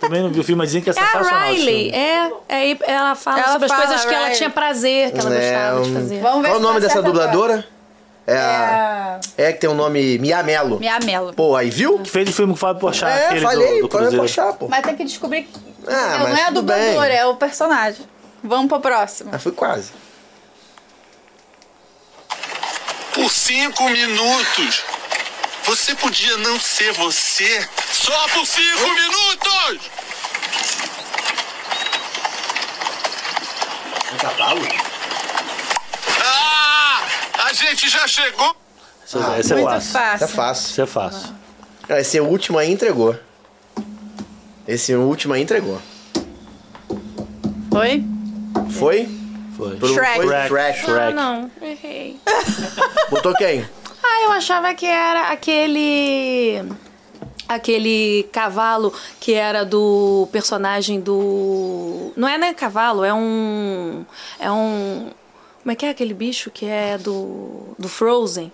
Também 0.00 0.22
não 0.22 0.28
vi 0.30 0.40
o 0.40 0.44
filme, 0.44 0.58
mas 0.58 0.68
dizem 0.70 0.82
que 0.82 0.90
é 0.90 0.92
É 0.92 1.02
a 1.02 1.06
sensacional. 1.06 1.48
Riley, 1.52 1.90
é, 1.94 2.30
é. 2.48 2.76
Ela 2.86 3.14
fala 3.14 3.38
Ela 3.40 3.52
sobre 3.52 3.64
as 3.66 3.70
fala, 3.72 3.86
coisas 3.86 4.04
que 4.04 4.14
ela 4.14 4.30
tinha 4.30 4.50
prazer, 4.50 5.12
que 5.12 5.18
ela 5.20 5.34
É, 5.34 5.50
gostava 5.52 5.82
de 5.82 5.88
um- 5.90 5.94
fazer. 5.94 6.20
Vamos 6.20 6.42
ver 6.42 6.48
Qual 6.48 6.58
o 6.58 6.62
nome 6.62 6.80
dessa 6.80 6.98
agora. 6.98 7.12
dubladora? 7.12 7.64
É 8.26 8.36
a... 8.38 9.20
É 9.36 9.52
que 9.52 9.60
tem 9.60 9.68
o 9.70 9.74
nome 9.74 10.18
Mia 10.18 10.42
Mello. 10.42 10.78
Minha 10.78 10.98
Melo. 10.98 11.32
Pô, 11.34 11.54
aí 11.56 11.68
viu? 11.70 11.98
Que 11.98 12.10
fez 12.10 12.28
o 12.28 12.32
filme 12.32 12.52
com 12.52 12.56
o 12.56 12.58
Fábio 12.58 12.80
Porchat, 12.80 13.10
É, 13.12 13.26
aquele 13.26 13.40
falei, 13.42 13.76
do, 13.76 13.82
do 13.82 13.88
Cruzeiro. 13.88 14.22
puxar, 14.22 14.52
pô. 14.54 14.66
Mas 14.68 14.82
tem 14.82 14.96
que 14.96 15.04
descobrir. 15.04 15.48
Ah, 15.86 16.18
não 16.20 16.36
é 16.36 16.44
a 16.46 16.50
dubladora, 16.50 17.08
bem. 17.08 17.18
é 17.18 17.26
o 17.26 17.36
personagem. 17.36 18.00
Vamos 18.42 18.66
pro 18.68 18.80
próximo. 18.80 19.30
Ah, 19.32 19.38
foi 19.38 19.52
quase. 19.52 19.90
Por 23.24 23.32
cinco 23.32 23.88
minutos. 23.88 24.82
Você 25.64 25.94
podia 25.94 26.36
não 26.36 26.60
ser 26.60 26.92
você 26.92 27.66
só 27.90 28.28
por 28.28 28.44
cinco 28.44 28.86
minutos! 28.94 29.90
Um 34.12 34.16
cavalo? 34.18 34.60
Ah! 36.22 37.00
A 37.46 37.52
gente 37.54 37.88
já 37.88 38.06
chegou! 38.06 38.54
Esse, 39.06 39.16
é- 39.16 39.40
esse 39.40 39.52
é 39.54 39.56
Muito 39.56 39.70
fácil. 39.70 39.92
fácil. 39.92 40.14
Isso 40.16 40.24
é 40.24 40.28
fácil. 40.28 40.70
Esse 40.70 40.80
é 40.82 40.86
fácil. 40.86 41.34
Ah, 41.88 42.00
Esse 42.00 42.20
último 42.20 42.58
aí 42.58 42.70
entregou. 42.70 43.18
Esse 44.68 44.94
último 44.94 45.32
aí 45.32 45.40
entregou. 45.40 45.80
Foi? 47.72 48.04
Foi? 48.78 49.23
Foi. 49.68 49.76
Todo 49.78 49.94
Shrek. 49.94 50.14
Foi? 50.16 50.26
Shrek. 50.26 50.48
Shrek. 50.48 50.80
Ah, 50.80 50.84
Shrek. 50.84 51.14
não, 51.14 51.50
errei. 51.62 52.20
Botou 53.10 53.34
quem? 53.34 53.64
Ah, 54.02 54.22
eu 54.24 54.32
achava 54.32 54.72
que 54.74 54.86
era 54.86 55.28
aquele. 55.32 56.62
Aquele 57.46 58.26
cavalo 58.32 58.92
que 59.20 59.34
era 59.34 59.64
do 59.64 60.26
personagem 60.32 60.98
do. 61.00 62.12
Não 62.16 62.26
é 62.26 62.38
nem 62.38 62.54
cavalo, 62.54 63.04
é 63.04 63.12
um. 63.12 64.04
É 64.38 64.50
um. 64.50 65.10
Como 65.62 65.72
é 65.72 65.74
que 65.74 65.84
é 65.86 65.90
aquele 65.90 66.14
bicho 66.14 66.50
que 66.50 66.64
é 66.66 66.96
do. 66.96 67.74
do 67.78 67.88
Frozen? 67.88 68.50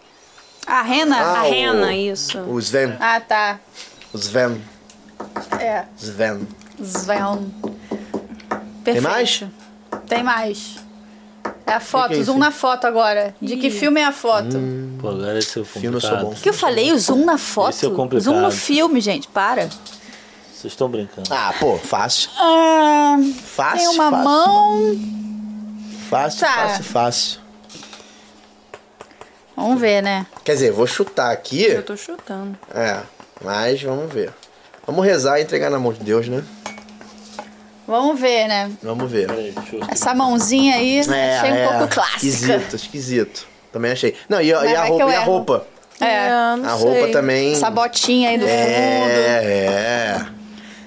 A 0.66 0.82
Rena? 0.82 1.16
Ah, 1.16 1.40
a 1.40 1.44
o- 1.46 1.50
rena, 1.50 1.94
isso. 1.94 2.38
O 2.40 2.58
Sven. 2.58 2.96
Ah, 3.00 3.20
tá. 3.20 3.60
O 4.12 4.18
Sven. 4.18 4.60
É. 5.60 5.84
Sven. 5.96 6.46
Sven. 6.82 7.52
Perfeito. 8.84 9.08
mais? 9.08 9.44
Tem 10.08 10.22
mais. 10.22 10.76
É 11.70 11.74
a 11.74 11.80
foto, 11.80 12.08
Que 12.08 12.14
que 12.16 12.20
é 12.20 12.24
zoom 12.24 12.38
na 12.38 12.50
foto 12.50 12.86
agora. 12.86 13.34
De 13.40 13.56
que 13.56 13.70
filme 13.70 14.00
é 14.00 14.04
a 14.04 14.12
foto? 14.12 14.56
Pô, 15.00 15.08
agora 15.10 15.38
esse 15.38 15.58
é 15.58 15.62
o 15.62 15.64
Filme 15.64 15.96
eu 15.96 16.00
sou 16.00 16.16
bom. 16.18 16.30
O 16.30 16.34
que 16.34 16.48
eu 16.48 16.54
falei? 16.54 16.92
O 16.92 16.98
zoom 16.98 17.24
na 17.24 17.38
foto? 17.38 17.70
Esse 17.70 17.86
é 17.86 17.90
complicado. 17.90 18.24
zoom 18.24 18.40
no 18.40 18.50
filme, 18.50 19.00
gente, 19.00 19.28
para. 19.28 19.68
Vocês 20.52 20.72
estão 20.72 20.88
brincando. 20.88 21.28
Ah, 21.32 21.54
pô, 21.58 21.78
fácil. 21.78 22.28
Ah, 22.36 23.16
Fácil. 23.44 23.78
tem 23.78 23.88
uma 23.88 24.10
fácil. 24.10 24.24
mão. 24.24 25.00
Fácil, 26.10 26.40
Tá. 26.40 26.52
fácil, 26.52 26.84
fácil. 26.84 27.40
Vamos 29.56 29.80
ver, 29.80 30.02
né? 30.02 30.26
Quer 30.44 30.54
dizer, 30.54 30.72
vou 30.72 30.86
chutar 30.86 31.30
aqui. 31.30 31.64
Eu 31.64 31.82
tô 31.82 31.96
chutando. 31.96 32.58
É, 32.74 33.00
mas 33.44 33.82
vamos 33.82 34.12
ver. 34.12 34.32
Vamos 34.86 35.04
rezar 35.04 35.38
e 35.38 35.42
entregar 35.42 35.70
na 35.70 35.78
mão 35.78 35.92
de 35.92 36.00
Deus, 36.00 36.26
né? 36.28 36.42
Vamos 37.90 38.20
ver, 38.20 38.46
né? 38.48 38.70
Vamos 38.82 39.10
ver. 39.10 39.28
Eu... 39.72 39.80
Essa 39.90 40.14
mãozinha 40.14 40.76
aí, 40.76 41.00
achei 41.00 41.52
um 41.52 41.68
pouco 41.68 41.88
clássica. 41.88 42.14
É, 42.24 42.28
Esquisito, 42.28 42.76
esquisito. 42.76 43.46
Também 43.72 43.90
achei. 43.92 44.14
Não, 44.28 44.40
e, 44.40 44.54
a- 44.54 44.64
e 44.64 44.74
a 44.76 44.84
roupa? 44.84 45.10
E 45.10 45.14
a 45.16 45.20
roupa? 45.20 45.66
É. 46.00 46.28
A 46.28 46.72
roupa 46.72 47.08
também. 47.08 47.52
Essa 47.52 47.68
botinha 47.70 48.30
aí 48.30 48.38
do 48.38 48.46
fundo. 48.46 48.52
É, 48.58 49.44
é. 49.44 50.26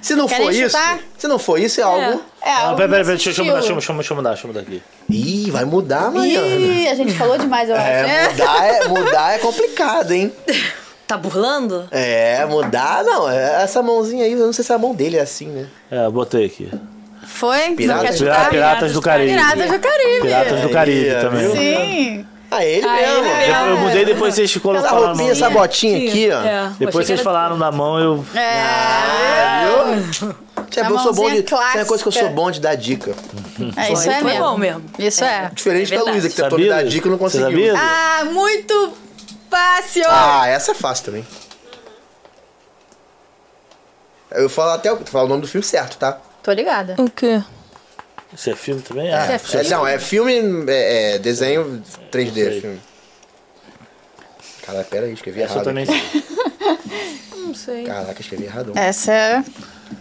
Se 0.01 0.15
não 0.15 0.27
Querem 0.27 0.45
for 0.45 0.51
isso, 0.53 0.77
chutar? 0.77 0.99
se 1.17 1.27
não 1.27 1.39
for 1.39 1.59
isso, 1.59 1.79
é 1.79 1.83
algo. 1.83 2.21
É, 2.41 2.49
Ah, 2.49 2.59
algo 2.63 2.75
peraí, 2.75 2.89
peraí, 2.89 3.05
nesse 3.05 3.09
deixa, 3.09 3.23
deixa 3.25 3.41
eu 3.41 3.45
mudar, 3.45 3.59
deixa, 3.59 3.71
eu- 3.71 3.75
deixa 3.95 4.11
eu 4.13 4.15
mudar, 4.17 4.29
deixa 4.31 4.43
eu 4.43 4.47
mudar 4.49 4.59
aqui. 4.61 4.83
Ih, 5.09 5.51
vai 5.51 5.63
mudar 5.65 5.99
amanhã. 6.07 6.41
Ih, 6.45 6.87
a 6.89 6.95
gente 6.95 7.13
falou 7.13 7.37
demais, 7.37 7.69
eu 7.69 7.75
acho. 7.75 7.85
É, 7.85 8.03
né? 8.03 8.29
mudar 8.29 8.65
é, 8.65 8.87
mudar 8.87 9.33
é 9.35 9.37
complicado, 9.39 10.11
hein? 10.11 10.31
Tá 11.05 11.17
burlando? 11.17 11.85
É, 11.91 12.43
mudar, 12.45 13.03
não. 13.03 13.29
é- 13.29 13.61
Essa 13.63 13.83
mãozinha 13.83 14.23
aí, 14.23 14.31
eu 14.31 14.39
não 14.45 14.53
sei 14.53 14.63
se 14.63 14.71
a 14.71 14.77
mão 14.77 14.95
dele 14.95 15.17
é 15.17 15.21
assim, 15.21 15.47
né? 15.47 15.67
É, 15.91 16.05
eu 16.05 16.11
botei 16.11 16.45
aqui. 16.45 16.71
Foi? 17.25 17.71
Piratas- 17.75 17.87
Não 17.87 18.11
quer 18.11 18.17
Pira- 18.17 18.33
chutar? 18.35 18.49
Piratas 18.49 18.93
do 18.93 19.01
Caribe. 19.01 19.31
Piratas 19.31 19.71
do 19.71 19.79
Caribe. 19.79 20.21
Piratas 20.21 20.61
do 20.61 20.69
Caribe 20.69 21.09
Aí, 21.09 21.21
também. 21.21 21.41
viu? 21.41 21.51
Sim. 21.55 22.25
Ah, 22.51 22.63
ele 22.63 22.85
Ah, 22.87 22.93
mesmo. 22.93 23.25
ele 23.25 23.51
Eu, 23.51 23.65
eu 23.65 23.77
mudei 23.77 24.05
depois 24.05 24.35
vocês 24.35 24.49
Essa 24.51 24.59
colocaram 24.59 24.95
a 24.97 24.99
roupinha, 25.07 25.23
mão. 25.23 25.31
essa 25.31 25.49
botinha 25.49 25.97
aqui, 26.07 26.29
ó. 26.31 26.41
É, 26.41 26.71
Depois 26.77 27.07
vocês 27.07 27.19
falaram 27.21 27.57
na 27.57 27.71
mão, 27.71 27.99
eu. 27.99 28.25
Ah, 28.35 29.63
viu? 30.11 30.35
Tia, 30.69 30.83
eu 30.85 30.99
sou 30.99 31.13
bom 31.13 31.29
de. 31.31 31.41
Tem 31.43 31.57
uma 31.57 31.85
coisa 31.85 32.03
que 32.03 32.07
eu 32.07 32.11
sou 32.11 32.29
bom 32.29 32.51
de 32.51 32.59
dar 32.61 32.75
dica. 32.75 33.15
É, 33.75 33.91
isso 33.93 34.09
é 34.09 34.21
mesmo. 34.21 34.39
bom 34.43 34.57
mesmo. 34.57 34.83
Isso 34.99 35.23
é. 35.23 35.49
Diferente 35.53 35.89
da 35.89 35.95
verdade. 35.97 36.11
Luísa, 36.11 36.29
que 36.29 36.35
tentou 36.35 36.59
me 36.59 36.69
dar 36.69 36.83
dica 36.83 37.07
e 37.07 37.11
não 37.11 37.17
conseguiu. 37.17 37.75
Ah, 37.75 38.25
muito 38.31 38.93
fácil. 39.49 40.03
Ah, 40.07 40.47
essa 40.47 40.71
é 40.71 40.75
fácil 40.75 41.05
também. 41.05 41.25
Eu 44.31 44.49
falo 44.49 44.71
até 44.71 44.91
o, 44.91 44.97
falo 45.05 45.25
o 45.25 45.29
nome 45.29 45.41
do 45.41 45.47
filme 45.47 45.63
certo, 45.65 45.97
tá? 45.97 46.17
Tô 46.43 46.51
ligada. 46.51 46.95
O 46.99 47.09
quê? 47.09 47.41
Isso 48.33 48.49
é 48.49 48.55
filme 48.55 48.81
também? 48.81 49.13
Ah, 49.13 49.27
É, 49.53 49.69
não, 49.69 49.85
é 49.87 49.97
filme, 49.99 50.33
é, 50.67 51.15
é 51.15 51.19
desenho 51.19 51.81
3D, 52.11 52.33
Sei. 52.33 52.61
filme. 52.61 52.79
Cara, 54.63 54.83
pera 54.83 55.05
aí, 55.05 55.13
escrevi 55.13 55.41
essa 55.41 55.53
eu 55.53 55.55
errado. 55.55 55.65
também 55.65 55.83
aqui. 55.83 55.99
sei. 55.99 56.23
Não 57.45 57.53
sei. 57.53 57.83
Caraca, 57.83 58.21
escrevi 58.21 58.45
errado. 58.45 58.71
Essa 58.75 59.11
é... 59.11 59.43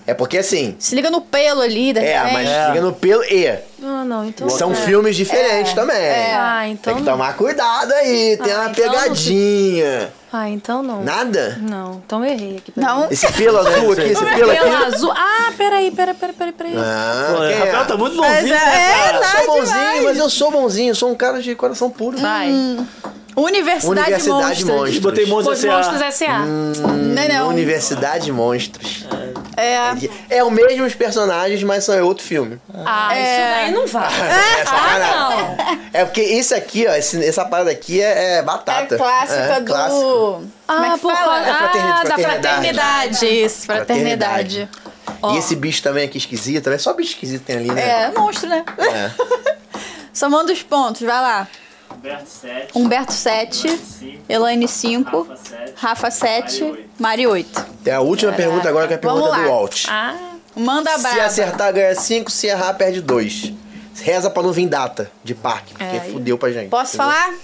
É 0.07 0.15
porque 0.15 0.39
assim, 0.39 0.75
Se 0.79 0.95
liga 0.95 1.11
no 1.11 1.21
pelo 1.21 1.61
ali, 1.61 1.93
de 1.93 2.01
é, 2.01 2.17
repente. 2.19 2.33
mas 2.35 2.67
fica 2.69 2.81
no 2.81 2.93
pelo 2.93 3.23
e. 3.25 3.47
Ah, 3.85 4.05
não, 4.05 4.25
então. 4.25 4.49
São 4.49 4.73
é. 4.73 4.75
filmes 4.75 5.15
diferentes 5.17 5.73
também. 5.75 5.97
Ah, 6.35 6.67
então. 6.69 6.95
Tem 6.95 7.03
que 7.05 7.09
tomar 7.09 7.37
cuidado 7.37 7.93
aí, 7.93 8.37
tem 8.43 8.53
Ah, 8.53 8.61
uma 8.63 8.71
então 8.71 8.87
não 8.87 8.93
se- 8.95 9.01
pegadinha. 9.03 10.13
Ah, 10.33 10.49
então 10.49 10.83
não. 10.83 11.03
Nada? 11.05 11.59
Não, 11.61 12.03
então 12.07 12.25
eu 12.25 12.33
errei 12.33 12.57
aqui. 12.57 12.73
Não? 12.75 13.07
Esse 13.11 13.31
pelo 13.33 13.59
azul 13.61 13.93
aqui, 13.93 14.01
esse 14.03 14.25
pelo 14.25 14.37
Pelo 14.37 14.51
aqui. 14.73 14.85
azul. 14.95 15.13
Ah, 15.15 15.53
peraí, 15.59 15.91
peraí, 15.91 16.15
peraí, 16.15 16.35
peraí, 16.35 16.53
peraí. 16.53 16.75
Ah, 16.79 17.27
Pô, 17.33 17.39
quem 17.43 17.53
Rafael 17.59 17.83
é? 17.83 17.85
tá 17.85 17.97
muito 17.97 18.17
Mas 18.17 18.37
bonzinho, 18.41 18.55
é, 18.55 18.59
né, 18.65 18.91
é, 18.91 18.95
cara? 19.05 19.17
Eu 19.17 19.21
tá 19.21 19.29
sou 19.29 19.47
bonzinho, 19.47 19.79
demais. 19.79 20.03
mas 20.05 20.19
eu 20.19 20.31
sou 20.31 20.51
bonzinho, 20.51 20.91
eu 20.91 20.95
sou 20.95 21.11
um 21.11 21.15
cara 21.15 21.41
de 21.43 21.55
coração 21.55 21.91
puro. 21.91 22.17
Vai. 22.19 22.49
Universidade, 23.35 23.87
Universidade 23.89 24.65
Monstros. 24.65 24.69
Monstros. 24.71 24.99
Botei 24.99 25.27
Monza 25.27 25.51
Os 25.51 25.59
S.A. 25.65 25.77
Monstros 25.77 26.01
S.A. 26.03 26.39
Não, 26.41 27.29
não. 27.29 27.49
Universidade 27.49 28.31
Monstros. 28.31 29.02
É. 29.57 30.37
É 30.39 30.45
o 30.45 30.51
mesmo 30.51 30.85
os 30.85 30.95
personagens, 30.95 31.63
mas 31.63 31.85
são 31.85 31.95
é 31.95 32.03
outro 32.03 32.25
filme. 32.25 32.59
Ah, 32.85 33.11
isso 33.19 33.41
daí 33.55 33.71
não 33.73 33.87
vai. 33.87 34.11
É, 34.23 34.65
Ah, 34.67 34.99
não. 34.99 35.57
É 35.93 36.05
porque 36.05 36.23
isso 36.23 36.55
aqui, 36.55 36.87
ó, 36.89 36.95
esse- 36.95 37.23
essa 37.25 37.45
parada 37.45 37.71
aqui 37.71 38.01
é, 38.01 38.39
é 38.39 38.43
batata. 38.43 38.95
É 38.95 38.99
clássica 38.99 39.35
É, 39.35 39.61
do... 39.61 39.67
clássico. 39.67 40.03
Como 40.67 40.85
é 40.85 40.89
Ah, 40.89 40.93
que 40.95 41.01
por 41.01 41.15
fala? 41.15 41.37
É 41.39 41.51
ah, 41.51 41.53
da 41.53 41.59
fraternidade. 41.59 42.23
fraternidade. 42.23 43.27
Isso, 43.45 43.67
fraternidade. 43.67 44.69
E 45.33 45.37
esse 45.37 45.55
bicho 45.55 45.83
também 45.83 46.05
aqui 46.05 46.19
esquisito, 46.19 46.71
é 46.71 46.79
só 46.79 46.93
bicho 46.95 47.11
esquisito 47.13 47.45
tem 47.45 47.57
ali, 47.57 47.71
né? 47.71 48.05
É, 48.05 48.13
monstro, 48.19 48.49
né? 48.49 48.65
É. 48.79 49.11
Somando 50.13 50.53
os 50.53 50.63
pontos, 50.63 51.03
vai 51.03 51.21
lá. 51.21 51.49
Humberto 52.03 52.29
7. 52.31 52.69
Humberto 52.75 53.13
7, 53.13 53.81
Elaine 54.29 54.67
5, 54.67 55.29
Rafa 55.77 56.11
7, 56.11 56.89
Mari 56.99 57.27
8. 57.29 57.67
Tem 57.85 57.93
a 57.95 58.01
última 58.01 58.33
pergunta 58.33 58.69
agora, 58.69 58.89
que 58.89 58.95
é 58.95 58.97
a 58.97 58.99
pergunta 58.99 59.37
do 59.37 59.49
Walt. 59.49 59.85
Ah, 59.89 60.17
Manda 60.57 60.91
Se 60.97 61.03
brava. 61.03 61.23
acertar, 61.23 61.73
ganha 61.73 61.95
5, 61.95 62.31
se 62.31 62.47
errar, 62.49 62.75
perde 62.75 63.01
2. 63.01 63.53
Reza 64.03 64.29
pra 64.29 64.43
não 64.43 64.53
vir 64.53 64.67
data 64.69 65.11
de 65.23 65.35
parque, 65.35 65.73
porque 65.75 65.97
É, 65.97 66.01
fudeu 66.01 66.37
pra 66.37 66.51
gente. 66.51 66.69
Posso 66.69 66.97
entendeu? 66.97 67.15
falar? 67.15 67.35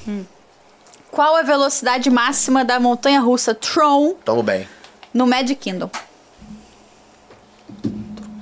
Qual 1.11 1.37
a 1.37 1.43
velocidade 1.43 2.11
máxima 2.11 2.65
da 2.65 2.79
montanha 2.81 3.21
russa 3.21 3.55
Tron 3.55 4.15
Tamo 4.25 4.43
bem. 4.43 4.69
no 5.15 5.27
Magic 5.27 5.55
Kingdom? 5.55 5.89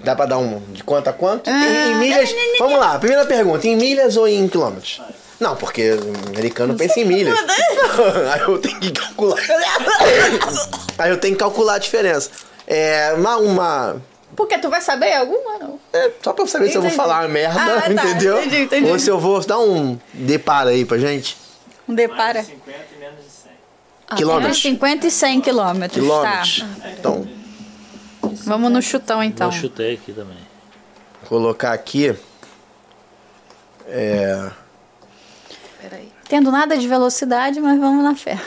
Dá 0.02 0.16
pra 0.16 0.24
dar 0.26 0.38
um 0.38 0.60
de 0.72 0.82
quanto 0.82 1.08
a 1.08 1.12
quanto? 1.12 1.48
em, 1.50 1.52
em 1.92 1.94
milhas. 1.96 2.30
Vamos 2.58 2.78
lá, 2.78 2.98
primeira 2.98 3.24
pergunta: 3.26 3.66
em 3.68 3.76
milhas 3.76 4.16
ou 4.16 4.26
em 4.26 4.48
quilômetros? 4.48 5.00
Não, 5.38 5.54
porque 5.56 5.92
o 5.92 6.28
americano 6.30 6.74
pensa 6.76 6.98
em 7.00 7.04
milhas. 7.04 7.38
Aí 8.32 8.40
eu 8.40 8.58
tenho 8.58 8.80
que 8.80 8.90
calcular. 8.92 9.36
Aí 10.98 11.10
eu 11.10 11.18
tenho 11.18 11.34
que 11.34 11.40
calcular 11.40 11.74
a 11.74 11.78
diferença. 11.78 12.30
É. 12.66 13.12
Uma. 13.12 13.36
uma 13.36 14.02
Porque 14.34 14.58
tu 14.58 14.70
vai 14.70 14.80
saber 14.80 15.12
alguma, 15.14 15.58
não? 15.58 15.78
é, 15.92 16.10
só 16.22 16.32
pra 16.32 16.42
eu 16.44 16.48
saber 16.48 16.68
se 16.70 16.76
eu 16.76 16.80
vou 16.82 16.88
Entendi. 16.88 16.96
falar 17.02 17.20
uma 17.22 17.28
merda, 17.28 17.60
Ah, 17.60 17.82
tá, 17.82 17.90
entendeu? 17.90 18.38
entendi, 18.40 18.62
entendi. 18.62 18.90
Ou 18.90 18.98
se 18.98 19.10
eu 19.10 19.18
vou 19.18 19.40
dar 19.44 19.58
um 19.58 19.98
deparo 20.14 20.70
aí 20.70 20.84
pra 20.84 20.98
gente. 20.98 21.36
Um 21.88 21.94
depara. 21.94 22.44
Quilômetros. 24.16 24.56
Entre 24.58 24.70
50 24.70 25.06
e 25.06 25.10
100 25.10 25.40
quilômetros. 25.40 26.02
Quilômetros. 26.02 26.64
Tá. 26.80 26.90
Então, 26.90 27.28
Vamos 28.44 28.70
no 28.72 28.80
chutão, 28.82 29.22
então. 29.22 29.48
Eu 29.48 29.52
chutei 29.52 29.94
aqui 29.94 30.12
também. 30.12 30.36
colocar 31.28 31.72
aqui. 31.72 32.14
É. 33.88 34.50
Tendo 36.28 36.50
nada 36.50 36.76
de 36.76 36.88
velocidade, 36.88 37.60
mas 37.60 37.78
vamos 37.78 38.02
na 38.02 38.14
fé. 38.16 38.38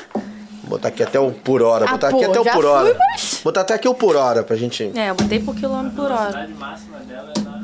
Botar 0.63 0.89
aqui 0.89 1.01
até 1.01 1.19
o 1.19 1.31
por 1.31 1.61
hora. 1.63 1.85
Ah, 1.87 1.91
Botar 1.93 2.09
pô, 2.11 2.17
aqui 2.17 2.25
até 2.25 2.39
o 2.39 2.43
por 2.43 2.51
fui, 2.53 2.65
hora. 2.65 2.97
mas- 3.11 3.41
Botar 3.43 3.61
até 3.61 3.73
aqui 3.73 3.87
o 3.87 3.93
por 3.95 4.15
hora 4.15 4.43
pra 4.43 4.55
gente. 4.55 4.91
É, 4.95 5.09
eu 5.09 5.15
botei 5.15 5.39
por 5.39 5.55
quilômetro 5.55 5.95
por 5.95 6.11
hora. 6.11 6.47
máxima 6.57 6.97
dela 6.99 7.31
é 7.35 7.39
na. 7.41 7.59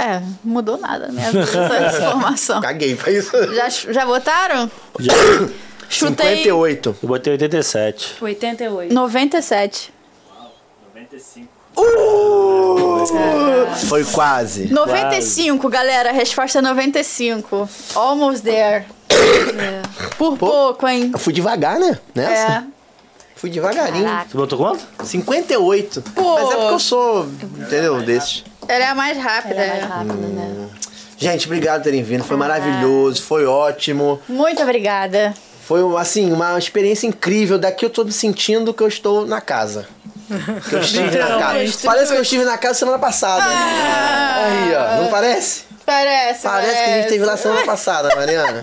É, 0.00 0.22
mudou 0.44 0.78
nada, 0.78 1.08
né? 1.08 1.22
Essa 1.28 1.98
informação. 2.06 2.60
Caguei 2.60 2.94
pra 2.94 3.10
isso. 3.12 3.30
Já, 3.54 3.68
já 3.68 4.06
botaram? 4.06 4.70
Já. 5.00 5.12
Chutei 5.90 6.36
58. 6.44 6.96
Eu 7.02 7.08
botei 7.08 7.32
87. 7.32 8.16
88. 8.20 8.92
97. 8.94 9.92
95. 10.94 11.48
Foi 13.88 14.04
quase. 14.04 14.72
95, 14.72 15.68
galera. 15.68 16.10
A 16.10 16.12
resposta 16.12 16.58
é 16.58 16.62
95. 16.62 17.68
Almost 17.94 18.42
there. 18.42 18.84
Por 20.16 20.36
pouco, 20.36 20.86
hein? 20.86 21.10
Eu 21.12 21.18
fui 21.18 21.32
devagar, 21.32 21.78
né? 21.78 21.98
Nessa. 22.14 22.52
É. 22.52 22.78
Fui 23.38 23.50
devagarinho. 23.50 24.04
Caraca. 24.04 24.30
Você 24.30 24.36
botou 24.36 24.58
quanto? 24.58 24.84
58. 25.04 26.02
Pô. 26.14 26.34
Mas 26.34 26.50
é 26.50 26.56
porque 26.56 26.74
eu 26.74 26.78
sou, 26.80 27.28
entendeu, 27.56 28.02
desses. 28.02 28.44
Ela 28.66 28.84
é 28.84 28.88
a 28.88 28.94
mais 28.94 29.16
rápida. 29.16 29.54
Ela 29.54 29.62
é 29.62 29.80
mais 29.80 29.88
rápida, 29.88 30.26
né? 30.28 30.68
Gente, 31.16 31.46
obrigado 31.46 31.80
por 31.80 31.84
terem 31.84 32.02
vindo. 32.02 32.24
Foi 32.24 32.36
maravilhoso, 32.36 33.22
foi 33.22 33.46
ótimo. 33.46 34.20
Muito 34.28 34.60
obrigada. 34.62 35.34
Foi, 35.64 35.80
assim, 35.96 36.32
uma 36.32 36.58
experiência 36.58 37.06
incrível. 37.06 37.58
Daqui 37.58 37.84
eu 37.84 37.90
tô 37.90 38.04
me 38.04 38.12
sentindo 38.12 38.74
que 38.74 38.82
eu 38.82 38.88
estou 38.88 39.26
na 39.26 39.40
casa. 39.40 39.86
Que 40.68 40.74
eu 40.74 40.80
estive 40.80 41.18
na 41.18 41.38
casa. 41.38 41.78
Parece 41.84 42.12
que 42.12 42.18
eu 42.18 42.22
estive 42.22 42.44
na 42.44 42.58
casa 42.58 42.74
semana 42.74 42.98
passada. 42.98 43.44
Aí, 43.46 44.74
ó. 44.74 45.02
Não 45.02 45.10
parece? 45.10 45.64
Parece, 45.84 46.42
Parece 46.42 46.84
que 46.84 46.90
a 46.90 46.96
gente 46.96 47.08
teve 47.08 47.24
lá 47.24 47.36
semana 47.36 47.64
passada, 47.64 48.14
Mariana. 48.14 48.62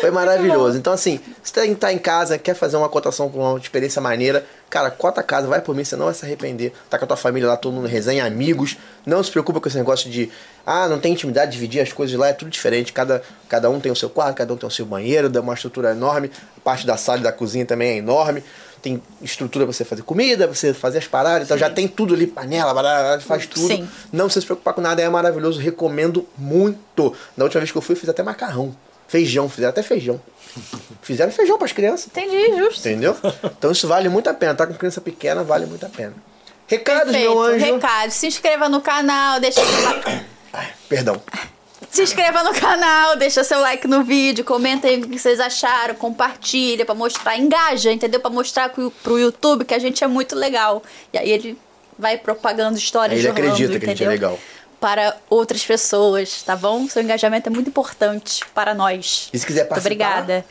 Foi 0.00 0.10
maravilhoso. 0.10 0.78
Então, 0.78 0.92
assim, 0.92 1.20
se 1.42 1.52
você 1.52 1.74
tá 1.74 1.92
em 1.92 1.98
casa, 1.98 2.38
quer 2.38 2.54
fazer 2.54 2.76
uma 2.76 2.88
cotação 2.88 3.28
com 3.28 3.38
uma 3.40 3.58
experiência 3.58 4.00
maneira, 4.00 4.44
cara, 4.70 4.90
cota 4.90 5.20
a 5.20 5.24
casa, 5.24 5.46
vai 5.46 5.60
por 5.60 5.74
mim, 5.74 5.84
você 5.84 5.96
não 5.96 6.06
vai 6.06 6.14
se 6.14 6.24
arrepender. 6.24 6.72
Tá 6.88 6.98
com 6.98 7.04
a 7.04 7.08
tua 7.08 7.16
família 7.16 7.48
lá, 7.48 7.56
todo 7.56 7.74
mundo 7.74 7.86
resenha, 7.86 8.24
amigos. 8.24 8.76
Não 9.04 9.22
se 9.22 9.30
preocupa 9.30 9.60
com 9.60 9.68
esse 9.68 9.76
negócio 9.76 10.10
de, 10.10 10.30
ah, 10.64 10.88
não 10.88 10.98
tem 10.98 11.12
intimidade, 11.12 11.52
dividir 11.52 11.80
as 11.80 11.92
coisas 11.92 12.18
lá, 12.18 12.28
é 12.28 12.32
tudo 12.32 12.50
diferente. 12.50 12.92
Cada, 12.92 13.22
cada 13.48 13.68
um 13.68 13.78
tem 13.78 13.92
o 13.92 13.96
seu 13.96 14.08
quarto, 14.08 14.36
cada 14.36 14.52
um 14.52 14.56
tem 14.56 14.66
o 14.66 14.72
seu 14.72 14.86
banheiro, 14.86 15.28
dá 15.28 15.40
uma 15.40 15.54
estrutura 15.54 15.90
enorme. 15.90 16.30
A 16.56 16.60
parte 16.60 16.86
da 16.86 16.96
sala 16.96 17.18
e 17.18 17.22
da 17.22 17.32
cozinha 17.32 17.66
também 17.66 17.90
é 17.90 17.96
enorme. 17.96 18.42
Tem 18.86 19.02
estrutura 19.20 19.64
pra 19.64 19.72
você 19.72 19.84
fazer 19.84 20.02
comida, 20.02 20.46
pra 20.46 20.54
você 20.54 20.72
fazer 20.72 20.98
as 20.98 21.08
paradas, 21.08 21.48
então 21.48 21.58
já 21.58 21.68
tem 21.68 21.88
tudo 21.88 22.14
ali, 22.14 22.24
panela, 22.24 22.72
barará, 22.72 23.20
faz 23.20 23.44
tudo. 23.44 23.66
Sim. 23.66 23.88
Não 24.12 24.26
precisa 24.26 24.42
se 24.42 24.46
preocupar 24.46 24.74
com 24.74 24.80
nada, 24.80 25.02
é 25.02 25.08
maravilhoso, 25.08 25.58
recomendo 25.58 26.24
muito. 26.38 27.12
Da 27.36 27.42
última 27.42 27.58
vez 27.62 27.72
que 27.72 27.76
eu 27.78 27.82
fui, 27.82 27.96
eu 27.96 27.98
fiz 27.98 28.08
até 28.08 28.22
macarrão. 28.22 28.76
Feijão, 29.08 29.48
fizeram 29.48 29.70
até 29.70 29.82
feijão. 29.82 30.20
Fizeram 31.02 31.32
feijão 31.32 31.58
pras 31.58 31.72
crianças. 31.72 32.06
Entendi, 32.06 32.56
justo. 32.58 32.78
Entendeu? 32.88 33.16
Então 33.58 33.72
isso 33.72 33.88
vale 33.88 34.08
muito 34.08 34.30
a 34.30 34.34
pena. 34.34 34.54
Tá 34.54 34.68
com 34.68 34.74
criança 34.74 35.00
pequena, 35.00 35.42
vale 35.42 35.66
muito 35.66 35.84
a 35.84 35.88
pena. 35.88 36.14
Recados, 36.68 37.10
Perfeito. 37.10 37.30
meu 37.32 37.42
anjo. 37.42 37.64
Recado. 37.64 38.10
Se 38.12 38.28
inscreva 38.28 38.68
no 38.68 38.80
canal, 38.80 39.40
deixa 39.40 39.60
Perdão. 40.88 41.20
Se 41.90 42.02
inscreva 42.02 42.42
no 42.42 42.52
canal, 42.54 43.16
deixa 43.16 43.44
seu 43.44 43.60
like 43.60 43.86
no 43.86 44.02
vídeo, 44.02 44.44
comenta 44.44 44.86
aí 44.88 45.00
o 45.00 45.08
que 45.08 45.18
vocês 45.18 45.38
acharam, 45.40 45.94
compartilha 45.94 46.84
pra 46.84 46.94
mostrar, 46.94 47.38
engaja, 47.38 47.92
entendeu? 47.92 48.20
Pra 48.20 48.30
mostrar 48.30 48.70
pro, 48.70 49.18
YouTube 49.18 49.64
que 49.64 49.74
a 49.74 49.78
gente 49.78 50.02
é 50.02 50.06
muito 50.06 50.34
legal. 50.34 50.82
E 51.12 51.18
aí 51.18 51.30
ele 51.30 51.58
vai 51.98 52.16
propagando 52.18 52.76
histórias 52.78 53.18
Aí 53.20 53.26
ele 53.26 53.32
de 53.32 53.40
Orlando, 53.40 53.54
acredita 53.54 53.78
que 53.78 53.84
a 53.86 53.88
gente 53.88 54.04
é 54.04 54.08
legal. 54.08 54.38
Para 54.80 55.16
outras 55.30 55.64
pessoas, 55.64 56.42
tá 56.42 56.54
bom? 56.56 56.88
Seu 56.88 57.02
engajamento 57.02 57.48
é 57.48 57.52
muito 57.52 57.68
importante 57.68 58.42
para 58.54 58.74
nós. 58.74 59.28
E 59.32 59.38
se 59.38 59.46
quiser 59.46 59.60
Muito 59.60 59.68
participar? 59.70 59.94
obrigada. 59.94 60.44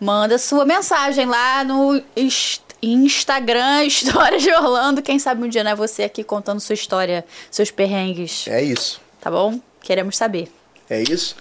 Manda 0.00 0.38
sua 0.38 0.64
mensagem 0.64 1.26
lá 1.26 1.62
no 1.64 2.00
Inst- 2.16 2.62
Instagram 2.82 3.82
Histórias 3.86 4.42
de 4.42 4.52
Orlando. 4.52 5.02
Quem 5.02 5.18
sabe 5.18 5.44
um 5.44 5.48
dia 5.48 5.62
não 5.64 5.70
é 5.72 5.74
você 5.76 6.04
aqui 6.04 6.22
contando 6.24 6.60
sua 6.60 6.74
história, 6.74 7.24
seus 7.50 7.70
perrengues. 7.70 8.46
É 8.48 8.62
isso. 8.62 9.00
Tá 9.20 9.30
bom? 9.30 9.60
Queremos 9.80 10.16
saber. 10.16 10.48
É 10.88 11.02
isso. 11.02 11.36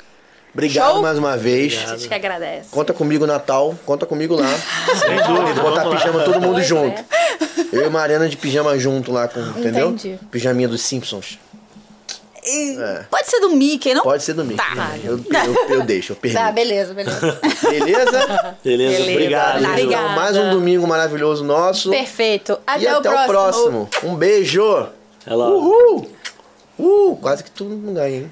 Obrigado 0.53 0.93
Show? 0.93 1.01
mais 1.01 1.17
uma 1.17 1.37
vez. 1.37 1.77
A 1.87 1.95
gente 1.95 2.07
que 2.07 2.13
agradece. 2.13 2.69
Conta 2.71 2.91
comigo 2.93 3.27
Natal, 3.27 3.77
conta 3.85 4.05
comigo 4.05 4.35
lá. 4.35 4.49
Sem 4.97 5.15
dúvida, 5.35 5.61
Botar 5.61 5.83
lá. 5.83 5.95
pijama 5.95 6.23
todo 6.23 6.41
mundo 6.41 6.53
Pois 6.53 6.65
é. 6.65 6.67
junto. 6.67 7.05
Eu 7.71 7.85
e 7.85 7.89
Mariana 7.89 8.27
de 8.27 8.37
pijama 8.37 8.77
junto 8.79 9.11
lá, 9.11 9.27
com, 9.27 9.39
entendeu? 9.39 9.89
Entendi. 9.89 10.19
Pijaminha 10.31 10.67
dos 10.67 10.81
Simpsons. 10.81 11.37
É. 12.49 13.03
Pode 13.09 13.29
ser 13.29 13.41
do 13.41 13.49
Mickey, 13.49 13.93
não? 13.93 14.03
Pode 14.03 14.23
ser 14.23 14.33
do 14.33 14.45
Mickey. 14.45 14.57
Tá. 14.75 14.95
Eu, 15.03 15.19
eu, 15.19 15.75
eu 15.75 15.81
deixo, 15.83 16.13
eu 16.13 16.15
permito. 16.15 16.41
Tá, 16.41 16.51
beleza, 16.51 16.93
beleza. 16.93 17.39
Beleza? 17.69 18.57
Beleza, 18.63 19.11
obrigado. 19.11 19.79
Então, 19.79 20.09
mais 20.09 20.37
um 20.37 20.49
domingo 20.51 20.87
maravilhoso 20.87 21.43
nosso. 21.43 21.89
Perfeito. 21.89 22.57
Até, 22.65 22.83
e 22.83 22.87
até 22.87 23.09
o 23.09 23.27
próximo. 23.27 23.89
Um 24.03 24.15
beijo. 24.15 24.63
Logo. 25.27 25.57
Uhul. 25.57 26.11
Uh, 26.79 27.17
quase 27.17 27.43
que 27.43 27.51
tu 27.51 27.65
não 27.65 27.93
ganha, 27.93 28.17
hein? 28.17 28.31